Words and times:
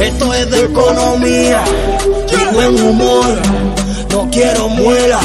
Esto 0.00 0.34
es 0.34 0.50
de 0.50 0.64
economía 0.64 1.62
y 2.28 2.54
buen 2.54 2.82
humor. 2.82 3.24
No 4.10 4.28
quiero 4.32 4.68
muela, 4.68 5.20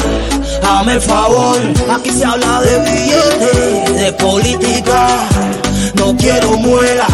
hazme 0.62 0.92
el 0.94 1.00
favor. 1.00 1.58
Aquí 1.90 2.10
se 2.10 2.24
habla 2.24 2.60
de 2.60 2.78
billetes, 2.78 3.94
de 3.96 4.12
política. 4.12 5.08
No 5.94 6.16
quiero 6.16 6.52
muela 6.58 7.08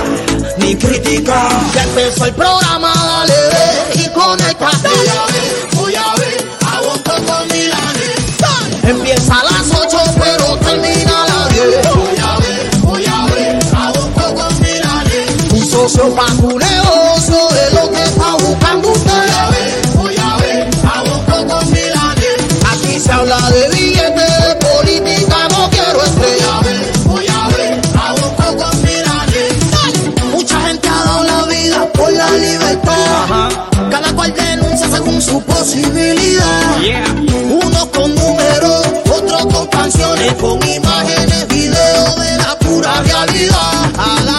ni 0.58 0.76
crítica. 0.76 1.48
Ya 1.74 1.84
empezó 1.84 2.26
el 2.26 2.34
programa, 2.34 2.92
dale 2.95 3.32
ve 3.32 4.02
y 4.02 4.08
conéctate. 4.11 4.88
Voy 4.88 5.08
a 5.08 5.27
ver, 5.33 5.77
voy 5.77 5.95
a 5.95 6.14
ver, 6.20 6.48
aguanto 6.70 7.12
con 7.12 7.48
Milanes. 7.48 8.14
Empieza 8.83 9.41
a 9.41 9.45
las 9.45 9.70
8, 9.70 9.98
socio 15.88 16.15
tu 16.41 16.59
negocio 16.59 17.48
es 17.66 17.74
lo 17.74 17.91
que 17.91 18.02
está 18.02 18.37
buscando 18.37 18.91
usted. 18.91 19.12
Voy 19.12 19.30
a 19.37 19.51
ver, 19.51 19.87
voy 19.97 20.16
a 20.16 20.37
ver, 20.38 20.70
aguanto 20.83 21.47
con 21.47 21.70
Milanes. 21.70 22.37
Aquí 22.73 22.98
se 22.98 23.12
habla 23.12 23.38
de 23.51 23.69
billetes, 23.69 24.39
de 24.45 24.55
política, 24.66 25.37
no 25.51 25.69
quiero 25.69 26.02
estrella. 26.05 26.61
Voy 27.05 27.27
a 27.28 27.48
ver, 27.48 27.80
aguanto 28.02 28.65
con 28.65 28.83
Milanes. 28.83 29.52
Mucha 30.33 30.61
gente 30.62 30.89
ha 30.89 31.05
dado 31.05 31.25
la 31.25 31.45
vida 31.47 31.92
por 31.92 32.12
la 32.12 32.30
libertad. 32.30 33.51
Cada 33.91 34.12
cual 34.14 34.33
denuncia 34.34 34.89
según 34.89 35.20
su 35.20 35.42
posibilidad. 35.42 36.78
Unos 37.62 37.86
con 37.86 38.14
números, 38.14 38.86
otros 39.11 39.47
con 39.53 39.67
canciones, 39.67 40.33
con 40.34 40.67
imágenes, 40.67 41.48
videos 41.48 42.17
de 42.17 42.36
la 42.39 42.58
pura 42.58 43.03
realidad. 43.03 43.92
A 43.98 44.20
la 44.23 44.33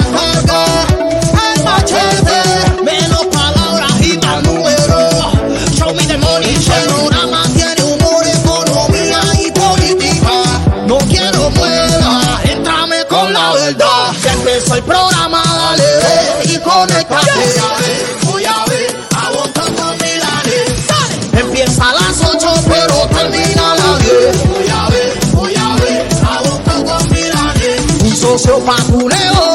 Un 28.35 28.39
socio 28.39 28.59
pa' 28.65 28.75
tu 28.75 29.54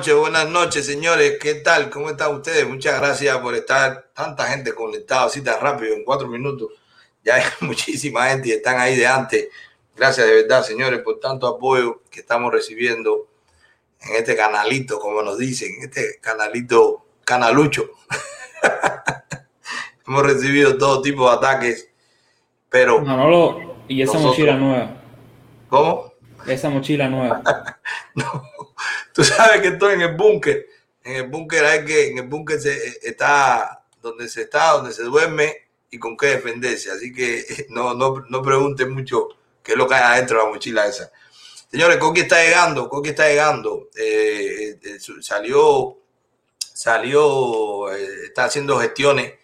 noches, 0.00 0.14
buenas 0.14 0.48
noches, 0.48 0.86
señores. 0.86 1.36
¿Qué 1.38 1.56
tal? 1.56 1.90
¿Cómo 1.90 2.08
están 2.08 2.34
ustedes? 2.34 2.66
Muchas 2.66 2.98
gracias 2.98 3.36
por 3.36 3.54
estar 3.54 4.08
tanta 4.14 4.46
gente 4.46 4.72
conectada 4.72 5.24
así 5.24 5.42
tan 5.42 5.60
rápido 5.60 5.92
en 5.94 6.04
cuatro 6.04 6.26
minutos. 6.26 6.70
Ya 7.22 7.34
hay 7.34 7.42
muchísima 7.60 8.26
gente 8.28 8.48
y 8.48 8.52
están 8.52 8.80
ahí 8.80 8.96
de 8.96 9.06
antes. 9.06 9.48
Gracias 9.94 10.26
de 10.26 10.32
verdad, 10.36 10.62
señores, 10.62 11.00
por 11.00 11.20
tanto 11.20 11.46
apoyo 11.46 12.00
que 12.10 12.20
estamos 12.20 12.50
recibiendo 12.50 13.28
en 14.00 14.16
este 14.16 14.34
canalito, 14.34 14.98
como 14.98 15.20
nos 15.20 15.36
dicen, 15.36 15.68
este 15.82 16.18
canalito 16.22 17.04
canalucho. 17.26 17.90
Hemos 20.06 20.22
recibido 20.22 20.78
todo 20.78 21.02
tipo 21.02 21.28
de 21.28 21.36
ataques, 21.36 21.90
pero 22.70 23.02
Manolo, 23.02 23.76
y 23.86 24.00
esa 24.00 24.14
Nosotros. 24.14 24.38
mochila 24.38 24.56
nueva. 24.56 24.96
¿cómo? 25.68 26.14
Esa 26.46 26.70
mochila 26.70 27.06
nueva. 27.06 27.42
No, 28.14 28.42
tú 29.12 29.24
sabes 29.24 29.60
que 29.60 29.68
estoy 29.68 29.94
en 29.94 30.02
el 30.02 30.16
búnker. 30.16 30.66
En 31.02 31.16
el 31.16 31.28
búnker 31.28 31.64
hay 31.64 31.84
que, 31.84 32.08
en 32.08 32.18
el 32.18 32.26
búnker 32.26 32.60
se, 32.60 32.98
está 33.02 33.84
donde 34.02 34.28
se 34.28 34.42
está, 34.42 34.72
donde 34.72 34.92
se 34.92 35.02
duerme 35.02 35.68
y 35.90 35.98
con 35.98 36.16
qué 36.16 36.26
defenderse. 36.26 36.90
Así 36.90 37.12
que 37.12 37.66
no, 37.70 37.94
no, 37.94 38.24
no 38.28 38.42
pregunten 38.42 38.92
mucho 38.92 39.28
qué 39.62 39.72
es 39.72 39.78
lo 39.78 39.86
que 39.86 39.94
hay 39.94 40.02
adentro 40.02 40.38
de 40.38 40.44
la 40.44 40.50
mochila 40.50 40.86
esa. 40.86 41.10
Señores, 41.70 41.98
Coqui 41.98 42.22
está 42.22 42.42
llegando, 42.42 42.88
Coqui 42.88 43.10
está 43.10 43.28
llegando. 43.28 43.90
Eh, 43.96 44.78
eh, 44.82 44.98
salió, 45.20 45.98
salió, 46.58 47.92
eh, 47.92 48.26
está 48.26 48.44
haciendo 48.44 48.78
gestiones 48.80 49.34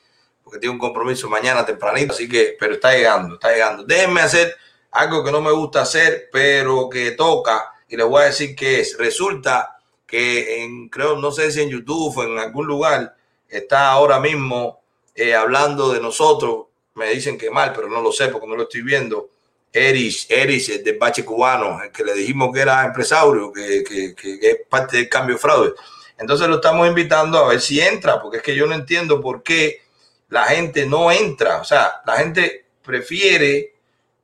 porque 0.47 0.61
tiene 0.61 0.75
un 0.75 0.79
compromiso 0.79 1.29
mañana 1.29 1.67
tempranito, 1.67 2.13
así 2.13 2.29
que, 2.29 2.57
pero 2.59 2.75
está 2.75 2.93
llegando, 2.93 3.35
está 3.35 3.51
llegando. 3.51 3.83
Déjenme 3.83 4.21
hacer 4.21 4.55
algo 4.93 5.25
que 5.25 5.33
no 5.33 5.41
me 5.41 5.51
gusta 5.51 5.83
hacer, 5.83 6.29
pero 6.31 6.89
que 6.89 7.11
toca, 7.11 7.73
y 7.89 7.97
les 7.97 8.07
voy 8.07 8.23
a 8.23 8.27
decir 8.27 8.55
que 8.57 8.81
es. 8.81 8.97
Resulta 8.99 9.77
que 10.07 10.63
en, 10.65 10.89
creo, 10.89 11.17
no 11.17 11.31
sé 11.33 11.51
si 11.51 11.63
en 11.63 11.69
YouTube 11.71 12.17
o 12.19 12.23
en 12.25 12.39
algún 12.39 12.67
lugar, 12.67 13.17
está 13.49 13.91
ahora 13.91 14.21
mismo 14.21 14.81
eh, 15.15 15.35
hablando 15.35 15.93
de 15.93 16.01
nosotros. 16.01 16.67
Me 16.95 17.11
dicen 17.11 17.37
que 17.39 17.51
mal, 17.51 17.73
pero 17.75 17.89
no 17.89 18.01
lo 18.03 18.13
sé 18.13 18.29
porque 18.29 18.47
no 18.47 18.57
lo 18.57 18.63
estoy 18.65 18.83
viendo. 18.83 19.31
Eris, 19.73 20.27
Eris, 20.31 20.69
el 20.71 20.83
del 20.85 20.97
bache 20.99 21.25
cubano, 21.25 21.83
el 21.83 21.93
que 21.93 22.03
le 22.05 22.15
dijimos 22.15 22.51
que 22.55 22.61
era 22.61 22.85
empresario, 22.87 23.53
que, 23.53 23.85
que- 23.85 24.39
es 24.41 24.57
parte 24.69 24.97
del 24.97 25.09
cambio 25.09 25.35
de 25.37 25.41
fraude. 25.41 25.73
Entonces 26.19 26.49
lo 26.49 26.57
estamos 26.57 26.87
invitando 26.89 27.39
a 27.39 27.49
ver 27.49 27.61
si 27.61 27.79
entra, 27.81 28.21
porque 28.23 28.39
es 28.39 28.43
que 28.43 28.55
yo 28.57 28.67
no 28.67 28.75
entiendo 28.75 29.21
por 29.21 29.43
qué 29.43 29.83
la 30.31 30.45
gente 30.45 30.87
no 30.87 31.13
entra. 31.13 31.61
O 31.61 31.65
sea, 31.65 32.01
la 32.07 32.17
gente 32.17 32.65
prefiere, 32.83 33.75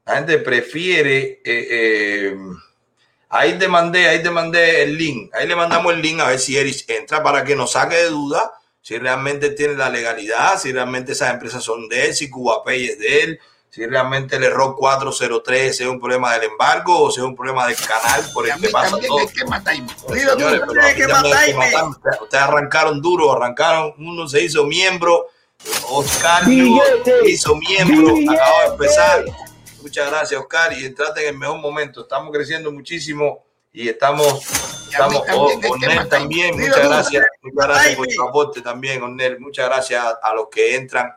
la 0.06 0.16
gente 0.16 0.38
prefiere, 0.38 1.40
eh, 1.44 1.68
eh, 1.70 2.36
ahí 3.32 3.58
te 3.58 3.66
mandé, 3.66 4.08
ahí 4.08 4.22
te 4.22 4.30
mandé 4.30 4.82
el 4.82 4.96
link, 4.96 5.34
ahí 5.34 5.48
le 5.48 5.56
mandamos 5.56 5.92
el 5.92 6.00
link 6.00 6.20
a 6.20 6.28
ver 6.28 6.38
si 6.38 6.56
Eris 6.56 6.84
entra 6.88 7.22
para 7.22 7.42
que 7.42 7.56
nos 7.56 7.72
saque 7.72 7.96
de 7.96 8.10
duda 8.10 8.52
si 8.80 8.98
realmente 8.98 9.50
tiene 9.50 9.74
la 9.74 9.88
legalidad, 9.88 10.58
si 10.60 10.72
realmente 10.72 11.12
esas 11.12 11.32
empresas 11.32 11.62
son 11.62 11.88
de 11.88 12.06
él, 12.06 12.14
si 12.14 12.28
CubaPay 12.28 12.84
es 12.86 12.98
de 12.98 13.20
él, 13.22 13.40
si 13.70 13.86
realmente 13.86 14.36
el 14.36 14.44
error 14.44 14.74
403 14.76 15.80
es 15.80 15.86
un 15.86 15.98
problema 16.00 16.34
del 16.34 16.50
embargo 16.50 17.04
o 17.04 17.10
si 17.10 17.20
es 17.20 17.24
un 17.24 17.34
problema 17.34 17.66
del 17.66 17.76
canal 17.76 18.28
por 18.34 18.46
el 18.46 18.60
que 18.60 18.68
pasa 18.68 18.98
todo. 18.98 19.18
Hay 19.18 19.28
que 19.28 19.44
matarme. 19.44 19.86
Señores, 20.08 20.60
pero 20.68 20.82
hay 20.82 20.94
que 20.94 21.06
también 21.06 21.36
hay 21.36 21.46
que 21.46 21.54
matarme. 21.54 21.90
matarme. 21.90 21.96
Ustedes- 22.22 22.42
arrancaron 22.42 23.00
duro, 23.00 23.32
arrancaron, 23.32 23.94
uno 23.98 24.28
se 24.28 24.42
hizo 24.42 24.64
miembro, 24.64 25.28
Oscar 25.88 26.44
se 26.44 27.30
hizo 27.30 27.54
miembro, 27.56 28.14
acaba 28.30 28.62
de 28.64 28.68
empezar. 28.72 29.24
Muchas 29.82 30.10
gracias, 30.10 30.40
Oscar, 30.40 30.72
y 30.72 30.84
entraste 30.84 31.22
en 31.22 31.34
el 31.34 31.38
mejor 31.38 31.58
momento. 31.58 32.02
Estamos 32.02 32.32
creciendo 32.32 32.70
muchísimo 32.72 33.44
y 33.72 33.88
estamos, 33.88 34.26
estamos, 34.90 35.24
también 35.26 35.60
oh, 35.64 35.72
Ornel 35.72 36.08
también, 36.08 36.58
muchas 36.58 36.88
gracias, 36.88 37.26
muchas 37.42 37.68
gracias 37.68 37.96
por 37.96 38.06
tu 38.06 38.22
aporte 38.22 38.60
también, 38.60 39.02
Ornel. 39.02 39.40
Muchas 39.40 39.66
gracias 39.66 40.04
a, 40.04 40.10
a 40.22 40.34
los 40.34 40.48
que 40.48 40.76
entran 40.76 41.14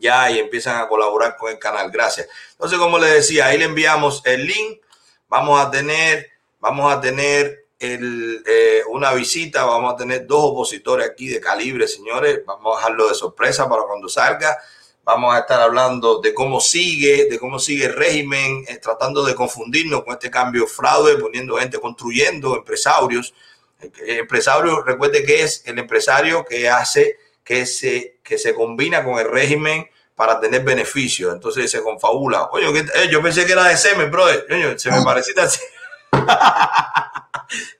ya 0.00 0.30
y 0.30 0.38
empiezan 0.38 0.80
a 0.80 0.88
colaborar 0.88 1.36
con 1.36 1.50
el 1.50 1.58
canal. 1.58 1.90
Gracias. 1.90 2.28
Entonces, 2.52 2.78
como 2.78 2.98
les 2.98 3.12
decía, 3.12 3.46
ahí 3.46 3.58
le 3.58 3.64
enviamos 3.64 4.22
el 4.24 4.46
link. 4.46 4.80
Vamos 5.28 5.60
a 5.60 5.70
tener, 5.70 6.30
vamos 6.60 6.92
a 6.92 7.00
tener 7.00 7.66
el, 7.78 8.42
eh, 8.46 8.82
una 8.90 9.12
visita. 9.12 9.64
Vamos 9.64 9.94
a 9.94 9.96
tener 9.96 10.26
dos 10.26 10.44
opositores 10.52 11.08
aquí 11.08 11.28
de 11.28 11.40
calibre, 11.40 11.86
señores. 11.88 12.40
Vamos 12.44 12.74
a 12.74 12.78
dejarlo 12.78 13.08
de 13.08 13.14
sorpresa 13.14 13.68
para 13.68 13.82
cuando 13.82 14.08
salga. 14.08 14.58
Vamos 15.06 15.34
a 15.34 15.38
estar 15.38 15.60
hablando 15.62 16.20
de 16.20 16.34
cómo 16.34 16.60
sigue, 16.60 17.26
de 17.30 17.38
cómo 17.38 17.58
sigue 17.60 17.86
el 17.86 17.94
régimen, 17.94 18.64
eh, 18.68 18.76
tratando 18.82 19.24
de 19.24 19.34
confundirnos 19.34 20.02
con 20.04 20.12
este 20.14 20.30
cambio 20.30 20.66
fraude, 20.66 21.16
poniendo 21.16 21.56
gente, 21.56 21.78
construyendo 21.78 22.56
empresarios. 22.56 23.32
El, 23.80 23.92
el 24.04 24.18
empresario, 24.18 24.82
recuerde 24.82 25.24
que 25.24 25.42
es 25.44 25.62
el 25.64 25.78
empresario 25.78 26.44
que 26.44 26.68
hace 26.68 27.16
que 27.44 27.64
se, 27.66 28.18
que 28.24 28.36
se 28.36 28.52
combina 28.54 29.04
con 29.04 29.18
el 29.20 29.30
régimen 29.30 29.88
para 30.16 30.40
tener 30.40 30.64
beneficios. 30.64 31.32
Entonces 31.32 31.70
se 31.70 31.80
confabula. 31.82 32.48
Oye, 32.50 32.72
¿qué- 32.72 33.02
eh, 33.04 33.08
yo 33.08 33.22
pensé 33.22 33.46
que 33.46 33.52
era 33.52 33.64
de 33.68 33.76
semen, 33.76 34.10
brother. 34.10 34.44
Coño, 34.48 34.76
se 34.76 34.90
me 34.90 34.96
parecía. 35.04 35.34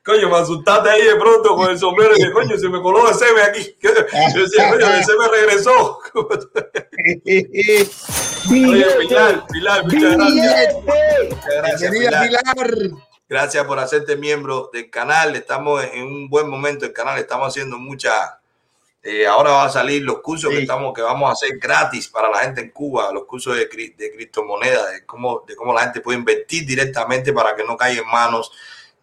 Coño, 0.05 0.28
me 0.31 0.37
asustaste 0.37 0.88
ahí 0.88 1.02
de 1.02 1.17
pronto 1.17 1.56
con 1.56 1.70
el 1.70 1.78
sombrero 1.78 2.14
y 2.17 2.23
que 2.23 2.31
coño, 2.32 2.56
se 2.56 2.69
me 2.69 2.81
coló 2.81 3.08
el 3.08 3.14
semen 3.17 3.44
aquí. 3.49 3.76
Yo 3.82 3.93
decía, 4.43 4.70
coño, 4.70 4.87
el 4.87 5.05
semen 5.05 5.28
regresó. 5.31 5.99
Oye, 8.49 8.87
Pilar, 9.00 9.44
Pilar, 9.49 9.84
muchas 9.84 10.17
gracias. 10.17 10.75
Muchas 10.84 11.55
gracias, 11.56 11.90
Pilar. 11.90 12.28
Pilar. 12.28 12.44
Gracias 13.28 13.64
por 13.64 13.81
hacerte 13.81 14.17
miembro 14.17 14.70
del 14.73 14.88
canal. 14.88 15.34
Estamos 15.34 15.82
en 15.93 16.05
un 16.05 16.28
buen 16.28 16.49
momento 16.49 16.84
del 16.84 16.94
canal. 16.94 17.19
Estamos 17.19 17.49
haciendo 17.49 17.76
mucha. 17.76 18.40
Eh, 19.08 19.25
ahora 19.25 19.53
van 19.53 19.69
a 19.69 19.70
salir 19.70 20.03
los 20.03 20.20
cursos 20.20 20.50
que 20.50 20.62
estamos 20.62 20.93
que 20.93 21.00
vamos 21.00 21.29
a 21.29 21.32
hacer 21.32 21.58
gratis 21.58 22.08
para 22.08 22.29
la 22.29 22.41
gente 22.41 22.61
en 22.61 22.70
Cuba, 22.70 23.12
los 23.12 23.25
cursos 23.25 23.55
de, 23.55 23.67
de 23.97 24.12
criptomonedas, 24.12 24.91
de 24.91 25.06
cómo, 25.06 25.44
de 25.47 25.55
cómo 25.55 25.73
la 25.73 25.82
gente 25.82 26.00
puede 26.00 26.19
invertir 26.19 26.67
directamente 26.67 27.32
para 27.32 27.55
que 27.55 27.62
no 27.62 27.76
caiga 27.76 28.03
en 28.03 28.08
manos 28.08 28.50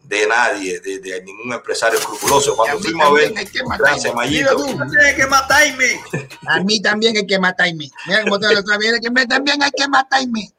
de 0.04 0.28
nadie, 0.28 0.82
de, 0.82 1.00
de 1.00 1.24
ningún 1.24 1.54
empresario 1.54 1.98
escrupuloso. 1.98 2.54
Cuando 2.54 2.80
fuimos 2.80 3.08
a 3.08 3.12
ver, 3.12 3.24
también 3.28 3.48
hay 3.48 3.54
que 3.54 3.64
matarme. 3.64 3.88
gracias, 3.88 4.14
Mayito. 4.14 4.56
Tienes 4.90 5.16
que 5.16 5.28
matarme. 5.28 6.02
A 6.48 6.60
mí 6.60 6.82
también 6.82 7.16
hay 7.16 7.26
que 7.26 7.40
matarme. 7.40 7.90
Mira 8.06 8.24
cómo 8.24 8.40
te 8.40 8.54
lo 8.54 8.62
vez, 8.62 9.00
que 9.00 9.26
también 9.26 9.64
hay 9.64 9.72
que 9.72 9.88
matarme. 9.88 10.52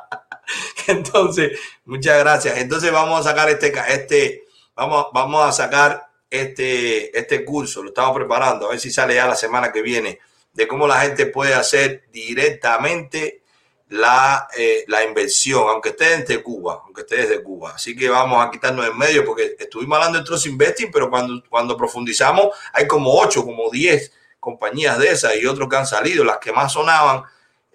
Entonces, 0.86 1.58
muchas 1.86 2.18
gracias. 2.18 2.58
Entonces 2.58 2.92
vamos 2.92 3.20
a 3.20 3.30
sacar 3.30 3.48
este, 3.48 3.72
este, 3.88 4.44
vamos, 4.74 5.06
vamos 5.14 5.48
a 5.48 5.52
sacar 5.52 6.05
este, 6.30 7.16
este 7.18 7.44
curso, 7.44 7.82
lo 7.82 7.88
estamos 7.88 8.14
preparando, 8.16 8.66
a 8.66 8.70
ver 8.70 8.80
si 8.80 8.90
sale 8.90 9.14
ya 9.14 9.26
la 9.26 9.36
semana 9.36 9.72
que 9.72 9.82
viene, 9.82 10.18
de 10.52 10.66
cómo 10.66 10.86
la 10.86 11.00
gente 11.00 11.26
puede 11.26 11.54
hacer 11.54 12.04
directamente 12.10 13.42
la, 13.88 14.48
eh, 14.56 14.84
la 14.88 15.04
inversión, 15.04 15.68
aunque 15.68 15.90
esté 15.90 16.18
desde 16.18 16.42
Cuba, 16.42 16.82
aunque 16.84 17.02
esté 17.02 17.16
desde 17.16 17.42
Cuba. 17.42 17.72
Así 17.74 17.94
que 17.94 18.08
vamos 18.08 18.44
a 18.44 18.50
quitarnos 18.50 18.86
en 18.86 18.96
medio, 18.96 19.24
porque 19.24 19.56
estuvimos 19.58 19.96
hablando 19.96 20.18
de 20.18 20.24
Trust 20.24 20.46
Investing, 20.46 20.90
pero 20.90 21.08
cuando, 21.08 21.42
cuando 21.48 21.76
profundizamos, 21.76 22.48
hay 22.72 22.86
como 22.86 23.14
8, 23.14 23.44
como 23.44 23.70
10 23.70 24.12
compañías 24.40 24.98
de 24.98 25.10
esas 25.10 25.36
y 25.36 25.46
otros 25.46 25.68
que 25.68 25.76
han 25.76 25.86
salido, 25.86 26.24
las 26.24 26.38
que 26.38 26.52
más 26.52 26.72
sonaban 26.72 27.24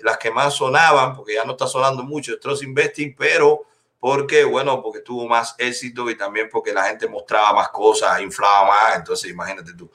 las 0.04 0.18
que 0.18 0.32
más 0.32 0.54
sonaban, 0.54 1.16
porque 1.16 1.36
ya 1.36 1.46
no 1.46 1.52
está 1.54 1.68
sonando 1.68 2.04
mucho 2.04 2.40
Trust 2.40 2.64
Investing, 2.64 3.16
pero 3.16 3.66
porque, 4.02 4.44
bueno, 4.44 4.82
porque 4.82 5.02
tuvo 5.02 5.28
más 5.28 5.54
éxito 5.60 6.10
y 6.10 6.18
también 6.18 6.50
porque 6.52 6.74
la 6.74 6.86
gente 6.86 7.08
mostraba 7.08 7.54
más 7.54 7.70
cosas, 7.70 8.20
inflaba 8.20 8.68
más, 8.68 8.98
entonces 8.98 9.30
imagínate 9.30 9.76
tú. 9.76 9.92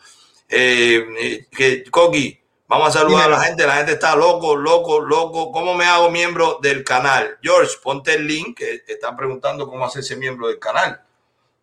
Eh, 0.49 1.45
eh, 1.59 1.85
Coqui, 1.91 2.41
vamos 2.69 2.87
a 2.87 3.01
saludar 3.01 3.27
a 3.27 3.37
la 3.37 3.41
gente, 3.41 3.67
la 3.67 3.79
gente 3.79 3.95
está 3.95 4.15
loco, 4.15 4.55
loco, 4.55 5.01
loco. 5.01 5.51
¿Cómo 5.51 5.75
me 5.75 5.87
hago 5.87 6.09
miembro 6.09 6.61
del 6.63 6.85
canal? 6.85 7.37
George, 7.43 7.73
ponte 7.83 8.15
el 8.15 8.29
link, 8.29 8.57
que 8.59 8.85
están 8.87 9.17
preguntando 9.17 9.69
cómo 9.69 9.85
hacerse 9.85 10.15
miembro 10.15 10.47
del 10.47 10.61
canal. 10.61 11.03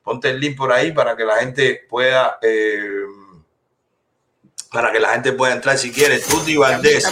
Ponte 0.03 0.29
el 0.29 0.39
link 0.41 0.57
por 0.57 0.73
ahí 0.73 0.91
para 0.91 1.15
que 1.15 1.23
la 1.23 1.37
gente 1.37 1.85
pueda... 1.89 2.39
eh, 2.41 3.22
para 4.73 4.91
que 4.91 4.99
la 4.99 5.09
gente 5.09 5.31
pueda 5.33 5.53
entrar 5.53 5.77
si 5.77 5.91
quiere. 5.91 6.19
Tuti 6.19 6.57
Valdés, 6.57 7.05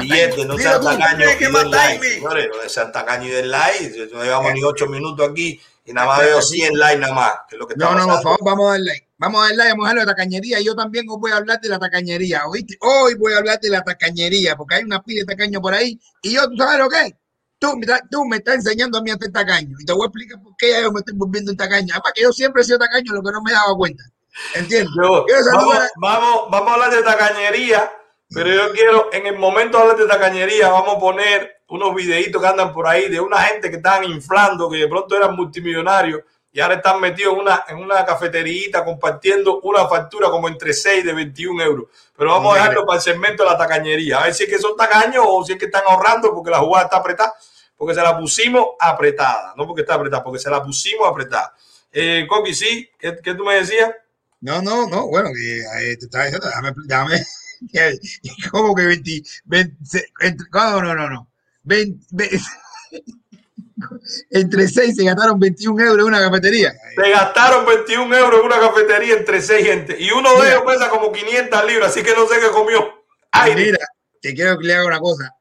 billete, 0.00 0.44
no 0.46 0.56
sean 0.58 0.80
tacaños 0.82 1.32
y 1.40 1.44
den 1.44 1.70
like. 1.70 2.10
Señores, 2.14 2.48
no 2.62 2.68
sean 2.68 2.92
tacaños 2.92 3.26
y 3.28 3.30
den 3.32 3.50
like. 3.50 4.08
No 4.12 4.22
llevamos 4.24 4.52
ni 4.54 4.64
ocho 4.64 4.86
minutos 4.86 5.28
aquí 5.30 5.60
y 5.84 5.92
nada 5.92 6.06
más 6.08 6.20
veo 6.20 6.42
100 6.42 6.72
likes 6.78 6.98
nada 7.00 7.14
más, 7.14 7.32
que 7.48 7.54
es 7.54 7.58
lo 7.60 7.66
que 7.66 7.74
está 7.74 7.84
No, 7.84 7.94
no, 7.94 8.06
por 8.14 8.22
favor, 8.22 8.38
vamos 8.42 8.66
a 8.68 8.70
dar 8.72 8.80
like. 8.80 9.06
Vamos 9.18 9.40
a 9.40 9.46
dar 9.48 9.56
like, 9.56 9.70
vamos 9.72 9.86
a 9.86 9.90
hablar 9.90 10.04
de 10.04 10.10
la 10.10 10.16
tacañería. 10.16 10.60
Yo 10.60 10.74
también 10.74 11.06
os 11.08 11.20
voy 11.20 11.30
a 11.32 11.36
hablar 11.36 11.60
de 11.60 11.68
la 11.68 11.78
tacañería, 11.78 12.46
¿oíste? 12.46 12.76
Hoy 12.80 13.14
voy 13.14 13.32
a 13.34 13.38
hablar 13.38 13.60
de 13.60 13.68
la 13.70 13.82
tacañería, 13.82 14.56
porque 14.56 14.74
hay 14.76 14.84
una 14.84 15.02
pila 15.02 15.20
de 15.20 15.26
tacaño 15.26 15.60
por 15.60 15.74
ahí. 15.74 16.00
Y 16.22 16.32
yo, 16.34 16.48
¿tú 16.50 16.56
sabes 16.56 16.78
lo 16.78 16.88
que 16.88 17.00
es? 17.02 17.12
Tú, 17.58 17.74
me 17.76 17.86
estás- 17.86 18.02
tú 18.10 18.24
me 18.26 18.36
estás 18.36 18.56
enseñando 18.56 18.98
a 18.98 19.02
mí 19.02 19.10
a 19.10 19.16
ser 19.16 19.32
tacaño. 19.32 19.76
Y 19.80 19.84
te 19.84 19.92
voy 19.92 20.02
a 20.04 20.06
explicar 20.06 20.42
por 20.42 20.54
qué 20.58 20.82
yo 20.82 20.92
me 20.92 20.98
estoy 21.00 21.14
volviendo 21.16 21.50
un 21.50 21.56
tacaño. 21.56 21.88
Además 21.94 22.12
que 22.14 22.22
yo 22.22 22.32
siempre 22.32 22.62
he 22.62 22.64
sido 22.64 22.78
tacaño, 22.78 23.12
lo 23.14 23.22
que 23.22 23.32
no 23.32 23.40
me 23.42 23.50
he 23.52 23.54
dado 23.54 23.76
cuenta. 23.76 24.02
¿Entiendes? 24.54 24.94
Vamos, 25.52 25.76
vamos, 25.96 26.50
vamos 26.50 26.70
a 26.70 26.74
hablar 26.74 26.90
de 26.90 27.02
tacañería, 27.02 27.92
pero 28.30 28.50
yo 28.50 28.72
quiero, 28.72 29.08
en 29.12 29.26
el 29.26 29.38
momento 29.38 29.78
de 29.78 29.82
hablar 29.82 29.98
de 29.98 30.06
tacañería, 30.06 30.68
vamos 30.68 30.96
a 30.96 31.00
poner 31.00 31.62
unos 31.68 31.94
videitos 31.94 32.40
que 32.40 32.48
andan 32.48 32.72
por 32.72 32.86
ahí 32.86 33.08
de 33.08 33.20
una 33.20 33.40
gente 33.40 33.70
que 33.70 33.76
estaban 33.76 34.04
inflando, 34.04 34.70
que 34.70 34.78
de 34.78 34.88
pronto 34.88 35.16
eran 35.16 35.34
multimillonarios 35.34 36.22
y 36.56 36.60
ahora 36.60 36.76
están 36.76 36.98
metidos 37.00 37.34
en 37.34 37.40
una, 37.40 37.64
en 37.68 37.76
una 37.76 38.02
cafeterita 38.06 38.82
compartiendo 38.82 39.60
una 39.60 39.86
factura 39.88 40.30
como 40.30 40.48
entre 40.48 40.72
6 40.72 41.04
de 41.04 41.12
21 41.12 41.62
euros. 41.62 41.88
Pero 42.16 42.30
vamos 42.30 42.54
a 42.54 42.56
dejarlo 42.56 42.86
para 42.86 42.96
el 42.96 43.02
segmento 43.02 43.42
de 43.44 43.50
la 43.50 43.58
tacañería. 43.58 44.20
A 44.20 44.24
ver 44.24 44.32
si 44.32 44.44
es 44.44 44.48
que 44.48 44.58
son 44.58 44.74
tacaños 44.74 45.22
o 45.28 45.44
si 45.44 45.52
es 45.52 45.58
que 45.58 45.66
están 45.66 45.82
ahorrando 45.86 46.32
porque 46.34 46.50
la 46.50 46.60
jugada 46.60 46.84
está 46.84 46.96
apretada. 46.96 47.34
Porque 47.76 47.94
se 47.94 48.00
la 48.00 48.18
pusimos 48.18 48.68
apretada. 48.80 49.52
No 49.54 49.66
porque 49.66 49.82
está 49.82 49.96
apretada, 49.96 50.24
porque 50.24 50.38
se 50.38 50.48
la 50.48 50.62
pusimos 50.62 51.06
apretada. 51.06 51.54
Eh, 51.92 52.26
Coqui, 52.26 52.54
sí, 52.54 52.90
¿qué, 52.98 53.18
qué 53.22 53.34
tú 53.34 53.44
me 53.44 53.56
decías? 53.56 53.90
No, 54.46 54.62
no, 54.62 54.86
no, 54.88 55.08
bueno, 55.08 55.30
que 55.34 55.58
eh, 55.58 55.96
te 55.96 56.04
estaba 56.04 56.24
diciendo, 56.26 56.46
déjame, 56.46 56.72
déjame, 56.84 57.24
que- 57.72 57.98
como 58.52 58.76
que 58.76 58.86
20, 58.86 59.22
20 59.44 59.76
se- 59.84 60.06
entre, 60.20 60.46
no, 60.52 60.80
no, 60.82 60.94
no, 60.94 61.10
no, 61.10 61.28
20, 61.64 62.06
ve- 62.12 62.40
entre 64.30 64.68
6 64.68 64.94
se 64.94 65.04
gastaron 65.04 65.40
21 65.40 65.82
euros 65.82 65.98
en 65.98 66.04
una 66.04 66.20
cafetería. 66.20 66.72
Se 66.94 67.10
gastaron 67.10 67.66
21 67.66 68.16
euros 68.16 68.38
en 68.40 68.46
una 68.46 68.60
cafetería 68.60 69.14
entre 69.16 69.42
seis 69.42 69.66
gente. 69.66 69.96
Y 70.00 70.12
uno 70.12 70.30
de 70.34 70.42
Mira. 70.42 70.50
ellos 70.52 70.62
pesa 70.64 70.88
como 70.90 71.10
500 71.10 71.66
libras, 71.66 71.90
así 71.90 72.04
que 72.04 72.14
no 72.14 72.28
sé 72.28 72.36
qué 72.40 72.48
comió. 72.52 72.86
Mira, 73.56 73.78
que 74.22 74.32
quiero 74.32 74.56
que 74.58 74.66
le 74.68 74.74
haga 74.76 74.86
una 74.86 75.00
cosa. 75.00 75.34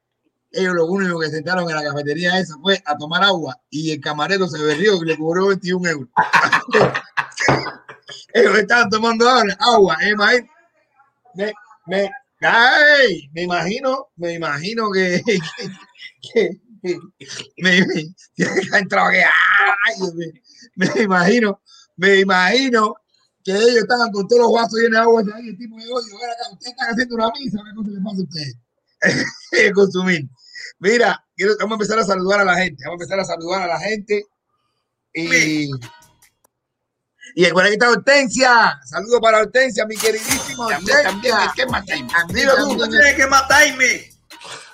Ellos 0.52 0.74
lo 0.74 0.86
único 0.88 1.20
que 1.20 1.30
sentaron 1.30 1.70
en 1.70 1.76
la 1.76 1.84
cafetería 1.84 2.40
esa 2.40 2.56
fue 2.60 2.82
a 2.86 2.98
tomar 2.98 3.24
agua 3.24 3.56
y 3.70 3.92
el 3.92 4.02
camarero 4.02 4.48
se 4.48 4.62
berrió 4.64 5.00
que 5.00 5.06
le 5.06 5.18
cobró 5.18 5.48
21 5.50 5.90
euros. 5.90 6.10
Ellos 8.34 8.58
estaban 8.58 8.90
tomando 8.90 9.28
agua, 9.60 9.98
eh, 10.02 10.16
me, 11.36 11.54
me, 11.88 12.10
me 13.34 13.42
imagino, 13.44 14.08
me 14.16 14.34
imagino 14.34 14.92
que, 14.92 15.22
que, 16.34 16.50
que- 16.82 17.00
me, 17.58 17.86
me, 17.86 18.04
que, 18.36 18.70
mío. 20.14 20.34
me 20.76 21.02
imagino, 21.04 21.62
me 21.98 22.20
imagino 22.20 22.96
que 23.44 23.52
ellos 23.54 23.78
estaban 23.78 24.12
con 24.12 24.28
todos 24.28 24.42
los 24.44 24.52
vasos 24.54 24.80
llenos 24.80 24.92
de 24.92 24.98
agua 25.00 25.24
y 25.44 25.50
el 25.50 25.58
tipo 25.58 25.76
"Ven 26.20 26.30
acá, 26.30 26.50
ustedes 26.52 26.72
están 26.74 26.90
haciendo 26.90 27.16
una 27.16 27.32
misa, 27.40 27.60
¿qué 27.64 27.76
cosa 27.76 27.90
les 27.92 28.04
pasa 28.04 28.18
a 28.18 28.24
ustedes? 28.24 28.56
Consumir. 29.76 30.30
Mira, 30.80 31.24
vamos 31.60 31.72
a 31.72 31.76
empezar 31.76 32.00
a 32.00 32.04
saludar 32.06 32.40
a 32.42 32.46
la 32.46 32.56
gente, 32.56 32.84
vamos 32.86 33.00
a 33.02 33.04
empezar 33.04 33.20
a 33.20 33.26
saludar 33.26 33.62
a 33.64 33.68
la 33.68 33.80
gente. 33.80 34.26
Y 37.38 37.46
por 37.52 37.64
aquí 37.64 37.74
está 37.74 37.90
Hortensia. 37.90 38.80
Saludos 38.86 39.20
para 39.22 39.40
Hortensia, 39.40 39.86
mi 39.86 39.98
queridísima 39.98 40.68
mí 40.68 40.74
Hortensia. 40.74 41.04
también 41.04 41.36
hay 41.36 41.50
que 41.54 41.66
matarme. 41.66 42.10
Tienes 42.90 43.16
que 43.16 43.28
matarme. 43.28 44.10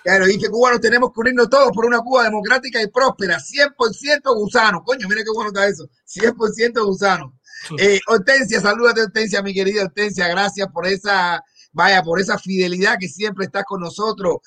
Claro, 0.03 0.25
dice 0.27 0.49
cubanos 0.49 0.79
tenemos 0.79 1.11
que 1.11 1.19
unirnos 1.21 1.49
todos 1.49 1.71
por 1.73 1.85
una 1.85 1.99
Cuba 1.99 2.23
democrática 2.23 2.79
y 2.81 2.87
próspera, 2.87 3.39
100% 3.39 4.35
gusano. 4.35 4.83
Coño, 4.83 5.07
mira 5.07 5.23
qué 5.23 5.31
bueno 5.33 5.49
está 5.49 5.65
eso, 5.67 5.89
100% 6.07 6.85
gusano. 6.85 7.33
Eh, 7.79 7.99
Hortensia, 8.07 8.61
salúdate 8.61 9.01
Hortensia, 9.01 9.41
mi 9.41 9.53
querida 9.53 9.83
Hortensia, 9.83 10.27
gracias 10.27 10.67
por 10.71 10.85
esa, 10.85 11.43
vaya, 11.71 12.03
por 12.03 12.19
esa 12.19 12.37
fidelidad 12.37 12.97
que 12.99 13.07
siempre 13.07 13.45
estás 13.45 13.63
con 13.65 13.81
nosotros. 13.81 14.37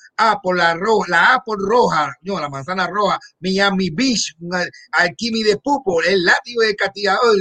Por 0.41 0.57
la 0.57 0.73
roja, 0.75 1.09
la 1.09 1.33
Apple 1.35 1.55
roja, 1.59 2.13
no, 2.21 2.39
la 2.39 2.49
manzana 2.49 2.87
roja, 2.87 3.19
Miami 3.39 3.89
Beach, 3.89 4.35
Alquimi 4.91 5.43
de 5.43 5.57
Pupo, 5.57 6.01
el 6.01 6.23
látigo 6.23 6.61
de 6.61 6.75
castigador, 6.75 7.35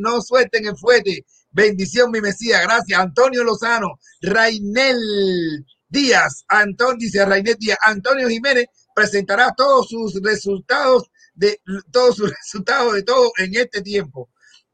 no 0.00 0.20
suelten 0.20 0.66
el 0.66 0.76
fuete. 0.76 1.24
Bendición, 1.50 2.10
mi 2.10 2.20
Mesías, 2.20 2.62
gracias. 2.62 3.00
Antonio 3.00 3.42
Lozano, 3.42 3.98
Rainel 4.20 5.64
Díaz, 5.88 6.44
Antonio, 6.48 6.96
dice 6.98 7.24
Rainel 7.24 7.56
Díaz, 7.58 7.78
Antonio 7.82 8.28
Jiménez 8.28 8.66
presentará 8.94 9.54
todos 9.56 9.88
sus 9.88 10.20
resultados 10.22 11.04
de 11.34 11.60
todos 11.92 12.16
sus 12.16 12.30
resultados 12.30 12.94
de 12.94 13.02
todo 13.02 13.30
en 13.38 13.54
este 13.54 13.82
tiempo. 13.82 14.30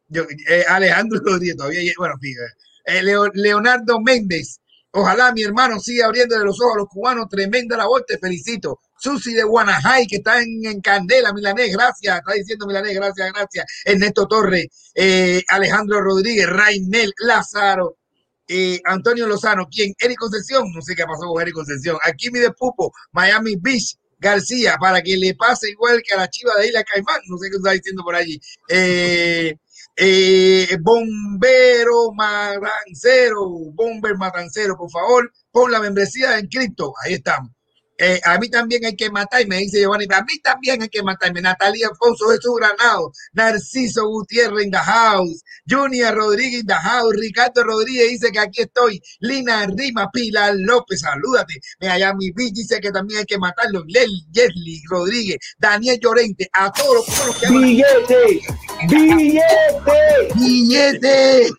Yo, 0.08 0.24
eh, 0.48 0.64
Alejandro 0.68 1.20
todavía, 1.56 1.92
bueno, 1.98 2.14
fíjate. 2.20 2.71
Eh, 2.84 3.02
Leo- 3.02 3.30
Leonardo 3.34 4.00
Méndez, 4.00 4.58
ojalá 4.90 5.32
mi 5.32 5.42
hermano 5.42 5.78
siga 5.80 6.06
abriendo 6.06 6.36
los 6.44 6.60
ojos 6.60 6.74
a 6.74 6.78
los 6.78 6.88
cubanos, 6.88 7.28
tremenda 7.28 7.76
labor, 7.76 8.04
te 8.06 8.18
felicito. 8.18 8.80
Susi 8.98 9.34
de 9.34 9.42
Guanajay, 9.42 10.06
que 10.06 10.16
está 10.16 10.40
en, 10.42 10.64
en 10.64 10.80
Candela, 10.80 11.32
Milanés, 11.32 11.72
gracias, 11.72 12.18
está 12.18 12.34
diciendo 12.34 12.66
Milanés, 12.66 12.94
gracias, 12.94 13.32
gracias. 13.32 13.64
Ernesto 13.84 14.28
Torres, 14.28 14.66
eh, 14.94 15.42
Alejandro 15.48 16.00
Rodríguez, 16.00 16.48
Rainel 16.48 17.12
Lázaro, 17.18 17.98
eh, 18.46 18.80
Antonio 18.84 19.26
Lozano, 19.26 19.66
¿quién? 19.68 19.92
Eric 19.98 20.18
Concepción, 20.18 20.70
no 20.72 20.82
sé 20.82 20.94
qué 20.94 21.04
pasó 21.04 21.26
con 21.26 21.42
Eric 21.42 21.54
Concepción. 21.54 21.96
Aquí 22.04 22.30
mi 22.30 22.38
de 22.38 22.50
Pupo, 22.52 22.92
Miami 23.12 23.56
Beach, 23.56 23.96
García, 24.18 24.76
para 24.80 25.02
que 25.02 25.16
le 25.16 25.34
pase 25.34 25.70
igual 25.70 26.00
que 26.06 26.14
a 26.14 26.18
la 26.18 26.28
chiva 26.30 26.54
de 26.56 26.68
Isla 26.68 26.84
Caimán, 26.84 27.20
no 27.28 27.38
sé 27.38 27.50
qué 27.50 27.56
está 27.56 27.72
diciendo 27.72 28.04
por 28.04 28.14
allí. 28.14 28.40
Eh, 28.68 29.56
eh, 29.96 30.76
bombero 30.80 32.12
matancero, 32.12 33.48
bomber 33.72 34.16
matancero, 34.16 34.76
por 34.76 34.90
favor, 34.90 35.32
pon 35.50 35.70
la 35.70 35.80
membresía 35.80 36.38
en 36.38 36.48
cripto, 36.48 36.92
ahí 37.04 37.14
estamos. 37.14 37.50
Eh, 37.98 38.20
a 38.24 38.38
mí 38.38 38.48
también 38.48 38.84
hay 38.84 38.96
que 38.96 39.10
matarme, 39.10 39.58
dice 39.58 39.80
Giovanni. 39.80 40.06
A 40.10 40.22
mí 40.22 40.38
también 40.42 40.82
hay 40.82 40.88
que 40.88 41.02
matarme. 41.02 41.40
Natalia 41.40 41.88
Alfonso 41.88 42.28
Jesús 42.30 42.56
Granado, 42.58 43.12
Narciso 43.32 44.08
Gutiérrez 44.08 44.64
in 44.64 44.70
the 44.70 44.78
house, 44.78 45.42
Junior 45.68 46.14
Rodríguez 46.14 46.60
in 46.60 46.66
the 46.66 46.74
house, 46.74 47.14
Ricardo 47.14 47.62
Rodríguez 47.64 48.10
dice 48.10 48.32
que 48.32 48.38
aquí 48.38 48.62
estoy, 48.62 49.00
Lina 49.20 49.66
Rima, 49.66 50.10
Pilar 50.10 50.54
López, 50.56 51.00
salúdate. 51.00 51.60
Miami 51.80 52.30
Beach 52.32 52.52
dice 52.54 52.80
que 52.80 52.90
también 52.90 53.20
hay 53.20 53.26
que 53.26 53.38
matarlo. 53.38 53.84
Lel, 53.86 54.10
Leslie 54.32 54.82
Rodríguez, 54.88 55.38
Daniel 55.58 55.98
Llorente, 56.00 56.48
a 56.52 56.72
todos 56.72 56.94
los 56.94 57.04
cubanos 57.06 57.38
que 57.38 57.46
aman 57.46 57.62
¡Billete! 57.62 58.40
¡Billete! 58.88 60.02
billete. 60.34 61.50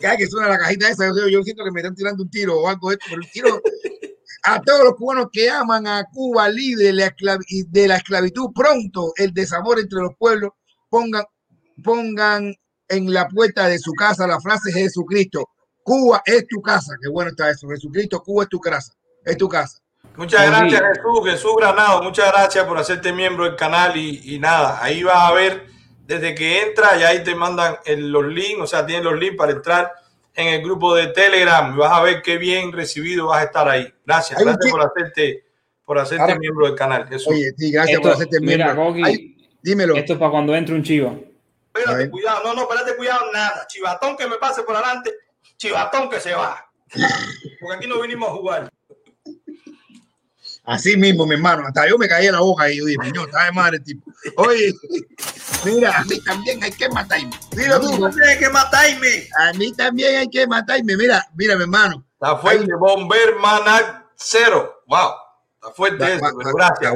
Cada 0.00 0.16
que 0.16 0.26
suena 0.26 0.48
la 0.48 0.58
cajita 0.58 0.88
esa, 0.88 1.06
yo, 1.06 1.28
yo 1.28 1.42
siento 1.42 1.64
que 1.64 1.70
me 1.70 1.80
están 1.80 1.94
tirando 1.94 2.22
un 2.22 2.30
tiro 2.30 2.60
o 2.60 2.68
algo 2.68 2.90
de 2.90 2.96
esto, 2.96 3.06
pero 3.08 3.22
el 3.22 3.30
tiro 3.30 3.62
a 4.44 4.60
todos 4.60 4.84
los 4.84 4.94
cubanos 4.94 5.26
que 5.32 5.50
aman 5.50 5.86
a 5.86 6.04
Cuba 6.12 6.48
libre 6.48 6.86
de 6.86 6.92
la, 7.86 7.96
esclavitud 7.96 8.50
pronto, 8.54 9.12
el 9.16 9.32
desamor 9.32 9.78
entre 9.78 10.00
los 10.00 10.12
pueblos, 10.18 10.50
pongan, 10.90 11.24
pongan 11.82 12.54
en 12.88 13.12
la 13.12 13.26
puerta 13.28 13.66
de 13.66 13.78
su 13.78 13.92
casa 13.92 14.26
la 14.26 14.40
frase 14.40 14.72
Jesucristo, 14.72 15.48
Cuba 15.82 16.22
es 16.24 16.46
tu 16.46 16.60
casa, 16.60 16.94
qué 17.02 17.08
bueno 17.10 17.30
está 17.30 17.50
eso, 17.50 17.68
Jesucristo, 17.68 18.22
Cuba 18.22 18.44
es 18.44 18.48
tu 18.48 18.60
casa, 18.60 18.92
es 19.24 19.36
tu 19.36 19.48
casa. 19.48 19.78
Muchas 20.16 20.46
gracias, 20.46 20.80
Jesús. 20.80 21.20
Jesús 21.30 21.52
Granado, 21.58 22.02
muchas 22.02 22.30
gracias 22.30 22.64
por 22.66 22.78
hacerte 22.78 23.12
miembro 23.12 23.44
del 23.44 23.56
canal 23.56 23.96
y, 23.96 24.20
y 24.34 24.38
nada, 24.38 24.78
ahí 24.82 25.02
vas 25.02 25.30
a 25.30 25.32
ver 25.32 25.66
desde 26.06 26.34
que 26.34 26.62
entras 26.62 27.00
y 27.00 27.02
ahí 27.02 27.24
te 27.24 27.34
mandan 27.34 27.76
el- 27.86 28.10
los 28.10 28.24
links, 28.26 28.60
o 28.62 28.66
sea, 28.66 28.84
tienen 28.86 29.04
los 29.04 29.18
links 29.18 29.36
para 29.36 29.52
entrar 29.52 29.92
en 30.34 30.48
el 30.48 30.62
grupo 30.62 30.94
de 30.94 31.08
Telegram 31.08 31.72
y 31.74 31.76
vas 31.78 31.92
a 31.92 32.02
ver 32.02 32.22
qué 32.22 32.38
bien 32.38 32.72
recibido 32.72 33.28
vas 33.28 33.42
a 33.42 33.44
estar 33.44 33.68
ahí. 33.68 33.92
Gracias, 34.04 34.38
gracias 34.40 34.70
por 34.70 34.82
hacerte, 34.82 35.44
por 35.84 35.98
hacerte 35.98 36.22
Ahora- 36.22 36.38
miembro 36.38 36.66
del 36.66 36.74
canal, 36.74 37.06
Jesús. 37.08 37.28
Oye, 37.28 37.52
sí, 37.56 37.70
gracias 37.70 37.96
Esto- 37.96 38.02
por 38.08 38.12
hacerte 38.16 38.40
mira, 38.40 38.64
miembro. 38.66 38.84
Gogi, 38.84 39.02
Ay, 39.04 39.36
dímelo. 39.62 39.96
Esto 39.96 40.14
es 40.14 40.18
para 40.18 40.30
cuando 40.32 40.54
entre 40.54 40.74
un 40.74 40.82
chivo. 40.82 41.24
Espérate, 41.74 42.08
cuidado, 42.10 42.42
no, 42.44 42.54
no, 42.54 42.62
espérate, 42.62 42.96
cuidado, 42.96 43.32
nada. 43.32 43.66
Chivatón 43.68 44.16
que 44.16 44.26
me 44.28 44.36
pase 44.36 44.62
por 44.62 44.76
adelante, 44.76 45.12
chivatón 45.56 46.08
que 46.08 46.20
se 46.20 46.32
va. 46.32 46.64
Porque 47.60 47.76
aquí 47.76 47.86
no 47.88 48.00
vinimos 48.00 48.28
a 48.28 48.32
jugar. 48.32 48.70
Así 50.64 50.96
mismo, 50.96 51.26
mi 51.26 51.34
hermano. 51.34 51.66
Hasta 51.66 51.86
yo 51.88 51.98
me 51.98 52.08
caí 52.08 52.26
en 52.26 52.32
la 52.32 52.40
boca 52.40 52.70
y 52.70 52.78
yo 52.78 52.84
dije, 52.86 52.98
señor, 53.04 53.28
está 53.28 53.44
de 53.44 53.52
madre 53.52 53.80
tipo. 53.80 54.10
Oye, 54.36 54.72
mira, 55.64 55.98
a 55.98 56.04
mí 56.04 56.20
también 56.20 56.62
hay 56.62 56.72
que 56.72 56.88
matarme. 56.88 57.30
Mira 57.56 57.80
tú, 57.80 57.88
tienes 58.10 58.38
que 58.38 58.48
matarme. 58.50 59.28
a 59.38 59.52
mí 59.52 59.72
también 59.72 60.16
hay 60.16 60.28
que 60.28 60.46
matarme. 60.46 60.96
Mira, 60.96 61.24
mira, 61.34 61.56
mi 61.56 61.62
hermano. 61.62 62.04
Está 62.14 62.36
fuerte, 62.38 62.74
Bomber 62.78 63.36
Manac 63.40 64.06
Cero. 64.16 64.82
Wow, 64.86 65.10
está 65.54 65.74
fuerte 65.74 66.04
eso, 66.14 66.22
va- 66.24 66.32
pero 66.36 66.50
va- 66.52 66.68
gracias. 66.68 66.90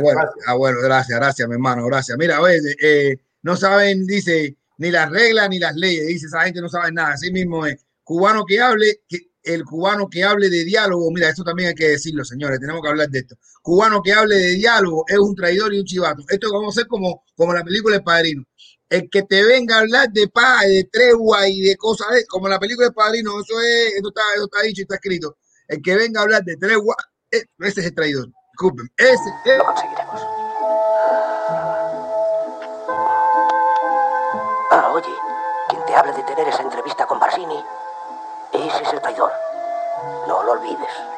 ah, 0.47 0.55
bueno, 0.55 0.79
gracias. 0.81 0.89
gracias, 0.89 1.19
gracias, 1.21 1.49
mi 1.49 1.55
hermano, 1.55 1.87
gracias. 1.87 2.17
Mira, 2.19 2.41
oye, 2.41 2.59
eh, 2.83 3.17
no 3.43 3.57
saben, 3.57 4.07
dice, 4.07 4.57
ni 4.79 4.91
las 4.91 5.11
reglas 5.11 5.49
ni 5.51 5.59
las 5.59 5.75
leyes. 5.77 6.07
Dice, 6.07 6.27
esa 6.27 6.43
gente 6.45 6.61
no 6.61 6.69
sabe 6.69 6.93
nada. 6.93 7.15
Así 7.15 7.31
mismo 7.33 7.67
es. 7.67 7.85
Cubano 8.05 8.45
que 8.47 8.61
hable, 8.61 9.01
que, 9.09 9.29
el 9.43 9.65
cubano 9.65 10.09
que 10.09 10.25
hable 10.25 10.51
de 10.51 10.65
diálogo, 10.65 11.11
mira, 11.11 11.29
esto 11.31 11.43
también 11.45 11.71
hay 11.71 11.75
que 11.75 11.89
decirlo, 11.89 12.25
señores, 12.25 12.59
tenemos 12.61 12.83
que 12.83 12.89
hablar 12.89 13.09
de 13.09 13.19
esto. 13.21 13.37
Cubano 13.63 14.03
que 14.03 14.13
hable 14.13 14.37
de 14.37 14.49
diálogo 14.55 15.05
es 15.09 15.19
un 15.19 15.35
traidor 15.35 15.73
y 15.75 15.81
un 15.81 15.85
chivato. 15.87 16.23
Esto 16.29 16.53
vamos 16.53 16.75
a 16.77 16.81
hacer 16.81 16.89
como, 16.89 17.25
como 17.37 17.53
la 17.55 17.63
película 17.65 17.97
El 17.97 18.03
Padrino. 18.03 18.45
El 18.91 19.09
que 19.11 19.23
te 19.23 19.45
venga 19.45 19.77
a 19.77 19.81
hablar 19.81 20.09
de 20.11 20.29
paz, 20.29 20.63
de 20.63 20.85
tregua 20.91 21.47
y 21.49 21.61
de 21.61 21.77
cosas, 21.77 22.09
de- 22.11 22.27
como 22.27 22.49
la 22.49 22.59
película 22.59 22.87
El 22.89 22.95
Padrino, 22.95 23.33
eso 23.41 23.61
es, 23.61 23.95
eso 23.97 24.09
está, 24.09 24.23
eso 24.35 24.45
está 24.45 24.63
dicho 24.63 24.81
y 24.81 24.83
está 24.83 24.95
escrito. 24.95 25.37
El 25.67 25.83
que 25.83 25.95
venga 25.95 26.21
a 26.21 26.23
hablar 26.25 26.43
de 26.45 26.57
tregua, 26.57 26.97
eh, 27.31 27.45
ese 27.59 27.81
es 27.81 27.87
el 27.87 27.95
traidor. 27.95 28.29
Disculpen, 28.53 28.89
ese 28.97 29.13
es 29.45 29.59
Lo 29.59 29.65
conseguiremos. 29.67 30.21
Ah, 34.71 34.91
oye, 34.93 35.15
quien 35.69 35.85
te 35.85 35.95
hable 35.95 36.13
de 36.13 36.23
tener 36.23 36.49
esa 36.49 36.63
entrevista 36.63 37.07
con 37.07 37.21
Barsini, 37.21 37.63
ese 38.53 38.83
es 38.83 38.93
el 38.93 39.01
traidor. 39.03 39.33
No 40.27 40.43
lo 40.45 40.53
olvides. 40.53 41.18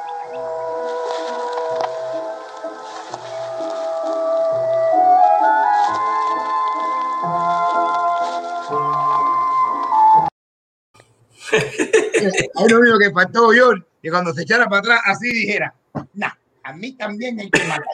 Es 11.53 12.71
lo 12.71 12.79
único 12.79 12.99
que 12.99 13.11
faltó 13.11 13.53
yo, 13.53 13.73
que 14.03 14.11
cuando 14.11 14.33
se 14.33 14.43
echara 14.43 14.67
para 14.67 14.81
atrás 14.81 15.01
así 15.05 15.33
dijera, 15.33 15.75
nah, 16.15 16.33
a 16.63 16.73
mí 16.73 16.93
también 16.93 17.41
hay 17.41 17.51
que 17.51 17.65
matar. 17.65 17.85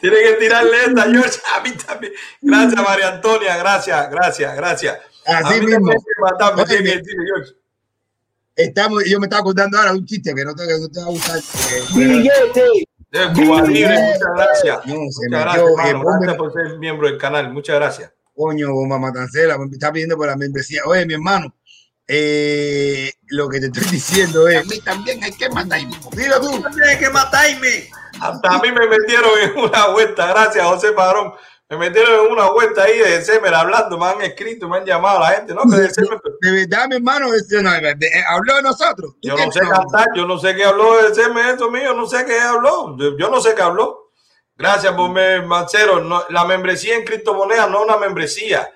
Tiene 0.00 0.16
que 0.16 0.32
tirarle 0.34 0.76
esta, 0.86 1.02
George. 1.04 1.40
A 1.54 1.60
mí 1.60 1.72
también. 1.86 2.12
Gracias, 2.40 2.82
María 2.82 3.08
Antonia. 3.08 3.56
Gracias, 3.56 4.10
gracias, 4.10 4.56
gracias. 4.56 4.98
Así 5.26 5.54
a 5.54 5.60
mí 5.60 5.66
mismo. 5.66 5.90
Oye, 5.90 7.02
George. 7.26 7.52
Estamos, 8.54 9.04
yo 9.06 9.18
me 9.18 9.26
estaba 9.26 9.42
contando 9.42 9.78
ahora 9.78 9.92
un 9.92 10.04
chiste 10.04 10.34
que 10.34 10.44
no 10.44 10.54
te, 10.54 10.66
no 10.78 10.88
te 10.88 11.00
va 11.00 11.06
a 11.06 11.10
gustar. 11.10 11.40
¡Billete! 11.94 12.86
De 13.10 13.32
Cuba 13.34 13.62
Libre, 13.62 13.98
muchas 13.98 14.34
gracias. 14.34 14.86
No, 14.86 14.94
muchas 14.96 15.30
gracias, 15.30 15.64
hermano. 15.86 16.20
Gracias 16.20 16.36
por 16.36 16.52
ser 16.52 16.78
miembro 16.78 17.08
del 17.08 17.18
canal. 17.18 17.52
Muchas 17.52 17.76
gracias. 17.76 18.12
Coño, 18.34 18.72
bomba 18.72 18.98
matancera, 18.98 19.58
me 19.58 19.66
está 19.70 19.92
pidiendo 19.92 20.16
por 20.16 20.26
la 20.26 20.36
membresía. 20.36 20.82
Oye, 20.86 21.04
mi 21.06 21.14
hermano, 21.14 21.54
eh, 22.06 23.12
lo 23.28 23.48
que 23.48 23.60
te 23.60 23.66
estoy 23.66 23.84
diciendo 23.90 24.48
es, 24.48 24.58
a 24.58 24.64
mí 24.64 24.80
también 24.80 25.22
hay 25.22 25.32
que 25.32 25.48
matarme. 25.50 25.98
Dilo 26.12 26.40
tú. 26.40 26.62
Tienes 26.74 26.98
que 26.98 27.10
matarme. 27.10 27.90
Hasta 28.20 28.48
a 28.48 28.58
mí 28.60 28.70
me 28.70 28.86
metieron 28.88 29.30
en 29.42 29.58
una 29.58 29.88
vuelta. 29.88 30.26
Gracias, 30.28 30.64
José 30.66 30.92
Padrón. 30.92 31.32
Me 31.70 31.78
metieron 31.78 32.26
en 32.26 32.32
una 32.32 32.50
vuelta 32.50 32.82
ahí 32.82 32.98
de 32.98 33.22
Semer 33.24 33.54
hablando. 33.54 33.96
Me 33.98 34.04
han 34.06 34.20
escrito, 34.22 34.68
me 34.68 34.76
han 34.76 34.84
llamado 34.84 35.20
la 35.20 35.28
gente. 35.30 35.54
No, 35.54 35.62
que 35.62 35.76
de 35.80 35.90
Semer, 35.90 36.20
De 36.42 36.50
verdad, 36.52 36.86
mi 36.88 36.96
hermano, 36.96 37.32
es- 37.32 37.48
no, 37.50 37.70
de- 37.72 37.94
de- 37.94 38.10
habló 38.28 38.56
de 38.56 38.62
nosotros. 38.62 39.14
¿Tú 39.22 39.28
Yo 39.28 39.36
no 39.36 39.50
sé 39.50 39.60
cantar, 39.60 40.06
yo 40.14 40.26
no 40.26 40.38
sé 40.38 40.54
qué 40.54 40.64
habló 40.64 41.02
de 41.02 41.14
segmento 41.14 41.70
mío, 41.70 41.94
no 41.94 42.06
sé 42.06 42.24
qué 42.26 42.38
habló. 42.38 42.94
Yo, 42.98 43.16
yo 43.18 43.30
no 43.30 43.40
sé 43.40 43.54
qué 43.54 43.62
habló. 43.62 44.01
Gracias, 44.56 44.94
Bomber 44.94 45.44
Mancero. 45.44 46.26
La 46.28 46.44
membresía 46.44 46.96
en 46.96 47.04
criptomonedas 47.04 47.70
no 47.70 47.78
es 47.80 47.84
una 47.84 47.96
membresía, 47.96 48.68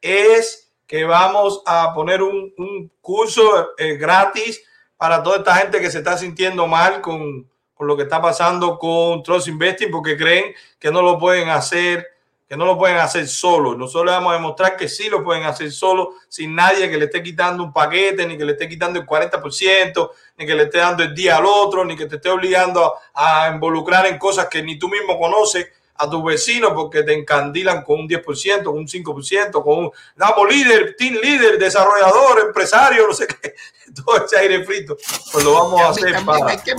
es 0.00 0.72
que 0.86 1.04
vamos 1.04 1.62
a 1.66 1.92
poner 1.94 2.22
un, 2.22 2.52
un 2.56 2.90
curso 3.00 3.76
eh, 3.76 3.96
gratis 3.96 4.62
para 4.96 5.22
toda 5.22 5.38
esta 5.38 5.54
gente 5.56 5.80
que 5.80 5.90
se 5.90 5.98
está 5.98 6.16
sintiendo 6.16 6.66
mal 6.66 7.00
con, 7.00 7.48
con 7.74 7.86
lo 7.86 7.96
que 7.96 8.02
está 8.02 8.20
pasando 8.20 8.78
con 8.78 9.22
Trust 9.22 9.48
Investing 9.48 9.90
porque 9.90 10.16
creen 10.16 10.54
que 10.78 10.90
no 10.90 11.00
lo 11.00 11.18
pueden 11.18 11.48
hacer 11.48 12.06
que 12.48 12.56
no 12.56 12.64
lo 12.64 12.78
pueden 12.78 12.96
hacer 12.96 13.28
solos. 13.28 13.76
Nosotros 13.76 14.06
les 14.06 14.14
vamos 14.14 14.32
a 14.32 14.36
demostrar 14.36 14.76
que 14.76 14.88
sí 14.88 15.08
lo 15.08 15.22
pueden 15.22 15.44
hacer 15.44 15.70
solos, 15.70 16.08
sin 16.28 16.54
nadie 16.54 16.88
que 16.88 16.96
le 16.96 17.04
esté 17.04 17.22
quitando 17.22 17.62
un 17.62 17.72
paquete, 17.72 18.26
ni 18.26 18.38
que 18.38 18.44
le 18.44 18.52
esté 18.52 18.68
quitando 18.68 18.98
el 18.98 19.06
40%, 19.06 20.10
ni 20.38 20.46
que 20.46 20.54
le 20.54 20.62
esté 20.64 20.78
dando 20.78 21.02
el 21.02 21.14
día 21.14 21.36
al 21.36 21.44
otro, 21.44 21.84
ni 21.84 21.94
que 21.94 22.06
te 22.06 22.16
esté 22.16 22.30
obligando 22.30 22.94
a, 23.12 23.44
a 23.44 23.54
involucrar 23.54 24.06
en 24.06 24.18
cosas 24.18 24.48
que 24.48 24.62
ni 24.62 24.78
tú 24.78 24.88
mismo 24.88 25.18
conoces 25.18 25.68
a 25.98 26.08
tus 26.08 26.24
vecinos 26.24 26.72
porque 26.74 27.02
te 27.02 27.12
encandilan 27.12 27.82
con 27.82 28.00
un 28.00 28.08
10%, 28.08 28.64
con 28.64 28.78
un 28.78 28.86
5%, 28.86 29.62
con 29.62 29.78
un 29.78 29.90
damos 30.16 30.48
líder, 30.48 30.94
team 30.96 31.16
líder, 31.20 31.58
desarrollador, 31.58 32.40
empresario, 32.46 33.06
no 33.08 33.14
sé 33.14 33.26
qué, 33.26 33.54
todo 34.04 34.24
ese 34.24 34.38
aire 34.38 34.64
frito. 34.64 34.96
Pues 35.32 35.44
lo 35.44 35.54
vamos 35.54 35.80
a 35.80 35.88
hacer 35.88 36.24
para. 36.24 36.52
Hay 36.52 36.58
que 36.58 36.76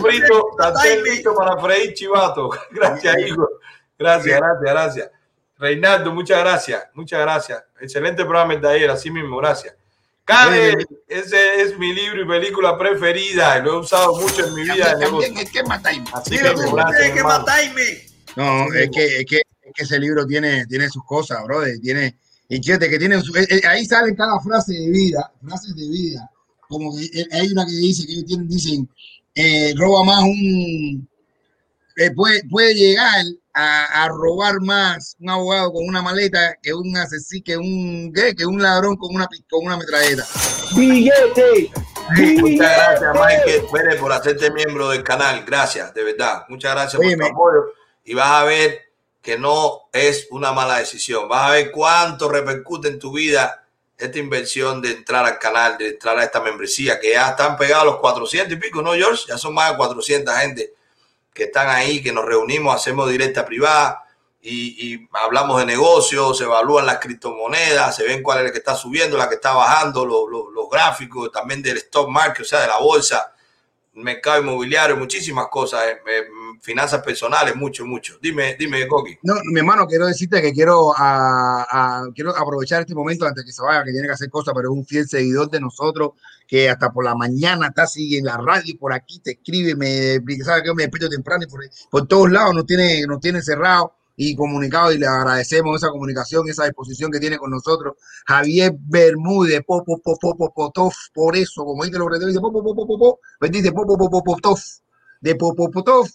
frito, 0.00 0.56
listo 1.04 1.34
para 1.34 1.60
freír 1.60 1.94
chivato. 1.94 2.50
Gracias, 2.70 3.18
Igor. 3.18 3.60
Gracias, 3.98 4.38
gracias, 4.40 4.60
gracias. 4.72 5.10
Reinaldo, 5.56 6.12
muchas 6.12 6.40
gracias, 6.40 6.84
muchas 6.94 7.20
gracias. 7.20 7.62
Excelente 7.80 8.24
programa 8.24 8.56
de 8.56 8.68
ayer, 8.68 8.90
así 8.90 9.10
mismo, 9.10 9.36
gracias. 9.36 9.74
Karen, 10.24 10.78
ese 11.06 11.60
es 11.60 11.78
mi 11.78 11.92
libro 11.92 12.22
y 12.22 12.26
película 12.26 12.78
preferida. 12.78 13.58
Lo 13.58 13.74
he 13.74 13.78
usado 13.80 14.16
mucho 14.16 14.46
en 14.46 14.54
mi 14.54 14.62
vida 14.62 14.92
También, 14.98 15.10
también 15.10 15.36
hay 15.38 15.46
que 15.46 15.62
matarme. 15.62 16.04
Así 16.12 16.30
mismo, 16.38 16.72
gracias, 16.74 17.10
que 17.12 17.22
matarme. 17.22 18.06
No, 18.36 18.72
es 18.72 18.90
que, 18.90 19.18
es 19.18 19.26
que, 19.26 19.36
es 19.36 19.72
que 19.74 19.82
ese 19.84 19.98
libro 20.00 20.26
tiene, 20.26 20.66
tiene 20.66 20.88
sus 20.88 21.04
cosas, 21.04 21.44
brother. 21.44 21.78
Tiene, 21.80 22.16
y 22.48 22.56
fíjate 22.56 22.88
que 22.88 22.98
tiene 22.98 23.20
su- 23.20 23.36
eh, 23.36 23.46
eh, 23.50 23.60
ahí 23.68 23.84
sale 23.84 24.14
cada 24.16 24.40
frase 24.40 24.72
de 24.72 24.90
vida, 24.90 25.30
frases 25.46 25.76
de 25.76 25.88
vida. 25.88 26.30
Como 26.68 26.96
que 26.96 27.04
eh, 27.04 27.26
hay 27.32 27.52
una 27.52 27.66
que 27.66 27.72
dice, 27.72 28.06
que 28.06 28.12
ellos 28.12 28.24
tienen, 28.24 28.48
dicen, 28.48 28.88
eh, 29.34 29.74
roba 29.76 30.04
más 30.04 30.22
un, 30.22 31.06
eh, 31.96 32.10
puede, 32.12 32.42
puede 32.48 32.74
llegar 32.74 33.24
a, 33.54 34.04
a 34.04 34.08
robar 34.08 34.60
más 34.60 35.16
un 35.20 35.30
abogado 35.30 35.72
con 35.72 35.86
una 35.86 36.02
maleta 36.02 36.58
que 36.60 36.74
un 36.74 36.96
asesino, 36.96 37.44
que 37.44 37.56
un, 37.56 38.12
¿qué? 38.12 38.34
que 38.34 38.44
un 38.44 38.60
ladrón 38.60 38.96
con 38.96 39.14
una, 39.14 39.28
con 39.48 39.64
una 39.64 39.76
metralleta. 39.76 40.26
Billete. 40.76 41.70
Muchas 42.40 42.58
gracias, 42.58 43.14
Michael 43.14 43.66
Pérez, 43.72 44.00
por 44.00 44.12
hacerte 44.12 44.50
miembro 44.50 44.90
del 44.90 45.02
canal. 45.02 45.44
Gracias, 45.46 45.94
de 45.94 46.02
verdad. 46.02 46.44
Muchas 46.48 46.72
gracias 46.72 47.00
por 47.00 47.16
tu 47.16 47.24
apoyo. 47.24 47.72
Y 48.04 48.14
vas 48.14 48.42
a 48.42 48.44
ver 48.44 48.82
que 49.22 49.38
no 49.38 49.88
es 49.92 50.26
una 50.30 50.52
mala 50.52 50.78
decisión. 50.78 51.28
Vas 51.28 51.48
a 51.48 51.52
ver 51.52 51.70
cuánto 51.70 52.28
repercute 52.28 52.88
en 52.88 52.98
tu 52.98 53.12
vida 53.12 53.64
esta 53.96 54.18
inversión 54.18 54.82
de 54.82 54.90
entrar 54.90 55.24
al 55.24 55.38
canal, 55.38 55.78
de 55.78 55.90
entrar 55.90 56.18
a 56.18 56.24
esta 56.24 56.42
membresía, 56.42 57.00
que 57.00 57.12
ya 57.12 57.30
están 57.30 57.56
pegados 57.56 57.86
los 57.86 57.96
400 57.98 58.52
y 58.52 58.56
pico, 58.56 58.82
¿no, 58.82 58.92
George? 58.92 59.22
Ya 59.28 59.38
son 59.38 59.54
más 59.54 59.70
de 59.70 59.76
400 59.78 60.34
gente 60.36 60.74
que 61.34 61.44
están 61.44 61.68
ahí, 61.68 62.02
que 62.02 62.12
nos 62.12 62.24
reunimos, 62.24 62.74
hacemos 62.74 63.10
directa 63.10 63.44
privada 63.44 64.04
y, 64.40 64.94
y 64.94 65.08
hablamos 65.12 65.58
de 65.58 65.66
negocios, 65.66 66.38
se 66.38 66.44
evalúan 66.44 66.86
las 66.86 66.98
criptomonedas, 66.98 67.96
se 67.96 68.04
ven 68.04 68.22
cuál 68.22 68.38
es 68.38 68.44
la 68.44 68.52
que 68.52 68.58
está 68.58 68.76
subiendo, 68.76 69.16
la 69.16 69.28
que 69.28 69.34
está 69.36 69.52
bajando, 69.52 70.06
los, 70.06 70.70
gráficos 70.70 71.30
también 71.30 71.62
del 71.62 71.76
stock 71.76 72.08
market, 72.08 72.42
o 72.42 72.44
sea, 72.48 72.60
de 72.60 72.66
la 72.66 72.78
bolsa, 72.78 73.32
mercado 73.94 74.40
inmobiliario, 74.40 74.96
muchísimas 74.96 75.46
cosas, 75.48 75.84
eh, 75.84 76.00
eh, 76.06 76.24
finanzas 76.60 77.02
personales, 77.02 77.56
mucho, 77.56 77.86
mucho. 77.86 78.18
Dime, 78.20 78.56
dime, 78.58 78.86
Coqui. 78.86 79.18
No, 79.22 79.34
mi 79.52 79.60
hermano, 79.60 79.86
quiero 79.86 80.06
decirte 80.06 80.40
que 80.42 80.52
quiero, 80.52 80.92
a- 80.96 82.06
quiero 82.14 82.36
aprovechar 82.36 82.80
este 82.80 82.94
momento 82.94 83.26
antes 83.26 83.44
que 83.44 83.52
se 83.52 83.62
vaya, 83.62 83.84
que 83.84 83.92
tiene 83.92 84.06
que 84.06 84.14
hacer 84.14 84.30
cosas, 84.30 84.54
pero 84.54 84.70
es 84.70 84.76
un 84.76 84.84
fiel 84.86 85.06
seguidor 85.08 85.50
de 85.50 85.60
nosotros, 85.60 86.12
que 86.46 86.68
hasta 86.68 86.90
por 86.92 87.04
la 87.04 87.14
mañana 87.14 87.68
está 87.68 87.84
así 87.84 88.16
en 88.16 88.24
la 88.24 88.36
radio, 88.36 88.76
por 88.78 88.92
aquí 88.92 89.20
te 89.20 89.32
escribe, 89.32 89.74
me 89.74 90.20
sabe 90.44 90.62
que 90.62 90.74
me 90.74 90.84
despierto 90.84 91.08
temprano 91.08 91.44
y 91.44 91.88
por, 91.90 92.06
todos 92.06 92.30
lados 92.30 92.54
nos 92.54 92.66
tiene, 92.66 93.02
nos 93.06 93.20
tiene 93.20 93.42
cerrado 93.42 93.92
y 94.16 94.36
comunicado 94.36 94.92
y 94.92 94.98
le 94.98 95.06
agradecemos 95.06 95.76
esa 95.76 95.90
comunicación, 95.90 96.48
esa 96.48 96.64
disposición 96.64 97.10
que 97.10 97.18
tiene 97.18 97.36
con 97.38 97.50
nosotros. 97.50 97.94
Javier 98.26 98.74
Bermúdez, 98.78 99.62
Popo, 99.66 99.98
Popo, 99.98 100.36
Popotov, 100.36 100.92
por 101.12 101.36
eso, 101.36 101.64
como 101.64 101.84
dice 101.84 101.98
los 101.98 102.26
dice 102.26 102.40
Popo, 102.40 102.62
Popo, 102.62 102.86
Popo, 102.86 103.20
bendice 103.40 103.72
Popo, 103.72 103.96
Popo, 103.98 104.36
de 105.24 105.34
Popopotov, 105.36 106.06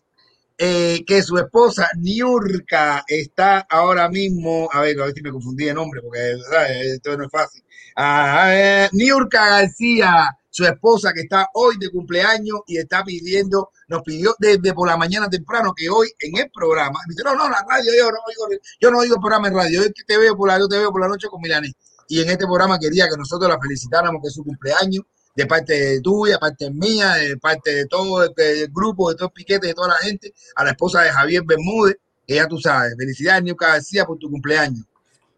eh, 0.62 1.06
que 1.08 1.24
su 1.24 1.38
esposa 1.38 1.90
Niurka 1.98 3.06
está 3.08 3.60
ahora 3.70 4.10
mismo, 4.10 4.68
a 4.74 4.82
ver, 4.82 5.00
a 5.00 5.06
ver 5.06 5.14
si 5.14 5.22
me 5.22 5.32
confundí 5.32 5.64
de 5.64 5.74
nombre, 5.74 6.02
porque 6.02 6.36
¿sabes? 6.52 6.96
esto 6.96 7.18
no 7.18 7.24
es 7.24 7.32
fácil. 7.32 7.64
Ah, 7.96 8.90
Niurka 8.92 9.62
García, 9.62 10.38
su 10.50 10.66
esposa 10.66 11.14
que 11.14 11.22
está 11.22 11.48
hoy 11.54 11.78
de 11.80 11.90
cumpleaños 11.90 12.60
y 12.68 12.78
está 12.78 13.06
pidiendo, 13.06 13.72
nos 13.88 14.02
pidió 14.02 14.36
desde 14.38 14.74
por 14.74 14.90
la 14.90 14.98
mañana 14.98 15.30
temprano 15.30 15.74
que 15.74 15.90
hoy 15.90 16.10
en 16.20 16.38
el 16.38 16.52
programa, 16.52 17.00
dice, 17.08 17.24
no, 17.24 17.36
no, 17.36 17.48
la 17.48 17.66
radio, 17.66 17.92
yo 17.98 18.12
no 18.12 18.18
oigo, 18.28 18.62
yo 18.82 18.92
no 18.92 19.00
oigo 19.00 19.16
programa 19.16 19.48
en 19.48 19.56
radio, 19.56 19.84
yo 19.84 19.90
te 20.06 20.18
veo 20.18 20.36
por 20.36 20.50
la, 20.50 20.60
yo 20.60 20.68
te 20.68 20.78
veo 20.78 20.92
por 20.92 21.00
la 21.00 21.08
noche 21.08 21.30
con 21.30 21.40
Milanes. 21.40 21.72
Y 22.10 22.22
en 22.22 22.30
este 22.32 22.46
programa 22.46 22.78
quería 22.78 23.08
que 23.08 23.16
nosotros 23.16 23.50
la 23.50 23.58
felicitáramos 23.62 24.22
que 24.22 24.28
es 24.28 24.34
su 24.34 24.44
cumpleaños, 24.44 25.06
de 25.40 25.46
parte 25.46 25.74
de 25.74 26.02
tuya, 26.02 26.34
de 26.34 26.40
parte 26.40 26.70
mía, 26.70 27.14
de 27.14 27.38
parte 27.38 27.74
de 27.74 27.86
todo 27.86 28.26
el, 28.26 28.34
el 28.36 28.68
grupo, 28.68 29.10
de 29.10 29.16
todo 29.16 29.28
el 29.28 29.34
piquete, 29.34 29.68
de 29.68 29.74
toda 29.74 29.88
la 29.88 29.96
gente, 29.96 30.34
a 30.54 30.66
la 30.66 30.72
esposa 30.72 31.02
de 31.02 31.12
Javier 31.12 31.44
Bermúdez, 31.46 31.96
que 32.28 32.36
ya 32.36 32.46
tú 32.46 32.60
sabes, 32.60 32.94
felicidades, 32.98 33.44
Niurka 33.44 33.68
García, 33.68 34.04
por 34.04 34.18
tu 34.18 34.30
cumpleaños. 34.30 34.86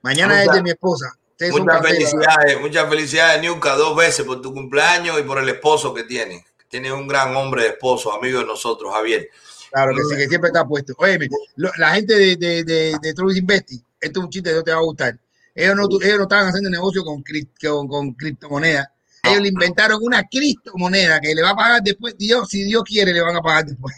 Mañana 0.02 0.44
es 0.44 0.52
de 0.52 0.64
mi 0.64 0.72
esposa. 0.72 1.14
Ustedes 1.30 1.54
Muchas 1.54 1.82
felicidades, 1.82 2.62
muchas 2.62 2.90
felicidades, 2.90 3.42
Niuka, 3.42 3.76
dos 3.76 3.96
veces 3.96 4.26
por 4.26 4.42
tu 4.42 4.52
cumpleaños 4.52 5.20
y 5.20 5.24
por 5.24 5.38
el 5.38 5.50
esposo 5.50 5.94
que 5.94 6.04
tiene. 6.04 6.46
Tiene 6.68 6.92
un 6.92 7.08
gran 7.08 7.36
hombre 7.36 7.64
de 7.64 7.70
esposo, 7.70 8.12
amigo 8.12 8.40
de 8.40 8.46
nosotros, 8.46 8.92
Javier. 8.92 9.30
Claro 9.72 9.94
que 9.96 10.04
sí, 10.04 10.16
que 10.18 10.28
siempre 10.28 10.48
está 10.48 10.68
puesto. 10.68 10.94
Oye, 10.98 11.30
la 11.56 11.94
gente 11.94 12.16
de, 12.16 12.36
de, 12.38 12.64
de, 12.64 12.98
de 13.00 13.14
True 13.14 13.38
Investing, 13.38 13.86
esto 14.00 14.20
es 14.20 14.24
un 14.26 14.32
chiste 14.32 14.50
que 14.50 14.56
no 14.56 14.64
te 14.64 14.72
va 14.72 14.78
a 14.78 14.82
gustar. 14.82 15.20
Ellos 15.54 15.76
no, 15.76 15.84
ellos 16.02 16.18
no 16.18 16.24
estaban 16.24 16.48
haciendo 16.48 16.72
negocio 16.72 17.04
con, 17.04 17.24
con, 17.24 17.88
con 17.88 18.14
criptomonedas. 18.14 18.88
Ellos 19.32 19.41
le 19.44 19.50
inventaron 19.50 20.00
una 20.02 20.24
criptomoneda 20.24 21.20
que 21.20 21.34
le 21.34 21.41
va 21.41 21.52
a 21.52 21.56
pagar 21.56 21.82
después. 21.82 22.17
Dios, 22.17 22.50
si 22.50 22.63
Dios 22.63 22.84
quiere, 22.84 23.13
le 23.13 23.22
van 23.22 23.36
a 23.36 23.41
pagar 23.41 23.65
después. 23.65 23.96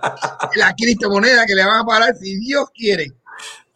la 0.56 0.74
criptomoneda 0.74 1.46
que 1.46 1.54
le 1.54 1.64
van 1.64 1.80
a 1.80 1.84
pagar 1.84 2.16
si 2.16 2.36
Dios 2.40 2.68
quiere. 2.74 3.12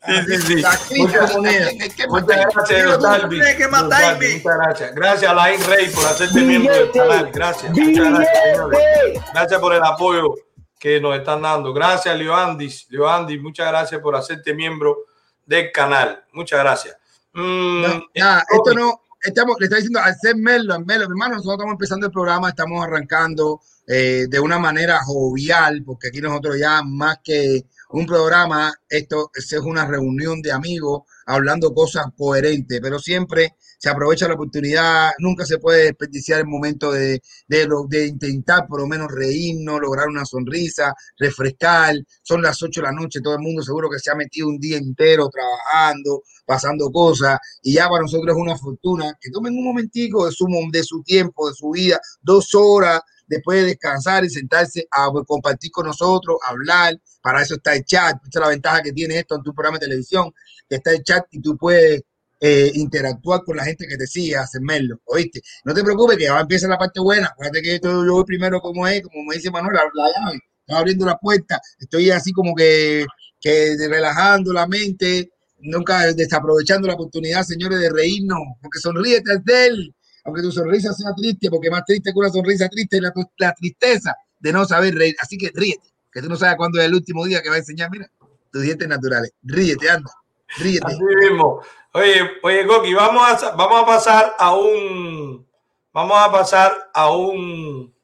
Sí, 0.07 0.13
sí, 0.27 0.43
sí. 0.43 0.55
La 0.61 0.77
criptomoneda. 0.77 1.71
Muchas 2.09 2.27
gracias. 2.27 2.89
Muchas 3.25 4.57
gracias. 4.57 4.95
Gracias, 4.95 5.31
Alain 5.31 5.65
Rey, 5.65 5.89
por 5.89 6.05
hacerte 6.05 6.41
miembro 6.41 6.75
del 6.75 6.91
canal. 6.91 7.31
Gracias. 7.33 7.73
Muchas 7.73 8.11
gracias, 8.11 8.39
señores. 8.43 9.23
Gracias 9.33 9.61
por 9.61 9.75
el 9.75 9.83
apoyo 9.83 10.35
que 10.79 11.01
nos 11.01 11.17
están 11.17 11.41
dando. 11.41 11.73
Gracias, 11.73 12.15
Leoandis. 12.19 12.87
Leoandis, 12.91 13.41
muchas 13.41 13.69
gracias 13.69 14.01
por 14.03 14.15
hacerte 14.17 14.53
miembro 14.53 15.05
del 15.47 15.73
canal. 15.73 16.23
Muchas 16.33 16.61
gracias. 16.61 16.97
Mm, 17.33 17.83
No, 17.83 18.03
nada, 18.15 18.45
esto 18.51 18.75
no, 18.75 19.01
estamos, 19.25 19.57
le 19.59 19.67
está 19.67 19.77
diciendo 19.77 20.01
al 20.01 20.15
ser 20.17 20.37
Melo, 20.37 20.79
Melo, 20.81 21.05
hermano, 21.05 21.37
nosotros 21.37 21.55
estamos 21.55 21.73
empezando 21.73 22.07
el 22.07 22.13
programa, 22.13 22.51
estamos 22.51 22.85
arrancando 22.85 23.61
eh, 23.87 24.27
de 24.29 24.41
una 24.41 24.59
manera 24.59 25.01
jovial, 25.03 25.83
porque 25.85 26.09
aquí 26.09 26.21
nosotros 26.21 26.59
ya 26.59 26.83
más 26.83 27.19
que 27.25 27.67
un 27.91 28.07
programa, 28.07 28.73
esto 28.89 29.31
es 29.35 29.53
una 29.53 29.87
reunión 29.87 30.43
de 30.43 30.53
amigos 30.53 31.03
hablando 31.27 31.73
cosas 31.73 32.07
coherentes, 32.17 32.81
pero 32.83 32.99
siempre 32.99 33.55
se 33.85 33.91
aprovecha 33.91 34.27
la 34.27 34.33
oportunidad, 34.33 35.11
nunca 35.19 35.45
se 35.45 35.59
puede 35.59 35.85
desperdiciar 35.85 36.41
el 36.41 36.47
momento 36.47 36.91
de, 36.91 37.21
de, 37.47 38.07
intentar 38.07 38.67
por 38.67 38.81
lo 38.81 38.87
menos 38.87 39.13
reírnos, 39.13 39.79
lograr 39.79 40.09
una 40.09 40.25
sonrisa, 40.25 40.95
refrescar, 41.19 41.95
son 42.23 42.41
las 42.41 42.63
8 42.63 42.81
de 42.81 42.87
la 42.87 42.93
noche, 42.93 43.21
todo 43.21 43.35
el 43.35 43.43
mundo 43.43 43.61
seguro 43.61 43.91
que 43.91 43.99
se 43.99 44.11
ha 44.11 44.15
metido 44.15 44.49
un 44.49 44.59
día 44.59 44.79
entero 44.79 45.29
trabajando, 45.29 46.23
pasando 46.47 46.91
cosas, 46.91 47.39
y 47.63 47.75
ya 47.75 47.87
para 47.91 48.01
nosotros 48.01 48.35
es 48.35 48.43
una 48.43 48.57
fortuna 48.57 49.19
que 49.21 49.31
tomen 49.31 49.53
un 49.53 49.65
momentico 49.65 50.25
de 50.25 50.33
su, 50.33 50.47
de 50.73 50.83
su 50.83 51.03
tiempo, 51.03 51.47
de 51.47 51.55
su 51.55 51.69
vida, 51.69 52.01
dos 52.23 52.55
horas 52.55 53.03
después 53.27 53.61
de 53.61 53.67
descansar 53.67 54.25
y 54.25 54.31
sentarse 54.31 54.89
a 54.91 55.11
compartir 55.27 55.71
con 55.71 55.89
nosotros, 55.89 56.39
hablar, 56.47 56.99
para 57.21 57.43
eso 57.43 57.57
está 57.57 57.75
el 57.75 57.85
chat, 57.85 58.17
esta 58.25 58.39
es 58.39 58.43
la 58.43 58.49
ventaja 58.49 58.81
que 58.81 58.93
tiene 58.95 59.19
esto 59.19 59.35
en 59.35 59.43
tu 59.43 59.53
programa 59.53 59.77
de 59.77 59.89
televisión, 59.89 60.33
que 60.71 60.77
está 60.77 60.91
el 60.93 61.03
chat 61.03 61.27
y 61.33 61.43
tú 61.43 61.55
puedes 61.59 62.03
eh, 62.47 62.71
interactuar 62.75 63.43
con 63.43 63.57
la 63.57 63.65
gente 63.65 63.87
que 63.89 63.97
te 63.97 64.07
sigue, 64.07 64.37
hacerlo, 64.37 65.01
¿oíste? 65.07 65.41
No 65.65 65.73
te 65.73 65.83
preocupes 65.83 66.19
que 66.19 66.29
ahora 66.29 66.43
empieza 66.43 66.69
la 66.69 66.77
parte 66.77 67.01
buena, 67.01 67.29
acuérdate 67.29 67.63
que 67.63 67.75
esto 67.77 68.05
yo 68.05 68.13
voy 68.13 68.25
primero 68.25 68.61
como 68.61 68.87
es, 68.87 69.01
como 69.01 69.25
me 69.27 69.37
dice 69.37 69.51
Manuel, 69.51 69.75
la, 69.75 69.85
la 69.95 70.11
llave, 70.11 70.41
abriendo 70.69 71.07
la 71.07 71.17
puerta, 71.17 71.59
estoy 71.79 72.11
así 72.11 72.33
como 72.33 72.55
que, 72.55 73.07
que 73.41 73.75
relajando 73.89 74.53
la 74.53 74.67
mente, 74.67 75.31
nunca 75.61 76.13
desaprovechando 76.13 76.87
la 76.87 76.93
oportunidad, 76.93 77.45
señores, 77.45 77.81
de 77.81 77.89
reírnos, 77.89 78.39
porque 78.61 78.79
sonríete 78.79 79.39
de 79.43 79.67
él, 79.67 79.95
aunque 80.27 80.43
tu 80.43 80.53
sonrisa 80.53 80.93
sea 80.93 81.15
triste, 81.17 81.49
porque 81.49 81.71
más 81.71 81.87
triste 81.87 82.13
que 82.13 82.19
una 82.19 82.29
sonrisa 82.29 82.69
triste 82.69 82.97
es 82.97 83.03
la, 83.05 83.13
la 83.39 83.55
tristeza 83.55 84.15
de 84.39 84.53
no 84.53 84.67
saber 84.67 84.95
reír, 84.95 85.17
así 85.19 85.39
que 85.39 85.51
ríete, 85.55 85.95
que 86.13 86.21
tú 86.21 86.29
no 86.29 86.37
sabes 86.37 86.57
cuándo 86.59 86.79
es 86.79 86.85
el 86.85 86.95
último 86.95 87.25
día 87.25 87.41
que 87.41 87.49
va 87.49 87.55
a 87.55 87.61
enseñar, 87.61 87.91
mira, 87.91 88.07
tus 88.53 88.61
dientes 88.61 88.87
naturales, 88.87 89.33
ríete, 89.43 89.89
anda, 89.89 90.11
ríete. 90.59 90.85
Así 90.89 91.01
mismo. 91.23 91.63
Oye, 91.97 92.29
oye, 92.43 92.67
Coqui, 92.67 92.93
vamos 92.93 93.45
a, 93.45 93.51
vamos 93.53 93.83
a 93.83 93.87
pasar 93.87 94.35
a 94.37 94.53
un, 94.57 95.47
vamos 95.93 96.19
a 96.19 96.33
pasar 96.33 96.91
a 96.93 97.13
un, 97.13 97.95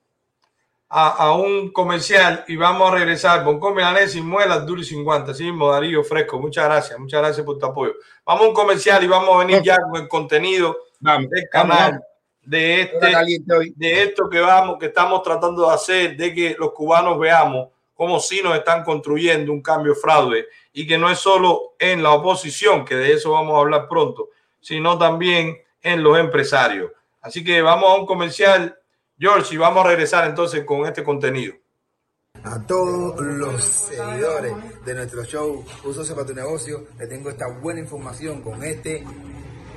a, 0.88 1.08
a 1.08 1.34
un 1.34 1.72
comercial 1.72 2.44
y 2.46 2.54
vamos 2.54 2.88
a 2.88 2.94
regresar. 2.94 3.42
Con 3.42 3.74
milanés 3.74 4.12
sin 4.12 4.28
muelas, 4.28 4.64
duro 4.64 4.80
y 4.80 4.84
50. 4.84 5.32
Así 5.32 5.42
mismo, 5.42 5.72
Darío 5.72 6.04
Fresco. 6.04 6.38
Muchas 6.38 6.66
gracias. 6.66 7.00
Muchas 7.00 7.20
gracias 7.20 7.44
por 7.44 7.58
tu 7.58 7.66
apoyo. 7.66 7.94
Vamos 8.24 8.44
a 8.44 8.48
un 8.48 8.54
comercial 8.54 9.02
y 9.02 9.08
vamos 9.08 9.34
a 9.34 9.38
venir 9.44 9.60
ya 9.60 9.76
con 9.80 10.00
el 10.00 10.06
contenido 10.06 10.76
Vamos, 11.00 11.28
del 11.28 11.48
canal 11.48 11.90
vamos. 11.90 12.06
de 12.42 12.82
este 12.82 13.72
de 13.74 14.02
esto 14.04 14.30
que 14.30 14.40
vamos, 14.40 14.78
que 14.78 14.86
estamos 14.86 15.20
tratando 15.24 15.66
de 15.66 15.74
hacer, 15.74 16.16
de 16.16 16.32
que 16.32 16.54
los 16.56 16.70
cubanos 16.72 17.18
veamos 17.18 17.70
cómo 18.00 18.18
sí 18.18 18.40
nos 18.42 18.56
están 18.56 18.82
construyendo 18.82 19.52
un 19.52 19.60
cambio 19.60 19.94
fraude 19.94 20.46
y 20.72 20.86
que 20.86 20.96
no 20.96 21.10
es 21.10 21.18
solo 21.18 21.74
en 21.78 22.02
la 22.02 22.12
oposición, 22.12 22.86
que 22.86 22.94
de 22.94 23.12
eso 23.12 23.32
vamos 23.32 23.54
a 23.54 23.58
hablar 23.58 23.88
pronto, 23.90 24.30
sino 24.58 24.96
también 24.96 25.58
en 25.82 26.02
los 26.02 26.18
empresarios. 26.18 26.92
Así 27.20 27.44
que 27.44 27.60
vamos 27.60 27.90
a 27.90 28.00
un 28.00 28.06
comercial, 28.06 28.74
George, 29.18 29.54
y 29.54 29.58
vamos 29.58 29.84
a 29.84 29.88
regresar 29.88 30.26
entonces 30.26 30.64
con 30.64 30.86
este 30.86 31.04
contenido. 31.04 31.52
A 32.42 32.66
todos 32.66 33.20
los 33.20 33.62
seguidores 33.62 34.54
de 34.86 34.94
nuestro 34.94 35.22
show 35.26 35.62
Uso 35.84 36.14
para 36.14 36.26
tu 36.26 36.34
negocio, 36.34 36.86
le 36.98 37.06
tengo 37.06 37.28
esta 37.28 37.48
buena 37.48 37.80
información 37.80 38.40
con 38.40 38.64
este 38.64 39.04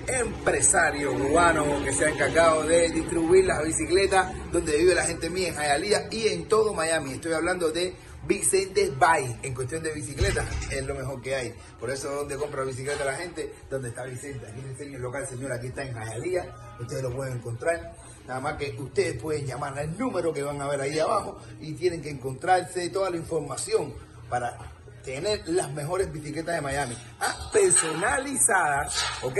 empresario 0.07 1.13
cubano 1.13 1.83
que 1.83 1.91
se 1.91 2.05
ha 2.05 2.09
encargado 2.09 2.63
de 2.63 2.89
distribuir 2.89 3.45
las 3.45 3.65
bicicletas 3.65 4.33
donde 4.51 4.77
vive 4.77 4.95
la 4.95 5.03
gente 5.03 5.29
mía 5.29 5.49
en 5.49 5.55
Hialeah 5.55 6.07
y 6.09 6.27
en 6.27 6.47
todo 6.47 6.73
Miami. 6.73 7.11
Estoy 7.11 7.33
hablando 7.33 7.71
de 7.71 7.93
Vicente 8.25 8.89
Bay 8.97 9.37
en 9.43 9.53
cuestión 9.53 9.83
de 9.83 9.91
bicicletas 9.91 10.47
es 10.71 10.85
lo 10.85 10.95
mejor 10.95 11.21
que 11.21 11.35
hay. 11.35 11.53
Por 11.79 11.89
eso 11.89 12.09
donde 12.09 12.37
compra 12.37 12.63
bicicleta 12.63 13.03
la 13.03 13.15
gente, 13.15 13.53
donde 13.69 13.89
está 13.89 14.05
Vicente. 14.05 14.47
Aquí 14.47 14.61
enseño 14.61 14.97
el 14.97 15.01
local, 15.01 15.27
señor, 15.27 15.51
aquí 15.51 15.67
está 15.67 15.83
en 15.83 15.93
Hialeah. 15.93 16.77
Ustedes 16.79 17.03
lo 17.03 17.13
pueden 17.13 17.37
encontrar. 17.37 17.95
Nada 18.27 18.39
más 18.39 18.57
que 18.57 18.75
ustedes 18.79 19.21
pueden 19.21 19.45
llamar 19.45 19.77
al 19.77 19.97
número 19.97 20.33
que 20.33 20.41
van 20.41 20.61
a 20.61 20.67
ver 20.67 20.79
ahí 20.79 20.97
abajo 20.97 21.37
y 21.59 21.73
tienen 21.73 22.01
que 22.01 22.09
encontrarse 22.09 22.89
toda 22.89 23.09
la 23.09 23.17
información 23.17 23.93
para 24.29 24.57
tener 25.03 25.41
las 25.49 25.71
mejores 25.73 26.11
bicicletas 26.11 26.55
de 26.55 26.61
Miami. 26.61 26.97
Ah, 27.19 27.49
personalizadas, 27.51 28.95
¿ok? 29.23 29.37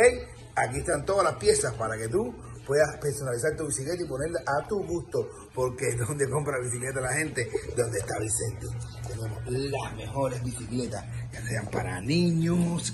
Aquí 0.56 0.80
están 0.80 1.06
todas 1.06 1.24
las 1.24 1.36
piezas 1.36 1.74
para 1.76 1.98
que 1.98 2.10
tú 2.10 2.36
puedas 2.65 2.97
personalizar 2.97 3.56
tu 3.56 3.67
bicicleta 3.67 4.04
y 4.04 4.08
ponerla 4.08 4.41
a 4.45 4.67
tu 4.67 4.84
gusto, 4.84 5.30
porque 5.54 5.89
es 5.89 5.97
donde 5.97 6.30
compra 6.30 6.60
bicicleta 6.60 7.02
la 7.02 7.13
gente, 7.13 7.49
donde 7.76 7.99
está 7.99 8.19
Vicente. 8.19 8.67
Tenemos 9.08 9.41
las 9.47 9.95
mejores 9.95 10.43
bicicletas, 10.43 11.06
ya 11.32 11.45
sean 11.45 11.67
para 11.67 12.02
niños, 12.02 12.93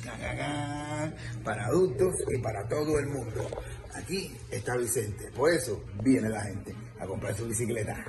para 1.44 1.66
adultos 1.66 2.16
y 2.30 2.38
para 2.40 2.68
todo 2.68 3.00
el 3.00 3.08
mundo. 3.08 3.48
Aquí 3.96 4.36
está 4.52 4.76
Vicente, 4.78 5.32
por 5.32 5.52
eso 5.52 5.84
viene 6.04 6.30
la 6.30 6.42
gente 6.42 6.76
a 7.00 7.06
comprar 7.06 7.36
su 7.36 7.48
bicicleta. 7.48 8.06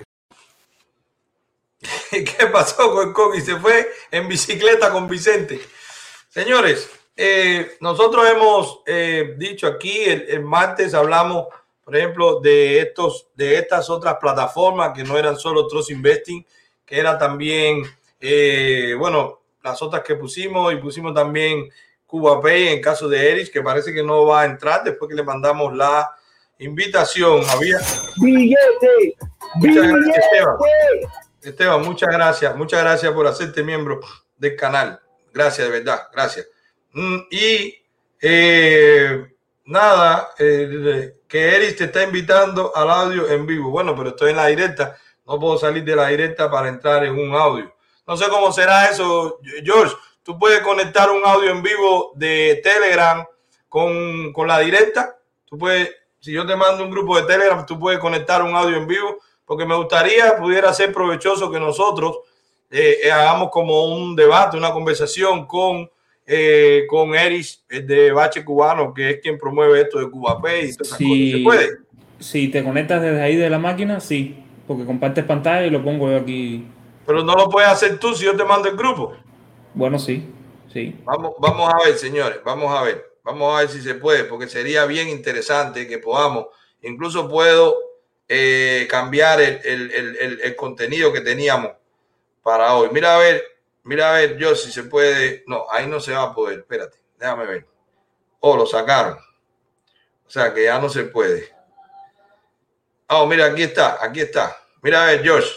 ¿Qué 2.10 2.46
pasó 2.52 2.92
con 2.92 3.12
Coqui? 3.12 3.40
Se 3.40 3.56
fue 3.56 3.88
en 4.10 4.28
bicicleta 4.28 4.90
con 4.90 5.08
Vicente. 5.08 5.60
Señores, 6.28 6.88
eh, 7.22 7.72
nosotros 7.80 8.26
hemos 8.30 8.80
eh, 8.86 9.34
dicho 9.36 9.66
aquí, 9.66 10.04
el, 10.04 10.22
el 10.22 10.42
martes 10.42 10.94
hablamos, 10.94 11.48
por 11.84 11.94
ejemplo, 11.94 12.40
de, 12.40 12.80
estos, 12.80 13.28
de 13.34 13.58
estas 13.58 13.90
otras 13.90 14.16
plataformas 14.18 14.92
que 14.96 15.04
no 15.04 15.18
eran 15.18 15.36
solo 15.36 15.66
Trust 15.66 15.90
Investing, 15.90 16.46
que 16.86 16.98
era 16.98 17.18
también, 17.18 17.82
eh, 18.18 18.94
bueno, 18.98 19.42
las 19.62 19.82
otras 19.82 20.02
que 20.02 20.14
pusimos 20.14 20.72
y 20.72 20.76
pusimos 20.76 21.12
también 21.12 21.68
Cuba 22.06 22.40
Pay 22.40 22.68
en 22.68 22.80
caso 22.80 23.06
de 23.06 23.30
Eris, 23.30 23.50
que 23.50 23.60
parece 23.60 23.92
que 23.92 24.02
no 24.02 24.24
va 24.24 24.40
a 24.40 24.46
entrar 24.46 24.82
después 24.82 25.10
que 25.10 25.14
le 25.14 25.22
mandamos 25.22 25.76
la 25.76 26.10
invitación. 26.58 27.42
Había, 27.50 27.76
Billete. 28.16 29.14
Muchas 29.56 29.88
gracias, 29.88 30.24
Esteban. 30.24 30.56
Esteban, 31.42 31.82
muchas 31.82 32.08
gracias, 32.08 32.56
muchas 32.56 32.80
gracias 32.80 33.12
por 33.12 33.26
hacerte 33.26 33.62
miembro 33.62 34.00
del 34.38 34.56
canal. 34.56 34.98
Gracias, 35.34 35.68
de 35.68 35.80
verdad, 35.80 36.08
gracias. 36.14 36.46
Mm, 36.92 37.18
Y 37.30 37.74
eh, 38.20 39.34
nada, 39.64 40.30
que 40.36 41.54
Eris 41.56 41.76
te 41.76 41.84
está 41.84 42.02
invitando 42.02 42.72
al 42.74 42.90
audio 42.90 43.28
en 43.30 43.46
vivo. 43.46 43.70
Bueno, 43.70 43.94
pero 43.96 44.10
estoy 44.10 44.30
en 44.30 44.36
la 44.36 44.46
directa, 44.46 44.96
no 45.26 45.38
puedo 45.38 45.56
salir 45.58 45.84
de 45.84 45.96
la 45.96 46.08
directa 46.08 46.50
para 46.50 46.68
entrar 46.68 47.04
en 47.04 47.18
un 47.18 47.34
audio. 47.34 47.72
No 48.06 48.16
sé 48.16 48.28
cómo 48.28 48.52
será 48.52 48.86
eso, 48.86 49.38
George. 49.64 49.94
Tú 50.22 50.38
puedes 50.38 50.60
conectar 50.60 51.10
un 51.10 51.24
audio 51.24 51.50
en 51.50 51.62
vivo 51.62 52.12
de 52.14 52.60
Telegram 52.62 53.24
con, 53.68 54.32
con 54.32 54.48
la 54.48 54.58
directa. 54.58 55.16
Tú 55.46 55.56
puedes, 55.56 55.90
si 56.18 56.32
yo 56.32 56.46
te 56.46 56.56
mando 56.56 56.84
un 56.84 56.90
grupo 56.90 57.16
de 57.16 57.26
Telegram, 57.26 57.64
tú 57.64 57.78
puedes 57.78 58.00
conectar 58.00 58.42
un 58.42 58.54
audio 58.54 58.76
en 58.76 58.86
vivo, 58.86 59.18
porque 59.44 59.64
me 59.64 59.76
gustaría, 59.76 60.36
pudiera 60.36 60.74
ser 60.74 60.92
provechoso 60.92 61.50
que 61.50 61.60
nosotros 61.60 62.18
eh, 62.70 62.98
eh, 63.04 63.12
hagamos 63.12 63.50
como 63.50 63.86
un 63.86 64.14
debate, 64.14 64.56
una 64.56 64.72
conversación 64.72 65.46
con, 65.46 65.90
eh, 66.32 66.84
con 66.88 67.14
Eris 67.16 67.64
de 67.68 68.12
Bache 68.12 68.44
Cubano, 68.44 68.94
que 68.94 69.10
es 69.10 69.20
quien 69.20 69.36
promueve 69.36 69.80
esto 69.80 69.98
de 69.98 70.08
Cuba 70.08 70.40
Pay 70.40 70.66
y 70.68 70.72
todas 70.76 70.86
esas 70.86 70.98
Sí. 70.98 71.04
cosas. 71.08 71.32
¿Se 71.32 71.42
puede? 71.44 71.78
Si 72.20 72.48
te 72.48 72.62
conectas 72.62 73.02
desde 73.02 73.20
ahí 73.20 73.34
de 73.34 73.50
la 73.50 73.58
máquina, 73.58 73.98
sí, 73.98 74.36
porque 74.68 74.84
compartes 74.84 75.24
pantalla 75.24 75.66
y 75.66 75.70
lo 75.70 75.82
pongo 75.82 76.08
yo 76.08 76.18
aquí. 76.18 76.66
Pero 77.04 77.24
no 77.24 77.34
lo 77.34 77.48
puedes 77.48 77.68
hacer 77.68 77.98
tú 77.98 78.14
si 78.14 78.26
yo 78.26 78.36
te 78.36 78.44
mando 78.44 78.68
el 78.68 78.76
grupo. 78.76 79.12
Bueno, 79.74 79.98
sí, 79.98 80.24
sí. 80.72 80.94
Vamos, 81.04 81.32
vamos 81.40 81.68
a 81.74 81.84
ver, 81.84 81.96
señores, 81.98 82.38
vamos 82.44 82.70
a 82.78 82.82
ver. 82.84 83.04
Vamos 83.24 83.52
a 83.54 83.60
ver 83.60 83.68
si 83.68 83.80
se 83.82 83.94
puede, 83.96 84.24
porque 84.24 84.46
sería 84.48 84.84
bien 84.86 85.08
interesante 85.08 85.88
que 85.88 85.98
podamos. 85.98 86.46
Incluso 86.82 87.28
puedo 87.28 87.74
eh, 88.32 88.86
cambiar 88.88 89.40
el, 89.40 89.58
el- 89.64 89.90
el- 89.90 90.16
el- 90.20 90.40
el 90.42 90.56
contenido 90.56 91.12
que 91.12 91.20
teníamos 91.20 91.72
para 92.44 92.74
hoy. 92.76 92.88
Mira 92.92 93.16
a 93.16 93.18
ver, 93.18 93.42
mira 93.84 94.10
a 94.10 94.18
ver, 94.18 94.36
yo 94.36 94.54
si 94.54 94.70
se 94.72 94.84
puede. 94.84 95.44
No, 95.46 95.66
ahí 95.70 95.86
no 95.86 96.00
se 96.00 96.12
va 96.12 96.22
a 96.22 96.34
poder. 96.34 96.60
Espérate, 96.60 96.98
déjame 97.18 97.46
ver. 97.46 97.66
Oh, 98.40 98.56
lo 98.56 98.66
sacaron. 98.66 99.18
O 100.26 100.30
sea 100.30 100.54
que 100.54 100.64
ya 100.64 100.78
no 100.78 100.88
se 100.88 101.04
puede. 101.04 101.52
Oh, 103.08 103.26
mira, 103.26 103.46
aquí 103.46 103.62
está, 103.62 103.98
aquí 104.00 104.20
está. 104.20 104.56
Mira 104.82 105.02
a 105.02 105.06
ver, 105.06 105.22
George. 105.22 105.50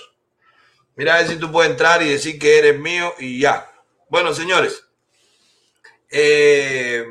Mira 0.95 1.15
a 1.15 1.17
ver 1.19 1.27
si 1.27 1.37
tú 1.37 1.51
puedes 1.51 1.71
entrar 1.71 2.01
y 2.01 2.09
decir 2.09 2.39
que 2.39 2.57
eres 2.57 2.79
mío 2.79 3.13
y 3.19 3.39
ya. 3.39 3.71
Bueno, 4.09 4.33
señores, 4.33 4.83
eh, 6.09 7.05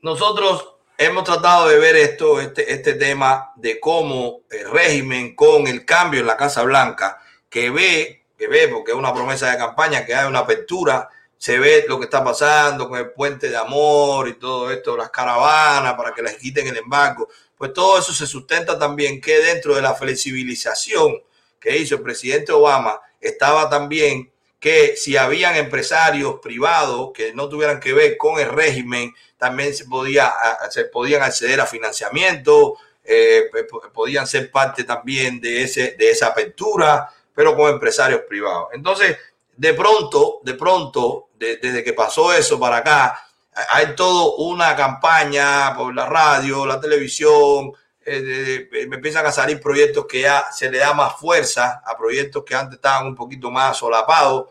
nosotros 0.00 0.74
hemos 0.98 1.24
tratado 1.24 1.68
de 1.68 1.78
ver 1.78 1.96
esto, 1.96 2.40
este, 2.40 2.72
este 2.72 2.94
tema 2.94 3.52
de 3.56 3.78
cómo 3.78 4.42
el 4.50 4.70
régimen 4.70 5.34
con 5.34 5.66
el 5.66 5.84
cambio 5.84 6.20
en 6.20 6.26
la 6.26 6.36
Casa 6.36 6.62
Blanca, 6.62 7.20
que 7.48 7.70
ve, 7.70 8.21
que 8.42 8.48
ve, 8.48 8.66
porque 8.66 8.90
es 8.90 8.96
una 8.96 9.14
promesa 9.14 9.50
de 9.52 9.56
campaña, 9.56 10.04
que 10.04 10.14
hay 10.16 10.26
una 10.26 10.40
apertura, 10.40 11.08
se 11.38 11.58
ve 11.60 11.84
lo 11.86 11.98
que 11.98 12.06
está 12.06 12.24
pasando 12.24 12.88
con 12.88 12.98
el 12.98 13.12
puente 13.12 13.48
de 13.48 13.56
amor 13.56 14.26
y 14.28 14.34
todo 14.34 14.68
esto, 14.72 14.96
las 14.96 15.10
caravanas 15.10 15.94
para 15.94 16.12
que 16.12 16.22
les 16.22 16.36
quiten 16.38 16.66
el 16.66 16.76
embargo, 16.76 17.28
pues 17.56 17.72
todo 17.72 18.00
eso 18.00 18.12
se 18.12 18.26
sustenta 18.26 18.76
también 18.76 19.20
que 19.20 19.38
dentro 19.38 19.76
de 19.76 19.82
la 19.82 19.94
flexibilización 19.94 21.22
que 21.60 21.76
hizo 21.76 21.94
el 21.94 22.02
presidente 22.02 22.50
Obama 22.50 23.00
estaba 23.20 23.70
también 23.70 24.32
que 24.58 24.96
si 24.96 25.16
habían 25.16 25.54
empresarios 25.54 26.40
privados 26.42 27.10
que 27.14 27.32
no 27.32 27.48
tuvieran 27.48 27.78
que 27.78 27.92
ver 27.92 28.16
con 28.16 28.40
el 28.40 28.48
régimen, 28.48 29.14
también 29.36 29.72
se, 29.72 29.84
podía, 29.84 30.32
se 30.70 30.84
podían 30.86 31.22
acceder 31.22 31.60
a 31.60 31.66
financiamiento, 31.66 32.76
eh, 33.04 33.44
p- 33.52 33.66
podían 33.92 34.26
ser 34.26 34.50
parte 34.50 34.84
también 34.84 35.40
de, 35.40 35.62
ese, 35.62 35.96
de 35.98 36.10
esa 36.10 36.28
apertura, 36.28 37.08
pero 37.34 37.56
con 37.56 37.70
empresarios 37.70 38.22
privados. 38.28 38.68
Entonces, 38.72 39.16
de 39.56 39.74
pronto, 39.74 40.40
de 40.42 40.54
pronto, 40.54 41.28
de- 41.34 41.56
desde 41.56 41.84
que 41.84 41.92
pasó 41.92 42.32
eso 42.32 42.58
para 42.58 42.78
acá, 42.78 43.26
hay 43.70 43.94
todo 43.94 44.36
una 44.36 44.74
campaña 44.74 45.74
por 45.76 45.94
la 45.94 46.06
radio, 46.06 46.64
la 46.64 46.80
televisión, 46.80 47.72
eh, 48.04 48.68
me 48.88 48.96
empiezan 48.96 49.26
a 49.26 49.32
salir 49.32 49.60
proyectos 49.60 50.06
que 50.06 50.22
ya 50.22 50.46
se 50.52 50.70
le 50.70 50.78
da 50.78 50.92
más 50.94 51.16
fuerza 51.20 51.82
a 51.84 51.96
proyectos 51.96 52.44
que 52.44 52.54
antes 52.54 52.76
estaban 52.76 53.06
un 53.06 53.14
poquito 53.14 53.50
más 53.50 53.76
solapados. 53.76 54.46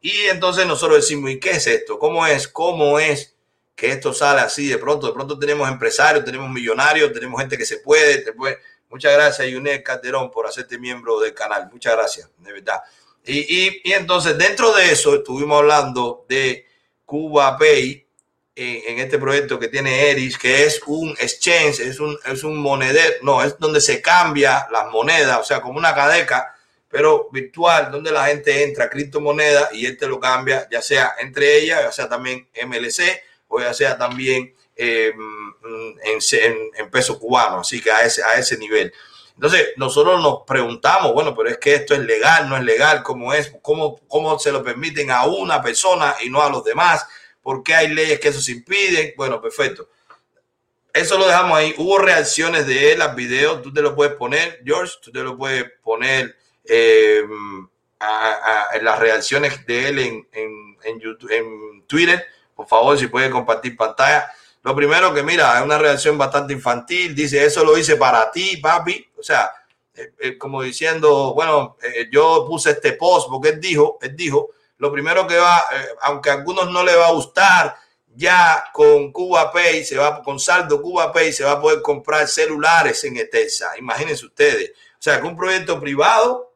Y 0.00 0.26
entonces 0.26 0.66
nosotros 0.66 0.98
decimos, 0.98 1.30
¿y 1.30 1.40
qué 1.40 1.50
es 1.52 1.66
esto? 1.66 1.98
¿Cómo 1.98 2.26
es? 2.26 2.46
¿Cómo 2.48 2.98
es 2.98 3.34
que 3.74 3.90
esto 3.90 4.14
sale 4.14 4.40
así 4.40 4.68
de 4.68 4.78
pronto? 4.78 5.08
De 5.08 5.12
pronto 5.12 5.38
tenemos 5.38 5.68
empresarios, 5.68 6.24
tenemos 6.24 6.48
millonarios, 6.48 7.12
tenemos 7.12 7.40
gente 7.40 7.58
que 7.58 7.66
se 7.66 7.78
puede. 7.78 8.18
te 8.18 8.32
puede- 8.32 8.58
Muchas 8.88 9.12
gracias, 9.14 9.48
Yunet 9.48 9.82
Calderón, 9.82 10.30
por 10.30 10.46
hacerte 10.46 10.78
miembro 10.78 11.18
del 11.20 11.34
canal. 11.34 11.68
Muchas 11.72 11.94
gracias, 11.94 12.30
de 12.38 12.52
verdad. 12.52 12.80
Y, 13.24 13.38
y- 13.40 13.80
y 13.84 13.92
entonces, 13.92 14.38
dentro 14.38 14.72
de 14.72 14.92
eso, 14.92 15.16
estuvimos 15.16 15.58
hablando 15.58 16.24
de 16.28 16.66
Cuba 17.04 17.56
Pay, 17.58 18.06
en, 18.58 18.98
este 19.00 19.18
proyecto 19.18 19.58
que 19.58 19.68
tiene 19.68 20.10
Eris, 20.10 20.38
que 20.38 20.64
es 20.64 20.80
un 20.86 21.10
exchange, 21.18 21.80
es 21.80 22.00
un, 22.00 22.18
es 22.24 22.42
un 22.42 22.56
monedero, 22.56 23.16
no, 23.22 23.42
es 23.44 23.58
donde 23.58 23.80
se 23.82 24.00
cambia 24.00 24.66
las 24.72 24.86
monedas, 24.90 25.38
o 25.38 25.44
sea, 25.44 25.60
como 25.60 25.78
una 25.78 25.94
cadeca, 25.94 26.54
pero 26.88 27.28
virtual, 27.30 27.90
donde 27.90 28.10
la 28.10 28.26
gente 28.26 28.62
entra 28.64 28.88
criptomonedas 28.88 29.74
y 29.74 29.84
este 29.84 30.06
lo 30.06 30.18
cambia, 30.18 30.66
ya 30.70 30.80
sea 30.80 31.14
entre 31.20 31.58
ellas, 31.58 31.82
ya 31.82 31.92
sea 31.92 32.08
también 32.08 32.48
MLC 32.66 33.20
o 33.48 33.60
ya 33.60 33.74
sea 33.74 33.98
también 33.98 34.54
eh, 34.74 35.12
en, 35.66 36.18
en, 36.32 36.70
en 36.76 36.90
peso 36.90 37.18
cubano, 37.18 37.60
así 37.60 37.80
que 37.82 37.90
a 37.90 38.00
ese, 38.00 38.22
a 38.22 38.34
ese 38.34 38.56
nivel. 38.58 38.92
Entonces, 39.34 39.68
nosotros 39.76 40.22
nos 40.22 40.44
preguntamos, 40.46 41.12
bueno, 41.12 41.34
pero 41.36 41.50
es 41.50 41.58
que 41.58 41.74
esto 41.74 41.94
es 41.94 42.00
legal, 42.00 42.48
no 42.48 42.56
es 42.56 42.62
legal, 42.64 43.02
¿cómo 43.02 43.34
es? 43.34 43.52
¿Cómo, 43.60 44.00
cómo 44.08 44.38
se 44.38 44.50
lo 44.50 44.62
permiten 44.62 45.10
a 45.10 45.26
una 45.26 45.60
persona 45.62 46.14
y 46.22 46.30
no 46.30 46.42
a 46.42 46.48
los 46.48 46.64
demás? 46.64 47.06
¿Por 47.42 47.62
qué 47.62 47.74
hay 47.74 47.88
leyes 47.88 48.18
que 48.18 48.28
eso 48.28 48.40
se 48.40 48.52
impiden? 48.52 49.12
Bueno, 49.16 49.40
perfecto. 49.40 49.90
Eso 50.92 51.18
lo 51.18 51.26
dejamos 51.26 51.58
ahí. 51.58 51.74
Hubo 51.76 51.98
reacciones 51.98 52.66
de 52.66 52.92
él 52.92 53.02
al 53.02 53.14
video. 53.14 53.60
Tú 53.60 53.70
te 53.72 53.82
lo 53.82 53.94
puedes 53.94 54.14
poner, 54.14 54.62
George. 54.64 54.94
Tú 55.02 55.12
te 55.12 55.20
lo 55.20 55.36
puedes 55.36 55.64
poner 55.82 56.34
a- 58.00 58.68
en 58.74 58.84
las 58.84 58.98
reacciones 58.98 59.66
de 59.66 59.88
él 59.88 59.98
en, 59.98 60.28
en, 60.32 60.76
en 60.84 61.00
en 61.30 61.82
Twitter. 61.86 62.26
Por 62.54 62.66
favor, 62.66 62.98
si 62.98 63.06
puede 63.08 63.28
compartir 63.30 63.76
pantalla. 63.76 64.32
Lo 64.66 64.74
primero 64.74 65.14
que 65.14 65.22
mira, 65.22 65.56
es 65.58 65.64
una 65.64 65.78
reacción 65.78 66.18
bastante 66.18 66.52
infantil. 66.52 67.14
Dice, 67.14 67.44
eso 67.44 67.64
lo 67.64 67.78
hice 67.78 67.94
para 67.94 68.32
ti, 68.32 68.56
papi. 68.56 69.12
O 69.16 69.22
sea, 69.22 69.52
eh, 69.94 70.12
eh, 70.18 70.36
como 70.36 70.60
diciendo, 70.60 71.34
bueno, 71.34 71.76
eh, 71.80 72.08
yo 72.10 72.44
puse 72.48 72.72
este 72.72 72.94
post 72.94 73.28
porque 73.30 73.50
él 73.50 73.60
dijo, 73.60 73.96
él 74.02 74.16
dijo, 74.16 74.50
lo 74.78 74.90
primero 74.90 75.24
que 75.24 75.36
va, 75.36 75.64
aunque 76.00 76.30
a 76.30 76.32
algunos 76.32 76.68
no 76.72 76.82
le 76.82 76.96
va 76.96 77.06
a 77.06 77.12
gustar, 77.12 77.76
ya 78.16 78.64
con 78.72 79.12
Cuba 79.12 79.52
Pay 79.52 79.84
se 79.84 79.98
va, 79.98 80.20
con 80.20 80.40
saldo 80.40 80.82
Cuba 80.82 81.12
Pay 81.12 81.32
se 81.32 81.44
va 81.44 81.52
a 81.52 81.60
poder 81.60 81.80
comprar 81.80 82.26
celulares 82.26 83.04
en 83.04 83.18
Etesa. 83.18 83.78
Imagínense 83.78 84.26
ustedes. 84.26 84.70
O 84.70 85.02
sea, 85.02 85.20
que 85.20 85.28
un 85.28 85.36
proyecto 85.36 85.78
privado 85.78 86.52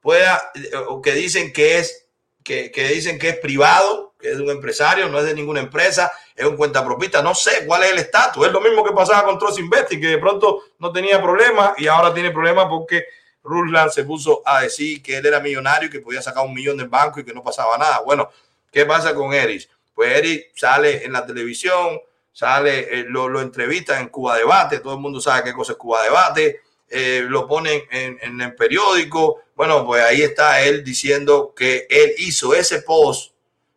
pueda, 0.00 0.42
o 0.88 1.02
que 1.02 1.12
dicen 1.12 1.52
que 1.52 1.80
es, 1.80 2.06
que, 2.42 2.70
que 2.70 2.88
dicen 2.88 3.18
que 3.18 3.28
es 3.28 3.36
privado, 3.36 4.14
que 4.18 4.30
es 4.30 4.38
de 4.38 4.42
un 4.42 4.50
empresario, 4.50 5.10
no 5.10 5.18
es 5.18 5.26
de 5.26 5.34
ninguna 5.34 5.60
empresa, 5.60 6.10
es 6.34 6.46
un 6.46 6.56
cuentapropista, 6.56 7.22
no 7.22 7.34
sé 7.34 7.66
cuál 7.66 7.84
es 7.84 7.92
el 7.92 7.98
estatus. 7.98 8.46
Es 8.46 8.52
lo 8.52 8.60
mismo 8.60 8.84
que 8.84 8.92
pasaba 8.92 9.24
con 9.24 9.38
Trust 9.38 9.58
Investing, 9.58 10.00
que 10.00 10.08
de 10.08 10.18
pronto 10.18 10.62
no 10.78 10.92
tenía 10.92 11.20
problemas 11.20 11.72
y 11.78 11.86
ahora 11.86 12.12
tiene 12.14 12.30
problemas 12.30 12.66
porque 12.68 13.04
Ruslan 13.42 13.90
se 13.90 14.04
puso 14.04 14.42
a 14.44 14.62
decir 14.62 15.02
que 15.02 15.16
él 15.16 15.26
era 15.26 15.40
millonario 15.40 15.88
y 15.88 15.90
que 15.90 16.00
podía 16.00 16.22
sacar 16.22 16.44
un 16.44 16.54
millón 16.54 16.76
del 16.76 16.88
banco 16.88 17.20
y 17.20 17.24
que 17.24 17.34
no 17.34 17.42
pasaba 17.42 17.76
nada. 17.76 18.00
Bueno, 18.04 18.30
¿qué 18.70 18.86
pasa 18.86 19.14
con 19.14 19.32
Eric? 19.32 19.68
Pues 19.94 20.16
Eric 20.16 20.52
sale 20.54 21.04
en 21.04 21.12
la 21.12 21.26
televisión, 21.26 22.00
sale, 22.32 23.00
eh, 23.00 23.04
lo, 23.06 23.28
lo 23.28 23.40
entrevistan 23.40 24.00
en 24.00 24.08
Cuba 24.08 24.36
Debate, 24.36 24.80
todo 24.80 24.94
el 24.94 25.00
mundo 25.00 25.20
sabe 25.20 25.44
qué 25.44 25.52
cosa 25.52 25.72
es 25.72 25.78
Cuba 25.78 26.02
Debate, 26.02 26.60
eh, 26.88 27.24
lo 27.26 27.46
ponen 27.46 27.82
en, 27.90 28.18
en 28.22 28.40
el 28.40 28.54
periódico. 28.54 29.40
Bueno, 29.54 29.84
pues 29.84 30.02
ahí 30.02 30.22
está 30.22 30.62
él 30.62 30.82
diciendo 30.82 31.52
que 31.54 31.86
él 31.90 32.12
hizo 32.18 32.54
ese 32.54 32.82
post 32.82 33.31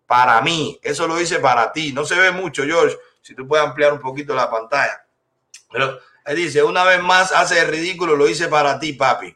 para 0.06 0.42
mí. 0.42 0.80
Eso 0.82 1.08
lo 1.08 1.20
hice 1.20 1.40
para 1.40 1.72
ti. 1.72 1.94
No 1.94 2.06
se 2.06 2.16
ve 2.16 2.32
mucho, 2.32 2.64
George. 2.64 2.98
Si 3.22 3.36
tú 3.36 3.48
puedes 3.48 3.66
ampliar 3.66 3.94
un 3.94 4.00
poquito 4.00 4.36
la 4.36 4.50
pantalla. 4.50 5.06
Pero 5.72 6.00
él 6.26 6.36
dice, 6.36 6.64
una 6.64 6.84
vez 6.84 7.02
más 7.02 7.32
hace 7.32 7.60
el 7.60 7.68
ridículo, 7.68 8.16
lo 8.16 8.28
hice 8.28 8.48
para 8.48 8.80
ti, 8.80 8.94
papi. 8.94 9.36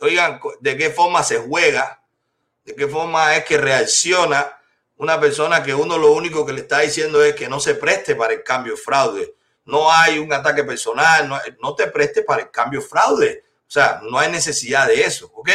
Oigan, 0.00 0.40
¿de 0.60 0.76
qué 0.76 0.90
forma 0.90 1.22
se 1.22 1.38
juega? 1.38 2.02
¿De 2.64 2.74
qué 2.74 2.86
forma 2.86 3.34
es 3.36 3.44
que 3.44 3.58
reacciona 3.58 4.60
una 4.96 5.18
persona 5.18 5.62
que 5.62 5.74
uno 5.74 5.96
lo 5.96 6.12
único 6.12 6.44
que 6.44 6.52
le 6.52 6.60
está 6.60 6.80
diciendo 6.80 7.22
es 7.22 7.34
que 7.34 7.48
no 7.48 7.60
se 7.60 7.74
preste 7.74 8.14
para 8.14 8.34
el 8.34 8.42
cambio 8.42 8.76
fraude? 8.76 9.34
No 9.64 9.92
hay 9.92 10.18
un 10.18 10.32
ataque 10.32 10.64
personal, 10.64 11.28
no, 11.28 11.38
no 11.60 11.74
te 11.74 11.88
preste 11.88 12.22
para 12.22 12.42
el 12.42 12.50
cambio 12.50 12.80
fraude. 12.80 13.44
O 13.66 13.70
sea, 13.70 14.00
no 14.02 14.18
hay 14.18 14.30
necesidad 14.30 14.86
de 14.86 15.02
eso, 15.02 15.30
¿ok? 15.34 15.50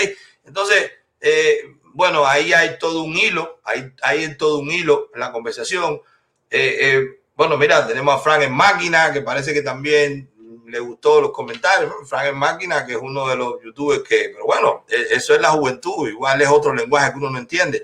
Entonces, 0.46 0.92
eh, 1.20 1.78
bueno, 1.94 2.26
ahí 2.26 2.54
hay 2.54 2.78
todo 2.78 3.04
un 3.04 3.16
hilo, 3.16 3.60
hay, 3.64 3.92
hay 4.02 4.36
todo 4.38 4.60
un 4.60 4.72
hilo 4.72 5.10
en 5.14 5.20
la 5.20 5.32
conversación. 5.32 6.02
Eh, 6.50 6.78
eh, 6.80 7.20
bueno, 7.36 7.58
mira, 7.58 7.88
tenemos 7.88 8.16
a 8.16 8.20
Frank 8.20 8.44
en 8.44 8.54
máquina, 8.54 9.12
que 9.14 9.22
parece 9.22 9.54
que 9.54 9.62
también 9.62 10.30
le 10.68 10.80
gustó 10.80 11.22
los 11.22 11.32
comentarios. 11.32 11.94
Frank 12.08 12.26
en 12.26 12.38
máquina, 12.38 12.86
que 12.86 12.94
es 12.94 13.00
uno 13.02 13.28
de 13.28 13.36
los 13.36 13.62
youtubers 13.64 14.04
que, 14.04 14.30
pero 14.34 14.46
bueno, 14.46 14.86
eh, 14.90 15.08
eso 15.12 15.34
es 15.36 15.42
la 15.42 15.50
juventud, 15.50 16.10
igual 16.10 16.42
es 16.42 16.48
otro 16.50 16.74
lenguaje 16.74 17.12
que 17.12 17.18
uno 17.18 17.30
no 17.30 17.38
entiende. 17.38 17.84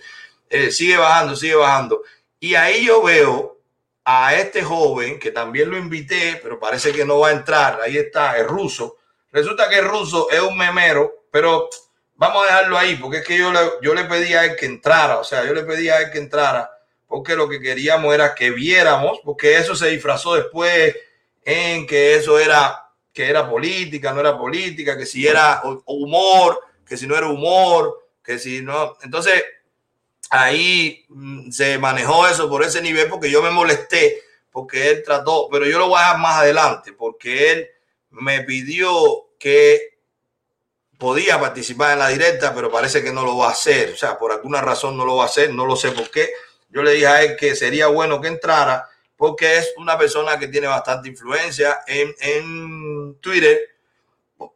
Eh, 0.49 0.71
sigue 0.71 0.97
bajando, 0.97 1.35
sigue 1.35 1.55
bajando. 1.55 2.01
Y 2.39 2.55
ahí 2.55 2.85
yo 2.85 3.03
veo 3.03 3.59
a 4.05 4.33
este 4.35 4.63
joven, 4.63 5.19
que 5.19 5.31
también 5.31 5.69
lo 5.69 5.77
invité, 5.77 6.39
pero 6.41 6.59
parece 6.59 6.91
que 6.91 7.05
no 7.05 7.19
va 7.19 7.29
a 7.29 7.33
entrar, 7.33 7.79
ahí 7.81 7.97
está, 7.97 8.37
es 8.37 8.47
ruso. 8.47 8.97
Resulta 9.31 9.69
que 9.69 9.79
el 9.79 9.85
ruso 9.85 10.29
es 10.31 10.41
un 10.41 10.57
memero, 10.57 11.25
pero 11.31 11.69
vamos 12.19 12.43
a 12.43 12.47
dejarlo 12.47 12.77
ahí, 12.77 12.97
porque 12.97 13.19
es 13.19 13.25
que 13.25 13.37
yo 13.37 13.49
le, 13.51 13.59
yo 13.81 13.95
le 13.95 14.03
pedí 14.03 14.33
a 14.33 14.43
él 14.43 14.57
que 14.57 14.65
entrara, 14.65 15.19
o 15.19 15.23
sea, 15.23 15.45
yo 15.45 15.53
le 15.53 15.63
pedí 15.63 15.87
a 15.87 16.01
él 16.01 16.11
que 16.11 16.17
entrara, 16.17 16.69
porque 17.07 17.33
lo 17.33 17.47
que 17.47 17.61
queríamos 17.61 18.13
era 18.13 18.35
que 18.35 18.51
viéramos, 18.51 19.21
porque 19.23 19.55
eso 19.55 19.73
se 19.73 19.87
disfrazó 19.87 20.35
después 20.35 20.97
en 21.45 21.87
que 21.87 22.15
eso 22.15 22.37
era, 22.37 22.91
que 23.13 23.29
era 23.29 23.49
política, 23.49 24.11
no 24.11 24.19
era 24.19 24.37
política, 24.37 24.97
que 24.97 25.05
si 25.05 25.25
era 25.25 25.61
humor, 25.85 26.59
que 26.85 26.97
si 26.97 27.07
no 27.07 27.15
era 27.15 27.27
humor, 27.27 28.05
que 28.21 28.37
si 28.37 28.61
no. 28.61 28.97
Entonces, 29.01 29.41
ahí 30.29 31.05
mm, 31.07 31.51
se 31.51 31.77
manejó 31.77 32.27
eso 32.27 32.49
por 32.49 32.63
ese 32.63 32.81
nivel, 32.81 33.07
porque 33.07 33.31
yo 33.31 33.41
me 33.41 33.49
molesté, 33.49 34.21
porque 34.51 34.89
él 34.89 35.03
trató, 35.05 35.47
pero 35.49 35.65
yo 35.65 35.79
lo 35.79 35.87
voy 35.87 35.99
a 35.99 36.01
dejar 36.01 36.19
más 36.19 36.35
adelante, 36.39 36.91
porque 36.91 37.51
él 37.53 37.69
me 38.09 38.41
pidió 38.43 39.29
que 39.39 39.98
podía 40.99 41.39
participar 41.39 41.93
en 41.93 41.99
la 41.99 42.09
directa, 42.09 42.53
pero 42.53 42.69
parece 42.69 43.01
que 43.01 43.11
no 43.11 43.23
lo 43.23 43.37
va 43.37 43.47
a 43.47 43.51
hacer. 43.51 43.93
O 43.93 43.97
sea, 43.97 44.19
por 44.19 44.31
alguna 44.31 44.61
razón 44.61 44.97
no 44.97 45.05
lo 45.05 45.15
va 45.15 45.23
a 45.23 45.27
hacer, 45.27 45.51
no 45.51 45.65
lo 45.65 45.75
sé 45.75 45.91
por 45.91 46.11
qué. 46.11 46.29
Yo 46.69 46.83
le 46.83 46.91
dije 46.91 47.07
a 47.07 47.23
él 47.23 47.35
que 47.35 47.55
sería 47.55 47.87
bueno 47.87 48.21
que 48.21 48.27
entrara 48.27 48.87
porque 49.15 49.57
es 49.57 49.73
una 49.77 49.97
persona 49.97 50.37
que 50.37 50.49
tiene 50.49 50.67
bastante 50.67 51.09
influencia 51.09 51.79
en, 51.87 52.13
en 52.19 53.17
Twitter. 53.21 53.59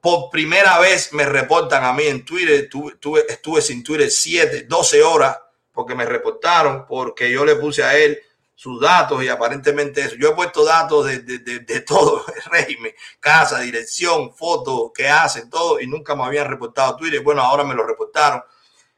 Por 0.02 0.30
primera 0.30 0.80
vez 0.80 1.12
me 1.14 1.26
reportan 1.26 1.84
a 1.84 1.94
mí 1.94 2.04
en 2.04 2.24
Twitter. 2.24 2.70
Tuve, 2.70 2.96
tuve, 2.98 3.26
estuve 3.28 3.62
sin 3.62 3.84
Twitter 3.84 4.12
7, 4.12 4.66
12 4.68 5.04
horas 5.04 5.40
porque 5.72 5.96
me 5.96 6.06
reportaron, 6.06 6.86
porque 6.86 7.32
yo 7.32 7.44
le 7.44 7.56
puse 7.56 7.84
a 7.84 7.98
él 7.98 8.22
sus 8.64 8.80
datos 8.80 9.22
y 9.22 9.28
aparentemente 9.28 10.00
eso. 10.00 10.16
Yo 10.16 10.30
he 10.30 10.36
puesto 10.36 10.64
datos 10.64 11.06
de, 11.06 11.20
de, 11.20 11.40
de, 11.40 11.60
de 11.60 11.82
todo 11.82 12.24
el 12.34 12.44
régimen, 12.50 12.94
casa, 13.20 13.60
dirección, 13.60 14.34
fotos, 14.34 14.92
qué 14.96 15.10
hacen, 15.10 15.50
todo, 15.50 15.82
y 15.82 15.88
nunca 15.88 16.16
me 16.16 16.24
habían 16.24 16.48
reportado 16.48 16.96
Twitter. 16.96 17.20
Bueno, 17.20 17.42
ahora 17.42 17.66
me 17.66 17.76
lo 17.76 17.86
reportaron. 17.86 18.42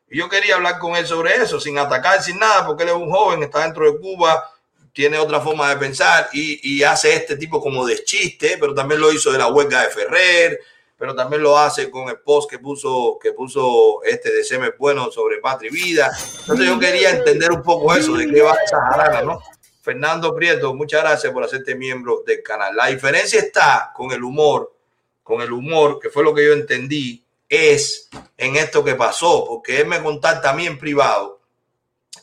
Y 0.08 0.20
yo 0.20 0.30
quería 0.30 0.54
hablar 0.54 0.78
con 0.78 0.96
él 0.96 1.08
sobre 1.08 1.36
eso, 1.38 1.60
sin 1.60 1.80
atacar, 1.80 2.22
sin 2.22 2.38
nada, 2.38 2.64
porque 2.68 2.84
él 2.84 2.90
es 2.90 2.96
un 2.96 3.10
joven, 3.10 3.42
está 3.42 3.62
dentro 3.64 3.92
de 3.92 4.00
Cuba, 4.00 4.52
tiene 4.94 5.18
otra 5.18 5.42
forma 5.42 5.68
de 5.70 5.78
pensar 5.78 6.30
y, 6.32 6.76
y 6.76 6.84
hace 6.84 7.16
este 7.16 7.36
tipo 7.36 7.60
como 7.60 7.88
de 7.88 8.04
chiste, 8.04 8.58
pero 8.60 8.76
también 8.76 9.02
lo 9.02 9.12
hizo 9.12 9.32
de 9.32 9.40
la 9.40 9.48
huelga 9.48 9.82
de 9.82 9.90
Ferrer, 9.90 10.60
pero 10.96 11.16
también 11.16 11.42
lo 11.42 11.58
hace 11.58 11.90
con 11.90 12.08
el 12.08 12.20
post 12.20 12.52
que 12.52 12.60
puso, 12.60 13.18
que 13.20 13.34
puso 13.34 14.04
este 14.04 14.32
de 14.32 14.44
Seme 14.44 14.74
Bueno 14.78 15.12
sobre 15.12 15.40
Patria 15.40 15.72
y 15.72 15.74
Vida. 15.74 16.12
Entonces 16.42 16.68
yo 16.68 16.78
quería 16.78 17.10
entender 17.10 17.52
un 17.52 17.64
poco 17.64 17.96
eso, 17.96 18.14
de 18.14 18.32
qué 18.32 18.42
va 18.44 18.56
esa 18.64 18.80
jarana, 18.92 19.24
¿no? 19.24 19.42
Fernando 19.86 20.34
Prieto, 20.34 20.74
muchas 20.74 21.04
gracias 21.04 21.32
por 21.32 21.44
hacerte 21.44 21.76
miembro 21.76 22.24
del 22.26 22.42
canal. 22.42 22.76
La 22.76 22.88
diferencia 22.88 23.40
está 23.40 23.92
con 23.96 24.12
el 24.12 24.24
humor, 24.24 24.74
con 25.22 25.44
el 25.44 25.52
humor, 25.52 26.00
que 26.00 26.10
fue 26.10 26.24
lo 26.24 26.34
que 26.34 26.44
yo 26.44 26.54
entendí, 26.54 27.24
es 27.48 28.10
en 28.36 28.56
esto 28.56 28.84
que 28.84 28.96
pasó, 28.96 29.46
porque 29.46 29.82
él 29.82 29.86
me 29.86 30.02
contacta 30.02 30.50
a 30.50 30.54
mí 30.54 30.66
en 30.66 30.80
privado 30.80 31.40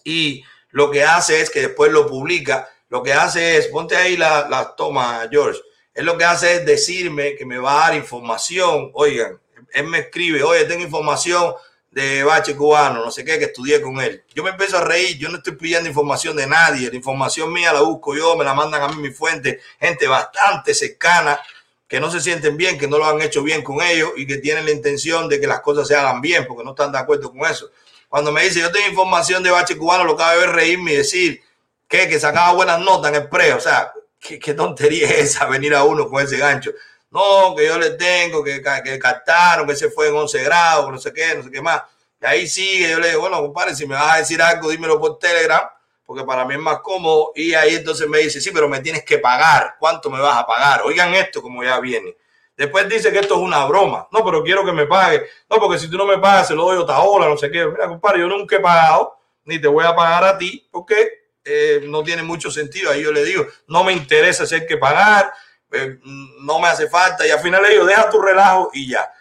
y 0.03 0.43
lo 0.71 0.91
que 0.91 1.05
hace 1.05 1.41
es 1.41 1.51
que 1.51 1.61
después 1.61 1.93
lo 1.93 2.09
publica, 2.09 2.69
lo 2.89 3.01
que 3.01 3.13
hace 3.13 3.59
es, 3.59 3.69
ponte 3.69 3.97
ahí 3.97 4.17
la, 4.17 4.49
la 4.49 4.75
toma, 4.75 5.29
George, 5.31 5.61
él 5.95 6.05
lo 6.05 6.19
que 6.19 6.25
hace 6.25 6.57
es 6.57 6.67
decirme 6.67 7.37
que 7.37 7.47
me 7.47 7.59
va 7.59 7.77
a 7.77 7.91
dar 7.91 7.97
información, 7.97 8.91
oigan, 8.95 9.39
él 9.73 9.87
me 9.87 10.01
escribe, 10.01 10.43
oye, 10.43 10.65
tengo 10.65 10.83
información 10.83 11.55
de 11.93 12.25
Bache 12.25 12.57
Cubano, 12.57 13.05
no 13.05 13.11
sé 13.11 13.23
qué, 13.23 13.39
que 13.39 13.45
estudié 13.45 13.81
con 13.83 14.01
él. 14.01 14.25
Yo 14.35 14.43
me 14.43 14.51
empiezo 14.51 14.79
a 14.79 14.81
reír, 14.81 15.19
yo 15.19 15.29
no 15.29 15.37
estoy 15.37 15.57
pidiendo 15.57 15.89
información 15.89 16.35
de 16.35 16.47
nadie, 16.47 16.89
la 16.89 16.97
información 16.97 17.53
mía 17.53 17.71
la 17.73 17.83
busco 17.83 18.17
yo, 18.17 18.35
me 18.35 18.45
la 18.45 18.55
mandan 18.55 18.83
a 18.83 18.89
mí 18.89 18.97
mi 18.97 19.11
fuente, 19.11 19.61
gente 19.79 20.07
bastante 20.07 20.73
cercana, 20.73 21.39
que 21.87 22.01
no 22.01 22.11
se 22.11 22.23
sienten 22.23 22.57
bien, 22.57 22.79
que 22.79 22.89
no 22.89 22.97
lo 22.97 23.05
han 23.05 23.21
hecho 23.21 23.43
bien 23.43 23.63
con 23.63 23.83
ellos 23.83 24.11
y 24.17 24.27
que 24.27 24.39
tienen 24.39 24.65
la 24.65 24.71
intención 24.71 25.29
de 25.29 25.39
que 25.39 25.47
las 25.47 25.61
cosas 25.61 25.87
se 25.87 25.95
hagan 25.95 26.23
bien, 26.23 26.47
porque 26.47 26.65
no 26.65 26.71
están 26.71 26.91
de 26.91 26.99
acuerdo 26.99 27.31
con 27.31 27.45
eso. 27.45 27.71
Cuando 28.09 28.33
me 28.33 28.43
dice, 28.43 28.61
yo 28.61 28.73
tengo 28.73 28.89
información 28.89 29.43
de 29.43 29.51
Bache 29.51 29.77
Cubano, 29.77 30.05
lo 30.05 30.17
que 30.17 30.23
a 30.23 30.35
ver 30.35 30.49
reírme 30.49 30.95
y 30.95 30.97
decir 30.97 31.43
que, 31.87 32.09
que 32.09 32.19
sacaba 32.19 32.55
buenas 32.55 32.81
notas 32.81 33.11
en 33.11 33.17
el 33.17 33.29
pre, 33.29 33.53
o 33.53 33.61
sea, 33.61 33.93
¿qué, 34.19 34.39
qué 34.39 34.55
tontería 34.55 35.07
es 35.11 35.37
esa 35.37 35.45
venir 35.45 35.75
a 35.75 35.85
uno 35.85 36.09
con 36.09 36.25
ese 36.25 36.39
gancho. 36.39 36.73
No, 37.13 37.55
que 37.55 37.67
yo 37.67 37.79
le 37.79 37.91
tengo, 37.91 38.43
que, 38.43 38.63
que 38.83 38.99
captaron, 38.99 39.67
que 39.67 39.77
se 39.77 39.91
fue 39.91 40.09
en 40.09 40.17
11 40.17 40.45
grados, 40.45 40.91
no 40.91 40.99
sé 40.99 41.13
qué, 41.13 41.35
no 41.37 41.43
sé 41.43 41.51
qué 41.51 41.61
más. 41.61 41.83
Y 42.23 42.25
ahí 42.25 42.49
sigue, 42.49 42.91
yo 42.91 42.99
le 42.99 43.11
digo, 43.11 43.21
bueno, 43.21 43.43
compadre, 43.43 43.77
si 43.77 43.87
me 43.87 43.95
vas 43.95 44.15
a 44.15 44.19
decir 44.19 44.41
algo, 44.41 44.71
dímelo 44.71 44.99
por 44.99 45.19
Telegram, 45.19 45.69
porque 46.07 46.25
para 46.25 46.47
mí 46.47 46.55
es 46.55 46.61
más 46.61 46.81
cómodo. 46.81 47.33
Y 47.35 47.53
ahí 47.53 47.75
entonces 47.75 48.09
me 48.09 48.19
dice, 48.19 48.41
sí, 48.41 48.51
pero 48.51 48.67
me 48.67 48.81
tienes 48.81 49.05
que 49.05 49.19
pagar. 49.19 49.77
¿Cuánto 49.79 50.09
me 50.09 50.21
vas 50.21 50.39
a 50.39 50.47
pagar? 50.47 50.83
Oigan 50.87 51.15
esto 51.15 51.43
como 51.43 51.63
ya 51.63 51.79
viene. 51.81 52.17
Después 52.57 52.89
dice 52.89 53.13
que 53.13 53.19
esto 53.19 53.35
es 53.35 53.41
una 53.41 53.67
broma. 53.67 54.09
No, 54.11 54.25
pero 54.25 54.43
quiero 54.43 54.65
que 54.65 54.73
me 54.73 54.87
pague. 54.87 55.27
No, 55.51 55.59
porque 55.59 55.79
si 55.79 55.91
tú 55.91 55.99
no 55.99 56.07
me 56.07 56.17
pagas, 56.19 56.49
se 56.49 56.55
lo 56.55 56.65
doy 56.65 56.79
otra 56.79 57.01
ola, 57.01 57.29
no 57.29 57.37
sé 57.37 57.51
qué. 57.51 57.67
Mira, 57.67 57.89
compadre, 57.89 58.21
yo 58.21 58.27
nunca 58.27 58.57
he 58.57 58.61
pagado, 58.61 59.19
ni 59.45 59.59
te 59.59 59.69
voy 59.69 59.85
a 59.85 59.95
pagar 59.95 60.25
a 60.25 60.39
ti, 60.39 60.67
porque 60.71 61.27
eh, 61.45 61.83
no 61.89 62.03
tiene 62.03 62.23
mucho 62.23 62.51
sentido. 62.51 62.91
Ahí 62.91 63.03
yo 63.03 63.13
le 63.13 63.25
digo, 63.25 63.47
no 63.67 63.85
me 63.85 63.93
interesa 63.93 64.47
si 64.47 64.65
que 64.67 64.79
pagar. 64.79 65.31
Eh, 65.73 65.99
no 66.41 66.59
me 66.59 66.69
hace 66.69 66.89
falta. 66.89 67.27
Y 67.27 67.31
al 67.31 67.41
final 67.41 67.65
ellos 67.67 67.87
deja 67.87 68.11
tu 68.11 68.21
relajo 68.21 68.71
y 68.73 68.91
ya. 68.91 69.13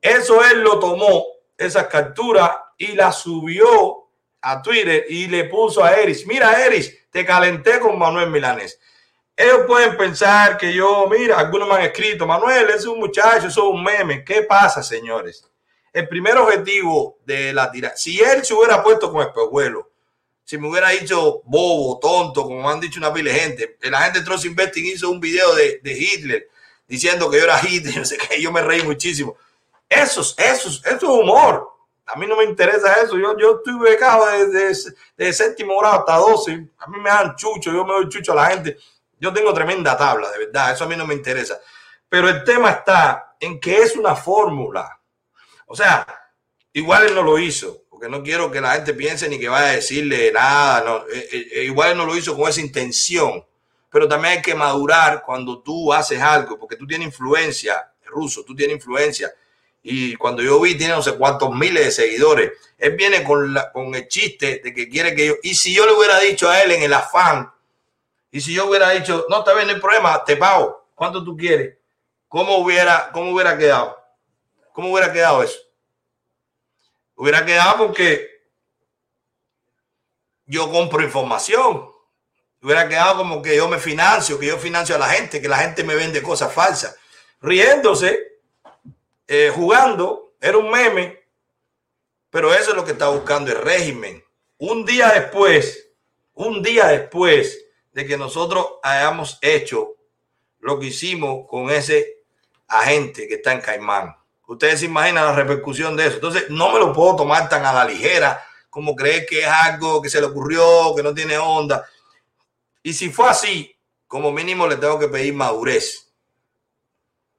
Eso 0.00 0.44
él 0.44 0.60
lo 0.60 0.78
tomó, 0.78 1.24
esas 1.56 1.86
capturas, 1.86 2.50
y 2.76 2.88
la 2.88 3.12
subió 3.12 4.08
a 4.42 4.60
Twitter 4.60 5.06
y 5.08 5.26
le 5.26 5.44
puso 5.44 5.82
a 5.82 5.94
Eris, 5.94 6.26
mira 6.26 6.64
Eris, 6.64 7.08
te 7.10 7.24
calenté 7.24 7.80
con 7.80 7.98
Manuel 7.98 8.30
Milanés. 8.30 8.78
Ellos 9.36 9.62
pueden 9.66 9.96
pensar 9.96 10.56
que 10.56 10.72
yo, 10.72 11.08
mira, 11.08 11.38
algunos 11.38 11.68
me 11.68 11.74
han 11.74 11.82
escrito, 11.82 12.26
Manuel, 12.26 12.70
es 12.70 12.86
un 12.86 13.00
muchacho, 13.00 13.48
es 13.48 13.56
un 13.56 13.82
meme. 13.82 14.22
¿Qué 14.22 14.42
pasa, 14.42 14.82
señores? 14.82 15.50
El 15.92 16.06
primer 16.06 16.36
objetivo 16.36 17.18
de 17.24 17.52
la 17.52 17.70
tira, 17.70 17.96
si 17.96 18.20
él 18.20 18.44
se 18.44 18.54
hubiera 18.54 18.82
puesto 18.82 19.10
con 19.10 19.22
espejuelo, 19.22 19.90
si 20.44 20.58
me 20.58 20.68
hubiera 20.68 20.90
dicho 20.90 21.42
bobo, 21.44 21.98
tonto, 22.00 22.42
como 22.44 22.68
han 22.68 22.80
dicho 22.80 23.00
una 23.00 23.12
pila 23.12 23.32
de 23.32 23.38
gente, 23.40 23.78
la 23.82 24.02
gente 24.02 24.20
de 24.20 24.24
Trust 24.24 24.44
Investing 24.44 24.86
hizo 24.86 25.10
un 25.10 25.20
video 25.20 25.54
de, 25.54 25.80
Hitler 25.84 26.48
diciendo 26.86 27.30
que 27.30 27.38
yo 27.38 27.44
era 27.44 27.60
Hitler, 27.66 27.96
no 27.98 28.04
sé 28.04 28.18
qué, 28.18 28.40
yo 28.40 28.52
me 28.52 28.62
reí 28.62 28.82
muchísimo. 28.82 29.36
Eso, 29.88 30.20
es- 30.22 30.34
eso, 30.38 30.68
es- 30.68 30.82
eso 30.84 30.96
es 30.96 31.02
humor. 31.04 31.70
A 32.06 32.16
mí 32.16 32.26
no 32.26 32.36
me 32.36 32.44
interesa 32.44 32.92
eso. 33.02 33.16
Yo, 33.18 33.36
yo 33.38 33.56
estoy 33.56 33.78
becado 33.78 34.26
de, 34.26 34.46
de, 34.48 34.76
de 35.16 35.32
séptimo 35.32 35.78
grado 35.80 36.00
hasta 36.00 36.16
12. 36.16 36.68
A 36.78 36.86
mí 36.88 36.98
me 37.00 37.08
dan 37.08 37.34
chucho, 37.36 37.72
yo 37.72 37.84
me 37.84 37.94
doy 37.94 38.08
chucho 38.10 38.32
a 38.32 38.36
la 38.36 38.46
gente. 38.50 38.76
Yo 39.18 39.32
tengo 39.32 39.54
tremenda 39.54 39.96
tabla, 39.96 40.30
de 40.30 40.38
verdad. 40.46 40.72
Eso 40.74 40.84
a 40.84 40.86
mí 40.88 40.96
no 40.96 41.06
me 41.06 41.14
interesa. 41.14 41.58
Pero 42.08 42.28
el 42.28 42.44
tema 42.44 42.70
está 42.70 43.36
en 43.40 43.58
que 43.58 43.78
es 43.78 43.96
una 43.96 44.14
fórmula. 44.14 45.00
O 45.66 45.74
sea, 45.74 46.06
igual 46.74 47.06
él 47.06 47.14
no 47.14 47.22
lo 47.22 47.38
hizo, 47.38 47.83
porque 47.94 48.08
no 48.08 48.24
quiero 48.24 48.50
que 48.50 48.60
la 48.60 48.72
gente 48.72 48.92
piense 48.92 49.28
ni 49.28 49.38
que 49.38 49.48
vaya 49.48 49.68
a 49.68 49.76
decirle 49.76 50.32
nada. 50.32 50.80
No, 50.80 50.96
eh, 51.08 51.28
eh, 51.30 51.48
eh, 51.52 51.64
igual 51.66 51.96
no 51.96 52.04
lo 52.04 52.16
hizo 52.16 52.36
con 52.36 52.50
esa 52.50 52.60
intención. 52.60 53.46
Pero 53.88 54.08
también 54.08 54.38
hay 54.38 54.42
que 54.42 54.52
madurar 54.52 55.22
cuando 55.24 55.60
tú 55.60 55.92
haces 55.92 56.20
algo, 56.20 56.58
porque 56.58 56.74
tú 56.74 56.88
tienes 56.88 57.06
influencia, 57.06 57.92
ruso, 58.06 58.44
tú 58.44 58.52
tienes 58.52 58.78
influencia. 58.78 59.32
Y 59.80 60.16
cuando 60.16 60.42
yo 60.42 60.60
vi, 60.60 60.74
tiene 60.74 60.92
no 60.92 61.04
sé 61.04 61.12
cuántos 61.12 61.54
miles 61.54 61.84
de 61.84 61.90
seguidores. 61.92 62.50
Él 62.76 62.96
viene 62.96 63.22
con 63.22 63.94
el 63.94 64.08
chiste 64.08 64.60
de 64.64 64.74
que 64.74 64.88
quiere 64.88 65.14
que 65.14 65.28
yo. 65.28 65.34
Y 65.44 65.54
si 65.54 65.72
yo 65.72 65.86
le 65.86 65.92
hubiera 65.92 66.18
dicho 66.18 66.50
a 66.50 66.60
él 66.64 66.72
en 66.72 66.82
el 66.82 66.92
afán, 66.92 67.48
y 68.32 68.40
si 68.40 68.54
yo 68.54 68.68
hubiera 68.68 68.90
dicho, 68.90 69.24
no, 69.30 69.38
está 69.38 69.54
bien, 69.54 69.68
no 69.68 69.74
hay 69.74 69.80
problema, 69.80 70.24
te 70.24 70.36
pago. 70.36 70.88
¿Cuánto 70.96 71.22
tú 71.22 71.36
quieres? 71.36 71.76
¿Cómo 72.26 72.56
hubiera, 72.56 73.12
cómo 73.12 73.30
hubiera 73.30 73.56
quedado? 73.56 73.96
¿Cómo 74.72 74.90
hubiera 74.90 75.12
quedado 75.12 75.44
eso? 75.44 75.60
Hubiera 77.16 77.44
quedado 77.44 77.86
porque 77.86 78.34
yo 80.46 80.70
compro 80.70 81.02
información. 81.02 81.90
Hubiera 82.60 82.88
quedado 82.88 83.18
como 83.18 83.42
que 83.42 83.56
yo 83.56 83.68
me 83.68 83.78
financio, 83.78 84.38
que 84.38 84.46
yo 84.46 84.58
financio 84.58 84.94
a 84.94 84.98
la 84.98 85.08
gente, 85.08 85.40
que 85.40 85.48
la 85.48 85.58
gente 85.58 85.84
me 85.84 85.94
vende 85.94 86.22
cosas 86.22 86.52
falsas. 86.52 86.96
Riéndose, 87.40 88.18
eh, 89.26 89.52
jugando, 89.54 90.34
era 90.40 90.56
un 90.58 90.70
meme, 90.70 91.24
pero 92.30 92.52
eso 92.52 92.70
es 92.70 92.76
lo 92.76 92.84
que 92.84 92.92
está 92.92 93.08
buscando 93.08 93.50
el 93.50 93.58
régimen. 93.58 94.24
Un 94.58 94.84
día 94.84 95.08
después, 95.10 95.90
un 96.32 96.62
día 96.62 96.86
después 96.86 97.64
de 97.92 98.06
que 98.06 98.16
nosotros 98.16 98.66
hayamos 98.82 99.38
hecho 99.40 99.94
lo 100.58 100.78
que 100.78 100.86
hicimos 100.86 101.46
con 101.48 101.70
ese 101.70 102.24
agente 102.66 103.28
que 103.28 103.34
está 103.34 103.52
en 103.52 103.60
Caimán. 103.60 104.16
Ustedes 104.46 104.80
se 104.80 104.86
imaginan 104.86 105.24
la 105.24 105.34
repercusión 105.34 105.96
de 105.96 106.06
eso. 106.06 106.16
Entonces, 106.16 106.50
no 106.50 106.70
me 106.72 106.78
lo 106.78 106.92
puedo 106.92 107.16
tomar 107.16 107.48
tan 107.48 107.64
a 107.64 107.72
la 107.72 107.84
ligera 107.84 108.44
como 108.68 108.94
creer 108.94 109.24
que 109.26 109.40
es 109.40 109.46
algo 109.46 110.02
que 110.02 110.10
se 110.10 110.20
le 110.20 110.26
ocurrió, 110.26 110.94
que 110.94 111.02
no 111.02 111.14
tiene 111.14 111.38
onda. 111.38 111.88
Y 112.82 112.92
si 112.92 113.10
fue 113.10 113.28
así, 113.28 113.74
como 114.06 114.32
mínimo 114.32 114.66
le 114.66 114.76
tengo 114.76 114.98
que 114.98 115.08
pedir 115.08 115.32
madurez. 115.32 116.12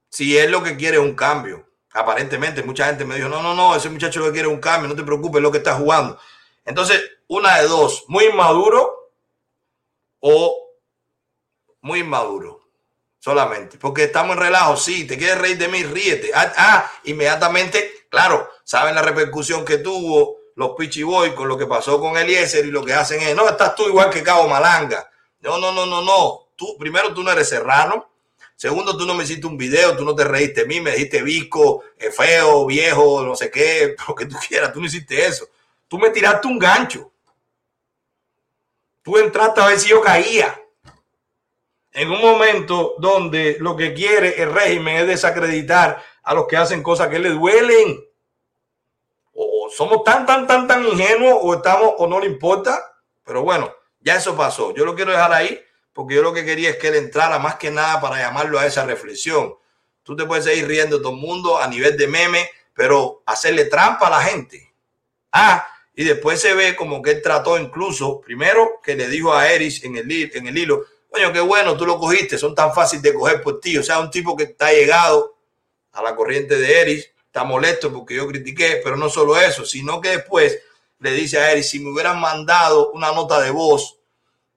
Si 0.08 0.36
él 0.36 0.50
lo 0.50 0.62
que 0.62 0.76
quiere 0.76 0.96
es 0.96 1.02
un 1.02 1.14
cambio. 1.14 1.64
Aparentemente, 1.92 2.62
mucha 2.62 2.86
gente 2.86 3.04
me 3.04 3.16
dijo, 3.16 3.28
no, 3.28 3.42
no, 3.42 3.54
no, 3.54 3.76
ese 3.76 3.88
muchacho 3.88 4.20
lo 4.20 4.26
que 4.26 4.32
quiere 4.32 4.48
es 4.48 4.54
un 4.54 4.60
cambio, 4.60 4.88
no 4.88 4.96
te 4.96 5.02
preocupes, 5.02 5.36
es 5.36 5.42
lo 5.42 5.52
que 5.52 5.58
está 5.58 5.74
jugando. 5.74 6.18
Entonces, 6.64 7.00
una 7.28 7.58
de 7.58 7.68
dos, 7.68 8.04
muy 8.08 8.26
inmaduro 8.26 9.12
o 10.20 10.70
muy 11.80 12.00
inmaduro 12.00 12.55
solamente, 13.26 13.76
porque 13.76 14.04
estamos 14.04 14.36
en 14.36 14.42
relajo. 14.44 14.76
Sí, 14.76 15.04
te 15.04 15.18
quieres 15.18 15.38
reír 15.38 15.58
de 15.58 15.66
mí, 15.66 15.82
ríete. 15.82 16.30
Ah, 16.32 16.52
ah, 16.56 16.92
inmediatamente, 17.02 18.06
claro, 18.08 18.48
saben 18.62 18.94
la 18.94 19.02
repercusión 19.02 19.64
que 19.64 19.78
tuvo 19.78 20.36
los 20.54 20.76
Pichi 20.78 21.02
Boy 21.02 21.34
con 21.34 21.48
lo 21.48 21.58
que 21.58 21.66
pasó 21.66 21.98
con 21.98 22.16
Eliezer 22.16 22.64
y 22.64 22.70
lo 22.70 22.84
que 22.84 22.94
hacen 22.94 23.20
es, 23.20 23.34
no, 23.34 23.48
estás 23.48 23.74
tú 23.74 23.88
igual 23.88 24.10
que 24.10 24.22
Cabo 24.22 24.46
Malanga. 24.46 25.10
No, 25.40 25.58
no, 25.58 25.72
no, 25.72 25.86
no, 25.86 26.02
no. 26.02 26.50
Tú, 26.54 26.78
primero, 26.78 27.12
tú 27.12 27.24
no 27.24 27.32
eres 27.32 27.48
serrano. 27.48 28.08
Segundo, 28.54 28.96
tú 28.96 29.04
no 29.04 29.14
me 29.14 29.24
hiciste 29.24 29.48
un 29.48 29.58
video, 29.58 29.96
tú 29.96 30.04
no 30.04 30.14
te 30.14 30.22
reíste 30.22 30.60
de 30.60 30.68
mí, 30.68 30.80
me 30.80 30.92
dijiste 30.92 31.20
visco, 31.20 31.82
eh, 31.98 32.12
feo, 32.12 32.64
viejo, 32.64 33.24
no 33.24 33.34
sé 33.34 33.50
qué, 33.50 33.96
lo 34.08 34.14
que 34.14 34.26
tú 34.26 34.36
quieras, 34.46 34.72
tú 34.72 34.78
no 34.78 34.86
hiciste 34.86 35.26
eso. 35.26 35.48
Tú 35.88 35.98
me 35.98 36.10
tiraste 36.10 36.46
un 36.46 36.60
gancho. 36.60 37.10
Tú 39.02 39.18
entraste 39.18 39.60
a 39.60 39.66
ver 39.66 39.80
si 39.80 39.88
yo 39.88 40.00
caía 40.00 40.56
en 41.96 42.10
un 42.10 42.20
momento 42.20 42.94
donde 42.98 43.56
lo 43.58 43.74
que 43.74 43.94
quiere 43.94 44.42
el 44.42 44.52
régimen 44.52 44.98
es 44.98 45.06
desacreditar 45.06 46.04
a 46.22 46.34
los 46.34 46.46
que 46.46 46.58
hacen 46.58 46.82
cosas 46.82 47.08
que 47.08 47.18
le 47.18 47.30
duelen. 47.30 48.04
O 49.32 49.70
somos 49.74 50.04
tan, 50.04 50.26
tan, 50.26 50.46
tan, 50.46 50.68
tan 50.68 50.84
ingenuos 50.84 51.38
o 51.40 51.54
estamos 51.54 51.94
o 51.96 52.06
no 52.06 52.20
le 52.20 52.26
importa. 52.26 52.78
Pero 53.24 53.42
bueno, 53.42 53.74
ya 54.00 54.16
eso 54.16 54.36
pasó. 54.36 54.74
Yo 54.74 54.84
lo 54.84 54.94
quiero 54.94 55.10
dejar 55.10 55.32
ahí 55.32 55.58
porque 55.94 56.16
yo 56.16 56.22
lo 56.22 56.34
que 56.34 56.44
quería 56.44 56.68
es 56.68 56.76
que 56.76 56.88
él 56.88 56.96
entrara 56.96 57.38
más 57.38 57.54
que 57.54 57.70
nada 57.70 57.98
para 57.98 58.18
llamarlo 58.18 58.58
a 58.58 58.66
esa 58.66 58.84
reflexión. 58.84 59.54
Tú 60.02 60.14
te 60.14 60.26
puedes 60.26 60.44
seguir 60.44 60.68
riendo 60.68 61.00
todo 61.00 61.12
el 61.12 61.18
mundo 61.18 61.56
a 61.56 61.66
nivel 61.66 61.96
de 61.96 62.08
meme, 62.08 62.50
pero 62.74 63.22
hacerle 63.24 63.64
trampa 63.64 64.08
a 64.08 64.10
la 64.10 64.20
gente. 64.20 64.70
Ah, 65.32 65.66
y 65.94 66.04
después 66.04 66.42
se 66.42 66.52
ve 66.52 66.76
como 66.76 67.00
que 67.00 67.12
él 67.12 67.22
trató 67.22 67.58
incluso, 67.58 68.20
primero 68.20 68.82
que 68.84 68.96
le 68.96 69.08
dijo 69.08 69.32
a 69.32 69.50
Eris 69.50 69.82
en 69.82 69.96
el, 69.96 70.12
en 70.12 70.46
el 70.46 70.58
hilo, 70.58 70.84
coño, 71.16 71.32
qué 71.32 71.40
bueno, 71.40 71.76
tú 71.76 71.86
lo 71.86 71.98
cogiste, 71.98 72.36
son 72.36 72.54
tan 72.54 72.74
fáciles 72.74 73.02
de 73.02 73.14
coger 73.14 73.42
por 73.42 73.58
ti. 73.58 73.78
O 73.78 73.82
sea, 73.82 73.98
un 73.98 74.10
tipo 74.10 74.36
que 74.36 74.44
está 74.44 74.70
llegado 74.70 75.36
a 75.92 76.02
la 76.02 76.14
corriente 76.14 76.56
de 76.58 76.80
Eris, 76.80 77.10
está 77.26 77.42
molesto 77.42 77.90
porque 77.90 78.14
yo 78.14 78.26
critiqué, 78.26 78.80
pero 78.84 78.96
no 78.96 79.08
solo 79.08 79.38
eso, 79.38 79.64
sino 79.64 80.00
que 80.00 80.10
después 80.10 80.58
le 80.98 81.12
dice 81.12 81.38
a 81.38 81.52
Eris, 81.52 81.70
si 81.70 81.80
me 81.80 81.90
hubieran 81.90 82.20
mandado 82.20 82.90
una 82.92 83.12
nota 83.12 83.40
de 83.40 83.50
voz 83.50 83.98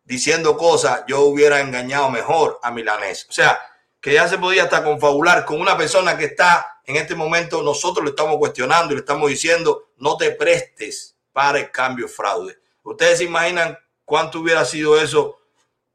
diciendo 0.04 0.58
cosas, 0.58 1.04
yo 1.08 1.22
hubiera 1.22 1.62
engañado 1.62 2.10
mejor 2.10 2.60
a 2.62 2.72
Milanés. 2.72 3.26
O 3.30 3.32
sea, 3.32 3.58
que 4.02 4.13
ya 4.13 4.28
se 4.28 4.38
podía 4.38 4.63
hasta 4.63 4.84
confabular 4.84 5.45
con 5.45 5.62
una 5.62 5.78
persona 5.78 6.17
que 6.17 6.26
está 6.26 6.82
en 6.86 6.98
este 6.98 7.15
momento, 7.15 7.62
nosotros 7.62 8.04
le 8.04 8.10
estamos 8.10 8.38
cuestionando 8.38 8.91
y 8.91 8.95
le 8.95 9.02
estamos 9.02 9.30
diciendo, 9.30 9.91
no 9.98 10.17
te 10.17 10.32
prestes 10.32 11.15
para 11.32 11.60
el 11.60 11.72
cambio 11.72 12.10
fraude. 12.10 12.58
Ustedes 12.84 13.19
se 13.19 13.26
imaginan 13.26 13.78
cuánto 14.04 14.39
hubiera 14.39 14.65
sido 14.65 15.00
eso 15.00 15.38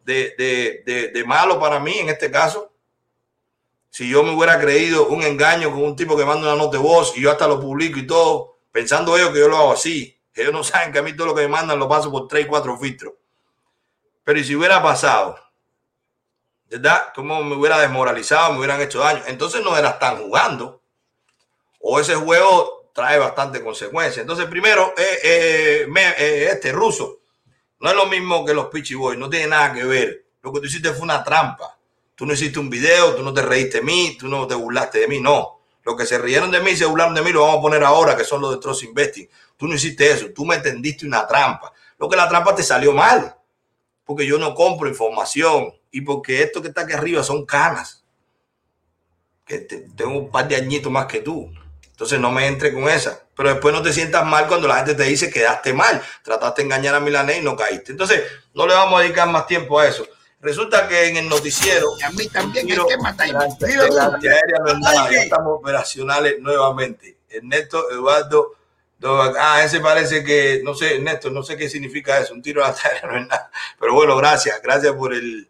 de, 0.05 0.35
de, 0.39 0.83
de, 0.87 1.09
de 1.09 1.25
malo 1.25 1.59
para 1.59 1.81
mí 1.81 1.99
en 1.99 2.09
este 2.11 2.31
caso. 2.31 2.73
Si 3.91 4.09
yo 4.09 4.23
me 4.25 4.35
hubiera 4.35 4.59
creído 4.61 5.07
un 5.09 5.23
engaño 5.23 5.71
con 5.71 5.83
un 5.83 5.97
tipo 5.97 6.17
que 6.17 6.25
manda 6.25 6.53
una 6.53 6.63
nota 6.65 6.77
de 6.79 6.83
voz 6.83 7.17
y 7.17 7.21
yo 7.23 7.31
hasta 7.31 7.47
lo 7.47 7.61
publico 7.61 7.99
y 7.99 8.07
todo, 8.07 8.59
pensando 8.73 9.17
ellos 9.17 9.31
que 9.31 9.39
yo 9.39 9.49
lo 9.49 9.57
hago 9.57 9.73
así. 9.73 10.19
Ellos 10.35 10.53
no 10.53 10.65
saben 10.65 10.93
que 10.93 10.99
a 10.99 11.03
mí 11.03 11.15
todo 11.15 11.29
lo 11.29 11.35
que 11.35 11.43
me 11.43 11.49
mandan 11.49 11.79
lo 11.79 11.89
paso 11.89 12.11
por 12.11 12.27
tres, 12.29 12.47
cuatro 12.47 12.77
filtros. 12.79 13.15
Pero 14.25 14.39
¿y 14.41 14.45
si 14.45 14.57
hubiera 14.57 14.83
pasado? 14.83 15.37
¿Verdad? 16.69 17.13
¿Cómo 17.15 17.43
me 17.45 17.55
hubiera 17.57 17.79
desmoralizado, 17.79 18.53
me 18.53 18.59
hubieran 18.59 18.81
hecho 18.81 18.99
daño? 18.99 19.23
Entonces 19.27 19.63
no 19.63 19.77
eras 19.77 19.99
tan 19.99 20.17
jugando. 20.19 20.83
O 21.81 22.01
ese 22.01 22.15
juego 22.15 22.91
trae 22.95 23.19
bastante 23.19 23.63
consecuencia. 23.63 24.23
Entonces, 24.23 24.47
primero, 24.47 24.95
eh, 24.97 25.19
eh, 25.23 25.87
me- 25.89 26.11
eh, 26.19 26.47
este 26.51 26.73
ruso, 26.73 27.21
no 27.81 27.91
es 27.91 27.97
lo 27.97 28.07
mismo 28.07 28.45
que 28.45 28.55
los 28.55 28.67
Pichi 28.67 28.95
Boys, 28.95 29.19
no 29.19 29.29
tiene 29.29 29.49
nada 29.49 29.73
que 29.73 29.85
ver. 29.85 30.25
Lo 30.43 30.53
que 30.53 30.61
tú 30.61 30.67
hiciste 30.67 30.91
fue 30.93 31.03
una 31.03 31.23
trampa. 31.25 31.79
Tú 32.15 32.25
no 32.27 32.33
hiciste 32.33 32.59
un 32.59 32.71
video, 32.71 33.15
tú 33.15 33.23
no 33.23 33.33
te 33.35 33.43
reíste 33.43 33.79
de 33.79 33.85
mí, 33.85 34.17
tú 34.19 34.29
no 34.29 34.47
te 34.47 34.55
burlaste 34.55 35.01
de 35.01 35.09
mí, 35.09 35.21
no. 35.21 35.61
Los 35.85 35.97
que 35.97 36.07
se 36.07 36.17
rieron 36.19 36.51
de 36.51 36.61
mí 36.61 36.71
y 36.71 36.77
se 36.77 36.87
burlaron 36.87 37.15
de 37.15 37.23
mí 37.23 37.31
lo 37.33 37.43
vamos 37.43 37.59
a 37.59 37.63
poner 37.63 37.83
ahora, 37.85 38.17
que 38.17 38.25
son 38.25 38.41
los 38.41 38.53
de 38.53 38.59
Trust 38.61 38.85
Investing. 38.85 39.29
Tú 39.57 39.67
no 39.67 39.75
hiciste 39.75 40.11
eso, 40.11 40.27
tú 40.35 40.45
me 40.47 40.59
tendiste 40.59 41.07
una 41.07 41.27
trampa. 41.27 41.73
Lo 41.99 42.09
que 42.09 42.17
la 42.17 42.29
trampa 42.29 42.55
te 42.55 42.63
salió 42.63 42.93
mal, 42.93 43.37
porque 44.05 44.27
yo 44.27 44.39
no 44.39 44.55
compro 44.55 44.89
información 44.89 45.73
y 45.91 46.01
porque 46.03 46.43
esto 46.43 46.63
que 46.63 46.69
está 46.69 46.83
aquí 46.83 46.93
arriba 46.93 47.23
son 47.23 47.45
canas. 47.45 48.05
Que 49.45 49.59
te- 49.59 49.89
tengo 49.95 50.19
un 50.19 50.31
par 50.31 50.49
de 50.49 50.57
añitos 50.57 50.91
más 50.91 51.07
que 51.07 51.21
tú. 51.21 51.51
Entonces 51.95 52.19
no 52.19 52.31
me 52.33 52.47
entre 52.47 52.73
con 52.75 52.89
esa. 52.89 53.21
Pero 53.37 53.51
después 53.51 53.73
no 53.75 53.83
te 53.83 53.93
sientas 53.93 54.25
mal 54.27 54.47
cuando 54.49 54.69
la 54.69 54.77
gente 54.77 54.95
te 54.95 55.05
dice 55.05 55.31
quedaste 55.31 55.73
mal. 55.73 56.03
Trataste 56.23 56.63
de 56.63 56.67
engañar 56.67 56.95
a 56.95 57.01
Milanés 57.01 57.39
y 57.39 57.41
no 57.41 57.57
caíste. 57.57 57.93
Entonces 57.93 58.23
no 58.53 58.67
le 58.67 58.75
vamos 58.75 58.99
a 58.99 59.03
dedicar 59.03 59.29
más 59.29 59.47
tiempo 59.47 59.79
a 59.79 59.87
eso. 59.87 60.07
Resulta 60.41 60.89
que 60.89 61.09
en 61.09 61.17
el 61.17 61.29
noticiero. 61.29 61.89
Y 61.99 62.03
a 62.03 62.11
mí 62.11 62.29
también 62.29 62.67
Mira 62.67 62.83
tú. 62.83 62.89
gracias, 62.89 64.25
aérea 64.25 64.59
no 64.63 64.71
es 64.71 64.79
nada, 64.79 65.11
ya 65.11 65.23
estamos 65.23 65.59
operacionales 65.59 66.39
nuevamente. 66.41 67.17
Ernesto 67.29 67.91
Eduardo 67.91 68.53
Ah, 69.07 69.63
ese 69.63 69.81
parece 69.81 70.25
que, 70.25 70.61
no 70.65 70.75
sé, 70.75 70.97
Ernesto, 70.97 71.31
no 71.31 71.43
sé 71.43 71.57
qué 71.57 71.69
significa 71.69 72.19
eso. 72.19 72.33
Un 72.33 72.43
tiro 72.43 72.65
a 72.65 72.69
la 72.69 72.75
tarea 72.75 73.03
no 73.07 73.17
es 73.17 73.27
nada. 73.27 73.51
Pero 73.79 73.95
bueno, 73.95 74.17
gracias, 74.17 74.61
gracias 74.63 74.93
por 74.95 75.13
el, 75.13 75.49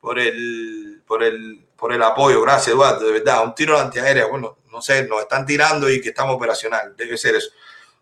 por 0.00 0.18
el, 0.18 1.02
por 1.06 1.22
el, 1.22 1.66
por 1.76 1.92
el 1.92 2.02
apoyo. 2.02 2.40
Gracias, 2.42 2.68
Eduardo. 2.68 3.06
De 3.06 3.12
verdad, 3.12 3.44
un 3.44 3.54
tiro 3.54 3.76
de 3.76 3.82
antiaérea. 3.82 4.26
Bueno, 4.26 4.58
no 4.76 4.82
sé, 4.82 5.04
nos 5.08 5.22
están 5.22 5.46
tirando 5.46 5.88
y 5.88 6.02
que 6.02 6.10
estamos 6.10 6.36
operacional. 6.36 6.94
Debe 6.96 7.16
ser 7.16 7.34
eso. 7.34 7.48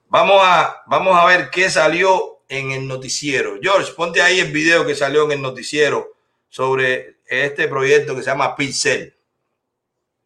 Vamos 0.08 0.40
a, 0.42 0.82
vamos 0.86 1.16
a 1.16 1.24
ver 1.24 1.48
qué 1.48 1.70
salió 1.70 2.40
en 2.48 2.72
el 2.72 2.88
noticiero. 2.88 3.54
George, 3.62 3.92
ponte 3.92 4.20
ahí 4.20 4.40
el 4.40 4.50
video 4.50 4.84
que 4.84 4.96
salió 4.96 5.24
en 5.26 5.32
el 5.32 5.42
noticiero 5.42 6.14
sobre 6.48 7.20
este 7.26 7.68
proyecto 7.68 8.16
que 8.16 8.22
se 8.22 8.30
llama 8.30 8.56
Pixel. 8.56 9.16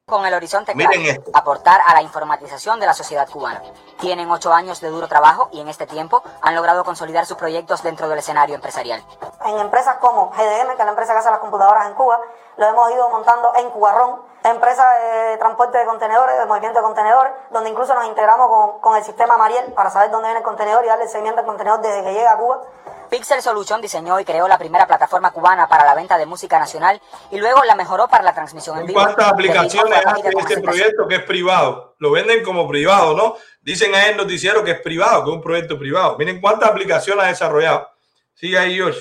Con 0.07 0.24
el 0.24 0.32
horizonte 0.32 0.74
Miren 0.74 1.03
claro, 1.03 1.20
esto. 1.20 1.30
aportar 1.34 1.82
a 1.84 1.92
la 1.92 2.01
informatización 2.01 2.80
de 2.80 2.86
la 2.86 2.94
sociedad 2.94 3.28
cubana. 3.28 3.62
Tienen 4.01 4.30
ocho 4.30 4.51
años 4.55 4.80
de 4.80 4.88
duro 4.88 5.07
trabajo 5.07 5.51
y 5.53 5.61
en 5.61 5.68
este 5.68 5.86
tiempo 5.86 6.22
han 6.40 6.55
logrado 6.55 6.82
consolidar 6.82 7.26
sus 7.26 7.36
proyectos 7.36 7.82
dentro 7.82 8.09
del 8.09 8.20
escenario 8.20 8.55
empresarial. 8.55 9.05
en 9.44 9.59
empresas 9.59 9.96
como 10.01 10.30
GDM, 10.30 10.76
que 10.76 10.80
es 10.80 10.84
la 10.86 10.88
empresa 10.88 11.12
que 11.12 11.18
hace 11.18 11.30
las 11.30 11.40
computadoras 11.40 11.86
en 11.88 11.94
Cuba, 11.94 12.18
lo 12.57 12.66
hemos 12.66 12.90
ido 12.90 13.11
montando 13.11 13.53
en 13.57 13.68
Cubarrón, 13.68 14.22
empresa 14.45 14.84
de 14.91 15.36
transporte 15.39 15.78
de 15.78 15.84
contenedores, 15.84 16.39
de 16.39 16.47
movimiento 16.47 16.78
de 16.78 16.84
contenedores, 16.84 17.32
donde 17.51 17.70
incluso 17.70 17.95
nos 17.95 18.07
integramos 18.07 18.49
con, 18.49 18.80
con 18.80 18.97
el 18.97 19.05
sistema 19.05 19.36
Mariel 19.36 19.72
para 19.72 19.91
saber 19.91 20.11
dónde 20.11 20.28
viene 20.28 20.39
el 20.39 20.45
contenedor 20.45 20.84
y 20.84 20.89
darle 20.89 21.05
el 21.05 21.11
seguimiento 21.11 21.41
al 21.41 21.47
contenedor 21.47 21.80
desde 21.80 22.05
que 22.05 22.12
llega 22.12 22.32
a 22.32 22.36
Cuba. 22.36 22.61
Pixel 23.09 23.41
Solution 23.41 23.80
diseñó 23.80 24.20
y 24.20 24.24
creó 24.24 24.47
la 24.49 24.59
primera 24.59 24.86
plataforma 24.86 25.30
cubana 25.30 25.66
para 25.66 25.84
la 25.84 25.95
venta 25.95 26.18
de 26.18 26.26
música 26.26 26.59
nacional 26.59 27.01
y 27.30 27.39
luego 27.39 27.64
la 27.64 27.74
mejoró 27.74 28.07
para 28.09 28.22
la 28.22 28.34
transmisión 28.34 28.78
en 28.78 28.86
vivo. 28.86 29.01
¿Cuántas 29.01 29.28
aplicaciones 29.28 30.07
hace 30.07 30.28
este 30.28 30.61
proyecto 30.61 31.09
que 31.09 31.16
es 31.16 31.22
privado? 31.22 31.95
Lo 31.99 32.11
venden 32.11 32.45
como 32.45 32.68
privado, 32.68 33.16
¿no? 33.16 33.36
Dicen 33.62 33.95
ahí 33.95 34.07
en 34.07 34.11
el 34.12 34.16
noticiero 34.18 34.62
que 34.62 34.72
es 34.72 34.80
privado, 34.80 35.24
que 35.24 35.30
es 35.30 35.36
un 35.36 35.43
proyecto 35.43 35.78
privado. 35.78 36.16
Miren 36.18 36.41
cuántas 36.41 36.70
aplicaciones 36.70 37.24
ha 37.24 37.28
desarrollado. 37.28 37.89
Sigue 38.34 38.59
ahí, 38.59 38.76
George. 38.76 39.01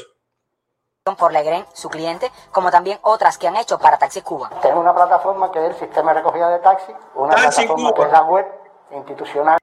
Por 1.15 1.31
Legren, 1.31 1.65
su 1.73 1.89
cliente, 1.89 2.31
como 2.51 2.69
también 2.71 2.99
otras 3.03 3.37
que 3.37 3.47
han 3.47 3.55
hecho 3.55 3.79
para 3.79 3.97
Taxi 3.97 4.21
Cuba. 4.21 4.49
Tenemos 4.61 4.81
una 4.83 4.93
plataforma 4.93 5.51
que 5.51 5.59
es 5.59 5.71
el 5.73 5.79
sistema 5.79 6.13
de 6.13 6.19
recogida 6.19 6.49
de 6.49 6.59
taxi, 6.59 6.93
una 7.15 7.35
Taxi 7.35 7.65
plataforma 7.65 7.89
Cuba. 7.91 7.95
que 7.95 8.05
es 8.07 8.11
la 8.11 8.23
web 8.23 8.45
institucional 8.91 9.57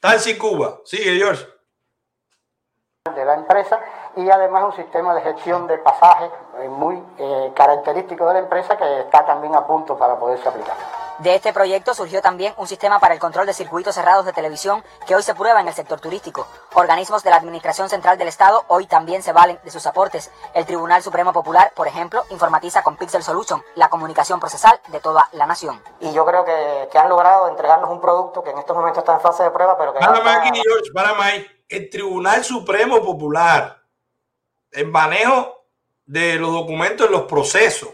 Taxi 0.00 0.38
Cuba. 0.38 0.78
Sigue, 0.84 1.16
George. 1.16 1.46
de 3.14 3.24
la 3.24 3.34
empresa 3.34 3.80
y 4.16 4.28
además 4.30 4.64
un 4.64 4.72
sistema 4.74 5.14
de 5.14 5.20
gestión 5.22 5.66
de 5.66 5.78
pasajes 5.78 6.30
muy 6.70 7.02
eh, 7.18 7.52
característico 7.54 8.26
de 8.26 8.34
la 8.34 8.38
empresa 8.40 8.76
que 8.76 9.00
está 9.00 9.24
también 9.24 9.54
a 9.54 9.66
punto 9.66 9.96
para 9.96 10.18
poderse 10.18 10.48
aplicar. 10.48 10.76
De 11.18 11.34
este 11.34 11.54
proyecto 11.54 11.94
surgió 11.94 12.20
también 12.20 12.52
un 12.58 12.66
sistema 12.68 12.98
para 13.00 13.14
el 13.14 13.20
control 13.20 13.46
de 13.46 13.54
circuitos 13.54 13.94
cerrados 13.94 14.26
de 14.26 14.34
televisión 14.34 14.84
que 15.06 15.14
hoy 15.16 15.22
se 15.22 15.34
prueba 15.34 15.62
en 15.62 15.68
el 15.68 15.72
sector 15.72 15.98
turístico. 15.98 16.46
Organismos 16.74 17.22
de 17.22 17.30
la 17.30 17.36
Administración 17.36 17.88
Central 17.88 18.18
del 18.18 18.28
Estado 18.28 18.64
hoy 18.68 18.86
también 18.86 19.22
se 19.22 19.32
valen 19.32 19.58
de 19.64 19.70
sus 19.70 19.86
aportes. 19.86 20.30
El 20.52 20.66
Tribunal 20.66 21.02
Supremo 21.02 21.32
Popular, 21.32 21.72
por 21.74 21.88
ejemplo, 21.88 22.24
informatiza 22.28 22.82
con 22.82 22.96
Pixel 22.98 23.22
Solution 23.22 23.62
la 23.76 23.88
comunicación 23.88 24.40
procesal 24.40 24.78
de 24.88 25.00
toda 25.00 25.26
la 25.32 25.46
nación. 25.46 25.82
Y 26.00 26.12
yo 26.12 26.26
creo 26.26 26.44
que, 26.44 26.88
que 26.92 26.98
han 26.98 27.08
logrado 27.08 27.48
entregarnos 27.48 27.88
un 27.88 28.00
producto 28.00 28.42
que 28.42 28.50
en 28.50 28.58
estos 28.58 28.76
momentos 28.76 28.98
está 28.98 29.14
en 29.14 29.20
fase 29.20 29.42
de 29.44 29.50
prueba, 29.50 29.78
pero 29.78 29.94
que 29.94 30.00
Párame 30.00 30.18
está- 30.18 30.36
aquí, 30.42 30.60
George, 30.62 30.90
párame 30.94 31.22
ahí. 31.22 31.46
El 31.68 31.88
Tribunal 31.88 32.44
Supremo 32.44 33.00
Popular, 33.02 33.82
el 34.70 34.86
manejo 34.88 35.64
de 36.04 36.34
los 36.36 36.52
documentos 36.52 37.06
en 37.06 37.12
los 37.12 37.22
procesos. 37.22 37.88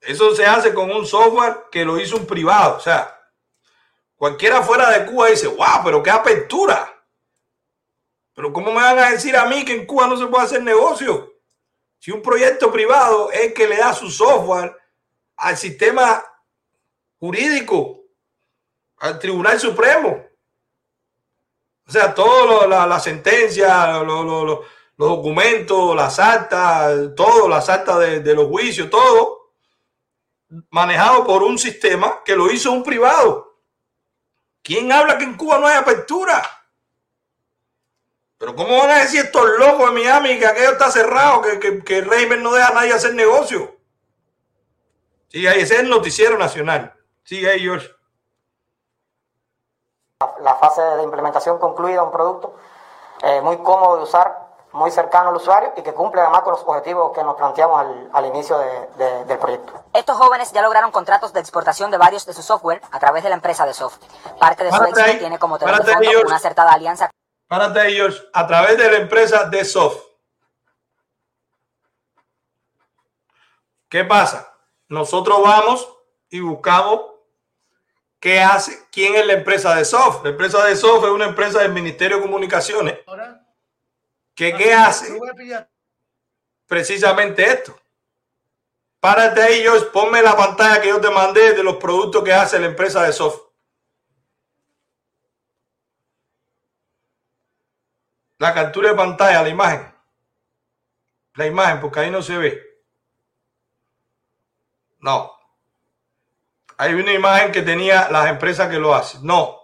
Eso 0.00 0.34
se 0.34 0.46
hace 0.46 0.72
con 0.72 0.90
un 0.90 1.06
software 1.06 1.66
que 1.70 1.84
lo 1.84 1.98
hizo 2.00 2.16
un 2.16 2.26
privado. 2.26 2.76
O 2.76 2.80
sea, 2.80 3.16
cualquiera 4.16 4.62
fuera 4.62 4.90
de 4.90 5.06
Cuba 5.10 5.28
dice, 5.28 5.46
wow, 5.46 5.82
pero 5.84 6.02
qué 6.02 6.10
apertura. 6.10 6.86
Pero 8.34 8.52
¿cómo 8.52 8.68
me 8.72 8.80
van 8.80 8.98
a 8.98 9.10
decir 9.10 9.36
a 9.36 9.44
mí 9.44 9.64
que 9.64 9.74
en 9.74 9.86
Cuba 9.86 10.06
no 10.06 10.16
se 10.16 10.26
puede 10.26 10.44
hacer 10.44 10.62
negocio? 10.62 11.34
Si 11.98 12.10
un 12.10 12.22
proyecto 12.22 12.72
privado 12.72 13.30
es 13.30 13.52
que 13.52 13.66
le 13.68 13.76
da 13.76 13.92
su 13.92 14.10
software 14.10 14.74
al 15.36 15.56
sistema 15.58 16.24
jurídico, 17.18 18.00
al 18.98 19.18
Tribunal 19.18 19.60
Supremo. 19.60 20.24
O 21.86 21.90
sea, 21.92 22.14
todo 22.14 22.66
la, 22.66 22.86
la 22.86 23.00
sentencia, 23.00 23.98
lo- 24.02 24.22
lo- 24.22 24.44
lo- 24.44 24.64
los 24.96 25.08
documentos, 25.08 25.94
las 25.96 26.18
actas, 26.18 27.14
todo, 27.16 27.48
las 27.48 27.68
actas 27.68 27.98
de 27.98 28.34
los 28.34 28.46
juicios, 28.46 28.88
todo 28.88 29.39
manejado 30.70 31.24
por 31.24 31.42
un 31.42 31.58
sistema 31.58 32.22
que 32.24 32.36
lo 32.36 32.50
hizo 32.50 32.72
un 32.72 32.82
privado. 32.82 33.56
¿Quién 34.62 34.90
habla 34.92 35.16
que 35.16 35.24
en 35.24 35.36
Cuba 35.36 35.58
no 35.58 35.66
hay 35.66 35.76
apertura? 35.76 36.42
Pero 38.38 38.54
¿cómo 38.54 38.78
van 38.78 38.90
a 38.90 38.98
decir 39.00 39.20
estos 39.20 39.58
locos 39.58 39.86
de 39.86 40.00
Miami 40.00 40.38
que 40.38 40.46
aquello 40.46 40.72
está 40.72 40.90
cerrado, 40.90 41.42
que, 41.42 41.58
que, 41.58 41.84
que 41.84 41.98
el 41.98 42.06
régimen 42.06 42.42
no 42.42 42.52
deja 42.52 42.68
a 42.68 42.74
nadie 42.74 42.92
hacer 42.92 43.14
negocio? 43.14 43.76
Sí, 45.28 45.46
ahí 45.46 45.60
ese 45.60 45.74
es 45.74 45.80
el 45.80 45.90
noticiero 45.90 46.36
nacional. 46.38 46.94
Sí, 47.22 47.46
ahí, 47.46 47.60
George. 47.60 47.88
la 50.42 50.54
fase 50.56 50.82
de 50.82 51.02
implementación 51.02 51.58
concluida, 51.58 52.02
un 52.02 52.10
producto 52.10 52.56
eh, 53.22 53.40
muy 53.42 53.58
cómodo 53.58 53.98
de 53.98 54.02
usar, 54.04 54.49
muy 54.72 54.90
cercano 54.90 55.30
al 55.30 55.36
usuario 55.36 55.72
y 55.76 55.82
que 55.82 55.92
cumple 55.92 56.20
además 56.20 56.42
con 56.42 56.52
los 56.52 56.62
objetivos 56.62 57.12
que 57.12 57.22
nos 57.24 57.34
planteamos 57.36 57.80
al, 57.80 58.10
al 58.12 58.26
inicio 58.26 58.58
de- 58.58 58.86
de- 58.98 59.24
del 59.24 59.38
proyecto. 59.38 59.72
Estos 59.92 60.16
jóvenes 60.16 60.52
ya 60.52 60.62
lograron 60.62 60.90
contratos 60.92 61.32
de 61.32 61.40
exportación 61.40 61.90
de 61.90 61.98
varios 61.98 62.24
de 62.26 62.32
su 62.32 62.42
software 62.42 62.80
a 62.92 62.98
través 63.00 63.22
de 63.24 63.28
la 63.30 63.34
empresa 63.34 63.66
de 63.66 63.74
soft. 63.74 63.98
Parte 64.38 64.62
de 64.64 64.70
su 64.70 64.82
éxito 64.84 65.18
tiene 65.18 65.38
como 65.38 65.58
de 65.58 65.66
fondo 65.66 65.92
George. 66.10 66.26
una 66.26 66.36
acertada 66.36 66.72
alianza 66.72 67.10
Párate 67.48 67.80
ahí, 67.80 67.94
George. 67.96 68.20
A 68.32 68.46
través 68.46 68.78
de 68.78 68.90
la 68.92 68.98
empresa 68.98 69.44
de 69.46 69.64
Soft. 69.64 69.96
¿Qué 73.88 74.04
pasa? 74.04 74.54
Nosotros 74.88 75.42
vamos 75.42 75.88
y 76.28 76.38
buscamos 76.38 77.00
qué 78.20 78.40
hace, 78.40 78.86
quién 78.92 79.16
es 79.16 79.26
la 79.26 79.32
empresa 79.32 79.74
de 79.74 79.84
Soft. 79.84 80.22
La 80.22 80.30
empresa 80.30 80.64
de 80.64 80.76
Soft 80.76 81.04
es 81.04 81.10
una 81.10 81.24
empresa 81.26 81.58
del 81.60 81.72
Ministerio 81.72 82.18
de 82.18 82.22
Comunicaciones. 82.22 82.98
¿Que 84.34 84.54
qué 84.54 84.72
hace? 84.72 85.18
Precisamente 86.66 87.44
esto. 87.44 87.78
Párate 89.00 89.42
ahí, 89.42 89.62
George. 89.62 89.86
Ponme 89.86 90.22
la 90.22 90.36
pantalla 90.36 90.80
que 90.80 90.88
yo 90.88 91.00
te 91.00 91.10
mandé 91.10 91.54
de 91.54 91.62
los 91.62 91.76
productos 91.76 92.22
que 92.22 92.32
hace 92.32 92.58
la 92.58 92.66
empresa 92.66 93.02
de 93.02 93.12
Soft. 93.12 93.40
La 98.38 98.54
captura 98.54 98.90
de 98.90 98.94
pantalla, 98.94 99.42
la 99.42 99.48
imagen. 99.48 99.94
La 101.34 101.46
imagen, 101.46 101.80
porque 101.80 102.00
ahí 102.00 102.10
no 102.10 102.22
se 102.22 102.36
ve. 102.36 102.62
No. 105.00 105.32
Hay 106.76 106.94
una 106.94 107.12
imagen 107.12 107.52
que 107.52 107.62
tenía 107.62 108.08
las 108.10 108.28
empresas 108.28 108.70
que 108.70 108.78
lo 108.78 108.94
hacen. 108.94 109.24
No. 109.26 109.58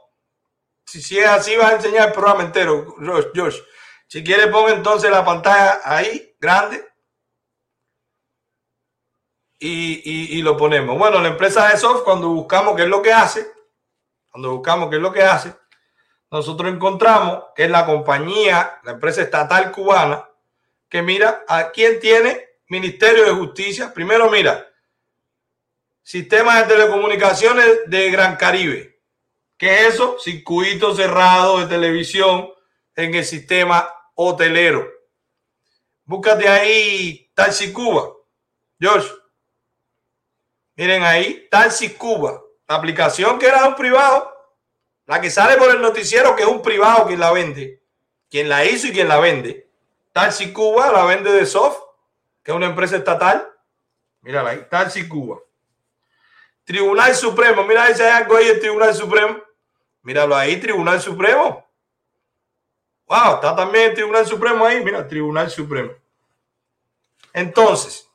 Si, 0.84 1.00
si 1.00 1.18
es 1.18 1.26
así, 1.26 1.56
vas 1.56 1.72
a 1.72 1.76
enseñar 1.76 2.08
el 2.08 2.14
programa 2.14 2.42
entero, 2.42 2.96
George. 3.34 3.58
Si 4.06 4.22
quieres, 4.22 4.46
pon 4.48 4.70
entonces 4.70 5.10
la 5.10 5.24
pantalla 5.24 5.80
ahí, 5.84 6.34
grande. 6.40 6.86
Y, 9.58 10.02
y- 10.04 10.38
y 10.38 10.42
lo 10.42 10.56
ponemos. 10.56 10.98
Bueno, 10.98 11.20
la 11.20 11.28
empresa 11.28 11.68
de 11.68 11.76
soft, 11.78 12.02
cuando 12.04 12.28
buscamos 12.28 12.76
qué 12.76 12.82
es 12.82 12.88
lo 12.88 13.00
que 13.02 13.12
hace, 13.12 13.46
cuando 14.30 14.52
buscamos 14.52 14.90
qué 14.90 14.96
es 14.96 15.02
lo 15.02 15.12
que 15.12 15.22
hace, 15.22 15.54
nosotros 16.30 16.70
encontramos 16.72 17.44
que 17.54 17.64
es 17.64 17.70
la 17.70 17.86
compañía, 17.86 18.80
la 18.84 18.92
empresa 18.92 19.22
estatal 19.22 19.72
cubana, 19.72 20.28
que 20.88 21.00
mira 21.02 21.44
a 21.48 21.70
quién 21.70 21.98
tiene 22.00 22.46
Ministerio 22.68 23.24
de 23.24 23.30
Justicia. 23.32 23.92
Primero 23.94 24.30
mira, 24.30 24.66
Sistema 26.02 26.60
de 26.62 26.68
Telecomunicaciones 26.74 27.66
de 27.86 28.10
Gran 28.10 28.36
Caribe. 28.36 29.00
¿Qué 29.56 29.80
es 29.86 29.94
eso? 29.94 30.18
Circuito 30.20 30.94
cerrado 30.94 31.58
de 31.60 31.66
televisión 31.66 32.52
en 32.94 33.14
el 33.14 33.24
sistema 33.24 33.90
hotelero. 34.16 34.90
Búscate 36.04 36.48
ahí 36.48 37.30
Taxi 37.34 37.72
Cuba. 37.72 38.12
George. 38.80 39.08
Miren 40.74 41.04
ahí, 41.04 41.48
Taxi 41.50 41.90
Cuba. 41.90 42.42
La 42.68 42.76
aplicación 42.76 43.38
que 43.38 43.46
era 43.46 43.66
un 43.68 43.76
privado. 43.76 44.32
La 45.06 45.20
que 45.20 45.30
sale 45.30 45.56
por 45.56 45.70
el 45.70 45.80
noticiero 45.80 46.34
que 46.34 46.42
es 46.42 46.48
un 46.48 46.62
privado 46.62 47.06
quien 47.06 47.20
la 47.20 47.32
vende. 47.32 47.82
Quien 48.28 48.48
la 48.48 48.64
hizo 48.64 48.88
y 48.88 48.92
quien 48.92 49.08
la 49.08 49.20
vende. 49.20 49.70
Taxi 50.12 50.52
Cuba 50.52 50.90
la 50.90 51.04
vende 51.04 51.30
de 51.30 51.46
Soft, 51.46 51.78
que 52.42 52.50
es 52.50 52.56
una 52.56 52.66
empresa 52.66 52.96
estatal. 52.96 53.52
Mírala 54.22 54.50
ahí, 54.50 54.66
Taxi 54.68 55.06
Cuba. 55.06 55.38
Tribunal 56.64 57.14
Supremo. 57.14 57.62
Mira 57.64 57.94
si 57.94 58.02
algo 58.02 58.36
ahí 58.36 58.48
el 58.48 58.60
Tribunal 58.60 58.94
Supremo. 58.94 59.40
Míralo 60.02 60.34
ahí, 60.34 60.58
Tribunal 60.58 61.00
Supremo. 61.00 61.65
Wow, 63.06 63.36
está 63.36 63.54
también 63.54 63.90
el 63.90 63.94
Tribunal 63.94 64.26
Supremo 64.26 64.64
ahí. 64.64 64.82
Mira, 64.84 65.06
Tribunal 65.06 65.50
Supremo. 65.50 65.92
Entonces, 67.32 68.08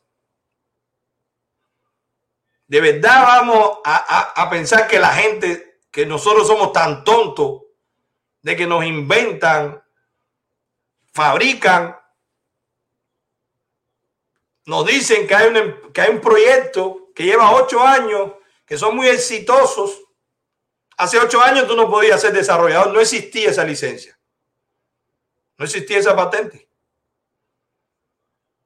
de 2.67 2.81
verdad 2.81 3.23
vamos 3.23 3.79
a, 3.83 3.95
a- 3.95 4.43
a 4.43 4.49
pensar 4.49 4.87
que 4.87 4.99
la 4.99 5.13
gente, 5.13 5.79
que 5.91 6.05
nosotros 6.05 6.47
somos 6.47 6.71
tan 6.73 7.03
tontos 7.03 7.61
de 8.41 8.55
que 8.55 8.65
nos 8.65 8.83
inventan, 8.85 9.83
fabrican 11.13 11.97
nos 14.65 14.85
dicen 14.85 15.27
que 15.27 15.35
hay, 15.35 15.47
un, 15.49 15.91
que 15.91 16.01
hay 16.01 16.09
un 16.11 16.21
proyecto 16.21 17.09
que 17.15 17.23
lleva 17.25 17.51
ocho 17.55 17.81
años, 17.85 18.33
que 18.65 18.77
son 18.77 18.95
muy 18.95 19.07
exitosos. 19.07 19.99
Hace 20.97 21.17
ocho 21.17 21.41
años 21.41 21.67
tú 21.67 21.75
no 21.75 21.89
podías 21.89 22.21
ser 22.21 22.31
desarrollador, 22.31 22.93
no 22.93 22.99
existía 22.99 23.49
esa 23.49 23.63
licencia. 23.63 24.17
No 25.61 25.65
existía 25.65 25.99
esa 25.99 26.15
patente. 26.15 26.67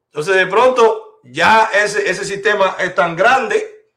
Entonces, 0.06 0.34
de 0.34 0.48
pronto, 0.48 1.20
ya 1.24 1.70
ese, 1.74 2.10
ese 2.10 2.24
sistema 2.24 2.78
es 2.80 2.96
tan 2.96 3.18
grande 3.18 3.91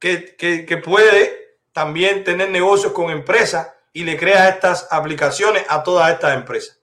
que, 0.00 0.34
que, 0.34 0.66
que 0.66 0.76
puede 0.78 1.60
también 1.70 2.24
tener 2.24 2.50
negocios 2.50 2.92
con 2.92 3.12
empresas 3.12 3.72
y 3.92 4.02
le 4.02 4.18
crea 4.18 4.48
estas 4.48 4.88
aplicaciones 4.90 5.64
a 5.68 5.84
todas 5.84 6.12
estas 6.12 6.34
empresas. 6.34 6.80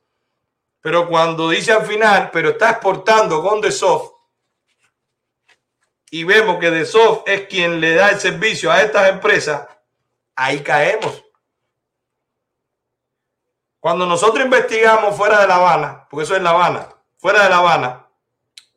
Pero 0.80 1.10
cuando 1.10 1.49
dice 1.49 1.74
al 1.74 1.86
final, 1.86 2.30
pero 2.32 2.51
está 2.51 2.70
exportando 2.70 3.43
con 3.43 3.60
The 3.60 3.74
Soft 3.74 4.14
y 6.10 6.24
vemos 6.24 6.57
que 6.60 6.72
The 6.72 6.86
Soft 6.86 7.24
es 7.26 7.47
quien 7.47 7.82
le 7.82 7.95
da 7.95 8.12
el 8.12 8.20
servicio 8.22 8.72
a 8.72 8.82
estas 8.82 9.10
empresas, 9.10 9.68
ahí 10.38 10.62
caemos. 10.62 11.22
Cuando 13.80 14.05
nosotros 14.05 14.43
investigamos 14.43 15.15
fuera 15.15 15.39
de 15.41 15.47
La 15.47 15.55
Habana, 15.55 16.07
porque 16.09 16.25
eso 16.25 16.36
es 16.36 16.41
La 16.41 16.49
Habana, 16.49 16.89
fuera 17.17 17.43
de 17.43 17.49
La 17.49 17.57
Habana, 17.57 18.07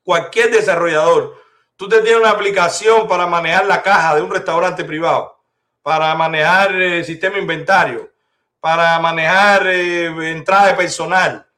cualquier 0.04 0.50
desarrollador, 0.50 1.36
tú 1.76 1.88
te 1.88 2.00
tienes 2.02 2.20
una 2.20 2.30
aplicación 2.30 3.08
para 3.08 3.26
manejar 3.26 3.66
la 3.66 3.82
caja 3.82 4.14
de 4.14 4.22
un 4.22 4.30
restaurante 4.30 4.84
privado, 4.84 5.44
para 5.82 6.14
manejar 6.14 6.72
el 6.74 7.04
sistema 7.04 7.38
inventario, 7.38 8.12
para 8.60 9.00
manejar 9.00 9.66
eh, 9.66 10.30
entrada 10.30 10.68
de 10.68 10.74
personal, 10.74 11.48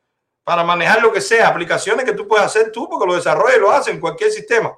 para 0.43 0.65
manejar 0.65 1.03
lo 1.03 1.13
que 1.13 1.21
sea, 1.21 1.49
aplicaciones 1.49 2.07
que 2.07 2.15
tú 2.15 2.27
puedes 2.27 2.47
hacer 2.47 2.73
tú, 2.73 2.89
porque 2.89 3.07
lo 3.07 3.15
desarrollas 3.15 3.59
y 3.59 3.61
lo 3.61 3.71
hacen 3.71 3.95
en 3.97 4.01
cualquier 4.01 4.31
sistema. 4.31 4.75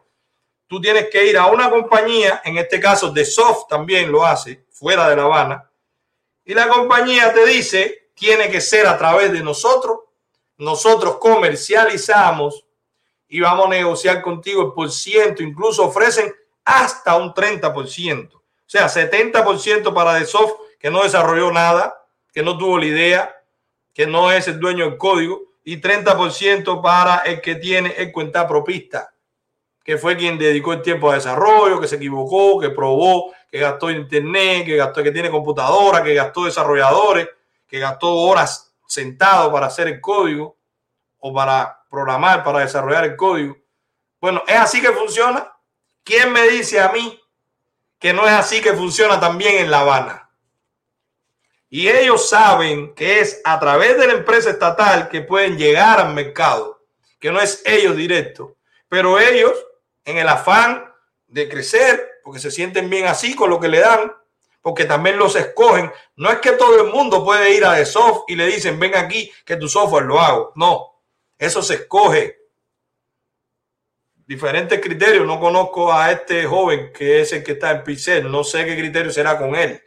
Tú 0.67 0.81
tienes 0.81 1.09
que 1.09 1.25
ir 1.25 1.39
a 1.39 1.47
una 1.47 1.71
compañía, 1.71 2.43
en 2.45 2.59
este 2.59 2.81
caso 2.81 3.13
de 3.13 3.25
soft 3.25 3.69
también 3.69 4.11
lo 4.11 4.27
hace, 4.27 4.67
fuera 4.73 5.09
de 5.09 5.15
La 5.15 5.23
Habana, 5.23 5.71
y 6.45 6.55
la 6.55 6.69
compañía 6.69 7.33
te 7.33 7.47
dice, 7.47 8.06
tiene 8.17 8.51
que 8.51 8.61
ser 8.61 8.87
a 8.87 8.99
través 8.99 9.31
de 9.31 9.43
nosotros, 9.43 10.01
nosotros 10.57 11.19
comercializamos 11.19 12.65
y 13.29 13.41
vamos 13.41 13.67
a 13.67 13.71
negociar 13.71 14.23
contigo 14.23 14.63
el 14.63 14.73
por 14.73 14.91
ciento, 14.91 15.43
incluso 15.43 15.85
ofrecen 15.85 16.35
hasta 16.65 17.17
un 17.17 17.33
30%, 17.33 18.35
o 18.35 18.43
sea, 18.65 18.89
70% 18.89 19.95
para 19.95 20.15
de 20.15 20.25
soft 20.25 20.55
que 20.81 20.91
no 20.91 21.03
desarrolló 21.03 21.53
nada, 21.53 22.05
que 22.33 22.43
no 22.43 22.57
tuvo 22.57 22.79
la 22.79 22.87
idea, 22.87 23.43
que 23.93 24.07
no 24.07 24.33
es 24.33 24.49
el 24.49 24.59
dueño 24.59 24.87
del 24.87 24.99
código, 24.99 25.43
y 25.63 25.81
30% 25.81 26.81
para 26.81 27.19
el 27.19 27.41
que 27.41 27.57
tiene 27.57 27.95
el 27.99 28.13
cuenta 28.13 28.47
propista, 28.49 29.13
que 29.85 29.99
fue 29.99 30.17
quien 30.17 30.39
dedicó 30.39 30.73
el 30.73 30.83
tiempo 30.83 31.11
a 31.11 31.15
desarrollo, 31.15 31.81
que 31.81 31.89
se 31.89 31.97
equivocó, 31.97 32.59
que 32.59 32.71
probó, 32.71 33.33
que 33.51 33.59
gastó 33.59 33.91
internet, 33.91 34.65
que 34.65 34.77
gastó, 34.77 35.03
que 35.03 35.13
tiene 35.13 35.31
computadora, 35.31 36.03
que 36.03 36.15
gastó 36.15 36.45
desarrolladores, 36.45 37.29
que 37.67 37.79
gastó 37.79 38.15
horas 38.15 38.75
sentado 38.87 39.53
para 39.53 39.67
hacer 39.67 39.89
el 39.89 40.01
código 40.01 40.57
o 41.19 41.35
para 41.35 41.85
programar, 41.91 42.45
para 42.45 42.61
desarrollar 42.61 43.05
el 43.05 43.17
código. 43.17 43.57
Bueno, 44.21 44.43
¿es 44.47 44.57
así 44.57 44.81
que 44.81 44.93
funciona? 44.93 45.53
¿Quién 46.05 46.33
me 46.33 46.49
dice 46.49 46.81
a 46.81 46.91
mí 46.91 47.21
que 47.99 48.13
no 48.13 48.27
es 48.27 48.33
así 48.33 48.61
que 48.61 48.75
funciona 48.75 49.19
también 49.19 49.57
en 49.57 49.71
La 49.71 49.81
Habana? 49.81 50.31
Y 51.69 51.89
ellos 51.89 52.29
saben 52.29 52.95
que 52.95 53.21
es 53.21 53.41
a 53.45 53.59
través 53.59 53.99
de 53.99 54.07
la 54.07 54.13
empresa 54.15 54.51
estatal 54.51 55.09
que 55.09 55.23
pueden 55.23 55.59
llegar 55.59 56.01
al 56.01 56.15
mercado, 56.15 56.85
que 57.19 57.33
no 57.33 57.41
es 57.41 57.63
ellos 57.67 57.97
directo, 57.97 58.57
pero 58.89 59.19
ellos 59.19 59.53
en 60.05 60.19
el 60.19 60.29
afán 60.29 60.93
de 61.27 61.49
crecer, 61.49 62.21
porque 62.23 62.39
se 62.39 62.53
sienten 62.53 62.89
bien 62.89 63.07
así 63.07 63.35
con 63.35 63.51
lo 63.51 63.59
que 63.59 63.69
le 63.69 63.81
dan, 63.81 64.13
porque 64.67 64.85
también 64.85 65.17
los 65.17 65.37
escogen. 65.37 65.93
No 66.17 66.29
es 66.29 66.39
que 66.41 66.51
todo 66.51 66.85
el 66.85 66.91
mundo 66.93 67.25
puede 67.25 67.55
ir 67.55 67.65
a 67.65 67.87
soft 67.87 68.25
y 68.27 68.35
le 68.35 68.49
dicen, 68.49 68.81
ven 68.81 68.97
aquí 68.97 69.33
que 69.45 69.55
tu 69.55 69.69
software 69.69 70.07
lo 70.07 70.19
hago. 70.19 70.53
No, 70.57 71.05
eso 71.39 71.63
se 71.63 71.75
escoge. 71.75 72.37
Diferentes 74.27 74.81
criterios. 74.81 75.25
No 75.25 75.39
conozco 75.39 75.93
a 75.93 76.11
este 76.11 76.47
joven 76.47 76.93
que 76.93 77.21
es 77.21 77.33
el 77.33 77.45
que 77.45 77.53
está 77.53 77.71
en 77.71 77.85
Pixel. 77.85 78.29
No 78.29 78.43
sé 78.43 78.65
qué 78.65 78.77
criterio 78.77 79.13
será 79.13 79.39
con 79.39 79.55
él. 79.55 79.81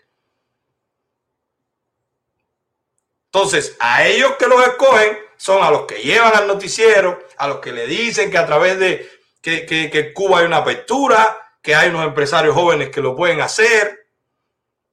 Entonces, 3.26 3.76
a 3.82 4.08
ellos 4.08 4.38
que 4.40 4.48
los 4.48 4.66
escogen 4.66 5.18
son 5.36 5.62
a 5.62 5.72
los 5.72 5.88
que 5.88 5.96
llevan 5.96 6.34
al 6.38 6.48
noticiero, 6.48 7.20
a 7.36 7.50
los 7.50 7.60
que 7.60 7.74
le 7.74 7.86
dicen 7.86 8.32
que 8.32 8.38
a 8.38 8.46
través 8.46 8.80
de 8.80 9.10
que, 9.42 10.14
Cuba 10.16 10.40
hay 10.40 10.46
una 10.46 10.60
apertura, 10.60 11.38
que 11.62 11.76
hay 11.76 11.90
unos 11.90 12.06
empresarios 12.06 12.56
jóvenes 12.56 12.92
que 12.92 13.02
lo 13.02 13.14
pueden 13.14 13.42
hacer, 13.42 13.99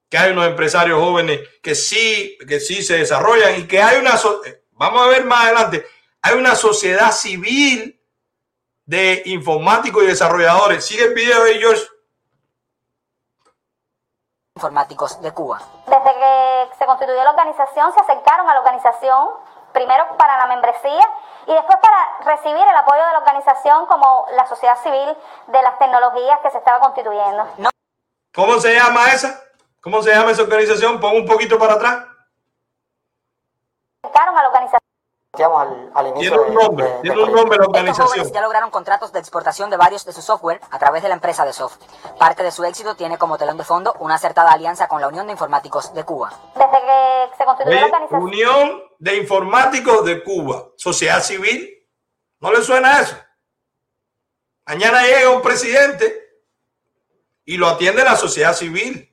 que 0.09 0.19
hay 0.19 0.33
unos 0.33 0.47
empresarios 0.47 1.01
jóvenes 1.01 1.41
que 1.63 1.75
sí, 1.75 2.39
que 2.49 2.61
sí 2.61 2.83
se 2.83 2.99
desarrollan 2.99 3.61
y 3.61 3.67
que 3.67 3.83
hay 3.83 3.99
una, 3.99 4.13
vamos 4.73 5.03
a 5.03 5.09
ver 5.09 5.25
más 5.25 5.45
adelante, 5.45 5.87
hay 6.23 6.35
una 6.37 6.55
sociedad 6.55 7.13
civil 7.13 8.01
de 8.85 9.23
informáticos 9.27 10.05
y 10.05 10.07
desarrolladores. 10.07 10.85
Sigue 10.85 11.05
el 11.05 11.15
video 11.15 11.45
de 11.45 11.55
George 11.55 11.83
informáticos 14.57 15.21
de 15.21 15.33
Cuba. 15.33 15.61
Desde 15.87 16.15
que 16.15 16.69
se 16.79 16.87
constituyó 16.87 17.23
la 17.23 17.31
organización, 17.31 17.93
se 17.93 18.01
acercaron 18.01 18.49
a 18.49 18.55
la 18.55 18.61
organización, 18.61 19.29
primero 19.73 20.17
para 20.17 20.39
la 20.39 20.47
membresía 20.47 21.07
y 21.47 21.53
después 21.53 21.77
para 21.77 22.37
recibir 22.37 22.67
el 22.67 22.77
apoyo 22.77 23.05
de 23.05 23.13
la 23.13 23.19
organización 23.19 23.85
como 23.85 24.27
la 24.35 24.47
sociedad 24.47 24.79
civil 24.83 25.15
de 25.49 25.63
las 25.63 25.79
tecnologías 25.79 26.41
que 26.41 26.51
se 26.51 26.59
estaba 26.59 26.81
constituyendo. 26.81 27.47
¿Cómo 28.35 28.59
se 28.59 28.75
llama 28.75 29.13
esa? 29.13 29.46
¿Cómo 29.87 30.03
se 30.03 30.11
llama 30.11 30.33
esa 30.33 30.43
organización? 30.43 30.99
Pon 30.99 31.15
un 31.15 31.25
poquito 31.25 31.57
para 31.61 31.75
atrás. 31.75 32.09
A 34.03 34.43
la 34.43 34.49
organización 34.49 34.83
al, 35.39 35.93
al 35.95 36.07
inicio. 36.09 36.33
Tiene 36.33 36.49
un 36.49 36.55
nombre, 36.55 36.87
de, 36.87 37.01
tiene 37.03 37.23
un 37.23 37.33
nombre 37.33 37.57
la 37.57 37.67
organización. 37.67 38.33
ya 38.33 38.41
lograron 38.41 38.73
contratos 38.73 39.13
de 39.13 39.21
exportación 39.21 39.71
de 39.71 39.77
varios 39.77 40.05
de 40.05 40.13
su 40.13 40.23
software 40.23 40.61
a 40.73 40.81
través 40.81 41.05
de 41.05 41.09
la 41.09 41.15
empresa 41.15 41.45
de 41.45 41.53
Soft. 41.53 41.79
Parte 42.19 42.43
de 42.43 42.51
su 42.51 42.65
éxito 42.65 42.97
tiene 42.97 43.17
como 43.17 43.39
telón 43.39 43.59
de 43.59 43.63
fondo 43.63 43.95
una 44.01 44.17
acertada 44.17 44.51
alianza 44.51 44.89
con 44.89 45.01
la 45.01 45.07
Unión 45.07 45.27
de 45.27 45.35
Informáticos 45.35 45.95
de 45.95 46.03
Cuba. 46.03 46.33
Desde 46.57 46.81
que 46.81 47.37
se 47.39 47.45
constituyó 47.45 47.79
la 47.79 47.87
organización. 47.87 48.23
Unión 48.23 48.83
de 48.99 49.17
Informáticos 49.19 50.05
de 50.05 50.25
Cuba, 50.25 50.65
sociedad 50.77 51.23
civil. 51.23 51.89
¿No 52.41 52.51
le 52.51 52.61
suena 52.61 53.03
eso? 53.03 53.15
Mañana 54.67 55.05
llega 55.05 55.31
un 55.31 55.43
presidente 55.43 56.43
y 57.45 57.57
lo 57.57 57.69
atiende 57.69 58.03
la 58.03 58.17
sociedad 58.17 58.53
civil. 58.53 59.13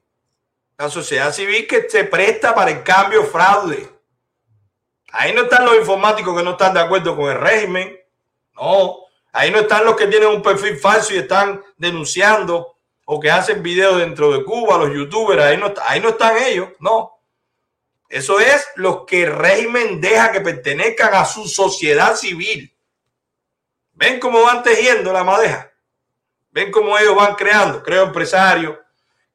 La 0.77 0.89
sociedad 0.89 1.31
civil 1.31 1.67
que 1.67 1.89
se 1.89 2.03
presta 2.05 2.53
para 2.55 2.71
el 2.71 2.83
cambio 2.83 3.25
fraude 3.25 3.93
Ahí 5.13 5.31
no 5.31 5.43
están 5.43 5.63
los 5.63 5.75
informáticos 5.75 6.35
que 6.35 6.43
no 6.43 6.51
están 6.51 6.73
de 6.73 6.79
acuerdo 6.79 7.15
con 7.15 7.29
el 7.29 7.39
régimen. 7.39 7.95
No. 8.55 8.97
Ahí 9.31 9.51
no 9.51 9.59
están 9.59 9.85
los 9.85 9.95
que 9.95 10.07
tienen 10.07 10.27
un 10.27 10.41
perfil 10.41 10.75
falso 10.77 11.13
y 11.13 11.17
están 11.17 11.63
denunciando 11.77 12.77
o 13.05 13.19
que 13.19 13.29
hacen 13.29 13.61
videos 13.61 13.99
dentro 13.99 14.31
de 14.31 14.43
Cuba, 14.43 14.79
los 14.79 14.91
youtubers. 14.91 15.43
Ahí 15.43 15.57
no, 15.57 15.71
ahí 15.87 15.99
no 15.99 16.09
están 16.09 16.37
ellos. 16.37 16.69
No. 16.79 17.19
Eso 18.09 18.39
es 18.39 18.67
los 18.75 19.05
que 19.05 19.23
el 19.23 19.33
régimen 19.33 20.01
deja 20.01 20.31
que 20.31 20.41
pertenezcan 20.41 21.13
a 21.13 21.25
su 21.25 21.47
sociedad 21.47 22.15
civil. 22.15 22.75
¿Ven 23.93 24.19
cómo 24.19 24.41
van 24.41 24.63
tejiendo 24.63 25.13
la 25.13 25.23
madeja? 25.23 25.71
¿Ven 26.49 26.71
cómo 26.71 26.97
ellos 26.97 27.15
van 27.15 27.35
creando? 27.35 27.83
Creo 27.83 28.05
empresarios, 28.05 28.77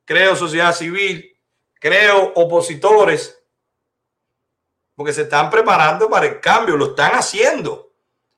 creo 0.08 0.34
sociedad 0.34 0.74
civil, 0.74 1.38
creo 1.74 2.32
opositores 2.34 3.38
porque 4.96 5.12
se 5.12 5.22
están 5.22 5.50
preparando 5.50 6.08
para 6.08 6.24
el 6.24 6.40
cambio, 6.40 6.78
lo 6.78 6.86
están 6.86 7.12
haciendo. 7.12 7.92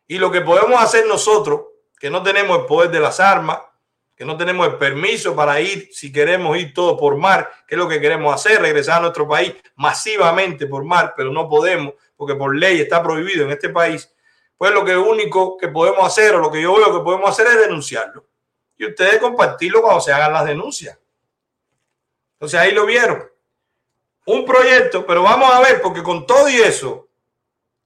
Y 0.08 0.18
lo 0.18 0.32
que 0.32 0.40
podemos 0.40 0.82
hacer 0.82 1.06
nosotros, 1.06 1.62
que 1.98 2.10
no 2.10 2.24
tenemos 2.24 2.58
el 2.58 2.66
poder 2.66 2.90
de 2.90 2.98
las 2.98 3.20
armas, 3.20 3.60
que 4.16 4.24
no 4.24 4.36
tenemos 4.36 4.66
el 4.66 4.78
permiso 4.78 5.34
para 5.36 5.60
ir, 5.60 5.88
si 5.92 6.12
queremos 6.12 6.58
ir 6.58 6.74
todo 6.74 6.98
por 6.98 7.16
mar, 7.16 7.48
que 7.68 7.76
es 7.76 7.78
lo 7.78 7.88
que 7.88 8.00
queremos 8.00 8.34
hacer, 8.34 8.60
regresar 8.60 8.98
a 8.98 9.02
nuestro 9.02 9.28
país 9.28 9.54
masivamente 9.76 10.66
por 10.66 10.84
mar, 10.84 11.14
pero 11.16 11.30
no 11.30 11.48
podemos, 11.48 11.94
porque 12.16 12.34
por 12.34 12.54
ley 12.54 12.80
está 12.80 13.00
prohibido 13.00 13.44
en 13.44 13.52
este 13.52 13.68
país, 13.68 14.12
pues 14.58 14.72
lo 14.72 14.84
que 14.84 14.96
único 14.96 15.56
que 15.56 15.68
podemos 15.68 16.04
hacer, 16.04 16.34
o 16.34 16.40
lo 16.40 16.50
que 16.50 16.60
yo 16.60 16.74
veo 16.74 16.98
que 16.98 17.04
podemos 17.04 17.30
hacer 17.30 17.46
es 17.46 17.60
denunciarlo. 17.60 18.26
Y 18.76 18.86
ustedes 18.86 19.18
compartirlo 19.18 19.82
cuando 19.82 20.00
se 20.00 20.12
hagan 20.12 20.32
las 20.32 20.44
denuncias. 20.44 20.98
Entonces 22.40 22.58
ahí 22.58 22.72
lo 22.72 22.86
vieron 22.86 23.30
un 24.26 24.44
proyecto, 24.44 25.06
pero 25.06 25.22
vamos 25.22 25.52
a 25.52 25.60
ver, 25.60 25.80
porque 25.80 26.02
con 26.02 26.26
todo 26.26 26.48
y 26.48 26.56
eso, 26.56 27.08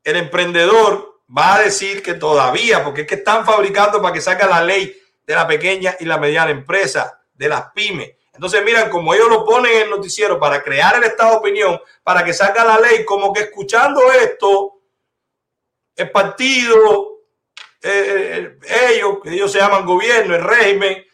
el 0.02 0.16
emprendedor 0.16 1.22
va 1.36 1.56
a 1.56 1.62
decir 1.62 2.02
que 2.02 2.14
todavía, 2.14 2.84
porque 2.84 3.02
es 3.02 3.06
que 3.06 3.14
están 3.16 3.44
fabricando 3.44 4.00
para 4.02 4.12
que 4.12 4.20
salga 4.20 4.46
la 4.46 4.62
ley 4.62 4.94
de 5.26 5.34
la 5.34 5.46
pequeña 5.46 5.96
y 5.98 6.04
la 6.04 6.18
mediana 6.18 6.50
empresa, 6.50 7.20
de 7.32 7.48
las 7.48 7.72
pymes. 7.72 8.12
Entonces, 8.32 8.64
miran, 8.64 8.90
como 8.90 9.14
ellos 9.14 9.28
lo 9.28 9.44
ponen 9.44 9.72
en 9.72 9.82
el 9.82 9.90
noticiero 9.90 10.38
para 10.38 10.62
crear 10.62 10.96
el 10.96 11.04
estado 11.04 11.30
de 11.32 11.36
opinión, 11.36 11.80
para 12.02 12.24
que 12.24 12.32
salga 12.32 12.64
la 12.64 12.78
ley, 12.78 13.04
como 13.04 13.32
que 13.32 13.42
escuchando 13.42 14.12
esto, 14.12 14.80
el 15.96 16.10
partido 16.10 17.20
eh, 17.80 18.58
eh, 18.62 18.90
ellos, 18.90 19.18
que 19.22 19.30
ellos 19.30 19.52
se 19.52 19.58
llaman 19.58 19.86
gobierno, 19.86 20.34
el 20.34 20.42
régimen, 20.42 21.04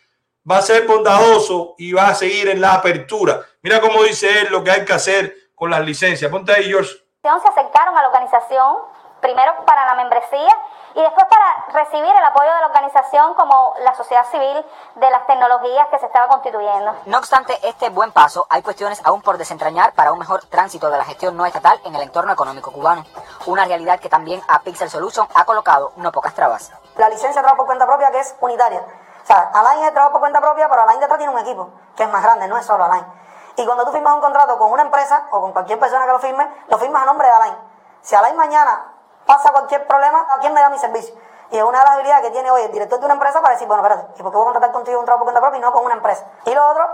va 0.49 0.59
a 0.59 0.63
ser 0.63 0.87
bondadoso 0.87 1.75
y 1.79 1.93
va 1.93 2.09
a 2.09 2.15
seguir 2.15 2.49
en 2.49 2.61
la 2.61 2.75
apertura. 2.75 3.41
Mira 3.63 3.81
cómo 3.81 4.03
dice 4.03 4.41
él 4.41 4.49
lo 4.51 4.65
que 4.65 4.71
hay 4.71 4.85
que 4.85 4.93
hacer 4.93 5.35
con 5.55 5.71
las 5.71 5.81
licencias. 5.81 6.31
Ponte 6.31 6.53
ahí, 6.53 6.65
George. 6.65 6.91
Se 7.23 7.29
acercaron 7.29 7.97
a 7.97 8.03
la 8.03 8.09
organización, 8.09 8.79
primero 9.21 9.53
para 9.67 9.85
la 9.87 9.95
membresía 9.95 10.57
y 10.95 11.03
después 11.03 11.27
para 11.27 11.85
recibir 11.85 12.11
el 12.11 12.25
apoyo 12.25 12.53
de 12.53 12.61
la 12.61 12.67
organización 12.67 13.35
como 13.35 13.75
la 13.85 13.95
sociedad 13.95 14.25
civil 14.31 14.65
de 14.97 15.11
las 15.11 15.27
tecnologías 15.27 15.89
que 15.89 15.99
se 15.99 16.07
estaba 16.07 16.29
constituyendo. 16.29 16.95
No 17.07 17.19
obstante 17.19 17.59
este 17.63 17.91
buen 17.91 18.11
paso, 18.13 18.47
hay 18.49 18.63
cuestiones 18.63 19.01
aún 19.05 19.23
por 19.23 19.39
desentrañar 19.39 19.93
para 19.93 20.13
un 20.13 20.19
mejor 20.19 20.45
tránsito 20.47 20.91
de 20.91 20.99
la 20.99 21.05
gestión 21.05 21.37
no 21.37 21.47
estatal 21.47 21.79
en 21.85 21.95
el 21.95 22.03
entorno 22.03 22.33
económico 22.33 22.73
cubano. 22.73 23.05
Una 23.47 23.67
realidad 23.67 24.01
que 24.01 24.09
también 24.09 24.43
a 24.49 24.63
Pixel 24.63 24.91
Solution 24.91 25.29
ha 25.35 25.45
colocado 25.45 25.93
no 25.97 26.11
pocas 26.11 26.35
trabas. 26.35 26.73
La 26.97 27.09
licencia 27.09 27.29
de 27.29 27.43
trabajo 27.43 27.59
por 27.59 27.67
cuenta 27.67 27.87
propia 27.87 28.11
que 28.11 28.21
es 28.21 28.35
unitaria. 28.41 28.83
O 29.23 29.27
sea, 29.27 29.51
Alain 29.55 29.85
es 29.85 29.93
trabajo 29.93 30.13
por 30.13 30.21
cuenta 30.21 30.41
propia, 30.41 30.69
pero 30.69 30.83
Alain 30.83 31.01
detrás 31.01 31.19
tiene 31.19 31.33
un 31.33 31.39
equipo 31.39 31.71
que 31.97 32.05
es 32.05 32.11
más 32.11 32.23
grande, 32.23 32.49
no 32.49 32.57
es 32.57 32.67
solo 32.67 32.85
Alain. 32.85 33.05
Y 33.57 33.67
cuando 33.67 33.85
tú 33.85 33.93
firmas 33.93 34.15
un 34.15 34.21
contrato 34.21 34.59
con 34.59 34.73
una 34.73 34.83
empresa 34.83 35.27
o 35.31 35.41
con 35.41 35.53
cualquier 35.53 35.79
persona 35.79 36.07
que 36.07 36.13
lo 36.13 36.19
firme, 36.19 36.49
lo 36.69 36.79
firmas 36.79 37.03
a 37.03 37.07
nombre 37.07 37.27
de 37.27 37.35
Alain. 37.35 37.57
Si 38.01 38.15
Alain 38.15 38.37
mañana 38.37 38.93
pasa 39.27 39.51
cualquier 39.53 39.87
problema, 39.87 40.27
¿a 40.31 40.39
quién 40.39 40.55
me 40.55 40.61
da 40.61 40.71
mi 40.71 40.79
servicio? 40.79 41.15
Y 41.51 41.59
es 41.59 41.65
una 41.65 41.79
de 41.79 41.85
las 41.85 41.95
habilidades 41.95 42.25
que 42.27 42.31
tiene 42.31 42.51
hoy 42.51 42.63
el 42.63 42.73
director 42.73 42.99
de 43.01 43.05
una 43.05 43.15
empresa 43.15 43.41
para 43.41 43.55
decir, 43.55 43.67
bueno, 43.67 43.83
espérate, 43.83 44.21
¿y 44.21 44.23
por 44.23 44.31
qué 44.31 44.37
voy 44.37 44.45
a 44.45 44.53
contratar 44.53 44.73
contigo 44.73 45.01
un 45.01 45.05
trabajo 45.05 45.25
por 45.25 45.33
cuenta 45.33 45.41
propia 45.41 45.59
y 45.59 45.61
no 45.61 45.73
con 45.73 45.85
una 45.85 45.95
empresa? 45.95 46.25
Y 46.47 46.55
lo 46.55 46.67
otro, 46.69 46.89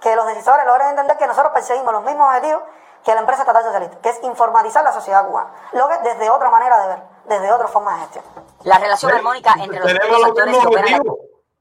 que 0.00 0.16
los 0.16 0.26
decisores 0.26 0.66
logren 0.66 0.88
entender 0.88 1.16
que 1.16 1.26
nosotros 1.26 1.52
perseguimos 1.52 1.92
los 1.92 2.02
mismos 2.02 2.26
objetivos 2.26 2.62
que 3.04 3.14
la 3.14 3.20
empresa 3.20 3.42
estatal 3.42 3.64
socialista, 3.64 3.98
que 4.00 4.10
es 4.10 4.22
informatizar 4.22 4.84
la 4.84 4.92
sociedad 4.92 5.26
cubana. 5.26 5.50
Lo 5.72 5.88
que 5.88 5.98
desde 5.98 6.28
otra 6.28 6.50
manera 6.50 6.78
de 6.82 6.88
ver, 6.88 7.02
desde 7.24 7.52
otra 7.52 7.68
forma 7.68 7.94
de 7.94 8.00
gestión. 8.00 8.24
La 8.64 8.78
relación 8.78 9.12
armónica 9.12 9.54
entre 9.58 9.80
los 9.80 9.92
los 9.92 10.46
mismos 10.46 10.66
objetivos. 10.66 11.16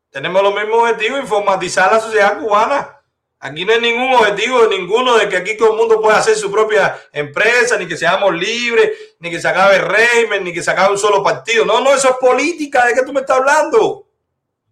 Tenemos 0.10 0.42
los 0.42 0.54
mismos 0.54 0.80
objetivos, 0.80 1.20
informatizar 1.20 1.92
la 1.92 2.00
sociedad 2.00 2.40
cubana. 2.40 2.96
Aquí 3.42 3.64
no 3.64 3.72
hay 3.72 3.80
ningún 3.80 4.14
objetivo 4.14 4.68
ninguno 4.68 5.18
de 5.18 5.30
que 5.30 5.38
aquí 5.38 5.56
todo 5.56 5.72
el 5.72 5.78
mundo 5.78 6.02
pueda 6.02 6.18
hacer 6.18 6.36
su 6.36 6.52
propia 6.52 7.00
empresa, 7.14 7.78
ni 7.78 7.88
que 7.88 7.96
seamos 7.96 8.34
libres, 8.34 9.16
ni 9.20 9.30
que 9.30 9.40
se 9.40 9.48
acabe 9.48 9.78
el 9.78 9.84
régimen, 9.84 10.44
ni 10.44 10.52
que 10.52 10.62
se 10.62 10.72
acabe 10.72 10.92
un 10.92 10.98
solo 10.98 11.24
partido. 11.24 11.64
No, 11.64 11.80
no, 11.80 11.94
eso 11.94 12.10
es 12.10 12.16
política. 12.18 12.86
¿De 12.86 12.94
qué 12.94 13.04
tú 13.04 13.14
me 13.14 13.22
estás 13.22 13.38
hablando? 13.38 14.08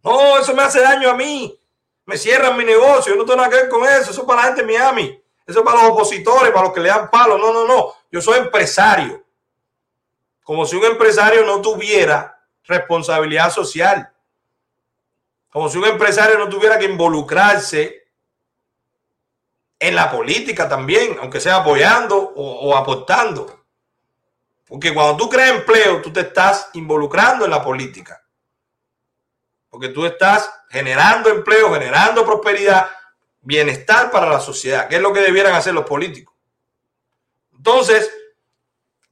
No, 0.03 0.37
eso 0.37 0.53
me 0.53 0.63
hace 0.63 0.81
daño 0.81 1.09
a 1.09 1.13
mí. 1.13 1.57
Me 2.05 2.17
cierran 2.17 2.57
mi 2.57 2.65
negocio. 2.65 3.13
Yo 3.13 3.19
no 3.19 3.25
tengo 3.25 3.37
nada 3.37 3.49
que 3.49 3.55
ver 3.55 3.69
con 3.69 3.85
eso. 3.85 4.11
Eso 4.11 4.21
es 4.21 4.27
para 4.27 4.41
la 4.41 4.47
gente 4.47 4.61
de 4.63 4.67
Miami. 4.67 5.23
Eso 5.45 5.59
es 5.59 5.65
para 5.65 5.83
los 5.83 5.91
opositores, 5.91 6.51
para 6.51 6.65
los 6.65 6.73
que 6.73 6.81
le 6.81 6.89
dan 6.89 7.09
palo. 7.09 7.37
No, 7.37 7.53
no, 7.53 7.65
no. 7.65 7.93
Yo 8.11 8.21
soy 8.21 8.39
empresario. 8.39 9.23
Como 10.43 10.65
si 10.65 10.75
un 10.75 10.83
empresario 10.83 11.45
no 11.45 11.61
tuviera 11.61 12.37
responsabilidad 12.65 13.49
social. 13.49 14.11
Como 15.49 15.69
si 15.69 15.77
un 15.77 15.85
empresario 15.85 16.37
no 16.37 16.49
tuviera 16.49 16.77
que 16.77 16.85
involucrarse 16.85 18.07
en 19.79 19.95
la 19.95 20.11
política 20.11 20.67
también, 20.67 21.17
aunque 21.21 21.39
sea 21.39 21.57
apoyando 21.57 22.17
o, 22.17 22.69
o, 22.69 22.75
aportando. 22.75 23.65
Porque 24.67 24.93
cuando 24.93 25.17
tú 25.17 25.29
creas 25.29 25.51
empleo, 25.51 26.01
tú 26.01 26.11
te 26.11 26.21
estás 26.21 26.69
involucrando 26.73 27.45
en 27.45 27.51
la 27.51 27.63
política. 27.63 28.21
Porque 29.69 29.89
tú 29.89 30.05
estás 30.05 30.49
generando 30.69 31.29
empleo, 31.29 31.73
generando 31.73 32.25
prosperidad, 32.25 32.89
bienestar 33.41 34.11
para 34.11 34.29
la 34.29 34.39
sociedad, 34.39 34.87
que 34.87 34.95
es 34.95 35.01
lo 35.01 35.13
que 35.13 35.21
debieran 35.21 35.53
hacer 35.53 35.73
los 35.73 35.85
políticos. 35.85 36.35
Entonces, 37.55 38.11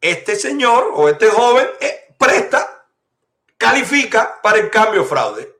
este 0.01 0.35
señor 0.35 0.91
o 0.93 1.09
este 1.09 1.29
joven 1.29 1.67
eh, 1.79 2.13
presta, 2.17 2.85
califica 3.57 4.39
para 4.41 4.59
el 4.59 4.69
cambio 4.69 5.05
fraude. 5.05 5.54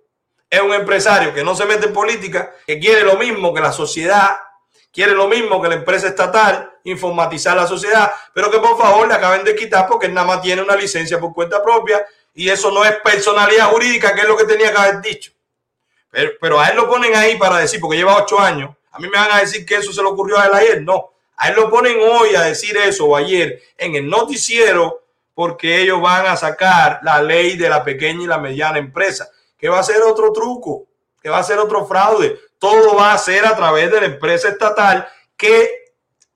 Es 0.50 0.62
un 0.62 0.74
empresario 0.74 1.34
que 1.34 1.44
no 1.44 1.56
se 1.56 1.66
mete 1.66 1.88
en 1.88 1.94
política, 1.94 2.54
que 2.66 2.80
quiere 2.80 3.04
lo 3.04 3.16
mismo 3.16 3.54
que 3.54 3.62
la 3.62 3.72
sociedad 3.72 4.38
quiere 4.96 5.12
lo 5.12 5.28
mismo 5.28 5.62
que 5.62 5.68
la 5.68 5.76
empresa 5.76 6.08
estatal, 6.08 6.72
informatizar 6.86 7.58
la 7.58 7.68
sociedad, 7.68 8.14
pero 8.34 8.50
que 8.50 8.60
por 8.60 8.78
favor 8.78 9.06
le 9.06 9.14
acaben 9.14 9.44
de 9.44 9.54
quitar 9.54 9.86
porque 9.90 10.06
él 10.06 10.14
nada 10.14 10.26
más 10.26 10.42
tiene 10.42 10.62
una 10.62 10.78
licencia 10.78 11.20
por 11.20 11.34
cuenta 11.34 11.62
propia 11.62 12.06
y 12.34 12.48
eso 12.48 12.72
no 12.72 12.86
es 12.86 12.94
personalidad 13.04 13.72
jurídica, 13.72 14.16
que 14.16 14.22
es 14.22 14.28
lo 14.28 14.38
que 14.38 14.46
tenía 14.46 14.72
que 14.72 14.78
haber 14.78 15.02
dicho. 15.02 15.34
Pero, 16.10 16.32
pero 16.40 16.62
a 16.62 16.70
él 16.70 16.78
lo 16.78 16.88
ponen 16.88 17.14
ahí 17.14 17.38
para 17.38 17.58
decir, 17.58 17.82
porque 17.82 17.98
lleva 17.98 18.16
ocho 18.16 18.40
años, 18.40 18.74
a 18.90 19.00
mí 19.00 19.10
me 19.10 19.18
van 19.18 19.34
a 19.34 19.42
decir 19.42 19.66
que 19.66 19.76
eso 19.76 19.92
se 19.92 20.02
le 20.02 20.08
ocurrió 20.08 20.40
a 20.40 20.46
él 20.46 20.54
ayer, 20.54 20.82
no. 20.82 21.12
A 21.36 21.50
él 21.50 21.56
lo 21.58 21.70
ponen 21.70 21.98
hoy 22.00 22.34
a 22.34 22.44
decir 22.44 22.78
eso 22.78 23.06
o 23.06 23.18
ayer 23.18 23.62
en 23.78 23.96
el 23.96 24.10
noticiero 24.10 25.02
porque 25.34 25.82
ellos 25.82 26.02
van 26.02 26.26
a 26.26 26.38
sacar 26.38 27.02
la 27.04 27.22
ley 27.22 27.58
de 27.58 27.68
la 27.68 27.84
pequeña 27.84 28.24
y 28.24 28.28
la 28.28 28.38
mediana 28.38 28.78
empresa, 28.78 29.30
que 29.66 29.70
va 29.70 29.80
a 29.80 29.84
ser 29.84 30.00
otro 30.04 30.32
truco, 30.32 30.86
que 31.20 31.28
va 31.28 31.40
a 31.40 31.44
ser 31.44 31.58
otro 31.58 31.88
fraude. 31.88 32.40
Todo 32.60 32.96
va 32.96 33.14
a 33.14 33.18
ser 33.18 33.44
a 33.48 33.56
través 33.56 33.90
de 33.90 34.00
la 34.00 34.06
empresa 34.06 34.50
estatal 34.50 35.08
que 35.36 35.86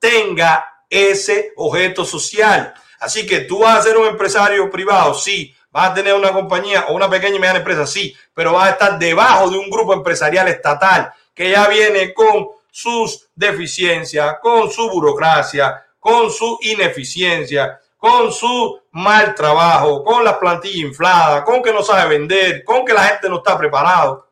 tenga 0.00 0.82
ese 0.88 1.52
objeto 1.54 2.04
social. 2.04 2.74
Así 2.98 3.24
que 3.24 3.42
tú 3.42 3.60
vas 3.60 3.78
a 3.78 3.82
ser 3.82 3.96
un 3.96 4.08
empresario 4.08 4.68
privado, 4.68 5.14
sí, 5.14 5.54
vas 5.70 5.90
a 5.90 5.94
tener 5.94 6.12
una 6.12 6.32
compañía 6.32 6.86
o 6.88 6.94
una 6.94 7.08
pequeña 7.08 7.36
y 7.36 7.38
mediana 7.38 7.60
empresa, 7.60 7.86
sí, 7.86 8.12
pero 8.34 8.54
vas 8.54 8.66
a 8.66 8.72
estar 8.72 8.98
debajo 8.98 9.48
de 9.48 9.58
un 9.58 9.70
grupo 9.70 9.94
empresarial 9.94 10.48
estatal 10.48 11.12
que 11.32 11.52
ya 11.52 11.68
viene 11.68 12.12
con 12.12 12.48
sus 12.68 13.28
deficiencias, 13.36 14.38
con 14.42 14.72
su 14.72 14.90
burocracia, 14.90 15.86
con 16.00 16.32
su 16.32 16.58
ineficiencia, 16.62 17.78
con 18.00 18.32
su 18.32 18.80
mal 18.92 19.34
trabajo, 19.34 20.02
con 20.02 20.24
las 20.24 20.38
plantillas 20.38 20.88
infladas, 20.88 21.42
con 21.42 21.62
que 21.62 21.72
no 21.72 21.82
sabe 21.82 22.18
vender, 22.18 22.64
con 22.64 22.84
que 22.84 22.94
la 22.94 23.02
gente 23.04 23.28
no 23.28 23.36
está 23.36 23.58
preparado. 23.58 24.26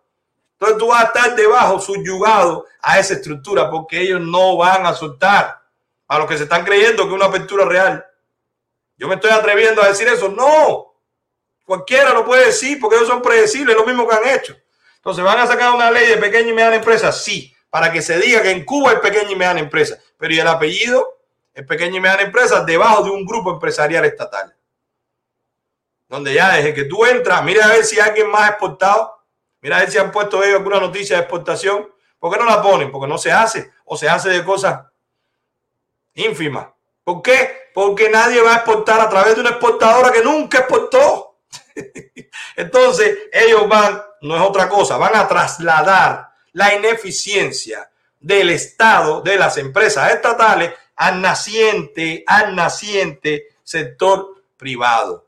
Entonces 0.52 0.78
tú 0.78 0.88
vas 0.88 1.02
a 1.02 1.06
estar 1.06 1.36
debajo, 1.36 1.78
subyugado 1.78 2.64
a 2.80 2.98
esa 2.98 3.14
estructura, 3.14 3.70
porque 3.70 4.00
ellos 4.00 4.22
no 4.22 4.56
van 4.56 4.86
a 4.86 4.94
soltar 4.94 5.60
a 6.08 6.18
los 6.18 6.26
que 6.26 6.38
se 6.38 6.44
están 6.44 6.64
creyendo 6.64 7.02
que 7.02 7.10
es 7.10 7.14
una 7.14 7.26
apertura 7.26 7.66
real. 7.66 8.04
Yo 8.96 9.06
me 9.06 9.16
estoy 9.16 9.30
atreviendo 9.30 9.82
a 9.82 9.88
decir 9.88 10.08
eso. 10.08 10.30
No, 10.30 10.94
cualquiera 11.66 12.14
lo 12.14 12.24
puede 12.24 12.46
decir 12.46 12.80
porque 12.80 12.96
ellos 12.96 13.08
son 13.08 13.20
predecibles, 13.20 13.76
lo 13.76 13.84
mismo 13.84 14.08
que 14.08 14.16
han 14.16 14.28
hecho. 14.28 14.56
Entonces, 14.96 15.22
¿van 15.22 15.38
a 15.38 15.46
sacar 15.46 15.74
una 15.74 15.90
ley 15.90 16.06
de 16.06 16.16
pequeña 16.16 16.48
y 16.48 16.54
mediana 16.54 16.76
empresa? 16.76 17.12
Sí, 17.12 17.54
para 17.68 17.92
que 17.92 18.00
se 18.00 18.18
diga 18.18 18.42
que 18.42 18.50
en 18.50 18.64
Cuba 18.64 18.92
es 18.92 19.00
pequeña 19.00 19.30
y 19.30 19.36
mediana 19.36 19.60
empresa. 19.60 19.98
Pero 20.16 20.32
¿y 20.32 20.40
el 20.40 20.48
apellido? 20.48 21.17
Es 21.58 21.66
pequeña 21.66 21.96
y 21.96 22.00
mediana 22.00 22.22
empresa 22.22 22.64
debajo 22.64 23.02
de 23.02 23.10
un 23.10 23.26
grupo 23.26 23.52
empresarial 23.52 24.04
estatal. 24.04 24.54
Donde 26.08 26.32
ya 26.32 26.54
desde 26.54 26.72
que 26.72 26.84
tú 26.84 27.04
entras, 27.04 27.42
mira 27.42 27.64
a 27.64 27.68
ver 27.68 27.84
si 27.84 27.98
alguien 27.98 28.30
más 28.30 28.42
ha 28.42 28.48
exportado 28.50 29.18
Mira 29.60 29.78
a 29.78 29.80
ver 29.80 29.90
si 29.90 29.98
han 29.98 30.12
puesto 30.12 30.42
ellos 30.42 30.58
alguna 30.58 30.78
noticia 30.78 31.16
de 31.16 31.22
exportación. 31.22 31.92
¿Por 32.18 32.32
qué 32.32 32.38
no 32.38 32.46
la 32.46 32.62
ponen? 32.62 32.92
Porque 32.92 33.08
no 33.08 33.18
se 33.18 33.32
hace 33.32 33.72
o 33.84 33.96
se 33.96 34.08
hace 34.08 34.28
de 34.28 34.44
cosas 34.44 34.82
ínfimas. 36.14 36.68
¿Por 37.02 37.22
qué? 37.22 37.70
Porque 37.74 38.08
nadie 38.08 38.40
va 38.40 38.52
a 38.52 38.56
exportar 38.58 39.00
a 39.00 39.08
través 39.08 39.34
de 39.34 39.40
una 39.40 39.50
exportadora 39.50 40.12
que 40.12 40.22
nunca 40.22 40.58
exportó. 40.58 41.40
Entonces, 42.56 43.18
ellos 43.32 43.68
van, 43.68 44.00
no 44.22 44.36
es 44.36 44.42
otra 44.42 44.68
cosa, 44.68 44.96
van 44.96 45.16
a 45.16 45.26
trasladar 45.26 46.28
la 46.52 46.74
ineficiencia 46.74 47.90
del 48.20 48.50
Estado, 48.50 49.22
de 49.22 49.36
las 49.36 49.58
empresas 49.58 50.12
estatales, 50.12 50.72
al 50.98 51.20
naciente, 51.20 52.24
al 52.26 52.56
naciente 52.56 53.46
sector 53.62 54.42
privado. 54.56 55.26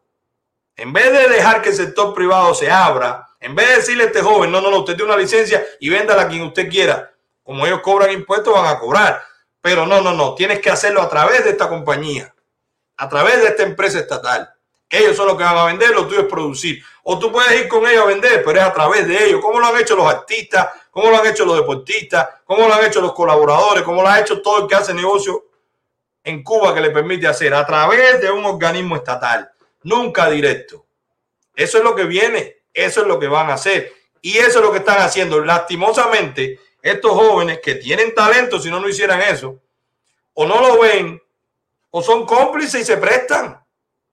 En 0.76 0.92
vez 0.92 1.12
de 1.12 1.28
dejar 1.28 1.62
que 1.62 1.68
el 1.68 1.76
sector 1.76 2.12
privado 2.12 2.54
se 2.54 2.70
abra, 2.70 3.28
en 3.38 3.54
vez 3.54 3.68
de 3.68 3.76
decirle 3.76 4.04
a 4.04 4.06
este 4.08 4.20
joven, 4.20 4.50
no, 4.50 4.60
no, 4.60 4.70
no, 4.70 4.80
usted 4.80 4.96
tiene 4.96 5.12
una 5.12 5.20
licencia 5.20 5.64
y 5.78 5.88
véndala 5.88 6.22
a 6.22 6.28
quien 6.28 6.42
usted 6.42 6.68
quiera. 6.68 7.12
Como 7.44 7.66
ellos 7.66 7.80
cobran 7.82 8.10
impuestos, 8.10 8.52
van 8.52 8.66
a 8.66 8.78
cobrar. 8.80 9.22
Pero 9.60 9.86
no, 9.86 10.00
no, 10.00 10.12
no, 10.12 10.34
tienes 10.34 10.60
que 10.60 10.70
hacerlo 10.70 11.02
a 11.02 11.08
través 11.08 11.44
de 11.44 11.50
esta 11.50 11.68
compañía, 11.68 12.34
a 12.96 13.08
través 13.08 13.40
de 13.40 13.48
esta 13.48 13.62
empresa 13.62 14.00
estatal. 14.00 14.52
Ellos 14.88 15.16
son 15.16 15.28
los 15.28 15.36
que 15.36 15.44
van 15.44 15.56
a 15.56 15.66
vender, 15.66 15.90
lo 15.90 16.06
tuyo 16.08 16.22
es 16.22 16.26
producir. 16.26 16.82
O 17.04 17.16
tú 17.16 17.30
puedes 17.30 17.60
ir 17.60 17.68
con 17.68 17.86
ellos 17.86 18.02
a 18.02 18.06
vender, 18.06 18.42
pero 18.44 18.58
es 18.58 18.64
a 18.64 18.72
través 18.72 19.06
de 19.06 19.26
ellos. 19.26 19.40
¿Cómo 19.40 19.60
lo 19.60 19.66
han 19.66 19.76
hecho 19.76 19.94
los 19.94 20.12
artistas? 20.12 20.68
¿Cómo 20.90 21.10
lo 21.10 21.18
han 21.18 21.26
hecho 21.28 21.44
los 21.44 21.56
deportistas? 21.56 22.28
¿Cómo 22.44 22.66
lo 22.66 22.74
han 22.74 22.84
hecho 22.84 23.00
los 23.00 23.12
colaboradores? 23.12 23.84
¿Cómo 23.84 24.02
lo 24.02 24.08
ha 24.08 24.18
hecho 24.18 24.42
todo 24.42 24.62
el 24.62 24.66
que 24.66 24.74
hace 24.74 24.92
negocio 24.92 25.49
en 26.24 26.42
Cuba 26.42 26.74
que 26.74 26.80
le 26.80 26.90
permite 26.90 27.26
hacer? 27.26 27.54
A 27.54 27.66
través 27.66 28.20
de 28.20 28.30
un 28.30 28.44
organismo 28.44 28.96
estatal, 28.96 29.50
nunca 29.82 30.28
directo. 30.30 30.86
Eso 31.54 31.78
es 31.78 31.84
lo 31.84 31.94
que 31.94 32.04
viene. 32.04 32.60
Eso 32.72 33.02
es 33.02 33.06
lo 33.06 33.18
que 33.18 33.26
van 33.26 33.50
a 33.50 33.54
hacer. 33.54 33.92
Y 34.22 34.36
eso 34.38 34.58
es 34.58 34.64
lo 34.64 34.72
que 34.72 34.78
están 34.78 35.00
haciendo. 35.00 35.44
Lastimosamente, 35.44 36.60
estos 36.82 37.12
jóvenes 37.12 37.60
que 37.62 37.76
tienen 37.76 38.14
talento, 38.14 38.60
si 38.60 38.70
no, 38.70 38.80
no 38.80 38.88
hicieran 38.88 39.20
eso, 39.22 39.60
o 40.34 40.46
no 40.46 40.60
lo 40.60 40.80
ven, 40.80 41.20
o 41.90 42.02
son 42.02 42.24
cómplices 42.24 42.82
y 42.82 42.84
se 42.84 42.96
prestan, 42.96 43.62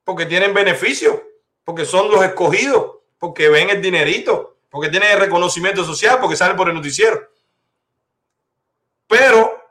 porque 0.04 0.26
tienen 0.26 0.54
beneficio, 0.54 1.24
porque 1.64 1.86
son 1.86 2.10
los 2.10 2.24
escogidos, 2.24 2.98
porque 3.20 3.50
ven 3.50 3.70
el 3.70 3.82
dinerito, 3.82 4.58
porque 4.70 4.90
tienen 4.90 5.12
el 5.12 5.20
reconocimiento 5.20 5.84
social, 5.84 6.20
porque 6.20 6.36
salen 6.36 6.58
por 6.58 6.70
el 6.70 6.76
noticiero. 6.76 7.30
Pero 9.08 9.64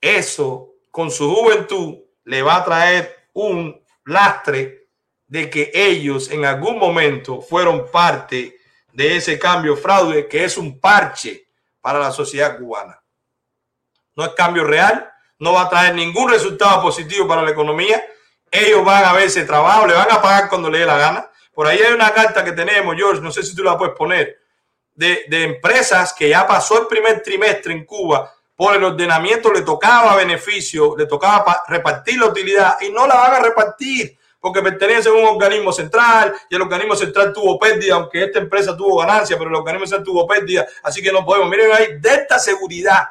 eso 0.00 0.67
con 0.98 1.12
su 1.12 1.32
juventud 1.32 1.96
le 2.24 2.42
va 2.42 2.56
a 2.56 2.64
traer 2.64 3.28
un 3.34 3.86
lastre 4.06 4.88
de 5.28 5.48
que 5.48 5.70
ellos 5.72 6.28
en 6.32 6.44
algún 6.44 6.76
momento 6.76 7.40
fueron 7.40 7.88
parte 7.88 8.58
de 8.92 9.16
ese 9.16 9.38
cambio 9.38 9.76
fraude 9.76 10.26
que 10.26 10.42
es 10.42 10.58
un 10.58 10.80
parche 10.80 11.50
para 11.80 12.00
la 12.00 12.10
sociedad 12.10 12.58
cubana. 12.58 13.00
No 14.16 14.24
es 14.24 14.32
cambio 14.32 14.64
real, 14.64 15.08
no 15.38 15.52
va 15.52 15.62
a 15.62 15.68
traer 15.68 15.94
ningún 15.94 16.30
resultado 16.30 16.82
positivo 16.82 17.28
para 17.28 17.42
la 17.42 17.52
economía. 17.52 18.04
Ellos 18.50 18.84
van 18.84 19.04
a 19.04 19.12
ver 19.12 19.28
ese 19.28 19.44
trabajo, 19.44 19.86
le 19.86 19.94
van 19.94 20.10
a 20.10 20.20
pagar 20.20 20.48
cuando 20.48 20.68
le 20.68 20.80
dé 20.80 20.84
la 20.84 20.98
gana. 20.98 21.30
Por 21.54 21.68
ahí 21.68 21.78
hay 21.78 21.92
una 21.92 22.12
carta 22.12 22.42
que 22.42 22.50
tenemos, 22.50 22.96
George, 22.96 23.22
no 23.22 23.30
sé 23.30 23.44
si 23.44 23.54
tú 23.54 23.62
la 23.62 23.78
puedes 23.78 23.94
poner, 23.94 24.36
de, 24.96 25.26
de 25.28 25.44
empresas 25.44 26.12
que 26.12 26.28
ya 26.28 26.44
pasó 26.44 26.80
el 26.80 26.88
primer 26.88 27.22
trimestre 27.22 27.72
en 27.72 27.84
Cuba, 27.84 28.34
por 28.58 28.74
el 28.74 28.82
ordenamiento 28.82 29.52
le 29.52 29.62
tocaba 29.62 30.16
beneficio, 30.16 30.96
le 30.98 31.06
tocaba 31.06 31.62
repartir 31.68 32.18
la 32.18 32.26
utilidad 32.26 32.76
y 32.80 32.90
no 32.90 33.06
la 33.06 33.14
van 33.14 33.34
a 33.34 33.38
repartir 33.38 34.18
porque 34.40 34.60
pertenece 34.60 35.08
a 35.08 35.12
un 35.12 35.26
organismo 35.26 35.72
central 35.72 36.34
y 36.50 36.56
el 36.56 36.62
organismo 36.62 36.96
central 36.96 37.32
tuvo 37.32 37.56
pérdida, 37.56 37.94
aunque 37.94 38.24
esta 38.24 38.40
empresa 38.40 38.76
tuvo 38.76 38.98
ganancia, 38.98 39.38
pero 39.38 39.50
el 39.50 39.54
organismo 39.54 39.86
central 39.86 40.02
tuvo 40.02 40.26
pérdida, 40.26 40.66
así 40.82 41.00
que 41.00 41.12
no 41.12 41.24
podemos. 41.24 41.48
Miren 41.48 41.70
ahí, 41.70 42.00
de 42.00 42.14
esta 42.14 42.40
seguridad, 42.40 43.10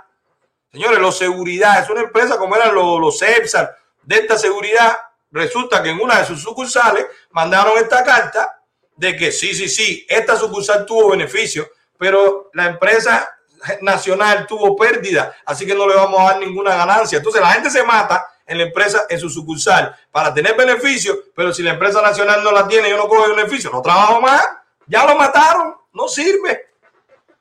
señores, 0.70 1.00
los 1.00 1.18
seguridad, 1.18 1.82
es 1.82 1.89
una 1.89 2.02
empresa 2.02 2.38
como 2.38 2.54
eran 2.58 2.76
los, 2.76 3.00
los 3.00 3.18
CEPSAR, 3.18 3.74
de 4.04 4.16
esta 4.18 4.38
seguridad, 4.38 4.98
resulta 5.32 5.82
que 5.82 5.91
en 5.91 6.02
una 6.02 6.20
de 6.20 6.26
sus 6.26 6.41
sucursales 6.41 7.06
mandaron 7.32 7.78
esta 7.78 8.04
carta 8.04 8.62
de 8.98 9.16
que 9.16 9.32
sí, 9.32 9.56
sí, 9.56 9.70
sí, 9.70 10.06
esta 10.10 10.36
sucursal 10.36 10.86
tuvo 10.86 11.12
beneficio, 11.12 11.70
pero 11.98 12.50
la 12.52 12.66
empresa 12.66 13.36
nacional 13.82 14.45
tuvo 14.47 14.76
pérdida, 14.76 15.36
así 15.45 15.66
que 15.66 15.76
no 15.76 15.88
le 15.88 15.95
vamos 15.95 16.20
a 16.20 16.34
dar 16.34 16.39
ninguna 16.39 16.76
ganancia. 16.76 17.18
Entonces 17.18 17.41
la 17.41 17.51
gente 17.51 17.70
se 17.70 17.84
mata 17.84 18.28
en 18.45 18.58
la 18.58 18.64
empresa, 18.64 19.05
en 19.10 19.20
su 19.20 19.30
sucursal, 19.30 19.95
para 20.12 20.34
tener 20.34 20.55
beneficio, 20.55 21.18
pero 21.36 21.53
si 21.53 21.62
la 21.64 21.72
empresa 21.72 22.01
nacional 22.01 22.43
no 22.43 22.51
la 22.51 22.68
tiene, 22.68 22.89
yo 22.89 22.97
no 22.97 23.08
cojo 23.08 23.36
beneficio, 23.36 23.70
no 23.70 23.82
trabajo 23.82 24.22
más, 24.22 24.41
ya 24.86 25.05
lo 25.05 25.18
mataron, 25.18 25.76
no 25.93 26.08
sirve. 26.08 26.68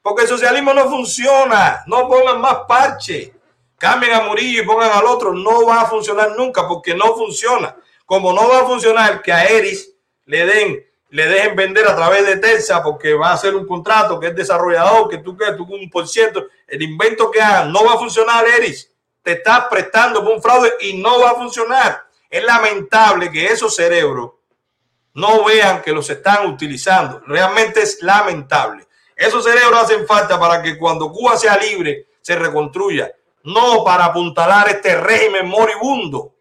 Porque 0.03 0.23
el 0.23 0.29
socialismo 0.29 0.73
no 0.75 0.89
funciona, 0.89 1.83
no 1.87 2.09
pongan 2.09 2.41
más 2.41 2.59
parche, 2.69 3.35
cambien 3.79 4.14
a 4.14 4.21
Murillo 4.21 4.62
y 4.62 4.67
pongan 4.67 4.91
al 4.91 5.05
otro, 5.05 5.33
no 5.33 5.67
va 5.67 5.83
a 5.83 5.87
funcionar 5.87 6.33
nunca 6.37 6.67
porque 6.67 6.95
no 6.95 7.14
funciona. 7.14 7.77
Como 8.05 8.33
no 8.33 8.49
va 8.49 8.61
a 8.61 8.67
funcionar 8.67 9.23
que 9.23 9.33
a 9.33 9.47
Eris 9.47 9.93
le 10.27 10.47
den 10.47 10.87
le 11.11 11.27
dejen 11.27 11.55
vender 11.55 11.87
a 11.87 11.95
través 11.95 12.27
de 12.27 12.37
Telsa 12.37 12.83
porque 12.83 13.15
va 13.15 13.31
a 13.31 13.35
hacer 13.35 13.55
un 13.55 13.67
contrato 13.67 14.19
que 14.19 14.29
es 14.29 14.35
desarrollador, 14.35 15.09
que 15.09 15.19
tú 15.19 15.37
que 15.37 15.53
tú 15.53 15.65
un 15.65 15.89
por 15.89 16.09
ciento, 16.09 16.47
el 16.67 16.83
invento 16.83 17.31
que 17.31 17.41
hagan 17.41 17.73
no 17.73 17.85
va 17.85 17.95
a 17.95 17.99
funcionar, 17.99 18.45
Eris. 18.47 18.93
Te 19.23 19.33
estás 19.33 19.67
prestando 19.71 20.25
por 20.25 20.35
un 20.35 20.43
fraude 20.43 20.73
y 20.81 20.95
no 20.95 21.21
va 21.21 21.31
a 21.31 21.35
funcionar. 21.35 22.07
Es 22.29 22.45
lamentable 22.45 23.31
que 23.31 23.47
esos 23.47 23.75
cerebros 23.75 24.33
no 25.15 25.45
vean 25.45 25.83
que 25.83 25.93
los 25.93 26.09
están 26.11 26.47
utilizando. 26.47 27.23
Realmente 27.27 27.83
es 27.83 28.03
lamentable. 28.03 28.87
Esos 29.15 29.45
cerebros 29.45 29.85
hacen 29.85 30.07
falta 30.07 30.39
para 30.39 30.63
que 30.63 30.77
cuando 30.77 31.11
Cuba 31.11 31.37
sea 31.37 31.57
libre 31.57 32.09
se 32.21 32.37
reconstruya, 32.37 33.11
no 33.45 33.83
para 33.85 34.07
apuntalar 34.07 34.69
este 34.69 35.01
régimen 35.01 35.49
moribundo. 35.49 36.35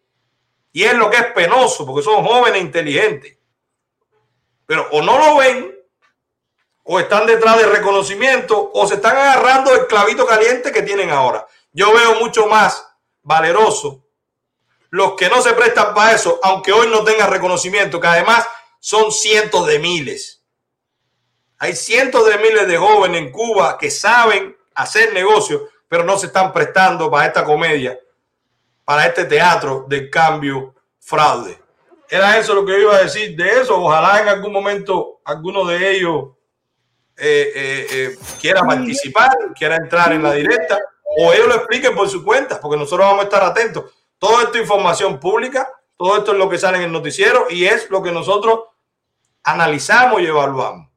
Y 0.74 0.84
es 0.84 0.94
lo 0.94 1.10
que 1.10 1.18
es 1.18 1.26
penoso, 1.28 1.86
porque 1.86 2.04
son 2.04 2.26
jóvenes 2.26 2.62
inteligentes 2.62 3.35
pero 4.66 4.88
o 4.92 5.02
no 5.02 5.18
lo 5.18 5.38
ven, 5.38 5.76
o 6.84 7.00
están 7.00 7.26
detrás 7.26 7.58
de 7.58 7.66
reconocimiento, 7.68 8.72
o 8.74 8.88
se 8.88 8.96
están 8.96 9.18
agarrando 9.18 9.74
el 9.74 9.88
clavito 9.88 10.26
caliente 10.26 10.72
que 10.72 10.84
tienen 10.84 11.10
ahora. 11.10 11.48
Yo 11.72 11.94
veo 11.94 12.20
mucho 12.20 12.48
más 12.48 12.88
valeroso 13.24 14.06
los 14.96 15.16
que 15.16 15.28
no 15.28 15.42
se 15.42 15.54
prestan 15.54 15.94
para 15.94 16.14
eso, 16.14 16.40
aunque 16.42 16.72
hoy 16.72 16.88
no 16.88 17.04
tengan 17.04 17.30
reconocimiento, 17.30 18.00
que 18.00 18.08
además 18.08 18.48
son 18.80 19.12
cientos 19.12 19.68
de 19.68 19.78
miles. 19.80 20.42
Hay 21.58 21.76
cientos 21.76 22.26
de 22.26 22.38
miles 22.38 22.66
de 22.66 22.78
jóvenes 22.78 23.22
en 23.22 23.32
Cuba 23.32 23.78
que 23.78 23.92
saben 23.92 24.56
hacer 24.74 25.12
negocios, 25.14 25.64
pero 25.90 26.06
no 26.06 26.18
se 26.18 26.28
están 26.28 26.54
prestando 26.54 27.12
para 27.12 27.28
esta 27.28 27.44
comedia, 27.44 28.00
para 28.86 29.06
este 29.06 29.26
teatro 29.26 29.86
del 29.88 30.10
cambio 30.10 30.76
fraude. 31.00 31.62
Era 32.10 32.38
eso 32.38 32.54
lo 32.54 32.66
que 32.66 32.80
iba 32.80 32.96
a 32.96 33.04
decir 33.04 33.36
de 33.36 33.62
eso. 33.62 33.82
Ojalá 33.82 34.22
en 34.22 34.28
algún 34.28 34.52
momento 34.52 35.22
alguno 35.26 35.66
de 35.66 35.96
ellos 35.96 36.30
eh, 37.18 37.52
eh, 37.56 37.88
eh, 37.92 38.18
quiera 38.40 38.62
participar, 38.62 39.32
quiera 39.58 39.78
entrar 39.78 40.12
en 40.14 40.24
la 40.24 40.34
directa, 40.34 40.78
o 41.18 41.32
ellos 41.34 41.48
lo 41.48 41.56
expliquen 41.56 41.96
por 41.96 42.10
su 42.10 42.24
cuenta, 42.24 42.60
porque 42.60 42.78
nosotros 42.78 43.08
vamos 43.08 43.22
a 43.22 43.24
estar 43.24 43.44
atentos. 43.44 43.86
Todo 44.20 44.42
esto 44.42 44.56
es 44.56 44.62
información 44.62 45.20
pública, 45.20 45.68
todo 45.98 46.18
esto 46.18 46.34
es 46.34 46.38
lo 46.38 46.50
que 46.50 46.58
sale 46.58 46.78
en 46.78 46.84
el 46.84 46.92
noticiero 46.92 47.48
y 47.50 47.66
es 47.66 47.90
lo 47.90 48.04
que 48.04 48.12
nosotros 48.12 48.60
analizamos 49.44 50.22
y 50.22 50.28
evaluamos. 50.28 50.90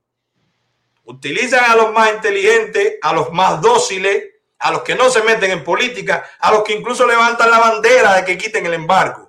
Utilizan 1.05 1.71
a 1.71 1.77
los 1.77 1.93
más 1.93 2.13
inteligentes, 2.13 2.99
a 3.01 3.13
los 3.13 3.33
más 3.33 3.61
dóciles, 3.63 4.25
a 4.59 4.73
los 4.73 4.83
que 4.83 4.95
no 4.95 5.09
se 5.09 5.23
meten 5.23 5.53
en 5.53 5.65
política, 5.65 6.29
a 6.41 6.51
los 6.51 6.65
que 6.65 6.75
incluso 6.75 7.07
levantan 7.07 7.51
la 7.51 7.61
bandera 7.61 8.17
de 8.17 8.25
que 8.25 8.37
quiten 8.37 8.67
el 8.67 8.75
embargo 8.75 9.28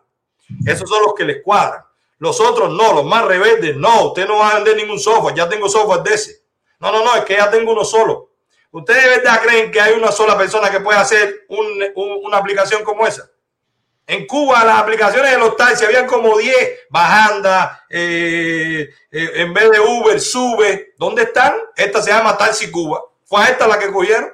esos 0.65 0.89
son 0.89 1.03
los 1.03 1.13
que 1.13 1.25
les 1.25 1.43
cuadran. 1.43 1.83
Los 2.17 2.39
otros 2.41 2.71
no, 2.71 2.93
los 2.93 3.05
más 3.05 3.25
rebeldes, 3.25 3.77
no, 3.77 4.07
usted 4.07 4.27
no 4.27 4.37
va 4.37 4.49
a 4.49 4.55
vender 4.55 4.75
ningún 4.75 4.99
software, 4.99 5.35
ya 5.35 5.47
tengo 5.47 5.69
software 5.69 6.03
de 6.03 6.13
ese. 6.13 6.43
No, 6.79 6.91
no, 6.91 7.03
no, 7.03 7.15
es 7.15 7.23
que 7.23 7.35
ya 7.35 7.49
tengo 7.49 7.71
uno 7.71 7.83
solo. 7.83 8.31
¿Ustedes 8.71 9.03
de 9.03 9.09
verdad 9.09 9.41
creen 9.41 9.71
que 9.71 9.81
hay 9.81 9.93
una 9.93 10.11
sola 10.11 10.37
persona 10.37 10.69
que 10.69 10.79
puede 10.79 10.99
hacer 10.99 11.45
una 11.95 12.37
aplicación 12.37 12.83
como 12.83 13.07
esa? 13.07 13.29
En 14.05 14.25
Cuba 14.25 14.65
las 14.65 14.79
aplicaciones 14.79 15.31
de 15.31 15.37
los 15.37 15.55
taxis 15.55 15.87
habían 15.87 16.07
como 16.07 16.37
10, 16.37 16.55
Bajanda, 16.89 17.85
eh, 17.89 18.89
eh, 19.11 19.31
en 19.35 19.53
vez 19.53 19.69
de 19.69 19.79
Uber, 19.79 20.19
Sube. 20.19 20.93
¿Dónde 20.97 21.23
están? 21.23 21.53
Esta 21.75 22.01
se 22.01 22.09
llama 22.09 22.37
Taxi 22.37 22.71
Cuba. 22.71 23.03
¿Fue 23.23 23.43
esta 23.43 23.67
la 23.67 23.77
que 23.77 23.91
cogieron? 23.91 24.33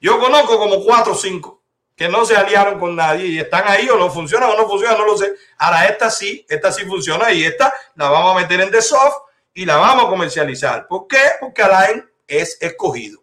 Yo 0.00 0.18
conozco 0.18 0.58
como 0.58 0.84
4 0.84 1.12
o 1.12 1.16
5 1.16 1.55
que 1.96 2.08
no 2.08 2.26
se 2.26 2.36
aliaron 2.36 2.78
con 2.78 2.94
nadie 2.94 3.26
y 3.26 3.38
están 3.38 3.64
ahí 3.66 3.88
o 3.88 3.96
no 3.96 4.10
funcionan 4.10 4.50
o 4.50 4.56
no 4.56 4.68
funcionan, 4.68 4.98
no 4.98 5.06
lo 5.06 5.16
sé. 5.16 5.32
Ahora 5.56 5.86
esta 5.86 6.10
sí, 6.10 6.44
esta 6.48 6.70
sí 6.70 6.84
funciona 6.84 7.32
y 7.32 7.42
esta 7.42 7.72
la 7.94 8.10
vamos 8.10 8.36
a 8.36 8.40
meter 8.40 8.60
en 8.60 8.70
The 8.70 8.82
Soft 8.82 9.16
y 9.54 9.64
la 9.64 9.76
vamos 9.76 10.04
a 10.04 10.08
comercializar. 10.08 10.86
¿Por 10.86 11.06
qué? 11.06 11.22
Porque 11.40 11.62
Alain 11.62 12.04
es 12.28 12.58
escogido. 12.60 13.22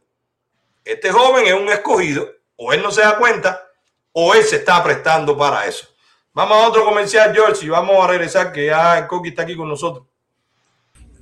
Este 0.84 1.12
joven 1.12 1.46
es 1.46 1.54
un 1.54 1.70
escogido, 1.70 2.28
o 2.56 2.74
él 2.74 2.82
no 2.82 2.92
se 2.92 3.02
da 3.02 3.18
cuenta, 3.18 3.62
o 4.12 4.34
él 4.34 4.44
se 4.44 4.58
está 4.58 4.84
prestando 4.84 5.38
para 5.38 5.66
eso. 5.68 5.88
Vamos 6.34 6.58
a 6.58 6.68
otro 6.68 6.84
comercial, 6.84 7.32
George, 7.34 7.66
y 7.66 7.70
vamos 7.70 8.04
a 8.04 8.08
regresar, 8.08 8.52
que 8.52 8.66
ya 8.66 8.98
el 8.98 9.08
Coqui 9.08 9.30
está 9.30 9.44
aquí 9.44 9.56
con 9.56 9.70
nosotros. 9.70 10.08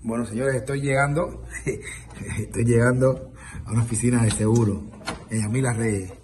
Bueno, 0.01 0.25
señores, 0.25 0.55
estoy 0.55 0.81
llegando, 0.81 1.45
estoy 2.39 2.63
llegando 2.63 3.33
a 3.65 3.71
una 3.71 3.83
oficina 3.83 4.23
de 4.23 4.31
seguro 4.31 4.81
en 5.29 5.41
Yamila 5.41 5.73
Reyes. 5.73 6.20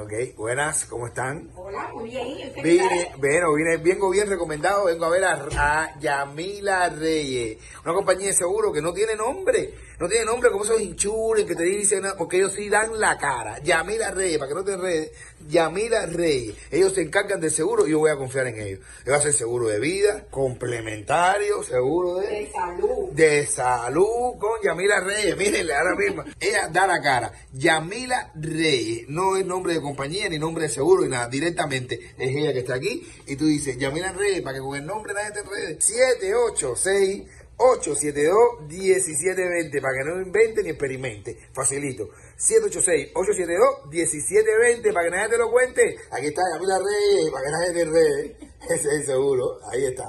Ok, 0.00 0.12
buenas, 0.36 0.84
¿cómo 0.84 1.08
están? 1.08 1.50
Hola, 1.56 1.90
muy 1.92 2.10
bien. 2.10 2.52
Vine, 2.62 3.10
bueno, 3.16 3.52
vine, 3.54 3.78
vengo 3.78 4.08
bien 4.10 4.28
recomendado, 4.28 4.84
vengo 4.84 5.06
a 5.06 5.08
ver 5.08 5.24
a, 5.24 5.48
a, 5.56 5.98
Yamila 5.98 6.88
Reyes, 6.90 7.58
una 7.84 7.94
compañía 7.94 8.28
de 8.28 8.32
seguro 8.32 8.72
que 8.72 8.80
no 8.80 8.92
tiene 8.92 9.16
nombre, 9.16 9.74
no 9.98 10.08
tiene 10.08 10.24
nombre 10.24 10.50
como 10.50 10.64
esos 10.64 10.80
hinchures 10.80 11.44
que 11.44 11.54
te 11.54 11.64
dicen, 11.64 12.04
porque 12.16 12.38
ellos 12.38 12.52
sí 12.52 12.68
dan 12.68 12.98
la 12.98 13.18
cara. 13.18 13.58
Yamila 13.60 14.12
Reyes, 14.12 14.38
para 14.38 14.48
que 14.48 14.54
no 14.54 14.64
te 14.64 14.72
enredes, 14.74 15.10
Yamila 15.48 16.06
Reyes, 16.06 16.56
ellos 16.70 16.92
se 16.92 17.02
encargan 17.02 17.40
del 17.40 17.50
seguro 17.50 17.86
y 17.86 17.90
yo 17.90 17.98
voy 17.98 18.10
a 18.10 18.16
confiar 18.16 18.46
en 18.46 18.60
ellos. 18.60 18.80
Yo 18.80 19.06
voy 19.06 19.14
a 19.14 19.16
hacer 19.16 19.32
seguro 19.32 19.68
de 19.68 19.80
vida, 19.80 20.24
complementario, 20.30 21.62
seguro 21.62 22.16
de, 22.16 22.28
de 22.28 22.52
salud. 22.52 23.10
De 23.12 23.46
salud 23.46 24.38
con 24.38 24.62
Yamila 24.62 25.00
Reyes, 25.00 25.36
mírenle 25.36 25.74
ahora 25.74 25.94
mismo. 25.96 26.24
Ella 26.40 26.68
da 26.68 26.86
la 26.86 27.00
cara. 27.00 27.32
Yamila 27.52 28.32
Reyes, 28.34 29.08
no 29.08 29.36
es 29.36 29.44
nombre 29.44 29.74
de 29.74 29.80
compañía 29.80 30.28
ni 30.28 30.38
nombre 30.38 30.64
de 30.64 30.70
seguro 30.70 31.02
ni 31.02 31.08
nada, 31.08 31.28
directamente 31.28 32.14
es 32.18 32.36
ella 32.36 32.52
que 32.52 32.60
está 32.60 32.74
aquí 32.74 33.06
y 33.26 33.36
tú 33.36 33.46
dices 33.46 33.76
Yamila 33.78 34.12
Reyes 34.12 34.42
para 34.42 34.58
que 34.58 34.60
con 34.60 34.76
el 34.76 34.86
nombre 34.86 35.12
nadie 35.14 35.32
te 35.32 35.40
enrede. 35.40 35.80
786 35.80 37.22
872-1720 37.58 39.82
para 39.82 39.98
que 39.98 40.04
no 40.04 40.22
invente 40.22 40.62
ni 40.62 40.70
experimente. 40.70 41.36
Facilito. 41.52 42.08
786-872-1720 42.38 44.92
para 44.92 45.04
que 45.04 45.10
nadie 45.10 45.28
te 45.30 45.38
lo 45.38 45.50
cuente. 45.50 45.96
Aquí 46.12 46.26
está 46.26 46.42
Yamila 46.54 46.78
Reyes 46.78 47.32
para 47.32 47.44
que 47.44 47.50
nadie 47.50 47.72
te 47.72 47.80
enrede. 47.82 48.36
Ese 48.70 48.74
es 48.74 48.86
el 48.86 49.04
seguro. 49.06 49.58
Ahí 49.70 49.86
está. 49.86 50.04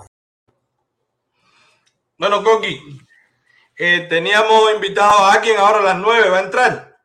Bueno, 2.18 2.44
Coqui, 2.44 2.80
eh, 3.78 4.06
teníamos 4.10 4.74
invitado 4.76 5.26
a 5.26 5.42
quien 5.42 5.58
ahora 5.58 5.80
a 5.80 5.84
las 5.84 5.98
9 5.98 6.30
va 6.30 6.40
a 6.40 6.44
entrar. 6.44 6.98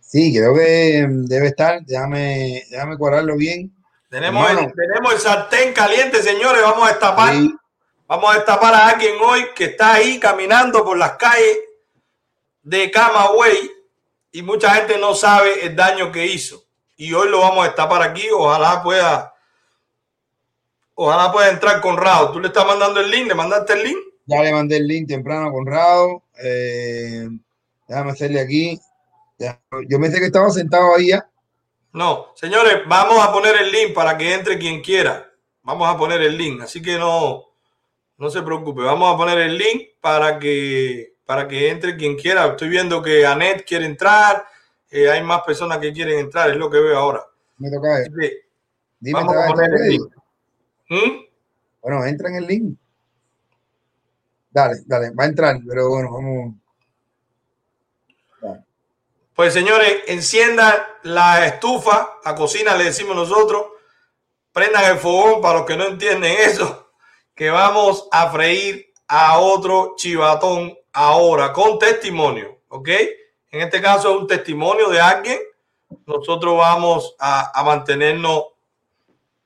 Sí, 0.00 0.32
creo 0.32 0.54
que 0.54 1.06
debe 1.08 1.48
estar. 1.48 1.84
Déjame, 1.84 2.62
déjame 2.70 2.96
cuadrarlo 2.96 3.36
bien. 3.36 3.74
Tenemos 4.10 4.48
el, 4.50 4.72
tenemos 4.72 5.14
el 5.14 5.20
sartén 5.20 5.74
caliente, 5.74 6.22
señores. 6.22 6.62
Vamos 6.62 6.86
a 6.86 6.92
destapar. 6.92 7.34
Sí. 7.34 7.57
Vamos 8.08 8.30
a 8.30 8.36
destapar 8.36 8.74
a 8.74 8.88
alguien 8.88 9.16
hoy 9.20 9.48
que 9.54 9.64
está 9.64 9.92
ahí 9.92 10.18
caminando 10.18 10.82
por 10.82 10.96
las 10.96 11.12
calles 11.18 11.58
de 12.62 12.90
Camagüey 12.90 13.70
y 14.32 14.40
mucha 14.40 14.70
gente 14.70 14.96
no 14.96 15.14
sabe 15.14 15.66
el 15.66 15.76
daño 15.76 16.10
que 16.10 16.24
hizo. 16.24 16.64
Y 16.96 17.12
hoy 17.12 17.28
lo 17.28 17.40
vamos 17.40 17.64
a 17.64 17.68
destapar 17.68 18.00
aquí. 18.00 18.26
Ojalá 18.34 18.82
pueda, 18.82 19.34
ojalá 20.94 21.30
pueda 21.30 21.50
entrar 21.50 21.82
Conrado. 21.82 22.32
¿Tú 22.32 22.40
le 22.40 22.48
estás 22.48 22.66
mandando 22.66 22.98
el 22.98 23.10
link? 23.10 23.28
¿Le 23.28 23.34
mandaste 23.34 23.74
el 23.74 23.84
link? 23.84 23.98
Ya 24.24 24.42
le 24.42 24.52
mandé 24.54 24.78
el 24.78 24.86
link 24.86 25.06
temprano 25.06 25.48
a 25.48 25.52
Conrado. 25.52 26.22
Eh, 26.42 27.28
déjame 27.86 28.12
hacerle 28.12 28.40
aquí. 28.40 28.80
Ya, 29.38 29.60
Yo 29.86 30.00
pensé 30.00 30.18
que 30.18 30.26
estaba 30.26 30.48
sentado 30.48 30.94
ahí 30.96 31.08
ya. 31.08 31.28
No, 31.92 32.28
señores, 32.36 32.84
vamos 32.86 33.22
a 33.22 33.30
poner 33.30 33.54
el 33.56 33.70
link 33.70 33.92
para 33.92 34.16
que 34.16 34.32
entre 34.32 34.58
quien 34.58 34.80
quiera. 34.80 35.30
Vamos 35.62 35.86
a 35.86 35.98
poner 35.98 36.22
el 36.22 36.38
link, 36.38 36.62
así 36.62 36.80
que 36.80 36.96
no, 36.96 37.47
no 38.18 38.30
se 38.30 38.42
preocupe. 38.42 38.82
Vamos 38.82 39.14
a 39.14 39.16
poner 39.16 39.38
el 39.38 39.56
link 39.56 39.90
para 40.00 40.38
que, 40.38 41.14
para 41.24 41.48
que 41.48 41.70
entre 41.70 41.96
quien 41.96 42.16
quiera. 42.16 42.46
Estoy 42.46 42.68
viendo 42.68 43.00
que 43.00 43.24
Anet 43.24 43.64
quiere 43.66 43.86
entrar. 43.86 44.44
eh, 44.90 45.10
hay 45.10 45.22
más 45.22 45.42
personas 45.42 45.78
que 45.78 45.92
quieren 45.92 46.18
entrar, 46.18 46.50
es 46.50 46.56
lo 46.56 46.70
que 46.70 46.78
veo 46.78 46.96
ahora. 46.98 47.24
Me 47.58 47.70
toca 47.70 47.88
ver. 47.88 48.10
Dime, 49.00 49.20
vamos 49.20 49.34
¿te 49.34 49.42
a 49.42 49.46
poner 49.46 49.70
el 49.74 49.88
link. 49.88 50.14
¿Mm? 50.88 51.24
Bueno, 51.82 52.04
entra 52.06 52.28
en 52.30 52.34
el 52.36 52.46
link. 52.46 52.78
Dale, 54.50 54.76
dale, 54.86 55.10
va 55.10 55.24
a 55.24 55.26
entrar, 55.26 55.56
pero 55.68 55.88
bueno, 55.90 56.12
vamos. 56.12 56.54
Pues 59.34 59.52
señores, 59.52 60.02
enciendan 60.08 60.74
la 61.04 61.46
estufa, 61.46 62.18
la 62.24 62.34
cocina 62.34 62.74
le 62.74 62.84
decimos 62.84 63.14
nosotros, 63.14 63.66
prendan 64.52 64.90
el 64.90 64.98
fogón 64.98 65.40
para 65.40 65.58
los 65.58 65.66
que 65.66 65.76
no 65.76 65.86
entienden 65.86 66.34
eso, 66.40 66.87
que 67.38 67.50
vamos 67.50 68.08
a 68.10 68.28
freír 68.32 68.92
a 69.06 69.38
otro 69.38 69.94
chivatón 69.96 70.76
ahora 70.92 71.52
con 71.52 71.78
testimonio, 71.78 72.62
¿ok? 72.66 72.88
En 73.52 73.60
este 73.60 73.80
caso 73.80 74.10
es 74.10 74.20
un 74.22 74.26
testimonio 74.26 74.88
de 74.88 75.00
alguien. 75.00 75.38
Nosotros 76.04 76.58
vamos 76.58 77.14
a, 77.20 77.62
mantenernos 77.64 78.42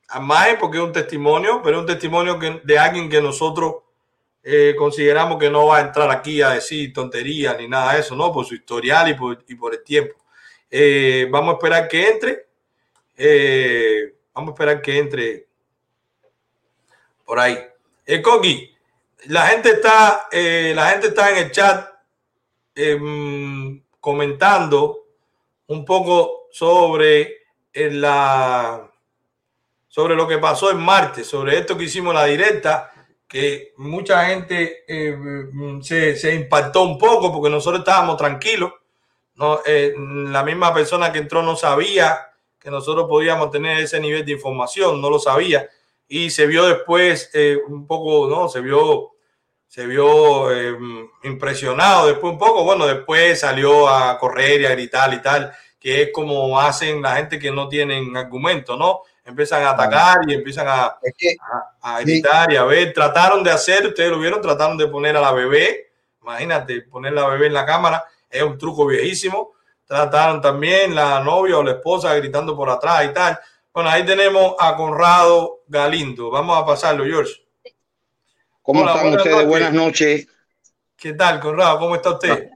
a 0.07 0.19
más 0.19 0.55
porque 0.59 0.79
es 0.79 0.83
un 0.83 0.91
testimonio, 0.91 1.61
pero 1.63 1.77
es 1.77 1.81
un 1.81 1.87
testimonio 1.87 2.39
de 2.63 2.79
alguien 2.79 3.07
que 3.11 3.21
nosotros 3.21 3.75
eh, 4.41 4.73
consideramos 4.75 5.37
que 5.37 5.51
no 5.51 5.67
va 5.67 5.77
a 5.77 5.81
entrar 5.81 6.09
aquí 6.09 6.41
a 6.41 6.49
decir 6.49 6.91
tonterías 6.93 7.55
ni 7.59 7.67
nada 7.67 7.93
de 7.93 7.99
eso, 7.99 8.15
¿no? 8.15 8.31
Por 8.33 8.43
su 8.43 8.55
historial 8.55 9.07
y 9.09 9.13
por, 9.13 9.45
y 9.47 9.53
por 9.53 9.75
el 9.75 9.83
tiempo. 9.83 10.15
Eh, 10.71 11.27
vamos 11.29 11.51
a 11.51 11.57
esperar 11.57 11.87
que 11.87 12.07
entre. 12.09 12.47
Eh, 13.15 14.15
vamos 14.33 14.49
a 14.49 14.53
esperar 14.53 14.81
que 14.81 14.97
entre 14.97 15.47
por 17.23 17.39
ahí. 17.39 17.72
El 18.05 18.21
Coqui, 18.21 18.69
la 19.27 19.47
gente 19.47 19.69
está, 19.71 20.27
eh, 20.31 20.73
la 20.75 20.89
gente 20.89 21.07
está 21.07 21.31
en 21.31 21.37
el 21.37 21.51
chat 21.51 21.89
em, 22.75 23.81
comentando 23.99 25.05
un 25.67 25.85
poco 25.85 26.47
sobre 26.51 27.21
eh, 27.71 27.91
la 27.91 28.89
sobre 29.87 30.15
lo 30.15 30.27
que 30.27 30.39
pasó 30.39 30.71
en 30.71 30.79
martes, 30.79 31.27
sobre 31.27 31.59
esto 31.59 31.77
que 31.77 31.83
hicimos 31.83 32.15
la 32.15 32.25
directa, 32.25 32.91
que 33.27 33.73
mucha 33.77 34.25
gente 34.25 34.83
eh, 34.87 35.15
mm, 35.15 35.81
se, 35.81 36.15
se 36.15 36.33
impactó 36.33 36.81
un 36.81 36.97
poco 36.97 37.31
porque 37.31 37.49
nosotros 37.51 37.79
estábamos 37.79 38.17
tranquilos. 38.17 38.73
No, 39.35 39.59
Eh, 39.65 39.93
la 39.97 40.43
misma 40.43 40.73
persona 40.73 41.11
que 41.11 41.19
entró 41.19 41.41
no 41.43 41.55
sabía 41.55 42.31
que 42.59 42.71
nosotros 42.71 43.07
podíamos 43.07 43.51
tener 43.51 43.79
ese 43.79 43.99
nivel 43.99 44.25
de 44.25 44.31
información, 44.33 45.01
no 45.01 45.09
lo 45.09 45.19
sabía. 45.19 45.69
Y 46.07 46.29
se 46.29 46.45
vio 46.45 46.65
después 46.65 47.29
eh, 47.33 47.57
un 47.67 47.87
poco, 47.87 48.27
¿no? 48.27 48.49
Se 48.49 48.61
vio, 48.61 49.11
se 49.67 49.85
vio 49.87 50.51
eh, 50.51 50.77
impresionado 51.23 52.07
después 52.07 52.33
un 52.33 52.39
poco. 52.39 52.63
Bueno, 52.63 52.85
después 52.85 53.39
salió 53.39 53.87
a 53.87 54.17
correr 54.19 54.61
y 54.61 54.65
a 54.65 54.71
gritar 54.71 55.13
y 55.13 55.21
tal, 55.21 55.53
que 55.79 56.03
es 56.03 56.09
como 56.13 56.59
hacen 56.59 57.01
la 57.01 57.15
gente 57.15 57.39
que 57.39 57.51
no 57.51 57.67
tienen 57.67 58.15
argumento, 58.15 58.75
¿no? 58.77 59.01
Empiezan 59.25 59.63
a 59.63 59.71
atacar 59.71 60.17
y 60.27 60.33
empiezan 60.33 60.67
a, 60.67 60.83
a, 60.83 60.97
a 61.81 62.01
gritar 62.01 62.51
y 62.51 62.57
a 62.57 62.63
ver. 62.65 62.93
Trataron 62.93 63.43
de 63.43 63.51
hacer, 63.51 63.87
ustedes 63.87 64.11
lo 64.11 64.19
vieron, 64.19 64.41
trataron 64.41 64.77
de 64.77 64.87
poner 64.87 65.15
a 65.15 65.21
la 65.21 65.31
bebé. 65.31 65.91
Imagínate, 66.21 66.81
poner 66.83 67.13
la 67.13 67.27
bebé 67.27 67.47
en 67.47 67.53
la 67.53 67.65
cámara 67.65 68.05
es 68.33 68.43
un 68.43 68.57
truco 68.57 68.85
viejísimo. 68.87 69.53
Trataron 69.85 70.41
también 70.41 70.95
la 70.95 71.19
novia 71.21 71.57
o 71.57 71.63
la 71.63 71.71
esposa 71.71 72.13
gritando 72.15 72.55
por 72.55 72.69
atrás 72.69 73.05
y 73.05 73.13
tal. 73.13 73.39
Bueno, 73.73 73.89
ahí 73.89 74.05
tenemos 74.05 74.53
a 74.59 74.75
Conrado 74.75 75.63
Galindo. 75.67 76.29
Vamos 76.29 76.61
a 76.61 76.63
pasarlo, 76.63 77.05
George. 77.05 77.33
¿Cómo 78.61 78.81
Hola, 78.81 78.91
están 78.91 79.03
buenas 79.07 79.17
ustedes? 79.17 79.35
noches. 79.35 79.49
Buenas 79.49 79.73
noches. 79.73 80.27
¿Qué 80.95 81.13
tal, 81.13 81.39
Conrado? 81.39 81.79
¿Cómo 81.79 81.95
está 81.95 82.11
usted? 82.11 82.49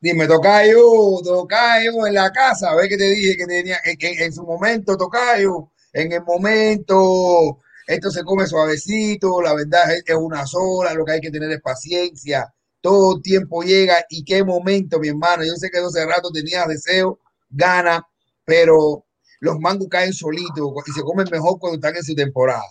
Dime, 0.00 0.26
Tocayo, 0.26 0.80
Tocayo 1.22 2.06
en 2.06 2.14
la 2.14 2.32
casa. 2.32 2.74
¿Ves 2.74 2.88
que 2.88 2.96
te 2.96 3.04
dije 3.04 3.36
que 3.36 3.46
tenía 3.46 3.78
en 3.84 4.32
su 4.32 4.44
momento, 4.44 4.96
Tocayo? 4.96 5.70
En 5.92 6.10
el 6.10 6.22
momento, 6.22 7.58
esto 7.86 8.10
se 8.10 8.24
come 8.24 8.46
suavecito, 8.46 9.42
la 9.42 9.54
verdad 9.54 9.92
es, 9.92 10.04
es 10.06 10.16
una 10.16 10.46
sola, 10.46 10.94
lo 10.94 11.04
que 11.04 11.12
hay 11.12 11.20
que 11.20 11.30
tener 11.30 11.50
es 11.50 11.60
paciencia. 11.60 12.50
Todo 12.80 13.20
tiempo 13.20 13.62
llega 13.62 14.06
y 14.08 14.24
qué 14.24 14.42
momento, 14.42 14.98
mi 14.98 15.08
hermano. 15.08 15.44
Yo 15.44 15.54
sé 15.54 15.70
que 15.70 15.80
hace 15.80 16.06
rato 16.06 16.30
tenías 16.32 16.66
deseo, 16.66 17.18
gana, 17.50 18.08
pero 18.46 19.04
los 19.42 19.58
mangos 19.58 19.88
caen 19.90 20.12
solitos 20.12 20.72
y 20.86 20.92
se 20.92 21.02
comen 21.02 21.26
mejor 21.30 21.58
cuando 21.58 21.74
están 21.74 21.96
en 21.96 22.04
su 22.04 22.14
temporada. 22.14 22.62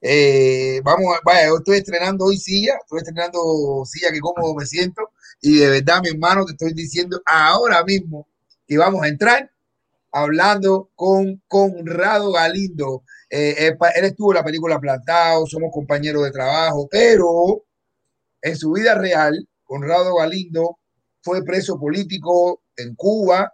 Eh, 0.00 0.80
vamos, 0.84 1.06
vaya, 1.24 1.48
yo 1.48 1.56
estoy 1.56 1.78
estrenando 1.78 2.26
hoy 2.26 2.36
silla, 2.36 2.74
estoy 2.80 2.98
estrenando 2.98 3.82
silla 3.84 4.12
que 4.12 4.20
cómodo 4.20 4.54
me 4.54 4.64
siento 4.64 5.10
y 5.40 5.56
de 5.56 5.68
verdad, 5.70 6.02
mi 6.02 6.10
hermano, 6.10 6.44
te 6.44 6.52
estoy 6.52 6.72
diciendo 6.72 7.20
ahora 7.26 7.82
mismo 7.82 8.28
que 8.64 8.78
vamos 8.78 9.02
a 9.02 9.08
entrar 9.08 9.50
hablando 10.12 10.88
con 10.94 11.42
Conrado 11.48 12.30
Galindo. 12.30 13.02
Eh, 13.28 13.72
él 13.96 14.04
estuvo 14.04 14.30
en 14.30 14.36
la 14.36 14.44
película 14.44 14.78
Plantado, 14.78 15.44
somos 15.46 15.72
compañeros 15.72 16.22
de 16.22 16.30
trabajo, 16.30 16.86
pero 16.88 17.64
en 18.40 18.56
su 18.56 18.70
vida 18.70 18.94
real, 18.94 19.48
Conrado 19.64 20.14
Galindo 20.14 20.78
fue 21.22 21.42
preso 21.42 21.76
político 21.76 22.62
en 22.76 22.94
Cuba 22.94 23.52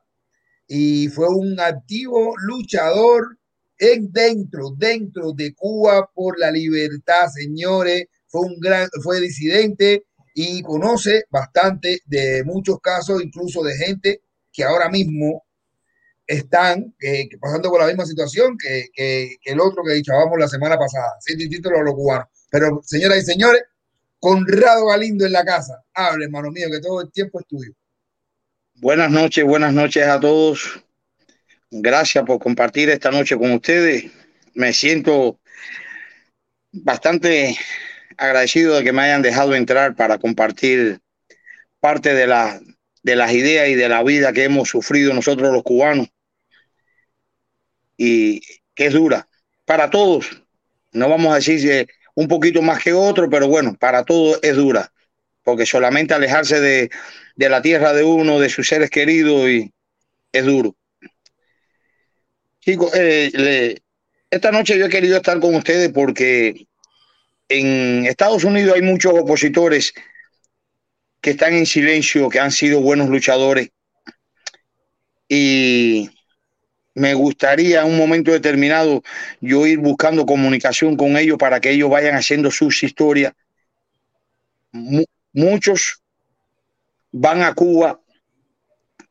y 0.73 1.09
fue 1.09 1.29
un 1.29 1.59
activo 1.59 2.33
luchador 2.47 3.37
en 3.77 4.13
dentro, 4.13 4.71
dentro 4.77 5.33
de 5.33 5.53
Cuba 5.53 6.09
por 6.15 6.39
la 6.39 6.53
libertad, 6.53 7.27
señores. 7.27 8.05
Fue 8.29 8.43
un 8.43 8.61
gran, 8.61 8.89
fue 9.03 9.21
disidente 9.21 10.05
y 10.33 10.63
conoce 10.63 11.25
bastante 11.29 11.99
de 12.07 12.45
muchos 12.45 12.79
casos, 12.81 13.21
incluso 13.21 13.65
de 13.65 13.75
gente 13.79 14.23
que 14.53 14.63
ahora 14.63 14.89
mismo 14.89 15.43
están 16.25 16.95
eh, 17.01 17.29
pasando 17.41 17.69
por 17.69 17.81
la 17.81 17.89
misma 17.89 18.07
situación 18.07 18.57
que, 18.57 18.91
que, 18.95 19.39
el 19.47 19.59
otro 19.59 19.83
que 19.83 19.95
dichábamos 19.95 20.39
la 20.39 20.47
semana 20.47 20.79
pasada, 20.79 21.17
sin 21.19 21.37
distinto 21.37 21.71
a 21.71 21.83
los 21.83 21.95
cubanos. 21.95 22.29
Pero, 22.49 22.81
señoras 22.85 23.19
y 23.19 23.23
señores, 23.23 23.63
Conrado 24.21 24.87
Galindo 24.87 25.27
en 25.27 25.33
la 25.33 25.45
casa. 25.45 25.83
Hable, 25.95 26.27
hermano 26.27 26.53
mío, 26.53 26.69
que 26.71 26.79
todo 26.79 27.01
el 27.01 27.11
tiempo 27.11 27.41
es 27.41 27.47
tuyo. 27.49 27.73
Buenas 28.83 29.11
noches, 29.11 29.45
buenas 29.45 29.75
noches 29.75 30.07
a 30.07 30.19
todos. 30.19 30.83
Gracias 31.71 32.25
por 32.25 32.39
compartir 32.39 32.89
esta 32.89 33.11
noche 33.11 33.37
con 33.37 33.53
ustedes. 33.53 34.11
Me 34.55 34.73
siento 34.73 35.39
bastante 36.73 37.59
agradecido 38.17 38.77
de 38.77 38.83
que 38.83 38.95
me 38.95 39.03
hayan 39.03 39.21
dejado 39.21 39.55
entrar 39.55 39.95
para 39.97 40.17
compartir 40.17 40.99
parte 41.79 42.15
de, 42.15 42.27
la, 42.27 42.59
de 43.03 43.17
las 43.17 43.33
ideas 43.33 43.69
y 43.69 43.75
de 43.75 43.87
la 43.91 44.03
vida 44.03 44.33
que 44.33 44.45
hemos 44.45 44.71
sufrido 44.71 45.13
nosotros 45.13 45.53
los 45.53 45.63
cubanos 45.63 46.09
y 47.99 48.41
que 48.75 48.87
es 48.87 48.95
dura 48.95 49.29
para 49.67 49.91
todos. 49.91 50.43
No 50.93 51.07
vamos 51.11 51.33
a 51.33 51.35
decir 51.35 51.87
un 52.15 52.29
poquito 52.29 52.63
más 52.63 52.83
que 52.83 52.95
otro, 52.95 53.29
pero 53.29 53.47
bueno, 53.47 53.77
para 53.79 54.07
todos 54.07 54.39
es 54.41 54.57
dura, 54.57 54.91
porque 55.43 55.67
solamente 55.67 56.15
alejarse 56.15 56.63
de, 56.63 56.91
de 57.41 57.49
la 57.49 57.63
tierra 57.63 57.95
de 57.95 58.05
uno, 58.05 58.39
de 58.39 58.51
sus 58.51 58.69
seres 58.69 58.91
queridos, 58.91 59.49
y 59.49 59.73
es 60.31 60.45
duro. 60.45 60.77
Chicos, 62.61 62.93
eh, 62.95 63.79
esta 64.31 64.53
noche 64.53 64.79
yo 64.79 64.85
he 64.85 64.91
querido 64.91 65.17
estar 65.17 65.41
con 65.41 65.55
ustedes 65.55 65.91
porque 65.91 66.67
en 67.49 68.05
Estados 68.05 68.45
Unidos 68.45 68.75
hay 68.75 68.83
muchos 68.83 69.15
opositores 69.15 69.95
que 71.23 71.31
están 71.31 71.55
en 71.55 71.65
silencio, 71.65 72.29
que 72.29 72.41
han 72.41 72.53
sido 72.53 72.83
buenos 72.83 73.09
luchadores. 73.09 73.71
Y 75.27 76.11
me 76.95 77.15
gustaría 77.15 77.81
en 77.81 77.87
un 77.87 77.97
momento 77.97 78.33
determinado 78.33 79.03
yo 79.41 79.67
ir 79.67 79.79
buscando 79.79 80.27
comunicación 80.27 80.95
con 80.95 81.17
ellos 81.17 81.39
para 81.39 81.59
que 81.59 81.71
ellos 81.71 81.89
vayan 81.89 82.17
haciendo 82.17 82.51
sus 82.51 82.83
historias. 82.83 83.33
Mu- 84.73 85.07
muchos 85.33 86.03
van 87.13 87.43
a 87.43 87.55
Cuba, 87.55 88.01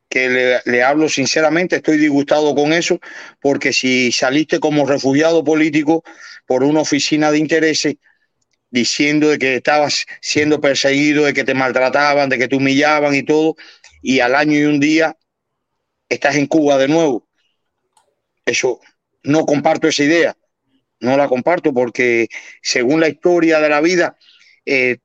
que 0.09 0.61
le, 0.65 0.83
hablo 0.83 1.07
sinceramente, 1.07 1.77
estoy 1.77 1.97
disgustado 1.97 2.55
con 2.55 2.73
eso, 2.73 2.99
porque 3.39 3.71
si 3.71 4.11
saliste 4.11 4.59
como 4.59 4.87
refugiado 4.87 5.43
político 5.43 6.03
por 6.47 6.63
una 6.63 6.81
oficina 6.81 7.31
de 7.31 7.37
intereses, 7.37 7.95
diciendo 8.71 9.29
de 9.29 9.37
que 9.37 9.55
estabas 9.55 10.05
siendo 10.21 10.59
perseguido, 10.61 11.25
de 11.25 11.33
que 11.33 11.43
te 11.43 11.53
maltrataban, 11.53 12.29
de 12.29 12.37
que 12.37 12.47
te 12.47 12.55
humillaban 12.55 13.13
y 13.15 13.23
todo, 13.23 13.55
y 14.01 14.19
al 14.19 14.35
año 14.35 14.59
y 14.59 14.63
un 14.63 14.79
día 14.79 15.15
estás 16.07 16.35
en 16.35 16.47
Cuba 16.47 16.77
de 16.77 16.87
nuevo. 16.87 17.27
Eso, 18.45 18.79
no 19.23 19.45
comparto 19.45 19.87
esa 19.87 20.03
idea. 20.03 20.35
no 21.01 21.15
la 21.15 21.29
comparto 21.29 21.73
porque 21.73 22.27
según 22.61 22.99
la 22.99 23.07
historia 23.07 23.59
de 23.61 23.69
la 23.69 23.79
vida, 23.79 24.17
eh, 24.65 24.97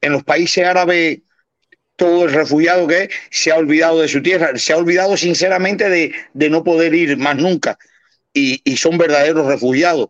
en 0.00 0.12
los 0.12 0.22
países 0.22 0.66
árabes 0.66 1.20
todo 1.96 2.24
el 2.24 2.32
refugiado 2.32 2.86
que 2.86 3.04
es, 3.04 3.08
se 3.30 3.52
ha 3.52 3.56
olvidado 3.56 4.00
de 4.00 4.08
su 4.08 4.22
tierra, 4.22 4.56
se 4.58 4.72
ha 4.72 4.76
olvidado 4.76 5.16
sinceramente 5.16 5.88
de, 5.88 6.12
de 6.32 6.50
no 6.50 6.64
poder 6.64 6.94
ir 6.94 7.16
más 7.16 7.36
nunca 7.36 7.78
y, 8.32 8.60
y, 8.64 8.76
son 8.76 8.98
verdaderos 8.98 9.46
refugiados. 9.46 10.08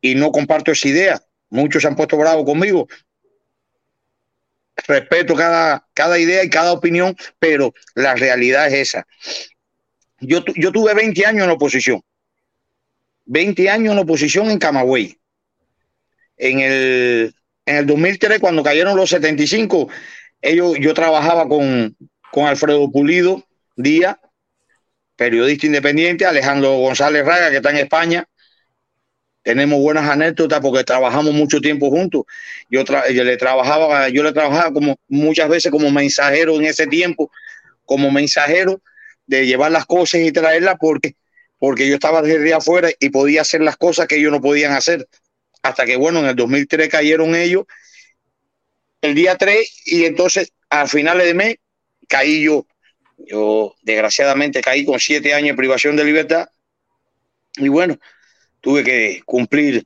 Y 0.00 0.14
no 0.14 0.32
comparto 0.32 0.72
esa 0.72 0.88
idea. 0.88 1.22
Muchos 1.50 1.82
se 1.82 1.88
han 1.88 1.96
puesto 1.96 2.16
bravos 2.16 2.46
conmigo. 2.46 2.88
Respeto 4.88 5.34
cada, 5.34 5.86
cada 5.92 6.18
idea 6.18 6.42
y 6.42 6.48
cada 6.48 6.72
opinión, 6.72 7.14
pero 7.38 7.74
la 7.94 8.14
realidad 8.14 8.68
es 8.68 8.88
esa. 8.88 9.06
Yo, 10.20 10.42
yo 10.56 10.72
tuve 10.72 10.94
20 10.94 11.26
años 11.26 11.44
en 11.44 11.50
oposición. 11.50 12.02
20 13.26 13.68
años 13.68 13.92
en 13.92 13.98
oposición 13.98 14.50
en 14.50 14.58
Camagüey. 14.58 15.18
En 16.38 16.60
el, 16.60 17.34
en 17.66 17.76
el 17.76 17.86
2003, 17.86 18.40
cuando 18.40 18.62
cayeron 18.62 18.96
los 18.96 19.10
75, 19.10 19.88
ellos, 20.42 20.76
yo 20.80 20.94
trabajaba 20.94 21.48
con, 21.48 21.96
con 22.32 22.46
Alfredo 22.46 22.90
Pulido 22.90 23.44
Díaz, 23.76 24.16
periodista 25.16 25.66
independiente, 25.66 26.24
Alejandro 26.24 26.78
González 26.78 27.24
Raga, 27.24 27.50
que 27.50 27.56
está 27.56 27.70
en 27.70 27.76
España. 27.76 28.26
Tenemos 29.42 29.80
buenas 29.80 30.08
anécdotas 30.08 30.60
porque 30.60 30.84
trabajamos 30.84 31.32
mucho 31.32 31.60
tiempo 31.60 31.90
juntos. 31.90 32.24
Yo, 32.70 32.84
yo, 32.84 33.24
le 33.24 33.36
trabajaba, 33.36 34.08
yo 34.08 34.22
le 34.22 34.32
trabajaba 34.32 34.72
como 34.72 34.96
muchas 35.08 35.48
veces 35.48 35.70
como 35.70 35.90
mensajero 35.90 36.56
en 36.56 36.66
ese 36.66 36.86
tiempo, 36.86 37.30
como 37.84 38.10
mensajero 38.10 38.80
de 39.26 39.46
llevar 39.46 39.72
las 39.72 39.86
cosas 39.86 40.20
y 40.20 40.32
traerlas 40.32 40.76
porque, 40.78 41.16
porque 41.58 41.88
yo 41.88 41.94
estaba 41.94 42.20
desde 42.20 42.52
afuera 42.52 42.90
y 42.98 43.10
podía 43.10 43.42
hacer 43.42 43.62
las 43.62 43.76
cosas 43.76 44.06
que 44.06 44.16
ellos 44.16 44.32
no 44.32 44.40
podían 44.40 44.72
hacer. 44.72 45.08
Hasta 45.62 45.84
que, 45.84 45.96
bueno, 45.96 46.20
en 46.20 46.26
el 46.26 46.36
2003 46.36 46.88
cayeron 46.88 47.34
ellos 47.34 47.64
el 49.00 49.14
día 49.14 49.36
3 49.36 49.82
y 49.86 50.04
entonces 50.04 50.52
a 50.68 50.86
finales 50.86 51.26
de 51.26 51.34
mes 51.34 51.56
caí 52.08 52.44
yo. 52.44 52.66
Yo 53.18 53.74
desgraciadamente 53.82 54.60
caí 54.60 54.84
con 54.84 54.98
siete 54.98 55.34
años 55.34 55.50
de 55.50 55.56
privación 55.56 55.96
de 55.96 56.04
libertad 56.04 56.48
y 57.56 57.68
bueno, 57.68 57.98
tuve 58.60 58.84
que 58.84 59.22
cumplir. 59.24 59.84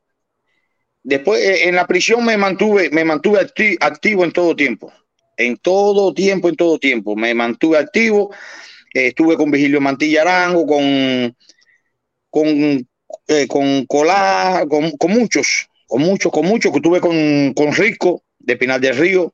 Después 1.02 1.40
eh, 1.42 1.68
en 1.68 1.74
la 1.74 1.86
prisión 1.86 2.24
me 2.24 2.36
mantuve, 2.36 2.90
me 2.90 3.04
mantuve 3.04 3.40
acti 3.40 3.76
activo 3.80 4.24
en 4.24 4.32
todo 4.32 4.54
tiempo, 4.54 4.92
en 5.36 5.56
todo 5.56 6.14
tiempo, 6.14 6.48
en 6.48 6.56
todo 6.56 6.78
tiempo. 6.78 7.16
Me 7.16 7.34
mantuve 7.34 7.78
activo, 7.78 8.34
eh, 8.94 9.08
estuve 9.08 9.36
con 9.36 9.50
Vigilio 9.50 9.80
Mantilla 9.80 10.22
Arango, 10.22 10.66
con, 10.66 11.36
con, 12.30 12.88
eh, 13.28 13.46
con 13.48 13.84
Colá, 13.86 14.64
con, 14.68 14.92
con, 14.92 15.10
muchos, 15.10 15.68
con 15.86 16.02
muchos, 16.02 16.32
con 16.32 16.46
muchos, 16.46 16.72
que 16.72 16.78
estuve 16.78 17.00
con, 17.00 17.52
con 17.54 17.74
Rico, 17.74 18.22
de 18.44 18.56
Pinal 18.56 18.80
del 18.80 18.96
Río, 18.96 19.32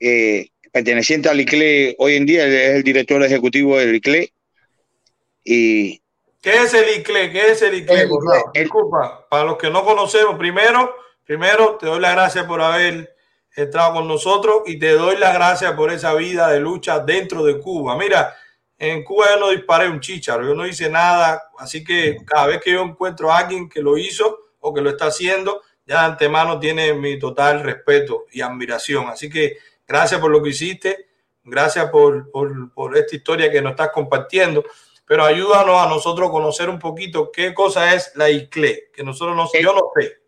eh, 0.00 0.48
perteneciente 0.72 1.28
al 1.28 1.40
ICLE, 1.40 1.96
hoy 1.98 2.16
en 2.16 2.26
día 2.26 2.46
es 2.46 2.76
el 2.76 2.82
director 2.82 3.22
ejecutivo 3.22 3.78
del 3.78 3.94
ICLE. 3.96 4.32
Y, 5.44 6.02
¿Qué 6.40 6.56
es 6.62 6.74
el 6.74 7.00
ICLE? 7.00 7.32
¿Qué 7.32 7.50
es 7.50 7.62
el 7.62 7.74
ICLE? 7.74 8.02
El, 8.02 8.10
el, 8.54 8.62
Disculpa, 8.62 9.26
para 9.28 9.44
los 9.44 9.56
que 9.56 9.70
no 9.70 9.84
conocemos, 9.84 10.36
primero, 10.38 10.94
primero 11.24 11.76
te 11.76 11.86
doy 11.86 12.00
las 12.00 12.14
gracias 12.14 12.44
por 12.44 12.60
haber 12.60 13.14
entrado 13.54 13.94
con 13.94 14.08
nosotros 14.08 14.62
y 14.66 14.78
te 14.78 14.92
doy 14.92 15.16
las 15.16 15.34
gracias 15.34 15.72
por 15.72 15.90
esa 15.90 16.14
vida 16.14 16.48
de 16.48 16.60
lucha 16.60 17.00
dentro 17.00 17.44
de 17.44 17.58
Cuba. 17.58 17.96
Mira, 17.96 18.36
en 18.78 19.02
Cuba 19.02 19.26
yo 19.30 19.40
no 19.40 19.50
disparé 19.50 19.88
un 19.88 20.00
chicharo, 20.00 20.46
yo 20.46 20.54
no 20.54 20.66
hice 20.66 20.88
nada, 20.88 21.50
así 21.58 21.82
que 21.82 22.18
cada 22.24 22.46
vez 22.46 22.60
que 22.62 22.72
yo 22.72 22.82
encuentro 22.82 23.32
a 23.32 23.38
alguien 23.38 23.68
que 23.68 23.82
lo 23.82 23.98
hizo 23.98 24.38
o 24.60 24.72
que 24.72 24.80
lo 24.80 24.90
está 24.90 25.06
haciendo, 25.06 25.62
ya 25.88 26.00
de 26.02 26.06
antemano 26.12 26.60
tiene 26.60 26.92
mi 26.92 27.18
total 27.18 27.62
respeto 27.62 28.26
y 28.30 28.42
admiración. 28.42 29.08
Así 29.08 29.30
que 29.30 29.56
gracias 29.86 30.20
por 30.20 30.30
lo 30.30 30.42
que 30.42 30.50
hiciste, 30.50 31.06
gracias 31.42 31.90
por, 31.90 32.30
por, 32.30 32.72
por 32.74 32.96
esta 32.96 33.16
historia 33.16 33.50
que 33.50 33.62
nos 33.62 33.70
estás 33.70 33.88
compartiendo, 33.90 34.64
pero 35.06 35.24
ayúdanos 35.24 35.80
a 35.80 35.88
nosotros 35.88 36.28
a 36.28 36.30
conocer 36.30 36.68
un 36.68 36.78
poquito 36.78 37.32
qué 37.32 37.54
cosa 37.54 37.94
es 37.94 38.12
la 38.16 38.28
ICLE, 38.28 38.90
que 38.94 39.02
nosotros 39.02 39.34
no, 39.34 39.48
yo 39.58 39.72
no 39.72 39.90
sé. 39.98 40.18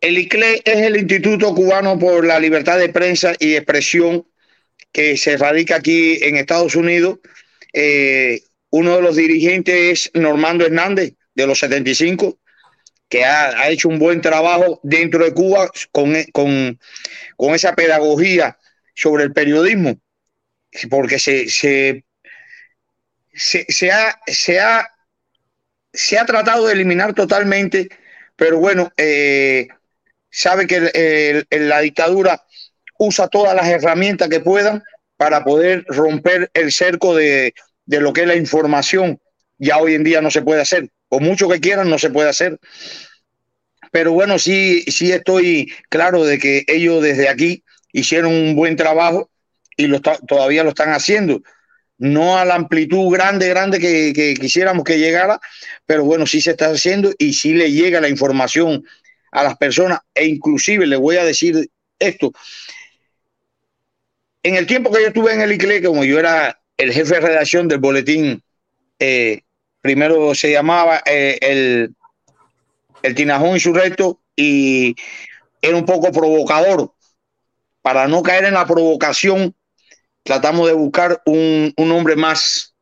El 0.00 0.16
ICLE 0.16 0.62
es 0.64 0.76
el 0.76 0.96
Instituto 0.96 1.52
Cubano 1.54 1.98
por 1.98 2.24
la 2.24 2.38
Libertad 2.38 2.78
de 2.78 2.88
Prensa 2.88 3.34
y 3.38 3.56
Expresión 3.56 4.24
que 4.92 5.16
se 5.16 5.36
radica 5.36 5.76
aquí 5.76 6.22
en 6.22 6.36
Estados 6.36 6.76
Unidos. 6.76 7.18
Eh, 7.72 8.42
uno 8.70 8.96
de 8.96 9.02
los 9.02 9.16
dirigentes 9.16 9.74
es 9.74 10.10
Normando 10.14 10.64
Hernández, 10.64 11.14
de 11.34 11.46
los 11.46 11.58
75, 11.58 12.38
que 13.10 13.24
ha, 13.24 13.48
ha, 13.60 13.68
hecho 13.68 13.88
un 13.88 13.98
buen 13.98 14.22
trabajo 14.22 14.80
dentro 14.84 15.24
de 15.24 15.34
Cuba 15.34 15.68
con, 15.90 16.14
con, 16.32 16.78
con 17.36 17.54
esa 17.54 17.74
pedagogía 17.74 18.56
sobre 18.94 19.24
el 19.24 19.32
periodismo, 19.32 20.00
porque 20.88 21.18
se, 21.18 21.50
se, 21.50 22.04
se, 23.34 23.66
se, 23.68 23.90
ha, 23.90 24.18
se, 24.26 24.60
ha, 24.60 24.88
se 25.92 26.18
ha 26.18 26.24
tratado 26.24 26.68
de 26.68 26.72
eliminar 26.72 27.12
totalmente, 27.12 27.88
pero 28.36 28.58
bueno, 28.60 28.92
eh, 28.96 29.66
sabe 30.30 30.68
que 30.68 31.46
el, 31.50 31.68
la 31.68 31.80
dictadura 31.80 32.44
usa 32.96 33.26
todas 33.26 33.56
las 33.56 33.66
herramientas 33.66 34.28
que 34.28 34.40
puedan 34.40 34.84
para 35.16 35.42
poder 35.42 35.84
romper 35.88 36.48
el 36.54 36.70
cerco 36.70 37.16
de, 37.16 37.54
de 37.86 38.00
lo 38.00 38.12
que 38.12 38.22
es 38.22 38.26
la 38.28 38.36
información. 38.36 39.20
Ya 39.58 39.78
hoy 39.78 39.94
en 39.94 40.04
día 40.04 40.22
no 40.22 40.30
se 40.30 40.42
puede 40.42 40.62
hacer 40.62 40.88
por 41.10 41.20
mucho 41.20 41.48
que 41.48 41.60
quieran, 41.60 41.90
no 41.90 41.98
se 41.98 42.08
puede 42.08 42.30
hacer. 42.30 42.58
Pero 43.90 44.12
bueno, 44.12 44.38
sí, 44.38 44.82
sí 44.82 45.10
estoy 45.10 45.72
claro 45.88 46.24
de 46.24 46.38
que 46.38 46.64
ellos 46.68 47.02
desde 47.02 47.28
aquí 47.28 47.64
hicieron 47.92 48.32
un 48.32 48.54
buen 48.54 48.76
trabajo 48.76 49.28
y 49.76 49.90
todavía 50.26 50.62
lo 50.62 50.70
están 50.70 50.90
haciendo. 50.90 51.42
No 51.98 52.38
a 52.38 52.44
la 52.44 52.54
amplitud 52.54 53.12
grande, 53.12 53.48
grande 53.48 53.80
que, 53.80 54.34
quisiéramos 54.40 54.84
que 54.84 55.00
llegara, 55.00 55.40
pero 55.84 56.04
bueno, 56.04 56.26
sí 56.26 56.40
se 56.40 56.52
está 56.52 56.70
haciendo 56.70 57.12
y 57.18 57.32
sí 57.32 57.54
le 57.54 57.72
llega 57.72 58.00
la 58.00 58.08
información 58.08 58.84
a 59.32 59.42
las 59.42 59.56
personas 59.56 59.98
e 60.14 60.26
inclusive 60.26 60.86
le 60.86 60.96
voy 60.96 61.16
a 61.16 61.24
decir 61.24 61.68
esto. 61.98 62.32
En 64.44 64.54
el 64.54 64.66
tiempo 64.66 64.92
que 64.92 65.02
yo 65.02 65.08
estuve 65.08 65.34
en 65.34 65.40
el 65.40 65.52
ICLE, 65.52 65.82
como 65.82 66.04
yo 66.04 66.20
era 66.20 66.60
el 66.76 66.92
jefe 66.92 67.16
de 67.16 67.20
redacción 67.20 67.66
del 67.66 67.78
boletín 67.78 68.42
eh, 69.00 69.42
primero 69.80 70.34
se 70.34 70.52
llamaba 70.52 71.02
eh, 71.06 71.38
el, 71.40 71.94
el 73.02 73.14
Tinajón 73.14 73.50
Insurrecto 73.50 74.20
y 74.36 74.94
era 75.60 75.76
un 75.76 75.84
poco 75.84 76.12
provocador. 76.12 76.92
Para 77.82 78.06
no 78.08 78.22
caer 78.22 78.44
en 78.44 78.54
la 78.54 78.66
provocación, 78.66 79.54
tratamos 80.22 80.66
de 80.66 80.74
buscar 80.74 81.22
un, 81.24 81.72
un 81.76 81.92
hombre 81.92 82.14
más, 82.14 82.74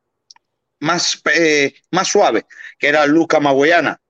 más, 0.79 1.21
eh, 1.33 1.73
más 1.91 2.07
suave, 2.07 2.45
que 2.77 2.89
era 2.89 3.05
Luz 3.05 3.27
Camagüeyana. 3.27 4.01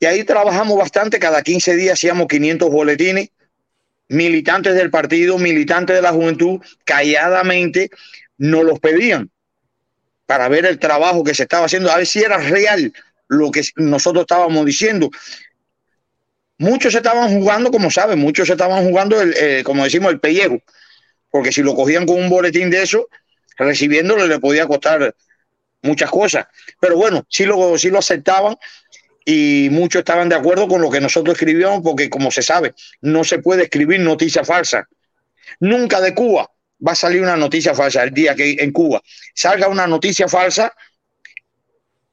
Y 0.00 0.06
ahí 0.06 0.24
trabajamos 0.24 0.78
bastante, 0.78 1.18
cada 1.18 1.42
15 1.42 1.76
días 1.76 1.94
hacíamos 1.94 2.28
500 2.28 2.70
boletines, 2.70 3.28
militantes 4.08 4.74
del 4.74 4.90
partido, 4.90 5.38
militantes 5.38 5.96
de 5.96 6.02
la 6.02 6.12
juventud, 6.12 6.60
calladamente 6.84 7.90
nos 8.38 8.64
los 8.64 8.80
pedían 8.80 9.30
para 10.26 10.48
ver 10.48 10.66
el 10.66 10.78
trabajo 10.78 11.22
que 11.24 11.34
se 11.34 11.42
estaba 11.42 11.66
haciendo, 11.66 11.90
a 11.90 11.96
ver 11.96 12.06
si 12.06 12.20
era 12.20 12.38
real 12.38 12.92
lo 13.28 13.50
que 13.50 13.62
nosotros 13.76 14.22
estábamos 14.22 14.64
diciendo. 14.64 15.10
Muchos 16.58 16.94
estaban 16.94 17.30
jugando, 17.30 17.70
como 17.70 17.90
saben, 17.90 18.18
muchos 18.18 18.48
estaban 18.48 18.84
jugando, 18.84 19.20
el, 19.20 19.34
eh, 19.36 19.62
como 19.64 19.84
decimos, 19.84 20.12
el 20.12 20.20
pellejo, 20.20 20.60
porque 21.30 21.52
si 21.52 21.62
lo 21.62 21.74
cogían 21.74 22.06
con 22.06 22.16
un 22.16 22.30
boletín 22.30 22.70
de 22.70 22.82
eso, 22.82 23.08
recibiéndolo 23.56 24.26
le 24.26 24.38
podía 24.38 24.66
costar 24.66 25.14
muchas 25.82 26.10
cosas. 26.10 26.46
Pero 26.80 26.96
bueno, 26.96 27.26
sí 27.28 27.44
lo, 27.44 27.76
sí 27.76 27.90
lo 27.90 27.98
aceptaban 27.98 28.56
y 29.24 29.68
muchos 29.70 30.00
estaban 30.00 30.28
de 30.28 30.36
acuerdo 30.36 30.68
con 30.68 30.80
lo 30.80 30.90
que 30.90 31.00
nosotros 31.00 31.34
escribíamos, 31.34 31.80
porque 31.82 32.08
como 32.08 32.30
se 32.30 32.42
sabe, 32.42 32.74
no 33.00 33.24
se 33.24 33.38
puede 33.38 33.64
escribir 33.64 34.00
noticia 34.00 34.44
falsa. 34.44 34.88
Nunca 35.60 36.00
de 36.00 36.14
Cuba 36.14 36.53
va 36.86 36.92
a 36.92 36.96
salir 36.96 37.22
una 37.22 37.36
noticia 37.36 37.74
falsa. 37.74 38.02
El 38.02 38.12
día 38.12 38.34
que 38.34 38.56
en 38.58 38.72
Cuba 38.72 39.02
salga 39.34 39.68
una 39.68 39.86
noticia 39.86 40.28
falsa, 40.28 40.72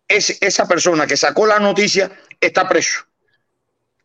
es, 0.07 0.37
esa 0.41 0.67
persona 0.67 1.07
que 1.07 1.17
sacó 1.17 1.45
la 1.45 1.59
noticia 1.59 2.11
está 2.39 2.67
preso. 2.67 3.05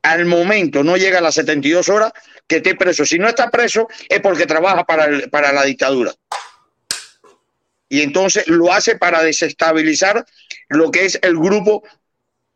Al 0.03 0.25
momento 0.25 0.85
no 0.85 0.97
llega 0.97 1.19
a 1.19 1.23
las 1.23 1.35
72 1.35 1.89
horas 1.89 2.12
que 2.47 2.57
esté 2.57 2.75
preso. 2.75 3.05
Si 3.05 3.19
no 3.19 3.29
está 3.29 3.51
preso 3.51 3.89
es 4.09 4.21
porque 4.21 4.47
trabaja 4.47 4.85
para, 4.85 5.07
el, 5.07 5.31
para 5.31 5.53
la 5.53 5.64
dictadura. 5.64 6.12
Y 7.89 8.03
entonces 8.03 8.47
lo 8.49 8.73
hace 8.73 8.97
para 8.97 9.23
desestabilizar 9.23 10.25
lo 10.69 10.91
que 10.91 11.05
es 11.05 11.19
el 11.23 11.37
grupo 11.37 11.85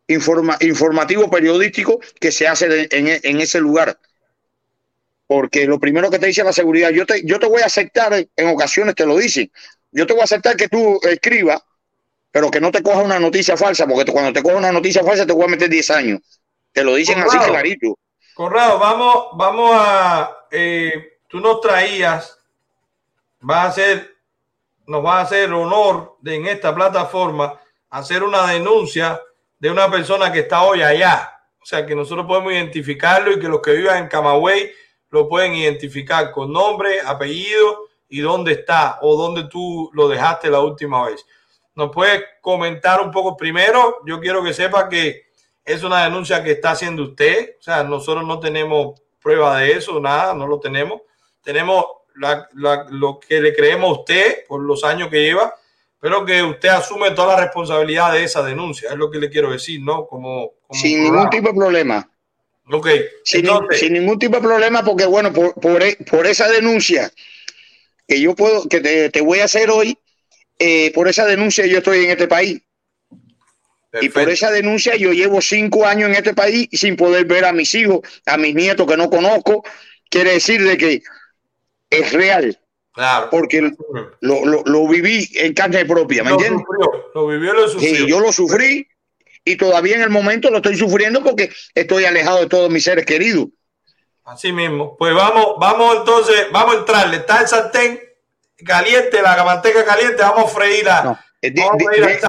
informa, 0.09 0.57
informativo 0.61 1.31
periodístico 1.31 2.01
que 2.21 2.33
se 2.33 2.49
hace 2.49 2.89
en, 2.91 3.21
en 3.23 3.41
ese 3.41 3.61
lugar 3.61 3.99
porque 5.31 5.65
lo 5.65 5.79
primero 5.79 6.11
que 6.11 6.19
te 6.19 6.27
dice 6.27 6.43
la 6.43 6.53
seguridad, 6.53 6.91
yo 6.91 7.07
te, 7.07 7.25
yo 7.25 7.39
te 7.39 7.47
voy 7.47 7.63
a 7.63 7.67
aceptar, 7.67 8.13
en 8.35 8.49
ocasiones 8.49 8.97
te 8.97 9.07
lo 9.07 9.17
dicen, 9.17 9.49
yo 9.93 10.05
te 10.05 10.13
voy 10.13 10.23
a 10.23 10.25
aceptar 10.25 10.57
que 10.57 10.67
tú 10.67 10.99
escribas, 11.03 11.63
pero 12.33 12.51
que 12.51 12.61
no 12.61 12.73
te 12.73 12.83
coja 12.83 12.99
una 12.99 13.21
noticia 13.21 13.57
falsa, 13.57 13.87
porque 13.87 14.11
cuando 14.11 14.33
te 14.33 14.43
coja 14.43 14.57
una 14.57 14.73
noticia 14.73 15.05
falsa 15.05 15.25
te 15.25 15.33
voy 15.33 15.45
a 15.45 15.51
meter 15.51 15.69
10 15.69 15.91
años. 15.91 16.19
Te 16.73 16.83
lo 16.83 16.97
dicen 16.97 17.21
así 17.21 17.39
clarito. 17.39 17.97
Conrado, 18.35 18.81
vamos, 18.81 19.27
vamos 19.35 19.71
a. 19.73 20.37
eh, 20.51 21.21
tú 21.29 21.39
nos 21.39 21.61
traías, 21.61 22.37
vas 23.39 23.67
a 23.67 23.69
hacer, 23.69 24.17
nos 24.89 25.05
va 25.05 25.19
a 25.19 25.23
hacer 25.23 25.53
honor 25.53 26.17
de 26.23 26.35
en 26.35 26.47
esta 26.49 26.75
plataforma 26.75 27.57
hacer 27.89 28.25
una 28.25 28.49
denuncia 28.49 29.21
de 29.61 29.71
una 29.71 29.89
persona 29.89 30.33
que 30.33 30.41
está 30.41 30.65
hoy 30.65 30.83
allá. 30.83 31.41
O 31.63 31.65
sea, 31.65 31.87
que 31.87 31.95
nosotros 31.95 32.27
podemos 32.27 32.53
identificarlo 32.53 33.31
y 33.31 33.39
que 33.39 33.47
los 33.47 33.61
que 33.61 33.75
vivan 33.75 33.99
en 33.99 34.09
Camagüey 34.09 34.73
lo 35.11 35.29
pueden 35.29 35.55
identificar 35.55 36.31
con 36.33 36.53
nombre, 36.53 37.01
apellido 37.05 37.89
y 38.09 38.21
dónde 38.21 38.53
está 38.53 38.99
o 39.03 39.17
dónde 39.17 39.45
tú 39.45 39.91
lo 39.93 40.09
dejaste 40.09 40.51
la 40.51 40.61
última 40.61 41.05
vez. 41.07 41.25
¿Nos 41.75 41.91
puedes 41.91 42.23
comentar 42.41 43.01
un 43.01 43.11
poco 43.11 43.37
primero? 43.37 43.99
Yo 44.07 44.21
quiero 44.21 44.43
que 44.43 44.53
sepa 44.53 44.89
que 44.89 45.27
es 45.65 45.83
una 45.83 46.05
denuncia 46.05 46.43
que 46.43 46.53
está 46.53 46.73
haciendo 46.73 47.05
usted. 47.05 47.57
O 47.59 47.63
sea, 47.63 47.85
nosotros 47.85 48.27
no 48.27 48.41
tenemos 48.41 49.01
prueba 49.23 49.59
de 49.59 49.73
eso, 49.73 50.01
nada, 50.01 50.35
no 50.35 50.47
lo 50.47 50.59
tenemos. 50.59 51.01
Tenemos 51.43 51.85
la- 52.17 52.49
la- 52.55 52.87
lo 52.91 53.21
que 53.21 53.41
le 53.41 53.55
creemos 53.55 53.91
a 53.97 54.01
usted 54.01 54.47
por 54.49 54.61
los 54.63 54.83
años 54.85 55.09
que 55.09 55.23
lleva, 55.23 55.55
pero 56.01 56.25
que 56.25 56.43
usted 56.43 56.71
asume 56.71 57.13
toda 57.13 57.35
la 57.37 57.41
responsabilidad 57.43 58.13
de 58.13 58.25
esa 58.25 58.43
denuncia. 58.43 58.91
Es 58.91 58.97
lo 58.97 59.11
que 59.11 59.19
le 59.19 59.31
quiero 59.31 59.51
decir, 59.53 59.81
¿no? 59.83 60.07
Como, 60.07 60.53
como 60.67 60.81
Sin 60.81 61.03
ningún 61.05 61.31
tipo 61.31 61.49
de 61.49 61.55
problema. 61.55 62.11
Ok, 62.73 62.89
Sin, 63.25 63.43
ni- 63.43 63.49
entonces, 63.49 63.81
sin 63.81 63.93
ningún 63.93 64.19
tipo 64.19 64.37
de 64.37 64.43
problema, 64.43 64.85
porque 64.85 65.07
bueno, 65.07 65.33
por, 65.33 65.55
por, 65.55 65.83
e- 65.83 65.97
por 66.09 66.27
esa 66.27 66.49
denuncia 66.49 67.11
que 68.07 68.21
yo 68.21 68.35
puedo, 68.35 68.69
que 68.69 68.81
te, 68.81 69.11
te 69.11 69.21
voy 69.21 69.41
a 69.41 69.45
hacer 69.45 69.71
hoy, 69.71 69.99
eh, 70.59 70.93
por 70.93 71.09
esa 71.09 71.27
denuncia 71.27 71.67
yo 71.67 71.79
estoy 71.79 72.05
en 72.05 72.11
este 72.11 72.29
país. 72.29 72.61
Y 74.01 74.09
por 74.09 74.29
esa 74.31 74.53
denuncia 74.53 74.95
yo 74.97 75.13
llevo 75.13 75.41
cinco 75.41 75.85
años 75.85 76.09
en 76.11 76.15
este 76.15 76.33
país 76.33 76.69
sin 76.73 76.97
poder 76.97 77.25
ver 77.25 77.45
a 77.45 77.53
mis 77.53 77.75
hijos, 77.75 78.01
a 78.25 78.37
mis 78.37 78.55
nietos 78.55 78.87
que 78.87 78.97
no 78.97 79.11
conozco. 79.11 79.65
Quiere 80.09 80.33
decir 80.35 80.63
de 80.63 80.77
que 80.77 81.03
es 81.91 82.13
real, 82.13 82.57
claro. 82.93 83.29
porque 83.31 83.73
lo, 84.21 84.45
lo- 84.47 84.63
lo 84.65 84.87
viví 84.89 85.29
en 85.35 85.55
carne 85.55 85.85
propia, 85.87 86.23
¿me 86.23 86.31
Lo 86.31 86.37
entiendes? 86.37 86.65
sufrió, 86.67 87.11
lo 87.15 87.27
vivió, 87.27 87.53
lo 87.53 87.69
sufrió. 87.69 87.97
Sí, 87.97 88.07
yo 88.09 88.21
lo 88.21 88.33
sufrí 88.33 88.87
y 89.51 89.57
todavía 89.57 89.97
en 89.97 90.03
el 90.03 90.11
momento 90.11 90.51
lo 90.51 90.59
estoy 90.59 90.77
sufriendo 90.77 91.23
porque 91.23 91.51
estoy 91.75 92.05
alejado 92.05 92.41
de 92.41 92.47
todos 92.47 92.71
mis 92.71 92.85
seres 92.85 93.05
queridos. 93.05 93.47
Así 94.25 94.53
mismo. 94.53 94.97
Pues 94.97 95.15
vamos, 95.15 95.55
vamos 95.59 95.97
entonces, 95.99 96.47
vamos 96.53 96.75
a 96.75 96.79
entrarle. 96.79 97.17
Está 97.17 97.41
el 97.41 97.49
sartén 97.49 98.01
caliente, 98.65 99.21
la 99.23 99.43
manteca 99.45 99.85
caliente, 99.85 100.23
vamos 100.23 100.45
a 100.51 100.55
freírla. 100.55 101.25
Eh, 101.43 101.51
de- 101.51 101.61
vamos 101.63 101.83
a 101.83 101.87
freír 101.93 102.21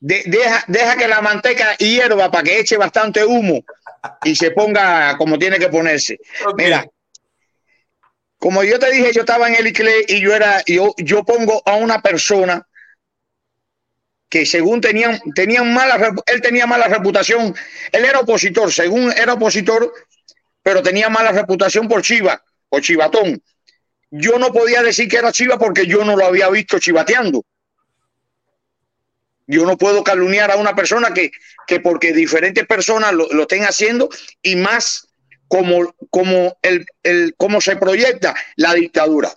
de- 0.00 0.22
deja, 0.26 0.64
deja 0.68 0.96
que 0.96 1.08
la 1.08 1.20
manteca 1.22 1.76
hierva 1.76 2.30
para 2.30 2.44
que 2.44 2.58
eche 2.60 2.76
bastante 2.76 3.24
humo 3.24 3.64
y 4.24 4.36
se 4.36 4.50
ponga 4.50 5.16
como 5.16 5.38
tiene 5.38 5.58
que 5.58 5.68
ponerse. 5.68 6.18
Mira, 6.56 6.86
como 8.38 8.62
yo 8.62 8.78
te 8.78 8.90
dije, 8.90 9.12
yo 9.12 9.20
estaba 9.22 9.48
en 9.48 9.54
el 9.54 9.66
ICLE 9.68 10.04
y 10.08 10.20
yo 10.20 10.34
era, 10.34 10.62
yo, 10.66 10.94
yo 10.98 11.24
pongo 11.24 11.62
a 11.64 11.74
una 11.76 12.02
persona 12.02 12.66
que 14.34 14.44
según 14.44 14.80
tenían, 14.80 15.20
tenían 15.32 15.72
mala, 15.72 16.12
él 16.26 16.40
tenía 16.40 16.66
mala 16.66 16.88
reputación, 16.88 17.54
él 17.92 18.04
era 18.04 18.18
opositor, 18.18 18.72
según 18.72 19.12
era 19.12 19.34
opositor, 19.34 19.94
pero 20.60 20.82
tenía 20.82 21.08
mala 21.08 21.30
reputación 21.30 21.86
por 21.86 22.02
Chiva, 22.02 22.42
por 22.68 22.82
Chivatón. 22.82 23.40
Yo 24.10 24.36
no 24.40 24.52
podía 24.52 24.82
decir 24.82 25.08
que 25.08 25.18
era 25.18 25.30
Chiva 25.30 25.56
porque 25.56 25.86
yo 25.86 26.04
no 26.04 26.16
lo 26.16 26.26
había 26.26 26.50
visto 26.50 26.80
chivateando. 26.80 27.44
Yo 29.46 29.64
no 29.66 29.78
puedo 29.78 30.02
calumniar 30.02 30.50
a 30.50 30.56
una 30.56 30.74
persona 30.74 31.14
que, 31.14 31.30
que 31.68 31.78
porque 31.78 32.12
diferentes 32.12 32.66
personas 32.66 33.12
lo, 33.12 33.28
lo 33.28 33.42
estén 33.42 33.62
haciendo 33.62 34.08
y 34.42 34.56
más 34.56 35.06
como, 35.46 35.94
como, 36.10 36.58
el, 36.60 36.84
el, 37.04 37.36
cómo 37.36 37.60
se 37.60 37.76
proyecta 37.76 38.34
la 38.56 38.74
dictadura. 38.74 39.32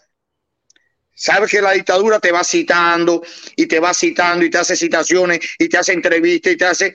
Sabes 1.20 1.50
que 1.50 1.64
la 1.64 1.72
dictadura 1.72 2.20
te 2.20 2.32
va 2.32 2.44
citando 2.44 3.24
y 3.56 3.66
te 3.66 3.80
va 3.80 3.92
citando 3.92 4.46
y 4.46 4.52
te 4.52 4.60
hace 4.60 4.76
citaciones 4.76 5.40
y 5.58 5.68
te 5.68 5.80
hace 5.80 5.94
entrevistas 5.94 6.54
y 6.54 6.58
te 6.58 6.66
hace 6.66 6.94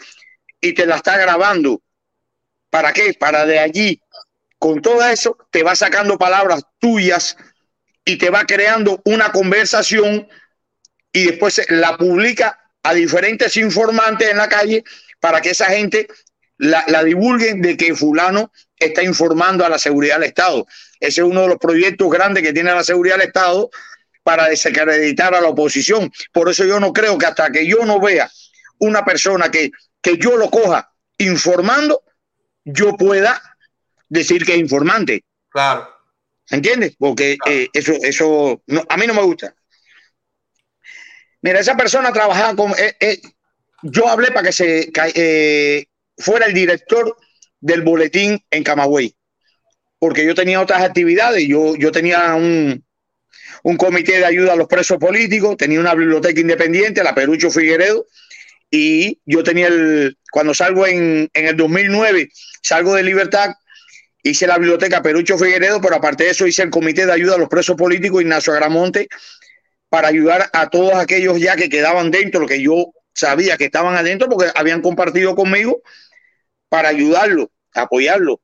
y 0.60 0.72
te 0.74 0.86
la 0.86 0.96
está 0.96 1.18
grabando. 1.18 1.82
¿Para 2.70 2.92
qué? 2.92 3.14
Para 3.14 3.44
de 3.44 3.58
allí, 3.58 4.00
con 4.60 4.80
todo 4.80 5.04
eso, 5.04 5.36
te 5.50 5.64
va 5.64 5.74
sacando 5.74 6.16
palabras 6.18 6.62
tuyas 6.78 7.36
y 8.04 8.16
te 8.16 8.30
va 8.30 8.46
creando 8.46 9.02
una 9.06 9.32
conversación 9.32 10.28
y 11.12 11.26
después 11.26 11.60
la 11.70 11.96
publica 11.96 12.60
a 12.84 12.94
diferentes 12.94 13.56
informantes 13.56 14.30
en 14.30 14.36
la 14.36 14.48
calle 14.48 14.84
para 15.18 15.40
que 15.40 15.50
esa 15.50 15.66
gente 15.66 16.06
la, 16.58 16.84
la 16.86 17.02
divulguen 17.02 17.60
de 17.60 17.76
que 17.76 17.92
fulano 17.96 18.52
está 18.76 19.02
informando 19.02 19.66
a 19.66 19.68
la 19.68 19.80
seguridad 19.80 20.20
del 20.20 20.28
Estado. 20.28 20.64
Ese 21.00 21.22
es 21.22 21.26
uno 21.26 21.42
de 21.42 21.48
los 21.48 21.58
proyectos 21.58 22.08
grandes 22.08 22.44
que 22.44 22.52
tiene 22.52 22.72
la 22.72 22.84
seguridad 22.84 23.16
del 23.16 23.26
Estado 23.26 23.68
para 24.22 24.48
desacreditar 24.48 25.34
a 25.34 25.40
la 25.40 25.48
oposición. 25.48 26.10
Por 26.32 26.48
eso 26.48 26.64
yo 26.64 26.78
no 26.80 26.92
creo 26.92 27.18
que 27.18 27.26
hasta 27.26 27.50
que 27.50 27.66
yo 27.66 27.84
no 27.84 28.00
vea 28.00 28.30
una 28.78 29.04
persona 29.04 29.50
que, 29.50 29.70
que 30.00 30.16
yo 30.18 30.36
lo 30.36 30.50
coja 30.50 30.92
informando, 31.18 32.02
yo 32.64 32.96
pueda 32.96 33.40
decir 34.08 34.44
que 34.44 34.54
es 34.54 34.58
informante. 34.58 35.24
Claro. 35.48 35.88
¿Entiendes? 36.50 36.94
Porque 36.98 37.36
eh, 37.46 37.68
eso, 37.72 37.92
eso 38.02 38.62
no, 38.66 38.82
a 38.88 38.96
mí 38.96 39.06
no 39.06 39.14
me 39.14 39.22
gusta. 39.22 39.54
Mira, 41.40 41.60
esa 41.60 41.76
persona 41.76 42.12
trabajaba 42.12 42.54
con. 42.54 42.72
eh, 42.72 42.96
eh, 43.00 43.20
yo 43.82 44.08
hablé 44.08 44.30
para 44.30 44.46
que 44.46 44.52
se 44.52 44.92
eh, 45.14 45.86
fuera 46.16 46.46
el 46.46 46.54
director 46.54 47.16
del 47.60 47.82
boletín 47.82 48.40
en 48.50 48.62
Camagüey, 48.62 49.14
porque 49.98 50.24
yo 50.24 50.34
tenía 50.34 50.60
otras 50.60 50.82
actividades. 50.82 51.46
Yo, 51.48 51.74
yo 51.76 51.90
tenía 51.90 52.34
un, 52.34 52.84
un 53.62 53.76
comité 53.76 54.18
de 54.18 54.24
ayuda 54.24 54.52
a 54.52 54.56
los 54.56 54.68
presos 54.68 54.98
políticos, 54.98 55.56
tenía 55.56 55.80
una 55.80 55.94
biblioteca 55.94 56.40
independiente, 56.40 57.02
la 57.02 57.14
Perucho 57.14 57.50
Figueredo, 57.50 58.06
y 58.70 59.20
yo 59.26 59.42
tenía 59.42 59.68
el. 59.68 60.16
Cuando 60.30 60.54
salgo 60.54 60.86
en, 60.86 61.30
en 61.32 61.46
el 61.46 61.56
2009, 61.56 62.30
salgo 62.62 62.94
de 62.94 63.02
libertad, 63.02 63.50
hice 64.22 64.46
la 64.46 64.58
biblioteca 64.58 65.02
Perucho 65.02 65.36
Figueredo, 65.36 65.80
pero 65.80 65.96
aparte 65.96 66.24
de 66.24 66.30
eso 66.30 66.46
hice 66.46 66.62
el 66.62 66.70
comité 66.70 67.06
de 67.06 67.12
ayuda 67.12 67.34
a 67.34 67.38
los 67.38 67.48
presos 67.48 67.76
políticos 67.76 68.22
Ignacio 68.22 68.52
Agramonte 68.52 69.08
para 69.88 70.08
ayudar 70.08 70.48
a 70.54 70.70
todos 70.70 70.94
aquellos 70.94 71.38
ya 71.38 71.54
que 71.54 71.68
quedaban 71.68 72.10
dentro, 72.10 72.46
que 72.46 72.62
yo 72.62 72.92
sabía 73.12 73.58
que 73.58 73.66
estaban 73.66 73.94
adentro 73.94 74.28
porque 74.28 74.50
habían 74.54 74.80
compartido 74.80 75.34
conmigo 75.34 75.82
para 76.70 76.88
ayudarlo, 76.88 77.50
apoyarlo. 77.74 78.40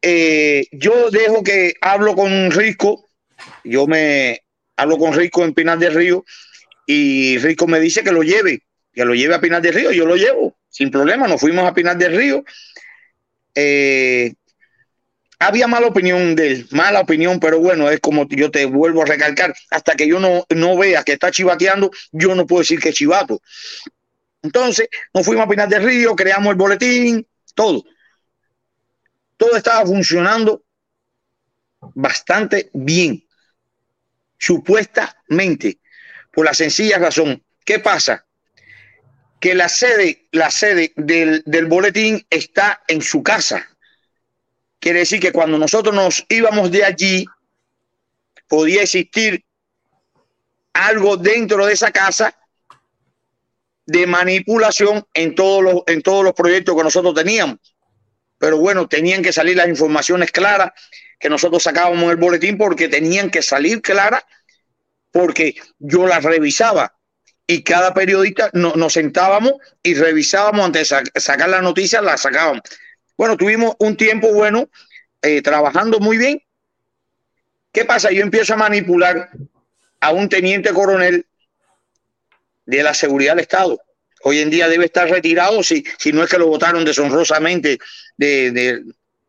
Eh, 0.00 0.66
yo 0.70 1.10
dejo 1.10 1.42
que 1.42 1.74
hablo 1.80 2.14
con 2.14 2.52
Risco, 2.52 3.07
yo 3.64 3.86
me 3.86 4.42
hablo 4.76 4.98
con 4.98 5.12
Risco 5.12 5.44
en 5.44 5.54
Pinar 5.54 5.78
del 5.78 5.94
Río 5.94 6.24
y 6.86 7.38
Risco 7.38 7.66
me 7.66 7.80
dice 7.80 8.02
que 8.02 8.12
lo 8.12 8.22
lleve, 8.22 8.62
que 8.92 9.04
lo 9.04 9.14
lleve 9.14 9.34
a 9.34 9.40
Pinar 9.40 9.62
del 9.62 9.74
Río, 9.74 9.92
yo 9.92 10.06
lo 10.06 10.16
llevo, 10.16 10.56
sin 10.68 10.90
problema, 10.90 11.28
nos 11.28 11.40
fuimos 11.40 11.64
a 11.66 11.74
Pinar 11.74 11.96
del 11.96 12.16
Río. 12.16 12.44
Eh, 13.54 14.34
había 15.40 15.68
mala 15.68 15.86
opinión 15.86 16.34
de 16.34 16.48
él, 16.48 16.68
mala 16.72 17.00
opinión, 17.00 17.38
pero 17.38 17.60
bueno, 17.60 17.90
es 17.90 18.00
como 18.00 18.26
yo 18.28 18.50
te 18.50 18.66
vuelvo 18.66 19.02
a 19.02 19.06
recalcar, 19.06 19.54
hasta 19.70 19.94
que 19.94 20.08
yo 20.08 20.18
no, 20.18 20.44
no 20.50 20.76
vea 20.76 21.04
que 21.04 21.12
está 21.12 21.30
chivateando, 21.30 21.90
yo 22.10 22.34
no 22.34 22.46
puedo 22.46 22.60
decir 22.60 22.80
que 22.80 22.88
es 22.88 22.94
chivato. 22.94 23.40
Entonces, 24.42 24.88
nos 25.14 25.24
fuimos 25.24 25.46
a 25.46 25.48
Pinar 25.48 25.68
del 25.68 25.84
Río, 25.84 26.16
creamos 26.16 26.50
el 26.50 26.56
boletín, 26.56 27.26
todo. 27.54 27.84
Todo 29.36 29.56
estaba 29.56 29.86
funcionando 29.86 30.64
bastante 31.94 32.70
bien, 32.72 33.24
supuestamente, 34.38 35.78
por 36.32 36.46
la 36.46 36.54
sencilla 36.54 36.98
razón. 36.98 37.42
¿Qué 37.64 37.78
pasa? 37.78 38.24
Que 39.40 39.54
la 39.54 39.68
sede, 39.68 40.26
la 40.32 40.50
sede 40.50 40.92
del, 40.96 41.42
del 41.44 41.66
boletín 41.66 42.26
está 42.30 42.82
en 42.88 43.02
su 43.02 43.22
casa. 43.22 43.68
Quiere 44.80 45.00
decir 45.00 45.20
que 45.20 45.32
cuando 45.32 45.58
nosotros 45.58 45.94
nos 45.94 46.24
íbamos 46.28 46.70
de 46.70 46.84
allí, 46.84 47.26
podía 48.46 48.82
existir 48.82 49.44
algo 50.72 51.16
dentro 51.16 51.66
de 51.66 51.72
esa 51.72 51.90
casa 51.90 52.34
de 53.86 54.06
manipulación 54.06 55.06
en 55.14 55.34
todos 55.34 55.62
los, 55.62 55.82
en 55.86 56.02
todos 56.02 56.22
los 56.22 56.34
proyectos 56.34 56.76
que 56.76 56.82
nosotros 56.82 57.14
teníamos. 57.14 57.56
Pero 58.38 58.58
bueno, 58.58 58.86
tenían 58.86 59.22
que 59.22 59.32
salir 59.32 59.56
las 59.56 59.68
informaciones 59.68 60.30
claras 60.30 60.72
que 61.18 61.28
nosotros 61.28 61.62
sacábamos 61.62 62.10
el 62.10 62.16
boletín 62.16 62.56
porque 62.58 62.88
tenían 62.88 63.30
que 63.30 63.42
salir 63.42 63.80
claras 63.82 64.22
porque 65.10 65.56
yo 65.78 66.06
las 66.06 66.22
revisaba 66.24 66.94
y 67.46 67.62
cada 67.62 67.94
periodista 67.94 68.50
no- 68.52 68.74
nos 68.76 68.92
sentábamos 68.92 69.54
y 69.82 69.94
revisábamos 69.94 70.66
antes 70.66 70.82
de 70.82 70.84
sa- 70.84 71.02
sacar 71.20 71.48
la 71.48 71.62
noticia, 71.62 72.02
la 72.02 72.16
sacábamos. 72.16 72.62
Bueno, 73.16 73.36
tuvimos 73.36 73.74
un 73.78 73.96
tiempo 73.96 74.32
bueno 74.32 74.68
eh, 75.22 75.42
trabajando 75.42 75.98
muy 75.98 76.18
bien. 76.18 76.42
¿Qué 77.72 77.84
pasa? 77.84 78.10
Yo 78.10 78.22
empiezo 78.22 78.54
a 78.54 78.58
manipular 78.58 79.30
a 80.00 80.12
un 80.12 80.28
teniente 80.28 80.72
coronel 80.72 81.26
de 82.66 82.82
la 82.82 82.94
seguridad 82.94 83.32
del 83.32 83.42
Estado, 83.42 83.80
Hoy 84.24 84.40
en 84.40 84.50
día 84.50 84.68
debe 84.68 84.86
estar 84.86 85.08
retirado 85.08 85.62
si, 85.62 85.84
si 85.96 86.12
no 86.12 86.24
es 86.24 86.28
que 86.30 86.38
lo 86.38 86.48
votaron 86.48 86.84
deshonrosamente 86.84 87.78
de, 88.16 88.50
de, 88.50 88.82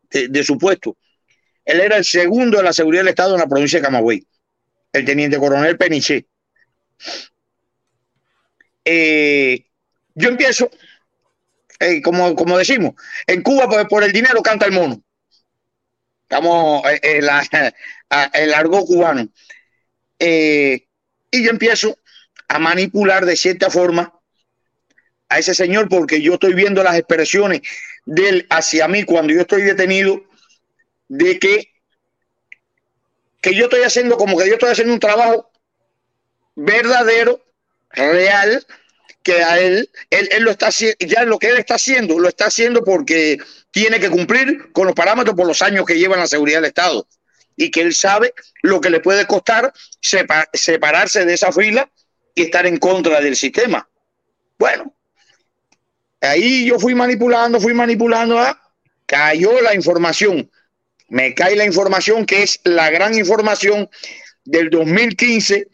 de, 0.09 0.27
de 0.29 0.43
su 0.43 0.57
puesto. 0.57 0.97
Él 1.69 1.81
era 1.81 1.97
el 1.97 2.03
segundo 2.03 2.57
de 2.57 2.63
la 2.63 2.73
seguridad 2.73 3.01
del 3.01 3.09
Estado 3.09 3.35
en 3.35 3.41
la 3.41 3.47
provincia 3.47 3.77
de 3.77 3.85
Camagüey, 3.85 4.25
el 4.91 5.05
teniente 5.05 5.37
coronel 5.37 5.77
Peniche. 5.77 6.25
Eh, 8.83 9.65
yo 10.15 10.29
empiezo, 10.29 10.71
eh, 11.79 12.01
como, 12.01 12.57
decimos, 12.57 12.95
en 13.27 13.43
Cuba 13.43 13.69
por, 13.69 13.87
por 13.87 14.03
el 14.03 14.11
dinero 14.11 14.41
canta 14.41 14.65
el 14.65 14.71
mono. 14.71 15.03
Estamos 16.23 16.81
eh, 17.03 17.21
la, 17.21 17.43
el 18.33 18.53
argot 18.55 18.87
cubano. 18.87 19.29
Eh, 20.17 20.87
y 21.29 21.43
yo 21.43 21.51
empiezo 21.51 21.99
a 22.47 22.57
manipular 22.57 23.27
de 23.27 23.35
cierta 23.35 23.69
forma 23.69 24.11
a 25.29 25.37
ese 25.37 25.53
señor 25.53 25.87
porque 25.87 26.19
yo 26.19 26.33
estoy 26.33 26.55
viendo 26.55 26.81
las 26.81 26.97
expresiones 26.97 27.61
de 28.05 28.29
él 28.29 28.47
hacia 28.49 28.87
mí 28.87 29.03
cuando 29.03 29.33
yo 29.33 29.41
estoy 29.41 29.61
detenido 29.61 30.28
de 31.09 31.37
que, 31.39 31.73
que 33.41 33.53
yo 33.55 33.65
estoy 33.65 33.83
haciendo 33.83 34.17
como 34.17 34.37
que 34.37 34.47
yo 34.47 34.53
estoy 34.53 34.69
haciendo 34.69 34.93
un 34.93 34.99
trabajo 34.99 35.51
verdadero, 36.55 37.43
real, 37.91 38.65
que 39.23 39.43
a 39.43 39.59
él, 39.59 39.89
él, 40.09 40.29
él 40.31 40.43
lo 40.43 40.51
está 40.51 40.67
haciendo, 40.67 40.97
ya 40.99 41.23
lo 41.25 41.39
que 41.39 41.49
él 41.49 41.57
está 41.57 41.75
haciendo, 41.75 42.19
lo 42.19 42.29
está 42.29 42.45
haciendo 42.45 42.83
porque 42.83 43.37
tiene 43.71 43.99
que 43.99 44.09
cumplir 44.09 44.71
con 44.71 44.85
los 44.87 44.95
parámetros 44.95 45.35
por 45.35 45.47
los 45.47 45.61
años 45.61 45.85
que 45.85 45.97
lleva 45.97 46.15
en 46.15 46.21
la 46.21 46.27
seguridad 46.27 46.59
del 46.59 46.69
Estado 46.69 47.07
y 47.55 47.71
que 47.71 47.81
él 47.81 47.93
sabe 47.93 48.33
lo 48.61 48.79
que 48.79 48.89
le 48.89 48.99
puede 48.99 49.25
costar 49.27 49.73
sepa- 50.01 50.49
separarse 50.53 51.25
de 51.25 51.33
esa 51.33 51.51
fila 51.51 51.89
y 52.33 52.43
estar 52.43 52.65
en 52.65 52.77
contra 52.77 53.19
del 53.19 53.35
sistema. 53.35 53.87
Bueno, 54.57 54.95
ahí 56.21 56.65
yo 56.65 56.79
fui 56.79 56.95
manipulando, 56.95 57.59
fui 57.59 57.73
manipulando, 57.73 58.39
ah, 58.39 58.59
cayó 59.05 59.61
la 59.61 59.75
información, 59.75 60.49
me 61.09 61.33
cae 61.33 61.55
la 61.55 61.65
información 61.65 62.25
que 62.25 62.43
es 62.43 62.59
la 62.63 62.89
gran 62.89 63.17
información 63.17 63.89
del 64.45 64.69
2015, 64.69 65.67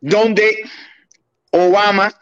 donde 0.00 0.62
Obama 1.50 2.12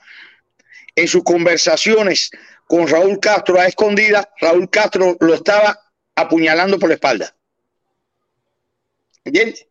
en 0.95 1.09
sus 1.09 1.23
conversaciones 1.23 2.31
con 2.67 2.87
Raúl 2.87 3.19
Castro 3.21 3.59
a 3.59 3.67
escondida, 3.67 4.33
Raúl 4.41 4.69
Castro 4.71 5.17
lo 5.21 5.35
estaba 5.35 5.79
apuñalando 6.15 6.79
por 6.79 6.89
la 6.89 6.95
espalda. 6.97 7.35
¿Entiendes? 9.25 9.67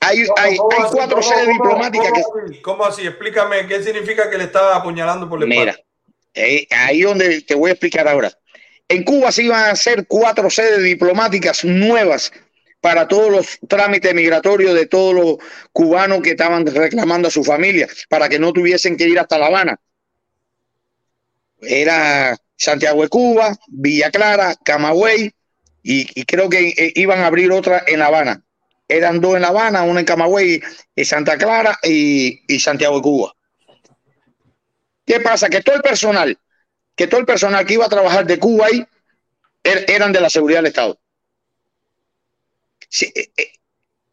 Hay, 0.00 0.24
cuatro 0.26 1.20
¿Cómo- 1.20 1.22
sedes 1.22 1.48
diplomáticas 1.48 2.12
que... 2.12 2.22
cómo 2.22 2.44
así? 2.44 2.62
¿Cómo 2.62 2.84
así? 2.84 3.06
Explícame 3.06 3.66
qué 3.66 3.82
significa 3.82 4.30
que 4.30 4.38
le 4.38 4.44
estaba 4.44 4.76
apuñalando 4.76 5.28
por 5.28 5.40
la 5.40 5.46
espalda. 5.46 5.72
Mira, 5.72 5.84
eh, 6.34 6.66
ahí 6.70 7.00
donde 7.02 7.42
te 7.42 7.54
voy 7.54 7.70
a 7.70 7.72
explicar 7.72 8.06
ahora. 8.06 8.30
En 8.88 9.02
Cuba 9.02 9.32
se 9.32 9.42
iban 9.42 9.64
a 9.64 9.70
hacer 9.70 10.06
cuatro 10.06 10.48
sedes 10.48 10.82
diplomáticas 10.82 11.64
nuevas 11.64 12.32
para 12.80 13.08
todos 13.08 13.30
los 13.30 13.58
trámites 13.68 14.14
migratorios 14.14 14.74
de 14.74 14.86
todos 14.86 15.14
los 15.14 15.36
cubanos 15.72 16.22
que 16.22 16.30
estaban 16.30 16.64
reclamando 16.66 17.28
a 17.28 17.32
su 17.32 17.42
familia, 17.42 17.88
para 18.08 18.28
que 18.28 18.38
no 18.38 18.52
tuviesen 18.52 18.96
que 18.96 19.08
ir 19.08 19.18
hasta 19.18 19.38
La 19.38 19.46
Habana. 19.46 19.80
Era 21.60 22.36
Santiago 22.56 23.02
de 23.02 23.08
Cuba, 23.08 23.56
Villa 23.66 24.10
Clara, 24.10 24.54
Camagüey, 24.64 25.32
y, 25.82 26.24
creo 26.24 26.48
que 26.48 26.68
eh, 26.68 26.92
iban 26.96 27.20
a 27.20 27.26
abrir 27.26 27.50
otra 27.52 27.82
en 27.86 28.00
La 28.00 28.06
Habana. 28.06 28.42
Eran 28.88 29.20
dos 29.20 29.34
en 29.34 29.42
La 29.42 29.48
Habana, 29.48 29.82
una 29.82 30.00
en 30.00 30.06
Camagüey, 30.06 30.62
y 30.94 31.04
Santa 31.04 31.36
Clara 31.38 31.76
y, 31.82 32.40
y 32.46 32.60
Santiago 32.60 32.96
de 32.96 33.02
Cuba. 33.02 33.34
¿Qué 35.04 35.20
pasa? 35.20 35.48
Que 35.48 35.60
todo 35.62 35.76
el 35.76 35.82
personal, 35.82 36.38
que 36.96 37.06
todo 37.06 37.20
el 37.20 37.26
personal 37.26 37.64
que 37.66 37.74
iba 37.74 37.86
a 37.86 37.90
trabajar 37.90 38.26
de 38.26 38.38
Cuba 38.38 38.66
ahí 38.66 38.84
er- 39.64 39.84
eran 39.88 40.12
de 40.12 40.20
la 40.20 40.30
seguridad 40.30 40.58
del 40.60 40.66
Estado. 40.68 40.98
Eh, 43.02 43.30
eh, 43.36 43.52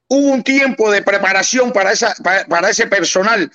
hubo 0.08 0.32
un 0.34 0.44
tiempo 0.44 0.92
de 0.92 1.02
preparación 1.04 1.72
para, 1.72 1.92
esa, 1.92 2.16
para, 2.50 2.70
ese 2.70 2.88
personal 2.88 3.52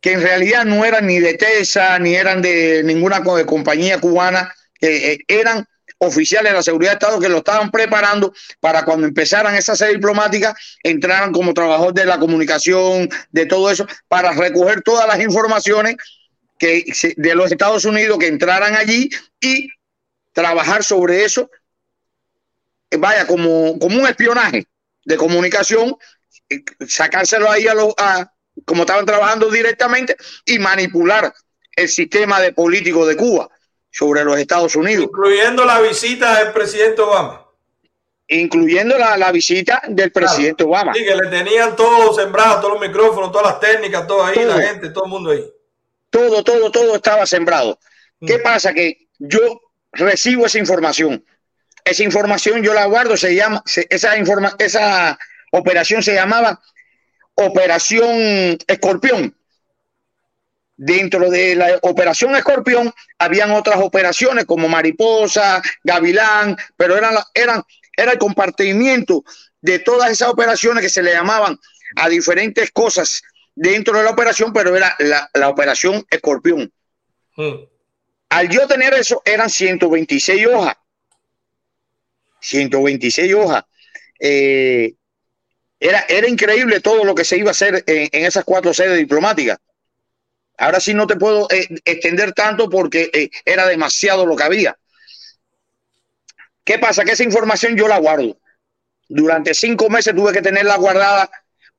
que 0.00 0.12
en 0.12 0.22
realidad 0.22 0.64
no 0.64 0.84
eran 0.84 1.06
ni 1.06 1.18
de 1.18 1.34
TESA, 1.34 1.98
ni 1.98 2.14
eran 2.14 2.40
de 2.40 2.82
ninguna 2.84 3.22
co- 3.22 3.44
compañía 3.46 4.00
cubana, 4.00 4.54
eh, 4.80 5.18
eran 5.28 5.66
oficiales 5.98 6.52
de 6.52 6.56
la 6.56 6.62
seguridad 6.62 6.92
del 6.92 6.98
Estado 6.98 7.20
que 7.20 7.28
lo 7.28 7.38
estaban 7.38 7.70
preparando 7.70 8.32
para 8.60 8.84
cuando 8.86 9.06
empezaran 9.06 9.54
esa 9.54 9.76
sede 9.76 9.94
diplomática, 9.94 10.56
entraran 10.82 11.32
como 11.32 11.52
trabajador 11.52 11.92
de 11.92 12.06
la 12.06 12.18
comunicación, 12.18 13.10
de 13.30 13.44
todo 13.46 13.70
eso, 13.70 13.86
para 14.08 14.32
recoger 14.32 14.80
todas 14.82 15.06
las 15.06 15.20
informaciones 15.20 15.96
que 16.60 16.84
de 17.16 17.34
los 17.34 17.50
Estados 17.50 17.86
Unidos 17.86 18.18
que 18.18 18.26
entraran 18.26 18.76
allí 18.76 19.08
y 19.40 19.68
trabajar 20.32 20.84
sobre 20.84 21.24
eso, 21.24 21.50
eh, 22.90 22.98
vaya, 22.98 23.26
como, 23.26 23.78
como 23.78 23.98
un 23.98 24.06
espionaje 24.06 24.66
de 25.04 25.16
comunicación, 25.16 25.96
eh, 26.50 26.62
sacárselo 26.86 27.50
ahí 27.50 27.66
a 27.66 27.72
los, 27.72 27.94
a, 27.96 28.30
como 28.66 28.82
estaban 28.82 29.06
trabajando 29.06 29.50
directamente 29.50 30.16
y 30.44 30.58
manipular 30.58 31.32
el 31.74 31.88
sistema 31.88 32.38
de 32.40 32.52
político 32.52 33.06
de 33.06 33.16
Cuba 33.16 33.48
sobre 33.90 34.22
los 34.22 34.38
Estados 34.38 34.76
Unidos. 34.76 35.06
Incluyendo 35.06 35.64
la 35.64 35.80
visita 35.80 36.44
del 36.44 36.52
presidente 36.52 37.00
Obama. 37.00 37.46
Incluyendo 38.28 38.98
la, 38.98 39.16
la 39.16 39.32
visita 39.32 39.82
del 39.88 40.12
presidente 40.12 40.62
Obama. 40.62 40.92
Sí, 40.92 41.04
que 41.04 41.16
le 41.16 41.28
tenían 41.28 41.74
todo 41.74 42.12
sembrado, 42.12 42.60
todos 42.60 42.74
los 42.74 42.86
micrófonos, 42.86 43.32
todas 43.32 43.52
las 43.52 43.60
técnicas, 43.60 44.06
todo 44.06 44.26
ahí, 44.26 44.34
Todo. 44.34 44.58
la 44.58 44.60
gente, 44.60 44.90
todo 44.90 45.04
el 45.04 45.10
mundo 45.10 45.30
ahí. 45.30 45.50
Todo, 46.10 46.42
todo, 46.44 46.70
todo 46.70 46.96
estaba 46.96 47.26
sembrado. 47.26 47.78
¿Qué 48.26 48.38
pasa? 48.38 48.74
Que 48.74 49.08
yo 49.18 49.60
recibo 49.92 50.46
esa 50.46 50.58
información. 50.58 51.24
Esa 51.84 52.02
información 52.04 52.62
yo 52.62 52.74
la 52.74 52.84
guardo, 52.86 53.16
se 53.16 53.34
llama, 53.34 53.62
se- 53.64 53.86
esa, 53.88 54.16
informa, 54.18 54.54
esa 54.58 55.18
operación 55.52 56.02
se 56.02 56.14
llamaba 56.14 56.60
Operación 57.34 58.58
Escorpión. 58.66 59.34
Dentro 60.76 61.30
de 61.30 61.54
la 61.56 61.78
Operación 61.82 62.34
Escorpión 62.36 62.92
habían 63.18 63.50
otras 63.50 63.80
operaciones 63.80 64.44
como 64.46 64.68
Mariposa, 64.68 65.62
Gavilán, 65.84 66.56
pero 66.76 66.96
eran, 66.96 67.14
eran, 67.34 67.62
era 67.96 68.12
el 68.12 68.18
compartimiento 68.18 69.22
de 69.60 69.78
todas 69.78 70.10
esas 70.10 70.28
operaciones 70.28 70.82
que 70.82 70.88
se 70.88 71.02
le 71.02 71.12
llamaban 71.12 71.58
a 71.96 72.08
diferentes 72.08 72.70
cosas 72.70 73.22
dentro 73.54 73.98
de 73.98 74.04
la 74.04 74.10
operación, 74.10 74.52
pero 74.52 74.76
era 74.76 74.94
la, 74.98 75.30
la 75.34 75.48
operación 75.48 76.04
Escorpión. 76.10 76.72
Al 78.30 78.48
yo 78.48 78.66
tener 78.66 78.94
eso, 78.94 79.22
eran 79.24 79.50
126 79.50 80.46
hojas. 80.46 80.76
126 82.40 83.34
hojas. 83.34 83.64
Eh, 84.18 84.94
era, 85.78 86.04
era 86.08 86.28
increíble 86.28 86.80
todo 86.80 87.04
lo 87.04 87.14
que 87.14 87.24
se 87.24 87.38
iba 87.38 87.48
a 87.48 87.52
hacer 87.52 87.82
en, 87.86 88.08
en 88.12 88.24
esas 88.26 88.44
cuatro 88.44 88.72
sedes 88.74 88.98
diplomáticas. 88.98 89.58
Ahora 90.58 90.78
sí 90.78 90.92
no 90.92 91.06
te 91.06 91.16
puedo 91.16 91.48
eh, 91.50 91.66
extender 91.86 92.32
tanto 92.32 92.68
porque 92.68 93.10
eh, 93.14 93.30
era 93.46 93.66
demasiado 93.66 94.26
lo 94.26 94.36
que 94.36 94.42
había. 94.42 94.78
¿Qué 96.64 96.78
pasa? 96.78 97.02
Que 97.04 97.12
esa 97.12 97.24
información 97.24 97.76
yo 97.76 97.88
la 97.88 97.98
guardo. 97.98 98.38
Durante 99.08 99.54
cinco 99.54 99.88
meses 99.88 100.14
tuve 100.14 100.32
que 100.32 100.42
tenerla 100.42 100.76
guardada 100.76 101.30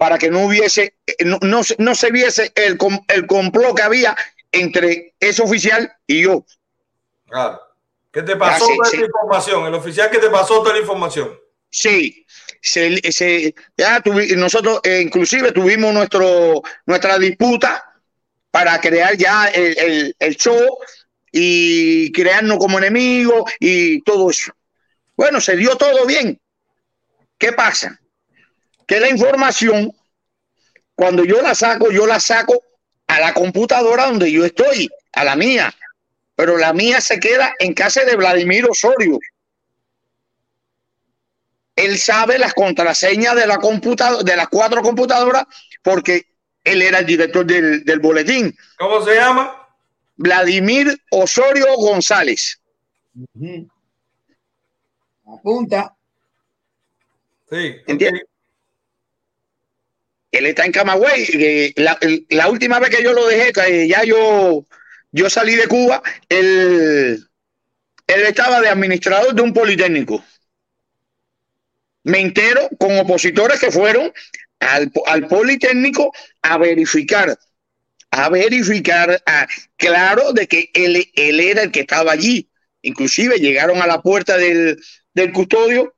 para 0.01 0.17
que 0.17 0.31
no 0.31 0.45
hubiese, 0.47 0.95
eh, 1.05 1.25
no, 1.25 1.37
no, 1.43 1.63
se- 1.63 1.75
no 1.77 1.93
se 1.93 2.09
viese 2.09 2.51
el, 2.55 2.75
el 3.09 3.27
complot 3.27 3.75
que 3.75 3.83
había 3.83 4.17
entre 4.51 5.13
ese 5.19 5.43
oficial 5.43 5.93
y 6.07 6.23
yo. 6.23 6.43
Claro. 7.27 7.61
¿Qué 8.11 8.23
te 8.23 8.35
pasó 8.35 8.65
toda 8.65 8.89
sí. 8.89 8.95
esta 8.95 9.05
información? 9.05 9.67
El 9.67 9.75
oficial 9.75 10.09
que 10.09 10.17
te 10.17 10.31
pasó 10.31 10.63
toda 10.63 10.73
la 10.73 10.79
información. 10.79 11.39
Sí, 11.69 12.25
se, 12.63 12.99
se- 13.11 13.53
ya 13.77 14.01
tuvi- 14.01 14.35
nosotros 14.35 14.79
eh, 14.83 15.01
inclusive 15.01 15.51
tuvimos 15.51 15.93
nuestro, 15.93 16.63
nuestra 16.87 17.19
disputa 17.19 17.85
para 18.49 18.81
crear 18.81 19.15
ya 19.15 19.49
el, 19.49 19.77
el- 19.77 20.15
el 20.17 20.35
show 20.35 20.79
y 21.31 22.11
crearnos 22.11 22.57
como 22.57 22.79
enemigos 22.79 23.43
y 23.59 24.01
todo 24.01 24.31
eso. 24.31 24.51
Bueno, 25.15 25.39
se 25.39 25.55
dio 25.55 25.75
todo 25.75 26.07
bien. 26.07 26.41
¿Qué 27.37 27.53
pasa? 27.53 27.99
Que 28.91 28.99
la 28.99 29.07
información, 29.07 29.93
cuando 30.95 31.23
yo 31.23 31.41
la 31.41 31.55
saco, 31.55 31.89
yo 31.91 32.05
la 32.05 32.19
saco 32.19 32.61
a 33.07 33.21
la 33.21 33.33
computadora 33.33 34.07
donde 34.07 34.29
yo 34.29 34.43
estoy, 34.43 34.89
a 35.13 35.23
la 35.23 35.37
mía. 35.37 35.73
Pero 36.35 36.57
la 36.57 36.73
mía 36.73 36.99
se 36.99 37.17
queda 37.17 37.53
en 37.59 37.73
casa 37.73 38.03
de 38.03 38.17
Vladimir 38.17 38.65
Osorio 38.69 39.17
él 41.77 41.97
sabe 41.97 42.37
las 42.37 42.53
contraseñas 42.53 43.33
de 43.33 43.47
la 43.47 43.57
computadora, 43.57 44.23
de 44.23 44.35
las 44.35 44.49
cuatro 44.49 44.81
computadoras, 44.81 45.45
porque 45.81 46.25
él 46.65 46.81
era 46.81 46.99
el 46.99 47.05
director 47.05 47.45
del, 47.45 47.85
del 47.85 47.99
boletín. 47.99 48.53
¿Cómo 48.77 49.01
se 49.03 49.15
llama? 49.15 49.67
Vladimir 50.17 51.01
Osorio 51.11 51.65
González. 51.77 52.61
Apunta. 55.25 55.95
Sí. 57.49 57.77
¿Entiendes? 57.87 58.23
Él 60.31 60.45
está 60.45 60.65
en 60.65 60.71
Camagüey. 60.71 61.73
La, 62.29 62.47
última 62.47 62.79
vez 62.79 62.89
que 62.89 63.03
yo 63.03 63.13
lo 63.13 63.27
dejé, 63.27 63.87
ya 63.87 64.03
yo, 64.03 64.65
yo 65.11 65.29
salí 65.29 65.55
de 65.55 65.67
Cuba, 65.67 66.01
él, 66.29 67.27
estaba 68.07 68.61
de 68.61 68.69
administrador 68.69 69.33
de 69.35 69.41
un 69.41 69.53
politécnico. 69.53 70.23
Me 72.03 72.19
entero 72.19 72.69
con 72.79 72.97
opositores 72.97 73.59
que 73.59 73.71
fueron 73.71 74.11
al, 74.59 74.91
al 75.05 75.27
politécnico 75.27 76.11
a 76.41 76.57
verificar, 76.57 77.37
a 78.09 78.29
verificar, 78.29 79.21
a- 79.25 79.47
claro, 79.77 80.33
de 80.33 80.47
que 80.47 80.69
él, 80.73 81.11
él 81.13 81.39
era 81.39 81.63
el 81.63 81.71
que 81.71 81.81
estaba 81.81 82.13
allí. 82.13 82.49
Inclusive 82.81 83.37
llegaron 83.37 83.81
a 83.81 83.87
la 83.87 84.01
puerta 84.01 84.37
del, 84.37 84.81
del 85.13 85.31
custodio 85.33 85.93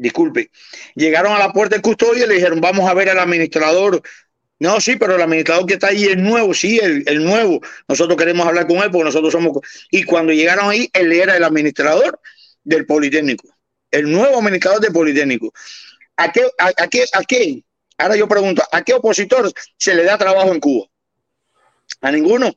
disculpe, 0.00 0.50
llegaron 0.94 1.32
a 1.32 1.38
la 1.38 1.52
puerta 1.52 1.76
del 1.76 1.82
custodio 1.82 2.24
y 2.24 2.28
le 2.28 2.34
dijeron, 2.34 2.60
vamos 2.60 2.88
a 2.88 2.94
ver 2.94 3.10
al 3.10 3.18
administrador. 3.18 4.02
No, 4.58 4.80
sí, 4.80 4.96
pero 4.96 5.14
el 5.14 5.22
administrador 5.22 5.64
que 5.66 5.74
está 5.74 5.88
ahí 5.88 6.04
es 6.04 6.16
nuevo, 6.16 6.52
sí, 6.52 6.78
el, 6.78 7.02
el 7.06 7.24
nuevo. 7.24 7.60
Nosotros 7.88 8.16
queremos 8.18 8.46
hablar 8.46 8.66
con 8.66 8.78
él 8.78 8.90
porque 8.90 9.04
nosotros 9.04 9.32
somos... 9.32 9.54
co-". 9.54 9.62
Y 9.90 10.04
cuando 10.04 10.32
llegaron 10.32 10.68
ahí, 10.68 10.90
él 10.92 11.12
era 11.12 11.36
el 11.36 11.44
administrador 11.44 12.20
del 12.62 12.84
Politécnico, 12.84 13.48
el 13.90 14.10
nuevo 14.10 14.38
administrador 14.38 14.80
del 14.80 14.92
Politécnico. 14.92 15.52
¿A 16.16 16.30
qué, 16.30 16.42
a, 16.58 16.66
a 16.66 16.88
qué, 16.88 17.04
a 17.12 17.22
qué? 17.22 17.62
Ahora 17.96 18.16
yo 18.16 18.28
pregunto, 18.28 18.62
¿a 18.70 18.82
qué 18.82 18.94
opositor 18.94 19.50
se 19.78 19.94
le 19.94 20.04
da 20.04 20.18
trabajo 20.18 20.52
en 20.52 20.60
Cuba? 20.60 20.86
A 22.02 22.10
ninguno. 22.10 22.52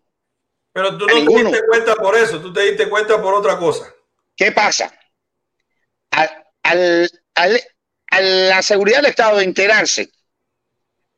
Pero 0.74 0.98
tú 0.98 1.08
no 1.08 1.14
te 1.14 1.42
diste 1.44 1.62
cuenta 1.68 1.96
por 1.96 2.18
eso, 2.18 2.42
tú 2.42 2.52
te 2.52 2.62
diste 2.62 2.90
cuenta 2.90 3.22
por 3.22 3.34
otra 3.34 3.58
cosa. 3.58 3.94
¿Qué 4.36 4.52
pasa? 4.52 4.94
Al, 6.12 6.30
al- 6.64 7.23
a 7.36 8.22
la 8.22 8.62
seguridad 8.62 8.98
del 8.98 9.12
Estado 9.12 9.38
de 9.38 9.44
enterarse 9.44 10.10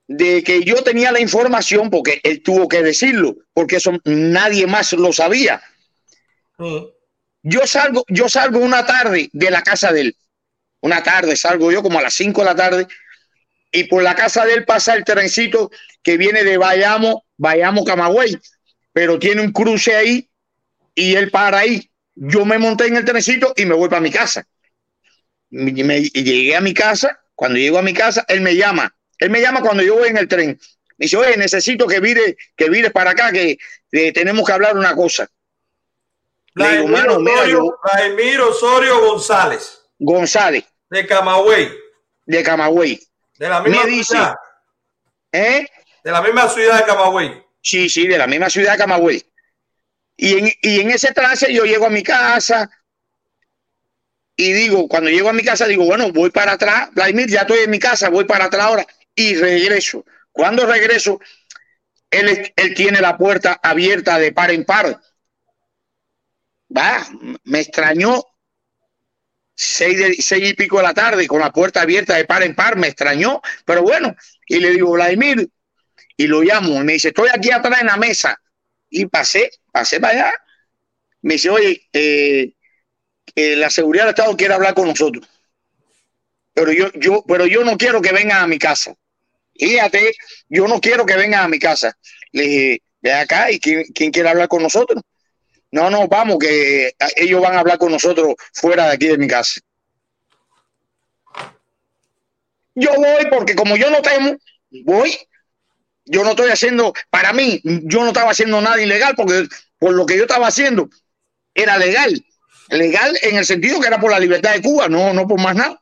de 0.08 0.44
que 0.44 0.64
yo 0.64 0.84
tenía 0.84 1.12
la 1.12 1.20
información, 1.20 1.90
porque 1.90 2.22
él 2.24 2.44
tuvo 2.44 2.68
que 2.68 2.84
decirlo, 2.84 3.36
porque 3.54 3.78
eso 3.78 3.92
nadie 4.06 4.68
más 4.68 4.94
lo 4.94 5.12
sabía. 5.12 5.62
Yo 7.42 7.66
salgo, 7.68 8.04
yo 8.08 8.30
salgo 8.30 8.60
una 8.60 8.86
tarde 8.86 9.30
de 9.34 9.52
la 9.52 9.62
casa 9.62 9.92
de 9.92 10.02
él. 10.02 10.18
Una 10.82 11.02
tarde 11.02 11.36
salgo 11.36 11.72
yo 11.72 11.82
como 11.82 12.00
a 12.00 12.04
las 12.04 12.14
5 12.14 12.42
de 12.42 12.46
la 12.46 12.56
tarde 12.56 12.88
y 13.72 13.86
por 13.86 14.04
la 14.04 14.16
casa 14.16 14.46
de 14.46 14.54
él 14.54 14.66
pasa 14.66 14.94
el 14.94 15.04
trencito 15.04 15.72
que 16.04 16.18
viene 16.18 16.44
de 16.44 16.58
Bayamo, 16.58 17.26
Bayamo 17.38 17.84
Camagüey, 17.84 18.38
pero 18.94 19.20
tiene 19.20 19.42
un 19.42 19.52
cruce 19.52 19.96
ahí 19.96 20.30
y 20.94 21.16
él 21.16 21.32
para 21.32 21.60
ahí. 21.60 21.90
Yo 22.14 22.46
me 22.46 22.58
monté 22.58 22.88
en 22.88 22.96
el 22.96 23.06
trencito 23.06 23.54
y 23.58 23.66
me 23.66 23.76
voy 23.76 23.90
para 23.90 24.02
mi 24.02 24.12
casa. 24.12 24.48
Me- 25.56 25.84
me- 25.84 25.98
y 26.00 26.24
llegué 26.24 26.56
a 26.56 26.62
mi 26.62 26.74
casa, 26.74 27.20
cuando 27.34 27.58
llego 27.58 27.78
a 27.78 27.82
mi 27.82 27.94
casa, 27.94 28.26
él 28.28 28.42
me 28.42 28.56
llama. 28.56 28.94
Él 29.20 29.30
me 29.30 29.40
llama 29.42 29.62
cuando 29.62 29.84
yo 29.84 29.96
voy 29.96 30.10
en 30.10 30.18
el 30.18 30.28
tren. 30.28 30.60
Me 30.98 31.06
dice, 31.06 31.18
oye, 31.18 31.38
necesito 31.38 31.88
que 31.88 32.00
vire, 32.00 32.38
que 32.56 32.70
vires 32.70 32.92
para 32.92 33.12
acá, 33.12 33.32
que 33.32 33.58
eh, 33.92 34.12
tenemos 34.12 34.46
que 34.46 34.52
hablar 34.54 34.78
una 34.78 34.94
cosa. 34.96 35.28
Vladimir 36.54 37.10
Osorio, 37.10 38.48
Osorio 38.50 39.00
González, 39.10 39.82
González, 40.00 40.64
de 40.90 41.06
Camagüey, 41.06 41.72
de 42.26 42.44
Camagüey. 42.44 43.00
de 43.38 43.50
la 43.50 43.62
misma 43.62 43.84
Me 43.84 43.90
dice, 43.92 44.14
ciudad, 44.14 44.36
¿eh? 45.32 45.68
de 46.04 46.12
la 46.12 46.22
misma 46.22 46.48
ciudad 46.50 46.78
de 46.80 46.86
Camagüey. 46.86 47.44
Sí, 47.62 47.90
sí, 47.90 48.08
de 48.08 48.18
la 48.18 48.28
misma 48.28 48.50
ciudad 48.50 48.74
de 48.74 48.78
Camagüey. 48.78 49.24
Y 50.18 50.38
en, 50.38 50.52
y 50.62 50.80
en 50.80 50.92
ese 50.92 51.12
trance 51.14 51.52
yo 51.54 51.66
llego 51.66 51.86
a 51.88 51.90
mi 51.90 52.04
casa 52.04 52.70
y 54.36 54.52
digo, 54.54 54.88
cuando 54.88 55.10
llego 55.10 55.30
a 55.30 55.34
mi 55.34 55.44
casa, 55.44 55.66
digo, 55.66 55.86
bueno, 55.86 56.12
voy 56.12 56.30
para 56.30 56.54
atrás, 56.54 56.90
Vladimir, 56.94 57.28
ya 57.30 57.42
estoy 57.42 57.60
en 57.60 57.70
mi 57.70 57.80
casa, 57.80 58.10
voy 58.10 58.26
para 58.26 58.46
atrás 58.46 58.66
ahora 58.66 58.88
y 59.16 59.36
regreso. 59.36 60.06
Cuando 60.32 60.66
regreso, 60.66 61.20
él, 62.10 62.52
él 62.56 62.74
tiene 62.74 63.00
la 63.00 63.18
puerta 63.18 63.60
abierta 63.64 64.20
de 64.20 64.34
par 64.34 64.52
en 64.52 64.66
par. 64.66 65.00
Va, 66.76 67.08
me 67.44 67.62
extrañó 67.62 68.22
seis, 69.56 69.98
de, 69.98 70.16
seis 70.16 70.50
y 70.50 70.54
pico 70.54 70.78
de 70.78 70.84
la 70.84 70.94
tarde 70.94 71.28
con 71.28 71.40
la 71.40 71.52
puerta 71.52 71.82
abierta 71.82 72.16
de 72.16 72.26
par 72.26 72.44
en 72.44 72.56
par, 72.56 72.76
me 72.76 72.88
extrañó, 72.88 73.42
pero 73.64 73.82
bueno, 73.84 74.16
y 74.48 74.60
le 74.60 74.72
digo, 74.72 74.92
Vladimir, 74.92 75.50
y 76.18 76.28
lo 76.28 76.42
llamo, 76.42 76.80
me 76.84 76.94
dice, 76.94 77.10
estoy 77.10 77.30
aquí 77.34 77.52
atrás 77.52 77.82
en 77.82 77.88
la 77.88 77.98
mesa. 77.98 78.40
Y 78.90 79.08
pasé, 79.08 79.50
pasé 79.72 80.00
para 80.00 80.14
allá. 80.14 80.34
Me 81.22 81.34
dice, 81.34 81.50
oye, 81.50 81.88
eh, 81.92 82.55
eh, 83.36 83.56
la 83.56 83.70
seguridad 83.70 84.06
del 84.06 84.12
Estado 84.12 84.38
quiere 84.38 84.54
hablar 84.54 84.74
con 84.74 84.88
nosotros. 84.88 85.28
Pero 86.54 86.72
yo, 86.72 86.92
yo, 86.94 87.24
pero 87.28 87.46
yo 87.46 87.64
no 87.64 87.78
quiero 87.78 88.02
que 88.02 88.14
vengan 88.14 88.44
a 88.44 88.48
mi 88.48 88.58
casa. 88.58 88.96
Fíjate, 89.54 90.14
yo 90.50 90.68
no 90.68 90.80
quiero 90.80 91.06
que 91.06 91.16
vengan 91.16 91.44
a 91.44 91.48
mi 91.48 91.60
casa. 91.60 91.98
Le 92.32 92.44
dije, 92.44 92.82
ve 93.02 93.14
acá, 93.14 93.52
¿y 93.52 93.60
quién, 93.60 93.84
quién 93.94 94.12
quiere 94.12 94.30
hablar 94.30 94.48
con 94.48 94.64
nosotros? 94.64 95.02
No, 95.72 95.90
no, 95.90 96.08
vamos, 96.08 96.38
que 96.40 96.88
eh, 96.88 96.96
ellos 97.18 97.42
van 97.42 97.56
a 97.56 97.60
hablar 97.60 97.78
con 97.78 97.92
nosotros 97.92 98.36
fuera 98.54 98.88
de 98.88 98.94
aquí 98.94 99.08
de 99.08 99.18
mi 99.18 99.28
casa. 99.28 99.60
Yo 102.74 102.94
voy 102.96 103.26
porque 103.30 103.56
como 103.56 103.76
yo 103.76 103.90
no 103.90 104.02
temo, 104.02 104.38
voy. 104.84 105.18
Yo 106.08 106.24
no 106.24 106.32
estoy 106.32 106.52
haciendo, 106.52 106.94
para 107.10 107.34
mí, 107.34 107.60
yo 107.64 108.02
no 108.02 108.10
estaba 108.10 108.32
haciendo 108.32 108.62
nada 108.62 108.80
ilegal 108.80 109.16
porque 109.16 109.48
por 109.80 109.94
lo 109.94 110.06
que 110.06 110.16
yo 110.16 110.24
estaba 110.24 110.48
haciendo 110.48 110.88
era 111.54 111.78
legal. 111.78 112.24
Legal 112.70 113.18
en 113.22 113.36
el 113.36 113.46
sentido 113.46 113.80
que 113.80 113.88
era 113.88 114.00
por 114.00 114.12
la 114.12 114.20
libertad 114.20 114.54
de 114.54 114.62
Cuba, 114.62 114.88
no, 114.88 115.14
no 115.14 115.28
por 115.28 115.40
más 115.40 115.56
nada. 115.56 115.80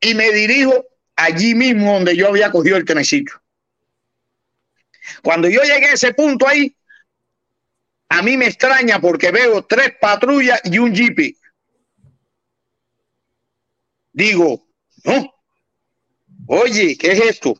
Y 0.00 0.14
me 0.14 0.30
dirijo 0.32 0.84
allí 1.16 1.54
mismo 1.54 1.92
donde 1.92 2.16
yo 2.16 2.28
había 2.28 2.50
cogido 2.50 2.76
el 2.76 2.84
trenecito. 2.84 3.32
Cuando 5.22 5.48
yo 5.48 5.62
llegué 5.62 5.86
a 5.86 5.92
ese 5.92 6.14
punto 6.14 6.46
ahí, 6.48 6.74
a 8.08 8.22
mí 8.22 8.36
me 8.36 8.46
extraña 8.46 9.00
porque 9.00 9.30
veo 9.30 9.64
tres 9.64 9.92
patrullas 10.00 10.60
y 10.64 10.78
un 10.78 10.92
jeep. 10.92 11.36
Digo, 14.12 14.66
no, 15.04 15.32
oye, 16.48 16.96
¿qué 16.98 17.12
es 17.12 17.20
esto? 17.20 17.56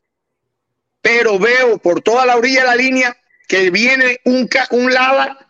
Pero 1.01 1.39
veo 1.39 1.79
por 1.79 2.03
toda 2.03 2.27
la 2.27 2.37
orilla 2.37 2.63
de 2.63 2.67
la 2.67 2.77
línea 2.77 3.17
que 3.47 3.71
viene 3.71 4.19
un, 4.25 4.49
un 4.73 4.93
lava, 4.93 5.50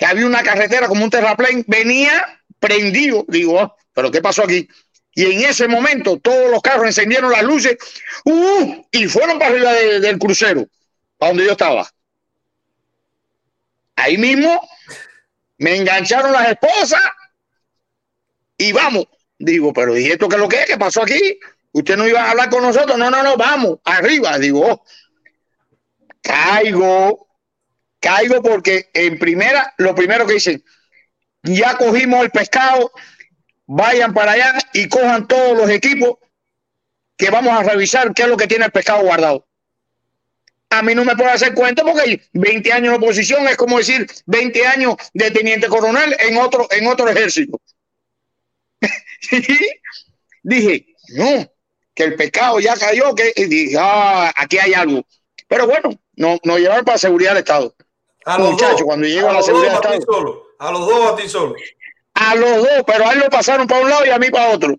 que 0.00 0.06
había 0.06 0.24
una 0.24 0.42
carretera 0.42 0.88
como 0.88 1.04
un 1.04 1.10
terraplén, 1.10 1.62
venía 1.68 2.40
prendido. 2.58 3.26
Digo, 3.28 3.60
"Ah, 3.60 3.76
¿pero 3.92 4.10
qué 4.10 4.22
pasó 4.22 4.42
aquí? 4.42 4.66
Y 5.14 5.26
en 5.26 5.44
ese 5.44 5.68
momento 5.68 6.18
todos 6.18 6.50
los 6.50 6.62
carros 6.62 6.86
encendieron 6.86 7.30
las 7.30 7.42
luces 7.42 7.76
¡uh! 8.24 8.82
y 8.90 9.06
fueron 9.06 9.38
para 9.38 9.50
arriba 9.50 9.72
de- 9.74 10.00
del 10.00 10.18
crucero, 10.18 10.66
para 11.18 11.32
donde 11.32 11.44
yo 11.44 11.52
estaba. 11.52 11.86
Ahí 13.96 14.16
mismo 14.16 14.66
me 15.58 15.76
engancharon 15.76 16.32
las 16.32 16.48
esposas 16.48 17.02
y 18.56 18.72
vamos. 18.72 19.04
Digo, 19.38 19.74
pero 19.74 19.98
¿y 19.98 20.06
esto 20.06 20.28
qué 20.28 20.36
es 20.36 20.40
lo 20.40 20.48
que 20.48 20.60
es? 20.60 20.66
¿Qué 20.66 20.78
pasó 20.78 21.02
aquí? 21.02 21.38
¿Usted 21.72 21.98
no 21.98 22.08
iba 22.08 22.22
a 22.22 22.30
hablar 22.30 22.48
con 22.48 22.62
nosotros? 22.62 22.96
No, 22.96 23.10
no, 23.10 23.22
no, 23.22 23.36
vamos, 23.36 23.78
arriba. 23.84 24.38
Digo, 24.38 24.66
oh. 24.66 24.84
caigo, 26.22 27.28
caigo 28.00 28.42
porque 28.42 28.90
en 28.94 29.18
primera, 29.18 29.74
lo 29.78 29.94
primero 29.94 30.26
que 30.26 30.34
dicen, 30.34 30.64
ya 31.42 31.76
cogimos 31.76 32.22
el 32.24 32.30
pescado, 32.30 32.92
vayan 33.66 34.12
para 34.12 34.32
allá 34.32 34.58
y 34.72 34.88
cojan 34.88 35.28
todos 35.28 35.56
los 35.56 35.70
equipos 35.70 36.18
que 37.16 37.30
vamos 37.30 37.52
a 37.52 37.62
revisar 37.62 38.12
qué 38.14 38.22
es 38.22 38.28
lo 38.28 38.36
que 38.36 38.46
tiene 38.46 38.64
el 38.64 38.72
pescado 38.72 39.02
guardado. 39.02 39.46
A 40.70 40.82
mí 40.82 40.94
no 40.94 41.04
me 41.04 41.16
puede 41.16 41.30
hacer 41.30 41.54
cuenta 41.54 41.82
porque 41.84 42.22
20 42.32 42.72
años 42.72 42.92
de 42.92 42.96
oposición 42.96 43.46
es 43.48 43.56
como 43.56 43.78
decir 43.78 44.06
20 44.26 44.66
años 44.66 44.94
de 45.12 45.30
teniente 45.30 45.68
coronel 45.68 46.16
en 46.20 46.36
otro, 46.38 46.68
en 46.70 46.86
otro 46.86 47.08
ejército. 47.08 47.60
Dije, 50.42 50.86
no, 51.08 51.52
que 51.94 52.04
el 52.04 52.16
pescado 52.16 52.60
ya 52.60 52.74
cayó, 52.76 53.14
que 53.14 53.32
y 53.36 53.44
dije, 53.44 53.76
ah, 53.78 54.32
aquí 54.36 54.58
hay 54.58 54.72
algo. 54.74 55.04
Pero 55.48 55.66
bueno, 55.66 55.90
nos 56.14 56.38
no 56.44 56.58
llevaron 56.58 56.84
para 56.84 56.98
seguridad 56.98 57.32
del 57.32 57.38
Estado. 57.38 57.74
A 58.24 58.38
los 58.38 58.56
dos, 58.56 58.82
cuando 58.82 59.06
a 59.06 59.08
llega 59.08 59.32
la 59.32 59.42
seguridad 59.42 59.80
a 59.84 60.00
solo, 60.00 60.46
a 60.58 60.70
los 60.70 60.86
dos 60.86 61.12
a 61.12 61.16
ti 61.16 61.28
solo. 61.28 61.54
A 62.14 62.34
los 62.34 62.56
dos, 62.56 62.82
pero 62.86 63.08
a 63.08 63.12
él 63.12 63.20
lo 63.20 63.30
pasaron 63.30 63.66
para 63.66 63.82
un 63.82 63.90
lado 63.90 64.04
y 64.04 64.10
a 64.10 64.18
mí 64.18 64.30
para 64.30 64.50
otro. 64.50 64.76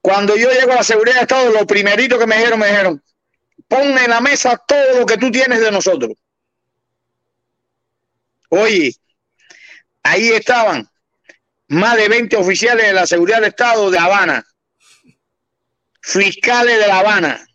Cuando 0.00 0.36
yo 0.36 0.50
llego 0.50 0.72
a 0.72 0.76
la 0.76 0.82
seguridad 0.82 1.16
de 1.16 1.20
Estado, 1.22 1.52
lo 1.52 1.66
primerito 1.66 2.18
que 2.18 2.26
me 2.26 2.36
dijeron, 2.36 2.58
me 2.58 2.66
dijeron, 2.66 3.02
pon 3.68 3.96
en 3.96 4.10
la 4.10 4.20
mesa 4.20 4.60
todo 4.66 4.98
lo 4.98 5.06
que 5.06 5.16
tú 5.16 5.30
tienes 5.30 5.60
de 5.60 5.70
nosotros. 5.70 6.12
Oye, 8.48 8.94
ahí 10.02 10.30
estaban 10.30 10.90
más 11.68 11.96
de 11.96 12.08
20 12.08 12.36
oficiales 12.36 12.84
de 12.84 12.92
la 12.92 13.06
seguridad 13.06 13.38
del 13.38 13.50
Estado 13.50 13.90
de 13.90 13.98
Habana, 13.98 14.44
fiscales 16.00 16.78
de 16.78 16.86
La 16.86 16.98
Habana. 16.98 17.46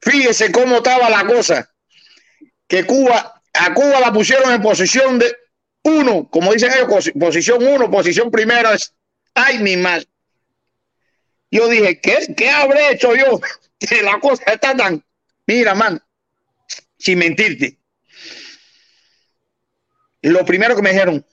Fíjese 0.00 0.50
cómo 0.50 0.76
estaba 0.76 1.10
la 1.10 1.26
cosa, 1.26 1.70
que 2.68 2.84
Cuba, 2.84 3.40
a 3.54 3.74
Cuba 3.74 4.00
la 4.00 4.12
pusieron 4.12 4.52
en 4.52 4.62
posición 4.62 5.18
de 5.18 5.34
uno, 5.84 6.28
como 6.28 6.52
dicen 6.52 6.72
ellos, 6.72 6.88
posi- 6.88 7.18
posición 7.18 7.64
uno, 7.66 7.90
posición 7.90 8.30
primera, 8.30 8.74
es, 8.74 8.92
mi 9.60 9.76
mal. 9.76 10.06
Yo 11.50 11.68
dije, 11.68 12.00
¿qué, 12.00 12.34
qué 12.36 12.50
habré 12.50 12.92
hecho 12.92 13.14
yo? 13.14 13.40
Que 13.78 14.00
la 14.02 14.18
cosa 14.20 14.42
está 14.46 14.74
tan... 14.74 15.04
Mira, 15.46 15.74
man, 15.74 16.02
sin 16.98 17.18
mentirte. 17.18 17.78
Lo 20.22 20.44
primero 20.44 20.74
que 20.74 20.82
me 20.82 20.90
dijeron, 20.92 21.24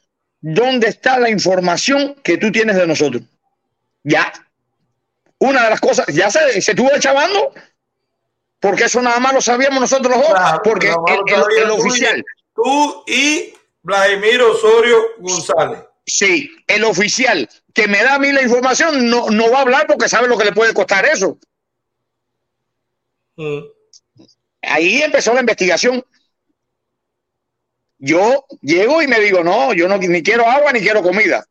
¿dónde 0.41 0.87
está 0.89 1.17
la 1.19 1.29
información 1.29 2.15
que 2.23 2.37
tú 2.37 2.51
tienes 2.51 2.75
de 2.75 2.85
nosotros? 2.85 3.23
Ya. 4.03 4.31
Una 5.39 5.63
de 5.63 5.69
las 5.71 5.79
cosas, 5.81 6.05
ya 6.07 6.29
se, 6.29 6.61
se 6.61 6.71
estuvo 6.71 6.89
chavando, 6.99 7.53
porque 8.63 8.85
eso 8.85 9.01
nada 9.01 9.19
más 9.19 9.33
lo 9.33 9.41
sabíamos 9.41 9.81
nosotros 9.81 10.15
los 10.15 10.23
dos, 10.25 10.33
Claro, 10.33 10.61
porque 10.63 10.87
el, 10.87 10.93
lo 10.95 11.05
el- 11.07 11.27
sabía 11.43 11.61
el 11.63 11.67
tú 11.67 11.75
y- 11.75 11.79
oficial, 11.81 12.25
Tú 12.55 13.03
y 13.07 13.53
Vladimir 13.81 14.41
Osorio 14.41 14.97
González. 15.19 15.83
sí, 16.05 16.49
el 16.67 16.83
oficial 16.85 17.49
que 17.73 17.87
me 17.89 18.01
da 18.03 18.15
a 18.15 18.19
mí 18.19 18.31
la 18.31 18.41
información 18.41 19.09
no, 19.09 19.29
no 19.29 19.51
va 19.51 19.57
a 19.57 19.61
hablar 19.63 19.85
porque 19.87 20.07
sabe 20.07 20.27
lo 20.29 20.37
que 20.37 20.45
le 20.45 20.53
puede 20.53 20.73
costar 20.73 21.05
eso. 21.05 21.37
Mm. 23.35 23.59
Ahí 24.61 25.01
empezó 25.01 25.33
la 25.33 25.41
investigación. 25.41 26.05
Yo 27.97 28.45
llego 28.61 29.01
y 29.01 29.07
me 29.07 29.19
digo, 29.19 29.43
no, 29.43 29.73
yo 29.73 29.87
no 29.89 29.97
ni 29.97 30.23
quiero 30.23 30.47
agua 30.47 30.71
ni 30.71 30.79
quiero 30.79 31.01
comida. 31.01 31.45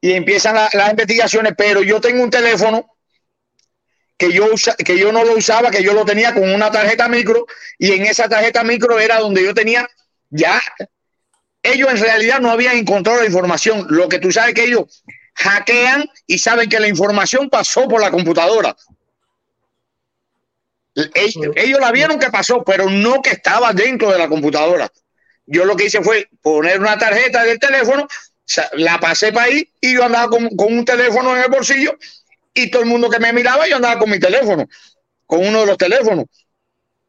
Y 0.00 0.12
empiezan 0.12 0.54
la- 0.54 0.70
las 0.72 0.90
investigaciones, 0.90 1.52
pero 1.56 1.82
yo 1.82 2.00
tengo 2.00 2.22
un 2.22 2.30
teléfono 2.30 2.91
que 4.22 4.32
yo, 4.32 4.46
usa- 4.52 4.76
que 4.76 4.96
yo 4.96 5.10
no 5.10 5.24
lo 5.24 5.32
usaba, 5.32 5.68
que 5.72 5.82
yo 5.82 5.94
lo 5.94 6.04
tenía 6.04 6.32
con 6.32 6.48
una 6.48 6.70
tarjeta 6.70 7.08
micro, 7.08 7.44
y 7.76 7.90
en 7.90 8.06
esa 8.06 8.28
tarjeta 8.28 8.62
micro 8.62 9.00
era 9.00 9.18
donde 9.18 9.42
yo 9.42 9.52
tenía 9.52 9.88
ya. 10.30 10.62
Ellos 11.60 11.90
en 11.90 11.98
realidad 11.98 12.38
no 12.38 12.48
habían 12.52 12.76
encontrado 12.76 13.18
la 13.18 13.26
información. 13.26 13.84
Lo 13.90 14.08
que 14.08 14.20
tú 14.20 14.30
sabes 14.30 14.54
que 14.54 14.62
ellos 14.62 15.02
hackean 15.34 16.08
y 16.24 16.38
saben 16.38 16.68
que 16.70 16.78
la 16.78 16.86
información 16.86 17.50
pasó 17.50 17.88
por 17.88 18.00
la 18.00 18.12
computadora. 18.12 18.76
Ellos, 20.94 21.52
ellos 21.56 21.80
la 21.80 21.90
vieron 21.90 22.20
que 22.20 22.30
pasó, 22.30 22.62
pero 22.62 22.88
no 22.88 23.22
que 23.22 23.30
estaba 23.30 23.72
dentro 23.72 24.12
de 24.12 24.18
la 24.18 24.28
computadora. 24.28 24.88
Yo 25.46 25.64
lo 25.64 25.74
que 25.74 25.86
hice 25.86 26.00
fue 26.00 26.28
poner 26.40 26.78
una 26.78 26.96
tarjeta 26.96 27.42
del 27.42 27.58
teléfono, 27.58 28.06
la 28.74 29.00
pasé 29.00 29.32
para 29.32 29.46
ahí 29.46 29.68
y 29.80 29.94
yo 29.94 30.04
andaba 30.04 30.28
con, 30.28 30.48
con 30.50 30.72
un 30.72 30.84
teléfono 30.84 31.36
en 31.36 31.42
el 31.42 31.50
bolsillo 31.50 31.98
y 32.54 32.70
todo 32.70 32.82
el 32.82 32.88
mundo 32.88 33.08
que 33.10 33.18
me 33.18 33.32
miraba, 33.32 33.68
yo 33.68 33.76
andaba 33.76 33.98
con 33.98 34.10
mi 34.10 34.18
teléfono, 34.20 34.68
con 35.26 35.46
uno 35.46 35.60
de 35.60 35.66
los 35.66 35.78
teléfonos. 35.78 36.26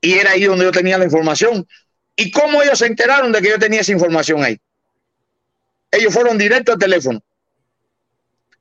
Y 0.02 0.14
era 0.15 0.32
ahí 0.32 0.44
donde 0.45 0.65
yo 0.65 0.72
tenía 0.72 0.98
la 0.98 1.06
información. 1.06 1.68
¿Y 2.15 2.32
cómo 2.32 2.61
ellos 2.61 2.80
se 2.80 2.88
enteraron 2.88 3.32
de 3.32 3.41
que 3.41 3.49
yo 3.49 3.60
tenía 3.60 3.82
esa 3.82 3.91
información 3.94 4.44
ahí? 4.44 4.60
Ellos 5.91 6.14
fueron 6.14 6.38
directo 6.38 6.74
al 6.74 6.78
teléfono. 6.80 7.22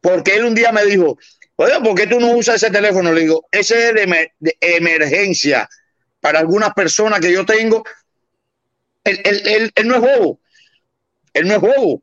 Porque 0.00 0.34
él 0.34 0.44
un 0.44 0.54
día 0.54 0.72
me 0.72 0.84
dijo, 0.84 1.16
oye, 1.56 1.74
¿por 1.82 1.94
qué 1.94 2.06
tú 2.06 2.18
no 2.20 2.32
usas 2.32 2.56
ese 2.56 2.70
teléfono? 2.70 3.12
Le 3.12 3.22
digo, 3.22 3.46
ese 3.50 3.88
es 3.88 3.94
de, 3.94 4.06
emer- 4.06 4.32
de 4.40 4.56
emergencia 4.60 5.68
para 6.20 6.40
algunas 6.40 6.72
personas 6.74 7.20
que 7.20 7.32
yo 7.32 7.44
tengo. 7.46 7.84
Él, 9.04 9.20
él- 9.24 9.42
él- 9.46 9.72
él 9.74 9.88
no 9.88 9.94
es 9.96 10.00
bobo. 10.00 10.40
Él 11.34 11.48
no 11.48 11.54
es 11.54 11.60
bobo. 11.60 12.02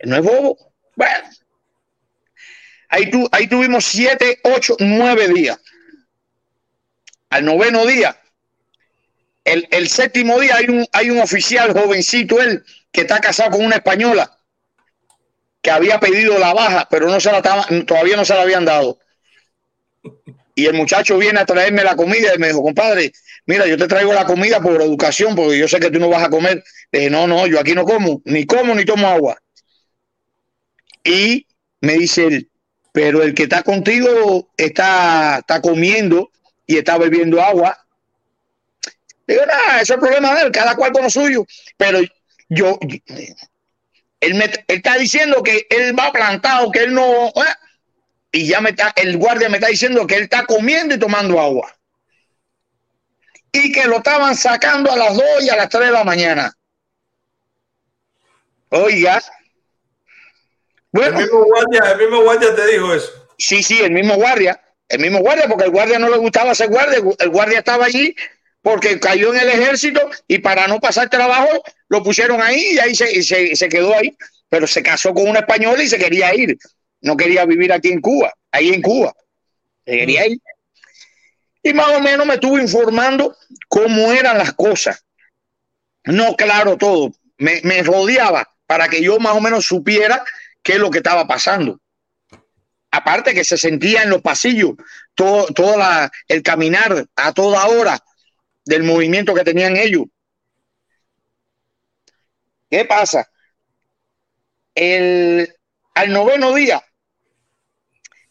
Él 0.00 0.10
no 0.10 0.16
es 0.16 0.22
bobo. 0.22 0.74
Bueno, 0.96 1.28
ahí, 2.88 3.10
tu, 3.10 3.28
ahí 3.32 3.46
tuvimos 3.48 3.84
siete, 3.84 4.40
ocho, 4.44 4.76
nueve 4.80 5.28
días. 5.28 5.58
Al 7.30 7.44
noveno 7.44 7.86
día, 7.86 8.20
el, 9.44 9.66
el 9.70 9.88
séptimo 9.88 10.38
día 10.40 10.56
hay 10.56 10.66
un, 10.68 10.86
hay 10.92 11.08
un 11.10 11.18
oficial 11.20 11.72
jovencito, 11.72 12.40
él, 12.42 12.62
que 12.92 13.02
está 13.02 13.18
casado 13.20 13.52
con 13.52 13.64
una 13.64 13.76
española 13.76 14.36
que 15.62 15.70
había 15.70 16.00
pedido 16.00 16.38
la 16.38 16.54
baja, 16.54 16.86
pero 16.90 17.08
no 17.08 17.20
se 17.20 17.30
la 17.30 17.38
estaba- 17.38 17.66
todavía 17.86 18.16
no 18.16 18.24
se 18.24 18.34
la 18.34 18.42
habían 18.42 18.64
dado. 18.64 18.98
Y 20.54 20.66
el 20.66 20.74
muchacho 20.74 21.18
viene 21.18 21.38
a 21.40 21.46
traerme 21.46 21.84
la 21.84 21.94
comida 21.96 22.34
y 22.34 22.38
me 22.38 22.48
dijo, 22.48 22.62
compadre, 22.62 23.12
mira, 23.46 23.66
yo 23.66 23.76
te 23.76 23.86
traigo 23.86 24.12
la 24.12 24.24
comida 24.24 24.60
por 24.60 24.80
educación, 24.80 25.34
porque 25.36 25.58
yo 25.58 25.68
sé 25.68 25.78
que 25.78 25.90
tú 25.90 25.98
no 26.00 26.08
vas 26.08 26.24
a 26.24 26.30
comer. 26.30 26.64
Le 26.90 26.98
dije, 27.00 27.10
no, 27.10 27.26
no, 27.26 27.46
yo 27.46 27.60
aquí 27.60 27.74
no 27.74 27.84
como, 27.84 28.22
ni 28.24 28.46
como 28.46 28.74
ni 28.74 28.84
tomo 28.84 29.06
agua. 29.06 29.36
Y 31.04 31.46
me 31.80 31.94
dice 31.94 32.26
él, 32.26 32.50
pero 32.96 33.22
el 33.22 33.34
que 33.34 33.42
está 33.42 33.62
contigo 33.62 34.48
está, 34.56 35.40
está 35.40 35.60
comiendo 35.60 36.30
y 36.66 36.78
está 36.78 36.96
bebiendo 36.96 37.42
agua. 37.42 37.78
Digo, 39.26 39.44
nada, 39.44 39.82
eso 39.82 39.92
es 39.92 39.96
el 39.96 39.98
problema 39.98 40.34
de 40.34 40.46
él, 40.46 40.50
cada 40.50 40.74
cual 40.74 40.92
con 40.92 41.02
lo 41.02 41.10
suyo. 41.10 41.44
Pero 41.76 41.98
yo, 42.48 42.78
él, 44.18 44.34
me, 44.36 44.44
él 44.46 44.64
está 44.68 44.96
diciendo 44.96 45.42
que 45.42 45.66
él 45.68 45.94
va 45.94 46.10
plantado, 46.10 46.70
que 46.70 46.84
él 46.84 46.94
no. 46.94 47.26
eh, 47.26 47.54
y 48.32 48.46
ya 48.46 48.62
me 48.62 48.70
está, 48.70 48.94
el 48.96 49.18
guardia 49.18 49.50
me 49.50 49.58
está 49.58 49.68
diciendo 49.68 50.06
que 50.06 50.14
él 50.16 50.22
está 50.22 50.46
comiendo 50.46 50.94
y 50.94 50.98
tomando 50.98 51.38
agua. 51.38 51.76
Y 53.52 53.72
que 53.72 53.84
lo 53.84 53.98
estaban 53.98 54.34
sacando 54.34 54.90
a 54.90 54.96
las 54.96 55.14
2 55.14 55.22
y 55.42 55.50
a 55.50 55.56
las 55.56 55.68
3 55.68 55.84
de 55.88 55.92
la 55.92 56.04
mañana. 56.04 56.50
Oiga. 58.70 59.22
Bueno. 60.96 61.18
El 61.18 61.24
mismo 61.24 61.44
guardia, 61.44 61.92
el 61.92 61.98
mismo 61.98 62.22
guardia 62.22 62.54
te 62.54 62.66
dijo 62.66 62.94
eso. 62.94 63.28
Sí, 63.38 63.62
sí, 63.62 63.78
el 63.80 63.90
mismo 63.90 64.14
guardia. 64.14 64.60
El 64.88 65.00
mismo 65.00 65.18
guardia, 65.18 65.48
porque 65.48 65.64
el 65.64 65.70
guardia 65.70 65.98
no 65.98 66.08
le 66.08 66.16
gustaba 66.16 66.54
ser 66.54 66.68
guardia. 66.68 67.00
El 67.18 67.28
guardia 67.28 67.58
estaba 67.58 67.84
allí 67.86 68.14
porque 68.62 68.98
cayó 68.98 69.34
en 69.34 69.40
el 69.40 69.48
ejército 69.48 70.08
y 70.26 70.38
para 70.38 70.66
no 70.68 70.80
pasar 70.80 71.08
trabajo 71.08 71.48
lo 71.88 72.02
pusieron 72.02 72.40
ahí 72.40 72.72
y 72.72 72.78
ahí 72.78 72.94
se, 72.94 73.22
se, 73.22 73.54
se 73.54 73.68
quedó 73.68 73.94
ahí. 73.94 74.16
Pero 74.48 74.66
se 74.66 74.82
casó 74.82 75.12
con 75.12 75.28
una 75.28 75.40
española 75.40 75.82
y 75.82 75.88
se 75.88 75.98
quería 75.98 76.34
ir. 76.34 76.56
No 77.00 77.16
quería 77.16 77.44
vivir 77.44 77.72
aquí 77.72 77.88
en 77.88 78.00
Cuba, 78.00 78.32
ahí 78.52 78.72
en 78.72 78.80
Cuba. 78.80 79.12
Se 79.84 79.92
quería 79.98 80.26
ir. 80.26 80.38
Y 81.62 81.74
más 81.74 81.88
o 81.88 82.00
menos 82.00 82.26
me 82.26 82.34
estuvo 82.34 82.58
informando 82.58 83.36
cómo 83.68 84.12
eran 84.12 84.38
las 84.38 84.52
cosas. 84.52 85.04
No 86.04 86.36
claro 86.36 86.76
todo. 86.76 87.12
Me, 87.38 87.60
me 87.64 87.82
rodeaba 87.82 88.48
para 88.66 88.88
que 88.88 89.02
yo 89.02 89.18
más 89.18 89.36
o 89.36 89.40
menos 89.40 89.66
supiera 89.66 90.24
qué 90.66 90.72
es 90.72 90.78
lo 90.80 90.90
que 90.90 90.98
estaba 90.98 91.28
pasando 91.28 91.80
aparte 92.90 93.34
que 93.34 93.44
se 93.44 93.56
sentía 93.56 94.02
en 94.02 94.10
los 94.10 94.22
pasillos 94.22 94.72
todo, 95.14 95.46
todo 95.48 95.76
la, 95.76 96.10
el 96.28 96.42
caminar 96.42 97.06
a 97.14 97.32
toda 97.32 97.66
hora 97.66 98.02
del 98.64 98.82
movimiento 98.82 99.34
que 99.34 99.44
tenían 99.44 99.76
ellos. 99.76 100.06
¿Qué 102.70 102.84
pasa? 102.84 103.30
El, 104.74 105.54
al 105.94 106.12
noveno 106.12 106.52
día, 106.54 106.82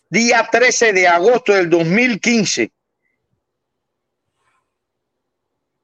día 0.10 0.50
13 0.52 0.94
de 0.94 1.08
agosto 1.08 1.54
del 1.54 1.70
2015, 1.70 2.72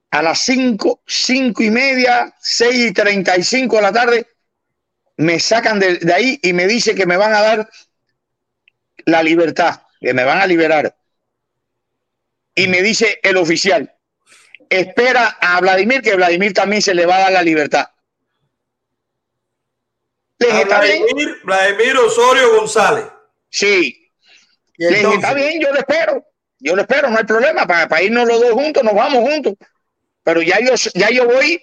a 0.10 0.22
las 0.22 0.44
5, 0.44 1.02
5 1.06 1.64
y 1.64 1.70
media, 1.70 2.36
6 2.42 2.90
y 2.90 2.92
35 2.92 3.76
de 3.78 3.82
la 3.82 3.94
tarde, 3.94 4.28
me 5.22 5.40
sacan 5.40 5.80
de, 5.80 5.98
de 5.98 6.14
ahí 6.14 6.40
y 6.42 6.52
me 6.54 6.66
dice 6.66 6.96
que 6.96 7.06
me 7.06 7.16
van 7.16 7.34
a 7.34 7.42
dar 7.42 7.70
la 9.06 9.22
libertad, 9.22 9.84
que 10.00 10.14
me 10.14 10.24
van 10.24 10.40
a 10.40 10.48
liberar. 10.48 10.96
Y 12.56 12.68
me 12.68 12.82
dice 12.82 13.20
el 13.22 13.38
oficial, 13.38 13.94
espera 14.68 15.38
a 15.40 15.62
Vladimir, 15.62 16.02
que 16.02 16.16
Vladimir 16.16 16.54
también 16.54 16.82
se 16.82 16.96
le 16.96 17.06
va 17.06 17.18
a 17.18 17.20
dar 17.20 17.32
la 17.34 17.44
libertad. 17.44 17.88
Vladimir, 20.40 21.40
Vladimir 21.44 21.98
Osorio 21.98 22.58
González. 22.58 23.06
Sí. 23.50 24.12
Le 24.78 24.90
dije, 24.90 25.14
está 25.14 25.36
bien, 25.36 25.62
yo 25.62 25.72
lo 25.72 25.78
espero. 25.78 26.26
Yo 26.58 26.76
lo 26.76 26.82
espero, 26.82 27.10
no 27.12 27.18
hay 27.20 27.26
problema. 27.26 27.68
Para, 27.68 27.88
para 27.88 28.02
irnos 28.02 28.28
los 28.28 28.42
dos 28.42 28.54
juntos, 28.54 28.84
nos 28.84 28.96
vamos 28.96 29.22
juntos. 29.22 29.54
Pero 30.24 30.42
ya 30.42 30.60
yo, 30.60 30.74
ya 30.96 31.12
yo 31.12 31.26
voy 31.26 31.62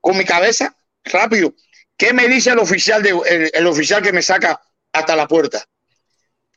con 0.00 0.18
mi 0.18 0.26
cabeza 0.26 0.76
rápido. 1.04 1.54
¿Qué 1.98 2.12
me 2.14 2.28
dice 2.28 2.50
el 2.50 2.58
oficial, 2.58 3.02
de, 3.02 3.50
el, 3.52 3.66
oficial 3.66 4.02
que 4.02 4.12
me 4.12 4.22
saca 4.22 4.60
hasta 4.92 5.16
la 5.16 5.28
puerta? 5.28 5.64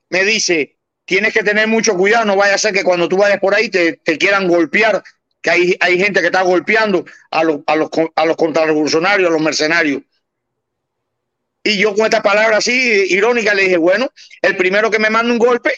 Me 0.10 0.24
dice, 0.24 0.78
tienes 1.06 1.34
que 1.34 1.44
tener 1.44 1.68
mucho 1.68 1.96
cuidado, 1.96 2.26
no 2.26 2.36
vaya 2.36 2.56
a 2.56 2.60
ser 2.60 2.74
que 2.74 2.84
cuando 2.84 3.10
tú 3.10 3.18
vayas 3.18 3.40
por 3.40 3.56
ahí 3.56 3.70
te, 3.70 3.98
quieran 4.20 4.48
golpear, 4.48 5.04
que 5.42 5.50
hay, 5.50 5.78
hay 5.80 5.98
gente 5.98 6.20
que 6.22 6.28
está 6.28 6.44
golpeando 6.44 7.04
a 7.32 7.44
los, 7.44 7.62
a 7.66 7.76
los, 7.76 7.90
a 8.16 8.26
los 8.26 8.38
contrarrevolucionarios, 8.38 9.30
a 9.30 9.34
los 9.34 9.42
mercenarios. 9.42 10.04
Y 11.64 11.78
yo 11.78 11.94
con 11.96 12.06
esta 12.06 12.24
palabra 12.24 12.58
así 12.58 12.72
irónica 13.10 13.54
le 13.54 13.64
dije, 13.64 13.78
bueno, 13.78 14.10
el 14.42 14.58
primero 14.58 14.90
que 14.90 15.00
me 15.00 15.10
mande 15.10 15.32
un 15.32 15.38
golpe, 15.40 15.72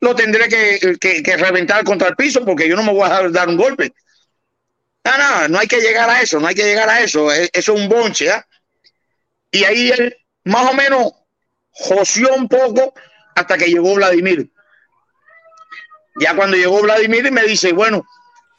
lo 0.00 0.14
tendré 0.16 0.48
que, 0.48 0.98
que- 1.00 1.36
reventar 1.38 1.84
contra 1.84 2.08
el 2.08 2.16
piso 2.16 2.44
porque 2.44 2.68
yo 2.68 2.76
no 2.76 2.82
me 2.84 2.92
voy 2.92 3.04
a 3.04 3.10
dejar 3.10 3.32
dar 3.32 3.48
un 3.48 3.56
golpe. 3.58 3.92
No, 5.04 5.16
no, 5.18 5.48
no 5.48 5.58
hay 5.58 5.68
que 5.68 5.80
llegar 5.80 6.10
a 6.10 6.20
eso, 6.20 6.40
no 6.40 6.48
hay 6.48 6.54
que 6.54 6.64
llegar 6.64 6.88
a 6.88 7.00
eso. 7.00 7.32
e- 7.32 7.48
Eso 7.52 7.74
es 7.74 7.80
un 7.80 7.88
bonche, 7.88 8.30
¿ah? 8.30 8.46
Y 9.50 9.64
ahí 9.64 9.90
él 9.90 10.16
más 10.44 10.70
o 10.70 10.74
menos 10.74 11.12
joció 11.70 12.34
un 12.34 12.48
poco 12.48 12.94
hasta 13.34 13.56
que 13.56 13.66
llegó 13.66 13.94
Vladimir. 13.94 14.50
Ya 16.20 16.34
cuando 16.34 16.56
llegó 16.56 16.80
Vladimir 16.82 17.30
me 17.30 17.42
dice, 17.42 17.72
bueno, 17.72 18.04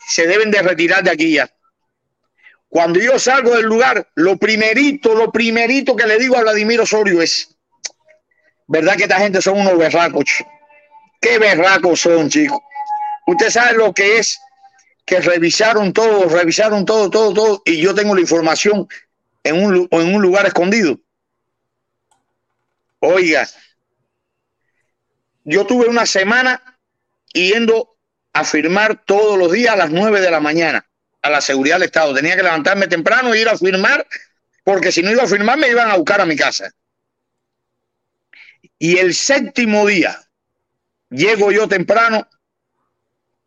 se 0.07 0.27
deben 0.27 0.51
de 0.51 0.61
retirar 0.61 1.03
de 1.03 1.11
aquí 1.11 1.33
ya. 1.33 1.49
Cuando 2.69 2.99
yo 2.99 3.17
salgo 3.17 3.55
del 3.55 3.65
lugar, 3.65 4.09
lo 4.15 4.37
primerito, 4.37 5.15
lo 5.15 5.31
primerito 5.31 5.95
que 5.95 6.05
le 6.05 6.19
digo 6.19 6.37
a 6.37 6.41
Vladimir 6.41 6.81
Osorio 6.81 7.21
es, 7.21 7.57
¿Verdad 8.67 8.97
que 8.97 9.03
esta 9.03 9.19
gente 9.19 9.41
son 9.41 9.59
unos 9.59 9.77
berracos? 9.77 10.25
¿Qué 11.21 11.39
berracos 11.39 12.01
son, 12.01 12.29
chicos? 12.29 12.59
Usted 13.25 13.49
sabe 13.49 13.77
lo 13.77 13.93
que 13.93 14.17
es 14.17 14.39
que 15.05 15.21
revisaron 15.21 15.93
todo, 15.93 16.27
revisaron 16.27 16.85
todo, 16.85 17.09
todo, 17.09 17.33
todo, 17.33 17.61
y 17.65 17.77
yo 17.77 17.95
tengo 17.95 18.13
la 18.13 18.21
información 18.21 18.87
en 19.47 19.63
un, 19.63 19.87
en 19.91 20.15
un 20.15 20.21
lugar 20.21 20.45
escondido. 20.45 20.99
Oiga, 22.99 23.47
yo 25.43 25.65
tuve 25.65 25.87
una 25.87 26.05
semana 26.05 26.79
yendo 27.33 27.95
a 28.33 28.43
firmar 28.43 29.03
todos 29.05 29.37
los 29.37 29.51
días 29.51 29.73
a 29.73 29.77
las 29.77 29.91
9 29.91 30.21
de 30.21 30.31
la 30.31 30.39
mañana 30.39 30.87
a 31.21 31.29
la 31.29 31.41
seguridad 31.41 31.75
del 31.75 31.83
Estado. 31.83 32.13
Tenía 32.13 32.35
que 32.35 32.43
levantarme 32.43 32.87
temprano 32.87 33.33
e 33.33 33.41
ir 33.41 33.49
a 33.49 33.57
firmar, 33.57 34.05
porque 34.63 34.91
si 34.91 35.03
no 35.03 35.11
iba 35.11 35.23
a 35.23 35.27
firmar 35.27 35.57
me 35.57 35.69
iban 35.69 35.89
a 35.89 35.95
buscar 35.95 36.21
a 36.21 36.25
mi 36.25 36.35
casa. 36.35 36.71
Y 38.79 38.97
el 38.97 39.13
séptimo 39.13 39.85
día, 39.85 40.19
llego 41.09 41.51
yo 41.51 41.67
temprano, 41.67 42.27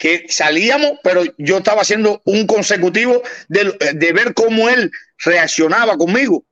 que 0.01 0.25
salíamos, 0.31 0.93
pero 1.05 1.23
yo 1.37 1.59
estaba 1.59 1.83
haciendo 1.83 2.23
un 2.25 2.47
consecutivo 2.47 3.23
de, 3.49 3.77
de 3.95 4.13
ver 4.15 4.33
cómo 4.33 4.71
él 4.71 4.91
reaccionaba 5.19 5.99
conmigo. 5.99 6.43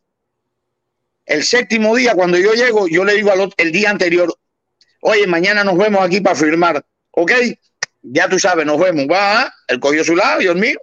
El 1.25 1.43
séptimo 1.43 1.97
día, 1.97 2.15
cuando 2.15 2.37
yo 2.37 2.53
llego, 2.53 2.89
yo 2.89 3.07
le 3.07 3.15
digo 3.15 3.33
al 3.33 3.41
ot- 3.41 3.55
el 3.57 3.73
día 3.73 3.89
anterior, 3.89 4.37
oye, 5.01 5.27
mañana 5.27 5.65
nos 5.65 5.79
vemos 5.79 6.05
aquí 6.05 6.21
para 6.21 6.37
firmar, 6.37 6.85
¿ok? 7.13 7.33
Ya 8.03 8.29
tú 8.29 8.39
sabes, 8.39 8.67
nos 8.67 8.79
vemos. 8.79 9.07
Va, 9.11 9.51
él 9.67 9.81
cogió 9.81 10.05
su 10.05 10.15
lado 10.15 10.43
el 10.43 10.55
mío. 10.57 10.79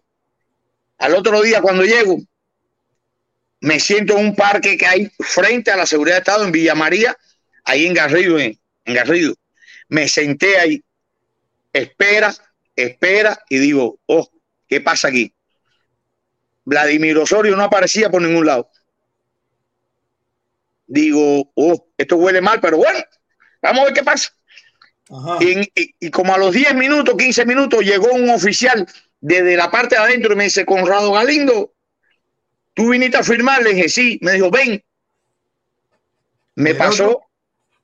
Al 0.97 1.13
otro 1.13 1.43
día, 1.43 1.61
cuando 1.61 1.83
llego, 1.83 2.17
me 3.61 3.79
siento 3.79 4.17
en 4.17 4.25
un 4.25 4.35
parque 4.35 4.75
que 4.75 4.87
hay 4.87 5.11
frente 5.19 5.69
a 5.69 5.75
la 5.75 5.85
seguridad 5.85 6.15
de 6.15 6.19
Estado 6.21 6.43
en 6.45 6.51
Villa 6.51 6.73
María, 6.73 7.15
ahí 7.63 7.85
en 7.85 7.93
Garrido, 7.93 8.39
en 8.39 8.57
Garrido. 8.85 9.35
Me 9.87 10.07
senté 10.07 10.57
ahí, 10.57 10.83
espera, 11.71 12.33
espera, 12.75 13.39
y 13.49 13.57
digo, 13.59 13.99
oh, 14.07 14.29
¿qué 14.67 14.81
pasa 14.81 15.07
aquí? 15.09 15.33
Vladimir 16.65 17.17
Osorio 17.17 17.55
no 17.55 17.63
aparecía 17.63 18.09
por 18.09 18.21
ningún 18.21 18.45
lado. 18.45 18.69
Digo, 20.87 21.51
oh, 21.55 21.87
esto 21.97 22.17
huele 22.17 22.41
mal, 22.41 22.59
pero 22.61 22.77
bueno, 22.77 22.99
vamos 23.61 23.81
a 23.81 23.85
ver 23.85 23.93
qué 23.93 24.03
pasa. 24.03 24.29
Y, 25.41 25.59
y- 25.79 25.95
y 25.99 26.09
como 26.11 26.33
a 26.33 26.37
los 26.37 26.53
10 26.53 26.73
minutos, 26.75 27.15
15 27.17 27.45
minutos, 27.45 27.83
llegó 27.83 28.11
un 28.11 28.29
oficial 28.29 28.85
desde 29.19 29.55
la 29.55 29.69
parte 29.71 29.95
de 29.95 30.01
adentro 30.01 30.33
y 30.33 30.35
me 30.35 30.43
dice, 30.45 30.65
Conrado 30.65 31.11
Galindo, 31.11 31.73
¿tú 32.73 32.89
viniste 32.89 33.17
a 33.17 33.23
firmar? 33.23 33.61
Le 33.63 33.73
dije, 33.73 33.89
sí. 33.89 34.19
Me 34.21 34.33
dijo, 34.33 34.49
ven. 34.51 34.83
Me 36.55 36.73
pasó, 36.75 37.21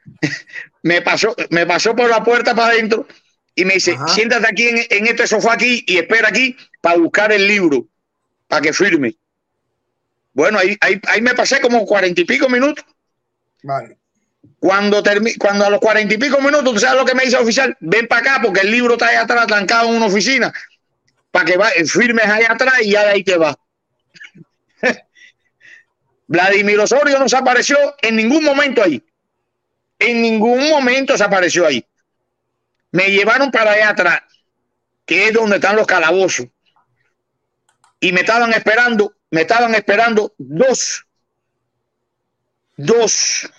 me 0.84 1.02
pasó, 1.02 1.36
me 1.50 1.66
pasó 1.66 1.96
por 1.96 2.10
la 2.10 2.24
puerta 2.24 2.56
para 2.56 2.74
adentro 2.74 3.08
y 3.56 3.66
me 3.66 3.76
dice, 3.76 3.98
siéntate 4.08 4.48
aquí 4.48 4.68
en, 4.68 4.78
en 4.90 5.08
este 5.08 5.28
sofá 5.28 5.54
aquí 5.54 5.84
y 5.88 5.98
espera 5.98 6.30
aquí 6.30 6.56
para 6.80 6.98
buscar 6.98 7.32
el 7.32 7.48
libro, 7.48 7.88
para 8.48 8.62
que 8.62 8.74
firme. 8.74 9.16
Bueno, 10.34 10.60
ahí, 10.60 10.78
ahí, 10.82 11.00
ahí 11.08 11.22
me 11.22 11.34
pasé 11.34 11.60
como 11.60 11.86
cuarenta 11.86 12.22
y 12.22 12.26
pico 12.26 12.48
minutos. 12.48 12.86
Vale. 13.64 13.98
Cuando, 14.60 15.04
cuando 15.40 15.66
a 15.66 15.70
los 15.70 15.80
cuarenta 15.80 16.14
y 16.14 16.18
pico 16.18 16.40
minutos, 16.40 16.74
¿tú 16.74 16.80
sabes 16.80 17.00
lo 17.00 17.06
que 17.06 17.16
me 17.16 17.24
dice 17.24 17.36
el 17.36 17.44
oficial? 17.44 17.76
Ven 17.80 18.08
para 18.08 18.22
acá 18.22 18.42
porque 18.44 18.62
el 18.62 18.72
libro 18.72 18.94
está 18.94 19.08
allá 19.08 19.22
atrás, 19.22 19.48
trancado 19.48 19.90
en 19.90 19.96
una 19.96 20.06
oficina, 20.06 20.54
para 21.32 21.46
que 21.46 21.58
va, 21.58 21.70
firmes 21.88 22.26
allá 22.26 22.54
atrás 22.54 22.76
y 22.82 22.92
ya 22.92 23.04
de 23.04 23.10
ahí 23.10 23.24
te 23.24 23.38
va. 23.38 23.58
Vladimir 26.28 26.80
Osorio 26.80 27.20
no 27.20 27.28
se 27.28 27.38
apareció 27.38 27.78
en 28.02 28.16
ningún 28.16 28.44
momento 28.44 28.82
ahí. 28.82 29.04
En 30.00 30.22
ningún 30.22 30.70
momento 30.70 31.18
se 31.18 31.24
apareció 31.24 31.68
ahí. 31.68 31.86
Me 32.92 33.10
llevaron 33.10 33.52
para 33.52 33.72
allá 33.72 33.90
atrás, 33.90 34.22
que 35.06 35.28
es 35.28 35.34
donde 35.34 35.56
están 35.56 35.76
los 35.76 35.88
calabozos. 35.88 36.48
Y 38.00 38.12
me 38.12 38.22
estaban 38.22 38.52
esperando, 38.54 39.16
me 39.30 39.42
estaban 39.42 39.74
esperando 39.76 40.34
dos. 40.38 41.06
Dos. 42.76 43.50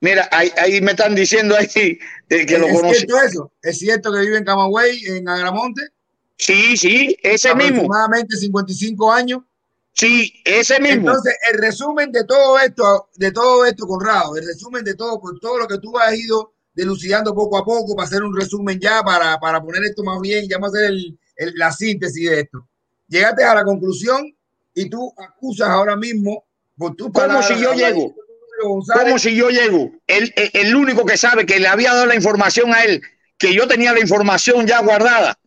Mira, 0.00 0.28
ahí, 0.32 0.52
ahí 0.56 0.80
me 0.80 0.92
están 0.92 1.14
diciendo 1.14 1.54
ahí 1.56 1.68
que 2.28 2.58
lo 2.58 2.66
¿Es 2.66 2.74
conocen. 2.74 3.06
cierto 3.06 3.22
eso? 3.22 3.52
¿Es 3.62 3.78
cierto 3.78 4.12
que 4.12 4.20
vive 4.20 4.38
en 4.38 4.44
Camagüey, 4.44 5.06
en 5.06 5.28
Agramonte? 5.28 5.82
Sí, 6.36 6.76
sí, 6.76 7.16
ese 7.22 7.54
mismo. 7.54 7.82
Aproximadamente 7.82 8.36
55 8.36 9.12
años. 9.12 9.42
Sí, 9.92 10.42
ese 10.44 10.80
mismo. 10.80 11.10
Entonces, 11.10 11.36
el 11.52 11.60
resumen 11.60 12.10
de 12.10 12.24
todo 12.24 12.58
esto, 12.58 13.10
de 13.14 13.30
todo 13.30 13.64
esto, 13.64 13.86
Conrado, 13.86 14.36
el 14.36 14.46
resumen 14.46 14.82
de 14.82 14.94
todo, 14.94 15.20
por 15.20 15.38
todo 15.38 15.58
lo 15.58 15.68
que 15.68 15.78
tú 15.78 15.96
has 15.98 16.16
ido 16.16 16.51
delucidando 16.74 17.34
poco 17.34 17.58
a 17.58 17.64
poco 17.64 17.94
para 17.94 18.06
hacer 18.06 18.22
un 18.22 18.34
resumen 18.36 18.78
ya, 18.80 19.02
para, 19.02 19.38
para 19.38 19.60
poner 19.62 19.84
esto 19.84 20.02
más 20.02 20.20
bien, 20.20 20.48
ya 20.48 20.56
vamos 20.58 20.74
a 20.74 20.78
hacer 20.78 20.90
el- 20.90 21.18
el- 21.36 21.54
la 21.56 21.70
síntesis 21.72 22.30
de 22.30 22.40
esto. 22.40 22.68
Llegaste 23.08 23.44
a 23.44 23.54
la 23.54 23.64
conclusión 23.64 24.34
y 24.74 24.88
tú 24.88 25.12
acusas 25.18 25.68
ahora 25.68 25.96
mismo 25.96 26.44
por 26.76 26.94
tu 26.96 27.12
¿Cómo 27.12 27.42
si 27.42 27.58
yo 27.58 27.74
llego? 27.74 28.14
¿Cómo 28.94 29.18
si 29.18 29.34
yo 29.36 29.50
llego? 29.50 29.90
El, 30.06 30.32
el, 30.36 30.50
el 30.54 30.76
único 30.76 31.04
que 31.04 31.16
sabe 31.16 31.44
que 31.44 31.58
le 31.60 31.68
había 31.68 31.92
dado 31.92 32.06
la 32.06 32.14
información 32.14 32.72
a 32.72 32.84
él, 32.84 33.02
que 33.36 33.52
yo 33.52 33.66
tenía 33.66 33.92
la 33.92 34.00
información 34.00 34.66
ya 34.66 34.80
guardada, 34.80 35.38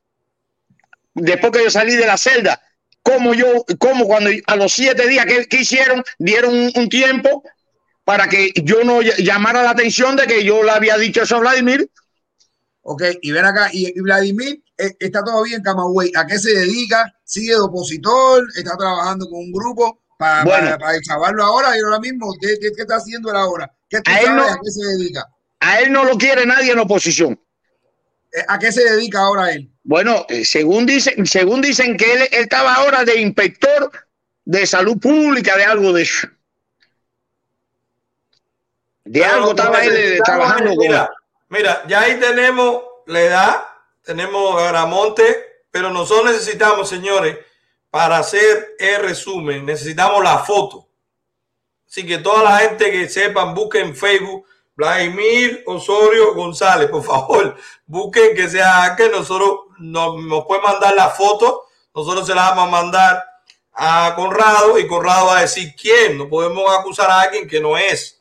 después 1.14 1.52
que 1.54 1.64
yo 1.64 1.70
salí 1.72 1.96
de 1.96 2.06
la 2.06 2.18
celda, 2.18 2.62
como 3.02 3.34
yo, 3.34 3.66
como 3.80 4.06
cuando 4.06 4.30
a 4.48 4.56
los 4.56 4.74
siete 4.74 5.08
días 5.08 5.26
que, 5.26 5.46
que 5.46 5.62
hicieron, 5.62 6.04
dieron 6.20 6.54
un, 6.54 6.72
un 6.76 6.90
tiempo 6.90 7.44
para 8.06 8.30
que 8.30 8.54
yo 8.64 8.84
no 8.84 9.02
ll- 9.02 9.18
llamara 9.18 9.64
la 9.64 9.72
atención 9.72 10.16
de 10.16 10.26
que 10.28 10.44
yo 10.44 10.64
le 10.64 10.72
había 10.72 10.98
dicho 10.98 11.24
eso 11.24 11.36
a 11.36 11.40
Vladimir. 11.40 11.90
Ok, 12.82 13.04
y 13.22 13.32
ven 13.32 13.46
acá, 13.46 13.70
y, 13.74 13.88
y 13.88 14.00
Vladimir 14.02 14.64
eh, 14.78 14.96
está 15.00 15.24
todavía 15.24 15.58
en 15.58 15.64
Camagüey. 15.64 16.12
¿A 16.16 16.26
qué 16.28 16.38
se 16.38 16.52
dedica? 16.52 17.12
¿Sigue 17.24 17.54
de 17.54 17.60
opositor? 17.62 18.46
¿Está 18.56 18.78
trabajando 18.78 19.28
con 19.28 19.40
un 19.40 19.52
grupo 19.52 20.04
para, 20.20 20.44
Bueno. 20.44 20.66
para, 20.66 20.78
para 20.78 21.02
chavarlo 21.02 21.44
ahora 21.44 21.76
y 21.76 21.82
ahora 21.82 22.00
mismo? 22.00 22.32
¿Qué, 22.40 22.56
qué, 22.62 22.70
qué 22.76 22.84
está 22.84 22.98
haciendo 22.98 23.32
él 23.32 23.38
ahora? 23.38 23.72
¿Qué 23.90 24.02
tú 24.02 24.12
A 24.12 24.20
él 24.20 24.36
no- 24.36 24.44
a 24.44 24.60
qué 24.64 24.72
se 24.72 24.86
dedica? 24.86 25.26
A 25.60 25.80
él 25.80 25.92
no 25.92 26.04
lo 26.06 26.16
quiere 26.18 26.46
nadie 26.46 26.72
en 26.74 26.80
oposición. 26.80 27.40
Eh, 28.32 28.46
¿A 28.48 28.60
qué 28.60 28.72
se 28.72 28.84
dedica 28.84 29.20
ahora 29.22 29.52
él? 29.52 29.72
Bueno, 29.84 30.26
eh, 30.30 30.46
según 30.46 30.86
dicen, 30.86 31.26
según 31.26 31.62
dicen 31.62 31.98
que 31.98 32.14
él, 32.14 32.22
él 32.24 32.28
estaba 32.44 32.76
ahora 32.76 33.04
de 33.04 33.20
inspector 33.20 33.92
de 34.44 34.68
salud 34.68 35.00
pública, 35.00 35.58
de 35.58 35.64
algo 35.64 35.92
de 35.92 36.04
eso. 36.04 36.28
De 39.06 39.24
algo 39.24 39.52
estaba 39.52 39.84
él 39.84 39.96
eh, 39.96 40.20
trabajando 40.26 40.76
con. 40.76 40.80
Mira, 40.80 41.10
mira, 41.50 41.84
ya 41.88 42.02
ahí 42.02 42.20
tenemos 42.20 42.84
la 43.06 43.22
edad, 43.22 43.66
tenemos 44.04 44.60
a 44.60 44.68
Gramonte, 44.68 45.64
pero 45.70 45.92
nosotros 45.92 46.32
necesitamos, 46.32 46.90
señores, 46.90 47.38
para 47.92 48.18
hacer 48.18 48.76
el 48.80 49.04
resumen, 49.04 49.66
necesitamos 49.66 50.24
la 50.24 50.40
foto. 50.40 50.88
Así 51.88 52.06
que 52.06 52.18
toda 52.18 52.44
la 52.44 52.58
gente 52.58 52.92
que 52.92 53.08
sepan, 53.08 53.54
busquen 53.54 53.88
en 53.88 53.96
Facebook 53.96 54.46
Vladimir 54.76 55.64
Osorio 55.68 56.34
González, 56.34 56.90
por 56.90 57.04
favor, 57.04 57.56
busquen 57.86 58.36
que 58.36 58.50
sea 58.50 58.96
que 58.98 59.08
nosotros 59.10 59.60
nos, 59.78 60.22
nos 60.24 60.46
pueden 60.46 60.64
mandar 60.64 60.96
la 60.96 61.10
foto, 61.10 61.68
nosotros 61.94 62.26
se 62.28 62.36
la 62.36 62.50
vamos 62.50 62.68
a 62.68 62.72
mandar 62.72 63.24
a 63.72 64.14
Conrado 64.16 64.80
y 64.80 64.88
Conrado 64.88 65.28
va 65.28 65.38
a 65.38 65.42
decir 65.42 65.76
quién, 65.80 66.18
no 66.18 66.28
podemos 66.28 66.70
acusar 66.78 67.10
a 67.10 67.22
alguien 67.22 67.48
que 67.48 67.60
no 67.60 67.78
es. 67.78 68.15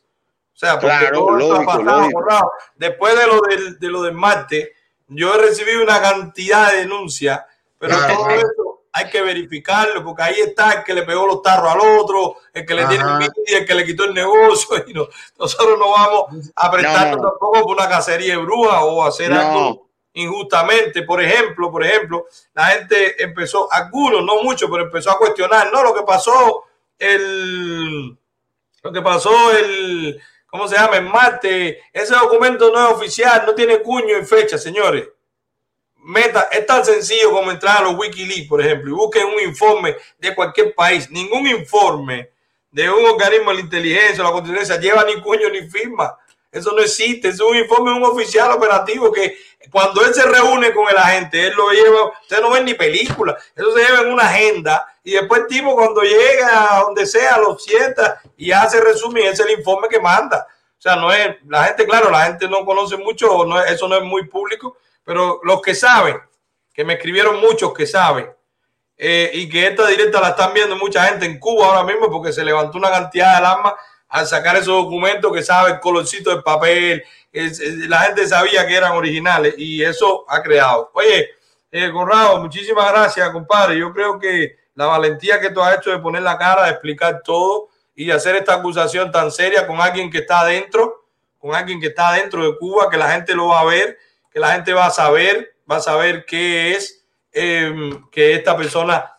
O 0.55 0.57
sea, 0.57 0.79
porque 0.79 0.97
Claro, 0.97 1.19
todo 1.19 1.31
lógico, 1.31 1.65
pasado, 1.65 1.83
lógico. 1.83 2.19
Conrado. 2.21 2.51
Después 2.75 3.19
de 3.19 3.27
lo 3.27 3.41
del, 3.41 3.79
de 3.79 3.87
lo 3.89 4.01
del 4.03 4.13
martes, 4.13 4.69
yo 5.07 5.35
he 5.35 5.37
recibido 5.37 5.83
una 5.83 6.01
cantidad 6.01 6.71
de 6.71 6.77
denuncias, 6.79 7.41
pero 7.77 7.97
Claro, 7.97 8.13
todo 8.15 8.25
claro. 8.25 8.39
esto 8.41 8.81
hay 8.93 9.09
que 9.09 9.21
verificarlo, 9.21 10.01
porque 10.05 10.23
ahí 10.23 10.39
está 10.39 10.71
el 10.71 10.83
que 10.85 10.93
le 10.93 11.03
pegó 11.03 11.27
los 11.27 11.41
tarros 11.41 11.69
al 11.69 11.79
otro, 11.99 12.37
el 12.53 12.65
que 12.65 12.73
le 12.73 12.85
tiene 12.85 13.03
Ajá. 13.03 13.15
envidia, 13.25 13.57
el 13.59 13.65
que 13.65 13.75
le 13.75 13.85
quitó 13.85 14.05
el 14.05 14.13
negocio, 14.13 14.69
y 14.87 14.93
no- 14.93 15.09
nosotros 15.37 15.77
no 15.77 15.91
vamos 15.91 16.51
a 16.55 16.71
prestarnos 16.71 17.17
No, 17.17 17.23
no. 17.23 17.29
tampoco 17.31 17.61
por 17.63 17.75
una 17.75 17.89
cacería 17.89 18.35
de 18.37 18.41
brujas 18.41 18.79
o 18.81 19.03
hacer 19.05 19.33
algo 19.33 19.89
injustamente. 20.13 21.03
Por 21.03 21.21
ejemplo, 21.21 21.69
por 21.69 21.83
ejemplo, 21.85 22.25
la 22.53 22.67
gente 22.67 23.21
empezó, 23.21 23.67
algunos, 23.73 24.23
no 24.23 24.41
muchos, 24.41 24.69
pero 24.71 24.83
empezó 24.85 25.11
a 25.11 25.17
cuestionar, 25.17 25.69
no, 25.73 25.83
lo 25.83 25.93
que 25.93 26.03
pasó 26.03 26.63
el, 26.97 28.17
lo 28.81 28.91
que 28.93 29.01
pasó 29.01 29.51
el, 29.51 30.21
¿cómo 30.55 30.67
se 30.69 30.75
llama? 30.75 30.97
El 30.97 31.05
martes, 31.05 31.77
ese 31.91 32.15
documento 32.15 32.71
no 32.71 32.87
es 32.87 32.95
oficial, 32.95 33.43
no 33.45 33.53
tiene 33.53 33.81
cuño 33.81 34.17
y 34.17 34.25
fecha, 34.25 34.57
señores. 34.57 35.07
Meta, 35.97 36.47
es 36.51 36.65
tan 36.65 36.85
sencillo 36.85 37.31
como 37.31 37.51
entrar 37.51 37.79
a 37.79 37.81
los 37.81 37.97
Wikileaks, 37.97 38.47
por 38.47 38.61
ejemplo, 38.61 38.91
y 38.91 38.93
busquen 38.93 39.25
un 39.25 39.41
informe 39.41 39.97
de 40.17 40.33
cualquier 40.33 40.73
país. 40.73 41.09
Ningún 41.09 41.47
informe 41.47 42.31
de 42.71 42.89
un 42.89 43.05
organismo 43.05 43.49
de 43.49 43.55
la 43.55 43.61
inteligencia 43.61 44.23
o 44.23 44.27
la 44.27 44.31
contingencia 44.31 44.79
lleva 44.79 45.03
ni 45.03 45.19
cuño 45.21 45.49
ni 45.49 45.67
firma. 45.69 46.17
Eso 46.57 46.71
no 46.73 46.81
existe. 46.81 47.29
Es 47.29 47.39
un 47.39 47.55
informe 47.55 47.91
de 47.91 47.97
un 47.97 48.03
oficial 48.03 48.51
operativo 48.51 49.11
que 49.11 49.37
cuando 49.71 50.05
él 50.05 50.13
se 50.13 50.23
reúne 50.23 50.73
con 50.73 50.87
el 50.89 50.97
agente, 50.97 51.47
él 51.47 51.53
lo 51.55 51.69
lleva. 51.71 52.11
Usted 52.21 52.39
no 52.41 52.51
ve 52.51 52.61
ni 52.61 52.73
película. 52.75 53.35
Eso 53.55 53.71
se 53.73 53.83
lleva 53.83 54.01
en 54.01 54.11
una 54.13 54.23
agenda. 54.23 54.87
Y 55.03 55.11
después 55.11 55.41
el 55.41 55.47
tipo 55.47 55.75
cuando 55.75 56.01
llega 56.01 56.77
a 56.77 56.81
donde 56.83 57.05
sea, 57.05 57.37
lo 57.37 57.57
sienta 57.59 58.21
y 58.37 58.51
hace 58.51 58.79
resumen. 58.81 59.23
Ese 59.23 59.43
es 59.43 59.49
el 59.49 59.59
informe 59.59 59.87
que 59.89 59.99
manda. 59.99 60.47
O 60.77 60.81
sea, 60.81 60.95
no 60.95 61.11
es, 61.11 61.35
la 61.47 61.63
gente, 61.65 61.85
claro, 61.85 62.09
la 62.11 62.25
gente 62.25 62.47
no 62.47 62.63
conoce 62.65 62.95
mucho, 62.97 63.43
no 63.45 63.59
es- 63.61 63.71
eso 63.71 63.87
no 63.87 63.95
es 63.97 64.03
muy 64.03 64.27
público, 64.27 64.77
pero 65.03 65.39
los 65.43 65.61
que 65.61 65.73
saben, 65.73 66.19
que 66.73 66.83
me 66.83 66.93
escribieron 66.93 67.39
muchos 67.39 67.73
que 67.73 67.87
saben, 67.87 68.29
eh, 68.97 69.31
y 69.33 69.49
que 69.49 69.67
esta 69.67 69.87
directa 69.87 70.21
la 70.21 70.29
están 70.29 70.53
viendo 70.53 70.75
mucha 70.75 71.03
gente 71.05 71.25
en 71.25 71.39
Cuba 71.39 71.67
ahora 71.67 71.83
mismo 71.83 72.09
porque 72.11 72.31
se 72.31 72.45
levantó 72.45 72.77
una 72.77 72.91
cantidad 72.91 73.31
de 73.31 73.37
alarma 73.37 73.75
al 74.15 74.25
sacar 74.25 74.55
esos 74.55 74.67
documentos 74.67 75.29
que 75.33 75.43
sabe 75.43 75.71
el 75.71 75.79
colorcito 75.81 76.29
del 76.29 76.41
papel, 76.41 77.03
la 77.89 77.99
gente 78.03 78.25
sabía 78.25 78.65
que 78.65 78.73
eran 78.73 78.93
originales 78.93 79.55
y 79.57 79.83
eso 79.83 80.23
ha 80.29 80.41
creado. 80.41 80.89
Oye, 80.93 81.31
eh, 81.69 81.91
Conrado, 81.91 82.39
muchísimas 82.39 82.89
gracias, 82.93 83.29
compadre. 83.31 83.77
Yo 83.77 83.91
creo 83.91 84.17
que 84.17 84.55
la 84.73 84.85
valentía 84.85 85.41
que 85.41 85.49
tú 85.49 85.61
has 85.61 85.79
hecho 85.79 85.91
de 85.91 85.99
poner 85.99 86.21
la 86.21 86.37
cara, 86.37 86.63
de 86.63 86.71
explicar 86.71 87.23
todo 87.25 87.67
y 87.93 88.09
hacer 88.09 88.37
esta 88.37 88.53
acusación 88.53 89.11
tan 89.11 89.29
seria 89.31 89.67
con 89.67 89.81
alguien 89.81 90.09
que 90.09 90.19
está 90.19 90.39
adentro, 90.39 91.03
con 91.37 91.53
alguien 91.53 91.81
que 91.81 91.87
está 91.87 92.13
dentro 92.13 92.49
de 92.49 92.57
Cuba, 92.57 92.89
que 92.89 92.95
la 92.95 93.11
gente 93.11 93.35
lo 93.35 93.47
va 93.47 93.59
a 93.59 93.65
ver, 93.65 93.97
que 94.31 94.39
la 94.39 94.53
gente 94.53 94.71
va 94.71 94.85
a 94.85 94.91
saber, 94.91 95.57
va 95.69 95.75
a 95.75 95.81
saber 95.81 96.23
qué 96.25 96.71
es 96.71 97.05
eh, 97.33 97.99
que 98.13 98.33
esta 98.33 98.55
persona, 98.55 99.11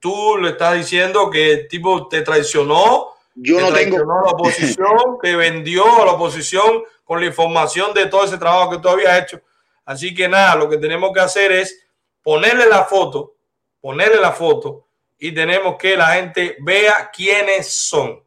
tú 0.00 0.38
le 0.38 0.50
estás 0.50 0.74
diciendo 0.74 1.30
que 1.30 1.52
el 1.52 1.68
tipo 1.68 2.08
te 2.08 2.22
traicionó, 2.22 3.13
Yo 3.34 3.60
no 3.60 3.72
tengo- 3.72 3.98
la 3.98 4.30
oposición, 4.30 5.18
que 5.22 5.34
vendió 5.36 6.02
a 6.02 6.06
la 6.06 6.12
oposición 6.12 6.82
con 7.04 7.20
la 7.20 7.26
información 7.26 7.92
de 7.92 8.06
todo 8.06 8.24
ese 8.24 8.38
trabajo 8.38 8.70
que 8.70 8.78
tú 8.78 8.88
habías 8.88 9.22
hecho. 9.22 9.40
Así 9.84 10.14
que 10.14 10.28
nada, 10.28 10.54
lo 10.54 10.68
que 10.68 10.78
tenemos 10.78 11.12
que 11.12 11.20
hacer 11.20 11.52
es 11.52 11.78
ponerle 12.22 12.66
la 12.66 12.84
foto, 12.84 13.34
ponerle 13.80 14.20
la 14.20 14.32
foto 14.32 14.86
y 15.18 15.32
tenemos 15.32 15.76
que 15.76 15.96
la 15.96 16.08
gente 16.14 16.56
vea 16.60 17.10
quiénes 17.14 17.74
son. 17.74 18.22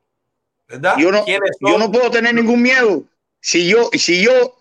¿Verdad? 0.68 0.96
Yo 0.98 1.12
no, 1.12 1.24
¿Quiénes 1.24 1.52
yo 1.62 1.78
no 1.78 1.92
puedo 1.92 2.12
tener 2.12 2.36
ningún 2.36 2.62
miedo. 2.62 3.04
Si 3.40 3.68
yo, 3.70 3.90
si 3.94 4.22
yo, 4.22 4.58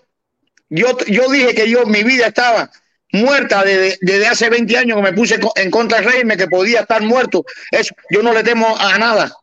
yo, 0.69 0.97
yo 1.09 1.29
dije 1.31 1.55
que 1.55 1.69
yo, 1.69 1.85
mi 1.85 2.05
vida 2.05 2.29
estaba 2.29 2.71
muerta 3.13 3.65
desde, 3.65 3.99
desde 4.01 4.27
hace 4.29 4.49
20 4.49 4.77
años 4.77 4.97
que 4.97 5.03
me 5.03 5.13
puse 5.13 5.39
en 5.57 5.71
contra 5.71 5.99
del 6.01 6.11
régimen, 6.13 6.39
que 6.39 6.47
podía 6.47 6.81
estar 6.81 7.03
muerto. 7.03 7.45
Eso, 7.73 7.95
yo 8.11 8.23
no 8.23 8.33
le 8.33 8.45
temo 8.45 8.77
a 8.79 8.97
nada. 8.99 9.35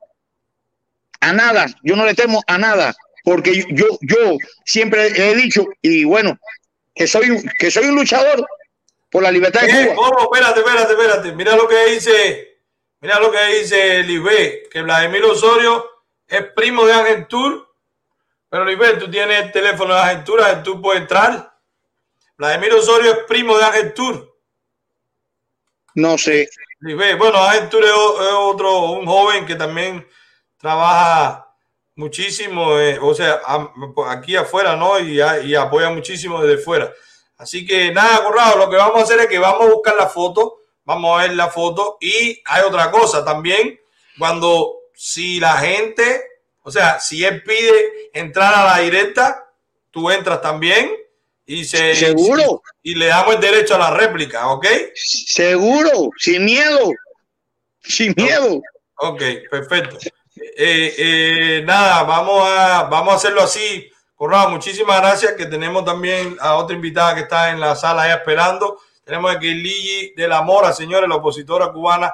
A 1.23 1.33
nada. 1.33 1.65
Yo 1.83 1.95
no 1.95 2.05
le 2.05 2.13
temo 2.13 2.41
a 2.47 2.57
nada. 2.57 2.93
Porque 3.23 3.63
yo, 3.71 3.85
yo, 4.01 4.37
siempre 4.65 5.07
he 5.07 5.35
dicho, 5.35 5.65
y 5.81 6.03
bueno, 6.03 6.37
que 6.93 7.07
soy, 7.07 7.29
un- 7.29 7.49
que 7.57 7.71
soy 7.71 7.85
un 7.85 7.95
luchador 7.95 8.45
por 9.09 9.23
la 9.23 9.31
libertad 9.31 9.61
de 9.61 9.85
Cuba. 9.85 9.95
¿Cómo? 9.95 10.19
Espérate, 10.33 10.59
espérate, 10.59 10.93
espérate. 10.93 11.31
Mira 11.31 11.55
lo 11.55 11.67
que 11.67 11.85
dice, 11.85 12.59
mira 12.99 13.19
lo 13.21 13.31
que 13.31 13.45
dice 13.59 14.03
Lisbeth, 14.03 14.69
que 14.69 14.81
Vladimir 14.81 15.23
Osorio 15.23 15.89
es 16.27 16.43
primo 16.55 16.85
de 16.85 16.93
Ángel 16.93 17.27
Tour. 17.27 17.69
Pero 18.49 18.65
Lisbeth, 18.65 18.99
tú 18.99 19.09
tienes 19.09 19.41
el 19.43 19.51
teléfono 19.51 19.93
de 19.95 20.01
Ángel 20.01 20.23
Tour 20.25 20.81
puede 20.81 20.99
entrar. 20.99 21.57
Vladimir 22.37 22.73
Osorio 22.73 23.11
es 23.13 23.19
primo 23.27 23.57
de 23.57 23.63
Ángel 23.63 23.93
Tour. 23.93 24.35
No 25.95 26.17
sé. 26.17 26.49
Bueno, 26.81 27.41
Ángel 27.41 27.69
Tour 27.69 27.83
es, 27.85 27.89
es 27.91 28.33
otro, 28.33 28.91
un 28.91 29.05
joven 29.05 29.45
que 29.45 29.55
también 29.55 30.05
trabaja 30.63 31.53
muchísimo, 31.95 32.79
eh, 32.79 32.97
o 33.01 33.13
sea, 33.13 33.41
am- 33.45 33.69
aquí 34.07 34.37
afuera, 34.37 34.77
¿no? 34.77 34.97
Y, 34.97 35.19
y 35.19 35.55
apoya 35.55 35.89
muchísimo 35.89 36.41
desde 36.41 36.63
fuera. 36.63 36.91
Así 37.37 37.65
que 37.65 37.91
nada, 37.91 38.23
Corrado, 38.23 38.57
lo 38.59 38.69
que 38.69 38.77
vamos 38.77 38.97
a 38.97 39.03
hacer 39.03 39.19
es 39.19 39.27
que 39.27 39.37
vamos 39.39 39.67
a 39.67 39.73
buscar 39.73 39.95
la 39.97 40.07
foto, 40.07 40.59
vamos 40.85 41.19
a 41.19 41.23
ver 41.23 41.35
la 41.35 41.49
foto 41.49 41.97
y 41.99 42.41
hay 42.45 42.63
otra 42.63 42.89
cosa 42.91 43.25
también, 43.25 43.77
cuando 44.17 44.75
si 44.93 45.41
la 45.41 45.57
gente, 45.57 46.23
o 46.61 46.71
sea, 46.71 47.01
si 47.01 47.25
él 47.25 47.43
pide 47.43 48.09
entrar 48.13 48.53
a 48.55 48.63
la 48.63 48.79
directa, 48.79 49.51
tú 49.91 50.09
entras 50.09 50.41
también 50.41 50.95
y 51.45 51.65
se... 51.65 51.93
Seguro. 51.93 52.61
Y, 52.81 52.95
le 52.95 53.07
damos 53.07 53.35
el 53.35 53.41
derecho 53.41 53.75
a 53.75 53.79
la 53.79 53.91
réplica, 53.91 54.47
¿ok? 54.47 54.65
Seguro, 54.95 56.09
sin 56.17 56.45
miedo. 56.45 56.89
Sin 57.81 58.13
miedo. 58.15 58.61
Ok, 58.95 59.21
perfecto. 59.51 59.97
Eh, 60.57 60.95
eh, 60.97 61.61
nada, 61.65 62.03
vamos 62.03 62.43
a, 62.47 62.83
vamos 62.83 63.13
a 63.13 63.17
hacerlo 63.17 63.41
así. 63.41 63.89
Corrado, 64.15 64.49
muchísimas 64.49 64.99
gracias. 65.01 65.33
Que 65.33 65.45
tenemos 65.45 65.85
también 65.85 66.37
a 66.39 66.55
otra 66.55 66.75
invitada 66.75 67.15
que 67.15 67.21
está 67.21 67.49
en 67.51 67.59
la 67.59 67.75
sala 67.75 68.07
ya 68.07 68.15
esperando. 68.15 68.79
Tenemos 69.03 69.35
aquí 69.35 69.53
Ligi 69.53 70.13
de 70.15 70.27
la 70.27 70.41
Mora, 70.41 70.73
señores, 70.73 71.09
la 71.09 71.15
opositora 71.15 71.71
cubana. 71.71 72.13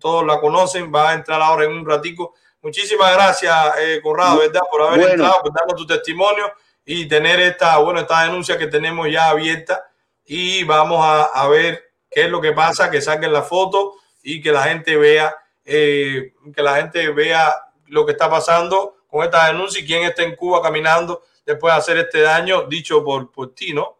Todos 0.00 0.26
la 0.26 0.40
conocen, 0.40 0.92
va 0.92 1.10
a 1.10 1.14
entrar 1.14 1.40
ahora 1.40 1.64
en 1.64 1.72
un 1.72 1.86
ratico. 1.86 2.34
Muchísimas 2.62 3.12
gracias, 3.14 3.54
eh, 3.78 4.00
Corrado, 4.02 4.38
¿verdad? 4.38 4.62
Por 4.70 4.82
haber 4.82 4.98
Bueno. 4.98 5.12
entrado, 5.12 5.42
por 5.42 5.52
darnos 5.52 5.76
tu 5.76 5.86
testimonio 5.86 6.52
y 6.84 7.06
tener 7.06 7.38
esta, 7.40 7.78
bueno, 7.78 8.00
esta 8.00 8.22
denuncia 8.22 8.58
que 8.58 8.66
tenemos 8.66 9.08
ya 9.10 9.28
abierta. 9.28 9.84
Y 10.24 10.64
vamos 10.64 11.04
a, 11.04 11.24
a 11.24 11.46
ver 11.48 11.92
qué 12.10 12.24
es 12.24 12.30
lo 12.30 12.40
que 12.40 12.52
pasa, 12.52 12.90
que 12.90 13.00
saquen 13.00 13.32
la 13.32 13.42
foto 13.42 13.94
y 14.22 14.40
que 14.42 14.50
la 14.50 14.62
gente 14.64 14.96
vea, 14.96 15.34
eh, 15.64 16.32
que 16.54 16.62
la 16.62 16.76
gente 16.76 17.10
vea 17.10 17.54
lo 17.94 18.04
que 18.04 18.12
está 18.12 18.28
pasando 18.28 18.96
con 19.08 19.24
esta 19.24 19.46
denuncia 19.46 19.80
y 19.80 19.86
quién 19.86 20.02
está 20.02 20.22
en 20.24 20.34
Cuba 20.36 20.60
caminando 20.60 21.22
después 21.46 21.72
de 21.72 21.78
hacer 21.78 21.96
este 21.98 22.20
daño 22.20 22.62
dicho 22.64 23.02
por, 23.04 23.30
por 23.30 23.54
ti, 23.54 23.72
¿no? 23.72 23.96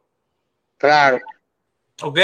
Claro. 0.77 1.21
¿Ok? 2.03 2.19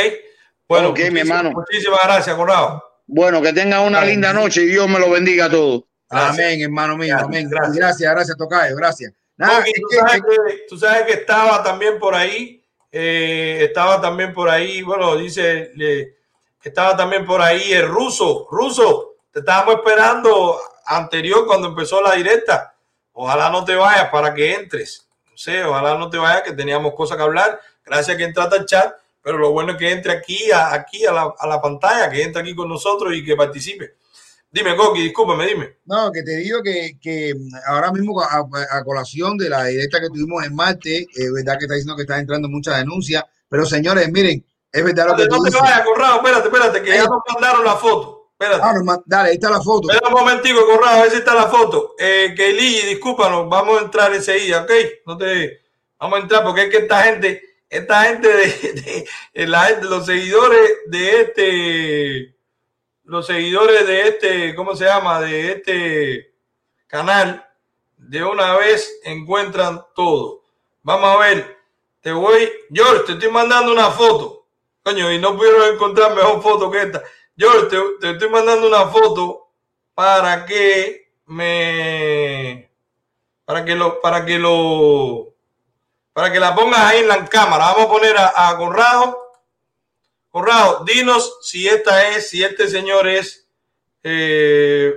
Bueno, 0.68 0.88
Ok, 0.90 0.98
mi 0.98 1.04
muchísimas- 1.10 1.28
hermano. 1.38 1.50
Muchísimas 1.52 2.00
gracias, 2.04 2.36
Corrado. 2.36 2.84
Bueno, 3.06 3.40
que 3.42 3.52
tengan 3.52 3.82
una 3.82 4.04
linda 4.04 4.32
noche 4.32 4.62
y 4.62 4.66
Dios 4.66 4.88
me 4.88 4.98
lo 4.98 5.10
bendiga 5.10 5.46
a 5.46 5.50
todos. 5.50 5.82
Amén, 6.08 6.60
hermano 6.60 6.96
mío. 6.96 7.16
Amén. 7.18 7.48
Gracias, 7.48 7.76
gracias, 7.76 8.12
gracias 8.12 8.36
Tocayo. 8.36 8.76
Gracias. 8.76 9.12
Nada, 9.36 9.64
tú, 9.64 9.72
que- 9.88 9.96
sabes 9.96 10.22
que, 10.22 10.58
tú 10.68 10.76
sabes 10.78 11.02
que 11.04 11.12
estaba 11.14 11.62
también 11.62 11.98
por 11.98 12.14
ahí, 12.14 12.62
eh, 12.92 13.58
estaba 13.62 14.00
también 14.00 14.32
por 14.34 14.48
ahí, 14.48 14.82
bueno, 14.82 15.16
dice, 15.16 15.70
le- 15.76 16.16
estaba 16.62 16.96
también 16.96 17.24
por 17.24 17.40
ahí 17.40 17.72
el 17.72 17.86
ruso, 17.88 18.46
ruso, 18.50 19.14
te 19.32 19.38
estábamos 19.40 19.76
esperando 19.76 20.60
anterior 20.86 21.46
cuando 21.46 21.68
empezó 21.68 22.00
la 22.02 22.14
directa. 22.14 22.74
Ojalá 23.12 23.50
no 23.50 23.64
te 23.64 23.74
vayas 23.74 24.08
para 24.10 24.32
que 24.34 24.54
entres. 24.54 25.06
No 25.30 25.36
sé, 25.36 25.64
ojalá 25.64 25.96
no 25.96 26.08
te 26.10 26.18
vayas, 26.18 26.42
que 26.42 26.52
teníamos 26.52 26.94
cosas 26.94 27.16
que 27.16 27.22
hablar. 27.22 27.60
Gracias 27.84 28.16
que 28.16 28.24
entraste 28.24 28.56
al 28.56 28.66
chat, 28.66 28.94
pero 29.22 29.38
lo 29.38 29.50
bueno 29.52 29.72
es 29.72 29.78
que 29.78 29.90
entre 29.90 30.12
aquí, 30.12 30.50
a, 30.52 30.72
aquí 30.72 31.04
a 31.06 31.12
la, 31.12 31.34
a 31.38 31.46
la 31.46 31.60
pantalla, 31.60 32.10
que 32.10 32.22
entre 32.22 32.42
aquí 32.42 32.54
con 32.54 32.68
nosotros 32.68 33.12
y 33.14 33.24
que 33.24 33.36
participe. 33.36 33.94
Dime, 34.52 34.74
Coqui, 34.74 35.02
discúlpame, 35.02 35.46
dime. 35.46 35.76
No, 35.84 36.10
que 36.10 36.22
te 36.24 36.36
digo 36.36 36.60
que, 36.62 36.98
que 37.00 37.32
ahora 37.66 37.92
mismo 37.92 38.20
a, 38.20 38.44
a 38.72 38.84
colación 38.84 39.36
de 39.38 39.48
la 39.48 39.64
directa 39.64 40.00
que 40.00 40.08
tuvimos 40.08 40.44
en 40.44 40.54
martes, 40.54 41.06
es 41.14 41.32
verdad 41.32 41.56
que 41.56 41.66
está 41.66 41.74
diciendo 41.74 41.94
que 41.94 42.02
está 42.02 42.18
entrando 42.18 42.48
muchas 42.48 42.76
denuncias, 42.78 43.22
pero 43.48 43.64
señores, 43.64 44.10
miren, 44.10 44.44
es 44.72 44.84
verdad 44.84 45.06
lo 45.08 45.16
que 45.16 45.26
No 45.26 45.36
tú 45.36 45.42
te 45.44 45.50
dices. 45.50 45.62
vayas, 45.62 45.82
Corrado, 45.84 46.16
espérate, 46.16 46.48
espérate, 46.48 46.82
que 46.82 46.90
ya 46.96 47.04
nos 47.04 47.20
mandaron 47.32 47.64
la 47.64 47.76
foto. 47.76 48.19
Espérate. 48.40 48.62
Ah, 48.64 48.72
ma- 48.82 49.02
dale, 49.04 49.28
ahí 49.28 49.34
está 49.34 49.50
la 49.50 49.60
foto. 49.60 49.90
Espera 49.90 50.08
un 50.08 50.14
momentico, 50.18 50.64
Corrado, 50.66 50.98
a 50.98 51.02
ver 51.02 51.10
si 51.10 51.18
está 51.18 51.34
la 51.34 51.48
foto. 51.48 51.94
Eh, 51.98 52.34
Ligi, 52.36 52.86
discúlpanos, 52.86 53.46
vamos 53.50 53.78
a 53.78 53.84
entrar 53.84 54.14
enseguida, 54.14 54.62
¿ok? 54.62 54.70
No 55.04 55.18
te, 55.18 55.60
vamos 55.98 56.18
a 56.18 56.22
entrar 56.22 56.42
porque 56.42 56.62
es 56.62 56.70
que 56.70 56.78
esta 56.78 57.02
gente, 57.02 57.42
esta 57.68 58.02
gente 58.04 58.28
de, 58.28 58.46
de- 58.46 59.08
de 59.34 59.46
la 59.46 59.64
gente, 59.64 59.84
los 59.86 60.06
seguidores 60.06 60.70
de 60.86 61.20
este, 61.20 62.34
los 63.04 63.26
seguidores 63.26 63.86
de 63.86 64.08
este, 64.08 64.54
¿cómo 64.54 64.74
se 64.74 64.86
llama? 64.86 65.20
De 65.20 65.52
este 65.52 66.34
canal, 66.86 67.46
de 67.98 68.24
una 68.24 68.56
vez 68.56 69.00
encuentran 69.04 69.84
todo. 69.94 70.44
Vamos 70.82 71.14
a 71.14 71.18
ver, 71.18 71.58
te 72.00 72.10
voy, 72.10 72.50
George, 72.72 73.04
te 73.04 73.12
estoy 73.12 73.30
mandando 73.30 73.70
una 73.70 73.90
foto. 73.90 74.46
Coño, 74.82 75.12
y 75.12 75.18
no 75.18 75.36
pudieron 75.36 75.74
encontrar 75.74 76.14
mejor 76.14 76.42
foto 76.42 76.70
que 76.70 76.80
esta. 76.80 77.02
George, 77.40 77.68
te, 77.68 77.78
te 78.02 78.10
estoy 78.10 78.28
mandando 78.28 78.68
una 78.68 78.86
foto 78.88 79.50
para 79.94 80.44
que 80.44 81.10
me 81.24 82.70
para 83.46 83.64
que 83.64 83.74
lo 83.74 83.98
para 84.02 84.26
que 84.26 84.38
lo 84.38 85.34
para 86.12 86.30
que 86.30 86.38
la 86.38 86.54
pongas 86.54 86.80
ahí 86.80 87.00
en 87.00 87.08
la 87.08 87.24
cámara. 87.24 87.72
Vamos 87.72 87.86
a 87.86 87.88
poner 87.88 88.14
a, 88.18 88.48
a 88.50 88.56
Conrado. 88.58 89.32
Conrado, 90.28 90.84
dinos 90.84 91.38
si 91.40 91.66
esta 91.66 92.08
es, 92.08 92.28
si 92.28 92.44
este 92.44 92.68
señor 92.68 93.08
es 93.08 93.48
eh, 94.02 94.94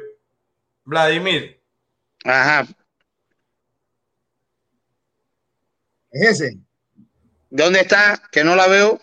Vladimir. 0.84 1.62
Ajá. 2.26 2.68
Es 6.12 6.42
ese. 6.42 6.58
¿Dónde 7.50 7.80
está? 7.80 8.22
Que 8.30 8.44
no 8.44 8.54
la 8.58 8.68
veo. 8.68 9.00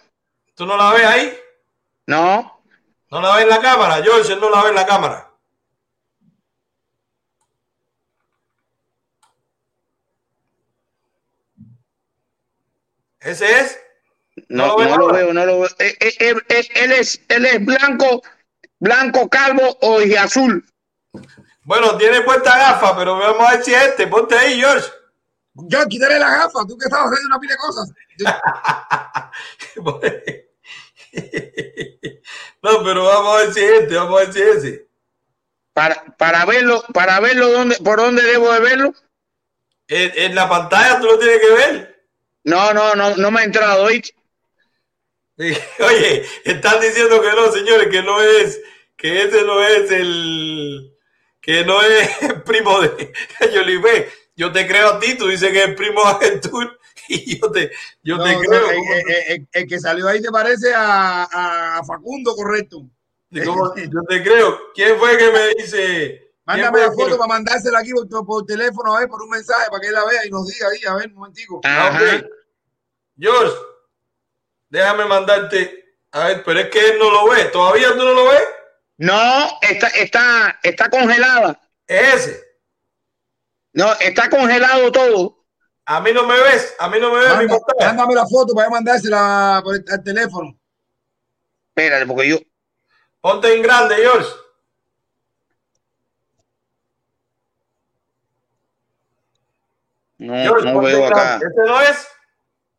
¿Tú 0.55 0.67
no 0.67 0.77
la 0.77 0.93
ves 0.93 1.07
ahí? 1.07 1.39
No. 2.07 2.60
¿No 3.11 3.21
la 3.21 3.35
ves 3.35 3.43
en 3.43 3.49
la 3.51 3.61
cámara? 3.61 4.03
George, 4.03 4.33
él 4.33 4.41
no 4.41 4.51
la 4.51 4.63
ve 4.63 4.69
en 4.71 4.75
la 4.77 4.87
cámara. 4.87 5.31
¿Ese 13.21 13.61
es? 13.61 13.79
No, 14.49 14.77
¿No 14.79 14.97
lo 14.97 15.09
no 15.09 15.13
veo, 15.13 15.33
no 15.35 15.45
lo 15.45 15.61
veo. 15.61 15.71
Eh, 15.79 15.97
eh, 16.01 16.17
eh, 16.21 16.35
eh, 16.49 16.69
Él 16.75 16.93
es, 16.93 17.21
él 17.29 17.45
es 17.45 17.65
blanco, 17.65 18.23
blanco, 18.79 19.29
calvo 19.29 19.77
o 19.83 20.01
y 20.01 20.15
azul. 20.15 20.65
Bueno, 21.65 21.97
tiene 21.99 22.23
puesta 22.23 22.57
gafa, 22.57 22.97
pero 22.97 23.19
vamos 23.19 23.47
a 23.47 23.53
ver 23.53 23.65
si 23.65 23.75
es 23.75 23.83
este. 23.83 24.07
Ponte 24.07 24.37
ahí, 24.39 24.59
George. 24.59 24.89
Yo, 25.55 25.85
quítale 25.87 26.19
la 26.19 26.31
gafa, 26.31 26.65
tú 26.67 26.79
que 26.79 26.85
estabas 26.87 27.13
haciendo 27.13 27.27
una 27.35 27.41
pila 27.41 27.55
de 27.55 27.59
cosas. 27.59 27.93
no, 32.63 32.85
pero 32.85 33.05
vamos 33.05 33.35
a 33.35 33.39
ver 33.45 33.55
si 33.55 33.61
es 33.61 33.71
este, 33.83 33.95
vamos 33.95 34.21
a 34.21 34.25
ver 34.25 34.33
si 34.33 34.41
es 34.41 34.57
ese. 34.57 34.87
Para, 35.73 36.05
para 36.17 36.45
verlo, 36.45 36.83
para 36.93 37.21
verlo 37.21 37.49
dónde, 37.51 37.77
por 37.77 37.99
dónde 37.99 38.23
debo 38.23 38.53
de 38.53 38.61
verlo. 38.61 38.95
En, 39.89 40.13
en 40.15 40.35
la 40.35 40.49
pantalla 40.49 41.01
tú 41.01 41.07
lo 41.07 41.19
tienes 41.19 41.41
que 41.41 41.51
ver. 41.51 42.05
No, 42.45 42.73
no, 42.73 42.95
no, 42.95 43.17
no 43.17 43.31
me 43.31 43.41
ha 43.41 43.45
entrado 43.45 43.85
hoy. 43.85 44.03
Oye, 45.37 46.27
están 46.45 46.81
diciendo 46.81 47.21
que 47.21 47.31
no, 47.31 47.51
señores, 47.51 47.89
que 47.89 48.03
no 48.03 48.21
es, 48.23 48.61
que 48.97 49.23
ese 49.23 49.43
no 49.43 49.63
es 49.65 49.91
el, 49.91 50.95
que 51.41 51.65
no 51.65 51.81
es 51.83 52.23
el 52.23 52.43
primo 52.45 52.81
de 52.81 53.13
Yolivé. 53.53 54.11
Yo 54.37 54.53
te 54.53 54.67
creo 54.67 54.91
a 54.91 55.01
ti, 55.01 55.17
tú 55.17 55.29
dices 55.29 55.51
que 55.51 55.59
es 55.61 55.69
el 55.69 55.75
primo 55.75 56.03
de 56.03 56.11
Agentur 56.11 56.80
y 57.27 57.39
yo 57.41 57.51
te, 57.51 57.71
yo 58.03 58.17
No, 58.17 58.25
te 58.25 58.33
no, 58.35 58.41
creo. 58.41 58.71
el, 58.71 58.79
el- 58.79 59.33
el- 59.33 59.49
el 59.53 59.67
que 59.69 59.79
salió 59.81 60.07
ahí 60.09 60.23
te 60.23 60.31
parece 60.31 60.73
a, 60.75 61.79
a 61.79 61.85
Facundo, 61.85 62.35
correcto. 62.35 62.83
Yo 63.33 63.73
te 64.09 64.23
creo. 64.25 64.59
¿Quién 64.75 64.99
fue 64.99 65.17
que 65.17 65.31
me 65.31 65.49
dice? 65.55 66.33
Mándame 66.45 66.79
¿Quién 66.79 66.89
la 66.91 66.95
foto 66.97 67.17
para 67.17 67.29
mandársela 67.29 67.79
aquí 67.79 67.93
por, 67.93 68.27
por 68.27 68.45
teléfono, 68.45 68.97
a 68.97 69.01
ver, 69.01 69.09
por 69.09 69.23
un 69.23 69.29
mensaje, 69.31 69.71
para 69.71 69.81
que 69.81 69.87
él 69.87 69.93
la 69.95 70.05
vea 70.05 70.27
y 70.27 70.31
nos 70.31 70.49
diga 70.49 70.67
ahí, 70.69 70.81
a 70.89 70.95
ver, 70.97 71.07
un 71.09 71.15
momentico. 71.15 71.61
Ah. 71.65 71.97
George, 73.17 73.55
déjame 74.69 75.05
mandarte. 75.05 75.95
A 76.11 76.25
ver, 76.27 76.43
pero 76.45 76.59
es 76.59 76.71
que 76.71 76.81
él 76.81 76.99
no 76.99 77.09
lo 77.11 77.29
ve. 77.29 77.45
¿Todavía 77.47 77.91
tú 77.93 77.99
no 77.99 78.13
lo 78.15 78.25
ves? 78.31 78.43
No, 78.99 79.49
está, 79.63 79.87
está, 79.89 80.59
está 80.65 80.91
congelada. 80.91 81.61
Ese. 81.87 82.43
No, 83.75 83.93
está 84.01 84.29
congelado 84.29 84.91
todo. 84.91 85.40
A 85.93 86.01
mí 86.01 86.13
no 86.13 86.25
me 86.25 86.39
ves. 86.41 86.75
A 86.79 86.89
mí 86.89 87.01
no 87.01 87.13
me 87.13 87.19
ves 87.19 87.29
mi 87.31 87.47
Manda- 87.47 87.59
pantalla. 87.67 87.87
mándame 87.89 88.15
la 88.15 88.27
foto 88.27 88.55
para 88.55 88.71
mandársela 88.71 89.61
por 89.65 89.75
el, 89.75 89.85
al 89.91 90.03
teléfono. 90.05 90.57
Espérate, 91.71 92.07
porque 92.07 92.29
yo. 92.29 92.39
Ponte 93.21 93.53
en 93.53 93.61
grande, 93.63 93.97
George. 93.97 94.29
No, 100.19 100.35
George, 100.35 100.73
no 100.73 100.81
veo 100.81 101.07
acá. 101.07 101.37
¿Ese 101.37 101.67
no 101.71 101.81
es? 101.81 102.09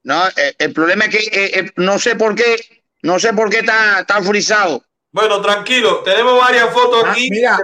No, 0.03 0.27
eh, 0.29 0.55
el 0.59 0.73
problema 0.73 1.05
es 1.05 1.11
que 1.11 1.17
eh, 1.17 1.59
eh, 1.59 1.71
no 1.77 1.99
sé 1.99 2.15
por 2.15 2.35
qué, 2.35 2.55
no 3.03 3.19
sé 3.19 3.33
por 3.33 3.49
qué 3.49 3.59
está, 3.59 3.99
está 4.01 4.21
frisado. 4.21 4.83
Bueno, 5.11 5.41
tranquilo. 5.41 6.01
Tenemos 6.03 6.39
varias 6.39 6.71
fotos 6.71 7.03
Ah, 7.05 7.11
aquí. 7.11 7.29
mira, 7.29 7.59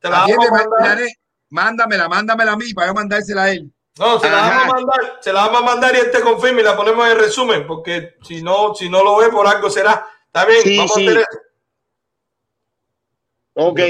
Te 0.00 0.08
atiéndeme, 0.08 0.50
vamos 0.50 0.66
a 0.66 0.80
mandar. 0.80 1.06
Mándamela, 1.50 2.08
mándamela 2.08 2.52
a 2.52 2.56
mí 2.56 2.72
para 2.74 2.88
yo 2.88 2.94
mandársela 2.94 3.44
a 3.44 3.50
él. 3.50 3.70
No, 3.98 4.18
se 4.18 4.30
la 4.30 4.36
vamos 4.36 4.64
a 4.64 4.66
mandar, 4.76 5.18
se 5.20 5.32
la 5.32 5.46
vamos 5.46 5.60
a 5.60 5.64
mandar 5.64 5.94
y 5.94 5.98
este 5.98 6.20
confirma 6.20 6.60
y 6.60 6.64
la 6.64 6.76
ponemos 6.76 7.06
en 7.08 7.18
resumen, 7.18 7.66
porque 7.66 8.14
si 8.26 8.42
no, 8.42 8.74
si 8.74 8.88
no 8.88 9.04
lo 9.04 9.16
ve, 9.18 9.28
por 9.28 9.46
algo 9.46 9.68
será. 9.68 10.06
Está 10.26 10.46
bien, 10.46 10.62
Sí, 10.62 10.76
vamos 10.78 10.94
sí. 10.94 11.06
a 11.06 11.10
hacer 11.10 11.22
eso. 11.30 11.40
Ok, 13.54 13.80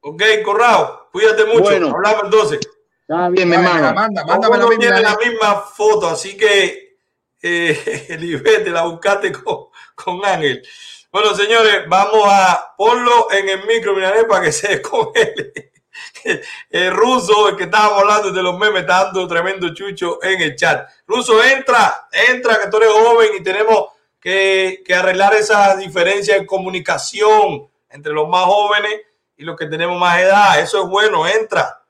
Ok, 0.00 0.22
Corrado, 0.44 1.08
cuídate 1.10 1.44
mucho. 1.44 1.62
Bueno. 1.62 1.88
Hablamos 1.94 2.24
entonces. 2.24 2.60
está 3.00 3.28
bien, 3.30 3.48
mi 3.48 3.56
Ay, 3.56 3.62
me 3.62 3.68
manda, 3.92 4.24
mándamela 4.24 4.62
a 4.62 4.66
Uno 4.66 4.68
mí, 4.68 4.78
tiene 4.78 5.00
la 5.02 5.16
misma 5.16 5.56
foto, 5.62 6.08
así 6.08 6.36
que 6.36 6.98
eh, 7.42 8.06
Elibet, 8.10 8.62
te 8.64 8.70
la 8.70 8.84
buscaste 8.84 9.32
con, 9.32 9.66
con 9.96 10.24
Ángel. 10.24 10.62
Bueno, 11.10 11.34
señores, 11.34 11.88
vamos 11.88 12.22
a 12.26 12.74
ponlo 12.76 13.32
en 13.32 13.48
el 13.48 13.66
micro, 13.66 13.94
Milané, 13.94 14.22
para 14.24 14.44
que 14.44 14.52
se 14.52 14.68
descongele. 14.76 15.67
El 16.70 16.92
ruso, 16.92 17.48
el 17.48 17.56
que 17.56 17.64
estábamos 17.64 18.02
hablando 18.02 18.30
de 18.30 18.42
los 18.42 18.58
memes, 18.58 18.82
está 18.82 19.04
dando 19.04 19.26
tremendo 19.26 19.72
chucho 19.74 20.22
en 20.22 20.40
el 20.40 20.56
chat. 20.56 20.88
Ruso, 21.06 21.42
entra, 21.42 22.08
entra, 22.28 22.60
que 22.60 22.70
tú 22.70 22.76
eres 22.78 22.92
joven 22.92 23.30
y 23.38 23.42
tenemos 23.42 23.86
que, 24.20 24.82
que 24.84 24.94
arreglar 24.94 25.34
esa 25.34 25.76
diferencia 25.76 26.38
de 26.38 26.46
comunicación 26.46 27.68
entre 27.90 28.12
los 28.12 28.28
más 28.28 28.44
jóvenes 28.44 29.00
y 29.36 29.44
los 29.44 29.56
que 29.56 29.66
tenemos 29.66 29.98
más 29.98 30.18
edad. 30.20 30.60
Eso 30.60 30.82
es 30.82 30.88
bueno, 30.88 31.26
entra, 31.26 31.82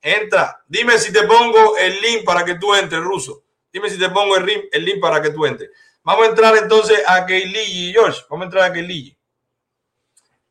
entra. 0.00 0.62
Dime 0.66 0.98
si 0.98 1.12
te 1.12 1.22
pongo 1.24 1.76
el 1.76 2.00
link 2.00 2.24
para 2.24 2.44
que 2.44 2.56
tú 2.56 2.74
entres, 2.74 3.00
ruso. 3.00 3.42
Dime 3.72 3.90
si 3.90 3.98
te 3.98 4.08
pongo 4.08 4.36
el 4.36 4.46
link, 4.46 4.64
el 4.72 4.84
link 4.84 5.00
para 5.00 5.20
que 5.20 5.30
tú 5.30 5.44
entres. 5.46 5.70
Vamos 6.02 6.26
a 6.26 6.30
entrar 6.30 6.56
entonces 6.56 7.02
a 7.06 7.24
Keiligi, 7.24 7.92
George. 7.92 8.22
Vamos 8.28 8.44
a 8.44 8.46
entrar 8.46 8.70
a 8.70 8.72
Keiligi. 8.72 9.16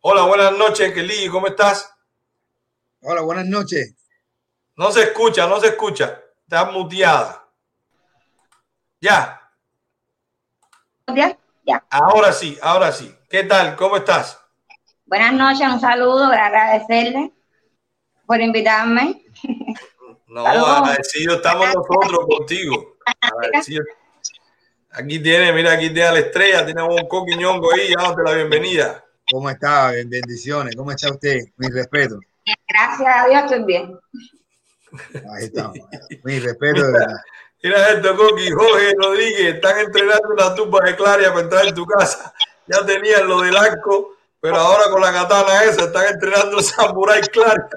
Hola, 0.01 0.23
buenas 0.23 0.51
noches, 0.57 0.93
Keiligi, 0.93 1.29
¿cómo 1.29 1.47
estás? 1.47 1.92
Hola, 3.03 3.21
buenas 3.21 3.45
noches. 3.45 3.95
No 4.75 4.91
se 4.91 5.03
escucha, 5.03 5.47
no 5.47 5.59
se 5.59 5.67
escucha. 5.67 6.21
Estás 6.43 6.71
muteada. 6.71 7.45
Ya, 9.01 9.41
Ya, 11.13 11.37
ya. 11.65 11.83
ahora 11.89 12.31
sí, 12.31 12.57
ahora 12.61 12.91
sí. 12.91 13.13
¿Qué 13.29 13.43
tal? 13.43 13.75
¿Cómo 13.75 13.97
estás? 13.97 14.39
Buenas 15.05 15.33
noches, 15.33 15.67
un 15.67 15.79
saludo, 15.81 16.23
agradecerle 16.25 17.33
por 18.25 18.39
invitarme. 18.39 19.25
No, 20.27 20.43
Saludos. 20.45 20.77
agradecido 20.77 21.35
estamos 21.35 21.67
nosotros 21.67 22.25
contigo. 22.25 22.95
Agradecido. 23.19 23.83
Aquí 24.91 25.19
tiene, 25.21 25.51
mira, 25.51 25.73
aquí 25.73 25.87
tiene 25.89 26.03
a 26.07 26.11
la 26.13 26.19
estrella, 26.19 26.63
tiene 26.65 26.79
a 26.81 26.85
un 26.85 27.07
coquiñongo 27.09 27.73
ahí, 27.73 27.93
dándote 27.93 28.23
la 28.23 28.35
bienvenida. 28.35 29.03
¿Cómo 29.29 29.49
está? 29.49 29.91
Bendiciones. 29.91 30.75
¿Cómo 30.75 30.91
está 30.91 31.11
usted? 31.11 31.39
Mi 31.57 31.67
respeto. 31.67 32.19
Gracias 32.69 33.15
a 33.15 33.27
Dios 33.27 33.43
estoy 33.43 33.63
bien. 33.65 33.99
Ahí 35.35 35.45
estamos. 35.45 35.77
Mi 36.23 36.39
respeto 36.39 36.85
de 36.85 36.91
verdad. 36.91 37.15
Mira 37.63 37.89
esto, 37.91 38.15
Coqui, 38.17 38.51
Jorge 38.51 38.93
Rodríguez, 39.01 39.55
están 39.55 39.79
entrenando 39.79 40.29
una 40.33 40.53
tumba 40.53 40.79
de 40.83 40.95
Claria 40.95 41.29
para 41.29 41.41
entrar 41.41 41.65
en 41.65 41.73
tu 41.73 41.85
casa. 41.85 42.33
Ya 42.67 42.85
tenían 42.85 43.27
lo 43.27 43.41
del 43.41 43.55
arco, 43.55 44.17
pero 44.41 44.57
ahora 44.57 44.89
con 44.91 45.01
la 45.01 45.13
katana 45.13 45.63
esa 45.63 45.85
están 45.85 46.13
entrenando 46.13 46.57
el 46.57 46.63
samurái 46.63 47.21
Claria. 47.21 47.67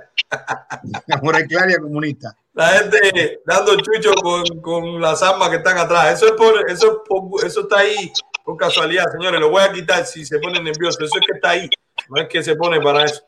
Amor 1.13 1.47
Claria 1.47 1.79
comunista. 1.79 2.37
La 2.53 2.69
gente 2.69 3.41
dando 3.45 3.77
chucho 3.77 4.13
con, 4.15 4.43
con 4.61 5.01
las 5.01 5.23
armas 5.23 5.51
que 5.51 5.57
están 5.57 5.79
atrás. 5.79 6.15
Eso 6.15 6.27
es 6.27 6.33
por, 6.33 6.69
eso 6.71 6.87
es 6.93 6.99
por- 7.09 7.45
eso 7.47 7.61
está 7.61 7.79
ahí 7.79 8.13
por 8.45 8.57
casualidad, 8.57 9.05
señores. 9.13 9.41
Lo 9.41 9.51
voy 9.51 9.63
a 9.63 9.73
quitar 9.73 10.05
si 10.07 10.25
se 10.25 10.39
pone 10.41 10.61
nervioso. 10.61 10.99
Eso 11.05 11.19
es 11.21 11.27
que 11.27 11.33
está 11.35 11.51
ahí. 11.51 11.69
No 12.09 12.21
es 12.21 12.29
que 12.29 12.43
se 12.43 12.57
pone 12.57 12.81
para 12.81 13.05
eso. 13.05 13.23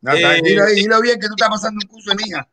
No, 0.00 0.12
Eh, 0.12 0.40
dilo, 0.42 1.00
bien 1.00 1.18
que 1.20 1.26
tú 1.26 1.34
estás 1.36 1.48
pasando 1.48 1.80
un 1.82 1.88
curso 1.88 2.14
de 2.14 2.22
hija. 2.26 2.48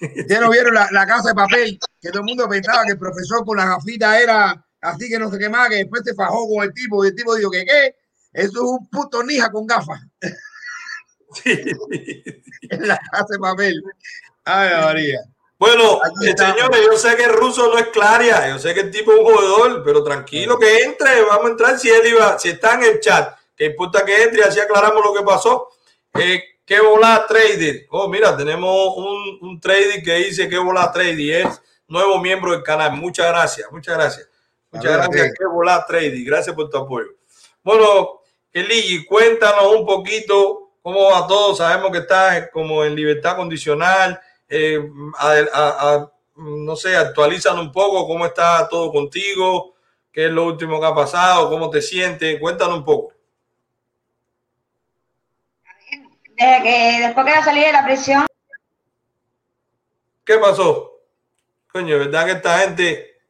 Ustedes 0.00 0.40
no 0.40 0.50
vieron 0.50 0.74
la, 0.74 0.88
la 0.92 1.06
casa 1.06 1.30
de 1.30 1.34
papel, 1.34 1.78
que 2.00 2.08
todo 2.10 2.20
el 2.20 2.26
mundo 2.26 2.48
pensaba 2.48 2.84
que 2.84 2.92
el 2.92 2.98
profesor 2.98 3.44
con 3.44 3.56
la 3.56 3.66
gafita 3.66 4.20
era 4.20 4.66
así 4.80 5.08
que 5.08 5.18
no 5.18 5.30
qué 5.30 5.48
más, 5.48 5.68
que 5.68 5.76
después 5.76 6.02
se 6.04 6.14
fajó 6.14 6.48
con 6.48 6.64
el 6.64 6.72
tipo 6.72 7.04
y 7.04 7.08
el 7.08 7.14
tipo 7.14 7.34
dijo 7.34 7.50
que 7.50 7.64
qué, 7.64 7.96
eso 8.32 8.52
es 8.52 8.56
un 8.56 8.88
puto 8.88 9.22
nija 9.22 9.50
con 9.50 9.66
gafas. 9.66 10.00
en 11.44 12.88
la 12.88 12.98
casa 13.10 13.26
de 13.30 13.38
papel. 13.38 13.82
Ay, 14.44 14.70
María. 14.80 15.20
Bueno, 15.58 16.00
eh, 16.22 16.34
señores, 16.36 16.80
yo 16.84 16.98
sé 16.98 17.16
que 17.16 17.24
el 17.24 17.32
ruso 17.32 17.68
no 17.68 17.78
es 17.78 17.88
Claria, 17.88 18.48
yo 18.50 18.58
sé 18.58 18.74
que 18.74 18.80
el 18.80 18.90
tipo 18.90 19.12
es 19.12 19.18
un 19.18 19.24
jugador, 19.24 19.82
pero 19.82 20.04
tranquilo 20.04 20.58
que 20.58 20.82
entre, 20.82 21.22
vamos 21.22 21.46
a 21.46 21.50
entrar 21.50 21.78
si 21.78 21.88
él 21.88 22.06
iba, 22.08 22.38
si 22.38 22.50
está 22.50 22.74
en 22.74 22.84
el 22.84 23.00
chat, 23.00 23.38
que 23.56 23.66
importa 23.66 24.04
que 24.04 24.22
entre 24.22 24.44
así 24.44 24.60
aclaramos 24.60 25.02
lo 25.02 25.14
que 25.14 25.22
pasó. 25.24 25.70
Eh, 26.18 26.42
¿Qué 26.64 26.80
volá 26.80 27.24
trader? 27.28 27.86
Oh, 27.90 28.08
mira, 28.08 28.36
tenemos 28.36 28.96
un, 28.96 29.38
un 29.40 29.60
trader 29.60 30.02
que 30.02 30.14
dice 30.14 30.48
que 30.48 30.58
volá 30.58 30.90
trader 30.90 31.18
y 31.20 31.32
es 31.32 31.46
nuevo 31.86 32.18
miembro 32.20 32.52
del 32.52 32.62
canal. 32.62 32.92
Muchas 32.92 33.28
gracias, 33.28 33.70
muchas 33.70 33.94
gracias. 33.96 34.28
Muchas 34.72 34.90
ver, 34.92 35.00
gracias, 35.08 35.34
que 35.38 35.46
volá 35.46 35.86
trader. 35.86 36.24
Gracias 36.24 36.54
por 36.56 36.68
tu 36.68 36.76
apoyo. 36.76 37.06
Bueno, 37.62 38.20
Kelly, 38.52 39.04
cuéntanos 39.04 39.72
un 39.76 39.86
poquito 39.86 40.72
cómo 40.82 41.10
va 41.10 41.26
todo. 41.26 41.54
Sabemos 41.54 41.92
que 41.92 41.98
estás 41.98 42.48
como 42.52 42.84
en 42.84 42.96
libertad 42.96 43.36
condicional. 43.36 44.20
Eh, 44.48 44.80
a- 45.18 45.32
a- 45.52 45.94
a- 45.94 46.12
no 46.36 46.76
sé, 46.76 46.96
actualizan 46.96 47.58
un 47.58 47.70
poco 47.72 48.06
cómo 48.06 48.26
está 48.26 48.68
todo 48.68 48.90
contigo, 48.92 49.74
qué 50.12 50.26
es 50.26 50.30
lo 50.32 50.44
último 50.46 50.80
que 50.80 50.86
ha 50.86 50.94
pasado, 50.94 51.48
cómo 51.48 51.70
te 51.70 51.80
sientes. 51.80 52.38
Cuéntanos 52.40 52.78
un 52.78 52.84
poco. 52.84 53.12
Desde 56.36 56.62
que 56.62 56.98
después 57.06 57.26
que 57.26 57.32
yo 57.34 57.42
salí 57.42 57.60
de 57.60 57.72
la 57.72 57.84
prisión, 57.84 58.26
¿Qué 60.26 60.38
pasó? 60.38 61.02
Coño, 61.72 61.98
¿verdad 62.00 62.26
que 62.26 62.32
esta 62.32 62.58
gente, 62.58 63.20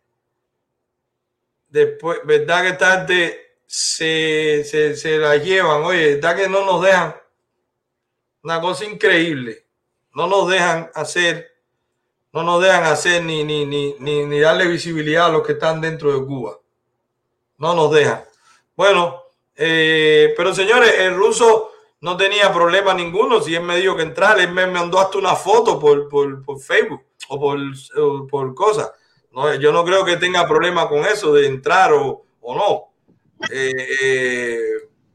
después, 1.68 2.20
verdad 2.24 2.62
que 2.62 2.68
esta 2.70 2.92
gente 2.92 3.58
se, 3.66 4.64
se, 4.64 4.96
se 4.96 5.18
la 5.18 5.36
llevan? 5.36 5.82
Oye, 5.82 6.14
¿verdad 6.14 6.36
que 6.36 6.48
no 6.48 6.64
nos 6.64 6.82
dejan? 6.82 7.14
Una 8.42 8.62
cosa 8.62 8.86
increíble. 8.86 9.66
No 10.14 10.26
nos 10.26 10.48
dejan 10.48 10.90
hacer, 10.94 11.52
no 12.32 12.42
nos 12.42 12.62
dejan 12.62 12.84
hacer 12.84 13.22
ni, 13.22 13.44
ni, 13.44 13.66
ni, 13.66 13.94
ni, 13.98 14.24
ni 14.24 14.40
darle 14.40 14.66
visibilidad 14.66 15.26
a 15.26 15.30
los 15.30 15.46
que 15.46 15.52
están 15.52 15.82
dentro 15.82 16.18
de 16.18 16.26
Cuba. 16.26 16.58
No 17.58 17.74
nos 17.74 17.92
dejan. 17.92 18.24
Bueno, 18.74 19.22
eh, 19.54 20.32
pero 20.34 20.54
señores, 20.54 20.94
el 20.98 21.14
ruso 21.14 21.72
no 22.00 22.16
tenía 22.16 22.52
problema 22.52 22.94
ninguno. 22.94 23.40
Si 23.40 23.54
él 23.54 23.62
me 23.62 23.76
dijo 23.76 23.96
que 23.96 24.02
entrar, 24.02 24.38
él 24.38 24.52
me 24.52 24.66
mandó 24.66 24.98
hasta 24.98 25.18
una 25.18 25.34
foto 25.34 25.78
por, 25.78 26.08
por, 26.08 26.44
por 26.44 26.60
Facebook 26.60 27.02
o 27.28 27.40
por, 27.40 27.58
o 27.98 28.26
por 28.26 28.54
cosas. 28.54 28.92
No, 29.32 29.54
yo 29.54 29.72
no 29.72 29.84
creo 29.84 30.04
que 30.04 30.16
tenga 30.16 30.46
problema 30.46 30.88
con 30.88 31.04
eso 31.04 31.32
de 31.32 31.46
entrar 31.46 31.92
o, 31.92 32.24
o 32.40 32.54
no. 32.54 32.92
Eh, 33.50 33.72
eh, 34.02 34.60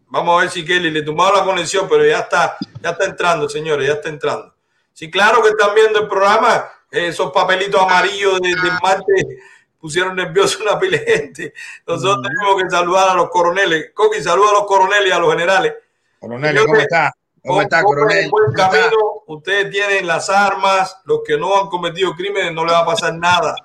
vamos 0.07 0.37
a 0.37 0.41
ver 0.41 0.51
si 0.51 0.63
Kelly 0.63 0.91
le 0.91 1.01
tumbaba 1.01 1.39
la 1.39 1.45
conexión, 1.45 1.87
pero 1.89 2.05
ya 2.05 2.19
está, 2.19 2.57
ya 2.81 2.91
está 2.91 3.05
entrando, 3.05 3.49
señores, 3.49 3.87
ya 3.87 3.93
está 3.93 4.09
entrando. 4.09 4.53
Sí, 4.93 5.09
claro 5.09 5.41
que 5.41 5.49
están 5.49 5.73
viendo 5.73 5.99
el 5.99 6.07
programa. 6.07 6.69
Esos 6.91 7.31
papelitos 7.31 7.81
amarillos 7.81 8.41
de, 8.41 8.49
de 8.49 9.39
pusieron 9.79 10.15
nervioso 10.15 10.59
una 10.61 10.77
pila 10.77 10.97
de 10.97 11.05
gente. 11.05 11.53
Nosotros 11.87 12.21
tenemos 12.21 12.61
que 12.61 12.69
saludar 12.69 13.09
a 13.09 13.15
los 13.15 13.29
coroneles. 13.29 13.91
Coqui, 13.93 14.21
saluda 14.21 14.49
a 14.49 14.53
los 14.53 14.65
coroneles 14.65 15.07
y 15.07 15.11
a 15.11 15.19
los 15.19 15.31
generales. 15.31 15.73
Coronel, 16.21 16.55
¿cómo 16.65 16.75
está? 16.75 17.11
¿Cómo 17.43 17.61
está, 17.63 17.83
coronel? 17.83 18.25
en 18.25 18.29
buen 18.29 18.53
camino. 18.53 19.23
Ustedes 19.25 19.71
tienen 19.71 20.05
las 20.05 20.29
armas. 20.29 20.97
Los 21.05 21.21
que 21.25 21.35
no 21.35 21.59
han 21.59 21.67
cometido 21.67 22.13
crímenes 22.13 22.53
no 22.53 22.63
les 22.63 22.75
va 22.75 22.81
a 22.81 22.85
pasar 22.85 23.15
nada. 23.15 23.55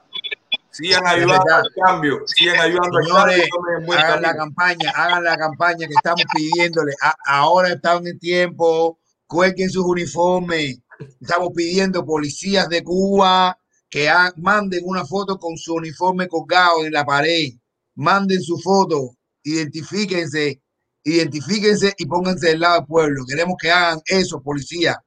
Sigan 0.71 1.07
ayudando 1.07 1.55
al 1.55 1.71
cambio. 1.85 2.23
Sigan 2.27 2.59
ayudando 2.59 2.97
al 2.97 3.05
Señores, 3.05 3.51
cambio. 3.51 3.79
en 3.79 3.87
buen 3.87 3.99
hagan 3.99 4.23
la 4.23 4.35
campaña, 4.35 4.91
hagan 4.95 5.25
la 5.25 5.37
campaña 5.37 5.87
que 5.87 5.93
estamos 5.95 6.23
pidiéndole. 6.35 6.95
Ahora 7.27 7.69
están 7.69 8.07
en 8.07 8.19
tiempo, 8.19 8.99
cuelguen 9.27 9.69
sus 9.69 9.85
uniformes. 9.85 10.81
Estamos 11.21 11.51
pidiendo 11.55 12.07
policías 12.07 12.71
de 12.71 12.83
Cuba 12.83 13.59
que 13.91 14.11
manden 14.37 14.81
una 14.85 15.05
foto 15.05 15.39
con 15.39 15.59
su 15.59 15.75
uniforme 15.75 16.27
colgado 16.27 16.87
en 16.87 16.93
la 16.93 17.05
pared. 17.05 17.51
Manden 17.97 18.41
su 18.41 18.59
foto, 18.59 19.11
identifíquense, 19.43 20.63
identifíquense 21.11 21.95
y 21.97 22.07
pónganse 22.07 22.49
del 22.49 22.61
lado 22.61 22.79
del 22.79 22.87
pueblo. 22.87 23.25
Queremos 23.29 23.57
que 23.61 23.71
hagan 23.71 24.01
eso, 24.07 24.43
policía. 24.43 25.01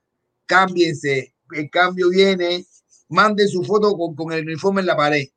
Cámbiense. 0.45 1.33
El 1.51 1.69
cambio 1.69 2.09
viene. 2.09 2.65
Manden 3.09 3.49
su 3.49 3.63
foto 3.63 3.95
con, 4.15 4.31
el 4.31 4.45
uniforme 4.45 4.81
en 4.81 4.87
la 4.87 4.95
pared. 4.95 5.27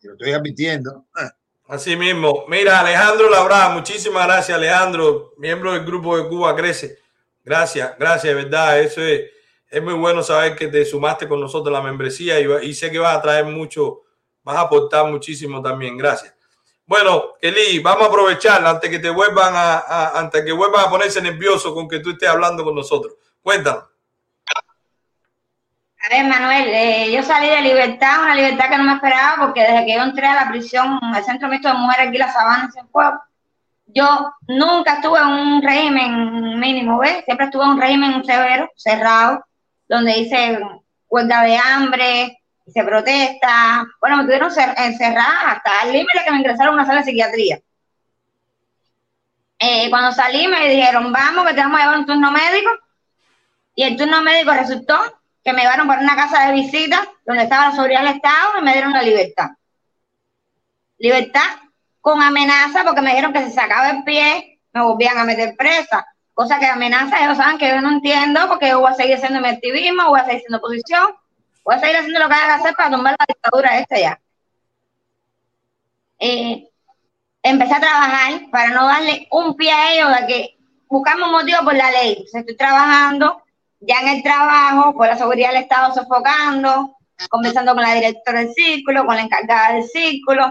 Yo 0.00 0.12
estoy 0.12 0.32
advirtiendo. 0.32 1.06
Ah. 1.14 1.32
Así 1.68 1.96
mismo. 1.96 2.46
Mira, 2.48 2.80
Alejandro 2.80 3.28
Labra, 3.28 3.68
muchísimas 3.68 4.26
gracias, 4.26 4.56
Alejandro, 4.56 5.34
miembro 5.36 5.74
del 5.74 5.84
grupo 5.84 6.16
de 6.16 6.26
Cuba 6.26 6.56
Crece. 6.56 6.98
Gracias, 7.44 7.94
gracias, 7.98 8.34
de 8.34 8.42
verdad. 8.42 8.80
Eso 8.80 9.02
es, 9.02 9.30
muy 9.82 9.92
bueno 9.92 10.22
saber 10.22 10.56
que 10.56 10.68
te 10.68 10.82
sumaste 10.86 11.28
con 11.28 11.40
nosotros 11.40 11.70
la 11.70 11.82
membresía 11.82 12.40
y 12.62 12.72
sé 12.72 12.90
que 12.90 12.98
vas 12.98 13.18
a 13.18 13.20
traer 13.20 13.44
mucho, 13.44 14.00
vas 14.42 14.56
a 14.56 14.62
aportar 14.62 15.10
muchísimo 15.10 15.60
también. 15.60 15.98
Gracias. 15.98 16.37
Bueno, 16.88 17.34
Eli, 17.42 17.80
vamos 17.80 18.04
a 18.04 18.06
aprovechar 18.06 18.66
antes 18.66 18.88
que 18.88 18.98
te 18.98 19.10
vuelvan 19.10 19.52
a, 19.54 20.18
antes 20.18 20.42
que 20.42 20.52
vuelvan 20.52 20.86
a 20.86 20.88
ponerse 20.88 21.20
nervioso 21.20 21.74
con 21.74 21.86
que 21.86 21.98
tú 22.00 22.12
estés 22.12 22.30
hablando 22.30 22.64
con 22.64 22.74
nosotros. 22.74 23.12
Cuéntanos. 23.42 23.84
A 26.00 26.08
ver, 26.08 26.24
Manuel, 26.24 26.68
eh, 26.68 27.12
yo 27.12 27.22
salí 27.22 27.46
de 27.46 27.60
libertad, 27.60 28.22
una 28.22 28.34
libertad 28.34 28.70
que 28.70 28.78
no 28.78 28.84
me 28.84 28.94
esperaba, 28.94 29.36
porque 29.44 29.60
desde 29.60 29.84
que 29.84 29.96
yo 29.96 30.02
entré 30.02 30.28
a 30.28 30.46
la 30.46 30.48
prisión, 30.48 30.98
al 31.02 31.22
Centro 31.22 31.48
Mixto 31.48 31.68
de 31.68 31.74
Mujeres 31.74 32.08
aquí, 32.08 32.16
La 32.16 32.32
Sabana, 32.32 32.64
en 32.64 32.72
Cienfuegos, 32.72 33.20
yo 33.88 34.32
nunca 34.46 34.94
estuve 34.94 35.18
en 35.18 35.26
un 35.26 35.62
régimen 35.62 36.58
mínimo, 36.58 37.00
¿ves? 37.00 37.22
Siempre 37.26 37.46
estuve 37.46 37.64
en 37.64 37.70
un 37.70 37.80
régimen 37.82 38.24
severo, 38.24 38.70
cerrado, 38.76 39.44
donde 39.86 40.18
hice 40.18 40.58
huelga 41.10 41.42
de 41.42 41.58
hambre, 41.58 42.38
hice 42.68 42.84
protesta. 42.84 43.86
Bueno, 44.00 44.18
me 44.18 44.24
tuvieron 44.24 44.50
cer- 44.50 44.74
encerrada 44.76 45.52
hasta 45.52 45.82
el 45.84 45.92
límite 45.92 46.22
que 46.24 46.30
me 46.30 46.38
ingresaron 46.38 46.74
a 46.74 46.82
una 46.82 46.86
sala 46.86 47.00
de 47.00 47.04
psiquiatría. 47.06 47.60
Eh, 49.58 49.90
cuando 49.90 50.12
salí 50.12 50.46
me 50.46 50.68
dijeron, 50.68 51.12
vamos, 51.12 51.46
que 51.46 51.54
te 51.54 51.60
vamos 51.60 51.80
a 51.80 51.82
llevar 51.84 51.98
un 51.98 52.06
turno 52.06 52.30
médico. 52.30 52.70
Y 53.74 53.82
el 53.84 53.96
turno 53.96 54.22
médico 54.22 54.52
resultó 54.52 54.98
que 55.42 55.52
me 55.52 55.62
llevaron 55.62 55.88
para 55.88 56.02
una 56.02 56.16
casa 56.16 56.46
de 56.46 56.52
visita 56.52 57.08
donde 57.24 57.44
estaba 57.44 57.66
la 57.66 57.72
seguridad 57.72 58.02
del 58.02 58.16
Estado 58.16 58.58
y 58.58 58.62
me 58.62 58.72
dieron 58.72 58.92
la 58.92 59.02
libertad. 59.02 59.50
Libertad 60.98 61.48
con 62.00 62.22
amenaza 62.22 62.84
porque 62.84 63.00
me 63.00 63.10
dijeron 63.10 63.32
que 63.32 63.44
si 63.44 63.52
sacaba 63.52 63.90
el 63.90 64.04
pie 64.04 64.60
me 64.72 64.82
volvían 64.82 65.18
a 65.18 65.24
meter 65.24 65.54
presa. 65.56 66.04
Cosa 66.34 66.58
que 66.58 66.66
amenaza, 66.66 67.24
ellos 67.24 67.36
saben 67.36 67.58
que 67.58 67.68
yo 67.68 67.80
no 67.80 67.90
entiendo 67.90 68.46
porque 68.48 68.68
yo 68.68 68.80
voy 68.80 68.92
a 68.92 68.94
seguir 68.94 69.16
haciendo 69.16 69.40
mi 69.40 69.48
activismo, 69.48 70.08
voy 70.08 70.20
a 70.20 70.24
seguir 70.24 70.38
haciendo 70.38 70.58
oposición, 70.58 71.08
voy 71.68 71.76
a 71.76 71.80
seguir 71.80 71.96
haciendo 71.96 72.20
lo 72.20 72.28
que 72.30 72.34
que 72.34 72.40
hacer 72.40 72.74
para 72.74 72.90
tumbar 72.90 73.16
la 73.18 73.26
dictadura 73.28 73.78
esta 73.78 73.98
ya. 73.98 74.20
Eh, 76.18 76.66
empecé 77.42 77.74
a 77.74 77.80
trabajar 77.80 78.40
para 78.50 78.70
no 78.70 78.86
darle 78.86 79.28
un 79.30 79.54
pie 79.54 79.70
a 79.70 79.92
ellos 79.92 80.08
de 80.18 80.26
que 80.26 80.58
buscamos 80.88 81.30
motivo 81.30 81.58
por 81.64 81.74
la 81.74 81.90
ley. 81.90 82.24
Estoy 82.24 82.56
trabajando 82.56 83.42
ya 83.80 84.00
en 84.00 84.08
el 84.08 84.22
trabajo, 84.22 84.94
con 84.94 85.08
la 85.08 85.18
seguridad 85.18 85.50
del 85.50 85.64
Estado 85.64 85.92
sofocando, 85.92 86.96
conversando 87.28 87.74
con 87.74 87.82
la 87.82 87.96
directora 87.96 88.40
del 88.40 88.54
círculo, 88.54 89.04
con 89.04 89.16
la 89.16 89.22
encargada 89.22 89.74
del 89.74 89.84
círculo. 89.84 90.50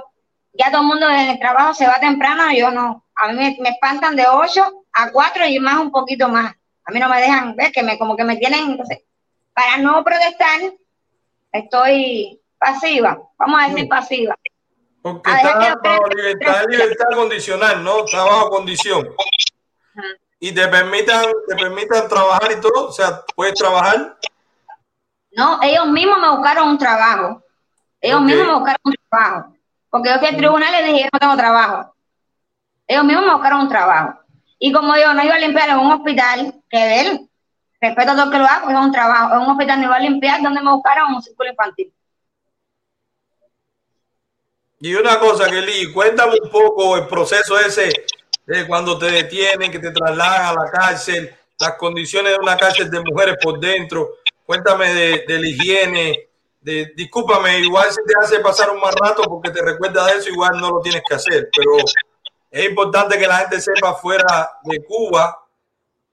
Ya 0.53 0.69
todo 0.69 0.81
el 0.81 0.87
mundo 0.87 1.09
en 1.09 1.29
el 1.29 1.39
trabajo 1.39 1.73
se 1.73 1.87
va 1.87 1.95
temprano, 1.95 2.53
yo 2.53 2.69
no. 2.69 3.05
A 3.15 3.29
mí 3.29 3.33
me, 3.33 3.57
me 3.59 3.69
espantan 3.69 4.15
de 4.15 4.27
8 4.27 4.85
a 4.93 5.11
4 5.11 5.47
y 5.47 5.57
más 5.57 5.79
un 5.79 5.89
poquito 5.89 6.29
más. 6.29 6.53
A 6.85 6.91
mí 6.91 6.99
no 6.99 7.09
me 7.09 7.19
dejan 7.19 7.55
ver 7.55 7.71
que 7.71 7.81
me 7.81 7.97
como 7.97 8.15
que 8.15 8.23
me 8.23 8.35
tienen, 8.35 8.69
entonces, 8.69 8.99
para 9.55 9.77
no 9.77 10.03
protestar, 10.03 10.61
estoy 11.51 12.41
pasiva, 12.57 13.17
vamos 13.37 13.61
a 13.61 13.67
decir 13.69 13.87
pasiva. 13.87 14.35
Porque 15.01 15.29
A 15.31 15.37
está 15.37 15.59
que- 15.59 15.89
bajo 15.89 16.07
libertad, 16.09 16.65
libertad 16.67 17.05
condicional, 17.15 17.83
¿no? 17.83 18.05
Está 18.05 18.23
bajo 18.23 18.49
condición. 18.49 19.07
Y 20.39 20.51
te 20.51 20.67
permitan, 20.67 21.25
te 21.47 21.55
permitan 21.55 22.07
trabajar 22.07 22.51
y 22.51 22.61
todo, 22.61 22.89
o 22.89 22.91
sea, 22.91 23.21
puedes 23.35 23.55
trabajar. 23.55 24.17
No, 25.31 25.59
ellos 25.61 25.87
mismos 25.87 26.19
me 26.19 26.29
buscaron 26.29 26.69
un 26.69 26.77
trabajo. 26.77 27.43
Ellos 28.01 28.21
mismos 28.21 28.47
me 28.47 28.53
buscaron 28.53 28.81
un 28.83 28.95
trabajo. 29.09 29.55
Porque 29.89 30.09
yo 30.09 30.19
fui 30.19 30.27
al 30.27 30.37
tribunal 30.37 30.69
y 30.73 30.83
les 30.83 30.93
dije, 30.93 31.09
no 31.11 31.19
tengo 31.19 31.37
trabajo. 31.37 31.95
Ellos 32.87 33.03
mismos 33.03 33.25
me 33.25 33.33
buscaron 33.33 33.61
un 33.61 33.69
trabajo. 33.69 34.19
Y 34.59 34.71
como 34.71 34.95
yo 34.95 35.13
no 35.13 35.23
iba 35.23 35.35
a 35.35 35.39
limpiar 35.39 35.69
en 35.69 35.77
un 35.77 35.91
hospital, 35.91 36.53
que 36.69 37.01
él, 37.01 37.26
respeto 37.79 38.11
a 38.11 38.15
todo 38.15 38.31
que 38.31 38.37
lo 38.37 38.45
haga, 38.45 38.61
porque 38.61 38.75
es 38.75 38.85
un 38.85 38.91
trabajo. 38.91 39.35
En 39.35 39.41
un 39.41 39.49
hospital 39.49 39.79
no 39.79 39.85
iba 39.85 39.95
a 39.95 39.99
limpiar, 39.99 40.41
donde 40.41 40.61
me 40.61 40.71
buscaron 40.71 41.13
un 41.13 41.21
círculo 41.21 41.49
infantil. 41.49 41.93
Y 44.79 44.93
una 44.93 45.19
cosa, 45.19 45.49
Kelly, 45.49 45.91
cuéntame 45.91 46.37
un 46.41 46.49
poco 46.51 46.97
el 46.97 47.07
proceso 47.07 47.59
ese 47.59 47.89
de 48.45 48.67
cuando 48.67 48.97
te 48.97 49.07
detienen, 49.07 49.71
que 49.71 49.79
te 49.79 49.91
trasladan 49.91 50.45
a 50.45 50.53
la 50.53 50.71
cárcel, 50.71 51.35
las 51.59 51.73
condiciones 51.73 52.33
de 52.33 52.39
una 52.39 52.55
cárcel 52.55 52.89
de 52.89 53.01
mujeres 53.01 53.35
por 53.41 53.59
dentro. 53.59 54.17
Cuéntame 54.45 54.93
de, 54.93 55.25
de 55.27 55.39
la 55.39 55.47
higiene. 55.47 56.29
De, 56.61 56.93
discúlpame, 56.95 57.59
igual 57.59 57.89
si 57.89 57.97
te 58.05 58.13
hace 58.21 58.39
pasar 58.39 58.69
un 58.69 58.79
mal 58.79 58.93
rato 58.93 59.23
porque 59.23 59.51
te 59.51 59.61
recuerda 59.61 60.05
de 60.05 60.17
eso, 60.17 60.29
igual 60.29 60.59
no 60.59 60.69
lo 60.69 60.81
tienes 60.81 61.01
que 61.07 61.15
hacer. 61.15 61.49
Pero 61.55 61.71
es 62.51 62.69
importante 62.69 63.17
que 63.17 63.27
la 63.27 63.37
gente 63.37 63.59
sepa 63.61 63.95
fuera 63.95 64.51
de 64.63 64.83
Cuba 64.85 65.46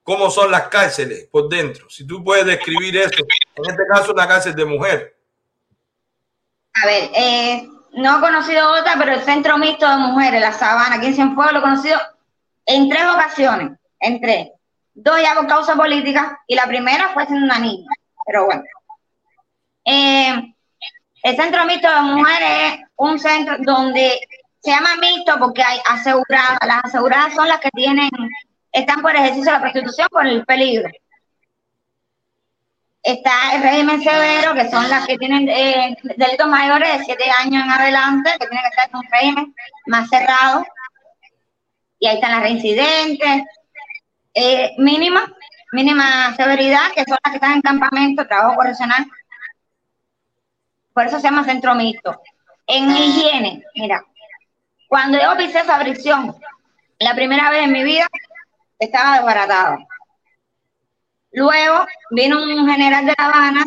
cómo 0.05 0.31
son 0.31 0.53
las 0.53 0.69
cárceles 0.69 1.27
por 1.33 1.49
dentro. 1.49 1.91
Si 1.91 2.07
tú 2.07 2.23
puedes 2.23 2.47
describir 2.47 2.97
eso, 2.97 3.25
en 3.57 3.71
este 3.71 3.83
caso 3.93 4.13
una 4.13 4.29
cárcel 4.29 4.55
de 4.55 4.65
mujer. 4.65 5.17
A 6.75 6.87
ver, 6.87 7.11
eh, 7.15 7.69
no 7.95 8.19
he 8.19 8.21
conocido 8.21 8.71
otra, 8.73 8.95
pero 8.99 9.13
el 9.13 9.23
Centro 9.23 9.57
Mixto 9.59 9.89
de 9.89 9.97
Mujeres, 9.97 10.41
La 10.41 10.53
Sabana, 10.53 10.97
aquí 10.97 11.07
en 11.07 11.15
Cienfuegos, 11.15 11.53
lo 11.53 11.59
he 11.61 11.63
conocido 11.63 11.99
en 12.67 12.89
tres 12.89 13.05
ocasiones, 13.05 13.79
en 13.99 14.21
tres. 14.21 14.49
Dos 14.95 15.21
ya 15.21 15.35
por 15.35 15.49
causa 15.49 15.75
política 15.75 16.41
y 16.47 16.55
la 16.55 16.67
primera 16.67 17.09
fue 17.15 17.27
siendo 17.27 17.47
una 17.47 17.59
niña, 17.59 17.91
pero 18.27 18.45
bueno. 18.47 18.63
Eh, 19.85 20.55
el 21.23 21.37
Centro 21.37 21.65
Mixto 21.65 21.91
de 21.91 22.01
Mujeres 22.03 22.75
es 22.75 22.81
un 22.97 23.19
centro 23.19 23.57
donde 23.61 24.21
se 24.61 24.71
llama 24.71 24.97
mixto 24.97 25.39
porque 25.39 25.63
hay 25.63 25.79
aseguradas. 25.89 26.59
Las 26.67 26.85
aseguradas 26.85 27.35
son 27.35 27.49
las 27.49 27.61
que 27.61 27.71
tienen, 27.71 28.11
están 28.75 29.01
por 29.03 29.15
ejercicio 29.15 29.45
de 29.45 29.53
la 29.53 29.61
prostitución 29.61 30.09
por 30.11 30.27
el 30.27 30.45
peligro. 30.45 30.91
Está 33.03 33.55
el 33.55 33.63
régimen 33.63 34.03
severo, 34.03 34.55
que 34.55 34.69
son 34.69 34.89
las 34.91 35.07
que 35.07 35.17
tienen 35.17 35.49
eh, 35.49 35.97
delitos 36.17 36.49
mayores 36.49 36.99
de 36.99 37.05
siete 37.05 37.31
años 37.31 37.65
en 37.65 37.71
adelante, 37.71 38.31
que 38.33 38.47
tienen 38.47 38.63
que 38.63 38.69
estar 38.69 38.89
en 38.89 38.97
un 38.97 39.07
régimen 39.11 39.55
más 39.87 40.09
cerrado. 40.09 40.67
Y 42.01 42.09
ahí 42.09 42.17
están 42.17 42.33
las 42.33 42.43
reincidentes, 42.43 43.45
eh, 44.35 44.73
mínima, 44.79 45.33
mínima 45.73 46.35
severidad, 46.35 46.91
que 46.95 47.05
son 47.05 47.19
las 47.23 47.31
que 47.31 47.37
están 47.37 47.53
en 47.53 47.63
campamento, 47.63 48.27
trabajo 48.27 48.57
correccional. 48.57 49.07
Por 50.93 51.07
eso 51.07 51.19
se 51.19 51.25
llama 51.25 51.45
centro 51.45 51.75
mixto. 51.77 52.21
En 52.67 52.91
higiene, 52.91 53.63
mira, 53.77 54.03
cuando 54.89 55.21
yo 55.21 55.37
pisé 55.37 55.63
prisión, 55.81 56.35
la 56.99 57.15
primera 57.15 57.51
vez 57.51 57.65
en 57.65 57.73
mi 57.73 57.85
vida, 57.85 58.09
estaba 58.85 59.17
desbaratado. 59.17 59.79
Luego 61.33 61.87
vino 62.11 62.43
un 62.43 62.69
general 62.69 63.07
de 63.07 63.15
La 63.19 63.27
Habana 63.27 63.65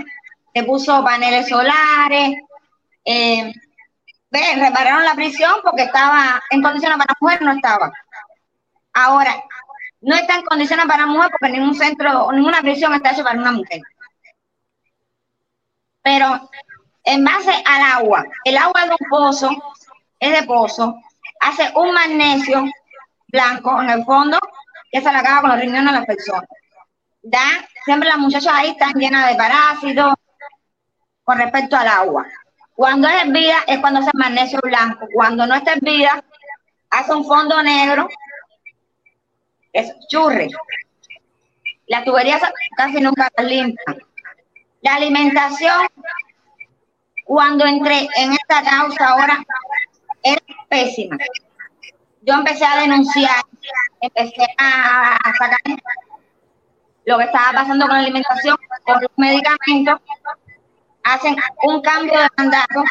que 0.54 0.64
puso 0.64 1.04
paneles 1.04 1.50
solares, 1.50 2.38
eh, 3.04 3.54
ve, 4.32 4.42
repararon 4.56 5.04
la 5.04 5.16
prisión 5.16 5.52
porque 5.64 5.84
estaba 5.84 6.42
en 6.50 6.62
condiciones 6.62 6.98
para 6.98 7.14
mujer, 7.20 7.42
no 7.42 7.52
estaba. 7.52 7.92
Ahora, 8.94 9.44
no 10.02 10.16
está 10.16 10.36
en 10.36 10.46
condiciones 10.46 10.86
para 10.86 11.06
mujer 11.06 11.30
porque 11.32 11.54
ningún 11.54 11.76
centro, 11.76 12.32
ninguna 12.32 12.62
prisión 12.62 12.94
está 12.94 13.12
hecha 13.12 13.24
para 13.24 13.40
una 13.40 13.52
mujer. 13.52 13.82
Pero 16.02 16.50
en 17.04 17.24
base 17.24 17.52
al 17.66 17.82
agua, 17.82 18.26
el 18.44 18.58
agua 18.58 18.86
de 18.86 18.92
un 18.92 19.10
pozo, 19.10 19.50
es 20.20 20.40
de 20.40 20.48
pozo, 20.48 20.96
hace 21.42 21.72
un 21.76 21.94
magnesio 21.94 22.66
blanco 23.28 23.82
en 23.82 23.90
el 23.90 24.06
fondo 24.06 24.40
que 24.92 25.02
se 25.02 25.12
le 25.12 25.18
acaba 25.18 25.42
con 25.42 25.50
los 25.52 25.60
riñones 25.60 25.90
a 25.90 25.98
las 26.00 26.06
personas. 26.06 26.50
Da, 27.22 27.68
siempre 27.84 28.10
las 28.10 28.18
muchachas 28.18 28.54
ahí 28.54 28.70
están 28.70 28.94
llenas 28.94 29.30
de 29.30 29.36
parásitos 29.36 30.14
con 31.24 31.38
respecto 31.38 31.76
al 31.76 31.88
agua. 31.88 32.26
Cuando 32.74 33.08
es 33.08 33.24
hervida 33.24 33.58
es 33.68 33.80
cuando 33.80 34.00
hace 34.00 34.12
magnesio 34.14 34.60
blanco. 34.64 35.08
Cuando 35.14 35.46
no 35.46 35.56
está 35.56 35.74
hervida, 35.74 36.24
hace 36.90 37.14
un 37.14 37.26
fondo 37.26 37.62
negro, 37.64 38.08
es 39.74 39.94
churre. 40.10 40.50
Las 41.88 42.04
tuberías 42.06 42.42
casi 42.78 43.02
nunca 43.02 43.30
las 43.36 43.46
limpian. 43.46 43.98
La 44.82 44.96
alimentación, 44.96 45.88
cuando 47.24 47.66
entré 47.66 48.08
en 48.18 48.34
esta 48.34 48.62
causa 48.64 49.08
ahora, 49.10 49.44
es 50.24 50.38
pésima. 50.70 51.18
Yo 52.28 52.34
empecé 52.34 52.66
a 52.66 52.82
denunciar, 52.82 53.42
empecé 54.02 54.46
a 54.58 55.18
sacar 55.40 55.60
lo 57.06 57.18
que 57.18 57.24
estaba 57.24 57.54
pasando 57.54 57.88
con 57.88 57.96
la 57.96 58.02
alimentación, 58.02 58.58
con 58.84 59.02
los 59.02 59.12
medicamentos, 59.16 60.02
hacen 61.06 61.38
un 61.64 61.82
cambio 61.82 62.20
de 62.20 62.28
mandato 62.38 62.84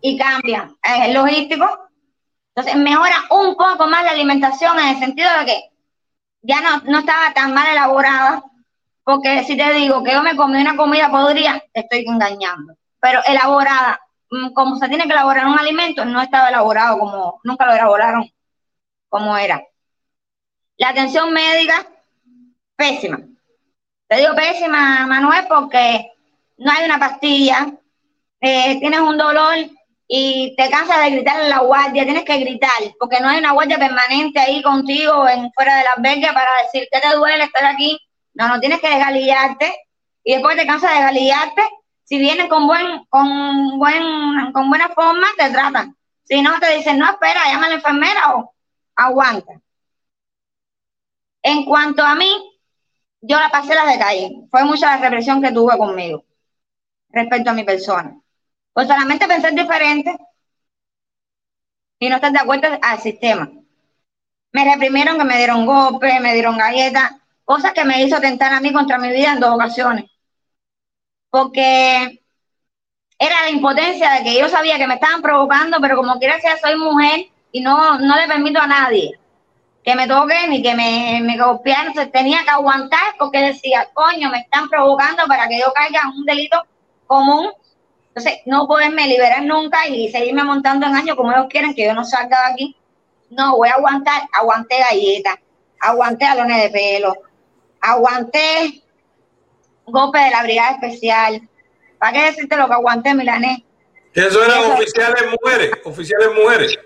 y 0.00 0.16
cambian 0.16 0.76
el 0.84 1.14
logístico. 1.14 1.88
Entonces 2.54 2.80
mejora 2.80 3.16
un 3.30 3.56
poco 3.56 3.88
más 3.88 4.04
la 4.04 4.12
alimentación 4.12 4.78
en 4.78 4.88
el 4.90 4.98
sentido 5.00 5.28
de 5.40 5.44
que 5.44 5.70
ya 6.42 6.60
no, 6.60 6.80
no 6.84 7.00
estaba 7.00 7.34
tan 7.34 7.52
mal 7.54 7.66
elaborada, 7.66 8.44
porque 9.02 9.42
si 9.42 9.56
te 9.56 9.72
digo 9.72 10.04
que 10.04 10.12
yo 10.12 10.22
me 10.22 10.36
comí 10.36 10.60
una 10.60 10.76
comida 10.76 11.10
podrida, 11.10 11.60
te 11.72 11.80
estoy 11.80 12.04
engañando. 12.06 12.74
Pero 13.00 13.20
elaborada, 13.26 13.98
como 14.54 14.76
se 14.76 14.88
tiene 14.88 15.04
que 15.04 15.12
elaborar 15.12 15.46
un 15.46 15.58
alimento, 15.58 16.04
no 16.04 16.20
estaba 16.20 16.48
elaborado 16.48 16.98
como, 16.98 17.40
nunca 17.44 17.66
lo 17.66 17.72
elaboraron 17.74 18.30
como 19.08 19.36
era. 19.36 19.62
La 20.76 20.88
atención 20.90 21.32
médica, 21.32 21.86
pésima. 22.76 23.18
Te 24.08 24.16
digo 24.16 24.34
pésima, 24.34 25.06
Manuel, 25.06 25.46
porque 25.48 26.12
no 26.58 26.70
hay 26.70 26.84
una 26.84 26.98
pastilla, 26.98 27.72
eh, 28.40 28.78
tienes 28.78 29.00
un 29.00 29.16
dolor 29.16 29.54
y 30.06 30.54
te 30.56 30.68
cansas 30.68 31.02
de 31.02 31.10
gritar 31.10 31.40
en 31.40 31.50
la 31.50 31.60
guardia, 31.60 32.04
tienes 32.04 32.24
que 32.24 32.38
gritar, 32.38 32.70
porque 32.98 33.20
no 33.20 33.28
hay 33.28 33.38
una 33.38 33.52
guardia 33.52 33.78
permanente 33.78 34.38
ahí 34.38 34.62
contigo 34.62 35.26
en 35.28 35.50
fuera 35.52 35.76
de 35.76 35.84
la 35.84 35.90
albergue 35.96 36.32
para 36.32 36.50
decir 36.62 36.86
que 36.90 37.00
te 37.00 37.16
duele 37.16 37.44
estar 37.44 37.64
aquí. 37.64 37.98
No, 38.34 38.48
no 38.48 38.60
tienes 38.60 38.80
que 38.80 38.88
desgalillarte 38.88 39.74
y 40.24 40.34
después 40.34 40.56
te 40.56 40.66
cansas 40.66 40.90
de 40.90 40.96
desgalillarte. 40.96 41.62
Si 42.04 42.18
vienen 42.18 42.48
con 42.48 42.66
buen, 42.66 43.04
con 43.08 43.78
buen, 43.78 44.52
con 44.52 44.68
buena 44.68 44.88
forma, 44.90 45.26
te 45.38 45.50
tratan. 45.50 45.96
Si 46.24 46.40
no, 46.42 46.58
te 46.60 46.76
dicen, 46.76 46.98
no, 46.98 47.10
espera, 47.10 47.46
llama 47.46 47.66
a 47.66 47.68
la 47.70 47.74
enfermera 47.76 48.34
o 48.36 48.54
aguanta. 48.96 49.60
En 51.42 51.64
cuanto 51.64 52.02
a 52.02 52.14
mí, 52.14 52.30
yo 53.20 53.38
la 53.38 53.50
pasé 53.50 53.74
la 53.74 53.86
de 53.86 53.98
calle. 53.98 54.30
Fue 54.50 54.64
mucha 54.64 54.96
la 54.96 55.02
represión 55.02 55.42
que 55.42 55.52
tuve 55.52 55.76
conmigo 55.78 56.24
respecto 57.10 57.50
a 57.50 57.54
mi 57.54 57.64
persona. 57.64 58.18
Pues 58.72 58.88
solamente 58.88 59.26
pensar 59.26 59.54
diferente 59.54 60.16
y 61.98 62.08
no 62.08 62.16
estar 62.16 62.32
de 62.32 62.38
acuerdo 62.38 62.68
al 62.82 63.00
sistema. 63.00 63.50
Me 64.52 64.64
reprimieron 64.64 65.18
que 65.18 65.24
me 65.24 65.36
dieron 65.36 65.66
golpes, 65.66 66.20
me 66.20 66.34
dieron 66.34 66.56
galletas, 66.58 67.12
cosas 67.44 67.72
que 67.72 67.84
me 67.84 68.02
hizo 68.02 68.20
tentar 68.20 68.52
a 68.52 68.60
mí 68.60 68.72
contra 68.72 68.98
mi 68.98 69.08
vida 69.10 69.32
en 69.32 69.40
dos 69.40 69.54
ocasiones. 69.54 70.04
Porque 71.34 72.22
era 73.18 73.42
la 73.42 73.50
impotencia 73.50 74.08
de 74.12 74.22
que 74.22 74.38
yo 74.38 74.48
sabía 74.48 74.78
que 74.78 74.86
me 74.86 74.94
estaban 74.94 75.20
provocando, 75.20 75.78
pero 75.80 75.96
como 75.96 76.16
quiera 76.20 76.38
sea, 76.38 76.56
soy 76.58 76.76
mujer 76.76 77.26
y 77.50 77.60
no, 77.60 77.98
no 77.98 78.14
le 78.14 78.28
permito 78.28 78.60
a 78.60 78.68
nadie 78.68 79.18
que 79.82 79.96
me 79.96 80.06
toquen 80.06 80.50
ni 80.50 80.62
que 80.62 80.76
me, 80.76 81.18
me 81.24 81.36
golpearan. 81.36 81.88
Entonces 81.88 82.12
tenía 82.12 82.44
que 82.44 82.50
aguantar 82.50 83.16
porque 83.18 83.40
decía, 83.40 83.88
coño, 83.92 84.30
me 84.30 84.42
están 84.42 84.68
provocando 84.68 85.24
para 85.26 85.48
que 85.48 85.58
yo 85.58 85.72
caiga 85.72 86.02
en 86.04 86.20
un 86.20 86.24
delito 86.24 86.64
común. 87.08 87.50
Entonces, 88.10 88.34
no 88.46 88.68
poderme 88.68 89.08
liberar 89.08 89.42
nunca 89.42 89.88
y 89.88 90.08
seguirme 90.10 90.44
montando 90.44 90.86
en 90.86 90.94
años 90.94 91.16
como 91.16 91.32
ellos 91.32 91.46
quieren 91.50 91.74
que 91.74 91.84
yo 91.84 91.94
no 91.94 92.04
salga 92.04 92.46
de 92.46 92.52
aquí. 92.52 92.76
No, 93.30 93.56
voy 93.56 93.70
a 93.70 93.72
aguantar. 93.72 94.22
Aguanté 94.40 94.78
galletas, 94.78 95.34
aguanté 95.80 96.26
alones 96.26 96.62
de 96.62 96.70
pelo, 96.70 97.12
aguanté 97.80 98.83
golpe 99.86 100.18
de 100.18 100.30
la 100.30 100.42
brigada 100.42 100.72
especial. 100.72 101.48
¿Para 101.98 102.12
qué 102.12 102.24
decirte 102.26 102.56
lo 102.56 102.66
que 102.66 102.74
aguanté, 102.74 103.14
Milanés? 103.14 103.62
Eso 104.12 104.44
eran 104.44 104.72
oficiales 104.72 105.24
mujeres, 105.30 105.72
oficiales 105.84 106.28
mujeres. 106.34 106.78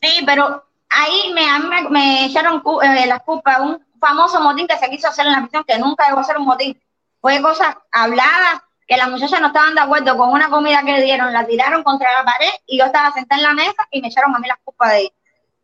Sí, 0.00 0.22
pero 0.26 0.64
ahí 0.88 1.32
me, 1.32 1.88
me, 1.90 2.26
echaron 2.26 2.62
eh, 2.82 3.06
la 3.06 3.20
culpa 3.20 3.60
un 3.60 3.84
famoso 4.00 4.40
motín 4.40 4.66
que 4.66 4.76
se 4.76 4.90
quiso 4.90 5.08
hacer 5.08 5.26
en 5.26 5.32
la 5.32 5.42
prisión, 5.42 5.64
que 5.64 5.78
nunca 5.78 6.08
debo 6.08 6.24
ser 6.24 6.38
un 6.38 6.46
motín. 6.46 6.80
Fue 7.20 7.40
cosas 7.40 7.76
habladas 7.92 8.62
que 8.86 8.96
las 8.96 9.08
muchachas 9.08 9.40
no 9.40 9.48
estaban 9.48 9.74
de 9.74 9.80
acuerdo 9.80 10.16
con 10.16 10.30
una 10.30 10.48
comida 10.48 10.82
que 10.84 11.02
dieron, 11.02 11.32
la 11.32 11.46
tiraron 11.46 11.82
contra 11.82 12.12
la 12.12 12.24
pared 12.24 12.50
y 12.66 12.78
yo 12.78 12.84
estaba 12.84 13.12
sentada 13.12 13.40
en 13.40 13.46
la 13.48 13.54
mesa 13.54 13.88
y 13.90 14.00
me 14.00 14.08
echaron 14.08 14.34
a 14.34 14.38
mí 14.38 14.46
la 14.46 14.58
culpa 14.62 14.92
de, 14.92 15.12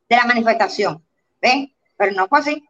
de 0.09 0.17
la 0.17 0.25
manifestación. 0.25 1.05
¿Ven? 1.41 1.73
Pero 1.97 2.13
no 2.13 2.27
fue 2.29 2.41
así. 2.41 2.69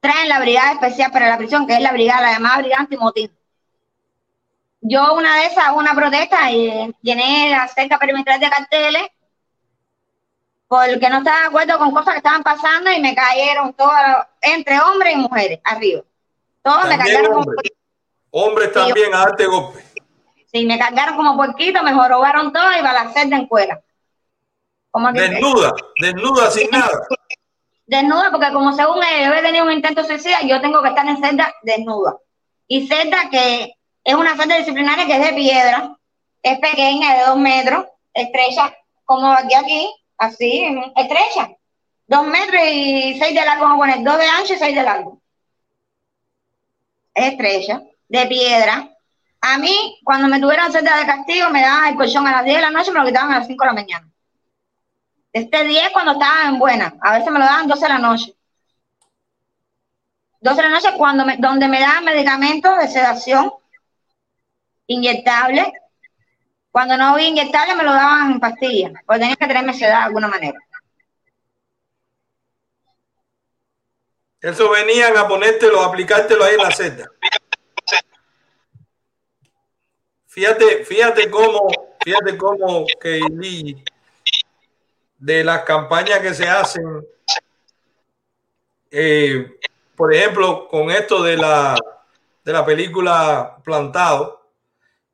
Traen 0.00 0.28
la 0.28 0.40
brigada 0.40 0.72
especial 0.72 1.12
para 1.12 1.28
la 1.28 1.38
prisión, 1.38 1.66
que 1.66 1.74
es 1.74 1.80
la 1.80 1.92
brigada, 1.92 2.22
la 2.22 2.32
llamada 2.32 2.58
brigada 2.58 2.82
antimotín. 2.82 3.30
Yo 4.80 5.14
una 5.14 5.36
vez 5.36 5.56
hago 5.58 5.78
una 5.78 5.94
protesta 5.94 6.50
y 6.50 6.94
llené 7.02 7.50
la 7.50 7.68
cerca 7.68 7.98
perimetral 7.98 8.40
de 8.40 8.48
carteles 8.48 9.08
porque 10.66 11.10
no 11.10 11.18
estaba 11.18 11.40
de 11.40 11.46
acuerdo 11.46 11.78
con 11.78 11.90
cosas 11.90 12.12
que 12.12 12.18
estaban 12.18 12.44
pasando 12.44 12.92
y 12.92 13.00
me 13.00 13.14
cayeron 13.14 13.74
todos, 13.74 13.92
entre 14.40 14.80
hombres 14.80 15.14
y 15.14 15.16
mujeres, 15.16 15.60
arriba. 15.64 16.02
Todos 16.62 16.86
me 16.86 16.96
cayeron 16.96 17.32
como 17.32 17.52
Hombres 18.30 18.72
también 18.72 19.12
a 19.12 19.18
darte 19.18 19.46
golpe. 19.46 19.84
Sí, 20.52 20.64
me 20.66 20.78
cargaron 20.78 21.16
como 21.16 21.36
puerquito, 21.36 21.82
me 21.82 21.92
jorobaron 21.92 22.52
todo 22.52 22.70
y 22.78 22.82
para 22.82 23.02
hacer 23.02 23.28
de 23.28 23.36
encuela. 23.36 23.80
desnuda, 25.12 25.72
desnuda 26.00 26.50
sin 26.50 26.70
nada. 26.70 27.06
Desnuda, 27.90 28.30
porque 28.30 28.52
como 28.52 28.72
según 28.72 29.02
ellos 29.02 29.34
he 29.36 29.42
tenido 29.42 29.64
un 29.64 29.72
intento 29.72 30.04
suicida, 30.04 30.42
yo 30.42 30.60
tengo 30.60 30.80
que 30.80 30.90
estar 30.90 31.04
en 31.08 31.20
celda 31.20 31.52
desnuda. 31.64 32.18
Y 32.68 32.86
celda 32.86 33.28
que 33.28 33.74
es 34.04 34.14
una 34.14 34.36
celda 34.36 34.58
disciplinaria 34.58 35.06
que 35.06 35.16
es 35.16 35.26
de 35.26 35.32
piedra, 35.32 35.96
es 36.40 36.60
pequeña, 36.60 37.16
de 37.16 37.24
dos 37.24 37.36
metros, 37.36 37.86
estrecha, 38.14 38.72
como 39.04 39.32
aquí 39.32 39.56
aquí, 39.56 39.92
así, 40.18 40.80
estrecha. 40.94 41.50
Dos 42.06 42.28
metros 42.28 42.62
y 42.64 43.18
seis 43.18 43.34
de 43.34 43.44
largo, 43.44 43.64
vamos 43.64 43.78
a 43.78 43.90
poner 43.90 44.04
dos 44.04 44.18
de 44.18 44.26
ancho 44.26 44.54
y 44.54 44.58
seis 44.58 44.76
de 44.76 44.84
largo. 44.84 45.20
Es 47.12 47.32
estrecha 47.32 47.82
de 48.06 48.26
piedra. 48.26 48.88
A 49.40 49.58
mí, 49.58 49.98
cuando 50.04 50.28
me 50.28 50.38
tuvieron 50.38 50.70
celda 50.70 50.96
de 50.96 51.06
castigo, 51.06 51.50
me 51.50 51.62
daban 51.62 51.88
el 51.88 51.96
colchón 51.96 52.24
a 52.24 52.30
las 52.30 52.44
10 52.44 52.56
de 52.56 52.62
la 52.62 52.70
noche, 52.70 52.92
me 52.92 53.00
lo 53.00 53.06
quitaban 53.06 53.32
a 53.32 53.38
las 53.40 53.48
5 53.48 53.64
de 53.64 53.68
la 53.68 53.74
mañana. 53.74 54.09
Este 55.32 55.64
10 55.64 55.90
cuando 55.92 56.12
estaba 56.12 56.48
en 56.48 56.58
buena, 56.58 56.94
a 57.00 57.12
veces 57.12 57.30
me 57.30 57.38
lo 57.38 57.44
daban 57.44 57.68
12 57.68 57.82
de 57.82 57.88
la 57.88 57.98
noche. 57.98 58.34
12 60.40 60.56
de 60.56 60.68
la 60.68 60.74
noche 60.74 60.88
cuando 60.96 61.24
me, 61.24 61.36
donde 61.36 61.68
me 61.68 61.80
daban 61.80 62.04
medicamentos 62.04 62.76
de 62.78 62.88
sedación 62.88 63.52
inyectables. 64.86 65.66
Cuando 66.72 66.96
no 66.96 67.08
había 67.08 67.28
inyectables 67.28 67.76
me 67.76 67.84
lo 67.84 67.92
daban 67.92 68.32
en 68.32 68.40
pastillas, 68.40 68.92
porque 69.06 69.20
tenía 69.20 69.36
que 69.36 69.46
tenerme 69.46 69.74
sedada 69.74 69.98
de 69.98 70.04
alguna 70.06 70.28
manera. 70.28 70.58
Eso 74.40 74.70
venían 74.70 75.16
a 75.16 75.28
ponértelo, 75.28 75.80
a 75.80 75.86
aplicártelo 75.86 76.44
ahí 76.44 76.54
en 76.54 76.62
la 76.62 76.70
celda. 76.70 77.10
Fíjate, 80.26 80.84
fíjate 80.84 81.30
cómo, 81.30 81.68
fíjate 82.02 82.38
cómo 82.38 82.86
que 83.00 83.20
de 85.20 85.44
las 85.44 85.62
campañas 85.62 86.20
que 86.20 86.34
se 86.34 86.48
hacen, 86.48 87.06
eh, 88.90 89.58
por 89.94 90.14
ejemplo, 90.14 90.66
con 90.66 90.90
esto 90.90 91.22
de 91.22 91.36
la, 91.36 91.76
de 92.42 92.52
la 92.52 92.64
película 92.64 93.58
Plantado, 93.62 94.48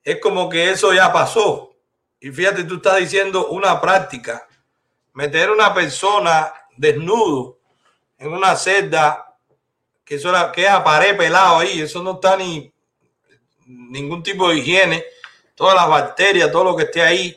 es 0.05 0.21
como 0.21 0.49
que 0.49 0.71
eso 0.71 0.95
ya 0.95 1.13
pasó. 1.13 1.75
Y 2.21 2.31
fíjate, 2.31 2.63
tú 2.65 2.77
estás 2.77 2.99
diciendo 2.99 3.49
una 3.49 3.81
práctica, 3.81 4.47
meter 5.13 5.51
una 5.51 5.75
persona 5.75 6.53
desnudo 6.77 7.59
en 8.17 8.33
una 8.33 8.55
celda 8.55 9.37
que, 10.05 10.15
eso 10.15 10.31
era, 10.31 10.53
que 10.53 10.63
es 10.63 10.71
a 10.71 10.85
pared 10.85 11.17
pelado 11.17 11.59
ahí, 11.59 11.81
eso 11.81 12.01
no 12.01 12.13
está 12.13 12.37
ni 12.37 12.73
ningún 13.67 14.23
tipo 14.23 14.49
de 14.49 14.59
higiene, 14.59 15.05
todas 15.57 15.75
las 15.75 15.89
bacterias, 15.89 16.53
todo 16.53 16.63
lo 16.63 16.77
que 16.77 16.85
esté 16.85 17.03
ahí 17.03 17.37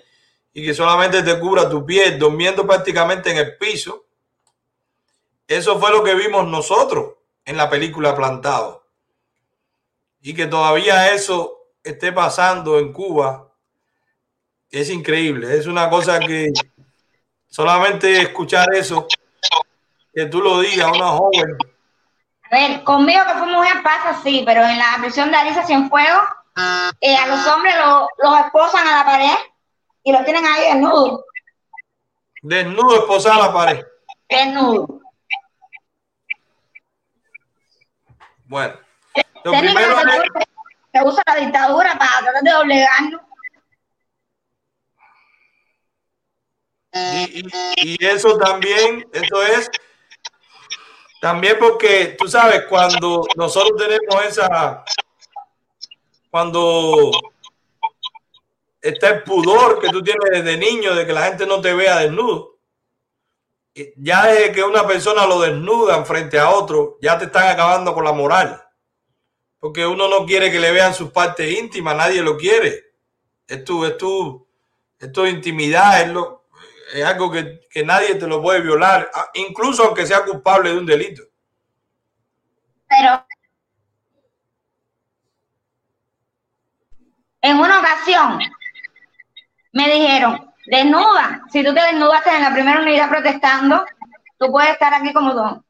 y 0.54 0.66
que 0.66 0.74
solamente 0.74 1.22
te 1.24 1.40
cubra 1.40 1.70
tu 1.70 1.86
piel, 1.86 2.18
durmiendo 2.20 2.66
prácticamente 2.66 3.32
en 3.32 3.38
el 3.38 3.58
piso 3.58 4.06
eso 5.48 5.80
fue 5.80 5.90
lo 5.90 6.04
que 6.04 6.14
vimos 6.14 6.48
nosotros 6.48 7.14
en 7.44 7.58
la 7.58 7.68
película 7.72 8.16
Plantado. 8.16 8.86
Y 10.22 10.36
que 10.36 10.46
todavía 10.46 11.12
eso 11.12 11.72
esté 11.84 12.12
pasando 12.12 12.78
en 12.78 12.94
Cuba 12.94 13.48
es 14.70 14.92
increíble. 14.92 15.58
Es 15.58 15.66
una 15.66 15.90
cosa 15.90 16.20
que 16.20 16.54
solamente 17.48 18.22
escuchar 18.22 18.68
eso, 18.76 19.08
que 20.14 20.28
tú 20.28 20.40
lo 20.40 20.60
digas, 20.60 20.92
una 20.96 21.08
joven. 21.08 21.58
A 22.52 22.56
ver, 22.56 22.84
conmigo 22.84 23.24
que 23.26 23.40
fue 23.40 23.48
mujer 23.48 23.82
pasa 23.82 24.22
sí, 24.22 24.44
pero 24.46 24.64
en 24.64 24.78
la 24.78 24.98
prisión 25.02 25.32
de 25.32 25.38
Alicia 25.38 25.66
Cienfuegos, 25.66 26.22
eh, 27.02 27.16
a 27.16 27.26
los 27.26 27.48
hombres 27.48 27.76
lo- 27.76 28.08
los 28.22 28.40
esposan 28.46 28.88
a 28.88 28.98
la 29.00 29.06
pared 29.06 29.36
y 30.04 30.12
los 30.12 30.24
tienen 30.26 30.46
ahí 30.46 30.74
desnudos. 30.74 31.22
Desnudo 32.42 32.96
esposada 33.00 33.36
a 33.36 33.48
la 33.48 33.54
pared. 33.54 33.86
Desnudos. 34.30 34.88
Bueno, 38.46 38.76
lo 39.44 39.52
primero 39.52 39.96
que 40.92 41.00
usa- 41.04 41.24
la 41.28 41.36
dictadura 41.36 41.96
para 42.00 42.20
tratar 42.22 42.42
de 42.44 42.52
doblegarnos. 42.52 43.22
Y, 46.92 47.42
y- 47.42 47.98
y 48.02 48.06
eso 48.06 48.36
también, 48.40 49.08
eso 49.14 49.44
es 49.44 49.70
también 51.22 51.58
porque 51.60 52.16
tú 52.18 52.28
sabes, 52.28 52.64
cuando 52.68 53.24
nosotros 53.36 53.78
tenemos 53.78 54.26
esa, 54.26 54.84
cuando 56.32 57.12
está 58.81 59.10
el 59.10 59.23
pudor 59.23 59.80
que 59.80 59.89
tú 59.89 60.01
tienes 60.01 60.30
desde 60.31 60.57
niño 60.57 60.95
de 60.95 61.06
que 61.06 61.14
la 61.14 61.23
gente 61.27 61.45
no 61.45 61.61
te 61.61 61.73
vea 61.73 61.97
desnudo, 61.99 62.57
ya 63.95 64.26
desde 64.27 64.51
que 64.51 64.64
una 64.64 64.85
persona 64.85 65.26
lo 65.26 65.39
desnudan 65.39 66.06
frente 66.06 66.39
a 66.39 66.49
otro, 66.49 66.97
ya 67.01 67.18
te 67.18 67.26
están 67.26 67.47
acabando 67.49 67.93
con 67.93 68.03
la 68.03 68.11
moral. 68.11 68.61
Porque 69.60 69.85
uno 69.85 70.07
no 70.07 70.26
quiere 70.26 70.51
que 70.51 70.60
le 70.60 70.72
vean 70.72 70.93
sus 70.93 71.11
partes 71.11 71.51
íntimas, 71.57 71.95
nadie 71.95 72.22
lo 72.22 72.38
quiere. 72.38 72.93
Es 73.47 73.64
tu, 73.64 73.84
es 73.85 73.97
tu, 73.97 74.47
es 74.97 75.11
tu 75.11 75.26
intimidad, 75.26 76.01
es, 76.01 76.10
lo, 76.10 76.45
es 76.93 77.03
algo 77.03 77.31
que, 77.31 77.61
que 77.69 77.84
nadie 77.84 78.15
te 78.15 78.27
lo 78.27 78.41
puede 78.41 78.61
violar, 78.61 79.10
a- 79.14 79.30
incluso 79.34 79.84
aunque 79.84 80.06
sea 80.07 80.23
culpable 80.23 80.72
de 80.72 80.77
un 80.77 80.85
delito. 80.85 81.23
Pero 82.88 83.26
en 87.41 87.57
una 87.57 87.80
ocasión 87.80 88.39
me 89.72 89.90
dijeron, 89.90 90.54
desnuda, 90.66 91.44
si 91.52 91.64
tú 91.64 91.74
te 91.74 91.82
desnudaste 91.82 92.30
en 92.36 92.44
la 92.44 92.54
primera 92.54 92.82
unidad 92.82 93.10
protestando, 93.10 93.86
tú 94.38 94.52
puedes 94.52 94.72
estar 94.72 94.94
aquí 94.94 95.14
como 95.14 95.34
tú. 95.34 95.64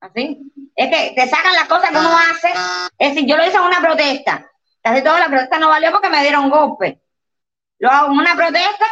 Así. 0.00 0.38
Es 0.76 0.88
que 0.88 1.14
te 1.14 1.28
sacan 1.28 1.54
las 1.54 1.68
cosas 1.68 1.90
que 1.90 1.98
uno 1.98 2.16
hace. 2.16 2.52
Es 2.98 3.14
decir, 3.14 3.28
yo 3.28 3.36
lo 3.36 3.46
hice 3.46 3.56
en 3.56 3.62
una 3.62 3.80
protesta. 3.80 4.50
Casi 4.82 5.02
toda 5.02 5.20
la 5.20 5.28
protesta 5.28 5.58
no 5.58 5.68
valió 5.68 5.90
porque 5.92 6.10
me 6.10 6.20
dieron 6.20 6.50
golpe. 6.50 7.00
Lo 7.78 7.90
hago 7.90 8.12
en 8.12 8.18
una 8.18 8.34
protesta. 8.34 8.86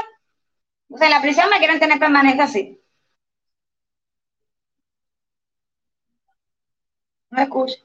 O 0.89 0.97
sea, 0.97 1.09
en 1.09 1.12
la 1.12 1.23
prisión 1.23 1.51
me 1.51 1.59
quieren 1.59 1.81
tener 1.81 1.99
permanente 1.99 2.43
así. 2.43 2.81
No 7.31 7.43
escucho. 7.43 7.77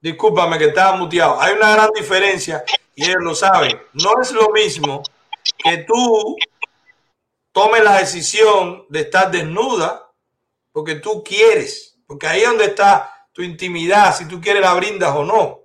Discúlpame 0.00 0.58
que 0.58 0.66
estaba 0.66 0.96
muteado. 0.96 1.40
Hay 1.40 1.54
una 1.54 1.72
gran 1.72 1.90
diferencia 1.94 2.64
y 2.94 3.04
ellos 3.04 3.22
lo 3.22 3.34
saben. 3.34 3.80
No 3.92 4.20
es 4.20 4.32
lo 4.32 4.50
mismo 4.50 5.02
que 5.58 5.78
tú 5.78 6.36
tomes 7.52 7.82
la 7.82 7.98
decisión 7.98 8.86
de 8.88 9.00
estar 9.00 9.30
desnuda 9.30 10.10
porque 10.72 10.96
tú 10.96 11.22
quieres, 11.22 11.98
porque 12.06 12.26
ahí 12.26 12.40
es 12.40 12.48
donde 12.48 12.64
está 12.66 13.28
tu 13.32 13.42
intimidad, 13.42 14.16
si 14.16 14.26
tú 14.26 14.40
quieres 14.40 14.62
la 14.62 14.74
brindas 14.74 15.14
o 15.14 15.24
no. 15.24 15.60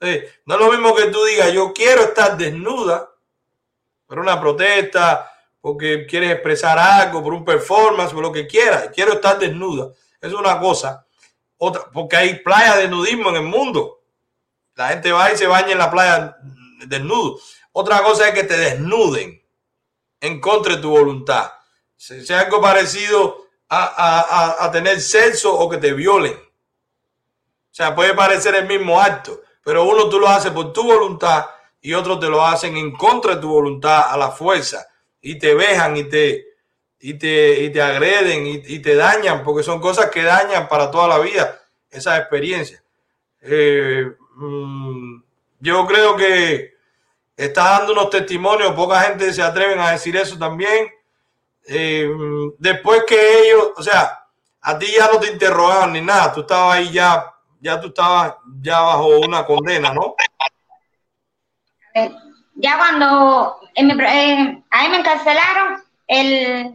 Eh, 0.00 0.30
no 0.46 0.54
es 0.54 0.60
lo 0.60 0.70
mismo 0.70 0.94
que 0.94 1.06
tú 1.06 1.24
digas, 1.24 1.52
yo 1.52 1.72
quiero 1.72 2.02
estar 2.02 2.36
desnuda 2.36 3.10
por 4.06 4.18
una 4.18 4.40
protesta, 4.40 5.30
porque 5.60 6.06
quieres 6.06 6.30
expresar 6.30 6.78
algo, 6.78 7.22
por 7.22 7.34
un 7.34 7.44
performance, 7.44 8.12
por 8.12 8.22
lo 8.22 8.32
que 8.32 8.46
quieras, 8.46 8.90
quiero 8.94 9.14
estar 9.14 9.38
desnuda. 9.38 9.92
Es 10.20 10.32
una 10.32 10.58
cosa. 10.58 11.04
Otra, 11.58 11.82
porque 11.92 12.16
hay 12.16 12.38
playas 12.40 12.78
de 12.78 12.88
nudismo 12.88 13.30
en 13.30 13.36
el 13.36 13.42
mundo. 13.42 14.00
La 14.74 14.88
gente 14.88 15.10
va 15.10 15.32
y 15.32 15.36
se 15.36 15.46
baña 15.46 15.72
en 15.72 15.78
la 15.78 15.90
playa 15.90 16.36
desnudo. 16.86 17.38
Otra 17.72 18.02
cosa 18.02 18.28
es 18.28 18.34
que 18.34 18.44
te 18.44 18.56
desnuden 18.56 19.42
en 20.20 20.40
contra 20.40 20.76
de 20.76 20.82
tu 20.82 20.90
voluntad. 20.90 21.52
Se- 21.96 22.24
Sea 22.24 22.40
algo 22.40 22.60
parecido 22.60 23.46
a, 23.68 23.84
a- 23.84 24.64
a- 24.66 24.70
tener 24.72 25.00
sexo 25.00 25.54
o 25.56 25.68
que 25.68 25.78
te 25.78 25.92
violen. 25.92 26.34
O 26.34 27.74
sea, 27.78 27.94
puede 27.94 28.14
parecer 28.14 28.54
el 28.54 28.66
mismo 28.66 29.00
acto, 29.00 29.40
pero 29.62 29.84
uno 29.84 30.08
tú 30.08 30.18
lo 30.18 30.28
haces 30.28 30.50
por 30.50 30.72
tu 30.72 30.82
voluntad 30.84 31.46
y 31.80 31.94
otros 31.94 32.18
te 32.18 32.28
lo 32.28 32.44
hacen 32.44 32.76
en 32.76 32.92
contra 32.92 33.36
de 33.36 33.40
tu 33.40 33.48
voluntad 33.48 34.10
a 34.12 34.16
la 34.16 34.30
fuerza 34.30 34.86
y 35.20 35.38
te 35.38 35.54
vejan 35.54 35.96
y 35.96 36.04
te, 36.04 36.44
y 36.98 37.14
te, 37.14 37.62
y 37.62 37.70
te 37.72 37.80
agreden 37.80 38.46
y, 38.46 38.54
y 38.66 38.78
te 38.80 38.94
dañan, 38.96 39.44
porque 39.44 39.62
son 39.62 39.80
cosas 39.80 40.10
que 40.10 40.22
dañan 40.22 40.68
para 40.68 40.90
toda 40.90 41.06
la 41.08 41.18
vida 41.18 41.60
esas 41.90 42.18
experiencias. 42.20 42.82
Eh, 43.40 44.04
mm, 44.36 45.22
yo 45.60 45.86
creo 45.86 46.16
que 46.16 46.74
está 47.36 47.78
dando 47.78 47.92
unos 47.92 48.10
testimonios, 48.10 48.72
poca 48.72 49.00
gente 49.00 49.32
se 49.32 49.42
atreven 49.42 49.78
a 49.80 49.92
decir 49.92 50.16
eso 50.16 50.38
también. 50.38 50.88
Eh, 51.66 52.10
después 52.58 53.04
que 53.06 53.48
ellos, 53.48 53.72
o 53.76 53.82
sea, 53.82 54.26
a 54.60 54.78
ti 54.78 54.86
ya 54.96 55.08
no 55.12 55.20
te 55.20 55.32
interrogaban 55.32 55.92
ni 55.92 56.00
nada, 56.00 56.32
tú 56.32 56.40
estabas 56.40 56.76
ahí 56.76 56.90
ya, 56.90 57.24
ya 57.60 57.80
tú 57.80 57.88
estabas 57.88 58.34
ya 58.60 58.80
bajo 58.80 59.18
una 59.20 59.44
condena, 59.44 59.92
¿no? 59.92 60.14
Ya 62.54 62.76
cuando 62.76 63.60
en 63.74 63.86
mi 63.86 63.92
eh, 63.92 64.62
a 64.70 64.82
mí 64.82 64.88
me 64.88 64.98
encarcelaron 64.98 65.82
el, 66.06 66.74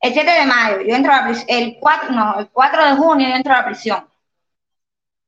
el 0.00 0.12
7 0.12 0.30
de 0.30 0.46
mayo, 0.46 0.80
yo 0.82 0.94
entro 0.94 1.12
a 1.12 1.16
la 1.16 1.24
prisión, 1.24 1.46
el 1.48 1.76
4, 1.80 2.10
no, 2.12 2.38
el 2.38 2.48
4 2.50 2.84
de 2.84 2.96
junio 2.96 3.28
yo 3.28 3.34
entro 3.34 3.52
a 3.52 3.58
la 3.58 3.66
prisión. 3.66 4.08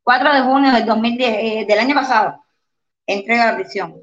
4 0.05 0.35
de 0.35 0.41
junio 0.43 0.73
del 0.73 0.85
2010, 0.85 1.37
eh, 1.39 1.65
del 1.67 1.79
año 1.79 1.95
pasado, 1.95 2.44
entré 3.07 3.41
a 3.41 3.47
la 3.47 3.57
prisión. 3.57 3.97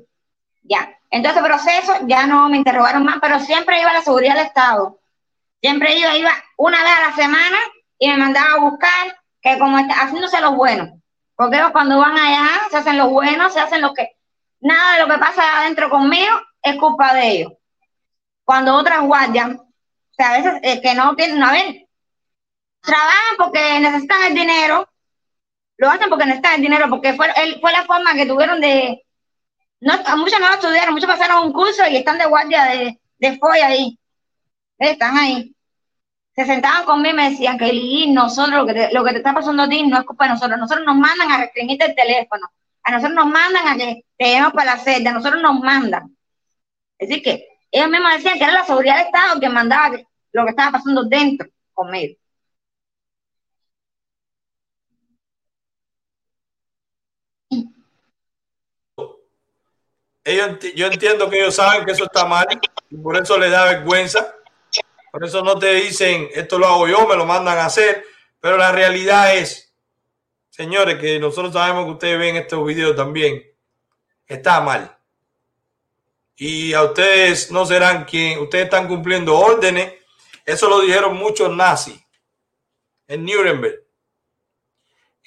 Ya. 0.64 0.98
Entonces, 1.10 1.44
proceso, 1.44 1.94
ya 2.08 2.26
no 2.26 2.50
me 2.50 2.58
interrogaron 2.58 3.04
más, 3.04 3.18
pero 3.22 3.40
siempre 3.40 3.82
iba 3.82 3.90
a 3.90 3.96
la 3.96 4.02
seguridad 4.02 4.36
del 4.36 4.46
Estado. 4.46 5.00
Siempre 5.62 5.96
iba, 5.98 6.16
iba 6.18 6.32
una 6.58 6.82
vez 6.84 6.94
a 6.98 7.10
la 7.10 7.16
semana 7.16 7.58
y 8.00 8.08
me 8.10 8.18
mandaba 8.18 8.54
a 8.54 8.70
buscar, 8.70 9.20
que 9.42 9.60
como 9.60 9.78
está, 9.78 9.96
haciéndose 9.96 10.40
los 10.42 10.56
buenos. 10.56 10.90
Porque 11.36 11.60
cuando 11.72 11.98
van 12.00 12.18
allá, 12.18 12.50
se 12.70 12.78
hacen 12.78 12.98
los 12.98 13.10
buenos, 13.10 13.54
se 13.54 13.60
hacen 13.60 13.82
lo 13.82 13.94
que, 13.94 14.12
nada 14.62 14.94
de 14.94 15.00
lo 15.02 15.14
que 15.14 15.20
pasa 15.20 15.60
adentro 15.60 15.90
conmigo 15.90 16.40
es 16.62 16.76
culpa 16.78 17.14
de 17.14 17.28
ellos. 17.30 17.54
Cuando 18.44 18.76
otras 18.76 19.02
guardias, 19.02 19.50
o 19.56 20.14
sea, 20.14 20.34
a 20.34 20.38
veces 20.38 20.54
eh, 20.64 20.82
que 20.82 20.94
no 20.94 21.16
tienen, 21.16 21.40
no, 21.40 21.48
a 21.48 21.52
ver, 21.52 21.88
trabajan 22.82 23.38
porque 23.38 23.80
necesitan 23.80 24.24
el 24.24 24.36
dinero, 24.36 24.88
lo 25.82 25.90
hacen 25.90 26.10
porque 26.10 26.26
necesitan 26.26 26.56
el 26.56 26.62
dinero, 26.62 26.90
porque 26.90 27.14
fue, 27.16 27.28
el- 27.38 27.60
fue 27.60 27.72
la 27.72 27.86
forma 27.86 28.14
que 28.14 28.28
tuvieron 28.28 28.62
de, 28.62 29.04
no, 29.82 29.94
muchos 30.18 30.40
no 30.40 30.48
lo 30.50 30.56
estudiaron, 30.56 30.94
muchos 30.94 31.10
pasaron 31.10 31.46
un 31.46 31.54
curso 31.54 31.84
y 31.90 31.98
están 31.98 32.18
de 32.20 32.26
guardia 32.28 32.66
de, 32.66 33.00
de 33.20 33.38
FOIA 33.40 33.68
ahí, 33.68 34.00
están 34.80 35.18
ahí. 35.18 35.56
Se 36.36 36.46
sentaban 36.46 36.86
conmigo 36.86 37.14
y 37.14 37.18
me 37.18 37.30
decían 37.32 37.58
que 37.58 37.72
nosotros 38.10 38.56
lo 38.56 38.66
que, 38.68 38.74
te, 38.74 38.94
lo 38.94 39.04
que 39.04 39.12
te 39.12 39.18
está 39.18 39.34
pasando 39.34 39.64
a 39.64 39.70
ti 39.70 39.84
no 39.84 40.00
es 40.00 40.06
culpa 40.06 40.26
de 40.26 40.32
nosotros, 40.32 40.60
nosotros 40.60 40.86
nos 40.86 40.96
mandan 40.98 41.32
a 41.32 41.40
restringirte 41.40 41.86
el 41.86 41.96
teléfono, 41.96 42.48
a 42.84 42.92
nosotros 42.92 43.16
nos 43.16 43.28
mandan 43.28 43.68
a 43.68 43.78
que 43.78 44.06
te 44.18 44.26
llevemos 44.26 44.54
para 44.54 44.76
la 44.76 44.80
celda, 44.80 45.12
a 45.12 45.14
nosotros 45.14 45.42
nos 45.42 45.60
mandan. 45.62 46.16
Es 47.00 47.10
decir, 47.10 47.24
que 47.24 47.48
ellos 47.72 47.90
mismos 47.90 48.14
decían 48.14 48.38
que 48.38 48.44
era 48.46 48.54
la 48.54 48.66
seguridad 48.66 48.98
del 48.98 49.08
Estado 49.08 49.40
que 49.40 49.50
mandaba 49.50 49.98
lo 50.34 50.44
que 50.46 50.52
estaba 50.52 50.72
pasando 50.74 51.04
dentro 51.04 51.50
conmigo. 51.74 52.16
Yo 60.36 60.88
entiendo 60.88 61.30
que 61.30 61.40
ellos 61.40 61.56
saben 61.56 61.86
que 61.86 61.92
eso 61.92 62.06
está 62.06 62.26
mal 62.26 62.48
y 62.90 62.98
por 62.98 63.18
eso 63.18 63.38
les 63.38 63.52
da 63.52 63.66
vergüenza. 63.66 64.36
Por 65.12 65.26
eso 65.26 65.44
no 65.44 65.58
te 65.60 65.74
dicen, 65.76 66.30
esto 66.34 66.58
lo 66.58 66.68
hago 66.68 66.88
yo, 66.88 67.08
me 67.08 67.16
lo 67.16 67.26
mandan 67.26 67.58
a 67.58 67.66
hacer. 67.66 68.06
Pero 68.40 68.58
la 68.58 68.72
realidad 68.72 69.36
es, 69.36 69.74
señores, 70.50 71.00
que 71.00 71.20
nosotros 71.20 71.54
sabemos 71.54 71.86
que 71.86 71.92
ustedes 71.92 72.20
ven 72.20 72.36
estos 72.38 72.66
videos 72.66 72.96
también, 72.96 73.44
está 74.26 74.62
mal. 74.62 74.98
Y 76.36 76.74
a 76.74 76.84
ustedes 76.84 77.52
no 77.52 77.66
serán 77.66 78.06
quien, 78.06 78.40
ustedes 78.40 78.66
están 78.66 78.88
cumpliendo 78.88 79.38
órdenes. 79.38 79.94
Eso 80.46 80.70
lo 80.70 80.80
dijeron 80.80 81.16
muchos 81.18 81.56
nazis 81.56 82.00
en 83.08 83.26
Nuremberg. 83.26 83.84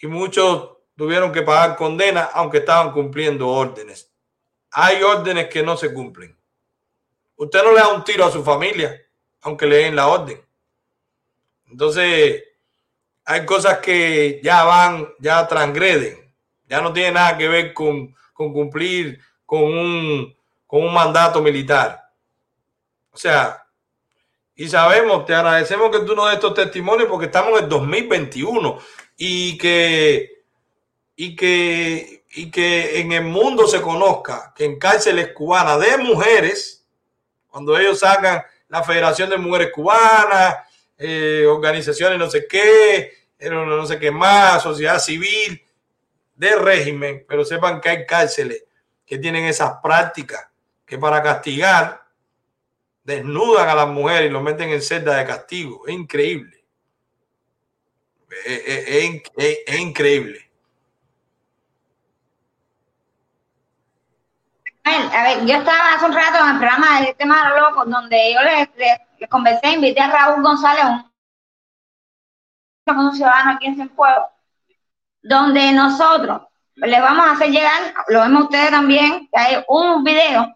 Y 0.01 0.07
muchos 0.07 0.71
tuvieron 0.97 1.33
que 1.33 1.43
pagar 1.43 1.77
condena 1.77 2.31
aunque 2.33 2.59
estaban 2.59 2.93
cumpliendo 2.93 3.49
órdenes 3.49 4.14
hay 4.75 5.03
órdenes 5.03 5.49
que 5.49 5.63
no 5.63 5.77
se 5.77 5.95
cumplen. 5.95 6.37
Usted 7.37 7.63
no 7.63 7.73
le 7.73 7.79
da 7.79 7.89
un 7.89 8.05
tiro 8.05 8.25
a 8.25 8.33
su 8.33 8.43
familia, 8.43 9.01
aunque 9.43 9.67
le 9.67 9.77
den 9.77 9.97
la 9.97 10.09
orden. 10.09 10.41
Entonces, 11.71 12.43
hay 13.25 13.47
cosas 13.47 13.79
que 13.79 14.41
ya 14.43 14.65
van, 14.65 15.09
ya 15.21 15.47
transgreden, 15.47 16.35
ya 16.69 16.81
no 16.81 16.93
tiene 16.93 17.13
nada 17.13 17.39
que 17.39 17.49
ver 17.49 17.73
con, 17.73 18.15
con 18.33 18.53
cumplir 18.53 19.21
con 19.47 19.63
un, 19.63 20.37
con 20.67 20.83
un 20.83 20.93
mandato 20.93 21.41
militar. 21.41 22.11
O 23.13 23.17
sea, 23.17 23.65
y 24.57 24.69
sabemos, 24.69 25.25
te 25.25 25.35
agradecemos 25.35 25.91
que 25.91 26.05
tú 26.05 26.17
nos 26.17 26.27
des 26.27 26.35
estos 26.35 26.55
testimonios 26.55 27.09
porque 27.09 27.27
estamos 27.27 27.59
en 27.59 27.65
el 27.65 27.71
2021 27.71 28.79
y 29.17 29.57
que, 29.57 30.45
y 31.15 31.37
que, 31.37 32.24
y 32.35 32.51
que 32.51 33.01
en 33.01 33.13
el 33.13 33.25
mundo 33.25 33.67
se 33.67 33.81
conozca 33.81 34.53
que 34.57 34.65
en 34.65 34.79
cárceles 34.79 35.33
cubanas 35.33 35.81
de 35.81 35.97
mujeres, 35.99 36.85
cuando 37.47 37.79
ellos 37.79 38.01
sacan 38.01 38.43
la 38.69 38.83
Federación 38.83 39.31
de 39.31 39.39
Mujeres 39.39 39.71
Cubanas, 39.73 40.57
eh, 40.99 41.45
organizaciones 41.47 42.19
no 42.19 42.29
sé 42.29 42.47
qué, 42.49 43.13
eh, 43.39 43.51
no, 43.51 43.87
sé 43.87 43.99
qué 43.99 44.11
más, 44.11 44.63
sociedad 44.63 44.99
civil, 44.99 45.63
de 46.35 46.57
régimen, 46.57 47.25
pero 47.29 47.45
sepan 47.45 47.81
que 47.81 47.91
hay 47.91 48.07
cárceles 48.07 48.65
que 49.07 49.19
tienen 49.19 49.45
esas 49.45 49.75
prácticas 49.81 50.49
que 50.85 50.99
para 50.99 51.23
castigar 51.23 52.05
desnudan 53.05 53.69
a 53.69 53.75
las 53.77 53.89
mujeres 53.89 54.29
y 54.29 54.33
lo 54.33 54.41
meten 54.41 54.71
en 54.71 54.83
celda 54.83 55.17
de 55.17 55.25
castigo. 55.25 55.87
Es 55.87 55.95
increíble. 55.95 56.65
Es 58.47 59.79
increíble. 59.79 60.51
A 64.85 65.23
ver, 65.25 65.47
yo 65.47 65.55
estaba 65.57 65.95
hace 65.95 66.05
un 66.05 66.13
rato 66.13 66.45
en 66.45 66.51
el 66.51 66.59
programa 66.59 67.01
de 67.01 67.15
Tema 67.15 67.49
de 67.55 67.61
los 67.61 67.91
donde 67.91 68.35
yo 68.35 68.43
les, 68.43 68.69
les- 68.77 68.99
les 69.19 69.31
conversé, 69.31 69.69
invité 69.69 70.01
a 70.01 70.09
Raúl 70.11 70.43
González, 70.43 70.85
un, 72.87 72.99
un 72.99 73.15
ciudadano 73.15 73.53
aquí 73.53 73.67
en 73.67 73.77
Cienfuegos, 73.77 74.27
donde 75.23 75.73
nosotros 75.73 76.43
les 76.77 77.01
vamos 77.01 77.25
a 77.27 77.33
hacer 77.33 77.51
llegar, 77.51 77.95
lo 78.09 78.21
vemos 78.21 78.45
ustedes 78.45 78.71
también, 78.71 79.27
que 79.33 79.39
hay 79.41 79.65
un 79.69 80.05
video 80.05 80.55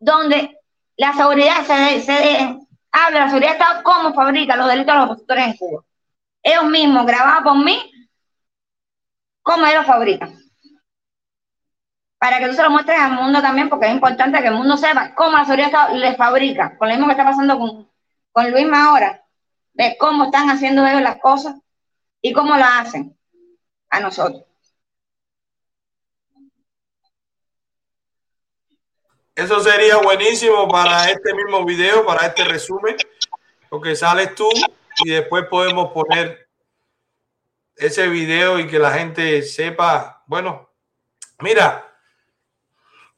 donde 0.00 0.58
la 0.96 1.12
seguridad 1.12 1.62
se, 1.64 2.00
se 2.00 2.58
habla, 2.90 3.20
la 3.20 3.26
seguridad 3.28 3.50
de 3.52 3.58
Estado, 3.58 3.82
cómo 3.84 4.12
fabrica 4.12 4.56
los 4.56 4.66
delitos 4.66 4.92
de 4.92 4.98
los 5.00 5.10
opositores 5.10 5.46
en 5.46 5.56
Cuba. 5.56 5.84
Ellos 6.42 6.64
mismos, 6.64 7.06
grabados 7.06 7.44
por 7.44 7.64
mí, 7.64 7.78
cómo 9.42 9.66
ellos 9.66 9.86
fabrican 9.86 10.41
para 12.22 12.38
que 12.38 12.46
tú 12.46 12.54
se 12.54 12.62
lo 12.62 12.70
muestres 12.70 13.00
al 13.00 13.14
mundo 13.14 13.42
también, 13.42 13.68
porque 13.68 13.86
es 13.86 13.92
importante 13.92 14.40
que 14.40 14.46
el 14.46 14.54
mundo 14.54 14.76
sepa 14.76 15.12
cómo 15.12 15.36
la 15.36 15.44
seguridad 15.44 15.92
les 15.92 16.16
fabrica, 16.16 16.78
con 16.78 16.88
lo 16.88 16.94
mismo 16.94 17.08
que 17.08 17.14
está 17.14 17.24
pasando 17.24 17.58
con, 17.58 17.90
con 18.30 18.48
Luisma 18.48 18.84
ahora, 18.84 19.24
de 19.72 19.96
cómo 19.98 20.26
están 20.26 20.48
haciendo 20.48 20.86
ellos 20.86 21.02
las 21.02 21.16
cosas 21.16 21.56
y 22.20 22.32
cómo 22.32 22.56
las 22.56 22.86
hacen 22.86 23.18
a 23.90 23.98
nosotros. 23.98 24.44
Eso 29.34 29.58
sería 29.58 29.96
buenísimo 29.96 30.68
para 30.68 31.10
este 31.10 31.34
mismo 31.34 31.64
video, 31.64 32.06
para 32.06 32.28
este 32.28 32.44
resumen, 32.44 32.94
porque 33.68 33.96
sales 33.96 34.32
tú 34.36 34.48
y 35.04 35.10
después 35.10 35.46
podemos 35.50 35.92
poner 35.92 36.48
ese 37.74 38.06
video 38.06 38.60
y 38.60 38.68
que 38.68 38.78
la 38.78 38.92
gente 38.92 39.42
sepa, 39.42 40.22
bueno, 40.28 40.70
mira, 41.40 41.88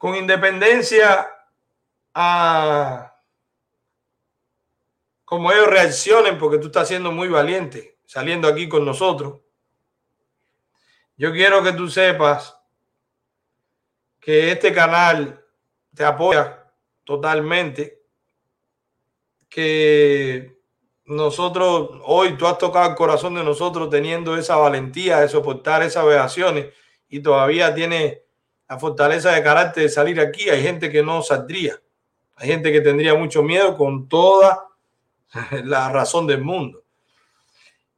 con 0.05 0.15
independencia 0.15 1.27
a 2.13 3.11
como 5.23 5.51
ellos 5.51 5.65
reaccionen, 5.65 6.37
porque 6.37 6.59
tú 6.59 6.67
estás 6.67 6.89
siendo 6.89 7.11
muy 7.11 7.27
valiente 7.27 7.97
saliendo 8.05 8.47
aquí 8.47 8.69
con 8.69 8.85
nosotros. 8.85 9.41
Yo 11.17 11.31
quiero 11.31 11.63
que 11.63 11.73
tú 11.73 11.89
sepas 11.89 12.55
que 14.19 14.51
este 14.51 14.71
canal 14.71 15.43
te 15.95 16.05
apoya 16.05 16.71
totalmente, 17.03 18.03
que 19.49 20.61
nosotros, 21.05 21.99
hoy 22.03 22.37
tú 22.37 22.45
has 22.45 22.59
tocado 22.59 22.91
el 22.91 22.95
corazón 22.95 23.33
de 23.33 23.43
nosotros 23.43 23.89
teniendo 23.89 24.37
esa 24.37 24.55
valentía 24.55 25.21
de 25.21 25.29
soportar 25.29 25.81
esas 25.81 26.05
vejaciones 26.05 26.75
y 27.09 27.21
todavía 27.21 27.73
tiene 27.73 28.24
la 28.67 28.79
fortaleza 28.79 29.31
de 29.31 29.43
carácter 29.43 29.83
de 29.83 29.89
salir 29.89 30.19
aquí. 30.19 30.49
Hay 30.49 30.61
gente 30.61 30.91
que 30.91 31.03
no 31.03 31.21
saldría, 31.21 31.79
hay 32.35 32.47
gente 32.47 32.71
que 32.71 32.81
tendría 32.81 33.13
mucho 33.15 33.43
miedo 33.43 33.77
con 33.77 34.07
toda 34.09 34.67
la 35.63 35.89
razón 35.89 36.27
del 36.27 36.41
mundo. 36.41 36.83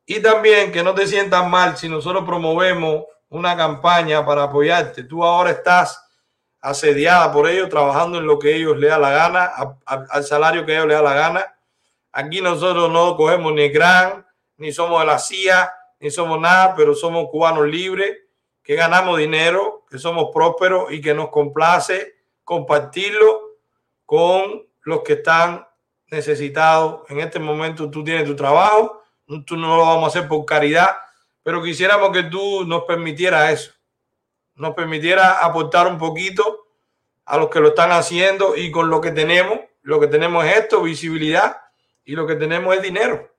Y 0.05 0.21
también 0.21 0.71
que 0.71 0.83
no 0.83 0.95
te 0.95 1.05
sientas 1.05 1.47
mal 1.49 1.75
si 1.77 1.89
nosotros 1.89 2.23
promovemos 2.23 3.03
una 3.29 3.57
campaña 3.57 4.25
para 4.25 4.43
apoyarte. 4.43 5.03
Tú 5.03 5.23
ahora 5.23 5.51
estás 5.51 6.01
asediada 6.61 7.31
por 7.31 7.47
ellos, 7.47 7.69
trabajando 7.69 8.17
en 8.17 8.25
lo 8.25 8.39
que 8.39 8.55
ellos 8.55 8.77
le 8.77 8.87
da 8.87 8.97
la 8.97 9.11
gana, 9.11 9.51
al 9.85 10.23
salario 10.23 10.65
que 10.65 10.73
ellos 10.73 10.87
le 10.87 10.93
da 10.93 11.01
la 11.01 11.13
gana. 11.13 11.57
Aquí 12.11 12.41
nosotros 12.41 12.89
no 12.89 13.15
cogemos 13.15 13.53
ni 13.53 13.69
gran, 13.69 14.25
ni 14.57 14.71
somos 14.71 14.99
de 15.01 15.05
la 15.05 15.19
CIA, 15.19 15.71
ni 15.99 16.09
somos 16.09 16.39
nada, 16.39 16.73
pero 16.75 16.95
somos 16.95 17.27
cubanos 17.29 17.67
libres, 17.67 18.17
que 18.67 18.75
ganamos 18.75 19.17
dinero, 19.17 19.85
que 19.89 19.97
somos 19.97 20.27
prósperos 20.33 20.91
y 20.91 20.99
que 20.99 21.13
nos 21.13 21.29
complace 21.29 22.17
compartirlo 22.43 23.55
con 24.05 24.67
los 24.81 25.03
que 25.03 25.13
están 25.13 25.65
necesitados. 26.11 27.09
En 27.09 27.21
este 27.21 27.39
momento 27.39 27.89
tú 27.89 28.03
tienes 28.03 28.25
tu 28.25 28.35
trabajo, 28.35 29.01
tú 29.45 29.55
no 29.55 29.77
lo 29.77 29.85
vamos 29.85 30.03
a 30.03 30.07
hacer 30.07 30.27
por 30.27 30.45
caridad, 30.45 30.97
pero 31.43 31.63
quisiéramos 31.63 32.11
que 32.11 32.23
tú 32.23 32.65
nos 32.65 32.83
permitieras 32.83 33.53
eso 33.53 33.77
nos 34.57 34.73
permitiera 34.73 35.45
aportar 35.45 35.87
un 35.87 35.97
poquito 35.97 36.65
a 37.25 37.37
los 37.37 37.49
que 37.49 37.59
lo 37.59 37.69
están 37.69 37.91
haciendo 37.91 38.55
y 38.55 38.71
con 38.71 38.89
lo 38.89 38.99
que 38.99 39.11
tenemos, 39.11 39.59
lo 39.83 39.99
que 39.99 40.07
tenemos 40.07 40.45
es 40.45 40.57
esto, 40.57 40.81
visibilidad, 40.81 41.57
y 42.03 42.15
lo 42.15 42.25
que 42.25 42.35
tenemos 42.35 42.75
es 42.75 42.81
dinero. 42.81 43.31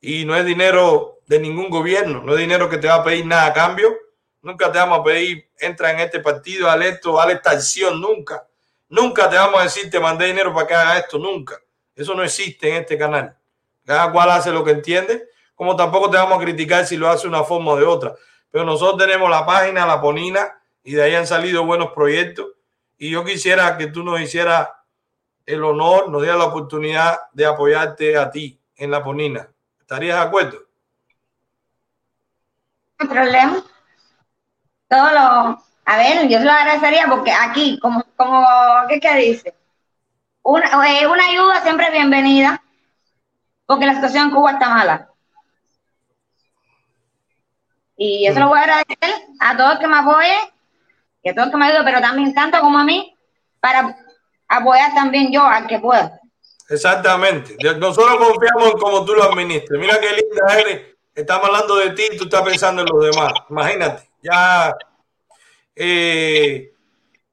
Y 0.00 0.24
no 0.24 0.34
es 0.34 0.44
dinero 0.44 1.18
de 1.26 1.40
ningún 1.40 1.68
gobierno, 1.70 2.22
no 2.22 2.32
es 2.32 2.38
dinero 2.38 2.68
que 2.68 2.78
te 2.78 2.88
va 2.88 2.96
a 2.96 3.04
pedir 3.04 3.26
nada 3.26 3.46
a 3.46 3.52
cambio, 3.52 3.94
nunca 4.46 4.70
te 4.70 4.78
vamos 4.78 5.00
a 5.00 5.02
pedir, 5.02 5.50
entra 5.58 5.90
en 5.90 5.98
este 5.98 6.20
partido, 6.20 6.70
haz 6.70 6.80
esto, 6.80 7.20
haz 7.20 7.30
esta 7.30 7.50
acción, 7.50 8.00
nunca. 8.00 8.46
Nunca 8.88 9.28
te 9.28 9.34
vamos 9.34 9.60
a 9.60 9.64
decir, 9.64 9.90
te 9.90 9.98
mandé 9.98 10.26
dinero 10.26 10.54
para 10.54 10.66
que 10.68 10.74
haga 10.74 10.98
esto, 10.98 11.18
nunca. 11.18 11.60
Eso 11.96 12.14
no 12.14 12.22
existe 12.22 12.68
en 12.68 12.82
este 12.82 12.96
canal. 12.96 13.36
Cada 13.84 14.12
cual 14.12 14.30
hace 14.30 14.52
lo 14.52 14.62
que 14.62 14.70
entiende, 14.70 15.28
como 15.56 15.74
tampoco 15.74 16.08
te 16.10 16.16
vamos 16.16 16.38
a 16.38 16.44
criticar 16.44 16.86
si 16.86 16.96
lo 16.96 17.08
hace 17.08 17.22
de 17.22 17.28
una 17.28 17.42
forma 17.42 17.72
o 17.72 17.76
de 17.76 17.84
otra. 17.84 18.14
Pero 18.48 18.64
nosotros 18.64 18.98
tenemos 18.98 19.28
la 19.28 19.44
página, 19.44 19.84
la 19.84 20.00
Ponina, 20.00 20.62
y 20.84 20.94
de 20.94 21.02
ahí 21.02 21.14
han 21.16 21.26
salido 21.26 21.66
buenos 21.66 21.90
proyectos. 21.90 22.46
Y 22.98 23.10
yo 23.10 23.24
quisiera 23.24 23.76
que 23.76 23.88
tú 23.88 24.04
nos 24.04 24.20
hicieras 24.20 24.68
el 25.44 25.64
honor, 25.64 26.08
nos 26.08 26.22
dieras 26.22 26.38
la 26.38 26.46
oportunidad 26.46 27.18
de 27.32 27.46
apoyarte 27.46 28.16
a 28.16 28.30
ti 28.30 28.60
en 28.76 28.92
la 28.92 29.02
Ponina. 29.02 29.48
¿Estarías 29.80 30.20
de 30.20 30.22
acuerdo? 30.24 30.58
No 33.00 33.08
problema. 33.08 33.64
Todo 34.88 35.10
lo, 35.10 35.62
a 35.84 35.96
ver, 35.96 36.28
yo 36.28 36.38
se 36.38 36.44
lo 36.44 36.50
agradecería 36.50 37.06
porque 37.08 37.32
aquí, 37.32 37.78
como, 37.80 38.04
como, 38.16 38.46
¿qué, 38.88 39.00
qué 39.00 39.14
dice? 39.16 39.54
Una, 40.42 40.66
eh, 40.88 41.06
una 41.06 41.26
ayuda 41.26 41.62
siempre 41.62 41.90
bienvenida, 41.90 42.62
porque 43.66 43.86
la 43.86 43.94
situación 43.94 44.28
en 44.28 44.30
Cuba 44.30 44.52
está 44.52 44.68
mala. 44.68 45.08
Y 47.96 48.26
eso 48.26 48.38
lo 48.40 48.48
voy 48.48 48.58
a 48.58 48.62
agradecer 48.62 49.10
a 49.40 49.56
todos 49.56 49.78
que 49.78 49.88
me 49.88 49.98
apoyen, 49.98 50.38
y 51.22 51.30
a 51.30 51.34
todos 51.34 51.50
que 51.50 51.56
me 51.56 51.66
ayuden, 51.66 51.84
pero 51.84 52.00
también 52.00 52.34
tanto 52.34 52.60
como 52.60 52.78
a 52.78 52.84
mí, 52.84 53.16
para 53.58 53.96
apoyar 54.48 54.94
también 54.94 55.32
yo 55.32 55.44
al 55.44 55.66
que 55.66 55.78
pueda. 55.78 56.20
Exactamente. 56.68 57.56
Nosotros 57.78 58.16
confiamos 58.16 58.72
en 58.72 58.78
cómo 58.78 59.04
tú 59.04 59.14
lo 59.14 59.24
administres. 59.24 59.78
Mira 59.80 59.98
qué 60.00 60.08
linda 60.10 60.60
eres. 60.60 60.96
Estamos 61.14 61.46
hablando 61.46 61.76
de 61.76 61.90
ti 61.90 62.02
y 62.12 62.16
tú 62.16 62.24
estás 62.24 62.42
pensando 62.42 62.82
en 62.82 62.88
los 62.88 63.04
demás. 63.04 63.32
Imagínate. 63.48 64.10
Ya. 64.26 64.76
eh, 65.74 66.72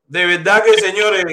de 0.08 0.26
verdad 0.26 0.64
que, 0.64 0.74
señores, 0.74 1.26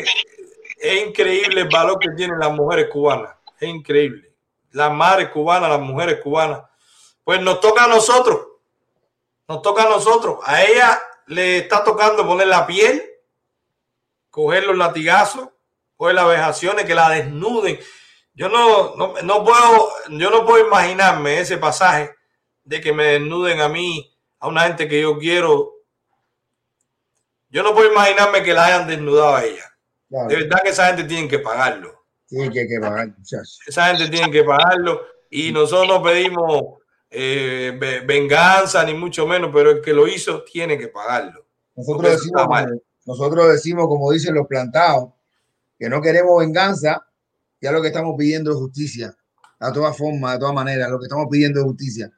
es 0.80 1.06
increíble 1.06 1.62
el 1.62 1.68
valor 1.68 1.98
que 1.98 2.10
tienen 2.16 2.38
las 2.38 2.52
mujeres 2.52 2.88
cubanas. 2.90 3.36
Es 3.58 3.68
increíble. 3.68 4.32
Las 4.70 4.92
madres 4.92 5.28
cubanas, 5.28 5.68
las 5.68 5.80
mujeres 5.80 6.20
cubanas. 6.22 6.62
Pues 7.24 7.40
nos 7.42 7.60
toca 7.60 7.84
a 7.84 7.88
nosotros. 7.88 8.46
Nos 9.46 9.60
toca 9.60 9.82
a 9.82 9.88
nosotros. 9.88 10.38
A 10.44 10.62
ella 10.64 10.98
le 11.26 11.58
está 11.58 11.84
tocando 11.84 12.26
poner 12.26 12.46
la 12.46 12.66
piel, 12.66 13.02
coger 14.30 14.64
los 14.64 14.76
latigazos, 14.76 15.48
coger 15.96 16.14
las 16.14 16.28
vejaciones, 16.28 16.86
que 16.86 16.94
la 16.94 17.10
desnuden. 17.10 17.78
Yo 18.32 18.48
no, 18.48 18.96
no, 18.96 19.14
no 19.22 19.44
puedo, 19.44 19.90
yo 20.08 20.30
no 20.30 20.46
puedo 20.46 20.66
imaginarme 20.66 21.40
ese 21.40 21.58
pasaje 21.58 22.14
de 22.64 22.80
que 22.80 22.92
me 22.92 23.04
desnuden 23.04 23.60
a 23.60 23.68
mí, 23.68 24.09
a 24.40 24.48
una 24.48 24.62
gente 24.62 24.88
que 24.88 25.00
yo 25.00 25.18
quiero. 25.18 25.74
Yo 27.50 27.62
no 27.62 27.74
puedo 27.74 27.90
imaginarme 27.92 28.42
que 28.42 28.54
la 28.54 28.66
hayan 28.66 28.88
desnudado 28.88 29.36
a 29.36 29.44
ella. 29.44 29.64
De 30.28 30.36
verdad 30.36 30.60
que 30.62 30.70
esa 30.70 30.86
gente 30.88 31.04
tiene 31.04 31.28
que 31.28 31.38
pagarlo. 31.38 32.04
Sí, 32.26 32.48
que 32.50 32.66
que 32.68 32.78
pagar, 32.80 33.08
muchachos. 33.16 33.58
Esa 33.66 33.86
gente 33.86 34.08
tiene 34.08 34.30
que 34.30 34.44
pagarlo 34.44 35.00
y 35.30 35.50
nosotros 35.52 35.88
no 35.88 36.02
pedimos 36.02 36.62
eh, 37.10 37.76
ve- 37.78 38.00
venganza 38.00 38.84
ni 38.84 38.94
mucho 38.94 39.26
menos, 39.26 39.50
pero 39.52 39.70
el 39.72 39.80
que 39.80 39.92
lo 39.92 40.06
hizo 40.06 40.44
tiene 40.44 40.78
que 40.78 40.88
pagarlo. 40.88 41.44
Nosotros 41.74 42.12
decimos, 42.12 42.42
como, 42.46 42.80
nosotros 43.06 43.48
decimos, 43.52 43.88
como 43.88 44.12
dicen 44.12 44.34
los 44.34 44.46
plantados, 44.46 45.10
que 45.76 45.88
no 45.88 46.00
queremos 46.00 46.38
venganza, 46.38 47.04
ya 47.60 47.72
lo 47.72 47.82
que 47.82 47.88
estamos 47.88 48.14
pidiendo 48.16 48.52
es 48.52 48.58
justicia. 48.58 49.16
A 49.58 49.72
todas 49.72 49.96
formas, 49.96 50.34
de 50.34 50.38
todas 50.38 50.54
maneras, 50.54 50.88
lo 50.88 50.98
que 50.98 51.04
estamos 51.06 51.26
pidiendo 51.30 51.58
es 51.60 51.66
justicia. 51.66 52.10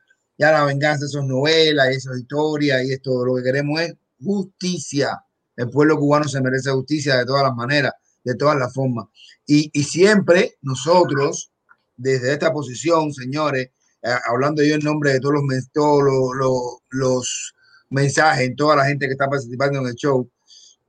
Ya 0.43 0.51
la 0.51 0.65
venganza, 0.65 1.07
eso 1.07 1.21
es 1.21 1.25
novelas, 1.27 1.87
y 1.93 1.97
eso 1.99 2.13
es 2.13 2.21
historia, 2.23 2.83
y 2.83 2.91
esto 2.91 3.25
lo 3.25 3.37
que 3.37 3.45
queremos 3.45 3.81
es 3.81 3.95
justicia. 4.21 5.09
El 5.57 5.71
pueblo 5.71 5.97
cubano 5.99 6.27
se 6.29 6.41
merece 6.41 6.71
justicia 6.73 7.17
de 7.19 7.25
todas 7.27 7.45
las 7.45 7.55
maneras, 7.55 7.93
de 8.25 8.35
todas 8.35 8.57
las 8.59 8.75
formas. 8.75 9.07
Y, 9.47 9.71
y 9.73 9.85
siempre 9.85 10.57
nosotros, 10.63 11.53
desde 11.97 12.33
esta 12.33 12.53
posición, 12.53 13.13
señores, 13.13 13.69
eh, 14.03 14.11
hablando 14.29 14.65
yo 14.65 14.75
en 14.75 14.81
nombre 14.81 15.13
de 15.13 15.21
todos 15.21 15.35
los, 15.35 15.45
todos 15.73 16.03
los- 16.37 16.79
los 16.91 17.55
mensajes, 17.91 18.49
en 18.49 18.57
toda 18.57 18.75
la 18.77 18.87
gente 18.87 19.07
que 19.07 19.13
está 19.13 19.29
participando 19.29 19.79
en 19.79 19.87
el 19.87 19.95
show, 19.95 20.29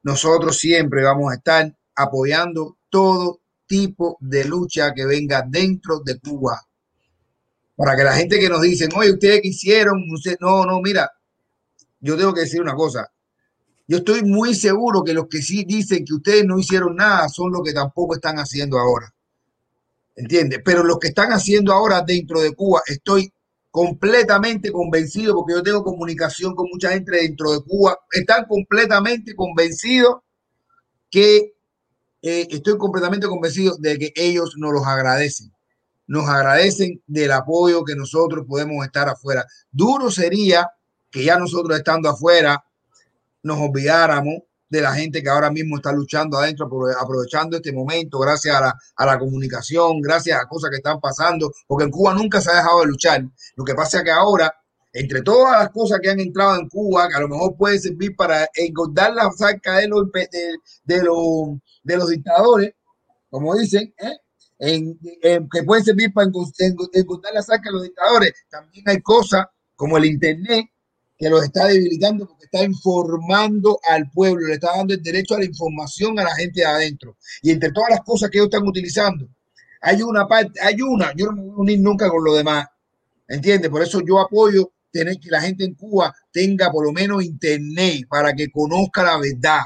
nosotros 0.01 0.57
siempre 0.57 1.03
vamos 1.03 1.31
a 1.31 1.35
estar 1.35 1.75
apoyando 1.95 2.77
todo 2.89 3.39
tipo 3.67 4.17
de 4.19 4.45
lucha 4.45 4.93
que 4.95 5.05
venga 5.05 5.43
dentro 5.47 5.99
de 5.99 6.19
Cuba. 6.19 6.59
Para 7.75 7.95
que 7.95 8.03
la 8.03 8.13
gente 8.13 8.39
que 8.39 8.49
nos 8.49 8.61
dicen, 8.61 8.89
oye, 8.95 9.11
ustedes 9.11 9.41
qué 9.41 9.47
hicieron, 9.47 10.05
no, 10.39 10.65
no, 10.65 10.81
mira, 10.81 11.09
yo 11.99 12.15
tengo 12.17 12.33
que 12.33 12.41
decir 12.41 12.61
una 12.61 12.75
cosa. 12.75 13.11
Yo 13.87 13.97
estoy 13.97 14.23
muy 14.23 14.55
seguro 14.55 15.03
que 15.03 15.13
los 15.13 15.27
que 15.27 15.41
sí 15.41 15.65
dicen 15.65 16.05
que 16.05 16.13
ustedes 16.13 16.45
no 16.45 16.57
hicieron 16.57 16.95
nada 16.95 17.27
son 17.29 17.51
los 17.51 17.61
que 17.63 17.73
tampoco 17.73 18.15
están 18.15 18.37
haciendo 18.37 18.77
ahora. 18.77 19.13
¿Entiendes? 20.15 20.59
Pero 20.63 20.83
los 20.83 20.99
que 20.99 21.07
están 21.07 21.31
haciendo 21.31 21.73
ahora 21.73 22.01
dentro 22.01 22.39
de 22.41 22.53
Cuba, 22.53 22.81
estoy 22.85 23.33
completamente 23.71 24.71
convencido, 24.71 25.33
porque 25.33 25.53
yo 25.53 25.63
tengo 25.63 25.83
comunicación 25.83 26.53
con 26.53 26.67
mucha 26.71 26.91
gente 26.91 27.17
dentro 27.17 27.51
de 27.51 27.61
Cuba, 27.63 27.97
están 28.11 28.45
completamente 28.45 29.35
convencidos 29.35 30.17
que 31.09 31.53
eh, 32.21 32.47
estoy 32.49 32.77
completamente 32.77 33.27
convencido 33.27 33.75
de 33.79 33.97
que 33.97 34.13
ellos 34.15 34.53
nos 34.57 34.73
los 34.73 34.85
agradecen. 34.85 35.51
Nos 36.07 36.27
agradecen 36.27 37.01
del 37.07 37.31
apoyo 37.31 37.83
que 37.83 37.95
nosotros 37.95 38.45
podemos 38.47 38.85
estar 38.85 39.07
afuera. 39.09 39.45
Duro 39.71 40.11
sería 40.11 40.69
que 41.09 41.23
ya 41.23 41.37
nosotros 41.37 41.77
estando 41.77 42.09
afuera 42.09 42.63
nos 43.43 43.59
olvidáramos 43.59 44.35
de 44.69 44.81
la 44.81 44.93
gente 44.93 45.21
que 45.21 45.29
ahora 45.29 45.51
mismo 45.51 45.75
está 45.75 45.91
luchando 45.91 46.37
adentro, 46.37 46.67
apro- 46.67 46.95
aprovechando 46.99 47.57
este 47.57 47.71
momento, 47.71 48.17
gracias 48.17 48.55
a 48.55 48.61
la, 48.61 48.75
a 48.95 49.05
la 49.05 49.19
comunicación, 49.19 50.01
gracias 50.01 50.39
a 50.41 50.47
cosas 50.47 50.71
que 50.71 50.77
están 50.77 50.99
pasando, 50.99 51.51
porque 51.67 51.83
en 51.85 51.91
Cuba 51.91 52.15
nunca 52.15 52.41
se 52.41 52.49
ha 52.49 52.55
dejado 52.55 52.79
de 52.81 52.87
luchar. 52.87 53.23
Lo 53.55 53.63
que 53.63 53.75
pasa 53.75 53.99
es 53.99 54.03
que 54.03 54.11
ahora, 54.11 54.51
entre 54.91 55.21
todas 55.21 55.59
las 55.59 55.69
cosas 55.69 55.99
que 56.01 56.09
han 56.09 56.19
entrado 56.19 56.55
en 56.55 56.67
Cuba, 56.69 57.07
que 57.07 57.15
a 57.15 57.19
lo 57.19 57.27
mejor 57.27 57.55
puede 57.55 57.77
servir 57.77 58.15
para 58.15 58.49
engordar 58.55 59.13
la 59.13 59.29
saca 59.31 59.77
de 59.77 59.87
los, 59.89 60.11
de, 60.11 60.27
de 60.85 61.03
los, 61.03 61.59
de 61.83 61.97
los 61.97 62.09
dictadores, 62.09 62.73
como 63.29 63.55
dicen, 63.55 63.93
¿eh? 63.99 64.17
En, 64.59 64.97
en- 65.21 65.49
que 65.49 65.63
pueden 65.63 65.83
servir 65.85 66.13
para 66.13 66.29
engordar 66.93 67.33
la 67.33 67.41
saca 67.41 67.69
de 67.69 67.73
los 67.73 67.83
dictadores, 67.83 68.33
también 68.49 68.83
hay 68.87 69.01
cosas 69.01 69.45
como 69.75 69.97
el 69.97 70.05
Internet 70.05 70.65
que 71.17 71.29
los 71.29 71.43
está 71.43 71.67
debilitando 71.67 72.27
porque 72.27 72.45
está 72.45 72.63
informando 72.63 73.79
al 73.89 74.09
pueblo, 74.11 74.47
le 74.47 74.55
está 74.55 74.75
dando 74.75 74.93
el 74.93 75.03
derecho 75.03 75.35
a 75.35 75.39
la 75.39 75.45
información 75.45 76.19
a 76.19 76.23
la 76.23 76.35
gente 76.35 76.61
de 76.61 76.65
adentro. 76.65 77.17
Y 77.41 77.51
entre 77.51 77.71
todas 77.71 77.89
las 77.91 78.01
cosas 78.01 78.29
que 78.29 78.37
ellos 78.39 78.47
están 78.51 78.67
utilizando, 78.67 79.27
hay 79.81 80.01
una 80.01 80.27
parte, 80.27 80.59
hay 80.61 80.81
una, 80.81 81.13
yo 81.15 81.27
no 81.27 81.33
me 81.33 81.41
voy 81.43 81.51
a 81.51 81.55
unir 81.61 81.79
nunca 81.79 82.09
con 82.09 82.23
lo 82.23 82.33
demás, 82.33 82.67
¿entiendes? 83.27 83.69
Por 83.69 83.81
eso 83.81 84.01
yo 84.05 84.19
apoyo 84.19 84.71
tener 84.91 85.19
que 85.19 85.29
la 85.29 85.41
gente 85.41 85.65
en 85.65 85.75
Cuba 85.75 86.13
tenga 86.31 86.71
por 86.71 86.85
lo 86.85 86.91
menos 86.91 87.23
internet 87.23 88.05
para 88.09 88.33
que 88.33 88.49
conozca 88.51 89.03
la 89.03 89.17
verdad. 89.17 89.61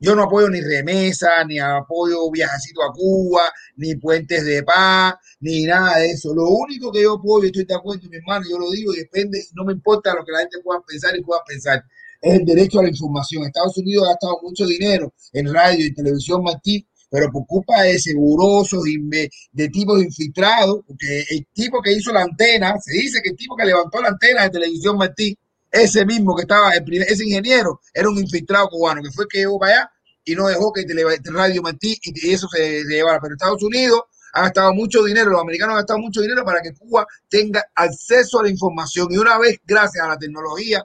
Yo 0.00 0.14
no 0.14 0.22
apoyo 0.22 0.48
ni 0.48 0.60
remesa, 0.60 1.44
ni 1.46 1.58
apoyo 1.58 2.30
viajecito 2.30 2.82
a 2.82 2.92
Cuba, 2.92 3.50
ni 3.76 3.96
puentes 3.96 4.44
de 4.44 4.62
paz, 4.62 5.14
ni 5.40 5.64
nada 5.64 5.98
de 5.98 6.10
eso. 6.10 6.32
Lo 6.34 6.48
único 6.48 6.92
que 6.92 7.02
yo 7.02 7.14
apoyo, 7.14 7.46
estoy 7.46 7.64
de 7.64 7.74
acuerdo, 7.74 8.08
mi 8.08 8.16
hermano, 8.16 8.46
yo 8.48 8.58
lo 8.58 8.70
digo 8.70 8.94
y 8.94 8.98
depende, 8.98 9.44
no 9.54 9.64
me 9.64 9.72
importa 9.72 10.14
lo 10.14 10.24
que 10.24 10.32
la 10.32 10.40
gente 10.40 10.58
pueda 10.62 10.80
pensar 10.86 11.16
y 11.16 11.22
pueda 11.22 11.42
pensar, 11.46 11.82
es 12.20 12.34
el 12.34 12.44
derecho 12.44 12.78
a 12.78 12.84
la 12.84 12.90
información. 12.90 13.44
Estados 13.44 13.76
Unidos 13.78 14.06
ha 14.06 14.12
gastado 14.12 14.38
mucho 14.42 14.66
dinero 14.66 15.12
en 15.32 15.52
radio 15.52 15.86
y 15.86 15.94
televisión 15.94 16.42
Martí, 16.44 16.86
pero 17.10 17.30
por 17.32 17.46
culpa 17.46 17.82
de 17.82 17.98
segurosos 17.98 18.84
de 18.84 19.68
tipos 19.70 20.02
infiltrados, 20.02 20.80
porque 20.86 21.24
el 21.30 21.46
tipo 21.52 21.80
que 21.82 21.92
hizo 21.92 22.12
la 22.12 22.22
antena, 22.22 22.78
se 22.80 22.92
dice 22.92 23.20
que 23.22 23.30
el 23.30 23.36
tipo 23.36 23.56
que 23.56 23.64
levantó 23.64 24.00
la 24.00 24.08
antena 24.08 24.44
de 24.44 24.50
televisión 24.50 24.96
Martí, 24.96 25.36
ese 25.78 26.04
mismo 26.06 26.34
que 26.36 26.42
estaba, 26.42 26.72
el 26.74 26.84
primer- 26.84 27.08
ese 27.10 27.24
ingeniero, 27.24 27.80
era 27.92 28.08
un 28.08 28.18
infiltrado 28.18 28.68
cubano, 28.68 29.02
que 29.02 29.10
fue 29.10 29.26
que 29.28 29.38
llegó 29.38 29.58
para 29.58 29.72
allá 29.72 29.90
y 30.24 30.34
no 30.34 30.46
dejó 30.48 30.72
que 30.72 30.84
Tele- 30.84 31.20
Radio 31.32 31.62
Martí 31.62 31.98
y, 32.02 32.28
y 32.28 32.34
eso 32.34 32.48
se, 32.48 32.82
se 32.84 32.88
llevara. 32.94 33.18
Pero 33.20 33.34
Estados 33.34 33.62
Unidos 33.62 34.02
ha 34.34 34.42
gastado 34.42 34.74
mucho 34.74 35.02
dinero, 35.04 35.30
los 35.30 35.40
americanos 35.40 35.72
han 35.74 35.78
gastado 35.80 35.98
mucho 36.00 36.20
dinero 36.20 36.44
para 36.44 36.60
que 36.60 36.72
Cuba 36.74 37.06
tenga 37.28 37.64
acceso 37.74 38.40
a 38.40 38.42
la 38.42 38.50
información. 38.50 39.08
Y 39.10 39.16
una 39.18 39.38
vez, 39.38 39.58
gracias 39.66 40.04
a 40.04 40.08
la 40.08 40.18
tecnología, 40.18 40.84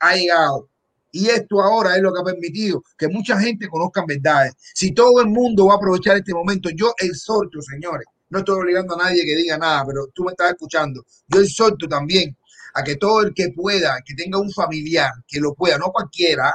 ha 0.00 0.14
llegado. 0.16 0.68
Y 1.12 1.28
esto 1.28 1.60
ahora 1.60 1.96
es 1.96 2.02
lo 2.02 2.12
que 2.12 2.20
ha 2.20 2.24
permitido 2.24 2.82
que 2.96 3.08
mucha 3.08 3.38
gente 3.38 3.68
conozca 3.68 4.04
verdades. 4.06 4.52
Si 4.74 4.92
todo 4.92 5.20
el 5.20 5.26
mundo 5.28 5.66
va 5.66 5.74
a 5.74 5.76
aprovechar 5.76 6.16
este 6.16 6.32
momento, 6.32 6.68
yo 6.70 6.94
exhorto, 6.98 7.60
señores, 7.62 8.06
no 8.28 8.38
estoy 8.38 8.60
obligando 8.60 8.94
a 8.94 9.04
nadie 9.04 9.24
que 9.24 9.34
diga 9.34 9.58
nada, 9.58 9.84
pero 9.86 10.06
tú 10.14 10.22
me 10.24 10.30
estás 10.30 10.50
escuchando. 10.52 11.04
Yo 11.26 11.40
exhorto 11.40 11.88
también 11.88 12.36
a 12.74 12.82
que 12.82 12.96
todo 12.96 13.22
el 13.22 13.34
que 13.34 13.50
pueda, 13.50 13.98
que 14.04 14.14
tenga 14.14 14.38
un 14.38 14.50
familiar, 14.52 15.10
que 15.26 15.40
lo 15.40 15.54
pueda, 15.54 15.78
no 15.78 15.92
cualquiera, 15.92 16.52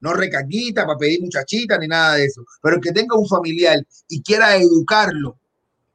no 0.00 0.12
recaquita 0.12 0.86
para 0.86 0.98
pedir 0.98 1.20
muchachita 1.20 1.78
ni 1.78 1.88
nada 1.88 2.14
de 2.14 2.24
eso, 2.24 2.44
pero 2.62 2.76
el 2.76 2.82
que 2.82 2.92
tenga 2.92 3.16
un 3.16 3.26
familiar 3.26 3.84
y 4.08 4.22
quiera 4.22 4.56
educarlo, 4.56 5.38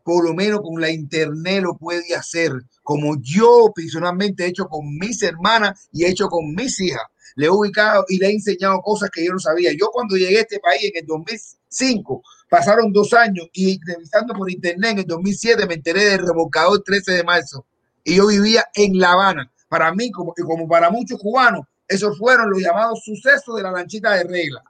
por 0.03 0.25
lo 0.25 0.33
menos 0.33 0.61
con 0.61 0.81
la 0.81 0.89
internet 0.89 1.63
lo 1.63 1.77
puede 1.77 2.13
hacer, 2.15 2.51
como 2.81 3.15
yo 3.21 3.71
personalmente 3.73 4.43
he 4.43 4.47
hecho 4.47 4.67
con 4.67 4.97
mis 4.97 5.23
hermanas 5.23 5.87
y 5.91 6.03
he 6.03 6.09
hecho 6.09 6.27
con 6.27 6.53
mis 6.53 6.79
hijas. 6.81 7.03
Le 7.35 7.47
he 7.47 7.49
ubicado 7.49 8.05
y 8.09 8.17
le 8.17 8.27
he 8.27 8.31
enseñado 8.33 8.79
cosas 8.81 9.09
que 9.09 9.25
yo 9.25 9.31
no 9.31 9.39
sabía. 9.39 9.71
Yo 9.71 9.89
cuando 9.91 10.15
llegué 10.15 10.37
a 10.37 10.41
este 10.41 10.59
país 10.59 10.83
en 10.83 11.01
el 11.01 11.07
2005, 11.07 12.21
pasaron 12.49 12.91
dos 12.91 13.13
años 13.13 13.47
y 13.53 13.79
revisando 13.83 14.33
por 14.35 14.51
internet 14.51 14.91
en 14.91 14.99
el 14.99 15.05
2007 15.07 15.65
me 15.65 15.75
enteré 15.75 16.05
del 16.05 16.27
remolcador 16.27 16.83
13 16.83 17.13
de 17.13 17.23
marzo 17.23 17.65
y 18.03 18.15
yo 18.15 18.27
vivía 18.27 18.65
en 18.75 18.99
La 18.99 19.13
Habana. 19.13 19.51
Para 19.73 19.91
mí, 19.91 20.11
como, 20.11 20.35
y 20.37 20.43
como 20.43 20.67
para 20.67 20.91
muchos 20.91 21.19
cubanos, 21.19 21.65
esos 21.87 22.15
fueron 22.19 22.51
los 22.51 22.61
llamados 22.61 23.03
sucesos 23.03 23.55
de 23.55 23.63
la 23.63 23.71
lanchita 23.71 24.11
de 24.11 24.23
regla. 24.23 24.63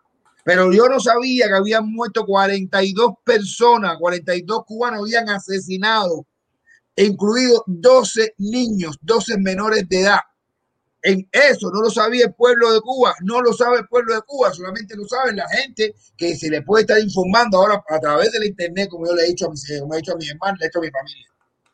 Pero 0.46 0.72
yo 0.72 0.88
no 0.88 0.98
sabía 0.98 1.50
que 1.50 1.56
habían 1.56 1.92
muerto 1.92 2.26
42 2.26 3.16
personas, 3.22 3.98
42 4.00 4.64
cubanos 4.66 5.02
habían 5.02 5.28
asesinado, 5.28 6.26
incluidos 6.96 7.64
12 7.66 8.36
niños, 8.38 8.98
12 9.02 9.40
menores 9.40 9.90
de 9.90 10.04
edad. 10.04 10.20
En 11.02 11.28
eso 11.34 11.70
no 11.70 11.82
lo 11.82 11.90
sabía 11.90 12.28
el 12.28 12.34
pueblo 12.34 12.72
de 12.72 12.80
Cuba, 12.80 13.14
no 13.24 13.42
lo 13.42 13.52
sabe 13.52 13.80
el 13.80 13.88
pueblo 13.90 14.16
de 14.16 14.22
Cuba, 14.22 14.54
solamente 14.54 14.96
lo 14.96 15.06
saben 15.06 15.36
la 15.36 15.50
gente 15.50 15.96
que 16.16 16.34
se 16.38 16.50
le 16.50 16.62
puede 16.62 16.84
estar 16.84 16.98
informando 16.98 17.58
ahora 17.58 17.84
a 17.90 18.00
través 18.00 18.32
de 18.32 18.40
la 18.40 18.46
internet, 18.46 18.88
como 18.90 19.06
yo 19.08 19.16
le 19.16 19.24
he 19.24 19.28
dicho 19.28 19.48
a 19.48 19.50
mis, 19.50 19.68
como 19.82 19.96
he 19.96 19.98
dicho 19.98 20.14
a 20.14 20.16
mis 20.16 20.32
hermanos, 20.32 20.60
le 20.62 20.66
he 20.66 20.70
dicho 20.70 20.80
a 20.80 20.82
mi 20.82 20.92
familia. 20.92 21.33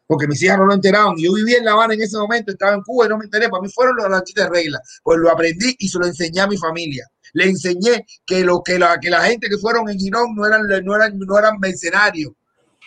Porque 0.10 0.26
mis 0.26 0.42
hijas 0.42 0.58
no 0.58 0.66
lo 0.66 0.74
enteraban. 0.74 1.16
Yo 1.18 1.32
vivía 1.34 1.60
en 1.60 1.66
La 1.66 1.74
Habana 1.74 1.94
en 1.94 2.02
ese 2.02 2.18
momento, 2.18 2.52
estaba 2.52 2.74
en 2.74 2.82
Cuba 2.82 3.06
y 3.06 3.10
no 3.10 3.20
me 3.20 3.26
enteré. 3.26 3.48
Para 3.48 3.62
mí 3.62 3.70
fueron 3.70 3.96
los 3.96 4.10
lanchitas 4.10 4.46
de 4.46 4.50
regla. 4.50 4.80
Pues 5.04 5.20
lo 5.20 5.30
aprendí 5.30 5.76
y 5.78 5.88
se 5.88 6.00
lo 6.00 6.08
enseñé 6.08 6.42
a 6.42 6.48
mi 6.48 6.58
familia. 6.58 7.08
Le 7.34 7.48
enseñé 7.48 8.08
que, 8.26 8.44
lo, 8.44 8.64
que, 8.64 8.80
la, 8.80 9.00
que 9.00 9.12
la 9.12 9.22
gente 9.22 9.48
que 9.48 9.58
fueron 9.60 9.88
en 9.88 10.00
Girón 10.00 10.34
no 10.36 10.48
eran, 10.48 10.64
no 10.84 10.96
eran, 10.96 11.20
no 11.20 11.38
eran 11.38 11.60
mercenarios. 11.60 12.34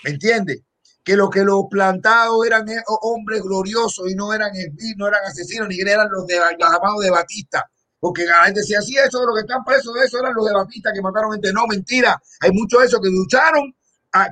¿Me 0.03 0.11
entiendes? 0.11 0.63
que 1.05 1.17
los 1.17 1.31
que 1.31 1.45
los 1.45 1.65
plantados 1.71 2.45
eran 2.47 2.69
eh, 2.69 2.83
hombres 2.87 3.43
gloriosos 3.43 4.11
y 4.11 4.15
no 4.15 4.33
eran 4.33 4.55
esbirros, 4.55 4.99
no 4.99 5.09
eran 5.09 5.25
asesinos, 5.25 5.69
ni 5.69 5.81
eran 5.81 6.09
los 6.11 6.27
de 6.27 6.37
los 6.37 6.53
llamados 6.59 7.03
de 7.03 7.11
Batista. 7.11 7.69
Porque 7.99 8.25
la 8.25 8.47
gente 8.47 8.61
decía, 8.61 8.81
sí, 8.83 8.97
eso, 8.97 9.25
los 9.25 9.37
que 9.37 9.43
están 9.43 9.65
presos 9.65 9.95
de 9.95 10.05
eso 10.05 10.19
eran 10.19 10.35
los 10.35 10.45
de 10.45 10.55
Batista 10.55 10.91
que 10.93 11.01
mataron 11.01 11.33
gente. 11.33 11.53
No, 11.53 11.69
mentira. 11.69 12.21
Hay 12.41 12.51
muchos 12.51 12.81
de 12.81 12.87
esos 12.87 13.01
que 13.01 13.09
lucharon 13.09 13.73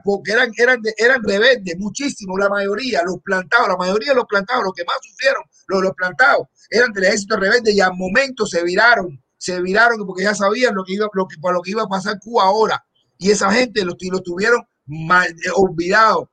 porque 0.04 0.32
eran, 0.32 0.52
eran, 0.56 0.80
eran 0.96 1.22
rebeldes, 1.22 1.76
muchísimos, 1.78 2.38
la 2.38 2.48
mayoría, 2.48 3.02
los 3.04 3.20
plantados, 3.22 3.68
la 3.68 3.76
mayoría 3.76 4.10
de 4.10 4.16
los 4.16 4.26
plantados, 4.26 4.64
los 4.64 4.74
que 4.74 4.84
más 4.84 4.96
sufrieron, 5.02 5.42
los, 5.68 5.82
los 5.82 5.94
plantados, 5.94 6.48
eran 6.70 6.92
del 6.92 7.04
ejército 7.04 7.36
rebelde 7.36 7.72
y 7.72 7.80
al 7.80 7.94
momento 7.94 8.46
se 8.46 8.62
viraron, 8.62 9.22
se 9.36 9.60
viraron 9.62 10.06
porque 10.06 10.24
ya 10.24 10.34
sabían 10.34 10.74
lo 10.74 10.84
que 10.84 10.94
iba, 10.94 11.08
lo 11.12 11.26
que, 11.26 11.36
por 11.38 11.54
lo 11.54 11.62
que 11.62 11.70
iba 11.70 11.82
a 11.82 11.88
pasar 11.88 12.18
Cuba 12.20 12.44
ahora. 12.44 12.84
Y 13.18 13.30
esa 13.30 13.50
gente 13.50 13.84
los, 13.84 13.96
los 14.00 14.22
tuvieron 14.22 14.62
mal, 14.86 15.28
eh, 15.28 15.50
olvidados. 15.54 16.28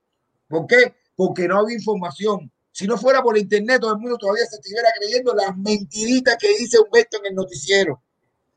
¿Por 0.47 0.67
qué? 0.67 0.95
Porque 1.15 1.47
no 1.47 1.59
había 1.59 1.75
información. 1.75 2.51
Si 2.71 2.85
no 2.85 2.97
fuera 2.97 3.23
por 3.23 3.37
internet, 3.37 3.81
todo 3.81 3.93
el 3.93 3.99
mundo 3.99 4.17
todavía 4.17 4.45
se 4.45 4.57
estuviera 4.57 4.89
creyendo 4.99 5.33
las 5.33 5.57
mentiritas 5.57 6.37
que 6.37 6.49
dice 6.49 6.77
Humberto 6.79 7.17
en 7.17 7.27
el 7.27 7.35
noticiero. 7.35 8.03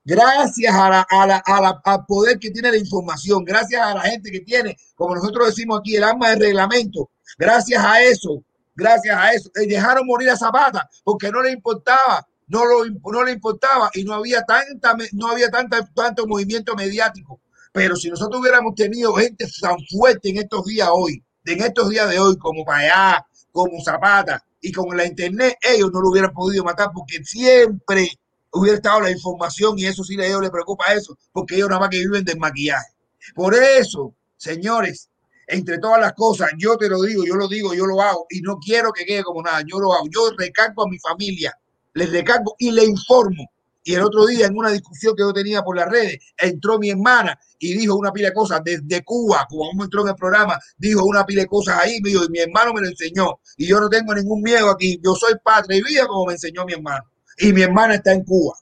Gracias 0.05 0.74
a 0.74 0.89
la, 0.90 1.06
a 1.09 1.27
la, 1.27 1.36
a 1.44 1.60
la- 1.60 1.81
al 1.85 2.05
poder 2.06 2.39
que 2.39 2.51
tiene 2.51 2.70
la 2.70 2.77
información, 2.78 3.44
gracias 3.44 3.81
a 3.82 3.94
la 3.94 4.01
gente 4.02 4.31
que 4.31 4.40
tiene, 4.40 4.77
como 4.94 5.14
nosotros 5.14 5.48
decimos 5.48 5.81
aquí, 5.81 5.97
el 5.97 6.05
alma 6.05 6.31
del 6.31 6.40
reglamento, 6.40 7.10
gracias 7.39 7.85
a 7.85 8.02
eso, 8.02 8.43
gracias 8.74 9.16
a 9.16 9.32
eso, 9.32 9.51
eh, 9.55 9.66
dejaron 9.66 10.06
morir 10.06 10.31
a 10.31 10.36
Zapata 10.36 10.89
porque 11.05 11.31
no 11.31 11.43
le 11.43 11.52
importaba, 11.52 12.27
no, 12.48 12.64
lo, 12.64 12.85
no 13.12 13.24
le 13.24 13.32
importaba 13.32 13.90
y 13.94 14.05
no 14.05 14.14
había 14.14 14.43
tanta, 14.43 14.97
no 15.12 15.28
había 15.28 15.48
tanta, 15.51 15.85
tanto 15.94 16.27
movimiento 16.27 16.74
mediático. 16.74 17.40
Pero 17.72 17.94
si 17.94 18.10
nosotros 18.10 18.40
hubiéramos 18.40 18.74
tenido 18.74 19.14
gente 19.14 19.47
tan 19.60 19.77
fuerte 19.89 20.31
en 20.31 20.39
estos 20.39 20.64
días 20.64 20.89
hoy, 20.93 21.22
en 21.44 21.62
estos 21.62 21.89
días 21.89 22.10
de 22.10 22.18
hoy, 22.18 22.36
como 22.36 22.64
Payá, 22.64 23.24
como 23.52 23.81
Zapata, 23.85 24.44
y 24.60 24.72
con 24.72 24.94
la 24.97 25.06
internet, 25.06 25.56
ellos 25.62 25.90
no 25.93 26.01
lo 26.01 26.10
hubieran 26.10 26.32
podido 26.32 26.64
matar 26.64 26.89
porque 26.93 27.22
siempre 27.24 28.10
hubiera 28.52 28.77
estado 28.77 29.01
la 29.01 29.10
información 29.10 29.78
y 29.78 29.86
eso 29.86 30.05
sí 30.05 30.20
a 30.20 30.27
ellos 30.27 30.40
les 30.40 30.51
preocupa 30.51 30.93
eso, 30.93 31.16
porque 31.32 31.56
ellos 31.56 31.68
nada 31.68 31.81
más 31.81 31.90
que 31.90 31.98
viven 31.98 32.24
del 32.24 32.39
maquillaje. 32.39 32.94
Por 33.35 33.55
eso, 33.55 34.14
señores, 34.36 35.10
entre 35.47 35.78
todas 35.78 36.01
las 36.01 36.12
cosas, 36.14 36.51
yo 36.59 36.77
te 36.77 36.89
lo 36.89 37.02
digo, 37.02 37.24
yo 37.24 37.35
lo 37.35 37.48
digo, 37.48 37.74
yo 37.74 37.86
lo 37.86 38.01
hago 38.01 38.27
y 38.31 38.40
no 38.40 38.59
quiero 38.59 38.93
que 38.93 39.05
quede 39.05 39.22
como 39.22 39.43
nada, 39.43 39.62
yo 39.66 39.78
lo 39.81 39.93
hago, 39.93 40.06
yo 40.10 40.31
recargo 40.36 40.85
a 40.85 40.89
mi 40.89 40.98
familia, 40.98 41.56
les 41.94 42.10
recargo 42.10 42.55
y 42.59 42.70
le 42.70 42.85
informo. 42.85 43.51
Y 43.82 43.94
el 43.94 44.02
otro 44.02 44.27
día 44.27 44.47
en 44.47 44.56
una 44.56 44.70
discusión 44.70 45.16
que 45.16 45.22
yo 45.22 45.32
tenía 45.32 45.62
por 45.62 45.77
las 45.77 45.89
redes, 45.89 46.18
entró 46.36 46.78
mi 46.78 46.90
hermana 46.90 47.39
y 47.59 47.72
dijo 47.77 47.97
una 47.97 48.12
pila 48.12 48.28
de 48.28 48.35
cosas 48.35 48.60
desde 48.62 49.02
Cuba, 49.02 49.47
como 49.48 49.82
entró 49.82 50.02
en 50.02 50.09
el 50.09 50.14
programa, 50.14 50.59
dijo 50.77 51.05
una 51.05 51.24
pila 51.24 51.43
de 51.43 51.48
cosas 51.48 51.78
ahí, 51.82 52.01
me 52.02 52.10
y 52.10 52.16
mi 52.28 52.40
hermano 52.40 52.74
me 52.74 52.82
lo 52.82 52.89
enseñó. 52.89 53.40
Y 53.56 53.66
yo 53.66 53.81
no 53.81 53.89
tengo 53.89 54.14
ningún 54.14 54.43
miedo 54.43 54.70
aquí, 54.70 55.01
yo 55.02 55.14
soy 55.14 55.35
patria 55.43 55.78
y 55.78 55.82
vida 55.82 56.06
como 56.06 56.27
me 56.27 56.35
enseñó 56.35 56.64
mi 56.66 56.74
hermano. 56.74 57.05
Y 57.41 57.53
mi 57.53 57.62
hermana 57.62 57.95
está 57.95 58.12
en 58.12 58.23
Cuba, 58.25 58.55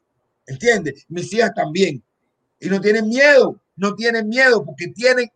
¿entiendes? 0.46 1.04
Mis 1.08 1.32
hijas 1.32 1.52
también. 1.54 2.02
Y 2.60 2.68
no 2.68 2.80
tienen 2.80 3.08
miedo, 3.08 3.60
no 3.76 3.94
tienen 3.94 4.28
miedo 4.28 4.64
porque 4.64 4.88
tienen, 4.88 5.28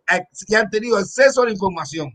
ya 0.48 0.60
han 0.60 0.70
tenido 0.70 0.96
acceso 0.96 1.42
a 1.42 1.46
la 1.46 1.52
información. 1.52 2.10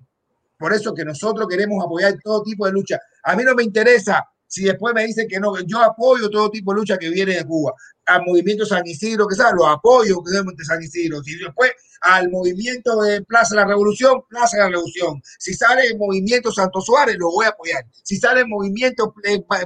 Por 0.57 0.73
eso 0.73 0.93
que 0.93 1.05
nosotros 1.05 1.47
queremos 1.47 1.83
apoyar 1.83 2.15
todo 2.23 2.41
tipo 2.43 2.65
de 2.65 2.71
lucha. 2.71 2.99
A 3.23 3.35
mí 3.35 3.43
no 3.43 3.53
me 3.53 3.63
interesa 3.63 4.25
si 4.47 4.63
después 4.63 4.93
me 4.93 5.05
dicen 5.05 5.27
que 5.27 5.39
no, 5.39 5.53
yo 5.65 5.81
apoyo 5.81 6.29
todo 6.29 6.49
tipo 6.49 6.73
de 6.73 6.79
lucha 6.79 6.97
que 6.97 7.09
viene 7.09 7.35
de 7.35 7.45
Cuba. 7.45 7.73
Al 8.05 8.23
movimiento 8.25 8.65
San 8.65 8.87
Isidro, 8.87 9.27
que 9.27 9.35
sea, 9.35 9.51
lo 9.51 9.67
apoyo 9.67 10.23
que 10.23 10.31
de 10.31 10.65
San 10.65 10.81
Isidro. 10.81 11.21
Si 11.21 11.37
después 11.37 11.71
al 12.01 12.29
movimiento 12.29 13.01
de 13.01 13.21
Plaza 13.23 13.55
de 13.55 13.61
la 13.61 13.67
Revolución, 13.67 14.21
Plaza 14.29 14.57
de 14.57 14.63
la 14.63 14.69
Revolución. 14.69 15.21
Si 15.37 15.53
sale 15.53 15.87
el 15.87 15.97
movimiento 15.97 16.51
Santo 16.51 16.79
Suárez, 16.79 17.17
lo 17.17 17.31
voy 17.31 17.45
a 17.45 17.49
apoyar. 17.49 17.85
Si 18.03 18.17
sale 18.17 18.41
el 18.41 18.47
movimiento 18.47 19.13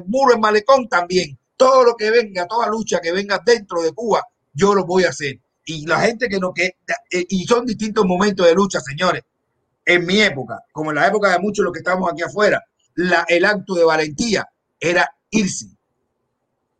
Muro 0.07 0.33
en 0.33 0.41
Malecón, 0.41 0.89
también. 0.89 1.37
Todo 1.61 1.83
lo 1.83 1.95
que 1.95 2.09
venga, 2.09 2.47
toda 2.47 2.67
lucha 2.67 2.99
que 2.99 3.11
venga 3.11 3.39
dentro 3.45 3.83
de 3.83 3.91
Cuba, 3.91 4.25
yo 4.51 4.73
lo 4.73 4.83
voy 4.83 5.03
a 5.03 5.09
hacer. 5.09 5.39
Y 5.63 5.85
la 5.85 5.99
gente 5.99 6.27
que 6.27 6.39
no, 6.39 6.51
que, 6.51 6.77
eh, 7.11 7.25
y 7.29 7.45
son 7.45 7.67
distintos 7.67 8.03
momentos 8.03 8.47
de 8.47 8.55
lucha, 8.55 8.79
señores. 8.79 9.21
En 9.85 10.03
mi 10.07 10.19
época, 10.23 10.57
como 10.71 10.89
en 10.89 10.95
la 10.95 11.05
época 11.05 11.31
de 11.31 11.37
muchos 11.37 11.61
de 11.61 11.65
los 11.65 11.73
que 11.73 11.81
estamos 11.81 12.11
aquí 12.11 12.23
afuera, 12.23 12.63
la, 12.95 13.25
el 13.29 13.45
acto 13.45 13.75
de 13.75 13.83
valentía 13.83 14.43
era 14.79 15.07
irse, 15.29 15.67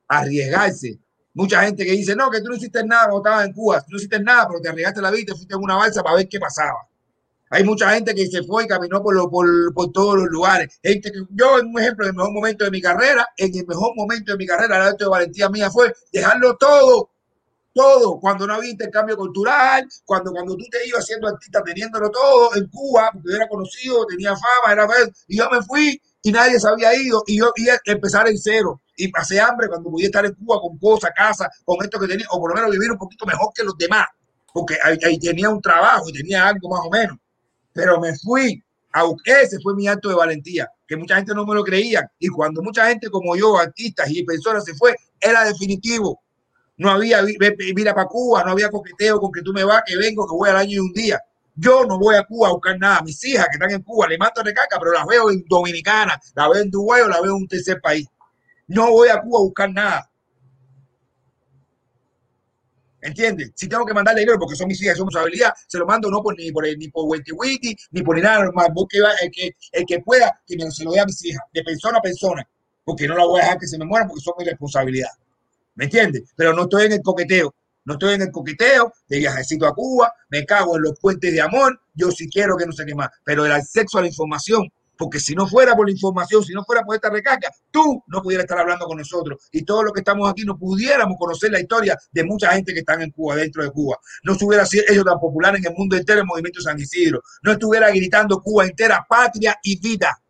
arriesgarse. 0.07 0.99
Mucha 1.35 1.61
gente 1.61 1.85
que 1.85 1.91
dice, 1.91 2.15
no, 2.15 2.31
que 2.31 2.41
tú 2.41 2.47
no 2.47 2.55
hiciste 2.55 2.83
nada 2.83 3.03
cuando 3.03 3.29
estabas 3.29 3.45
en 3.45 3.53
Cuba, 3.53 3.85
no 3.87 3.97
hiciste 3.97 4.19
nada, 4.19 4.47
pero 4.47 4.61
te 4.61 4.69
arriesgaste 4.69 4.99
la 4.99 5.11
vida 5.11 5.25
te 5.27 5.35
fuiste 5.35 5.53
en 5.53 5.61
una 5.61 5.75
balsa 5.75 6.01
para 6.01 6.15
ver 6.15 6.27
qué 6.27 6.39
pasaba. 6.39 6.87
Hay 7.51 7.63
mucha 7.63 7.89
gente 7.91 8.15
que 8.15 8.27
se 8.27 8.43
fue 8.43 8.63
y 8.63 8.67
caminó 8.67 9.03
por, 9.03 9.13
lo, 9.13 9.29
por, 9.29 9.45
por 9.73 9.91
todos 9.91 10.15
los 10.15 10.29
lugares. 10.29 10.79
Yo, 11.31 11.59
en 11.59 11.67
un 11.67 11.79
ejemplo, 11.79 12.05
en 12.05 12.11
el 12.11 12.15
mejor 12.15 12.33
momento 12.33 12.65
de 12.65 12.71
mi 12.71 12.81
carrera, 12.81 13.27
en 13.37 13.55
el 13.55 13.67
mejor 13.67 13.93
momento 13.95 14.31
de 14.31 14.37
mi 14.37 14.45
carrera, 14.47 14.87
acto 14.87 15.05
de 15.05 15.09
valentía 15.09 15.49
mía 15.49 15.69
fue 15.69 15.93
dejarlo 16.11 16.55
todo 16.57 17.11
todo, 17.73 18.19
cuando 18.19 18.45
no 18.45 18.55
había 18.55 18.71
intercambio 18.71 19.15
cultural, 19.15 19.87
cuando, 20.05 20.31
cuando 20.31 20.55
tú 20.57 20.65
te 20.69 20.85
ibas 20.87 21.05
siendo 21.05 21.27
artista 21.27 21.63
teniéndolo 21.63 22.09
todo 22.09 22.55
en 22.55 22.67
Cuba, 22.67 23.09
porque 23.13 23.29
yo 23.29 23.35
era 23.37 23.47
conocido, 23.47 24.05
tenía 24.07 24.31
fama, 24.31 24.73
era 24.73 24.87
y 25.27 25.37
yo 25.37 25.49
me 25.49 25.61
fui 25.61 26.01
y 26.23 26.31
nadie 26.31 26.59
se 26.59 26.67
había 26.67 26.93
ido 26.93 27.23
y 27.27 27.39
yo 27.39 27.51
iba 27.55 27.73
a 27.73 27.79
empezar 27.85 28.27
en 28.27 28.37
cero 28.37 28.81
y 28.97 29.07
pasé 29.07 29.39
hambre 29.39 29.67
cuando 29.67 29.89
podía 29.89 30.07
estar 30.07 30.25
en 30.25 30.33
Cuba 30.33 30.59
con 30.59 30.77
cosas, 30.77 31.11
casa, 31.15 31.49
con 31.63 31.77
esto 31.81 31.99
que 31.99 32.07
tenía, 32.07 32.27
o 32.31 32.39
por 32.39 32.49
lo 32.49 32.55
menos 32.55 32.71
vivir 32.71 32.91
un 32.91 32.97
poquito 32.97 33.25
mejor 33.25 33.51
que 33.55 33.63
los 33.63 33.77
demás, 33.77 34.05
porque 34.53 34.77
ahí 34.83 35.17
tenía 35.17 35.49
un 35.49 35.61
trabajo 35.61 36.09
y 36.09 36.13
tenía 36.13 36.47
algo 36.47 36.69
más 36.69 36.81
o 36.83 36.89
menos, 36.89 37.17
pero 37.73 37.99
me 37.99 38.17
fui, 38.17 38.63
a, 38.93 39.03
ese 39.25 39.59
fue 39.59 39.75
mi 39.75 39.87
acto 39.87 40.09
de 40.09 40.15
valentía, 40.15 40.69
que 40.87 40.97
mucha 40.97 41.15
gente 41.15 41.33
no 41.33 41.45
me 41.45 41.55
lo 41.55 41.63
creía 41.63 42.09
y 42.19 42.27
cuando 42.27 42.61
mucha 42.61 42.87
gente 42.87 43.09
como 43.09 43.35
yo, 43.35 43.57
artistas 43.57 44.09
y 44.09 44.23
personas 44.23 44.65
se 44.65 44.73
fue, 44.75 44.95
era 45.19 45.43
definitivo, 45.45 46.21
no 46.81 46.89
había 46.89 47.21
mira 47.75 47.93
para 47.93 48.07
Cuba, 48.07 48.43
no 48.43 48.51
había 48.51 48.69
coqueteo 48.69 49.19
con 49.19 49.31
que 49.31 49.43
tú 49.43 49.53
me 49.53 49.63
vas, 49.63 49.83
que 49.85 49.95
vengo, 49.95 50.25
que 50.25 50.35
voy 50.35 50.49
al 50.49 50.57
año 50.57 50.71
y 50.71 50.79
un 50.79 50.91
día. 50.93 51.19
Yo 51.55 51.85
no 51.85 51.99
voy 51.99 52.15
a 52.15 52.23
Cuba 52.23 52.47
a 52.47 52.53
buscar 52.53 52.79
nada. 52.79 53.03
Mis 53.03 53.23
hijas 53.23 53.45
que 53.49 53.57
están 53.57 53.69
en 53.69 53.83
Cuba, 53.83 54.07
le 54.07 54.17
mato 54.17 54.41
de 54.41 54.51
caca, 54.51 54.79
pero 54.79 54.91
las 54.91 55.05
veo 55.05 55.29
en 55.29 55.45
Dominicana, 55.47 56.19
las 56.33 56.49
veo 56.49 56.63
en 56.63 56.71
Dubái 56.71 57.01
o 57.01 57.07
las 57.07 57.21
veo 57.21 57.35
en 57.35 57.43
un 57.43 57.47
tercer 57.47 57.79
país. 57.79 58.07
No 58.67 58.89
voy 58.89 59.09
a 59.09 59.21
Cuba 59.21 59.39
a 59.39 59.43
buscar 59.43 59.71
nada. 59.71 60.10
¿Entiendes? 63.01 63.51
Si 63.55 63.67
tengo 63.67 63.85
que 63.85 63.93
mandarle 63.93 64.21
dinero 64.21 64.37
porque 64.39 64.55
son 64.55 64.67
mis 64.67 64.79
hijas, 64.81 64.93
es 64.93 64.99
responsabilidad, 64.99 65.53
se 65.67 65.79
lo 65.79 65.85
mando 65.87 66.09
no 66.11 66.21
por, 66.21 66.37
ni 66.37 66.51
por 66.51 66.65
ni 66.77 66.87
por 66.89 67.05
Wiki 67.05 67.31
Wiki, 67.31 67.75
ni 67.91 68.03
por 68.03 68.21
nada 68.21 68.43
normal. 68.43 68.67
Busque 68.73 68.99
el 69.21 69.31
que, 69.31 69.55
el 69.71 69.85
que 69.85 69.99
pueda, 70.01 70.39
que 70.45 70.55
me, 70.55 70.69
se 70.69 70.83
lo 70.83 70.91
dé 70.91 70.99
a 70.99 71.05
mis 71.05 71.23
hijas, 71.25 71.41
de 71.51 71.63
persona 71.63 71.97
a 71.97 72.01
persona, 72.01 72.47
porque 72.83 73.07
no 73.07 73.17
la 73.17 73.25
voy 73.25 73.39
a 73.39 73.43
dejar 73.43 73.57
que 73.59 73.67
se 73.67 73.77
me 73.77 73.85
mueran 73.85 74.07
porque 74.07 74.23
son 74.23 74.35
mi 74.37 74.45
responsabilidad. 74.45 75.09
¿Me 75.75 75.85
entiendes? 75.85 76.31
Pero 76.35 76.53
no 76.53 76.63
estoy 76.63 76.85
en 76.85 76.93
el 76.93 77.01
coqueteo. 77.01 77.55
No 77.83 77.93
estoy 77.93 78.13
en 78.13 78.21
el 78.21 78.31
coqueteo 78.31 78.93
de 79.07 79.17
viajecito 79.17 79.65
a 79.65 79.73
Cuba, 79.73 80.13
me 80.29 80.45
cago 80.45 80.75
en 80.75 80.83
los 80.83 80.99
puentes 80.99 81.33
de 81.33 81.41
amor, 81.41 81.81
yo 81.95 82.11
sí 82.11 82.29
quiero 82.29 82.55
que 82.55 82.67
no 82.67 82.71
sé 82.71 82.85
qué 82.85 82.93
más, 82.93 83.09
pero 83.23 83.43
el 83.43 83.51
acceso 83.51 83.97
a 83.97 84.01
la 84.01 84.07
información, 84.07 84.71
porque 85.01 85.19
si 85.19 85.33
no 85.33 85.47
fuera 85.47 85.75
por 85.75 85.87
la 85.87 85.93
información, 85.93 86.43
si 86.43 86.53
no 86.53 86.63
fuera 86.63 86.83
por 86.83 86.93
esta 86.93 87.09
recarga, 87.09 87.49
tú 87.71 88.03
no 88.05 88.21
pudieras 88.21 88.43
estar 88.43 88.59
hablando 88.59 88.85
con 88.85 88.99
nosotros 88.99 89.49
y 89.51 89.63
todos 89.63 89.83
los 89.83 89.93
que 89.93 90.01
estamos 90.01 90.29
aquí 90.29 90.43
no 90.45 90.59
pudiéramos 90.59 91.17
conocer 91.17 91.49
la 91.51 91.59
historia 91.59 91.97
de 92.11 92.23
mucha 92.23 92.51
gente 92.51 92.71
que 92.71 92.81
están 92.81 93.01
en 93.01 93.09
Cuba, 93.09 93.35
dentro 93.35 93.63
de 93.63 93.71
Cuba. 93.71 93.97
No 94.21 94.33
estuviera 94.33 94.63
sido 94.63 95.03
tan 95.03 95.19
popular 95.19 95.55
en 95.55 95.65
el 95.65 95.73
mundo 95.75 95.97
entero 95.97 96.19
el 96.19 96.27
movimiento 96.27 96.61
San 96.61 96.79
Isidro, 96.79 97.23
no 97.41 97.53
estuviera 97.53 97.89
gritando 97.89 98.43
Cuba 98.43 98.65
entera, 98.65 99.03
patria 99.09 99.57
y 99.63 99.79
vida. 99.79 100.21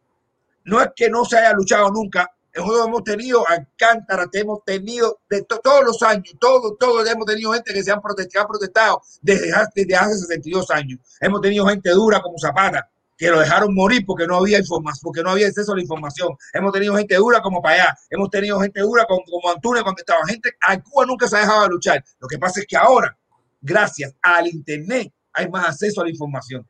No 0.63 0.79
es 0.79 0.87
que 0.95 1.09
no 1.09 1.25
se 1.25 1.37
haya 1.37 1.51
luchado 1.51 1.91
nunca, 1.91 2.31
nosotros 2.55 2.87
hemos 2.87 3.03
tenido 3.03 3.47
Alcántara, 3.47 4.29
hemos 4.33 4.63
tenido 4.63 5.19
de 5.29 5.43
to, 5.43 5.59
todos 5.59 5.83
los 5.85 6.01
años, 6.03 6.33
todos, 6.39 6.77
todos 6.77 7.09
hemos 7.09 7.25
tenido 7.25 7.51
gente 7.53 7.73
que 7.73 7.83
se 7.83 7.91
han 7.91 8.01
protestado, 8.01 8.47
protestado 8.47 9.01
desde, 9.21 9.51
desde 9.75 9.95
hace 9.95 10.17
62 10.17 10.69
años. 10.71 10.99
Hemos 11.19 11.41
tenido 11.41 11.65
gente 11.67 11.89
dura 11.91 12.21
como 12.21 12.37
Zapata, 12.37 12.89
que 13.21 13.29
lo 13.29 13.39
dejaron 13.39 13.75
morir 13.75 14.03
porque 14.03 14.25
no 14.25 14.37
había 14.37 14.57
información, 14.57 14.99
porque 15.03 15.21
no 15.21 15.29
había 15.29 15.45
acceso 15.45 15.73
a 15.73 15.75
la 15.75 15.83
información. 15.83 16.35
Hemos 16.53 16.71
tenido 16.71 16.95
gente 16.95 17.13
dura 17.17 17.39
como 17.39 17.61
para 17.61 17.75
allá, 17.75 17.97
hemos 18.09 18.31
tenido 18.31 18.59
gente 18.59 18.81
dura 18.81 19.05
como, 19.05 19.21
como 19.25 19.47
Antunes 19.53 19.83
cuando 19.83 19.99
estaba 19.99 20.25
gente, 20.25 20.49
a 20.59 20.81
Cuba 20.81 21.05
nunca 21.05 21.27
se 21.27 21.37
ha 21.37 21.41
dejado 21.41 21.61
de 21.61 21.69
luchar. 21.69 22.03
Lo 22.19 22.27
que 22.27 22.39
pasa 22.39 22.61
es 22.61 22.65
que 22.65 22.75
ahora, 22.75 23.15
gracias 23.61 24.15
al 24.23 24.47
internet, 24.47 25.13
hay 25.33 25.47
más 25.49 25.67
acceso 25.67 26.01
a 26.01 26.05
la 26.05 26.09
información. 26.09 26.67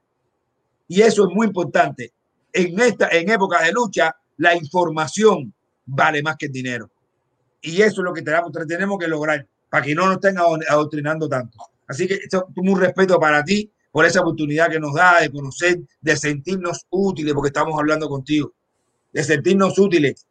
Y 0.89 1.01
eso 1.01 1.25
es 1.25 1.33
muy 1.33 1.47
importante. 1.47 2.11
En 2.51 2.77
esta, 2.81 3.07
en 3.07 3.29
época 3.29 3.63
de 3.63 3.71
lucha, 3.71 4.13
la 4.35 4.53
información 4.53 5.53
vale 5.85 6.21
más 6.21 6.35
que 6.35 6.47
el 6.47 6.51
dinero. 6.51 6.91
Y 7.61 7.81
eso 7.81 8.01
es 8.01 8.03
lo 8.03 8.11
que 8.11 8.23
tenemos, 8.23 8.51
tenemos 8.67 8.99
que 8.99 9.07
lograr 9.07 9.47
para 9.69 9.85
que 9.85 9.95
no 9.95 10.05
nos 10.05 10.15
estén 10.15 10.37
adoctrinando 10.37 11.29
tanto. 11.29 11.59
Así 11.87 12.09
que 12.09 12.15
esto, 12.15 12.49
un 12.57 12.77
respeto 12.77 13.17
para 13.21 13.41
ti 13.41 13.71
por 13.91 14.05
esa 14.05 14.21
oportunidad 14.21 14.69
que 14.69 14.79
nos 14.79 14.93
da 14.93 15.19
de 15.21 15.29
conocer, 15.31 15.79
de 15.99 16.15
sentirnos 16.15 16.85
útiles, 16.89 17.33
porque 17.33 17.47
estamos 17.47 17.77
hablando 17.77 18.07
contigo, 18.07 18.53
de 19.11 19.23
sentirnos 19.23 19.77
útiles. 19.77 20.25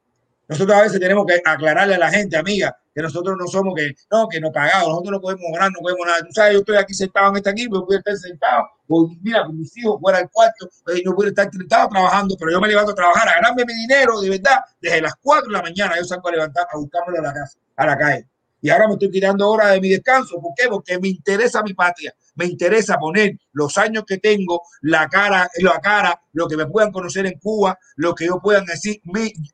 Nosotros 0.48 0.76
a 0.76 0.82
veces 0.82 0.98
tenemos 0.98 1.24
que 1.26 1.40
aclararle 1.44 1.94
a 1.94 1.98
la 1.98 2.10
gente, 2.10 2.36
amiga, 2.36 2.76
que 2.92 3.02
nosotros 3.02 3.36
no 3.38 3.46
somos 3.46 3.72
que, 3.76 3.94
no, 4.10 4.28
que 4.28 4.40
no 4.40 4.50
pagamos, 4.50 4.88
nosotros 4.88 5.12
no 5.12 5.20
podemos 5.20 5.44
ganar, 5.52 5.70
no 5.70 5.78
podemos 5.80 6.04
nada. 6.04 6.22
Tú 6.22 6.32
sabes, 6.32 6.54
yo 6.54 6.58
estoy 6.60 6.76
aquí 6.76 6.92
sentado 6.92 7.30
en 7.30 7.36
este 7.36 7.50
equipo, 7.50 7.76
yo 7.76 7.86
puedo 7.86 7.98
estar 7.98 8.16
sentado, 8.16 8.64
o 8.88 9.08
mira, 9.22 9.44
con 9.44 9.56
mis 9.56 9.76
hijos 9.76 10.00
fuera 10.00 10.18
del 10.18 10.28
cuarto, 10.30 10.68
yo 11.04 11.14
puedo 11.14 11.28
estar 11.28 11.48
sentado 11.52 11.88
trabajando, 11.88 12.34
pero 12.36 12.50
yo 12.50 12.60
me 12.60 12.66
levanto 12.66 12.90
a 12.90 12.94
trabajar, 12.96 13.28
a 13.28 13.34
ganarme 13.34 13.64
mi 13.64 13.74
dinero, 13.74 14.20
de 14.20 14.30
verdad, 14.30 14.58
desde 14.80 15.02
las 15.02 15.14
4 15.22 15.46
de 15.46 15.52
la 15.52 15.62
mañana 15.62 15.96
yo 15.96 16.04
salgo 16.04 16.28
a 16.28 16.32
levantar, 16.32 16.66
a 16.72 16.76
buscármelo 16.76 17.20
a 17.20 17.22
la 17.22 17.32
casa, 17.32 17.58
a 17.76 17.86
la 17.86 17.96
calle. 17.96 18.26
Y 18.62 18.70
ahora 18.70 18.88
me 18.88 18.94
estoy 18.94 19.10
quitando 19.10 19.48
horas 19.48 19.72
de 19.72 19.80
mi 19.80 19.88
descanso. 19.88 20.38
¿Por 20.40 20.52
qué? 20.54 20.68
Porque 20.68 20.98
me 20.98 21.08
interesa 21.08 21.62
mi 21.62 21.72
patria. 21.72 22.14
Me 22.40 22.46
interesa 22.46 22.96
poner 22.96 23.38
los 23.52 23.76
años 23.76 24.04
que 24.06 24.16
tengo, 24.16 24.62
la 24.80 25.10
cara, 25.10 25.46
la 25.58 25.78
cara, 25.78 26.22
lo 26.32 26.48
que 26.48 26.56
me 26.56 26.64
puedan 26.64 26.90
conocer 26.90 27.26
en 27.26 27.38
Cuba, 27.38 27.78
lo 27.96 28.14
que 28.14 28.24
yo 28.24 28.40
puedan 28.40 28.64
decir, 28.64 28.98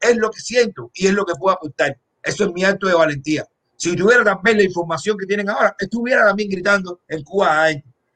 es 0.00 0.16
lo 0.16 0.30
que 0.30 0.40
siento 0.40 0.92
y 0.94 1.08
es 1.08 1.12
lo 1.12 1.24
que 1.26 1.34
puedo 1.34 1.56
aportar. 1.56 1.98
Eso 2.22 2.44
es 2.44 2.52
mi 2.52 2.62
acto 2.62 2.86
de 2.86 2.94
valentía. 2.94 3.44
Si 3.74 3.96
tuviera 3.96 4.22
también 4.22 4.58
la 4.58 4.62
información 4.62 5.18
que 5.18 5.26
tienen 5.26 5.50
ahora, 5.50 5.74
estuviera 5.76 6.26
también 6.28 6.48
gritando 6.48 7.00
en 7.08 7.24
Cuba. 7.24 7.70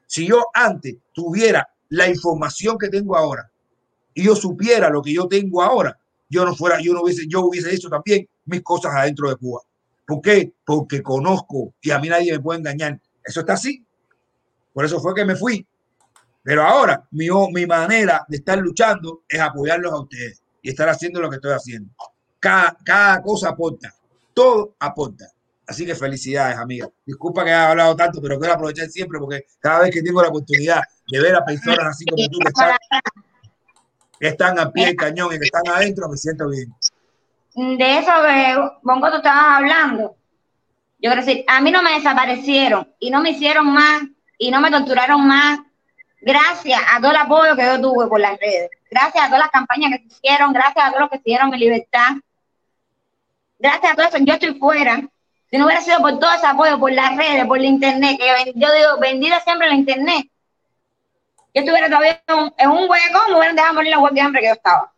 Si 0.06 0.24
yo 0.24 0.47
antes 0.55 0.98
tuviera 1.12 1.68
la 1.88 2.09
información 2.09 2.78
que 2.78 2.88
tengo 2.90 3.16
ahora 3.16 3.51
y 4.14 4.22
yo 4.22 4.36
supiera 4.36 4.88
lo 4.88 5.02
que 5.02 5.12
yo 5.12 5.26
tengo 5.26 5.64
ahora, 5.64 5.98
yo 6.28 6.44
no 6.44 6.55
fuera, 6.55 6.80
yo 6.80 6.92
no 6.94 7.02
hubiese, 7.02 7.24
yo 7.26 7.40
hubiese 7.40 7.74
hecho 7.74 7.88
también 7.88 8.28
mis 8.44 8.62
cosas 8.62 8.94
adentro 8.94 9.28
de 9.28 9.34
Cuba 9.34 9.62
¿Por 10.06 10.20
qué? 10.20 10.52
Porque 10.64 11.02
conozco 11.02 11.74
y 11.82 11.90
a 11.90 11.98
mí 11.98 12.09
nadie 12.09 12.30
me 12.30 12.40
puede 12.40 12.60
engañar. 12.60 13.01
Eso 13.24 13.40
está 13.40 13.55
así. 13.55 13.84
Por 14.72 14.84
eso 14.84 15.01
fue 15.01 15.14
que 15.14 15.24
me 15.24 15.36
fui. 15.36 15.66
Pero 16.42 16.62
ahora 16.64 17.06
mi, 17.10 17.28
mi 17.52 17.66
manera 17.66 18.24
de 18.28 18.38
estar 18.38 18.59
luchando 18.59 19.22
es 19.28 19.40
apoyarlos 19.40 19.92
a 19.92 20.01
ustedes 20.01 20.42
y 20.62 20.70
estar 20.70 20.88
haciendo 20.88 21.20
lo 21.20 21.28
que 21.28 21.36
estoy 21.36 21.52
haciendo. 21.52 21.90
Cada, 22.38 22.76
cada 22.84 23.22
cosa 23.22 23.51
aporta, 23.51 23.92
todo 24.32 24.74
aporta. 24.78 25.26
Así 25.66 25.86
que 25.86 25.94
felicidades, 25.94 26.56
amiga. 26.59 26.88
Disculpa 27.06 27.44
que 27.44 27.51
haya 27.51 27.70
hablado 27.70 27.94
tanto, 27.94 28.20
pero 28.20 28.38
quiero 28.38 28.55
aprovechar 28.55 28.88
siempre 28.88 29.20
porque 29.20 29.44
cada 29.60 29.82
vez 29.82 29.92
que 29.92 30.02
tengo 30.02 30.20
la 30.20 30.28
oportunidad 30.28 30.82
de 31.06 31.20
ver 31.20 31.34
a 31.36 31.44
personas 31.44 31.86
así 31.86 32.05
como 32.06 32.26
tú 32.28 32.38
que 32.40 32.48
están, 32.48 32.76
están 34.18 34.59
a 34.59 34.72
pie 34.72 34.86
del 34.86 34.97
cañón 34.97 35.34
y 35.34 35.38
que 35.38 35.44
están 35.44 35.68
adentro, 35.68 36.09
me 36.09 36.16
siento 36.16 36.48
bien. 36.48 36.74
De 37.55 37.98
eso 37.98 38.10
que, 38.26 38.78
Bongo, 38.82 39.10
tú 39.10 39.16
estabas 39.18 39.59
hablando. 39.59 40.16
Yo 40.98 41.10
quiero 41.10 41.24
decir, 41.24 41.44
a 41.47 41.60
mí 41.60 41.70
no 41.70 41.82
me 41.82 41.94
desaparecieron 41.94 42.92
y 42.98 43.10
no 43.10 43.22
me 43.22 43.30
hicieron 43.30 43.72
más 43.72 44.02
y 44.40 44.50
no 44.50 44.60
me 44.60 44.70
torturaron 44.70 45.24
más. 45.26 45.60
Gracias 46.22 46.80
a 46.92 47.00
todo 47.00 47.12
el 47.12 47.16
apoyo 47.16 47.54
que 47.54 47.64
yo 47.64 47.80
tuve 47.80 48.06
por 48.08 48.20
las 48.20 48.38
redes, 48.38 48.70
gracias 48.90 49.24
a 49.24 49.26
todas 49.28 49.40
las 49.40 49.50
campañas 49.50 49.92
que 49.92 49.98
se 49.98 50.06
hicieron, 50.06 50.52
gracias 50.52 50.84
a 50.84 50.88
todos 50.88 51.00
los 51.02 51.10
que 51.10 51.20
dieron 51.24 51.48
mi 51.48 51.58
libertad, 51.58 52.10
gracias 53.58 53.92
a 53.92 53.96
todo 53.96 54.06
eso, 54.06 54.18
yo 54.18 54.34
estoy 54.34 54.54
fuera. 54.58 55.00
Si 55.50 55.58
no 55.58 55.64
hubiera 55.64 55.80
sido 55.80 55.98
por 55.98 56.18
todo 56.18 56.32
ese 56.32 56.46
apoyo, 56.46 56.78
por 56.78 56.92
las 56.92 57.16
redes, 57.16 57.46
por 57.46 57.58
la 57.58 57.66
internet, 57.66 58.18
que 58.18 58.52
yo, 58.54 58.72
digo, 58.72 58.98
bendita 59.00 59.40
siempre 59.40 59.68
la 59.68 59.74
internet, 59.74 60.26
yo 61.54 61.62
estuviera 61.62 61.86
todavía 61.88 62.22
en 62.58 62.70
un 62.70 62.88
hueco, 62.88 63.20
me 63.28 63.36
hubieran 63.36 63.56
dejado 63.56 63.74
morir 63.74 63.90
la 63.90 63.98
huelga 63.98 64.14
de 64.14 64.20
hambre 64.20 64.40
que 64.42 64.46
yo 64.46 64.52
estaba. 64.52 64.92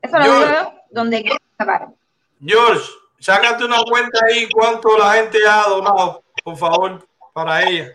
Eso 0.00 0.18
lo 0.18 0.24
digo 0.24 0.40
yo 0.40 0.74
donde 0.90 1.22
quiera 1.22 1.38
George, 2.42 2.88
sácate 3.20 3.64
una 3.64 3.82
cuenta 3.82 4.18
ahí 4.26 4.48
cuánto 4.50 4.96
la 4.98 5.12
gente 5.12 5.38
ha 5.46 5.68
donado, 5.68 6.24
por 6.42 6.56
favor 6.56 7.06
para 7.32 7.62
ella. 7.68 7.92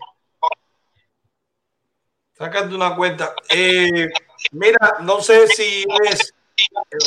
Sácate 2.32 2.74
una 2.74 2.94
cuenta. 2.94 3.34
Eh, 3.48 4.08
mira, 4.52 4.96
no 5.00 5.20
sé 5.20 5.46
si 5.48 5.84
es, 6.04 6.34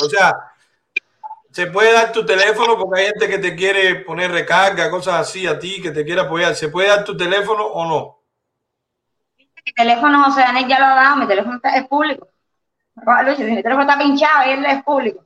o 0.02 0.08
sea, 0.08 0.52
se 1.50 1.66
puede 1.66 1.92
dar 1.92 2.12
tu 2.12 2.24
teléfono 2.24 2.76
porque 2.78 3.00
hay 3.00 3.06
gente 3.08 3.28
que 3.28 3.38
te 3.38 3.56
quiere 3.56 3.96
poner 3.96 4.30
recarga, 4.30 4.90
cosas 4.90 5.14
así 5.14 5.46
a 5.46 5.58
ti, 5.58 5.80
que 5.82 5.90
te 5.90 6.04
quiere 6.04 6.20
apoyar. 6.20 6.54
¿Se 6.54 6.68
puede 6.68 6.88
dar 6.88 7.04
tu 7.04 7.16
teléfono 7.16 7.64
o 7.64 7.84
no? 7.86 8.20
Mi 9.64 9.72
teléfono, 9.72 10.24
José 10.24 10.40
Daniel 10.40 10.68
ya 10.68 10.78
lo 10.78 10.86
ha 10.86 10.94
dado, 10.94 11.16
mi 11.16 11.26
teléfono 11.26 11.60
es 11.62 11.86
público. 11.86 12.28
Luis, 13.24 13.38
mi 13.38 13.62
teléfono 13.62 13.82
está 13.82 13.98
pinchado 13.98 14.50
él 14.50 14.64
es 14.64 14.82
público. 14.82 15.24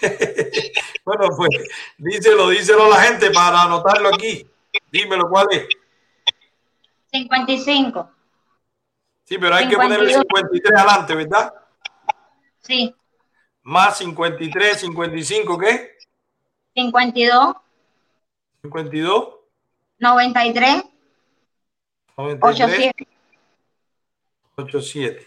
bueno, 1.08 1.34
pues 1.34 1.50
díselo, 1.96 2.50
díselo 2.50 2.84
a 2.84 2.88
la 2.88 3.00
gente 3.00 3.30
para 3.30 3.62
anotarlo 3.62 4.10
aquí. 4.10 4.46
Dímelo 4.92 5.28
cuál 5.28 5.46
es. 5.50 5.66
55. 7.10 8.10
Sí, 9.24 9.38
pero 9.38 9.54
hay 9.54 9.64
52. 9.64 9.70
que 9.70 9.76
ponerle 9.76 10.14
53 10.14 10.78
adelante, 10.78 11.14
¿verdad? 11.14 11.54
Sí. 12.60 12.94
Más 13.62 13.98
53, 13.98 14.80
55, 14.80 15.58
¿qué? 15.58 15.96
52. 16.74 17.56
52. 18.62 19.28
93. 19.98 20.84
87. 22.16 23.08
87. 24.56 25.26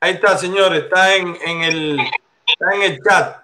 Ahí 0.00 0.14
está, 0.14 0.36
señores. 0.36 0.84
Está 0.84 1.14
en, 1.14 1.36
en, 1.42 1.62
el, 1.62 2.00
está 2.00 2.74
en 2.74 2.82
el 2.82 2.98
chat. 3.02 3.41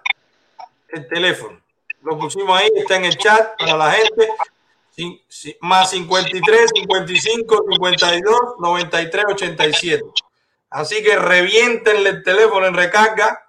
El 0.91 1.07
teléfono. 1.07 1.61
Lo 2.01 2.17
pusimos 2.17 2.59
ahí, 2.59 2.69
está 2.75 2.95
en 2.95 3.05
el 3.05 3.17
chat 3.17 3.57
para 3.57 3.75
la 3.75 3.91
gente 3.91 4.29
más 5.61 5.91
53, 5.91 6.71
55, 6.75 7.65
52, 7.71 8.39
93, 8.59 9.25
87. 9.29 10.03
Así 10.69 11.03
que 11.03 11.15
revientenle 11.15 12.09
el 12.09 12.23
teléfono 12.23 12.67
en 12.67 12.73
recarga 12.73 13.43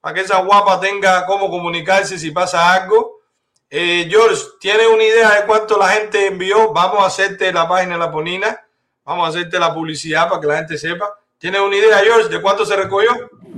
para 0.00 0.14
que 0.14 0.20
esa 0.22 0.38
guapa 0.40 0.80
tenga 0.80 1.26
cómo 1.26 1.50
comunicarse 1.50 2.18
si 2.18 2.30
pasa 2.30 2.72
algo. 2.72 3.20
Eh, 3.68 4.06
George, 4.08 4.42
¿tienes 4.60 4.86
una 4.86 5.02
idea 5.02 5.40
de 5.40 5.46
cuánto 5.46 5.78
la 5.78 5.88
gente 5.88 6.26
envió? 6.26 6.72
Vamos 6.72 7.00
a 7.00 7.06
hacerte 7.06 7.52
la 7.52 7.68
página 7.68 7.94
de 7.94 7.98
la 7.98 8.12
Ponina. 8.12 8.64
Vamos 9.04 9.26
a 9.26 9.30
hacerte 9.30 9.58
la 9.58 9.72
publicidad 9.72 10.28
para 10.28 10.40
que 10.40 10.46
la 10.46 10.56
gente 10.58 10.78
sepa. 10.78 11.18
¿Tienes 11.38 11.60
una 11.60 11.76
idea, 11.76 11.98
George, 11.98 12.28
de 12.28 12.40
cuánto 12.40 12.64
se 12.64 12.76
recogió? 12.76 13.10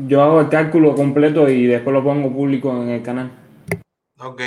Yo 0.06 0.22
hago 0.22 0.40
el 0.40 0.48
cálculo 0.48 0.94
completo 0.94 1.48
y 1.48 1.66
después 1.66 1.94
lo 1.94 2.02
pongo 2.02 2.32
público 2.32 2.70
en 2.70 2.88
el 2.88 3.02
canal. 3.02 3.30
Ok. 4.20 4.42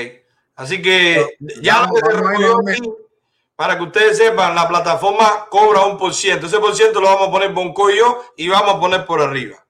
Así 0.56 0.82
que 0.82 1.38
ya 1.62 1.90
para 3.56 3.78
que 3.78 3.84
ustedes 3.84 4.18
sepan, 4.18 4.56
la 4.56 4.68
plataforma 4.68 5.46
cobra 5.50 5.86
un 5.86 5.98
por 5.98 6.14
ciento. 6.14 6.48
Ese 6.48 6.60
por 6.60 6.76
ciento 6.76 7.00
lo 7.00 7.08
vamos 7.08 7.28
a 7.28 7.32
poner 7.32 7.54
Bonco 7.54 7.90
y 7.90 7.98
yo 7.98 8.24
y 8.36 8.50
vamos 8.50 8.76
a 8.76 8.80
poner 8.80 9.06
por 9.06 9.22
arriba. 9.22 9.64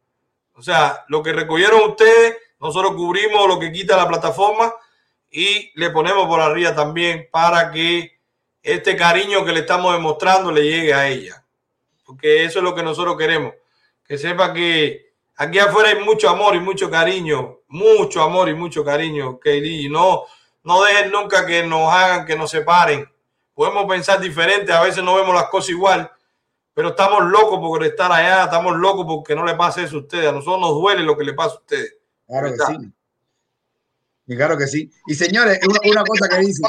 O 0.54 0.62
sea, 0.62 1.04
lo 1.08 1.22
que 1.22 1.34
recogieron 1.34 1.90
ustedes, 1.90 2.38
nosotros 2.60 2.94
cubrimos 2.94 3.48
lo 3.48 3.60
que 3.60 3.72
quita 3.72 3.98
la 3.98 4.08
plataforma 4.08 4.74
y 5.30 5.72
le 5.76 5.90
ponemos 5.90 6.26
por 6.28 6.40
arriba 6.40 6.74
también 6.74 7.28
para 7.32 7.72
que 7.72 8.18
este 8.64 8.96
cariño 8.96 9.44
que 9.44 9.52
le 9.52 9.60
estamos 9.62 9.94
demostrando 9.94 10.52
le 10.52 10.64
llegue 10.64 10.94
a 10.94 11.08
ella. 11.10 11.41
Porque 12.12 12.44
eso 12.44 12.60
es 12.60 12.64
lo 12.66 12.76
que 12.76 12.84
nosotros 12.84 13.16
queremos. 13.18 13.54
Que 14.04 14.18
sepa 14.18 14.54
que 14.54 15.14
aquí 15.38 15.60
afuera 15.60 15.92
hay 15.92 16.04
mucho 16.04 16.28
amor 16.28 16.56
y 16.56 16.60
mucho 16.60 16.92
cariño. 16.92 17.60
Mucho 17.70 18.22
amor 18.22 18.50
y 18.50 18.54
mucho 18.54 18.84
cariño, 18.84 19.40
Kelly. 19.40 19.88
No, 19.88 20.26
no 20.66 20.84
dejen 20.84 21.10
nunca 21.10 21.46
que 21.46 21.64
nos 21.64 21.90
hagan, 21.90 22.26
que 22.26 22.36
nos 22.36 22.52
separen. 22.52 23.10
Podemos 23.54 23.86
pensar 23.86 24.20
diferente, 24.20 24.74
a 24.74 24.82
veces 24.82 25.02
no 25.02 25.16
vemos 25.16 25.34
las 25.34 25.46
cosas 25.46 25.70
igual, 25.70 26.12
pero 26.74 26.90
estamos 26.90 27.24
locos 27.24 27.60
por 27.60 27.82
estar 27.86 28.12
allá, 28.12 28.44
estamos 28.44 28.76
locos 28.76 29.06
porque 29.08 29.34
no 29.34 29.46
le 29.46 29.56
pase 29.56 29.84
eso 29.84 29.96
a 29.96 30.00
ustedes. 30.02 30.28
A 30.28 30.34
nosotros 30.34 30.60
nos 30.60 30.72
duele 30.72 31.04
lo 31.04 31.18
que 31.18 31.24
le 31.24 31.34
pasa 31.34 31.56
a 31.56 31.60
ustedes. 31.60 31.96
Claro 32.28 32.52
que 32.52 32.58
sí. 32.58 32.92
Y 34.28 34.36
claro 34.36 34.58
que 34.58 34.68
sí. 34.68 34.92
Y 35.08 35.16
señores, 35.16 35.60
una, 35.66 35.80
una 35.92 36.04
cosa 36.04 36.28
que 36.28 36.38
dice. 36.40 36.62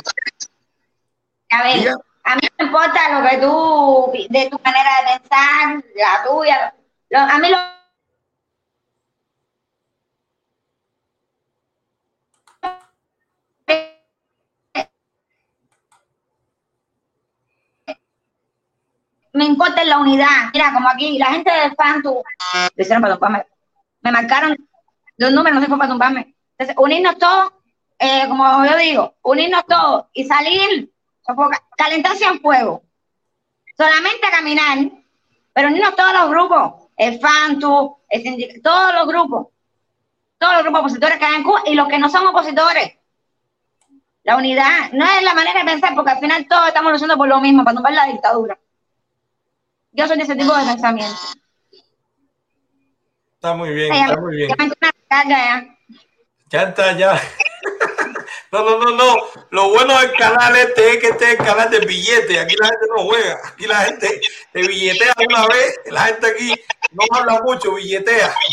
A 1.51 1.65
ver, 1.65 1.97
a 2.25 2.37
mí 2.37 2.43
no 2.59 2.67
importa 2.67 3.21
lo 3.21 3.29
que 3.29 3.37
tú, 3.39 4.13
de 4.31 4.51
tu 4.51 4.59
manera 4.65 4.91
de 5.01 5.19
pensar, 5.19 5.85
la 5.97 6.25
tuya. 6.25 6.75
a 7.11 7.39
mí 7.39 7.49
lo 7.49 7.73
me 19.33 19.45
importa 19.47 19.85
la 19.85 19.99
unidad. 19.99 20.51
Mira, 20.53 20.73
como 20.73 20.89
aquí, 20.89 21.19
la 21.19 21.27
gente 21.27 21.51
de 21.51 21.75
Fantu, 21.75 22.23
me 24.03 24.13
marcaron 24.13 24.57
los 25.17 25.33
números, 25.33 25.55
no 25.55 25.61
sé 25.61 25.67
cómo 25.67 25.79
para 25.79 25.91
tumbarme. 25.91 26.35
Entonces, 26.59 26.77
unirnos 26.79 27.19
todos, 27.19 27.53
eh, 27.99 28.27
como 28.29 28.65
yo 28.65 28.77
digo, 28.77 29.15
unirnos 29.23 29.65
todos 29.67 30.07
y 30.13 30.25
salir, 30.25 30.92
calentarse 31.77 32.25
en 32.25 32.41
fuego. 32.41 32.83
Solamente 33.77 34.31
caminar, 34.31 34.79
pero 35.53 35.69
unirnos 35.69 35.97
todos 35.97 36.13
los 36.13 36.31
grupos, 36.31 36.89
el 36.97 37.19
Fantu, 37.21 37.99
el 38.09 38.63
todos 38.63 38.95
los 38.95 39.07
grupos, 39.07 39.49
todos 40.39 40.55
los 40.55 40.63
grupos 40.63 40.81
opositores 40.81 41.19
que 41.19 41.25
hay 41.25 41.37
en 41.37 41.43
Cuba 41.43 41.63
y 41.67 41.75
los 41.75 41.89
que 41.89 41.99
no 41.99 42.09
son 42.09 42.27
opositores. 42.27 42.97
La 44.25 44.37
unidad 44.37 44.93
no 44.93 45.05
es 45.05 45.23
la 45.23 45.35
manera 45.35 45.61
de 45.61 45.71
pensar, 45.71 45.95
porque 45.95 46.13
al 46.13 46.21
final 46.21 46.47
todos 46.49 46.69
estamos 46.69 46.93
luchando 46.93 47.17
por 47.17 47.29
lo 47.29 47.41
mismo, 47.41 47.65
para 47.65 47.75
tumbar 47.75 47.93
la 47.93 48.07
dictadura. 48.07 48.59
Yo 49.91 50.07
soy 50.07 50.17
de 50.17 50.23
ese 50.23 50.37
tipo 50.37 50.55
de 50.55 50.65
pensamiento. 50.65 51.21
Está 53.35 53.55
muy 53.55 53.75
bien, 53.75 53.93
está 53.93 54.21
muy 54.21 54.37
bien. 54.37 54.51
Ya 56.51 56.63
está, 56.63 56.93
ya. 56.93 57.21
No, 58.53 58.63
no, 58.63 58.79
no, 58.79 58.91
no. 58.91 59.17
Lo 59.51 59.71
bueno 59.71 59.99
del 59.99 60.13
canal 60.13 60.55
este 60.57 60.91
es 60.91 60.99
que 60.99 61.09
este 61.09 61.25
es 61.25 61.31
el 61.41 61.47
canal 61.47 61.71
de 61.71 61.81
billetes. 61.81 62.39
Aquí 62.39 62.55
la 62.61 62.69
gente 62.69 62.87
no 62.95 63.03
juega. 63.05 63.41
Aquí 63.49 63.67
la 63.67 63.77
gente 63.77 64.21
te 64.53 64.61
billetea 64.61 65.15
una 65.27 65.47
vez. 65.47 65.81
La 65.87 66.03
gente 66.03 66.27
aquí 66.27 66.55
no 66.93 67.03
habla 67.17 67.41
mucho, 67.43 67.75
billetea. 67.75 68.35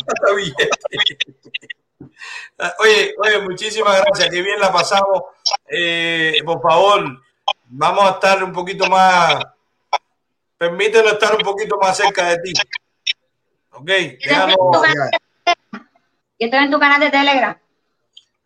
Oye, 2.79 3.13
oye, 3.17 3.39
muchísimas 3.39 4.01
gracias. 4.01 4.29
Qué 4.29 4.41
bien 4.41 4.59
la 4.59 4.71
pasamos. 4.71 5.23
Eh, 5.67 6.41
por 6.45 6.61
favor, 6.61 7.21
vamos 7.65 8.03
a 8.05 8.11
estar 8.11 8.43
un 8.43 8.51
poquito 8.51 8.85
más 8.87 9.45
permítenos 10.57 11.13
estar 11.13 11.35
un 11.35 11.41
poquito 11.41 11.77
más 11.77 11.95
cerca 11.95 12.29
de 12.29 12.37
ti. 12.39 12.53
Ok, 13.71 13.85
déjalo. 13.85 14.55
Yo 16.37 16.45
estoy 16.45 16.59
en 16.59 16.71
tu 16.71 16.79
canal 16.79 16.99
de 16.99 17.09
Telegram. 17.09 17.57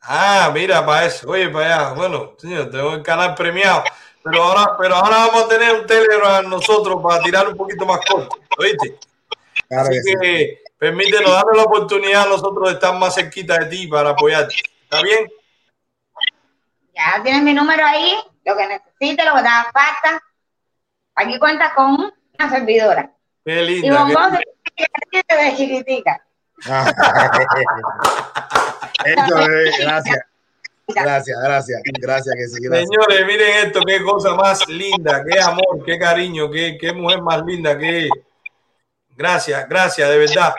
Ah, 0.06 0.52
mira, 0.54 0.86
para 0.86 1.06
eso. 1.06 1.30
Oye, 1.30 1.50
para 1.50 1.66
allá. 1.66 1.94
Bueno, 1.94 2.34
señor, 2.38 2.70
tengo 2.70 2.94
el 2.94 3.04
canal 3.04 3.34
premiado. 3.36 3.84
Pero 4.24 4.44
ahora, 4.44 4.76
pero 4.78 4.96
ahora 4.96 5.18
vamos 5.28 5.44
a 5.44 5.48
tener 5.50 5.74
un 5.76 5.86
Telegram 5.86 6.48
nosotros 6.50 7.02
para 7.02 7.22
tirar 7.22 7.48
un 7.48 7.58
poquito 7.58 7.86
más 7.86 8.00
corto. 8.06 8.38
¿Oíste? 8.58 8.98
Así 9.70 10.00
que, 10.22 10.62
permítenos 10.78 11.32
darle 11.32 11.58
la 11.58 11.64
oportunidad 11.64 12.24
a 12.24 12.30
nosotros 12.30 12.68
de 12.70 12.74
estar 12.76 12.94
más 12.98 13.16
cerquita 13.16 13.58
de 13.60 13.66
ti 13.68 13.88
para 13.88 14.12
apoyarte. 14.12 14.56
¿Está 14.84 15.02
bien? 15.02 15.30
Ya 16.96 17.22
tienes 17.24 17.42
mi 17.44 17.54
número 17.54 17.84
ahí, 17.86 18.16
lo 18.46 18.56
que 18.56 18.68
necesites, 18.68 19.26
lo 19.26 19.36
que 19.36 19.42
te 19.42 19.48
haga 19.48 19.72
falta. 19.74 20.22
Aquí 21.16 21.40
cuenta 21.40 21.74
con 21.74 22.14
una 22.40 22.50
servidora. 22.50 23.12
Qué 23.46 23.62
Y 23.64 23.66
linda. 23.82 23.88
qué 23.90 24.04
Bombón 24.04 24.32
linda. 24.32 25.26
se 25.30 25.36
de 25.36 25.56
chiquitica. 25.58 26.26
Eso 29.06 29.36
gracias. 29.80 30.20
Gracias, 30.86 31.38
gracias, 31.41 31.82
gracias 31.84 32.36
que 32.36 32.48
sí, 32.48 32.57
gracias. 32.61 32.90
Señores, 32.90 33.26
miren 33.26 33.68
esto, 33.68 33.80
qué 33.88 34.03
cosa 34.03 34.36
más 34.36 34.68
linda, 34.68 35.24
qué 35.24 35.40
amor, 35.40 35.84
qué 35.86 35.98
cariño, 35.98 36.52
qué, 36.52 36.78
qué 36.80 36.91
mujer 36.91 37.22
más 37.22 37.44
linda, 37.45 37.78
qué. 37.78 38.10
Gracias, 39.15 39.68
gracias, 39.70 40.10
de 40.10 40.18
verdad. 40.18 40.53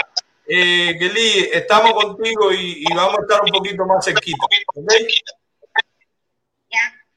Eh, 0.47 0.97
Kelly, 0.99 1.51
estamos 1.53 1.93
contigo 1.93 2.53
y, 2.53 2.85
y 2.89 2.95
vamos 2.95 3.19
a 3.19 3.23
estar 3.23 3.43
un 3.45 3.51
poquito 3.51 3.85
más 3.85 4.05
cerquita. 4.05 4.47
¿ok? 4.75 4.93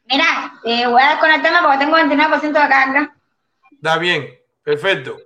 Mira, 0.10 0.54
eh, 0.64 0.88
voy 0.88 1.02
a 1.02 1.10
desconectarme 1.12 1.60
porque 1.62 1.80
tengo 1.80 1.98
29% 1.98 2.42
de 2.42 2.70
carga. 2.70 3.16
Está 3.72 3.98
bien, 3.98 4.40
perfecto. 4.64 5.18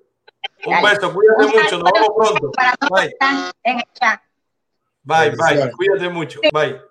Un 0.66 0.74
Dale. 0.74 0.90
beso, 0.90 1.14
cuídate 1.14 1.46
mucho, 1.46 1.78
nos 1.78 1.92
vemos 1.92 2.10
pronto. 2.18 2.52
Para 2.52 2.76
todos 2.78 2.90
Bye, 2.90 3.02
los 3.02 3.02
que 3.02 3.14
están 3.14 3.52
en 3.64 3.78
el 3.78 3.86
chat. 3.94 4.22
Bye, 5.04 5.32
bye. 5.32 5.72
Cuídate 5.72 6.10
mucho. 6.10 6.40
Bye. 6.54 6.82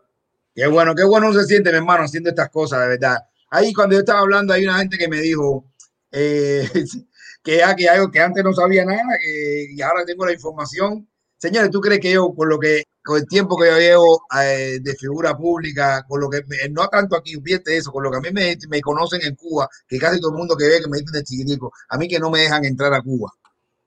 Qué 0.55 0.67
bueno, 0.67 0.95
qué 0.95 1.05
bueno 1.05 1.33
se 1.33 1.45
siente, 1.45 1.71
mi 1.71 1.79
hermano, 1.79 2.05
haciendo 2.05 2.31
estas 2.31 2.51
cosas, 2.51 2.81
de 2.81 2.89
verdad. 2.89 3.19
Ahí 3.51 3.73
cuando 3.73 3.95
yo 3.95 4.01
estaba 4.01 4.21
hablando, 4.21 4.53
hay 4.53 4.65
una 4.65 4.79
gente 4.79 4.99
que 4.99 5.09
me 5.09 5.21
dijo 5.21 5.65
eh, 6.13 6.69
que, 7.43 7.59
ya, 7.59 7.75
que 7.75 7.89
algo 7.89 8.11
que 8.11 8.21
antes 8.21 8.43
no 8.45 8.53
sabía 8.53 8.85
nada, 8.85 9.19
que 9.23 9.69
y 9.73 9.81
ahora 9.81 10.05
tengo 10.05 10.27
la 10.27 10.33
información. 10.33 11.09
Señores, 11.39 11.71
¿tú 11.71 11.81
crees 11.81 12.01
que 12.01 12.13
yo, 12.13 12.35
por 12.35 12.49
lo 12.49 12.59
que, 12.59 12.85
con 13.03 13.19
el 13.19 13.27
tiempo 13.27 13.57
que 13.57 13.69
yo 13.69 13.79
llevo 13.79 14.23
eh, 14.43 14.79
de 14.83 14.95
figura 14.97 15.37
pública, 15.37 16.05
con 16.07 16.21
lo 16.21 16.29
que, 16.29 16.43
no 16.71 16.87
tanto 16.89 17.17
aquí, 17.17 17.41
fíjate 17.43 17.79
eso, 17.79 17.91
con 17.91 18.03
lo 18.03 18.11
que 18.11 18.19
a 18.19 18.21
mí 18.21 18.29
me, 18.33 18.57
me 18.69 18.81
conocen 18.83 19.23
en 19.23 19.35
Cuba, 19.37 19.69
que 19.89 19.99
casi 19.99 20.21
todo 20.21 20.33
el 20.33 20.37
mundo 20.37 20.57
que 20.57 20.69
ve 20.69 20.81
que 20.81 20.89
me 20.89 20.99
dicen 20.99 21.13
de 21.13 21.25
chiquitico, 21.25 21.73
a 21.89 21.97
mí 21.97 22.09
que 22.09 22.19
no 22.19 22.31
me 22.31 22.41
dejan 22.41 22.65
entrar 22.67 22.93
a 22.93 23.01
Cuba, 23.01 23.33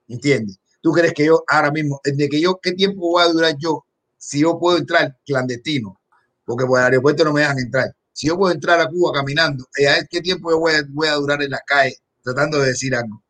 ¿entiendes? 0.08 0.58
¿Tú 0.82 0.92
crees 0.92 1.14
que 1.14 1.26
yo 1.26 1.44
ahora 1.48 1.72
mismo, 1.72 2.02
de 2.04 2.28
que 2.28 2.42
yo, 2.42 2.60
qué 2.62 2.72
tiempo 2.72 3.02
voy 3.02 3.24
a 3.24 3.32
durar 3.32 3.56
yo 3.60 3.86
si 4.26 4.40
yo 4.40 4.58
puedo 4.60 4.78
entrar 4.78 5.18
clandestino? 5.26 6.00
porque 6.46 6.66
por 6.66 6.80
el 6.80 6.86
aeropuerto 6.86 7.24
no 7.24 7.34
me 7.34 7.42
dejan 7.42 7.60
entrar. 7.60 7.96
Si 8.12 8.28
yo 8.28 8.38
puedo 8.38 8.54
entrar 8.54 8.80
a 8.80 8.88
Cuba 8.88 9.12
caminando, 9.14 9.66
eh, 9.78 9.88
¿a 9.88 10.06
¿qué 10.06 10.22
tiempo 10.22 10.52
yo 10.52 10.60
voy 10.60 11.08
a, 11.08 11.14
durar 11.16 11.42
en 11.42 11.52
la 11.52 11.62
calle 11.66 11.98
tratando 12.22 12.60
de 12.60 12.68
decir 12.68 12.94
algo? 12.96 13.24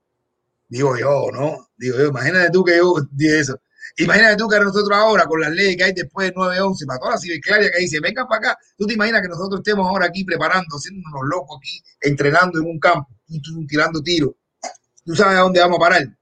Digo 0.68 0.98
yo, 0.98 1.30
¿no? 1.32 1.70
Digo 1.78 1.98
yo, 1.98 2.08
imagínate 2.08 2.50
tú 2.52 2.64
que 2.64 2.78
yo 2.78 2.96
dije 3.12 3.40
eso. 3.40 3.60
Imagínate 3.98 4.38
tú 4.38 4.48
que 4.50 4.60
nosotros 4.60 4.98
ahora, 4.98 5.26
con 5.26 5.40
las 5.40 5.52
leyes 5.52 5.78
que 5.78 5.84
hay 5.84 5.94
después 5.94 6.28
del 6.28 6.36
9-11, 6.36 6.88
para 6.88 7.00
todas 7.00 7.16
las 7.16 7.22
ciberclarias 7.22 7.72
que 7.72 7.80
dice, 7.82 8.00
venga 8.00 8.28
para 8.28 8.40
acá, 8.40 8.60
tú 8.76 8.88
te 8.88 8.94
imaginas 8.96 9.22
que 9.22 9.28
nosotros 9.28 9.60
estemos 9.60 9.88
ahora 9.88 10.08
aquí 10.08 10.24
preparando, 10.24 10.76
haciendo 10.76 11.08
unos 11.14 11.30
locos 11.30 11.60
aquí, 11.60 11.80
entrenando 12.02 12.60
en 12.60 12.66
un 12.66 12.80
campo, 12.80 13.08
y 13.28 13.40
tú 13.40 13.66
tirando 13.68 14.02
tiros. 14.02 14.32
¿Tú 15.06 15.16
sabes 15.16 15.38
a 15.38 15.42
dónde 15.42 15.60
vamos 15.60 15.78
a 15.78 15.80
parar? 15.80 16.18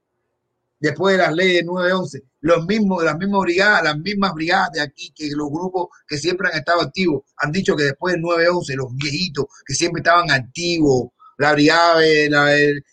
Después 0.82 1.16
de 1.16 1.22
las 1.22 1.32
leyes 1.32 1.64
9-11, 1.64 2.22
los 2.40 2.66
mismos, 2.66 3.04
las 3.04 3.16
mismas 3.16 3.42
brigadas, 3.42 3.84
las 3.84 3.98
mismas 3.98 4.34
brigadas 4.34 4.72
de 4.72 4.80
aquí, 4.80 5.12
que 5.14 5.30
los 5.30 5.48
grupos 5.48 5.88
que 6.08 6.18
siempre 6.18 6.48
han 6.48 6.58
estado 6.58 6.80
activos, 6.80 7.22
han 7.36 7.52
dicho 7.52 7.76
que 7.76 7.84
después 7.84 8.14
del 8.14 8.22
9-11, 8.22 8.74
los 8.74 8.94
viejitos 8.96 9.46
que 9.64 9.74
siempre 9.74 10.00
estaban 10.00 10.28
activos, 10.32 11.10
la 11.38 11.52
brigada, 11.52 12.00
la, 12.28 12.46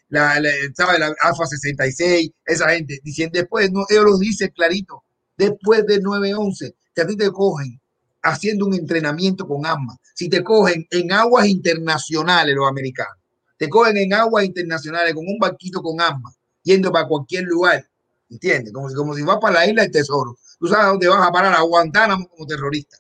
la, 0.09 0.39
la, 0.39 0.97
la 0.99 1.15
Alfa 1.23 1.45
66, 1.47 2.29
esa 2.45 2.69
gente, 2.69 2.99
dicen 3.03 3.31
después, 3.33 3.71
no, 3.71 3.85
ellos 3.89 4.05
lo 4.05 4.17
dicen 4.19 4.51
clarito, 4.55 5.03
después 5.35 5.83
del 5.87 6.03
9-11, 6.03 6.75
que 6.93 7.01
a 7.01 7.07
ti 7.07 7.17
te 7.17 7.31
cogen 7.31 7.81
haciendo 8.21 8.67
un 8.67 8.75
entrenamiento 8.75 9.47
con 9.47 9.65
armas, 9.65 9.97
si 10.13 10.29
te 10.29 10.43
cogen 10.43 10.85
en 10.91 11.11
aguas 11.11 11.47
internacionales 11.47 12.53
los 12.55 12.69
americanos, 12.69 13.17
te 13.57 13.67
cogen 13.67 13.97
en 13.97 14.13
aguas 14.13 14.45
internacionales 14.45 15.15
con 15.15 15.25
un 15.27 15.39
barquito 15.39 15.81
con 15.81 15.99
armas, 15.99 16.38
yendo 16.69 16.91
para 16.91 17.07
cualquier 17.07 17.45
lugar, 17.45 17.83
¿entiendes? 18.29 18.71
Como 18.71 18.89
si, 18.89 18.95
como 18.95 19.15
si 19.15 19.23
vas 19.23 19.37
para 19.41 19.55
la 19.55 19.67
isla 19.67 19.81
del 19.81 19.91
tesoro. 19.91 20.37
Tú 20.59 20.67
sabes 20.67 20.85
dónde 20.87 21.07
vas 21.07 21.27
a 21.27 21.31
parar 21.31 21.53
a 21.53 21.61
Guantánamo 21.61 22.27
como 22.29 22.45
terrorista. 22.45 22.97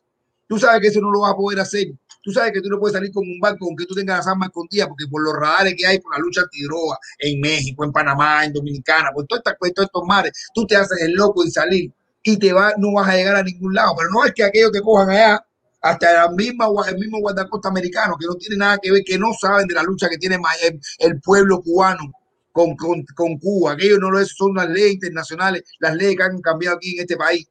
Tú 0.47 0.57
sabes 0.57 0.81
que 0.81 0.87
eso 0.87 1.01
no 1.01 1.11
lo 1.11 1.21
vas 1.21 1.33
a 1.33 1.35
poder 1.35 1.59
hacer. 1.59 1.87
Tú 2.21 2.31
sabes 2.31 2.51
que 2.51 2.61
tú 2.61 2.69
no 2.69 2.79
puedes 2.79 2.95
salir 2.95 3.11
con 3.11 3.23
un 3.23 3.39
barco 3.39 3.65
aunque 3.65 3.85
tú 3.85 3.93
tengas 3.93 4.17
las 4.17 4.27
armas 4.27 4.49
escondidas, 4.49 4.87
porque 4.87 5.05
por 5.07 5.21
los 5.21 5.33
radares 5.33 5.75
que 5.77 5.85
hay 5.85 5.99
por 5.99 6.11
la 6.11 6.19
lucha 6.19 6.41
antidroga 6.41 6.97
en 7.19 7.39
México, 7.39 7.83
en 7.85 7.91
Panamá, 7.91 8.43
en 8.43 8.53
Dominicana, 8.53 9.11
por 9.13 9.25
todas 9.25 9.43
estas 9.45 9.57
todos 9.59 9.85
estos 9.85 10.03
mares, 10.05 10.31
tú 10.53 10.65
te 10.65 10.75
haces 10.75 11.01
el 11.01 11.13
loco 11.13 11.45
y 11.45 11.51
salir 11.51 11.91
y 12.23 12.37
te 12.37 12.51
va, 12.51 12.73
no 12.77 12.93
vas 12.93 13.07
a 13.07 13.15
llegar 13.15 13.35
a 13.35 13.43
ningún 13.43 13.73
lado. 13.73 13.93
Pero 13.97 14.09
no 14.09 14.25
es 14.25 14.33
que 14.33 14.43
aquellos 14.43 14.71
te 14.71 14.81
cojan 14.81 15.11
allá, 15.11 15.45
hasta 15.81 16.13
la 16.13 16.31
misma, 16.31 16.67
el 16.87 16.97
mismo 16.97 17.19
guardacosta 17.19 17.69
americano, 17.69 18.17
que 18.19 18.25
no 18.25 18.35
tiene 18.35 18.57
nada 18.57 18.77
que 18.79 18.91
ver, 18.91 19.03
que 19.05 19.17
no 19.17 19.31
saben 19.39 19.67
de 19.67 19.75
la 19.75 19.83
lucha 19.83 20.09
que 20.09 20.17
tiene 20.17 20.37
el, 20.63 20.79
el 20.99 21.21
pueblo 21.21 21.61
cubano 21.61 22.11
con, 22.59 22.75
con, 22.75 23.05
con, 23.15 23.37
Cuba. 23.37 23.77
No 23.99 24.11
lo 24.11 24.19
es, 24.19 24.29
son 24.35 24.55
las 24.55 24.69
leyes 24.69 24.93
internacionales, 24.93 25.63
las 25.79 25.95
leyes 25.95 26.17
que 26.17 26.23
han 26.23 26.41
cambiado 26.41 26.75
aquí 26.75 26.95
en 26.95 27.01
este 27.01 27.15
país. 27.15 27.47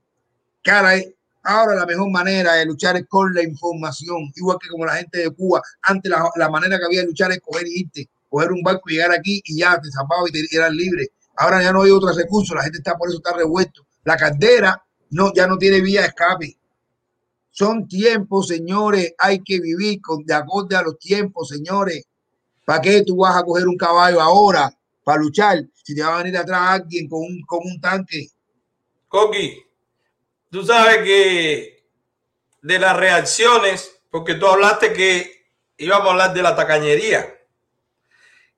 Cara, 0.63 1.01
ahora 1.45 1.75
la 1.75 1.87
mejor 1.87 2.11
manera 2.11 2.55
de 2.55 2.67
luchar 2.67 2.97
es 2.97 3.07
con 3.09 3.33
la 3.33 3.43
información, 3.43 4.31
igual 4.37 4.59
que 4.61 4.69
como 4.69 4.85
la 4.85 4.97
gente 4.97 5.21
de 5.21 5.31
Cuba. 5.31 5.63
Antes 5.83 6.11
la, 6.11 6.29
la 6.37 6.51
manera 6.51 6.79
que 6.79 6.85
había 6.85 7.01
de 7.01 7.07
luchar 7.07 7.33
es 7.33 7.41
coger 7.41 7.67
y 7.67 7.81
irte, 7.81 8.09
coger 8.29 8.53
un 8.53 8.63
barco 8.63 8.91
y 8.91 8.95
llegar 8.95 9.13
aquí 9.13 9.41
y 9.45 9.59
ya 9.59 9.81
te 9.81 9.91
zapaba 9.91 10.29
y 10.29 10.33
te 10.33 10.57
eras 10.57 10.73
libre. 10.73 11.09
Ahora 11.37 11.63
ya 11.63 11.73
no 11.73 11.83
hay 11.83 11.91
otro 11.91 12.13
recurso, 12.13 12.55
la 12.55 12.65
gente 12.65 12.79
está 12.79 12.95
por 12.97 13.09
eso 13.09 13.19
está 13.19 13.35
revuelto. 13.35 13.87
La 14.05 14.17
caldera 14.17 14.83
no, 15.11 15.33
ya 15.33 15.47
no 15.47 15.57
tiene 15.57 15.81
vía 15.81 16.03
de 16.03 16.09
escape. 16.09 16.59
Son 17.51 17.89
tiempos, 17.89 18.49
señores, 18.49 19.15
hay 19.19 19.43
que 19.43 19.59
vivir 19.59 20.03
con, 20.03 20.25
de 20.25 20.35
acorde 20.35 20.77
a 20.77 20.83
los 20.83 20.99
tiempos, 20.99 21.49
señores. 21.49 22.05
¿Para 22.67 22.83
qué 22.83 23.03
tú 23.03 23.17
vas 23.17 23.35
a 23.35 23.43
coger 23.43 23.67
un 23.67 23.79
caballo 23.79 24.21
ahora? 24.21 24.71
Para 25.09 25.23
luchar 25.23 25.65
si 25.83 25.95
te 25.95 26.03
va 26.03 26.17
a 26.19 26.23
venir 26.23 26.37
atrás 26.37 26.83
alguien 26.83 27.09
con 27.09 27.21
un, 27.21 27.41
con 27.47 27.61
un 27.65 27.81
tanque. 27.81 28.29
Coqui, 29.09 29.59
tú 30.51 30.63
sabes 30.63 30.99
que 30.99 31.87
de 32.61 32.79
las 32.79 32.95
reacciones, 32.95 34.03
porque 34.11 34.35
tú 34.35 34.47
hablaste 34.47 34.93
que 34.93 35.47
íbamos 35.79 36.09
a 36.09 36.11
hablar 36.11 36.35
de 36.35 36.43
la 36.43 36.55
tacañería 36.55 37.35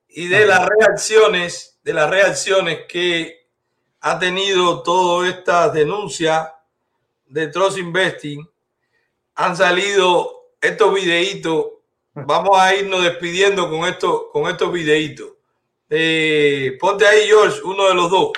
y 0.09 0.27
de 0.27 0.45
las 0.45 0.67
reacciones, 0.67 1.79
de 1.83 1.93
las 1.93 2.09
reacciones 2.09 2.79
que 2.85 3.47
ha 4.01 4.19
tenido 4.19 4.83
todas 4.83 5.33
estas 5.33 5.71
denuncias 5.71 6.51
de 7.27 7.47
Trust 7.47 7.77
Investing, 7.77 8.45
han 9.35 9.55
salido 9.55 10.51
estos 10.59 10.93
videitos. 10.93 11.67
Vamos 12.13 12.59
a 12.59 12.75
irnos 12.75 13.05
despidiendo 13.05 13.69
con, 13.69 13.87
esto, 13.87 14.29
con 14.33 14.51
estos 14.51 14.69
videitos. 14.73 15.29
Eh, 15.93 16.77
ponte 16.79 17.05
ahí, 17.05 17.27
George, 17.27 17.59
uno 17.65 17.85
de 17.89 17.93
los 17.93 18.09
dos. 18.09 18.31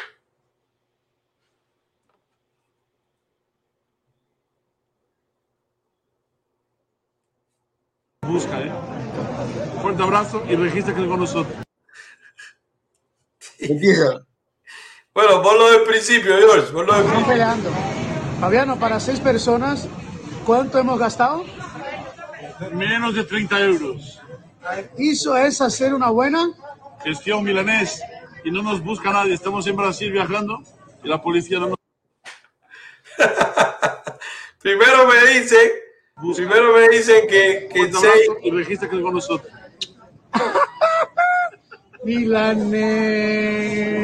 Busca, 8.21 8.59
¿eh? 8.59 8.71
Fuerte 9.83 10.01
abrazo 10.01 10.43
y 10.49 10.55
regístrate 10.55 11.07
con 11.07 11.19
nosotros. 11.19 11.55
Empieza. 13.59 14.25
Bueno, 15.13 15.43
ponlo 15.43 15.69
del 15.69 15.83
principio, 15.83 16.35
George. 16.35 16.73
Ponlo 16.73 16.91
del 16.91 17.03
principio. 17.03 17.27
peleando. 17.27 17.69
Fabiano, 18.39 18.79
para 18.79 18.99
seis 18.99 19.19
personas, 19.19 19.87
¿cuánto 20.43 20.79
hemos 20.79 20.97
gastado? 20.97 21.45
Menos 22.71 23.13
de 23.13 23.23
30 23.25 23.59
euros. 23.59 24.19
¿Hizo 24.97 25.37
es 25.37 25.61
hacer 25.61 25.93
una 25.93 26.09
buena? 26.09 26.51
Gestión 27.03 27.43
milanés. 27.43 28.01
Y 28.43 28.51
no 28.51 28.61
nos 28.61 28.83
busca 28.83 29.11
nadie. 29.11 29.33
Estamos 29.33 29.65
en 29.67 29.75
Brasil 29.75 30.11
viajando 30.11 30.61
y 31.03 31.07
la 31.07 31.21
policía 31.21 31.59
no 31.59 31.69
nos... 31.69 31.77
Primero 34.61 35.07
me 35.07 35.33
dicen, 35.33 35.71
primero 36.35 36.73
me 36.73 36.87
dicen 36.87 37.27
que, 37.27 37.69
que 37.71 37.91
seis, 37.91 38.29
y 38.43 38.49
regístrate 38.49 39.01
con 39.01 39.13
nosotros. 39.13 39.51
Milanés. 42.05 42.71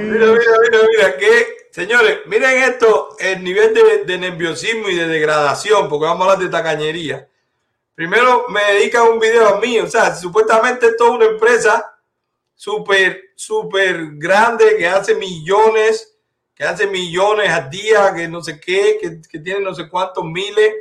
Mira, 0.05 0.25
mira, 0.25 0.51
mira, 0.61 0.79
mira, 0.89 1.17
que, 1.17 1.69
señores, 1.71 2.19
miren 2.25 2.63
esto, 2.63 3.15
el 3.19 3.41
nivel 3.41 3.73
de, 3.73 4.03
de 4.05 4.17
nerviosismo 4.17 4.89
y 4.89 4.95
de 4.95 5.07
degradación, 5.07 5.87
porque 5.87 6.05
vamos 6.07 6.27
a 6.27 6.31
hablar 6.31 6.45
de 6.45 6.51
tacañería. 6.51 7.29
Primero 7.95 8.47
me 8.49 8.61
dedican 8.73 9.07
un 9.07 9.19
video 9.19 9.47
a 9.47 9.59
mí, 9.59 9.79
o 9.79 9.87
sea, 9.89 10.13
supuestamente 10.13 10.87
esto 10.87 11.05
es 11.05 11.11
una 11.11 11.25
empresa 11.25 11.98
súper, 12.59 13.31
súper 13.37 14.17
grande 14.17 14.75
que 14.77 14.85
hace 14.85 15.15
millones, 15.15 16.17
que 16.53 16.65
hace 16.65 16.87
millones 16.87 17.49
al 17.49 17.69
día, 17.69 18.13
que 18.13 18.27
no 18.27 18.43
sé 18.43 18.59
qué, 18.59 18.97
que, 19.01 19.21
que 19.21 19.39
tiene 19.39 19.61
no 19.61 19.73
sé 19.73 19.87
cuántos 19.87 20.25
miles, 20.25 20.73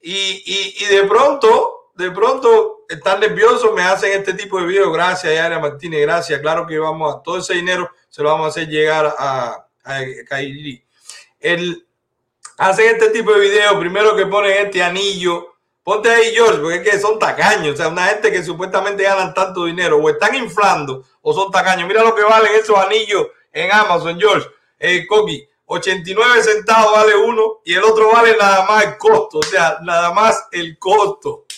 y, 0.00 0.12
y, 0.12 0.74
y 0.80 0.86
de 0.86 1.04
pronto, 1.04 1.92
de 1.94 2.10
pronto 2.10 2.84
están 2.88 3.20
nerviosos, 3.20 3.72
me 3.72 3.82
hacen 3.82 4.10
este 4.10 4.34
tipo 4.34 4.58
de 4.58 4.66
videos. 4.66 4.92
Gracias, 4.92 5.32
Yara 5.32 5.60
Martínez, 5.60 6.00
gracias. 6.00 6.40
Claro 6.40 6.66
que 6.66 6.80
vamos 6.80 7.14
a 7.14 7.22
todo 7.22 7.38
ese 7.38 7.54
dinero 7.54 7.88
se 8.08 8.20
lo 8.20 8.30
vamos 8.30 8.46
a 8.46 8.48
hacer 8.48 8.68
llegar 8.68 9.14
a, 9.16 9.68
a 9.84 10.00
Kairi. 10.28 10.84
El, 11.38 11.86
hacen 12.58 12.88
este 12.88 13.10
tipo 13.10 13.32
de 13.32 13.40
videos, 13.40 13.76
primero 13.76 14.16
que 14.16 14.26
ponen 14.26 14.66
este 14.66 14.82
anillo 14.82 15.53
Ponte 15.84 16.08
ahí, 16.08 16.32
George, 16.34 16.60
porque 16.60 16.76
es 16.76 16.90
que 16.90 16.98
son 16.98 17.18
tacaños. 17.18 17.74
O 17.74 17.76
sea, 17.76 17.88
una 17.88 18.06
gente 18.06 18.32
que 18.32 18.42
supuestamente 18.42 19.02
ganan 19.02 19.34
tanto 19.34 19.66
dinero, 19.66 19.98
o 19.98 20.08
están 20.08 20.34
inflando, 20.34 21.04
o 21.20 21.34
son 21.34 21.50
tacaños. 21.50 21.86
Mira 21.86 22.02
lo 22.02 22.14
que 22.14 22.22
valen 22.22 22.54
esos 22.54 22.78
anillos 22.78 23.26
en 23.52 23.70
Amazon, 23.70 24.18
George. 24.18 24.48
Eh, 24.78 25.06
Coqui, 25.06 25.46
89 25.66 26.42
centavos 26.42 26.92
vale 26.92 27.14
uno 27.14 27.60
y 27.64 27.74
el 27.74 27.84
otro 27.84 28.10
vale 28.10 28.34
nada 28.34 28.64
más 28.64 28.84
el 28.84 28.96
costo. 28.96 29.38
O 29.40 29.42
sea, 29.42 29.78
nada 29.82 30.12
más 30.12 30.48
el 30.50 30.78
costo. 30.78 31.44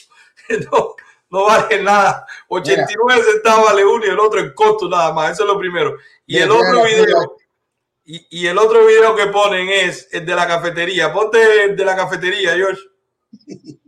No, 0.48 0.94
no 1.28 1.44
vale 1.46 1.82
nada. 1.82 2.24
89 2.46 3.22
centavos 3.32 3.66
vale 3.66 3.84
uno 3.84 4.06
y 4.06 4.10
el 4.10 4.18
otro 4.20 4.38
el 4.38 4.54
costo 4.54 4.88
nada 4.88 5.12
más. 5.12 5.32
Eso 5.32 5.42
es 5.42 5.48
lo 5.48 5.58
primero. 5.58 5.96
Y 6.24 6.38
el 6.38 6.50
otro 6.52 6.84
video, 6.84 7.36
y, 8.04 8.26
y 8.30 8.46
el 8.46 8.56
otro 8.56 8.86
video 8.86 9.16
que 9.16 9.26
ponen 9.26 9.68
es 9.68 10.08
el 10.12 10.24
de 10.24 10.34
la 10.36 10.46
cafetería. 10.46 11.12
Ponte 11.12 11.64
el 11.64 11.76
de 11.76 11.84
la 11.84 11.96
cafetería, 11.96 12.54
George. 12.54 12.80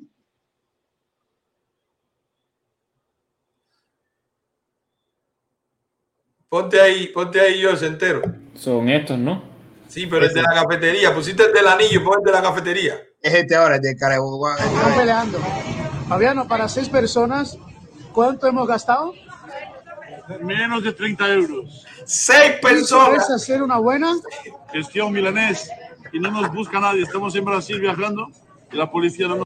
Ponte 6.48 6.80
ahí, 6.80 7.08
ponte 7.08 7.38
ahí, 7.38 7.60
George, 7.60 7.84
entero. 7.84 8.22
Son 8.54 8.88
estos, 8.88 9.18
¿no? 9.18 9.42
Sí, 9.86 10.06
pero 10.06 10.24
el 10.24 10.32
de 10.32 10.40
la 10.40 10.54
cafetería. 10.54 11.14
Pusiste 11.14 11.44
el 11.44 11.52
del 11.52 11.66
anillo, 11.66 12.02
pon 12.02 12.20
el 12.20 12.24
de 12.24 12.32
la 12.32 12.42
cafetería. 12.42 13.02
Es 13.20 13.34
este 13.34 13.54
ahora, 13.54 13.76
el 13.76 13.82
de 13.82 13.94
Carabobo. 13.94 14.50
Están 14.50 14.94
peleando. 14.96 15.38
Fabiano, 16.08 16.48
para 16.48 16.66
seis 16.66 16.88
personas, 16.88 17.58
¿cuánto 18.14 18.46
hemos 18.46 18.66
gastado? 18.66 19.12
Menos 20.40 20.82
de 20.84 20.92
30 20.92 21.28
euros. 21.34 21.86
Seis 22.06 22.54
¿Puedes 22.62 22.90
hacer 22.92 23.62
una 23.62 23.76
buena? 23.76 24.14
Gestión 24.72 25.12
milanés. 25.12 25.70
Y 26.14 26.18
no 26.18 26.30
nos 26.30 26.50
busca 26.50 26.80
nadie. 26.80 27.02
Estamos 27.02 27.34
en 27.34 27.44
Brasil 27.44 27.78
viajando 27.78 28.26
y 28.72 28.76
la 28.76 28.90
policía 28.90 29.28
no 29.28 29.36
nos... 29.36 29.44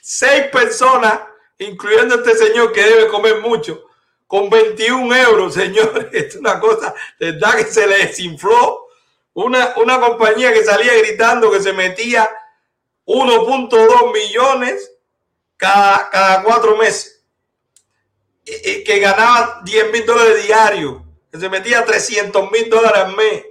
Seis 0.00 0.44
personas, 0.52 1.20
incluyendo 1.58 2.16
este 2.16 2.34
señor 2.34 2.72
que 2.72 2.82
debe 2.82 3.06
comer 3.08 3.40
mucho, 3.40 3.80
con 4.34 4.50
21 4.50 5.14
euros, 5.14 5.54
señores. 5.54 6.08
Es 6.12 6.34
una 6.34 6.58
cosa, 6.58 6.92
de 7.20 7.30
verdad 7.30 7.54
que 7.54 7.66
se 7.66 7.86
le 7.86 7.98
desinfló. 7.98 8.88
Una, 9.32 9.74
una 9.76 10.00
compañía 10.00 10.52
que 10.52 10.64
salía 10.64 10.92
gritando 10.94 11.52
que 11.52 11.60
se 11.60 11.72
metía 11.72 12.28
1.2 13.06 14.12
millones 14.12 14.90
cada, 15.56 16.10
cada 16.10 16.42
cuatro 16.42 16.76
meses. 16.76 17.22
Y- 18.44 18.82
que 18.82 18.98
ganaba 18.98 19.60
10 19.64 19.92
mil 19.92 20.04
dólares 20.04 20.44
diarios. 20.44 21.00
Que 21.30 21.38
se 21.38 21.48
metía 21.48 21.84
300 21.84 22.50
mil 22.50 22.68
dólares 22.68 23.04
al 23.04 23.14
mes. 23.14 23.44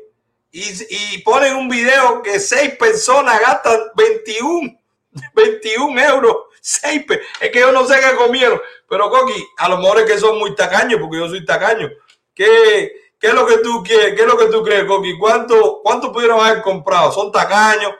Y, 0.51 0.65
y 0.89 1.17
ponen 1.19 1.55
un 1.55 1.69
video 1.69 2.21
que 2.21 2.41
seis 2.41 2.75
personas 2.75 3.39
gastan 3.39 3.79
21, 3.95 4.77
21 5.33 6.01
euros. 6.01 6.35
Seis 6.65 7.05
es 7.41 7.51
que 7.51 7.59
yo 7.59 7.71
no 7.71 7.85
sé 7.85 7.95
qué 7.99 8.15
comieron. 8.17 8.61
Pero 8.93 9.09
Coqui, 9.09 9.47
a 9.57 9.69
lo 9.69 9.79
mejor 9.79 10.01
es 10.01 10.05
que 10.05 10.19
son 10.19 10.37
muy 10.37 10.53
tacaños, 10.53 10.99
porque 11.01 11.17
yo 11.17 11.27
soy 11.27 11.43
tacaño. 11.43 11.89
¿Qué, 12.31 12.93
qué 13.19 13.27
es 13.27 13.33
lo 13.33 13.43
que 13.43 13.57
tú 13.57 13.81
quieres? 13.83 14.13
¿Qué 14.13 14.21
es 14.21 14.27
lo 14.27 14.37
que 14.37 14.45
tú 14.45 14.61
crees, 14.61 14.85
Coqui? 14.85 15.17
¿Cuánto, 15.17 15.81
¿Cuánto 15.83 16.11
pudieron 16.11 16.39
haber 16.39 16.61
comprado? 16.61 17.11
¿Son 17.11 17.31
tacaños? 17.31 17.91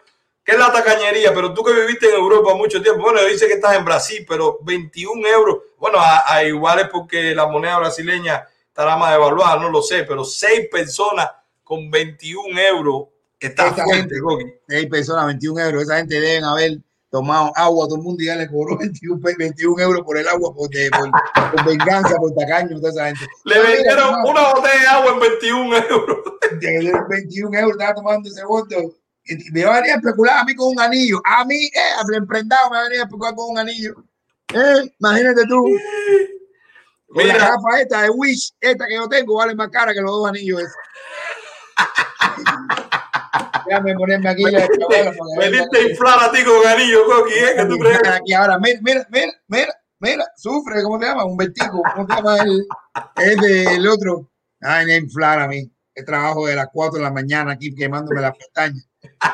¿Qué 0.43 0.51
es 0.51 0.59
la 0.59 0.71
tacañería? 0.71 1.33
Pero 1.33 1.51
tú 1.51 1.63
que 1.63 1.73
viviste 1.73 2.09
en 2.09 2.13
Europa 2.13 2.53
mucho 2.53 2.79
tiempo, 2.79 3.01
bueno, 3.01 3.23
dice 3.23 3.47
que 3.47 3.53
estás 3.53 3.75
en 3.75 3.83
Brasil, 3.83 4.23
pero 4.29 4.59
21 4.61 5.27
euros, 5.29 5.63
bueno, 5.79 5.97
a, 5.99 6.31
a 6.31 6.43
igual 6.43 6.81
es 6.81 6.89
porque 6.89 7.33
la 7.33 7.47
moneda 7.47 7.79
brasileña 7.79 8.47
estará 8.67 8.95
más 8.95 9.13
devaluada, 9.13 9.59
no 9.59 9.71
lo 9.71 9.81
sé, 9.81 10.03
pero 10.03 10.23
seis 10.23 10.67
personas 10.69 11.27
con 11.63 11.89
21 11.89 12.59
euros 12.59 13.07
está 13.39 13.73
fuerte, 13.73 13.95
gente, 13.95 14.19
Coqui. 14.19 14.45
seis 14.67 14.87
personas, 14.87 15.25
21 15.25 15.59
euros. 15.59 15.83
Esa 15.85 15.97
gente 15.97 16.21
deben 16.21 16.43
haber 16.43 16.77
tomado 17.13 17.51
agua, 17.55 17.85
todo 17.87 17.97
el 17.97 18.01
mundo 18.01 18.23
ya 18.25 18.35
le 18.35 18.49
cobró 18.49 18.75
21, 18.79 19.21
pe- 19.21 19.35
21 19.37 19.79
euros 19.83 20.01
por 20.03 20.17
el 20.17 20.27
agua, 20.27 20.51
por, 20.53 20.67
de- 20.69 20.89
por- 20.89 21.51
por 21.51 21.63
venganza, 21.65 22.15
por 22.17 22.33
tacaño, 22.33 22.75
toda 22.81 22.89
esa 22.89 23.05
gente. 23.05 23.25
Le 23.45 23.55
mira, 23.55 23.69
vendieron 23.69 24.15
una 24.25 24.53
botella 24.53 24.81
de 24.81 24.87
agua 24.87 25.11
en 25.13 25.19
21 25.19 25.77
euros. 25.77 26.17
de 26.59 26.93
21 27.09 27.57
euros 27.59 27.71
estaba 27.73 27.93
tomando 27.93 28.27
ese 28.29 28.43
voto. 28.43 28.75
Me 29.53 29.63
va 29.63 29.75
a 29.75 29.79
venir 29.81 29.93
a 29.93 29.95
especular 29.97 30.39
a 30.39 30.43
mí 30.43 30.55
con 30.55 30.69
un 30.69 30.79
anillo. 30.81 31.21
A 31.23 31.45
mí, 31.45 31.65
eh, 31.67 31.71
al 32.01 32.13
emprendado 32.15 32.69
me 32.71 32.77
va 32.77 32.81
a 32.81 32.85
venir 32.85 32.99
a 33.01 33.03
especular 33.03 33.35
con 33.35 33.51
un 33.51 33.57
anillo. 33.59 33.95
Eh, 34.53 34.91
imagínate 34.99 35.43
tú. 35.47 35.63
Con 37.07 37.27
la 37.27 37.33
Mira. 37.33 37.47
capa 37.47 37.79
esta 37.79 38.01
de 38.01 38.09
Wish, 38.09 38.53
esta 38.59 38.87
que 38.87 38.95
yo 38.95 39.07
tengo, 39.07 39.35
vale 39.35 39.53
más 39.53 39.69
cara 39.69 39.93
que 39.93 40.01
los 40.01 40.11
dos 40.11 40.27
anillos 40.27 40.61
esos. 40.61 40.75
Déjame 43.73 43.95
ponerme 43.95 44.29
aquí 44.29 44.43
vean 44.43 44.69
Veniste 45.39 45.77
a 45.77 45.81
inflar 45.81 46.19
a 46.23 46.31
ti 46.31 46.43
con 46.43 46.67
anillo, 46.67 47.05
Coqui, 47.05 47.33
¿eh? 47.33 47.53
¿Qué 47.57 47.65
tú 47.65 47.77
crees? 47.77 47.99
Aquí 48.07 48.33
ahora, 48.33 48.59
mira, 48.59 48.79
mira, 48.83 49.07
mira, 49.09 49.33
mira, 49.47 49.73
mira, 49.99 50.25
sufre, 50.37 50.83
¿cómo 50.83 50.99
se 50.99 51.05
llama? 51.05 51.25
Un 51.25 51.37
vertigo, 51.37 51.81
¿cómo 51.95 52.07
se 52.07 52.15
llama 52.15 52.37
el, 52.37 52.65
el 53.17 53.37
del 53.39 53.87
otro? 53.87 54.29
Ay, 54.61 54.85
me 54.85 54.97
inflar 54.97 55.39
a 55.39 55.47
mí. 55.47 55.69
El 55.95 56.05
trabajo 56.05 56.47
de 56.47 56.55
las 56.55 56.67
4 56.71 56.97
de 56.97 57.03
la 57.03 57.11
mañana 57.11 57.51
aquí 57.53 57.73
quemándome 57.75 58.21
las 58.21 58.35
pestañas, 58.37 58.87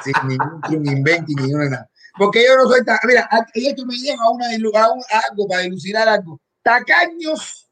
sin 0.03 0.13
ningún 0.27 0.85
invento 0.87 1.27
ni 1.37 1.51
nada. 1.51 1.89
Porque 2.17 2.43
yo 2.45 2.57
no 2.57 2.67
soy 2.67 2.83
tan. 2.83 2.97
Mira, 3.05 3.29
y 3.53 3.67
esto 3.67 3.85
me 3.85 3.95
lleva 3.95 4.23
a, 4.23 4.29
una, 4.31 4.47
a, 4.47 4.91
un- 4.91 5.03
a 5.11 5.19
algo 5.29 5.47
para 5.47 5.61
dilucidar 5.61 6.09
algo. 6.09 6.39
Tacaños. 6.61 7.69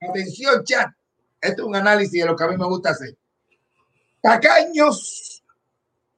Atención, 0.00 0.62
chat. 0.64 0.88
Esto 1.40 1.62
es 1.62 1.68
un 1.68 1.76
análisis 1.76 2.20
de 2.20 2.26
lo 2.26 2.36
que 2.36 2.44
a 2.44 2.48
mí 2.48 2.56
me 2.56 2.66
gusta 2.66 2.90
hacer. 2.90 3.16
Tacaños 4.20 5.33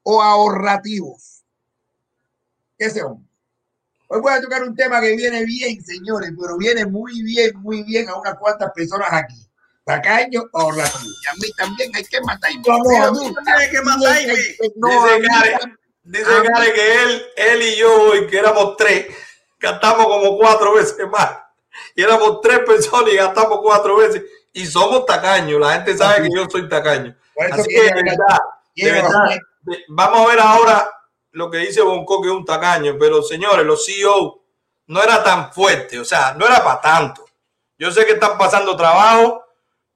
o 0.08 0.22
ahorrativos. 0.22 1.42
¿Qué 2.78 2.90
son? 2.90 3.28
Hoy 4.08 4.20
voy 4.20 4.32
a 4.32 4.40
tocar 4.40 4.62
un 4.62 4.76
tema 4.76 5.00
que 5.00 5.16
viene 5.16 5.44
bien, 5.44 5.84
señores, 5.84 6.30
pero 6.40 6.56
viene 6.56 6.86
muy 6.86 7.22
bien, 7.22 7.50
muy 7.56 7.82
bien 7.82 8.08
a 8.08 8.14
unas 8.14 8.38
cuantas 8.38 8.70
personas 8.72 9.12
aquí. 9.12 9.34
Tacaño 9.84 10.44
o 10.52 10.60
ahorrativo. 10.60 11.12
Y 11.24 11.28
a 11.28 11.34
mí 11.34 11.50
también 11.56 11.90
hay 11.96 12.04
que 12.04 12.20
matarme. 12.20 12.62
No, 12.64 12.82
que 12.84 13.82
Dice 16.04 16.24
Karen 16.24 16.72
que 16.72 17.02
él, 17.02 17.22
él 17.36 17.62
y 17.62 17.76
yo 17.76 18.02
hoy, 18.02 18.28
que 18.28 18.38
éramos 18.38 18.76
tres, 18.76 19.06
gastamos 19.58 20.06
como 20.06 20.38
cuatro 20.38 20.74
veces 20.74 20.96
más. 21.10 21.30
Y 21.96 22.02
éramos 22.04 22.40
tres 22.42 22.60
personas 22.60 23.12
y 23.12 23.16
gastamos 23.16 23.58
cuatro 23.60 23.96
veces. 23.96 24.22
Y 24.52 24.66
somos 24.66 25.04
tacaños. 25.04 25.60
La 25.60 25.72
gente 25.72 25.96
sabe 25.96 26.22
que 26.22 26.28
yo 26.32 26.46
soy 26.48 26.68
tacaño. 26.68 27.16
Así 27.50 27.68
que, 27.68 27.82
de 27.82 28.02
verdad, 28.04 28.38
de 28.76 28.92
verdad, 28.92 29.38
vamos 29.88 30.20
a 30.20 30.28
ver 30.30 30.40
ahora 30.40 30.90
lo 31.32 31.50
que 31.50 31.58
dice 31.58 31.82
Bonco, 31.82 32.22
que 32.22 32.28
es 32.28 32.34
un 32.34 32.44
tacaño. 32.44 32.96
Pero 32.98 33.22
señores, 33.22 33.66
los 33.66 33.84
CEO 33.84 34.42
no 34.86 35.02
era 35.02 35.22
tan 35.22 35.52
fuerte. 35.52 35.98
O 35.98 36.04
sea, 36.04 36.34
no 36.34 36.46
era 36.46 36.62
para 36.62 36.80
tanto. 36.80 37.24
Yo 37.78 37.90
sé 37.90 38.06
que 38.06 38.12
están 38.12 38.38
pasando 38.38 38.76
trabajo. 38.76 39.44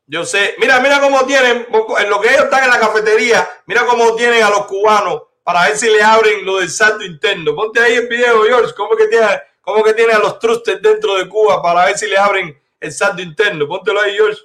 Yo 0.06 0.24
sé, 0.24 0.56
mira, 0.58 0.80
mira 0.80 1.00
cómo 1.00 1.24
tienen, 1.24 1.68
en 1.70 2.10
lo 2.10 2.20
que 2.20 2.30
ellos 2.30 2.44
están 2.44 2.64
en 2.64 2.70
la 2.70 2.80
cafetería, 2.80 3.48
mira 3.66 3.86
cómo 3.86 4.16
tienen 4.16 4.42
a 4.42 4.50
los 4.50 4.66
cubanos 4.66 5.22
para 5.44 5.68
ver 5.68 5.78
si 5.78 5.88
le 5.88 6.02
abren 6.02 6.44
lo 6.44 6.58
del 6.58 6.68
salto 6.68 7.04
interno. 7.04 7.54
Ponte 7.54 7.78
ahí 7.78 7.94
el 7.94 8.08
video, 8.08 8.42
George, 8.42 8.74
cómo 8.76 8.96
que 8.96 9.06
tiene, 9.06 9.28
cómo 9.60 9.84
que 9.84 9.94
tiene 9.94 10.12
a 10.12 10.18
los 10.18 10.40
trustes 10.40 10.82
dentro 10.82 11.16
de 11.16 11.28
Cuba 11.28 11.62
para 11.62 11.84
ver 11.84 11.96
si 11.96 12.08
le 12.08 12.18
abren 12.18 12.60
el 12.80 12.92
salto 12.92 13.22
interno. 13.22 13.68
Póntelo 13.68 14.00
ahí, 14.00 14.16
George. 14.16 14.40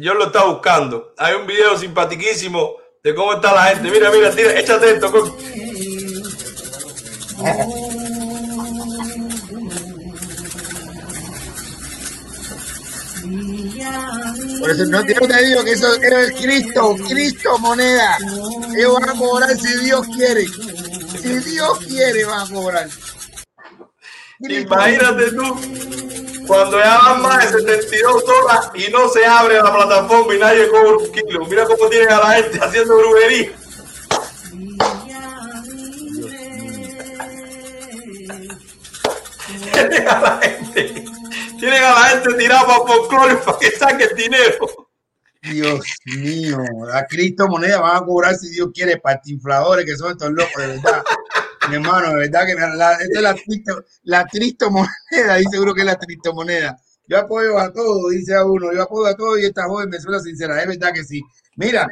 Yo 0.00 0.14
lo 0.14 0.26
está 0.26 0.44
buscando. 0.44 1.14
Hay 1.18 1.34
un 1.34 1.46
video 1.46 1.76
simpatiquísimo 1.76 2.76
de 3.02 3.14
cómo 3.14 3.34
está 3.34 3.52
la 3.54 3.64
gente. 3.64 3.90
Mira, 3.90 4.10
mira, 4.10 4.30
tira, 4.30 4.58
échate 4.58 4.92
esto. 4.92 5.10
Por 14.60 14.70
eso 14.70 14.84
no, 14.86 15.06
yo 15.06 15.14
te 15.14 15.44
digo 15.44 15.64
que 15.64 15.72
eso 15.72 15.94
es 15.94 16.32
Cristo, 16.40 16.96
Cristo 17.08 17.58
moneda. 17.58 18.16
Ellos 18.76 18.94
van 18.94 19.10
a 19.10 19.18
cobrar 19.18 19.56
si 19.58 19.84
Dios 19.84 20.06
quiere. 20.16 20.46
Si 20.46 21.50
Dios 21.50 21.78
quiere, 21.86 22.24
van 22.24 22.46
a 22.46 22.52
cobrar. 22.52 22.88
Imagínate 24.40 25.32
tú, 25.32 25.56
cuando 26.46 26.78
ya 26.78 26.98
van 26.98 27.22
más 27.22 27.52
de 27.52 27.60
72 27.60 28.24
horas 28.24 28.70
y 28.74 28.90
no 28.90 29.08
se 29.08 29.24
abre 29.24 29.56
la 29.56 29.72
plataforma 29.72 30.34
y 30.34 30.38
nadie 30.38 30.68
cobra 30.68 30.96
un 30.96 31.12
kilo. 31.12 31.46
Mira 31.46 31.64
cómo 31.64 31.88
tienen 31.88 32.10
a 32.10 32.18
la 32.18 32.32
gente 32.34 32.58
haciendo 32.60 32.96
brujería. 32.96 33.52
Tienen 39.72 40.08
a 40.08 40.20
la 40.20 40.40
gente, 40.42 41.04
tienen 41.58 41.82
a 41.82 41.90
la 41.90 42.04
gente 42.08 42.34
tirada 42.34 42.66
para 42.66 42.86
folclore 42.86 43.36
para 43.36 43.58
que 43.58 43.70
saque 43.70 44.04
el 44.04 44.16
dinero. 44.16 44.68
Dios 45.42 45.84
mío, 46.04 46.58
a 46.92 47.04
Cristo 47.06 47.48
moneda 47.48 47.80
van 47.80 47.96
a 47.96 48.04
cobrar 48.04 48.36
si 48.36 48.48
Dios 48.50 48.68
quiere 48.72 49.00
infladores 49.24 49.84
que 49.84 49.96
son 49.96 50.12
estos 50.12 50.30
locos, 50.30 50.56
de 50.56 50.66
verdad. 50.68 51.02
Mi 51.68 51.74
hermano, 51.76 52.08
de 52.10 52.16
verdad 52.16 52.46
que 52.46 52.54
la, 52.54 52.92
esta 52.94 53.18
es 53.18 53.22
la, 53.22 53.34
tristo, 53.34 53.84
la 54.04 54.26
tristomoneda, 54.26 55.36
dice 55.38 55.60
uno 55.60 55.74
que 55.74 55.80
es 55.82 55.86
la 55.86 55.98
tristomoneda. 55.98 56.76
Yo 57.06 57.18
apoyo 57.18 57.58
a 57.58 57.72
todo, 57.72 58.08
dice 58.10 58.34
a 58.34 58.44
uno, 58.44 58.72
yo 58.72 58.82
apoyo 58.82 59.06
a 59.06 59.14
todo 59.16 59.38
y 59.38 59.44
esta 59.44 59.64
joven 59.64 59.88
me 59.90 60.00
suena 60.00 60.18
sincera, 60.20 60.60
es 60.60 60.68
verdad 60.68 60.92
que 60.92 61.04
sí. 61.04 61.20
Mira, 61.56 61.86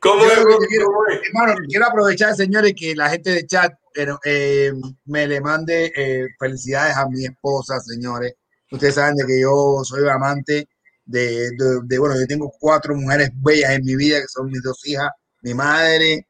¿Cómo 0.00 0.24
yo 0.24 0.30
es? 0.32 0.38
lo 0.38 0.58
que 0.60 0.76
¿Cómo 0.84 1.06
es? 1.08 1.20
hermano, 1.26 1.54
quiero 1.68 1.86
aprovechar, 1.86 2.34
señores, 2.36 2.72
que 2.76 2.94
la 2.94 3.10
gente 3.10 3.30
de 3.30 3.46
chat 3.46 3.72
pero, 3.92 4.20
eh, 4.24 4.72
me 5.06 5.26
le 5.26 5.40
mande 5.40 5.92
eh, 5.96 6.26
felicidades 6.38 6.96
a 6.96 7.08
mi 7.08 7.24
esposa, 7.24 7.80
señores. 7.80 8.34
Ustedes 8.70 8.94
saben 8.94 9.16
de 9.16 9.26
que 9.26 9.40
yo 9.40 9.80
soy 9.82 10.08
amante 10.08 10.68
de, 11.04 11.50
de- 11.58 11.80
de- 11.84 11.98
bueno, 11.98 12.14
yo 12.18 12.26
tengo 12.26 12.52
cuatro 12.60 12.94
mujeres 12.94 13.30
bellas 13.42 13.72
en 13.72 13.84
mi 13.84 13.96
vida, 13.96 14.20
que 14.20 14.28
son 14.28 14.46
mis 14.46 14.62
dos 14.62 14.80
hijas, 14.86 15.10
mi 15.42 15.54
madre 15.54 16.28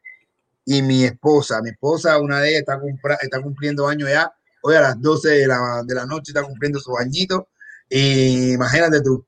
y 0.79 0.83
mi 0.83 1.05
esposa. 1.05 1.61
Mi 1.63 1.71
esposa, 1.71 2.19
una 2.19 2.41
de 2.41 2.51
ellas 2.51 2.61
está, 2.61 2.79
cumpra- 2.79 3.19
está 3.21 3.41
cumpliendo 3.43 3.89
años 3.89 4.09
ya. 4.09 4.33
Hoy 4.63 4.77
a 4.77 4.81
las 4.83 5.01
12 5.01 5.29
de 5.29 5.47
la, 5.47 5.83
de 5.85 5.95
la 5.95 6.07
noche 6.07 6.31
está 6.31 6.43
cumpliendo 6.43 6.79
sus 6.79 6.99
añitos. 6.99 7.43
Y 7.89 8.53
imagínate 8.53 9.01
tú, 9.01 9.27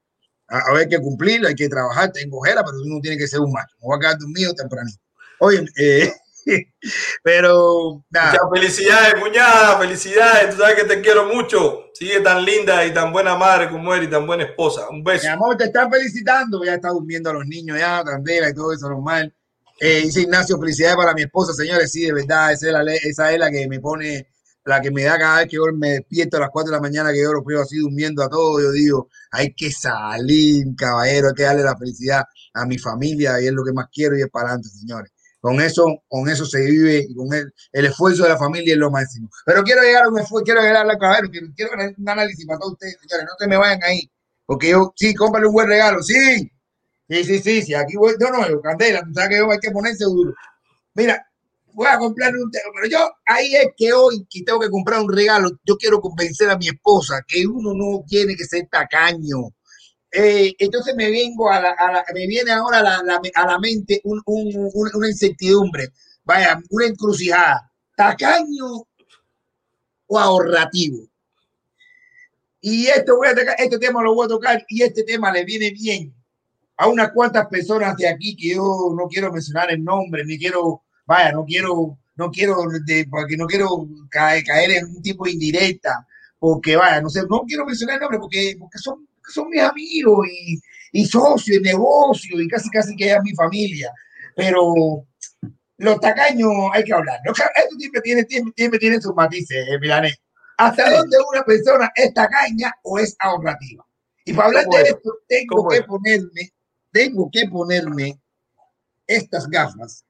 a, 0.49 0.59
a 0.59 0.73
ver 0.75 0.89
que 0.89 1.01
cumplirlo, 1.01 1.49
hay 1.49 1.55
que 1.57 1.69
trabajar, 1.69 2.13
tengo 2.13 2.39
ojera, 2.39 2.63
pero 2.65 2.77
uno 2.85 3.01
tiene 3.01 3.19
que 3.19 3.27
ser 3.27 3.41
un 3.41 3.51
macho. 3.51 3.75
Me 3.81 3.87
voy 3.89 3.97
a 3.97 4.01
quedar 4.01 4.19
dormido 4.19 4.55
tempranito. 4.55 4.99
Oye, 5.41 5.65
eh, 5.79 6.13
pero 7.23 8.05
nada. 8.11 8.33
Muchas 8.33 8.61
felicidades, 8.61 9.15
cuñada, 9.21 9.79
felicidades. 9.79 10.51
Tú 10.55 10.61
sabes 10.63 10.77
que 10.77 10.85
te 10.85 11.01
quiero 11.01 11.27
mucho. 11.27 11.87
Sigue 11.95 12.21
tan 12.21 12.45
linda 12.45 12.85
y 12.87 12.93
tan 12.95 13.13
buena 13.13 13.37
madre 13.37 13.69
como 13.71 13.93
eres 13.95 14.09
y 14.09 14.11
tan 14.11 14.27
buena 14.27 14.45
esposa. 14.45 14.89
Un 14.91 15.03
beso. 15.03 15.27
Mi 15.27 15.33
amor, 15.33 15.57
te 15.57 15.65
están 15.65 15.91
felicitando. 15.91 16.65
Ya 16.65 16.75
está 16.75 16.91
durmiendo 16.91 17.31
a 17.31 17.35
los 17.35 17.47
niños, 17.47 17.79
ya, 17.79 18.03
Candela 18.05 18.51
y 18.51 18.55
todo 18.55 18.73
eso 18.73 18.89
normal. 18.89 19.35
Eh, 19.85 20.03
dice 20.05 20.21
Ignacio, 20.21 20.61
felicidades 20.61 20.95
para 20.95 21.13
mi 21.13 21.23
esposa, 21.23 21.53
señores. 21.53 21.91
Sí, 21.91 22.03
de 22.07 22.13
verdad, 22.13 22.53
esa 22.53 22.69
es, 22.69 22.73
la, 22.73 22.95
esa 22.95 23.33
es 23.33 23.39
la 23.41 23.51
que 23.51 23.67
me 23.67 23.81
pone, 23.81 24.29
la 24.65 24.81
que 24.81 24.93
me 24.93 25.03
da 25.03 25.19
cada 25.19 25.39
vez 25.39 25.49
que 25.49 25.57
yo 25.57 25.65
me 25.75 25.95
despierto 25.95 26.37
a 26.37 26.41
las 26.41 26.51
4 26.53 26.71
de 26.71 26.77
la 26.77 26.81
mañana, 26.81 27.13
que 27.13 27.21
yo 27.21 27.33
lo 27.33 27.43
veo 27.43 27.63
así 27.63 27.79
durmiendo 27.79 28.23
a 28.23 28.29
todo. 28.29 28.61
Yo 28.61 28.71
digo, 28.71 29.09
hay 29.33 29.53
que 29.55 29.73
salir, 29.73 30.67
caballero, 30.77 31.31
hay 31.31 31.35
que 31.35 31.43
darle 31.43 31.65
la 31.65 31.77
felicidad 31.77 32.23
a 32.55 32.65
mi 32.65 32.79
familia 32.79 33.41
y 33.41 33.47
es 33.49 33.53
lo 33.53 33.65
que 33.65 33.73
más 33.73 33.87
quiero 33.93 34.17
y 34.17 34.21
es 34.21 34.29
para 34.31 34.51
adelante, 34.51 34.69
señores. 34.69 35.11
Con 35.41 35.61
eso, 35.61 35.85
con 36.07 36.29
eso 36.29 36.47
se 36.47 36.61
vive 36.61 37.05
y 37.09 37.17
con 37.17 37.35
el, 37.35 37.53
esfuerzo 37.73 38.23
de 38.23 38.29
la 38.29 38.39
familia 38.39 38.75
es 38.75 38.79
lo 38.79 38.89
máximo. 38.89 39.29
Pero 39.45 39.65
quiero 39.65 39.83
llegar 39.83 40.05
a 40.05 40.09
un 40.11 40.21
esfuerzo, 40.21 40.45
quiero 40.45 40.61
llegar 40.61 40.77
a 40.77 40.85
la 40.85 40.97
caballero, 40.97 41.29
quiero, 41.29 41.49
quiero 41.57 41.73
un 41.99 42.09
análisis 42.09 42.47
para 42.47 42.61
todos 42.61 42.75
ustedes, 42.75 42.99
señores. 43.01 43.27
No 43.27 43.33
se 43.37 43.49
me 43.49 43.57
vayan 43.57 43.83
ahí. 43.83 44.09
Porque 44.47 44.71
yo, 44.71 44.93
sí, 44.95 45.13
cómprale 45.13 45.49
un 45.49 45.55
buen 45.55 45.67
regalo, 45.67 46.01
sí. 46.05 46.53
Sí, 47.13 47.25
sí, 47.25 47.39
sí, 47.41 47.63
sí. 47.63 47.75
Aquí 47.75 47.97
voy, 47.97 48.15
no, 48.19 48.31
no, 48.31 48.61
Candela, 48.63 49.03
tú 49.05 49.13
sabes 49.15 49.31
que 49.31 49.37
yo 49.39 49.51
hay 49.51 49.59
que 49.59 49.71
ponerse 49.71 50.05
duro. 50.05 50.33
Mira, 50.95 51.27
voy 51.75 51.89
a 51.89 51.99
comprarle 51.99 52.43
un 52.43 52.51
pero 52.53 52.89
yo, 52.89 53.11
ahí 53.27 53.55
es 53.57 53.69
que 53.77 53.93
hoy 53.93 54.27
que 54.31 54.43
tengo 54.45 54.61
que 54.61 54.71
comprar 54.71 55.01
un 55.01 55.13
regalo, 55.13 55.51
yo 55.65 55.77
quiero 55.79 56.01
convencer 56.01 56.51
a 56.51 56.59
mi 56.59 56.69
esposa 56.69 57.23
que 57.29 57.47
uno 57.47 57.75
no 57.75 58.05
tiene 58.09 58.37
que 58.37 58.45
ser 58.47 58.69
tacaño. 58.71 59.51
Eh, 60.13 60.55
entonces 60.59 60.95
me 60.97 61.11
vengo 61.11 61.51
a 61.53 61.61
me 62.15 62.27
viene 62.29 62.53
ahora 62.53 62.81
a 62.81 62.85
la, 62.85 63.03
la- 63.05 63.21
a 63.35 63.47
la 63.49 63.59
mente 63.61 64.01
un- 64.05 64.23
un- 64.27 64.71
una 64.95 65.09
incertidumbre, 65.11 65.91
vaya, 66.25 66.61
una 66.71 66.87
encrucijada, 66.87 67.73
tacaño 67.97 68.87
o 70.13 70.17
ahorrativo. 70.19 71.01
Y 72.63 72.87
esto 72.87 73.17
voy 73.17 73.29
a 73.29 73.35
tocar, 73.35 73.57
este 73.59 73.79
tema 73.79 74.03
lo 74.03 74.15
voy 74.15 74.25
a 74.25 74.29
tocar 74.29 74.65
y 74.69 74.83
este 74.83 75.03
tema 75.05 75.31
le 75.33 75.45
viene 75.45 75.71
bien 75.71 76.15
a 76.83 76.89
unas 76.89 77.13
cuantas 77.13 77.47
personas 77.47 77.97
de 77.97 78.09
aquí 78.09 78.35
que 78.37 78.57
yo 78.57 78.93
no 78.99 79.07
quiero 79.09 79.33
mencionar 79.33 79.71
el 79.71 79.85
nombre, 79.85 80.25
ni 80.25 80.37
quiero, 80.37 80.83
vaya, 81.07 81.31
no 81.31 81.45
quiero, 81.45 81.97
no 82.17 82.29
quiero, 82.31 82.57
de- 82.85 83.07
porque 83.09 83.37
no 83.37 83.47
quiero 83.47 83.87
caer, 84.11 84.43
caer 84.45 84.71
en 84.73 84.87
un 84.87 85.01
tipo 85.01 85.25
de 85.25 85.31
indirecta, 85.31 86.05
porque 86.41 86.75
vaya, 86.75 87.01
no 87.01 87.09
sé, 87.09 87.21
no 87.31 87.43
quiero 87.47 87.65
mencionar 87.65 87.95
el 87.97 88.01
nombre 88.01 88.19
porque, 88.19 88.57
porque 88.59 88.79
son, 88.79 89.07
son 89.33 89.49
mis 89.51 89.63
amigos 89.63 90.27
y, 90.29 90.59
y 90.91 91.07
socios 91.07 91.63
de 91.63 91.71
negocio 91.71 92.41
y 92.41 92.49
casi 92.49 92.69
casi 92.69 92.97
que 92.97 93.13
es 93.13 93.23
mi 93.23 93.33
familia, 93.35 93.93
pero 94.35 95.07
los 95.77 96.01
tacaños 96.01 96.51
hay 96.73 96.83
que 96.83 96.95
hablar. 96.95 97.21
¿no? 97.25 97.31
Esto 97.63 97.77
siempre 97.79 98.01
tiene, 98.01 98.27
siempre, 98.57 98.79
tiene 98.81 99.01
sus 99.01 99.15
matices, 99.15 99.69
eh. 99.69 100.15
¿Hasta 100.57 100.91
dónde 100.91 101.17
una 101.33 101.45
persona 101.45 101.93
es 101.95 102.13
tacaña 102.13 102.73
o 102.83 102.99
es 102.99 103.15
ahorrativa? 103.21 103.87
Y 104.25 104.33
para 104.33 104.49
hablar 104.49 104.65
¿Cómo 104.65 104.77
de 104.79 104.83
es? 104.83 104.89
esto, 104.91 105.11
tengo 105.29 105.57
¿Cómo 105.57 105.69
que 105.71 105.77
es? 105.79 105.83
ponerme, 105.85 106.53
tengo 106.93 107.29
que 107.33 107.49
ponerme 107.49 108.21
estas 109.07 109.49
gafas. 109.49 110.05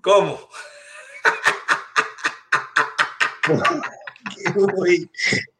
¿Cómo? 0.00 0.38
voy 4.54 5.10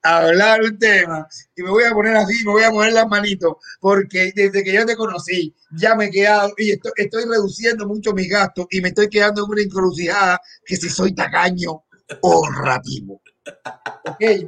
a 0.03 0.19
hablar 0.19 0.63
un 0.63 0.79
tema 0.79 1.29
y 1.57 1.63
me 1.63 1.71
voy 1.71 1.85
a 1.85 1.93
poner 1.93 2.17
así, 2.17 2.45
me 2.45 2.53
voy 2.53 2.63
a 2.63 2.71
poner 2.71 2.93
las 2.93 3.09
manitos, 3.09 3.55
porque 3.81 4.33
desde 4.35 4.63
que 4.63 4.73
yo 4.73 4.87
te 4.87 4.97
conocí, 4.97 5.55
ya 5.73 5.95
me 5.95 6.07
he 6.07 6.11
quedado 6.11 6.53
y 6.57 6.73
estoy, 6.73 6.93
estoy 6.97 7.25
reduciendo 7.25 7.87
mucho 7.87 8.13
mis 8.13 8.29
gastos 8.29 8.67
y 8.71 8.81
me 8.81 8.89
estoy 8.89 9.09
quedando 9.09 9.45
en 9.45 9.51
una 9.51 9.63
encrucijada 9.63 10.41
que 10.65 10.77
si 10.77 10.89
soy 10.89 11.15
tacaño 11.15 11.85
o 12.21 12.47
ahorrativo. 12.47 13.21
¿Ok? 14.07 14.47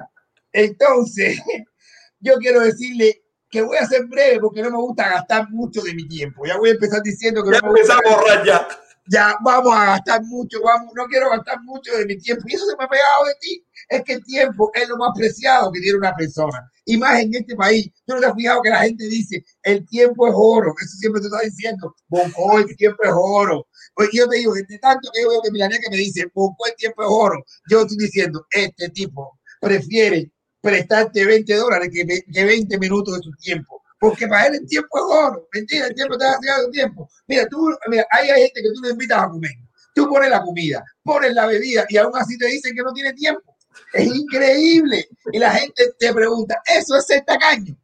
Entonces, 0.52 1.38
yo 2.20 2.34
quiero 2.36 2.60
decirle 2.60 3.22
que 3.50 3.62
voy 3.62 3.76
a 3.76 3.86
ser 3.86 4.06
breve 4.06 4.40
porque 4.40 4.62
no 4.62 4.70
me 4.70 4.78
gusta 4.78 5.08
gastar 5.08 5.48
mucho 5.50 5.82
de 5.82 5.94
mi 5.94 6.06
tiempo. 6.08 6.44
Ya 6.46 6.56
voy 6.58 6.70
a 6.70 6.72
empezar 6.72 7.02
diciendo 7.02 7.42
que 7.44 7.52
Ya 7.52 7.60
no 7.60 7.72
me 7.72 7.80
gusta 7.80 8.44
ya. 8.44 8.68
ya 9.08 9.36
vamos 9.42 9.72
a 9.74 9.86
gastar 9.86 10.22
mucho, 10.24 10.60
vamos, 10.62 10.92
no 10.96 11.06
quiero 11.06 11.30
gastar 11.30 11.60
mucho 11.62 11.96
de 11.96 12.06
mi 12.06 12.18
tiempo. 12.18 12.42
Y 12.46 12.54
eso 12.54 12.66
se 12.66 12.76
me 12.76 12.84
ha 12.84 12.88
pegado 12.88 13.24
de 13.26 13.34
ti. 13.40 13.64
Es 13.88 14.02
que 14.02 14.14
el 14.14 14.24
tiempo 14.24 14.70
es 14.74 14.88
lo 14.88 14.96
más 14.96 15.10
preciado 15.16 15.70
que 15.70 15.80
tiene 15.80 15.98
una 15.98 16.14
persona. 16.14 16.70
Y 16.84 16.96
más 16.98 17.20
en 17.20 17.34
este 17.34 17.54
país. 17.54 17.88
Tú 18.04 18.14
no 18.14 18.20
te 18.20 18.26
has 18.26 18.34
fijado 18.34 18.62
que 18.62 18.70
la 18.70 18.82
gente 18.82 19.04
dice, 19.06 19.44
el 19.62 19.86
tiempo 19.86 20.26
es 20.26 20.34
oro. 20.36 20.74
Eso 20.80 20.96
siempre 20.98 21.20
te 21.20 21.26
está 21.28 21.40
diciendo, 21.40 21.94
Bonco, 22.08 22.58
el 22.58 22.76
tiempo 22.76 23.02
es 23.02 23.10
oro. 23.12 23.66
Pues 23.94 24.08
yo 24.12 24.28
te 24.28 24.36
digo, 24.36 24.54
de 24.54 24.78
tanto 24.78 25.08
que 25.14 25.22
yo 25.22 25.30
veo 25.30 25.42
que 25.42 25.50
Milanés 25.50 25.80
que 25.80 25.90
me 25.90 25.96
dice, 25.96 26.26
Bonco, 26.34 26.66
el 26.66 26.74
tiempo 26.76 27.02
es 27.02 27.08
oro. 27.10 27.44
Yo 27.70 27.82
estoy 27.82 27.96
diciendo, 27.96 28.44
este 28.50 28.88
tipo 28.90 29.38
prefiere 29.60 30.30
prestarte 30.66 31.24
20 31.24 31.54
dólares 31.54 31.90
que, 31.92 32.04
que 32.04 32.44
20 32.44 32.78
minutos 32.78 33.16
de 33.16 33.22
su 33.22 33.30
tiempo. 33.36 33.82
Porque 34.00 34.26
para 34.26 34.48
él 34.48 34.56
el 34.56 34.66
tiempo 34.66 34.98
es 34.98 35.04
oro. 35.04 35.48
Mentira, 35.52 35.86
el 35.86 35.94
tiempo 35.94 36.14
está 36.14 36.32
haciendo 36.32 36.70
tiempo. 36.70 37.08
Mira, 37.28 37.46
tú, 37.48 37.70
mira, 37.88 38.04
hay 38.10 38.26
gente 38.26 38.62
que 38.62 38.68
tú 38.74 38.82
le 38.82 38.90
invitas 38.90 39.22
a 39.22 39.28
comer. 39.28 39.52
Tú 39.94 40.08
pones 40.08 40.28
la 40.28 40.42
comida, 40.42 40.84
pones 41.02 41.32
la 41.32 41.46
bebida 41.46 41.86
y 41.88 41.96
aún 41.96 42.12
así 42.16 42.36
te 42.36 42.46
dicen 42.48 42.74
que 42.74 42.82
no 42.82 42.92
tiene 42.92 43.14
tiempo. 43.14 43.56
Es 43.94 44.06
increíble. 44.06 45.08
Y 45.32 45.38
la 45.38 45.52
gente 45.52 45.94
te 45.98 46.12
pregunta, 46.12 46.60
¿eso 46.66 46.96
es 46.96 47.06
ser 47.06 47.24
tacaño? 47.24 47.76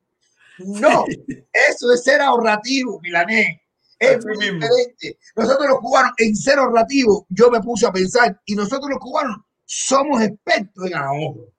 No, 0.59 1.05
eso 1.53 1.93
es 1.93 2.03
ser 2.03 2.21
ahorrativo, 2.21 3.01
Milanés. 3.01 3.59
Es 3.99 4.25
muy 4.27 4.37
diferente. 4.37 5.19
Nosotros 5.37 5.69
los 5.69 5.81
cubanos, 5.81 6.13
en 6.19 6.35
ser 6.35 6.59
ahorrativo, 6.59 7.27
yo 7.31 7.51
me 7.51 7.61
puse 7.61 7.87
a 7.87 7.93
pensar, 7.93 8.39
y 8.45 8.55
nosotros 8.55 8.91
los 8.91 8.99
cubanos 8.99 9.39
somos 9.65 10.21
expertos 10.21 10.87
en 10.87 10.95
ahorro. 10.95 11.52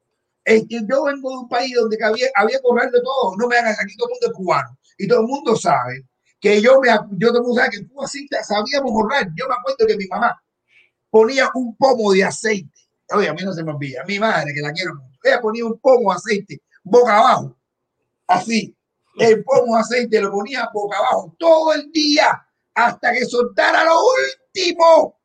Es 0.46 0.64
que 0.68 0.82
yo 0.90 1.04
vengo 1.04 1.30
de 1.30 1.38
un 1.38 1.48
país 1.48 1.74
donde 1.76 1.98
había, 2.04 2.28
había 2.36 2.60
ahorrar 2.64 2.92
de 2.92 3.02
todo. 3.02 3.36
No 3.38 3.48
me 3.48 3.58
hagas 3.58 3.80
aquí, 3.80 3.96
todo 3.96 4.10
el 4.10 4.14
mundo 4.14 4.28
es 4.28 4.34
cubano. 4.34 4.78
Y 4.98 5.08
todo 5.08 5.22
el 5.22 5.28
mundo 5.28 5.56
sabe 5.56 6.06
que 6.40 6.62
yo, 6.62 6.80
me, 6.82 6.90
yo 7.18 7.30
todo 7.30 7.38
el 7.38 7.44
mundo 7.44 7.62
sabe 7.62 7.72
que 7.72 7.78
en 7.78 7.88
Cuba 7.88 8.08
sí 8.08 8.28
sabíamos 8.44 8.92
ahorrar. 8.92 9.30
Yo 9.36 9.48
me 9.48 9.56
acuerdo 9.56 9.88
que 9.88 9.96
mi 9.96 10.08
mamá 10.08 10.44
ponía 11.10 11.50
un 11.54 11.76
pomo 11.78 12.12
de 12.12 12.26
aceite. 12.26 12.82
Oye, 13.12 13.30
a 13.30 13.34
mí 13.34 13.44
no 13.44 13.54
se 13.54 13.64
me 13.64 13.72
olvida. 13.72 14.04
Mi 14.06 14.20
madre, 14.20 14.54
que 14.54 14.62
la 14.62 14.74
quiero 14.74 14.96
mucho. 14.96 15.20
Ella 15.24 15.40
ponía 15.40 15.66
un 15.66 15.80
pomo 15.80 16.12
de 16.12 16.18
aceite 16.18 16.62
boca 16.84 17.18
abajo. 17.18 17.58
Así. 18.28 18.76
El 19.18 19.44
pomo 19.44 19.76
de 19.76 19.82
aceite 19.82 20.20
lo 20.20 20.32
ponía 20.32 20.70
boca 20.74 20.98
abajo 20.98 21.36
todo 21.38 21.74
el 21.74 21.92
día 21.92 22.46
hasta 22.74 23.14
que 23.14 23.26
soltara 23.26 23.86
lo 23.86 23.96
último. 24.00 25.20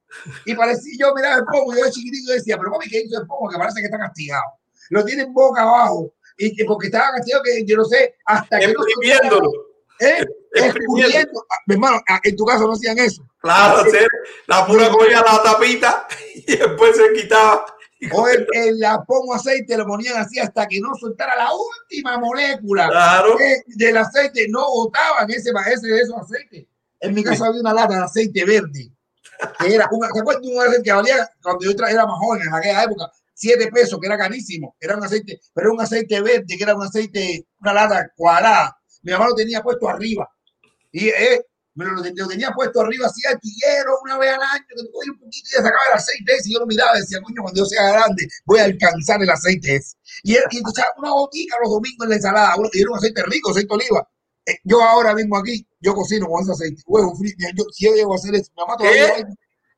Y 0.46 0.54
parecía, 0.54 0.92
yo 0.98 1.14
miraba 1.14 1.36
el 1.36 1.44
pomo, 1.44 1.74
yo 1.74 1.84
de 1.84 1.90
chiquitito 1.90 2.32
decía, 2.32 2.56
pero 2.56 2.70
mami, 2.70 2.86
¿qué 2.88 3.02
hizo 3.02 3.20
el 3.20 3.26
pomo? 3.26 3.48
Que 3.48 3.58
parece 3.58 3.80
que 3.80 3.86
está 3.86 3.98
castigado. 3.98 4.44
Lo 4.90 5.04
tienen 5.04 5.32
boca 5.32 5.62
abajo. 5.62 6.12
Y 6.36 6.54
que 6.54 6.64
porque 6.64 6.86
estaba 6.86 7.12
castigado, 7.16 7.42
que 7.42 7.64
yo 7.64 7.76
no 7.76 7.84
sé, 7.84 8.14
hasta 8.24 8.58
que 8.60 8.68
no. 8.68 8.80
¿Eh? 10.00 10.24
Escurriendo. 10.52 11.44
Ah, 11.50 11.56
Mi 11.66 11.74
hermano, 11.74 12.00
ah, 12.08 12.20
en 12.22 12.36
tu 12.36 12.44
caso 12.44 12.66
no 12.66 12.72
hacían 12.74 12.98
eso. 12.98 13.22
Claro, 13.40 13.84
sí, 13.90 13.98
la 14.46 14.66
pura 14.66 14.88
cogía 14.90 15.22
la 15.22 15.42
tapita 15.42 16.06
y 16.34 16.56
después 16.56 16.96
se 16.96 17.12
quitaba. 17.12 17.66
O 18.12 18.28
el, 18.28 18.46
el- 18.52 18.78
la 18.78 19.02
pomo 19.04 19.34
aceite 19.34 19.76
lo 19.76 19.84
ponían 19.84 20.16
así 20.18 20.38
hasta 20.38 20.68
que 20.68 20.80
no 20.80 20.94
soltara 20.94 21.34
la 21.34 21.48
última 21.52 22.16
molécula 22.18 22.88
Claro. 22.88 23.36
de- 23.36 23.64
del 23.66 23.96
aceite. 23.96 24.46
No 24.48 24.68
botaban 24.70 25.28
ese, 25.30 25.50
ese 25.72 25.86
de 25.88 26.00
esos 26.00 26.16
aceites. 26.16 26.66
En 27.00 27.14
mi 27.14 27.24
caso 27.24 27.44
había 27.44 27.60
una 27.60 27.74
lata 27.74 27.94
de 27.96 28.04
aceite 28.04 28.44
verde. 28.44 28.90
Que 29.58 29.74
era 29.74 29.88
una, 29.90 30.08
¿te 30.10 30.20
acuerdas 30.20 30.42
de 30.42 30.48
un 30.54 30.60
aceite 30.60 30.82
que 30.84 30.92
valía 30.92 31.28
cuando 31.42 31.64
yo 31.64 31.70
era 31.72 32.06
más 32.06 32.18
joven 32.20 32.42
en 32.42 32.54
aquella 32.54 32.84
época? 32.84 33.10
Siete 33.40 33.68
pesos, 33.70 34.00
que 34.00 34.06
era 34.08 34.18
carísimo. 34.18 34.74
Era 34.80 34.96
un 34.96 35.04
aceite, 35.04 35.40
pero 35.54 35.68
era 35.68 35.74
un 35.74 35.80
aceite 35.80 36.20
verde, 36.20 36.44
que 36.56 36.62
era 36.62 36.74
un 36.74 36.82
aceite, 36.82 37.46
una 37.60 37.72
lata 37.72 38.10
cuadrada. 38.16 38.76
Mi 39.02 39.12
mamá 39.12 39.28
lo 39.28 39.34
tenía 39.36 39.62
puesto 39.62 39.88
arriba. 39.88 40.28
Y 40.90 41.08
eh, 41.08 41.40
me 41.74 41.84
lo, 41.84 41.92
lo 41.92 42.28
tenía 42.28 42.50
puesto 42.50 42.80
arriba 42.80 43.06
así 43.06 43.20
artillero 43.28 43.92
una 44.02 44.18
vez 44.18 44.30
al 44.34 44.42
año, 44.42 44.64
que 44.68 44.90
cogías 44.90 45.12
un 45.14 45.18
poquito 45.20 45.48
y 45.50 45.52
sacaba 45.54 45.78
el 45.92 45.94
aceite 45.98 46.34
ese. 46.34 46.50
Y 46.50 46.54
yo 46.54 46.58
lo 46.58 46.66
miraba 46.66 46.96
y 46.98 47.00
decía, 47.02 47.20
coño, 47.22 47.42
cuando 47.42 47.60
yo 47.60 47.66
sea 47.66 47.92
grande, 47.92 48.26
voy 48.44 48.58
a 48.58 48.64
alcanzar 48.64 49.22
el 49.22 49.30
aceite 49.30 49.76
ese. 49.76 49.94
Y, 50.24 50.34
él- 50.34 50.42
y 50.50 50.58
echaba 50.58 50.88
una 50.98 51.12
botica 51.12 51.56
los 51.62 51.70
domingos 51.70 52.04
en 52.06 52.10
la 52.10 52.16
ensalada, 52.16 52.54
y 52.72 52.80
era 52.80 52.90
un 52.90 52.96
aceite 52.98 53.22
rico, 53.26 53.50
aceite 53.52 53.68
de 53.68 53.74
oliva. 53.76 54.08
Eh, 54.46 54.56
Yo 54.64 54.82
ahora 54.82 55.14
mismo 55.14 55.36
aquí, 55.36 55.64
yo 55.78 55.94
cocino 55.94 56.26
con 56.26 56.42
ese 56.42 56.50
aceite. 56.52 56.82
Huevo 56.86 57.14
frito. 57.14 57.36
Yo, 57.54 57.64
si 57.70 57.84
yo 57.84 57.94
llego 57.94 58.14
a 58.14 58.16
hacer 58.16 58.34
eso, 58.34 58.50
mi 58.56 58.62
mamá 58.62 58.76
¿Qué? 58.78 58.84
todavía. 59.06 59.26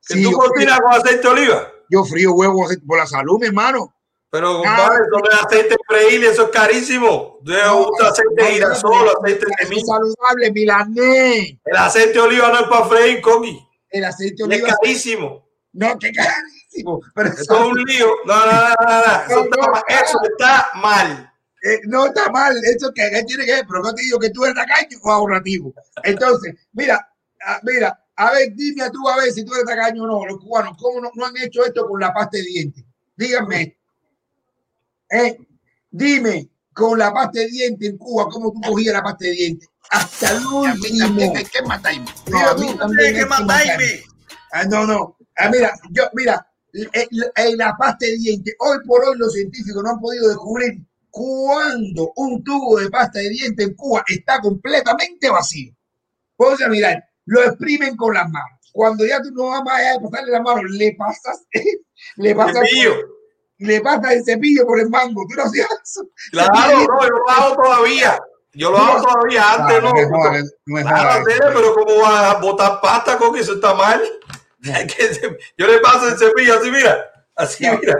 ¿Que 0.06 0.14
Sí, 0.14 0.22
tú 0.22 0.32
cocinas 0.32 0.80
con 0.80 0.92
aceite 0.94 1.20
de 1.22 1.28
oliva? 1.28 1.72
Yo 1.90 2.04
frío 2.04 2.32
huevo 2.32 2.66
por 2.86 2.98
la 2.98 3.06
salud, 3.06 3.38
mi 3.40 3.48
hermano. 3.48 3.94
Pero, 4.32 4.62
Ah, 4.64 4.76
compadre, 4.86 5.02
eso 5.06 5.18
no 5.18 5.28
es 5.30 5.44
aceite 5.44 5.76
freír, 5.88 6.24
eso 6.24 6.44
es 6.44 6.50
carísimo. 6.50 7.38
Debe 7.42 7.68
usar 7.72 8.12
aceite 8.12 8.34
de 8.44 8.50
girasol, 8.52 9.08
aceite 9.20 9.44
de 9.46 9.64
semilla. 9.64 9.84
saludable, 9.86 10.52
milanés. 10.52 11.56
El 11.64 11.76
aceite 11.76 12.12
de 12.12 12.20
oliva 12.20 12.48
no 12.50 12.60
es 12.60 12.66
para 12.68 12.84
freír, 12.86 13.20
Coqui. 13.20 13.58
El 13.90 14.04
aceite 14.04 14.44
de 14.46 14.54
Y 14.54 14.58
Es 14.58 14.62
oliva. 14.62 14.76
carísimo. 14.80 15.48
No, 15.72 15.98
qué 15.98 16.12
carísimo. 16.12 17.00
Pero 17.14 17.28
Esto 17.28 17.54
es 17.56 17.60
un 17.66 17.82
lío. 17.84 18.08
No, 18.24 18.46
no, 18.46 18.52
no, 18.52 18.68
no, 18.88 19.00
no. 19.00 19.24
Eso, 19.26 19.42
está, 19.44 19.60
mal. 19.72 19.82
Eso 19.88 20.18
está 20.22 20.70
mal. 20.76 21.32
Eh, 21.62 21.80
no 21.88 22.06
está 22.06 22.30
mal, 22.30 22.56
eso 22.64 22.90
que, 22.94 23.10
que 23.10 23.22
tiene 23.24 23.44
que 23.44 23.52
ver, 23.52 23.64
pero 23.68 23.82
no 23.82 23.92
te 23.94 24.00
digo 24.02 24.18
que 24.18 24.30
tú 24.30 24.44
eres 24.44 24.54
tacaño 24.56 24.96
o 25.02 25.10
ahorrativo. 25.10 25.74
Entonces, 26.04 26.54
mira, 26.72 27.06
ah, 27.44 27.60
mira, 27.64 28.00
a 28.20 28.32
ver, 28.32 28.55
dime 28.55 28.82
a 28.82 28.90
tú 28.90 29.08
a 29.08 29.16
ver 29.16 29.32
si 29.32 29.42
tú 29.47 29.55
eres 29.55 29.65
tacaño 29.65 30.05
o 30.05 30.07
no, 30.07 30.26
los 30.26 30.39
cubanos, 30.39 30.76
¿cómo 30.78 31.00
no, 31.00 31.10
no 31.15 31.24
han 31.24 31.36
hecho 31.39 31.65
esto 31.65 31.89
con 31.89 31.99
la 31.99 32.12
pasta 32.12 32.36
de 32.36 32.44
dientes? 32.44 32.84
Díganme, 33.16 33.78
eh, 35.10 35.39
dime, 35.90 36.50
con 36.74 36.99
la 36.99 37.15
pasta 37.15 37.40
de 37.40 37.47
dientes 37.47 37.89
en 37.89 37.97
Cuba, 37.97 38.28
¿cómo 38.31 38.52
tú 38.52 38.60
cogías 38.60 38.92
la 38.92 39.02
pasta 39.02 39.24
de 39.24 39.31
dientes? 39.31 39.70
Hasta 39.89 40.32
el 40.32 40.47
último. 40.47 41.34
hay 41.34 41.44
que 41.44 41.62
matarme. 41.62 42.05
No, 42.31 42.39
a 42.39 42.55
mí 42.55 42.76
también 42.78 43.07
hay 43.07 43.20
que 43.20 43.26
matarme. 43.26 44.02
Ah, 44.52 44.65
no, 44.65 44.86
no. 44.86 45.16
Ah, 45.39 45.49
mira, 45.49 45.73
yo, 45.90 46.05
mira, 46.12 46.47
eh, 46.74 47.08
eh, 47.36 47.57
la 47.57 47.74
pasta 47.78 48.05
de 48.05 48.18
dientes, 48.18 48.55
hoy 48.58 48.76
por 48.86 49.02
hoy 49.02 49.16
los 49.16 49.32
científicos 49.32 49.82
no 49.82 49.92
han 49.92 49.99
podido 49.99 50.28
descubrir 50.28 50.86
cuándo 51.08 52.12
un 52.16 52.44
tubo 52.44 52.78
de 52.78 52.90
pasta 52.90 53.18
de 53.18 53.31
dientes 53.31 53.66
en 53.66 53.74
Cuba 53.74 54.05
está 54.07 54.42
completamente 54.42 55.31
vacío. 55.31 55.74
Vamos 56.36 56.60
a 56.60 56.68
mirar, 56.68 57.09
lo 57.26 57.42
exprimen 57.42 57.97
con 57.97 58.15
las 58.15 58.28
manos. 58.31 58.58
Cuando 58.73 59.05
ya 59.05 59.20
tú 59.23 59.31
no 59.32 59.47
vas 59.50 59.62
más 59.65 59.78
allá 59.81 59.92
de 59.94 60.00
pasarle 60.08 60.31
las 60.32 60.42
manos, 60.42 60.65
le 60.70 60.94
pasas, 60.97 61.44
le 62.16 62.34
pasas, 62.34 62.68
Cepillo. 62.68 62.94
le 63.58 63.81
pasas 63.81 64.12
el 64.12 64.24
cepillo 64.24 64.66
por 64.66 64.78
el 64.81 64.89
mango. 64.90 65.26
¿Tú 65.28 65.34
no 65.36 65.42
hacías 65.44 65.68
eso? 65.82 66.08
Claro, 66.32 66.52
no, 66.78 67.02
yo 67.02 67.08
lo 67.08 67.31
hago 67.31 67.57
todavía. 67.62 68.18
Yo 68.52 68.70
lo 68.70 68.78
hago 68.78 69.02
todavía, 69.07 69.52
antes 69.55 69.82
no. 69.82 69.90
No 69.90 70.81
Claro, 70.82 70.97
jodas. 70.99 71.20
hacer, 71.20 71.40
pero 71.55 71.74
¿cómo 71.74 72.00
vas 72.00 72.34
a 72.34 72.39
botar 72.40 72.81
pasta, 72.81 73.16
Coqui? 73.18 73.40
Eso 73.40 73.55
está 73.55 73.74
mal. 73.74 74.02
Que 74.62 75.39
Yo 75.57 75.66
le 75.66 75.78
paso 75.78 76.08
el 76.08 76.18
cepillo 76.18 76.58
así, 76.58 76.70
mira. 76.70 76.99
Así, 77.36 77.65
mira. 77.81 77.97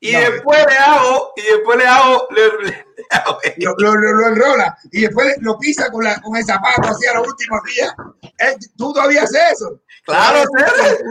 Y 0.00 0.12
No. 0.12 0.20
después 0.20 0.58
le 0.68 0.76
hago, 0.76 1.32
y 1.36 1.42
después 1.42 1.78
le 1.78 1.86
hago, 1.86 2.28
le- 2.30 2.68
le 2.68 2.84
hago- 3.10 3.38
lo, 3.56 3.74
lo, 3.78 3.94
lo, 3.94 4.12
lo 4.12 4.26
enrola 4.28 4.76
y 4.92 5.02
después 5.02 5.36
lo 5.40 5.58
pisa 5.58 5.90
con, 5.90 6.04
la, 6.04 6.20
con 6.20 6.36
el 6.36 6.44
zapato 6.44 6.88
así 6.88 7.06
a 7.06 7.14
los 7.14 7.26
últimos 7.28 7.60
días. 7.64 7.94
Eh, 8.38 8.56
¿Tú 8.76 8.92
todavía 8.92 9.22
haces 9.22 9.40
eso? 9.52 9.80
Claro, 10.04 10.42
haces 10.58 11.02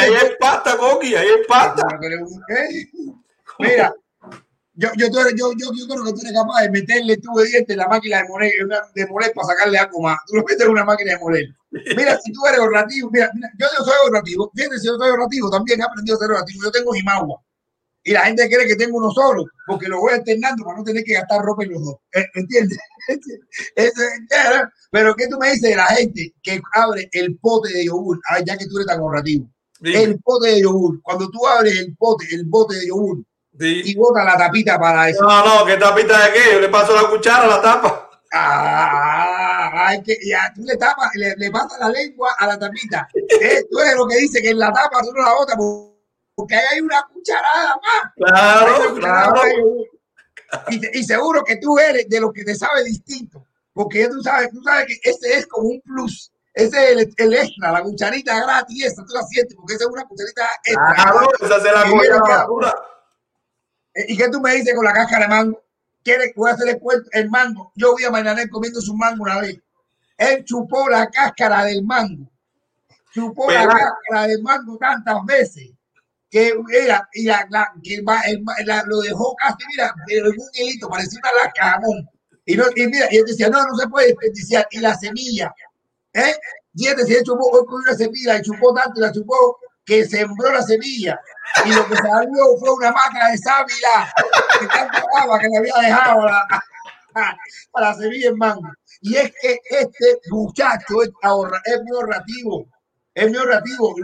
ahí 0.00 0.14
hay 0.14 0.30
pasta, 0.40 0.76
Coqui, 0.76 1.14
ahí 1.14 1.26
hay 1.28 1.44
pasta. 1.46 1.86
¿Eh? 2.48 2.90
Mira, 3.60 3.94
yo, 4.74 4.88
yo, 4.96 5.06
yo, 5.08 5.30
yo, 5.36 5.52
yo 5.56 5.86
creo 5.86 6.04
que 6.04 6.12
tú 6.12 6.20
eres 6.22 6.32
capaz 6.32 6.62
de 6.62 6.70
meterle 6.70 7.16
tubo 7.18 7.40
de 7.40 7.64
en 7.68 7.76
la 7.76 7.86
máquina 7.88 8.22
de 8.22 8.28
moler, 8.28 8.52
de 8.94 9.06
moler 9.06 9.32
para 9.34 9.48
sacarle 9.48 9.78
algo 9.78 10.00
más. 10.00 10.18
Tú 10.26 10.36
lo 10.36 10.42
metes 10.44 10.62
en 10.62 10.70
una 10.70 10.84
máquina 10.84 11.12
de 11.12 11.18
moler. 11.18 11.44
Mira, 11.70 12.18
si 12.20 12.32
tú 12.32 12.44
eres 12.46 12.58
ahorrativo, 12.58 13.08
mira, 13.10 13.30
mira, 13.34 13.50
yo 13.58 13.66
no 13.78 13.84
soy 13.84 13.94
ahorrativo. 14.04 14.50
Fíjate, 14.54 14.78
si 14.78 14.86
yo 14.86 14.96
soy 14.96 15.10
ahorrativo, 15.10 15.50
también 15.50 15.80
he 15.80 15.84
aprendido 15.84 16.16
a 16.16 16.20
ser 16.20 16.30
ahorrativo. 16.30 16.64
Yo 16.64 16.70
tengo 16.72 16.92
Jimagua. 16.92 17.40
Y 18.04 18.12
la 18.12 18.22
gente 18.22 18.48
cree 18.48 18.66
que 18.66 18.76
tengo 18.76 18.98
uno 18.98 19.10
solo, 19.12 19.44
porque 19.66 19.86
lo 19.88 20.00
voy 20.00 20.14
alternando 20.14 20.64
para 20.64 20.78
no 20.78 20.84
tener 20.84 21.04
que 21.04 21.14
gastar 21.14 21.42
ropa 21.42 21.62
en 21.64 21.72
los 21.72 21.84
dos. 21.84 21.96
¿Eh? 22.12 22.24
¿Entiendes? 22.34 22.78
Pero 24.90 25.14
¿qué 25.14 25.28
tú 25.28 25.38
me 25.38 25.52
dices 25.52 25.70
de 25.70 25.76
la 25.76 25.86
gente 25.86 26.34
que 26.42 26.60
abre 26.74 27.08
el 27.12 27.38
pote 27.38 27.72
de 27.72 27.84
yogur? 27.86 28.20
Ah, 28.28 28.40
ya 28.44 28.56
que 28.56 28.66
tú 28.66 28.76
eres 28.78 28.86
tan 28.86 29.00
ahorrativo. 29.00 29.48
El 29.82 30.20
pote 30.20 30.48
de 30.50 30.60
yogur. 30.62 31.00
Cuando 31.02 31.28
tú 31.30 31.46
abres 31.46 31.78
el 31.78 31.96
pote, 31.96 32.26
el 32.32 32.44
bote 32.46 32.76
de 32.76 32.88
yogur 32.88 33.24
Sí. 33.58 33.82
y 33.84 33.94
botas 33.96 34.24
la 34.24 34.36
tapita 34.36 34.78
para 34.78 35.10
eso. 35.10 35.22
No, 35.22 35.44
no, 35.44 35.66
¿qué 35.66 35.76
tapita 35.76 36.24
de 36.26 36.32
qué? 36.32 36.40
Yo 36.54 36.60
le 36.60 36.68
paso 36.70 36.94
la 36.94 37.08
cuchara 37.10 37.44
a 37.44 37.48
la 37.48 37.62
tapa. 37.62 38.10
Ah, 38.32 39.88
hay 39.88 40.02
que, 40.02 40.16
ya, 40.24 40.50
tú 40.54 40.62
le 40.62 40.76
tapas, 40.76 41.10
le, 41.14 41.34
le 41.36 41.50
pasas 41.50 41.78
la 41.78 41.90
lengua 41.90 42.30
a 42.38 42.46
la 42.46 42.58
tapita. 42.58 43.06
Eh, 43.42 43.64
tú 43.70 43.78
eres 43.78 43.94
lo 43.96 44.06
que 44.06 44.16
dice 44.16 44.40
que 44.40 44.50
en 44.50 44.58
la 44.58 44.72
tapa 44.72 45.00
tú 45.02 45.12
no 45.12 45.22
la 45.22 45.34
botas 45.34 45.56
porque 46.34 46.54
ahí 46.54 46.64
hay 46.72 46.80
una 46.80 47.02
cucharada 47.12 47.76
más. 47.76 48.12
Claro, 48.16 48.94
cucharada 48.94 49.32
claro. 49.32 49.38
más. 49.38 50.64
Y, 50.70 51.04
seguro 51.04 51.42
que 51.44 51.56
tú 51.56 51.78
eres 51.78 52.08
de 52.08 52.20
los 52.20 52.32
que 52.32 52.44
te 52.44 52.54
sabe 52.54 52.84
distinto, 52.84 53.46
porque 53.72 54.08
tú 54.08 54.22
sabes, 54.22 54.50
tú 54.50 54.62
sabes 54.62 54.86
que 54.86 55.10
ese 55.10 55.38
es 55.38 55.46
como 55.46 55.68
un 55.68 55.80
plus. 55.80 56.30
Ese 56.52 56.84
es 56.84 56.90
el, 56.90 57.14
el 57.16 57.34
extra, 57.34 57.72
la 57.72 57.82
cucharita 57.82 58.42
gratis, 58.42 58.84
esa 58.84 59.02
tú 59.04 59.14
la 59.14 59.22
sientes, 59.22 59.56
porque 59.56 59.74
esa 59.74 59.84
es 59.84 59.90
una 59.90 60.04
cucharita 60.04 60.50
extra. 60.64 60.94
Claro, 60.94 61.30
esa 61.40 61.60
se 61.60 61.72
la 61.72 61.84
Que 61.84 61.90
coge 61.90 62.02
viene 62.02 62.16
a 62.16 62.18
la 62.18 62.28
ya. 62.28 62.36
basura. 62.36 62.74
Eh, 63.94 64.04
¿Y 64.08 64.16
qué 64.16 64.28
tú 64.28 64.40
me 64.40 64.54
dices 64.54 64.74
con 64.74 64.84
la 64.84 64.92
cáscara 64.92 65.26
de 65.26 65.28
mango? 65.28 65.62
¿Quieres 66.04 66.32
voy 66.36 66.50
a 66.50 66.54
hacer 66.54 66.68
el 66.68 66.80
cuento? 66.80 67.08
El 67.12 67.30
mango. 67.30 67.72
Yo 67.74 67.94
vi 67.94 68.04
a 68.04 68.10
Maynanel 68.10 68.50
comiendo 68.50 68.80
su 68.80 68.94
mango 68.94 69.22
una 69.22 69.40
vez. 69.40 69.58
Él 70.18 70.44
chupó 70.44 70.88
la 70.88 71.08
cáscara 71.08 71.64
del 71.64 71.82
mango. 71.84 72.30
Chupó 73.12 73.50
la 73.50 73.66
cáscara 73.66 74.26
del 74.26 74.42
mango 74.42 74.76
tantas 74.76 75.24
veces 75.24 75.70
que 76.32 76.54
era, 76.74 77.08
y 77.14 77.26
la, 77.26 77.46
la- 77.50 77.72
que 77.84 77.96
el 77.96 78.04
el 78.28 78.66
la- 78.66 78.84
lo 78.88 79.00
dejó 79.02 79.36
casi, 79.36 79.64
mira, 79.68 79.94
pero 80.08 80.30
un 80.30 80.36
hilito, 80.54 80.88
parecía 80.90 81.20
una 81.22 81.32
lasca 81.44 81.64
de 81.66 81.70
jamón. 81.72 82.10
Y, 82.46 82.56
no, 82.56 82.64
y 82.76 82.88
mira, 82.88 83.08
y 83.12 83.18
él 83.18 83.24
decía, 83.26 83.50
no, 83.50 83.64
no 83.66 83.76
se 83.76 83.88
puede 83.88 84.08
desperdiciar. 84.08 84.66
Y 84.72 84.80
la 84.80 84.96
semilla, 84.98 85.54
¿eh? 86.14 86.34
Y 86.74 86.88
este 86.88 87.06
se 87.06 87.22
chupó, 87.24 87.50
hoy 87.50 87.64
una 87.68 87.94
semilla, 87.94 88.38
y 88.38 88.42
chupó 88.42 88.74
tanto, 88.74 89.00
y 89.00 89.02
la 89.02 89.12
chupó, 89.12 89.58
que 89.84 90.04
sembró 90.06 90.52
la 90.52 90.62
semilla. 90.62 91.20
Y 91.66 91.72
lo 91.74 91.86
que 91.88 91.96
salió 91.96 92.56
fue 92.60 92.72
una 92.74 92.92
maca 92.92 93.30
de 93.30 93.38
sábila, 93.38 94.14
que 94.60 94.66
tanto 94.68 94.98
agua 95.18 95.38
que 95.40 95.48
le 95.48 95.58
había 95.58 95.74
dejado 95.82 96.24
la, 96.26 96.46
a 97.14 97.36
la 97.80 97.94
semilla 97.94 98.28
en 98.30 98.38
mango. 98.38 98.62
Y 99.02 99.16
es 99.16 99.32
que 99.40 99.58
este 99.70 100.20
muchacho 100.30 101.02
es, 101.02 101.10
ahorra, 101.22 101.60
es 101.64 101.80
muy 101.82 101.96
ahorrativo, 101.98 102.66
es 103.14 103.28
muy 103.28 103.38
ahorrativo. 103.38 103.94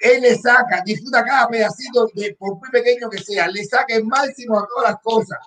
Él 0.00 0.22
le 0.22 0.36
saca, 0.36 0.82
disfruta 0.84 1.24
cada 1.24 1.48
pedacito, 1.48 2.08
de, 2.14 2.34
por 2.38 2.56
muy 2.56 2.70
pequeño 2.70 3.10
que 3.10 3.18
sea, 3.18 3.48
le 3.48 3.64
saca 3.64 3.94
el 3.94 4.04
máximo 4.04 4.58
a 4.58 4.66
todas 4.66 4.92
las 4.92 5.02
cosas. 5.02 5.38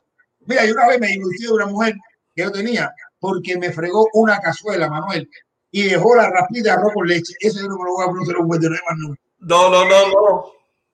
Mira, 0.42 0.66
yo 0.66 0.74
una 0.74 0.88
vez 0.88 1.00
me 1.00 1.08
divorcié 1.08 1.48
de 1.48 1.54
una 1.54 1.66
mujer 1.68 1.96
que 2.36 2.44
yo 2.44 2.52
tenía 2.52 2.92
porque 3.20 3.56
me 3.58 3.72
fregó 3.72 4.08
una 4.14 4.40
cazuela, 4.40 4.90
Manuel, 4.90 5.30
y 5.70 5.84
dejó 5.84 6.16
la 6.16 6.30
raspita 6.30 6.64
de 6.64 6.72
arroz 6.72 6.94
con 6.94 7.08
leche. 7.08 7.34
Eso 7.40 7.62
yo 7.62 7.68
no 7.68 7.78
me 7.78 7.86
lo 7.86 7.94
voy 7.94 8.04
a 8.04 8.08
poner, 8.08 8.58
a 8.58 8.60
tener 8.60 8.82
más 8.90 8.98
nunca. 8.98 9.22
No, 9.40 9.70
no, 9.70 9.86
no, 9.86 10.08
no. 10.08 10.46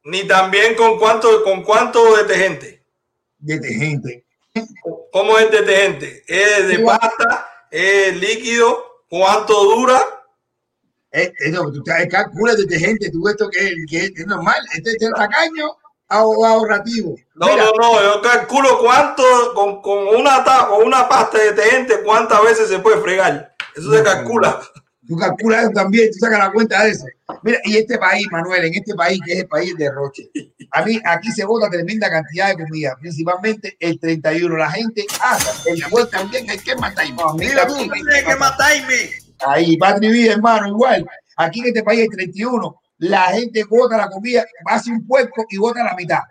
Ni 0.03 0.27
también 0.27 0.75
con 0.75 0.99
cuánto, 0.99 1.43
con 1.43 1.63
cuánto 1.63 2.17
detergente. 2.17 2.83
Detergente. 3.39 4.25
¿Cómo 5.11 5.37
es 5.37 5.49
detergente? 5.51 6.23
¿Es 6.27 6.67
de 6.67 6.79
pasta? 6.79 7.49
¿Es 7.71 8.15
líquido? 8.17 9.03
¿Cuánto 9.09 9.63
dura? 9.63 10.16
Eh, 11.17 11.33
eh, 11.39 11.49
no, 11.49 11.71
tú 11.71 11.81
te 11.81 12.07
calculas 12.07 12.57
detergente, 12.57 13.09
tú 13.09 13.27
esto 13.27 13.49
que, 13.49 13.73
que 13.89 14.05
es 14.15 14.27
normal, 14.27 14.61
este 14.75 14.91
es 14.91 15.11
tacaño 15.15 15.65
o 16.09 16.45
ahorrativo. 16.45 17.15
No, 17.33 17.47
Mira, 17.47 17.63
no, 17.65 17.71
no. 17.75 18.01
Yo 18.03 18.21
calculo 18.21 18.77
cuánto, 18.79 19.23
con, 19.55 19.81
con, 19.81 20.07
una, 20.09 20.43
con 20.69 20.85
una 20.85 21.09
pasta 21.09 21.39
de 21.39 21.53
detergente, 21.53 22.03
cuántas 22.05 22.43
veces 22.43 22.69
se 22.69 22.77
puede 22.79 23.01
fregar. 23.01 23.55
Eso 23.75 23.91
se 23.91 24.03
calcula. 24.03 24.61
Tú 25.07 25.15
calculas 25.15 25.63
eso 25.63 25.71
también, 25.71 26.11
tú 26.11 26.19
sacas 26.19 26.37
la 26.37 26.51
cuenta 26.51 26.83
de 26.83 26.91
eso. 26.91 27.05
Mira, 27.41 27.57
y 27.63 27.77
este 27.77 27.97
país, 27.97 28.27
Manuel, 28.29 28.65
en 28.65 28.75
este 28.75 28.93
país 28.93 29.19
que 29.25 29.33
es 29.33 29.39
el 29.39 29.47
país 29.47 29.75
de 29.75 29.89
Roche, 29.89 30.29
a 30.71 30.83
mí 30.83 30.99
aquí 31.03 31.31
se 31.31 31.45
vota 31.45 31.69
tremenda 31.69 32.11
cantidad 32.11 32.49
de 32.49 32.63
comida, 32.63 32.95
principalmente 32.99 33.75
el 33.79 33.99
31. 33.99 34.55
La 34.55 34.69
gente 34.69 35.05
hace 35.21 35.71
el 35.71 35.83
juez 35.85 36.09
también, 36.11 36.47
hay 36.49 36.59
que 36.59 36.75
matarme. 36.75 37.15
Mira 37.37 37.65
tú, 37.65 37.75
Hay 37.75 38.23
que 38.23 38.35
matarme. 38.35 39.26
Ahí, 39.45 39.77
patria 39.77 40.09
y 40.09 40.13
vida, 40.13 40.33
hermano, 40.33 40.67
igual. 40.67 41.05
Aquí 41.37 41.59
en 41.59 41.67
este 41.67 41.83
país 41.83 42.01
el 42.01 42.09
31, 42.09 42.81
la 42.99 43.25
gente 43.27 43.63
vota 43.65 43.97
la 43.97 44.09
comida, 44.09 44.45
hace 44.65 44.91
un 44.91 45.05
puerco 45.05 45.45
y 45.49 45.57
vota 45.57 45.83
la 45.83 45.95
mitad. 45.95 46.21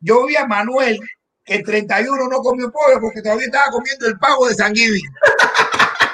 Yo 0.00 0.26
vi 0.26 0.36
a 0.36 0.46
Manuel 0.46 0.98
que 1.44 1.56
el 1.56 1.64
31 1.64 2.28
no 2.28 2.38
comió 2.38 2.70
pollo 2.70 3.00
porque 3.00 3.22
todavía 3.22 3.46
estaba 3.46 3.70
comiendo 3.70 4.06
el 4.06 4.18
pavo 4.18 4.48
de 4.48 4.54
San 4.54 4.74
Giving. 4.74 5.10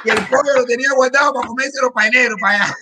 Y 0.05 0.11
el 0.11 0.19
pollo 0.29 0.55
lo 0.55 0.65
tenía 0.65 0.89
guardado 0.95 1.35
para 1.35 1.49
comérselo 1.49 1.93
para 1.93 2.09
enero, 2.09 2.37
para 2.41 2.65
allá. 2.65 2.75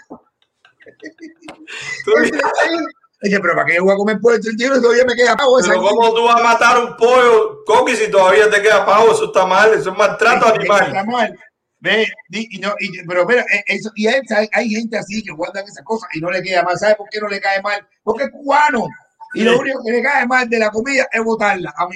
El 1.02 2.31
31, 2.31 2.86
Dije, 3.25 3.41
pero 3.41 3.55
¿para 3.55 3.67
qué 3.67 3.81
voy 3.81 3.94
a 3.94 3.97
comer 3.97 4.20
pollo 4.20 4.36
el 4.36 4.43
31 4.43 4.76
si 4.76 4.83
todavía 4.83 5.05
me 5.07 5.15
queda 5.15 5.34
pavo 5.34 5.59
Pero? 5.59 5.81
¿cómo 5.81 6.15
tú 6.15 6.25
vas 6.25 6.41
a 6.41 6.44
matar 6.44 6.78
un 6.78 6.94
pollo, 6.97 7.65
Coqui, 7.65 7.97
si 7.97 8.10
todavía 8.10 8.51
te 8.51 8.60
queda 8.60 8.84
pavo? 8.84 9.12
Eso 9.12 9.25
está 9.26 9.47
mal. 9.47 9.73
Eso 9.73 9.93
es 9.93 9.97
maltrato 9.97 10.47
animal. 10.47 11.34
Ve, 11.85 12.07
y 12.31 12.59
no, 12.61 12.75
y- 12.81 13.05
pero 13.07 13.27
mira, 13.27 13.43
eh, 13.43 13.63
eso, 13.67 13.91
y 13.95 14.07
hay, 14.07 14.23
hay 14.53 14.71
gente 14.71 14.97
así 14.97 15.23
que 15.23 15.33
guardan 15.33 15.65
esas 15.67 15.85
cosas 15.85 16.09
y 16.15 16.21
no 16.21 16.31
le 16.31 16.43
queda 16.43 16.63
mal. 16.63 16.79
¿Sabe 16.79 16.95
por 16.97 17.11
qué 17.11 17.21
no 17.21 17.29
le 17.29 17.39
cae 17.43 17.61
mal? 17.61 17.87
Porque 18.03 18.25
es 18.25 18.31
cubano. 18.31 18.87
Y 19.35 19.43
lo 19.43 19.59
único 19.59 19.85
que 19.85 19.93
le 19.93 20.03
cae 20.03 20.27
mal 20.27 20.49
de 20.49 20.59
la 20.59 20.71
comida 20.71 21.07
es 21.13 21.23
botarla. 21.23 21.75
A 21.77 21.87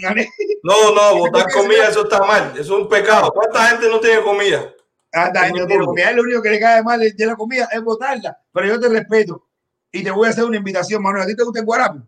No, 0.62 0.94
no, 0.94 1.16
botar 1.18 1.50
comida, 1.52 1.88
eso 1.88 2.02
está 2.02 2.18
mal. 2.18 2.50
Eso 2.52 2.60
es 2.60 2.70
un 2.82 2.88
pecado. 2.88 3.32
¿Cuánta 3.32 3.66
gente 3.68 3.88
no 3.88 3.98
tiene 3.98 4.20
comida? 4.22 4.74
Anda, 5.10 5.48
no 5.48 5.66
tiene 5.66 5.86
comida. 5.86 6.12
Lo 6.12 6.22
único 6.22 6.42
que 6.42 6.50
le 6.50 6.60
cae 6.60 6.82
mal 6.82 7.00
de 7.00 7.26
la 7.26 7.34
comida 7.36 7.66
es 7.72 7.82
botarla. 7.82 8.38
Pero 8.52 8.66
yo 8.66 8.78
te 8.80 8.88
respeto. 8.90 9.46
Y 9.90 10.02
te 10.04 10.10
voy 10.10 10.26
a 10.26 10.30
hacer 10.32 10.44
una 10.44 10.58
invitación, 10.58 11.02
Manuel. 11.02 11.22
¿A 11.22 11.26
ti 11.26 11.34
te 11.34 11.44
gusta 11.44 11.60
el 11.60 11.64
guarapo? 11.64 12.02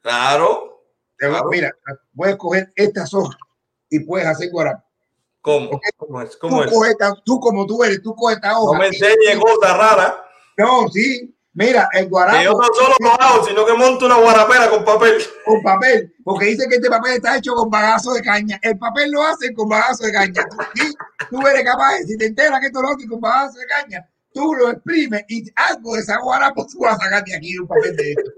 Claro. 0.00 0.84
Claro. 1.16 1.48
Mira, 1.50 1.72
puedes 2.14 2.36
coger 2.36 2.72
estas 2.76 3.12
hojas 3.14 3.36
y 3.90 3.98
puedes 4.00 4.28
hacer 4.28 4.50
guarapo. 4.50 4.84
¿Cómo? 5.48 5.80
¿Cómo 5.96 6.20
es? 6.20 6.36
¿Cómo 6.36 6.62
tú, 6.66 6.84
es? 6.84 6.96
coges 6.98 7.22
tú 7.24 7.40
como 7.40 7.66
tú 7.66 7.82
eres, 7.82 8.02
tú 8.02 8.14
coges 8.14 8.36
esta 8.36 8.58
hoja. 8.58 8.74
No 8.74 8.78
me 8.78 8.88
enseñes 8.88 9.38
cosas 9.40 9.78
raras. 9.78 10.14
No, 10.58 10.88
sí. 10.88 11.34
Mira, 11.54 11.88
el 11.94 12.08
guarapo. 12.08 12.38
Que 12.38 12.44
yo 12.44 12.52
no 12.52 12.66
solo 12.74 12.94
lo 13.00 13.12
hago, 13.20 13.46
sino 13.46 13.64
que 13.64 13.72
monto 13.72 14.04
una 14.04 14.18
guarapera 14.18 14.68
con 14.68 14.84
papel. 14.84 15.14
con 15.46 15.62
papel, 15.62 16.14
porque 16.22 16.46
dice 16.46 16.68
que 16.68 16.76
este 16.76 16.90
papel 16.90 17.14
está 17.14 17.38
hecho 17.38 17.54
con 17.54 17.70
bagazo 17.70 18.12
de 18.12 18.22
caña. 18.22 18.60
El 18.62 18.78
papel 18.78 19.10
lo 19.10 19.22
hace 19.22 19.54
con 19.54 19.68
bagazo 19.68 20.04
de 20.04 20.12
caña. 20.12 20.46
Tú, 20.50 20.56
sí, 20.74 20.94
tú 21.30 21.46
eres 21.46 21.64
capaz, 21.64 21.96
si 22.06 22.16
te 22.18 22.26
enteras 22.26 22.60
que 22.60 22.66
esto 22.66 22.82
lo 22.82 22.88
hace 22.88 23.08
con 23.08 23.20
bagazo 23.20 23.58
de 23.58 23.66
caña, 23.66 24.08
tú 24.34 24.54
lo 24.54 24.70
exprimes 24.70 25.24
y 25.28 25.50
algo 25.56 25.94
de 25.94 26.00
esa 26.02 26.18
guarapo 26.18 26.66
tú 26.66 26.80
vas 26.80 26.94
a 26.94 27.04
sacar 27.04 27.24
de 27.24 27.34
aquí 27.34 27.58
un 27.58 27.66
papel 27.66 27.96
de 27.96 28.10
esto. 28.10 28.30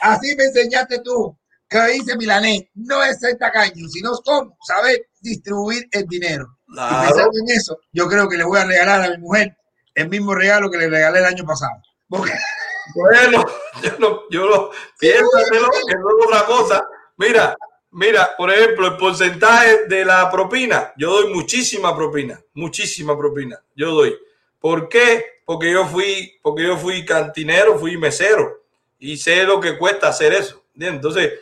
Así 0.00 0.36
me 0.36 0.44
enseñaste 0.44 1.00
tú, 1.00 1.34
que 1.68 1.82
dice 1.94 2.14
Milanés, 2.16 2.64
no 2.74 3.02
es 3.02 3.18
ser 3.18 3.38
tacaño, 3.38 3.88
sino 3.88 4.12
cómo 4.24 4.56
saber 4.60 5.08
distribuir 5.20 5.88
el 5.90 6.06
dinero. 6.06 6.57
Y 6.68 6.72
Claro. 6.74 7.06
pensando 7.08 7.38
en 7.38 7.56
eso, 7.56 7.78
yo 7.92 8.06
creo 8.08 8.28
que 8.28 8.36
le 8.36 8.44
voy 8.44 8.58
a 8.58 8.64
regalar 8.64 9.02
a 9.02 9.10
mi 9.10 9.18
mujer 9.18 9.56
el 9.94 10.08
mismo 10.08 10.34
regalo 10.34 10.70
que 10.70 10.78
le 10.78 10.88
regalé 10.88 11.18
el 11.20 11.24
año 11.24 11.44
pasado. 11.44 11.72
Porque 12.08 12.32
Bueno, 12.94 13.44
yo 13.82 13.90
no, 13.98 14.22
yo 14.30 14.48
no, 14.48 14.70
piénsatelo, 14.98 15.68
que 15.86 15.94
no 15.96 16.08
es 16.08 16.26
otra 16.26 16.46
cosa. 16.46 16.86
Mira, 17.18 17.54
mira, 17.90 18.30
por 18.36 18.50
ejemplo, 18.50 18.86
el 18.86 18.96
porcentaje 18.96 19.84
de 19.88 20.04
la 20.04 20.30
propina, 20.30 20.92
yo 20.96 21.10
doy 21.10 21.32
muchísima 21.34 21.94
propina, 21.94 22.40
muchísima 22.54 23.16
propina, 23.16 23.60
yo 23.74 23.90
doy. 23.90 24.16
¿Por 24.58 24.88
qué? 24.88 25.42
Porque 25.44 25.70
yo 25.70 25.86
fui, 25.86 26.38
porque 26.42 26.62
yo 26.64 26.76
fui 26.78 27.04
cantinero, 27.04 27.78
fui 27.78 27.96
mesero 27.98 28.62
y 28.98 29.16
sé 29.16 29.44
lo 29.44 29.60
que 29.60 29.76
cuesta 29.78 30.08
hacer 30.08 30.32
eso. 30.32 30.62
¿entiendes? 30.74 30.96
Entonces, 30.96 31.32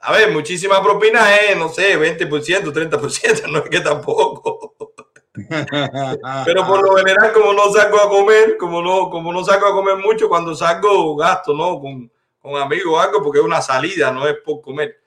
a 0.00 0.12
ver, 0.12 0.30
muchísima 0.32 0.82
propina 0.82 1.34
es, 1.36 1.56
no 1.56 1.68
sé, 1.68 1.98
20%, 1.98 2.28
30%, 2.72 3.46
no 3.50 3.58
es 3.58 3.70
que 3.70 3.80
tampoco. 3.80 4.74
Pero 6.44 6.66
por 6.66 6.82
lo 6.82 6.96
general, 6.96 7.32
como 7.32 7.52
no 7.52 7.70
salgo 7.70 8.00
a 8.00 8.08
comer, 8.08 8.56
como 8.56 8.80
no, 8.80 9.10
como 9.10 9.32
no 9.32 9.44
salgo 9.44 9.66
a 9.66 9.72
comer 9.72 9.96
mucho, 9.96 10.28
cuando 10.28 10.54
salgo 10.54 11.16
gasto, 11.16 11.54
¿no? 11.54 11.78
Con, 11.80 12.10
con 12.40 12.60
amigos 12.60 12.94
o 12.94 13.00
algo, 13.00 13.22
porque 13.22 13.38
es 13.40 13.44
una 13.44 13.60
salida, 13.60 14.10
no 14.10 14.26
es 14.26 14.36
por 14.44 14.60
comer. 14.60 15.00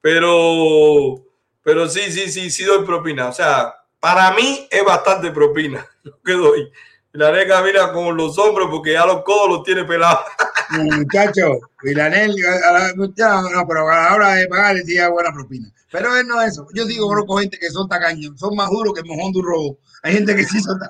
Pero, 0.00 1.16
pero 1.62 1.88
sí, 1.88 2.12
sí, 2.12 2.30
sí, 2.30 2.50
sí 2.50 2.64
doy 2.64 2.84
propina. 2.84 3.28
O 3.28 3.32
sea, 3.32 3.74
para 4.00 4.32
mí 4.32 4.66
es 4.70 4.84
bastante 4.84 5.30
propina 5.30 5.86
lo 6.02 6.20
que 6.22 6.32
doy. 6.32 6.72
La 7.14 7.30
nega 7.30 7.62
mira 7.62 7.92
con 7.92 8.16
los 8.16 8.36
hombros 8.38 8.68
porque 8.70 8.92
ya 8.92 9.06
los 9.06 9.22
codos 9.22 9.48
los 9.48 9.62
tiene 9.62 9.84
pelados. 9.84 10.24
Muchacho, 10.70 11.60
la- 11.84 12.92
ya, 13.14 13.40
no, 13.52 13.66
pero 13.68 13.88
a 13.88 13.96
la 14.10 14.14
hora 14.14 14.34
de 14.34 14.48
pagar 14.48 14.74
le 14.74 14.94
da 14.96 15.08
buena 15.10 15.32
propina. 15.32 15.72
Pero 15.92 16.16
él 16.16 16.26
no 16.26 16.42
es 16.42 16.52
eso. 16.52 16.66
Yo 16.74 16.84
digo, 16.84 17.06
conozco 17.06 17.38
gente 17.38 17.56
que 17.56 17.70
son 17.70 17.88
tacaños, 17.88 18.36
son 18.36 18.56
más 18.56 18.68
duros 18.68 18.92
que 18.94 19.00
el 19.02 19.06
mojón 19.06 19.32
de 19.32 19.38
un 19.38 19.46
robo. 19.46 19.78
Hay 20.02 20.14
gente 20.14 20.34
que 20.34 20.44
sí 20.44 20.60
son. 20.60 20.78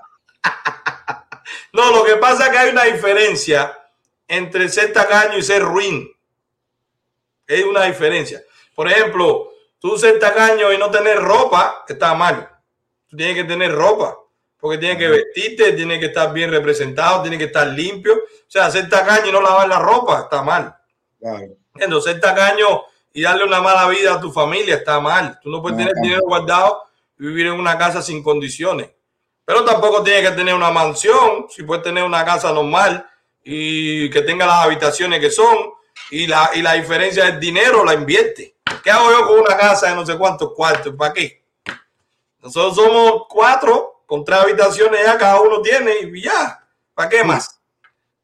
No, 1.74 1.90
lo 1.90 2.04
que 2.04 2.16
pasa 2.16 2.44
es 2.46 2.50
que 2.52 2.58
hay 2.58 2.70
una 2.70 2.84
diferencia 2.84 3.76
entre 4.28 4.68
ser 4.68 4.92
tacaño 4.92 5.36
y 5.36 5.42
ser 5.42 5.60
ruin. 5.62 6.08
Hay 7.48 7.62
una 7.64 7.84
diferencia. 7.84 8.42
Por 8.76 8.88
ejemplo, 8.88 9.50
tú 9.80 9.98
ser 9.98 10.18
tacaño 10.20 10.72
y 10.72 10.78
no 10.78 10.90
tener 10.90 11.18
ropa 11.18 11.84
está 11.88 12.14
mal. 12.14 12.48
Tú 13.08 13.16
tienes 13.16 13.34
que 13.34 13.44
tener 13.44 13.74
ropa. 13.74 14.16
Porque 14.64 14.78
tienes 14.78 14.96
que 14.96 15.08
vestirte, 15.08 15.72
tienes 15.72 15.98
que 15.98 16.06
estar 16.06 16.32
bien 16.32 16.50
representado, 16.50 17.20
tienes 17.20 17.38
que 17.38 17.44
estar 17.44 17.66
limpio. 17.66 18.14
O 18.14 18.50
sea, 18.50 18.70
ser 18.70 18.88
tacaño 18.88 19.26
y 19.26 19.30
no 19.30 19.42
lavar 19.42 19.68
la 19.68 19.78
ropa 19.78 20.20
está 20.20 20.42
mal. 20.42 20.74
Entonces, 21.74 22.12
ser 22.12 22.18
tacaño 22.22 22.84
y 23.12 23.20
darle 23.20 23.44
una 23.44 23.60
mala 23.60 23.86
vida 23.88 24.14
a 24.14 24.20
tu 24.22 24.32
familia 24.32 24.76
está 24.76 25.00
mal. 25.00 25.38
Tú 25.42 25.50
no 25.50 25.60
puedes 25.60 25.76
tener 25.76 25.92
dinero 26.00 26.22
guardado 26.22 26.82
y 27.18 27.26
vivir 27.26 27.48
en 27.48 27.60
una 27.60 27.76
casa 27.76 28.00
sin 28.00 28.22
condiciones. 28.22 28.88
Pero 29.44 29.66
tampoco 29.66 30.02
tienes 30.02 30.30
que 30.30 30.34
tener 30.34 30.54
una 30.54 30.70
mansión, 30.70 31.44
si 31.50 31.62
puedes 31.62 31.84
tener 31.84 32.02
una 32.02 32.24
casa 32.24 32.50
normal 32.50 33.06
y 33.42 34.08
que 34.08 34.22
tenga 34.22 34.46
las 34.46 34.64
habitaciones 34.64 35.20
que 35.20 35.30
son 35.30 35.74
y 36.10 36.26
la, 36.26 36.52
y 36.54 36.62
la 36.62 36.72
diferencia 36.72 37.26
del 37.26 37.38
dinero 37.38 37.84
la 37.84 37.92
invierte. 37.92 38.56
¿Qué 38.82 38.90
hago 38.90 39.10
yo 39.10 39.26
con 39.26 39.40
una 39.40 39.58
casa 39.58 39.90
de 39.90 39.94
no 39.94 40.06
sé 40.06 40.16
cuántos 40.16 40.54
cuartos? 40.54 40.94
¿Para 40.96 41.12
qué? 41.12 41.44
Nosotros 42.40 42.76
somos 42.76 43.24
cuatro 43.28 43.93
con 44.06 44.24
tres 44.24 44.40
habitaciones 44.40 45.00
ya 45.04 45.18
cada 45.18 45.40
uno 45.40 45.60
tiene 45.62 45.92
y 46.00 46.22
ya. 46.22 46.60
¿Para 46.94 47.08
qué 47.08 47.24
más? 47.24 47.60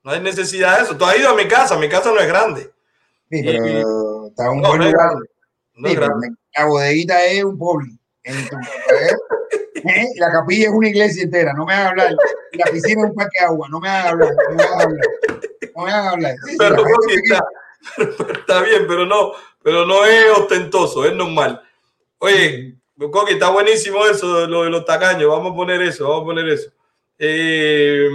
No 0.03 0.13
hay 0.13 0.21
necesidad 0.21 0.79
de 0.79 0.85
eso. 0.85 0.97
Tú 0.97 1.05
has 1.05 1.19
ido 1.19 1.31
a 1.31 1.35
mi 1.35 1.47
casa, 1.47 1.77
mi 1.77 1.89
casa 1.89 2.11
no 2.13 2.21
es 2.21 2.27
grande. 2.27 2.71
Sí, 3.31 3.43
pero 3.45 4.29
está 4.29 4.47
en 4.47 4.51
un 4.53 4.61
No, 4.61 4.69
buen 4.69 4.91
lugar. 4.91 5.15
No 5.75 5.89
Sí, 5.89 5.97
la 6.57 6.65
bodeguita 6.67 7.25
es 7.27 7.45
un 7.45 7.59
pueblo. 7.59 7.87
¿eh? 8.25 8.35
¿Eh? 9.75 10.07
La 10.17 10.31
capilla 10.31 10.69
es 10.69 10.73
una 10.73 10.89
iglesia 10.89 11.23
entera, 11.23 11.53
no 11.53 11.65
me 11.65 11.73
hagan 11.73 11.89
hablar. 11.89 12.17
La 12.53 12.65
piscina 12.67 13.03
es 13.03 13.11
un 13.11 13.15
parque 13.15 13.41
de 13.41 13.47
agua, 13.47 13.69
no 13.71 13.81
me 13.81 13.89
hagan 13.89 14.07
hablar. 14.09 14.31
No 14.51 14.55
me 14.55 14.63
hagan 14.63 14.81
hablar. 14.81 15.07
No 15.75 15.85
me 15.85 15.91
hagan 15.91 16.09
hablar. 16.09 16.35
Sí, 16.47 16.57
pero, 16.59 16.77
está, 16.77 17.45
pero 18.19 18.33
está 18.33 18.63
bien, 18.63 18.87
pero 18.87 19.07
no, 19.07 19.33
pero 19.63 19.87
no 19.87 20.05
es 20.05 20.25
ostentoso, 20.37 21.05
es 21.05 21.15
normal. 21.15 21.63
Oye, 22.19 22.77
Coqui, 23.09 23.33
está 23.35 23.49
buenísimo 23.51 24.05
eso, 24.07 24.47
lo 24.47 24.65
de 24.65 24.71
los 24.71 24.85
tacaños. 24.85 25.29
Vamos 25.31 25.53
a 25.53 25.57
poner 25.57 25.81
eso, 25.83 26.05
vamos 26.09 26.23
a 26.23 26.25
poner 26.27 26.49
eso. 26.49 26.71
Eh, 27.19 28.09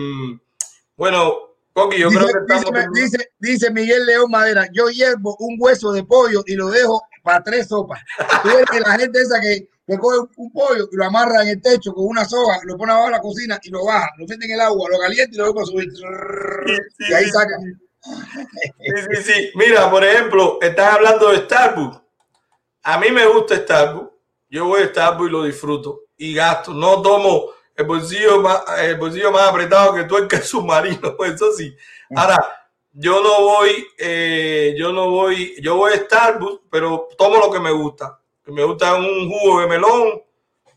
bueno, 0.96 1.34
Coqui, 1.74 2.00
yo 2.00 2.10
dice, 2.10 2.22
creo 2.26 2.46
que 2.46 2.54
estamos. 2.56 2.86
dice- 2.94 3.18
dice- 3.18 3.30
dice 3.40 3.72
Miguel 3.72 4.06
León 4.06 4.30
Madera, 4.32 4.68
yo 4.72 4.88
hiervo 4.90 5.36
un 5.40 5.58
hueso 5.60 5.92
de 5.92 6.04
pollo 6.04 6.44
y 6.46 6.56
lo 6.56 6.70
dejo 6.70 7.02
para 7.24 7.42
tres 7.44 7.68
sopas. 7.68 8.00
Tú 8.44 8.50
eres 8.50 8.82
la 8.88 8.98
gente 8.98 9.20
esa 9.22 9.40
que, 9.42 9.68
que 9.88 9.98
coge 9.98 10.20
un 10.38 10.52
pollo 10.52 10.88
y 10.92 10.96
lo 10.96 11.06
amarra 11.06 11.42
en 11.42 11.50
el 11.50 11.62
techo 11.62 11.94
con 11.94 12.06
una 12.06 12.24
soga, 12.26 12.60
lo 12.64 12.78
pone 12.78 12.92
abajo 12.92 13.08
de 13.08 13.12
la 13.14 13.22
cocina 13.22 13.60
y 13.64 13.70
lo 13.72 13.84
baja, 13.86 14.10
lo 14.18 14.26
mete 14.28 14.46
en 14.46 14.52
el 14.52 14.62
agua, 14.62 14.90
lo 14.90 15.00
calienta 15.00 15.36
y 15.36 15.38
lo 15.38 15.52
deja 15.52 15.66
subir. 15.66 15.90
y 17.00 17.14
ahí 17.14 17.26
saca. 17.30 17.58
Sí, 18.04 18.92
sí, 19.16 19.24
sí. 19.34 19.52
Mira, 19.56 19.90
por 19.90 20.04
ejemplo, 20.04 20.60
estás 20.62 20.94
hablando 20.94 21.32
de 21.32 21.38
Starbucks. 21.40 22.02
A 22.84 23.00
mí 23.00 23.10
me 23.12 23.26
gusta 23.26 23.56
Starbucks. 23.58 24.15
Yo 24.56 24.66
voy 24.66 24.82
a 24.84 24.88
Starbucks 24.88 25.30
y 25.30 25.32
lo 25.32 25.44
disfruto. 25.44 26.02
Y 26.18 26.34
gasto. 26.34 26.74
No 26.74 27.02
tomo 27.02 27.48
el 27.76 27.86
bolsillo 27.86 28.42
más, 28.42 28.64
el 28.80 28.96
bolsillo 28.96 29.32
más 29.32 29.50
apretado 29.50 29.94
que 29.94 30.04
tú 30.06 30.18
el 30.18 30.28
que 30.28 30.38
submarino. 30.42 31.16
Eso 31.26 31.52
sí. 31.52 31.76
Ahora, 32.16 32.38
yo 32.94 33.22
no 33.22 33.42
voy, 33.44 33.86
eh, 33.98 34.74
yo 34.78 34.94
no 34.94 35.10
voy, 35.10 35.56
yo 35.62 35.76
voy 35.76 35.94
a 35.94 35.98
Starbucks, 35.98 36.62
pero 36.72 37.08
tomo 37.18 37.38
lo 37.38 37.52
que 37.52 37.60
me 37.60 37.72
gusta. 37.72 38.20
Me 38.46 38.64
gusta 38.64 38.94
un 38.96 39.30
jugo 39.30 39.60
de 39.62 39.68
melón 39.68 40.22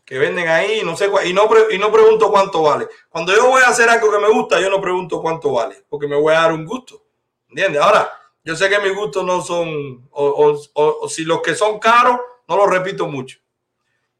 que 0.03 0.17
venden 0.17 0.47
ahí, 0.47 0.81
no 0.83 0.97
sé 0.97 1.07
cuál, 1.07 1.27
y 1.27 1.33
no, 1.33 1.47
y 1.69 1.77
no 1.77 1.91
pregunto 1.91 2.31
cuánto 2.31 2.63
vale. 2.63 2.87
Cuando 3.09 3.31
yo 3.33 3.47
voy 3.47 3.61
a 3.61 3.67
hacer 3.69 3.87
algo 3.89 4.11
que 4.11 4.17
me 4.17 4.27
gusta, 4.29 4.59
yo 4.59 4.67
no 4.69 4.81
pregunto 4.81 5.21
cuánto 5.21 5.51
vale, 5.53 5.85
porque 5.87 6.07
me 6.07 6.15
voy 6.19 6.33
a 6.33 6.41
dar 6.41 6.51
un 6.53 6.65
gusto. 6.65 7.03
¿Entiendes? 7.47 7.79
Ahora, 7.79 8.11
yo 8.43 8.55
sé 8.55 8.69
que 8.69 8.79
mis 8.79 8.95
gustos 8.95 9.23
no 9.23 9.41
son, 9.43 10.07
o, 10.11 10.25
o- 10.25 10.59
o- 10.73 10.97
o 11.01 11.07
si 11.09 11.23
los 11.25 11.41
que 11.43 11.53
son 11.53 11.77
caros, 11.77 12.19
no 12.47 12.57
los 12.57 12.67
repito 12.71 13.07
mucho. 13.07 13.37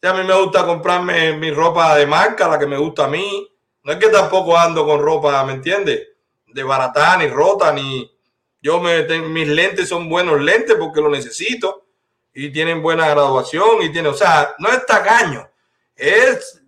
Sea, 0.01 0.11
a 0.11 0.13
mí 0.13 0.23
me 0.23 0.33
gusta 0.33 0.65
comprarme 0.65 1.33
mi 1.33 1.51
ropa 1.51 1.95
de 1.95 2.05
marca, 2.05 2.47
la 2.47 2.57
que 2.57 2.67
me 2.67 2.77
gusta 2.77 3.05
a 3.05 3.07
mí. 3.07 3.47
No 3.83 3.91
es 3.91 3.97
que 3.97 4.07
tampoco 4.09 4.57
ando 4.57 4.85
con 4.85 5.01
ropa, 5.01 5.43
¿me 5.45 5.53
entiendes? 5.53 6.07
De 6.47 6.63
barata, 6.63 7.17
ni 7.17 7.27
rota, 7.27 7.71
ni... 7.73 8.09
Yo 8.61 8.79
me, 8.81 9.03
ten- 9.03 9.31
mis 9.31 9.47
lentes 9.47 9.87
son 9.87 10.09
buenos 10.09 10.41
lentes 10.41 10.75
porque 10.77 10.99
los 10.99 11.09
necesito 11.11 11.85
y 12.33 12.51
tienen 12.51 12.81
buena 12.81 13.07
graduación 13.07 13.81
y 13.81 13.89
tiene, 13.91 14.09
o 14.09 14.13
sea, 14.13 14.53
no 14.59 14.67
es 14.69 14.85
tacaño, 14.85 15.49
es 15.95 16.61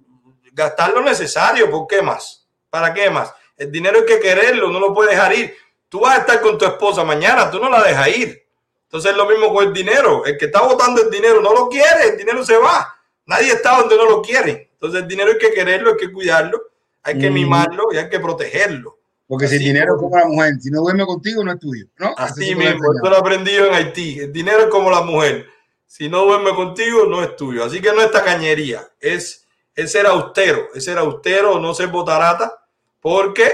gastar 0.53 0.93
lo 0.93 1.01
necesario, 1.01 1.69
¿por 1.69 1.87
qué 1.87 2.01
más? 2.01 2.47
¿Para 2.69 2.93
qué 2.93 3.09
más? 3.09 3.33
El 3.57 3.71
dinero 3.71 3.99
hay 3.99 4.05
que 4.05 4.19
quererlo, 4.21 4.69
no 4.69 4.79
lo 4.79 4.93
puedes 4.93 5.11
dejar 5.11 5.33
ir. 5.35 5.53
Tú 5.89 5.99
vas 5.99 6.15
a 6.15 6.21
estar 6.21 6.39
con 6.41 6.57
tu 6.57 6.63
esposa 6.65 7.03
mañana, 7.03 7.51
tú 7.51 7.59
no 7.59 7.69
la 7.69 7.83
dejas 7.83 8.07
ir. 8.07 8.47
Entonces 8.83 9.11
es 9.11 9.17
lo 9.17 9.25
mismo 9.25 9.53
con 9.53 9.67
el 9.67 9.73
dinero. 9.73 10.25
El 10.25 10.37
que 10.37 10.45
está 10.45 10.61
botando 10.61 11.01
el 11.01 11.09
dinero 11.09 11.41
no 11.41 11.53
lo 11.53 11.67
quiere, 11.67 12.09
el 12.11 12.17
dinero 12.17 12.45
se 12.45 12.57
va. 12.57 12.95
Nadie 13.25 13.51
está 13.53 13.79
donde 13.79 13.95
no 13.97 14.05
lo 14.09 14.21
quiere. 14.21 14.69
Entonces 14.73 15.01
el 15.01 15.07
dinero 15.07 15.31
hay 15.31 15.37
que 15.37 15.51
quererlo, 15.53 15.91
hay 15.91 15.97
que 15.97 16.11
cuidarlo, 16.11 16.61
hay 17.03 17.17
que 17.17 17.29
Mm. 17.29 17.33
mimarlo 17.33 17.83
y 17.91 17.97
hay 17.97 18.09
que 18.09 18.19
protegerlo. 18.19 18.97
Porque 19.27 19.47
si 19.47 19.55
el 19.55 19.61
dinero 19.63 19.93
es 19.95 19.99
como- 19.99 20.09
como 20.11 20.19
la 20.19 20.25
mujer, 20.27 20.53
si 20.59 20.69
no 20.71 20.81
duerme 20.81 21.05
contigo, 21.05 21.43
no 21.43 21.51
es 21.53 21.59
tuyo. 21.59 21.85
¿no? 21.97 22.13
Así 22.17 22.53
mismo, 22.55 22.91
esto 22.93 23.09
lo 23.09 23.15
he 23.15 23.19
aprendido 23.19 23.67
en 23.67 23.73
Haití. 23.73 24.19
El 24.19 24.33
dinero 24.33 24.59
es 24.63 24.67
como 24.67 24.91
la 24.91 25.01
mujer. 25.01 25.47
Si 25.87 26.09
no 26.09 26.25
duerme 26.25 26.51
contigo, 26.55 27.05
no 27.05 27.23
es 27.23 27.35
tuyo. 27.35 27.63
Así 27.63 27.81
que 27.81 27.91
no 27.93 28.01
es 28.01 28.11
tacañería, 28.11 28.87
es, 28.99 29.45
es 29.75 29.91
ser 29.91 30.05
austero, 30.07 30.67
es 30.73 30.83
ser 30.83 30.97
austero, 30.97 31.59
no 31.59 31.73
ser 31.73 31.87
botarata, 31.87 32.61
porque 32.99 33.51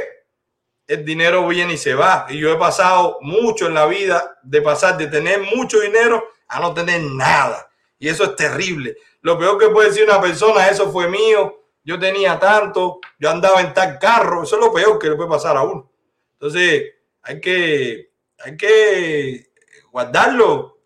el 0.87 1.03
dinero 1.05 1.47
viene 1.47 1.73
y 1.73 1.77
se 1.77 1.93
va. 1.93 2.25
Y 2.29 2.39
yo 2.39 2.51
he 2.51 2.57
pasado 2.57 3.17
mucho 3.21 3.67
en 3.67 3.73
la 3.75 3.85
vida 3.85 4.39
de 4.43 4.61
pasar 4.61 4.97
de 4.97 5.07
tener 5.07 5.41
mucho 5.55 5.79
dinero 5.79 6.23
a 6.47 6.59
no 6.59 6.73
tener 6.73 7.01
nada. 7.01 7.69
Y 7.99 8.07
eso 8.07 8.23
es 8.23 8.35
terrible. 8.35 8.95
Lo 9.21 9.37
peor 9.37 9.57
que 9.57 9.69
puede 9.69 9.89
decir 9.89 10.03
una 10.03 10.21
persona, 10.21 10.69
eso 10.69 10.91
fue 10.91 11.09
mío, 11.09 11.63
yo 11.83 11.97
tenía 11.99 12.39
tanto, 12.39 12.99
yo 13.19 13.29
andaba 13.29 13.61
en 13.61 13.73
tal 13.73 13.97
carro, 13.97 14.43
eso 14.43 14.55
es 14.57 14.61
lo 14.61 14.73
peor 14.73 14.99
que 14.99 15.09
le 15.09 15.15
puede 15.15 15.29
pasar 15.29 15.57
a 15.57 15.63
uno. 15.63 15.91
Entonces, 16.33 16.83
hay 17.21 17.41
que, 17.41 18.11
hay 18.39 18.57
que 18.57 19.51
guardarlo, 19.91 20.79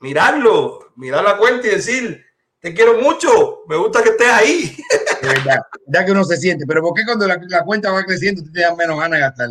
mirarlo, 0.00 0.92
mirar 0.96 1.24
la 1.24 1.36
cuenta 1.36 1.66
y 1.66 1.70
decir, 1.70 2.24
te 2.60 2.74
quiero 2.74 3.00
mucho, 3.00 3.60
me 3.68 3.76
gusta 3.76 4.02
que 4.02 4.10
estés 4.10 4.28
ahí. 4.28 4.76
De 5.22 5.28
verdad, 5.28 5.62
ya 5.86 6.04
que 6.04 6.12
uno 6.12 6.24
se 6.24 6.36
siente, 6.36 6.66
pero 6.66 6.82
¿por 6.82 6.94
qué 6.94 7.04
cuando 7.04 7.26
la, 7.26 7.40
la 7.48 7.64
cuenta 7.64 7.92
va 7.92 8.04
creciendo 8.04 8.42
te 8.52 8.60
das 8.60 8.76
menos 8.76 8.98
ganas 8.98 9.18
de 9.18 9.20
gastar? 9.20 9.48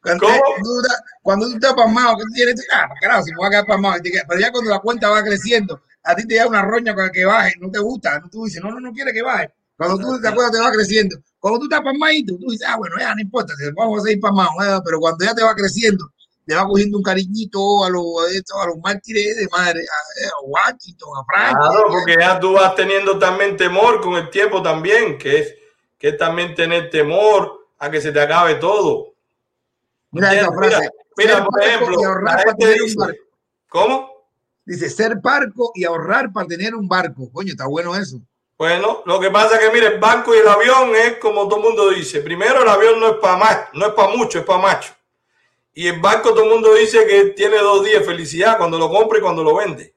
Cuando, 0.00 0.26
¿Cómo? 0.26 0.40
tú, 0.62 0.82
cuando 1.22 1.48
tú 1.48 1.54
estás 1.54 1.74
pasmado, 1.74 2.16
que 2.16 2.22
tú 2.22 2.32
tienes, 2.34 2.66
ah, 2.72 2.88
carajo, 3.00 3.24
si 3.24 3.32
me 3.32 3.38
voy 3.38 3.46
a 3.46 3.50
quedar 3.50 3.66
pasmado, 3.66 4.00
pero 4.28 4.40
ya 4.40 4.52
cuando 4.52 4.70
la 4.70 4.78
cuenta 4.78 5.10
va 5.10 5.22
creciendo, 5.22 5.82
a 6.06 6.14
ti 6.14 6.26
te 6.26 6.36
da 6.36 6.46
una 6.46 6.62
roña 6.62 6.94
con 6.94 7.04
el 7.04 7.10
que 7.10 7.24
baje, 7.24 7.54
no 7.60 7.70
te 7.70 7.78
gusta, 7.80 8.18
no, 8.20 8.30
tú 8.30 8.44
dices, 8.44 8.62
no, 8.62 8.70
no, 8.70 8.80
no 8.80 8.92
quiere 8.92 9.12
que 9.12 9.22
baje. 9.22 9.52
Cuando 9.76 9.98
tú 9.98 10.20
te 10.20 10.28
acuerdas 10.28 10.52
te 10.52 10.60
va 10.60 10.70
creciendo. 10.70 11.16
Cuando 11.38 11.58
tú 11.60 11.64
estás 11.66 11.82
pasmadito, 11.82 12.36
tú 12.38 12.50
dices, 12.50 12.66
ah, 12.68 12.76
bueno, 12.76 12.96
ya 12.98 13.14
no 13.14 13.20
importa, 13.20 13.52
vamos 13.74 14.00
a 14.00 14.02
seguir 14.04 14.20
pasmados, 14.20 14.52
eh, 14.64 14.80
pero 14.84 14.98
cuando 15.00 15.24
ya 15.24 15.34
te 15.34 15.42
va 15.42 15.54
creciendo, 15.54 16.10
te 16.46 16.54
va 16.54 16.66
cogiendo 16.66 16.96
un 16.96 17.02
cariñito 17.02 17.84
a 17.84 17.90
los, 17.90 18.04
a 18.62 18.66
los 18.68 18.78
mártires 18.82 19.36
de 19.36 19.48
madre, 19.50 19.80
a, 19.80 20.28
a 20.28 20.42
Washington, 20.44 21.08
a 21.18 21.24
Frank. 21.24 21.56
Claro, 21.58 21.86
porque 21.90 22.16
ya 22.18 22.40
tú 22.40 22.52
vas 22.52 22.74
teniendo 22.74 23.18
también 23.18 23.56
temor 23.56 24.00
con 24.00 24.14
el 24.14 24.30
tiempo 24.30 24.62
también, 24.62 25.18
que 25.18 25.40
es, 25.40 25.54
que 25.98 26.08
es 26.10 26.16
también 26.18 26.54
tener 26.54 26.88
temor 26.88 27.66
a 27.78 27.90
que 27.90 28.00
se 28.00 28.12
te 28.12 28.20
acabe 28.20 28.54
todo. 28.54 29.12
Mira 30.12 30.32
esa 30.32 30.46
¿Entiendes? 30.46 30.70
frase. 30.70 30.90
Mira, 31.16 31.34
ser 31.34 31.44
por 31.44 31.62
ejemplo, 31.62 32.20
la 32.22 32.38
gente 32.38 32.72
dice-. 32.80 33.20
¿Cómo? 33.68 34.15
Dice 34.66 34.90
ser 34.90 35.20
parco 35.22 35.70
y 35.74 35.84
ahorrar 35.84 36.32
para 36.32 36.48
tener 36.48 36.74
un 36.74 36.88
barco. 36.88 37.30
Coño, 37.32 37.52
está 37.52 37.66
bueno 37.66 37.94
eso. 37.94 38.20
Bueno, 38.58 39.02
lo 39.06 39.20
que 39.20 39.30
pasa 39.30 39.54
es 39.54 39.60
que, 39.60 39.72
mire, 39.72 39.86
el 39.86 40.00
barco 40.00 40.34
y 40.34 40.38
el 40.38 40.48
avión 40.48 40.90
es 40.96 41.18
como 41.18 41.46
todo 41.46 41.60
el 41.60 41.66
mundo 41.66 41.90
dice. 41.90 42.20
Primero, 42.20 42.62
el 42.62 42.68
avión 42.68 42.98
no 42.98 43.08
es 43.10 43.16
para 43.18 43.36
más, 43.36 43.58
no 43.74 43.86
es 43.86 43.92
para 43.92 44.14
mucho, 44.16 44.40
es 44.40 44.44
para 44.44 44.58
macho. 44.58 44.92
Y 45.72 45.86
el 45.86 46.00
barco 46.00 46.30
todo 46.30 46.44
el 46.44 46.50
mundo 46.50 46.74
dice 46.74 47.06
que 47.06 47.26
tiene 47.26 47.58
dos 47.58 47.84
días 47.84 48.00
de 48.00 48.06
felicidad 48.06 48.58
cuando 48.58 48.78
lo 48.78 48.90
compra 48.90 49.18
y 49.18 49.20
cuando 49.20 49.44
lo 49.44 49.54
vende. 49.54 49.94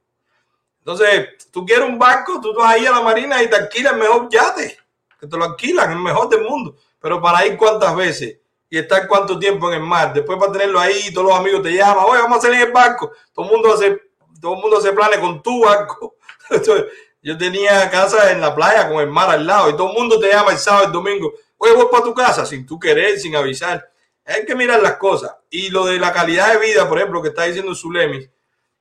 Entonces, 0.80 1.50
tú 1.52 1.66
quieres 1.66 1.88
un 1.88 1.98
barco, 1.98 2.40
tú 2.42 2.54
vas 2.54 2.74
ahí 2.74 2.86
a 2.86 2.92
la 2.92 3.02
marina 3.02 3.42
y 3.42 3.50
te 3.50 3.56
alquilas 3.56 3.94
el 3.94 4.00
mejor 4.00 4.30
yate, 4.30 4.78
que 5.20 5.26
te 5.26 5.38
lo 5.38 5.46
alquilan, 5.46 5.92
el 5.92 6.00
mejor 6.00 6.30
del 6.30 6.44
mundo. 6.44 6.76
Pero 7.00 7.22
para 7.22 7.46
ir 7.48 7.58
cuántas 7.58 7.96
veces 7.96 8.38
y 8.70 8.78
estar 8.78 9.08
cuánto 9.08 9.40
tiempo 9.40 9.72
en 9.72 9.82
el 9.82 9.88
mar. 9.88 10.14
Después 10.14 10.38
para 10.38 10.52
tenerlo 10.52 10.80
ahí, 10.80 11.12
todos 11.14 11.28
los 11.28 11.40
amigos 11.40 11.64
te 11.64 11.72
llaman, 11.72 12.06
oye, 12.08 12.22
vamos 12.22 12.38
a 12.38 12.42
salir 12.42 12.62
el 12.62 12.72
barco. 12.72 13.12
Todo 13.34 13.46
el 13.46 13.52
mundo 13.52 13.74
hace, 13.74 14.09
todo 14.40 14.56
el 14.56 14.62
mundo 14.62 14.78
hace 14.78 14.92
planes 14.94 15.20
con 15.20 15.42
tu 15.42 15.64
barco. 15.64 16.16
Yo 17.22 17.38
tenía 17.38 17.90
casa 17.90 18.32
en 18.32 18.40
la 18.40 18.56
playa 18.56 18.88
con 18.88 19.00
el 19.00 19.10
mar 19.10 19.30
al 19.30 19.46
lado 19.46 19.70
y 19.70 19.74
todo 19.76 19.90
el 19.90 19.98
mundo 19.98 20.20
te 20.20 20.30
llama 20.30 20.52
el 20.52 20.58
sábado, 20.58 20.86
el 20.86 20.92
domingo. 20.92 21.34
Oye, 21.58 21.74
voy 21.74 21.88
para 21.92 22.04
tu 22.04 22.14
casa 22.14 22.46
sin 22.46 22.66
tú 22.66 22.80
querer, 22.80 23.20
sin 23.20 23.36
avisar. 23.36 23.92
Hay 24.26 24.46
que 24.46 24.56
mirar 24.56 24.82
las 24.82 24.96
cosas. 24.96 25.36
Y 25.50 25.70
lo 25.70 25.86
de 25.86 26.00
la 26.00 26.14
calidad 26.14 26.54
de 26.54 26.66
vida, 26.66 26.88
por 26.88 26.98
ejemplo, 26.98 27.22
que 27.22 27.30
está 27.30 27.44
diciendo 27.44 27.76
Zulemi, 27.76 28.26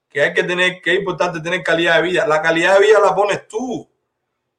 que 0.08 0.20
hay 0.20 0.32
que 0.32 0.44
tener, 0.44 0.80
que 0.80 0.92
es 0.92 0.98
importante 0.98 1.40
tener 1.40 1.62
calidad 1.64 1.96
de 1.96 2.02
vida. 2.02 2.26
La 2.26 2.40
calidad 2.40 2.78
de 2.78 2.86
vida 2.86 3.00
la 3.00 3.14
pones 3.14 3.48
tú. 3.48 3.90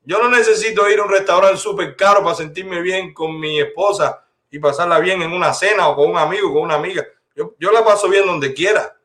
Yo 0.04 0.20
no 0.20 0.30
necesito 0.30 0.90
ir 0.90 1.00
a 1.00 1.04
un 1.04 1.10
restaurante 1.10 1.58
súper 1.58 1.96
caro 1.96 2.24
para 2.24 2.36
sentirme 2.36 2.82
bien 2.82 3.14
con 3.14 3.40
mi 3.40 3.60
esposa 3.62 4.26
y 4.52 4.60
pasarla 4.60 5.00
bien 5.00 5.22
en 5.22 5.32
una 5.32 5.54
cena 5.54 5.88
o 5.88 5.96
con 5.96 6.10
un 6.10 6.18
amigo, 6.18 6.52
con 6.52 6.64
una 6.64 6.76
amiga. 6.76 7.06
Yo, 7.36 7.56
yo 7.60 7.72
la 7.72 7.86
paso 7.86 8.10
bien 8.10 8.26
donde 8.26 8.54
quiera. 8.54 8.99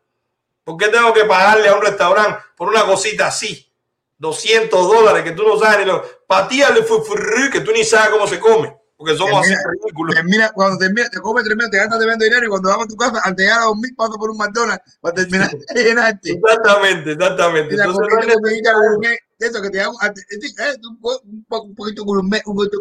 ¿Por 0.64 0.76
qué 0.78 0.88
tengo 0.88 1.12
que 1.12 1.24
pagarle 1.24 1.68
a 1.68 1.74
un 1.76 1.82
restaurante 1.82 2.38
por 2.56 2.68
una 2.68 2.84
cosita 2.86 3.26
así? 3.28 3.70
200 4.18 4.88
dólares 4.88 5.22
que 5.24 5.32
tú 5.32 5.42
no 5.42 5.58
sabes 5.58 5.80
ni 5.80 5.84
lo. 5.86 6.02
Patíale 6.26 6.82
fufurrí, 6.82 7.50
que 7.50 7.60
tú 7.60 7.72
ni 7.72 7.84
sabes 7.84 8.08
cómo 8.10 8.26
se 8.26 8.40
come. 8.40 8.74
Porque 8.96 9.16
somos 9.16 9.40
así 9.40 9.50
Termina- 9.50 9.70
ridículos. 9.82 10.14
termina- 10.14 10.52
cuando 10.54 10.78
termina, 10.78 11.08
te 11.10 11.20
comes 11.20 11.44
tremendo, 11.44 11.70
te 11.70 11.76
gastas 11.78 11.98
tremendo 11.98 12.24
dinero 12.24 12.46
y 12.46 12.48
cuando 12.48 12.68
vas 12.70 12.78
a 12.80 12.86
tu 12.86 12.96
casa, 12.96 13.20
al 13.24 13.34
llegar 13.34 13.58
a 13.60 13.64
dormir, 13.64 13.90
pasas 13.96 14.16
por 14.16 14.30
un 14.30 14.36
McDonald's 14.38 14.98
para 15.00 15.14
terminar 15.16 15.50
de 15.74 15.84
llenarte. 15.84 16.30
Exactamente, 16.30 17.12
exactamente. 17.12 17.74
Y 17.74 17.76
la 17.76 17.84
Entonces, 17.84 18.08
no 18.08 18.16
comida, 18.16 18.32
es 18.32 18.38
comidita 18.40 18.72
gourmet, 18.72 19.18
eso 19.40 19.62
que 19.62 19.70
te 19.70 19.78
da 19.78 19.88
un, 19.90 19.96
eh, 19.96 20.08
un, 20.80 20.98
un 21.24 21.44
po- 21.48 21.62
un 21.62 21.74
poquito 21.74 22.04
gourmet, 22.04 22.40
un 22.46 22.56
poquito 22.56 22.78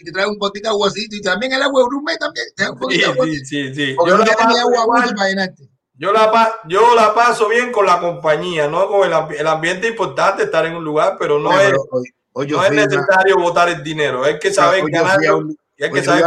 y 0.00 0.04
te 0.04 0.12
trae 0.12 0.26
un 0.26 0.36
poquito 0.38 0.68
de 0.68 0.74
aguacito 0.74 1.16
y 1.16 1.22
también 1.22 1.52
el 1.52 1.62
agua 1.62 1.82
gourmet 1.84 2.18
también. 2.18 2.46
Te 2.56 2.64
da 2.64 2.72
un 2.72 2.76
Sí, 2.76 2.80
poquito 2.82 3.06
de 3.06 3.12
agua. 3.12 3.24
sí, 3.26 3.44
sí, 3.46 3.74
sí. 3.74 3.94
Porque 3.94 4.10
Yo 4.10 4.18
no 4.18 4.24
paso 4.24 4.58
agua 4.58 4.84
dulce 5.00 5.14
para 5.14 5.28
llenarte. 5.30 5.70
Yo 5.98 6.12
la, 6.12 6.60
yo 6.68 6.94
la 6.94 7.14
paso 7.14 7.48
bien 7.48 7.72
con 7.72 7.86
la 7.86 7.98
compañía, 8.00 8.68
no 8.68 8.86
con 8.88 9.10
el, 9.10 9.36
el 9.38 9.46
ambiente. 9.46 9.86
Es 9.86 9.92
importante 9.92 10.44
estar 10.44 10.64
en 10.66 10.76
un 10.76 10.84
lugar, 10.84 11.16
pero 11.18 11.38
no, 11.38 11.50
Oye, 11.50 11.64
es, 11.64 11.70
pero 11.70 11.86
hoy- 11.90 12.14
hoy 12.32 12.46
no 12.48 12.64
es 12.64 12.72
necesario 12.72 13.36
botar 13.38 13.68
el 13.68 13.82
dinero. 13.82 14.22
Hay 14.24 14.38
que 14.38 14.52
saber 14.52 14.84
y 15.76 15.84
hay 15.84 15.90
que 15.90 16.02
saber 16.02 16.24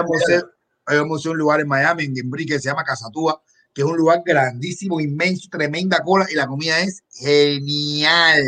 íbamos 0.91 1.23
a 1.23 1.29
un 1.29 1.37
lugar 1.37 1.59
en 1.59 1.67
Miami, 1.67 2.05
en 2.05 2.15
Gembri, 2.15 2.47
que 2.47 2.59
se 2.59 2.67
llama 2.69 2.83
Casatúa, 2.83 3.41
que 3.71 3.81
es 3.81 3.87
un 3.87 3.95
lugar 3.95 4.23
grandísimo, 4.25 4.99
inmenso, 4.99 5.47
tremenda 5.51 5.99
cola, 6.03 6.25
y 6.29 6.33
la 6.33 6.47
comida 6.47 6.79
es 6.79 7.03
genial. 7.11 8.43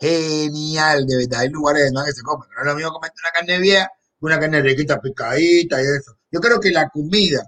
Genial, 0.00 1.06
de 1.06 1.16
verdad. 1.18 1.40
Hay 1.40 1.50
lugares 1.50 1.84
de 1.84 1.92
nada 1.92 2.06
que 2.06 2.12
se 2.12 2.22
comen. 2.22 2.48
No 2.56 2.60
es 2.62 2.66
lo 2.66 2.74
mismo 2.74 2.92
comerte 2.92 3.16
una 3.22 3.30
carne 3.32 3.58
vieja 3.60 3.90
una 4.22 4.38
carne 4.38 4.62
riquita, 4.62 5.00
picadita 5.00 5.82
y 5.82 5.84
eso. 5.84 6.16
Yo 6.30 6.40
creo 6.40 6.60
que 6.60 6.70
la 6.70 6.88
comida 6.88 7.42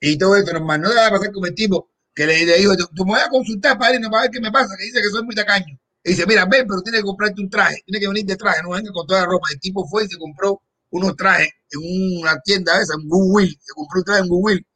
y 0.00 0.16
todo 0.18 0.36
esto, 0.36 0.52
normal, 0.52 0.80
no 0.80 0.88
debe 0.88 1.10
pasar 1.10 1.30
como 1.32 1.46
el 1.46 1.54
tipo 1.54 1.90
que 2.14 2.26
le, 2.26 2.44
le 2.46 2.58
digo, 2.58 2.74
tú 2.94 3.04
me 3.04 3.12
voy 3.12 3.20
a 3.20 3.28
consultar 3.28 3.78
para 3.78 3.94
irnos 3.94 4.10
para 4.10 4.22
ver 4.22 4.30
qué 4.30 4.40
me 4.40 4.52
pasa, 4.52 4.76
que 4.78 4.84
dice 4.84 5.02
que 5.02 5.08
soy 5.08 5.24
muy 5.24 5.34
tacaño. 5.34 5.78
Y 6.04 6.10
dice, 6.10 6.26
mira, 6.26 6.44
ven, 6.44 6.66
pero 6.68 6.82
tienes 6.82 7.00
que 7.00 7.06
comprarte 7.06 7.40
un 7.40 7.50
traje, 7.50 7.82
tienes 7.86 8.00
que 8.00 8.08
venir 8.08 8.26
de 8.26 8.36
traje, 8.36 8.62
no 8.62 8.70
venga 8.70 8.92
con 8.92 9.06
toda 9.06 9.20
la 9.22 9.26
ropa. 9.26 9.48
El 9.52 9.60
tipo 9.60 9.86
fue 9.88 10.04
y 10.04 10.08
se 10.08 10.18
compró 10.18 10.60
unos 10.90 11.16
trajes 11.16 11.48
en 11.70 12.20
una 12.20 12.38
tienda 12.40 12.80
esa, 12.80 12.94
en 12.94 13.08
Goodwill, 13.08 13.58
se 13.60 13.72
compró 13.74 14.00
un 14.00 14.04
traje 14.04 14.20
en 14.20 14.28
Goodwill. 14.28 14.66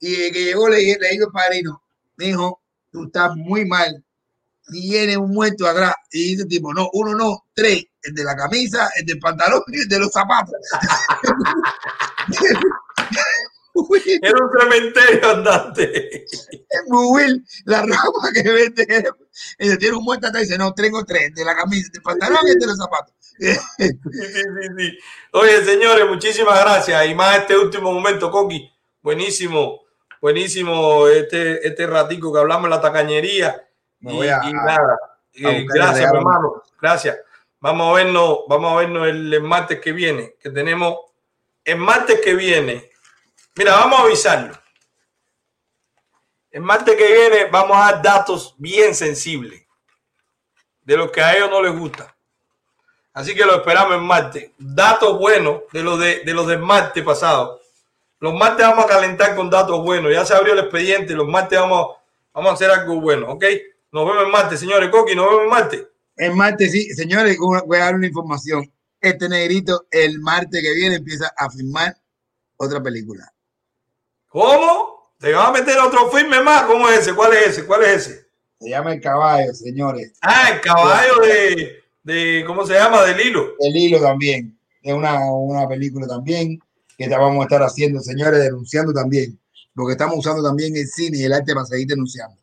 Y 0.00 0.32
que 0.32 0.44
llegó, 0.44 0.68
le, 0.68 0.76
le 0.78 1.10
dijo 1.10 1.26
el 1.26 1.32
padrino, 1.32 1.82
me 2.16 2.26
dijo, 2.26 2.60
tú 2.90 3.04
estás 3.04 3.34
muy 3.36 3.64
mal, 3.64 4.04
tiene 4.70 5.16
un 5.16 5.30
muerto 5.30 5.66
atrás. 5.66 5.94
Y 6.10 6.30
dice 6.30 6.42
el 6.42 6.48
tipo, 6.48 6.74
no, 6.74 6.90
uno 6.92 7.14
no, 7.14 7.46
tres, 7.54 7.84
el 8.02 8.14
de 8.14 8.24
la 8.24 8.36
camisa, 8.36 8.90
el 8.96 9.06
del 9.06 9.18
pantalón 9.18 9.62
y 9.68 9.80
el 9.80 9.88
de 9.88 9.98
los 10.00 10.10
zapatos. 10.10 10.54
Era 14.22 14.44
un 14.44 14.50
cementerio 14.60 15.30
andante. 15.30 16.26
Google 16.86 17.40
la 17.64 17.82
ropa 17.82 18.30
que 18.32 18.42
vende. 18.50 19.08
Ella 19.58 19.78
tiene 19.78 19.96
un 19.96 20.04
muerto 20.04 20.26
atrás 20.28 20.42
y 20.42 20.46
dice, 20.46 20.58
no, 20.58 20.72
tengo 20.74 21.04
tres, 21.04 21.34
de 21.34 21.44
la 21.44 21.54
camisa, 21.56 21.88
del 21.92 22.02
pantalón 22.02 22.38
y 22.46 22.50
el 22.50 22.58
de 22.58 22.66
los 22.66 22.76
zapatos. 22.78 23.14
Sí, 23.20 23.52
sí, 23.78 23.88
sí, 24.12 24.68
sí. 24.78 24.98
Oye, 25.32 25.64
señores, 25.64 26.06
muchísimas 26.08 26.60
gracias. 26.60 27.06
Y 27.08 27.14
más 27.14 27.38
este 27.38 27.56
último 27.58 27.92
momento, 27.92 28.30
Coqui. 28.30 28.70
Buenísimo, 29.02 29.80
buenísimo 30.20 31.08
este, 31.08 31.66
este 31.66 31.86
ratico 31.86 32.32
que 32.32 32.38
hablamos 32.38 32.64
en 32.66 32.70
la 32.70 32.80
tacañería. 32.80 33.66
Y, 34.00 34.06
voy 34.12 34.28
a- 34.28 34.40
y 34.44 34.52
nada. 34.52 34.98
Eh, 35.34 35.66
gracias, 35.68 36.12
hermano. 36.12 36.62
Gracias. 36.80 37.18
Vamos 37.58 37.90
a 37.90 38.04
vernos, 38.04 38.38
vamos 38.48 38.72
a 38.72 38.76
vernos 38.76 39.08
el, 39.08 39.32
el 39.34 39.42
martes 39.42 39.80
que 39.80 39.90
viene, 39.92 40.36
que 40.40 40.50
tenemos 40.50 40.96
el 41.64 41.76
martes 41.78 42.20
que 42.20 42.34
viene. 42.34 42.90
Mira, 43.56 43.72
vamos 43.72 43.98
a 43.98 44.02
avisarlo. 44.02 44.54
El 46.54 46.62
martes 46.62 46.94
que 46.94 47.12
viene 47.12 47.46
vamos 47.50 47.76
a 47.76 47.90
dar 47.90 48.00
datos 48.00 48.54
bien 48.58 48.94
sensibles 48.94 49.66
de 50.84 50.96
los 50.96 51.10
que 51.10 51.20
a 51.20 51.36
ellos 51.36 51.50
no 51.50 51.60
les 51.60 51.76
gusta. 51.76 52.16
Así 53.12 53.34
que 53.34 53.44
lo 53.44 53.56
esperamos 53.56 53.96
el 53.96 54.02
martes. 54.02 54.52
Datos 54.56 55.18
buenos 55.18 55.62
de 55.72 55.82
los 55.82 55.98
de, 55.98 56.20
de 56.20 56.32
los 56.32 56.46
del 56.46 56.60
martes 56.60 57.02
pasado. 57.02 57.60
Los 58.20 58.34
martes 58.34 58.64
vamos 58.64 58.84
a 58.84 58.88
calentar 58.88 59.34
con 59.34 59.50
datos 59.50 59.82
buenos. 59.82 60.12
Ya 60.12 60.24
se 60.24 60.32
abrió 60.32 60.52
el 60.52 60.60
expediente. 60.60 61.14
Los 61.14 61.26
martes 61.26 61.58
vamos, 61.58 61.96
vamos 62.32 62.52
a 62.52 62.54
hacer 62.54 62.70
algo 62.70 63.00
bueno. 63.00 63.32
¿Ok? 63.32 63.44
Nos 63.90 64.06
vemos 64.06 64.22
el 64.22 64.30
martes, 64.30 64.60
señores. 64.60 64.90
Coqui, 64.90 65.16
nos 65.16 65.26
vemos 65.26 65.42
el 65.42 65.50
martes. 65.50 65.88
El 66.14 66.36
martes, 66.36 66.70
sí, 66.70 66.88
señores, 66.90 67.36
voy 67.36 67.78
a 67.78 67.84
dar 67.86 67.96
una 67.96 68.06
información. 68.06 68.72
Este 69.00 69.28
negrito, 69.28 69.86
el 69.90 70.20
martes 70.20 70.62
que 70.62 70.72
viene, 70.72 70.96
empieza 70.96 71.32
a 71.36 71.50
filmar 71.50 71.96
otra 72.56 72.80
película. 72.80 73.28
¿Cómo? 74.28 75.03
¿Te 75.24 75.32
vas 75.32 75.48
a 75.48 75.52
meter 75.52 75.78
otro 75.78 76.10
filme 76.10 76.38
más? 76.42 76.64
¿Cómo 76.64 76.86
es 76.86 76.98
ese? 76.98 77.14
¿Cuál 77.14 77.32
es 77.32 77.46
ese? 77.46 77.64
¿Cuál 77.64 77.82
es 77.84 77.88
ese? 78.08 78.26
Se 78.60 78.68
llama 78.68 78.92
El 78.92 79.00
Caballo, 79.00 79.54
señores. 79.54 80.12
Ah, 80.20 80.50
el 80.52 80.60
caballo 80.60 81.18
de, 81.22 81.82
de 82.02 82.44
¿cómo 82.46 82.66
se 82.66 82.74
llama? 82.74 83.02
Del 83.04 83.18
hilo. 83.18 83.54
El 83.58 83.74
hilo 83.74 84.02
también. 84.02 84.54
Es 84.82 84.92
una, 84.92 85.18
una 85.30 85.66
película 85.66 86.06
también 86.06 86.60
que 86.98 87.08
vamos 87.08 87.40
a 87.40 87.44
estar 87.44 87.62
haciendo, 87.62 88.00
señores, 88.00 88.38
denunciando 88.38 88.92
también. 88.92 89.40
Porque 89.74 89.92
estamos 89.92 90.18
usando 90.18 90.42
también 90.42 90.76
el 90.76 90.86
cine 90.86 91.16
y 91.16 91.24
el 91.24 91.32
arte 91.32 91.54
para 91.54 91.64
seguir 91.64 91.86
denunciando. 91.86 92.36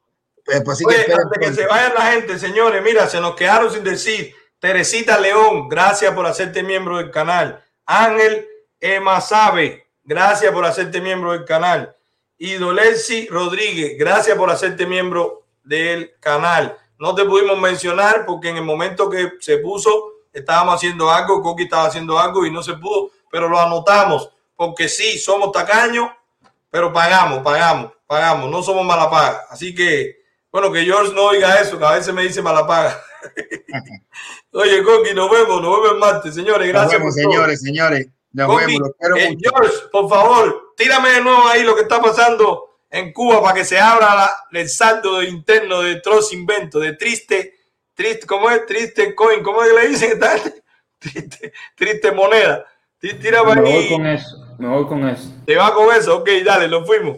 Pues, 0.44 0.64
pues, 0.64 0.82
así 0.82 0.86
que 0.86 1.14
antes 1.14 1.56
se 1.56 1.68
vayan 1.68 1.94
la 1.94 2.12
gente, 2.14 2.40
señores, 2.40 2.82
mira, 2.84 3.08
se 3.08 3.22
nos 3.22 3.36
quedaron 3.36 3.72
sin 3.72 3.84
decir. 3.84 4.34
Teresita 4.58 5.20
León, 5.20 5.70
gracias 5.70 6.12
por 6.16 6.26
hacerte 6.26 6.64
miembro 6.64 6.98
del 6.98 7.12
canal. 7.12 7.64
Ángel 7.86 8.48
Emasabe, 8.80 9.86
gracias 10.04 10.52
por 10.52 10.66
hacerte 10.66 11.00
miembro 11.00 11.34
del 11.34 11.46
canal. 11.46 11.96
Y 12.44 12.56
Dolersi 12.56 13.28
Rodríguez, 13.28 13.96
gracias 14.00 14.36
por 14.36 14.50
hacerte 14.50 14.88
miembro 14.88 15.44
del 15.64 16.16
canal. 16.20 16.76
No 16.98 17.14
te 17.14 17.24
pudimos 17.24 17.60
mencionar 17.60 18.26
porque 18.26 18.50
en 18.50 18.58
el 18.58 18.64
momento 18.64 19.12
que 19.12 19.34
se 19.40 19.60
puso 19.60 20.14
estábamos 20.34 20.74
haciendo 20.74 21.12
algo, 21.12 21.44
Coqui 21.44 21.66
estaba 21.66 21.86
haciendo 21.86 22.18
algo 22.18 22.44
y 22.44 22.52
no 22.52 22.64
se 22.64 22.74
pudo, 22.74 23.12
pero 23.30 23.48
lo 23.48 23.60
anotamos, 23.60 24.32
porque 24.56 24.90
sí, 24.90 25.20
somos 25.20 25.52
tacaños, 25.52 26.10
pero 26.72 26.92
pagamos, 26.92 27.44
pagamos, 27.44 27.92
pagamos, 28.08 28.50
no 28.50 28.64
somos 28.64 28.88
mala 28.88 29.08
paga. 29.08 29.44
Así 29.52 29.76
que, 29.76 30.24
bueno, 30.52 30.72
que 30.72 30.84
George 30.84 31.14
no 31.14 31.26
oiga 31.26 31.62
eso, 31.62 31.78
que 31.78 31.86
a 31.86 31.92
veces 31.92 32.12
me 32.12 32.24
dice 32.24 32.42
mala 32.42 32.66
paga. 32.66 33.00
Oye, 34.54 34.82
Coqui, 34.82 35.14
nos 35.14 35.30
vemos, 35.30 35.62
nos 35.62 35.76
vemos 35.76 35.92
el 35.92 36.00
martes, 36.00 36.34
señores, 36.34 36.68
gracias. 36.70 37.00
Nos 37.00 37.14
vemos, 37.14 37.36
todo. 37.36 37.56
señores, 37.56 38.10
señores. 38.34 38.48
Nos 38.48 38.48
Coqui, 38.48 38.66
vemos, 38.66 38.80
los 38.80 38.92
quiero 38.98 39.16
eh, 39.18 39.30
mucho. 39.36 39.50
George, 39.52 39.78
por 39.92 40.10
favor, 40.10 40.74
tírame 40.78 41.10
de 41.10 41.22
nuevo 41.22 41.48
ahí 41.48 41.64
lo 41.64 41.76
que 41.76 41.82
está 41.82 42.02
pasando 42.02 42.78
en 42.90 43.14
Cuba 43.14 43.42
para 43.42 43.54
que 43.56 43.66
se 43.66 43.80
abra 43.80 44.16
la- 44.16 44.36
el 44.60 44.70
saldo 44.70 45.22
interno 45.24 45.82
de 45.82 46.02
Troz 46.02 46.34
Invento, 46.34 46.80
de 46.80 46.94
triste, 46.94 47.56
triste, 47.94 48.26
¿cómo 48.28 48.50
es? 48.50 48.66
Triste 48.66 49.14
coin, 49.16 49.42
¿cómo 49.44 49.64
es 49.64 49.70
que 49.70 49.76
le 49.76 49.88
dicen? 49.90 50.20
Triste, 51.00 51.52
triste 51.76 52.12
moneda. 52.12 52.66
Tírame 53.00 53.56
Me 53.56 53.62
voy 53.62 53.72
ahí. 53.72 53.90
con 53.90 54.06
eso. 54.06 54.38
Me 54.60 54.68
voy 54.68 54.86
con 54.86 55.10
eso. 55.10 55.32
¿Te 55.46 55.56
va 55.56 55.74
con 55.74 55.92
eso? 55.96 56.18
Ok, 56.20 56.30
dale, 56.46 56.68
lo 56.68 56.86
fuimos. 56.86 57.18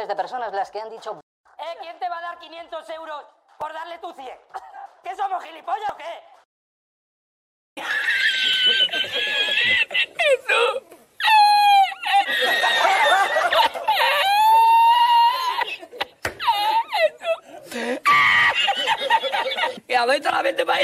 miles 0.00 0.08
de 0.08 0.16
personas 0.16 0.52
las 0.52 0.70
que 0.70 0.80
han 0.80 0.88
dicho... 0.88 1.20
¿Eh? 1.58 1.76
¿Quién 1.80 1.98
te 1.98 2.08
va 2.08 2.16
a 2.18 2.22
dar 2.22 2.38
500 2.38 2.88
euros 2.90 3.26
por 3.58 3.74
darle 3.74 3.98
tu 3.98 4.12
100? 4.12 4.26
¿Qué 5.04 5.14
somos 5.14 5.44
gilipollas 5.44 5.90
o 5.90 5.96
qué? 5.96 6.22
Que 19.86 19.96
solamente 20.22 20.64
para 20.64 20.78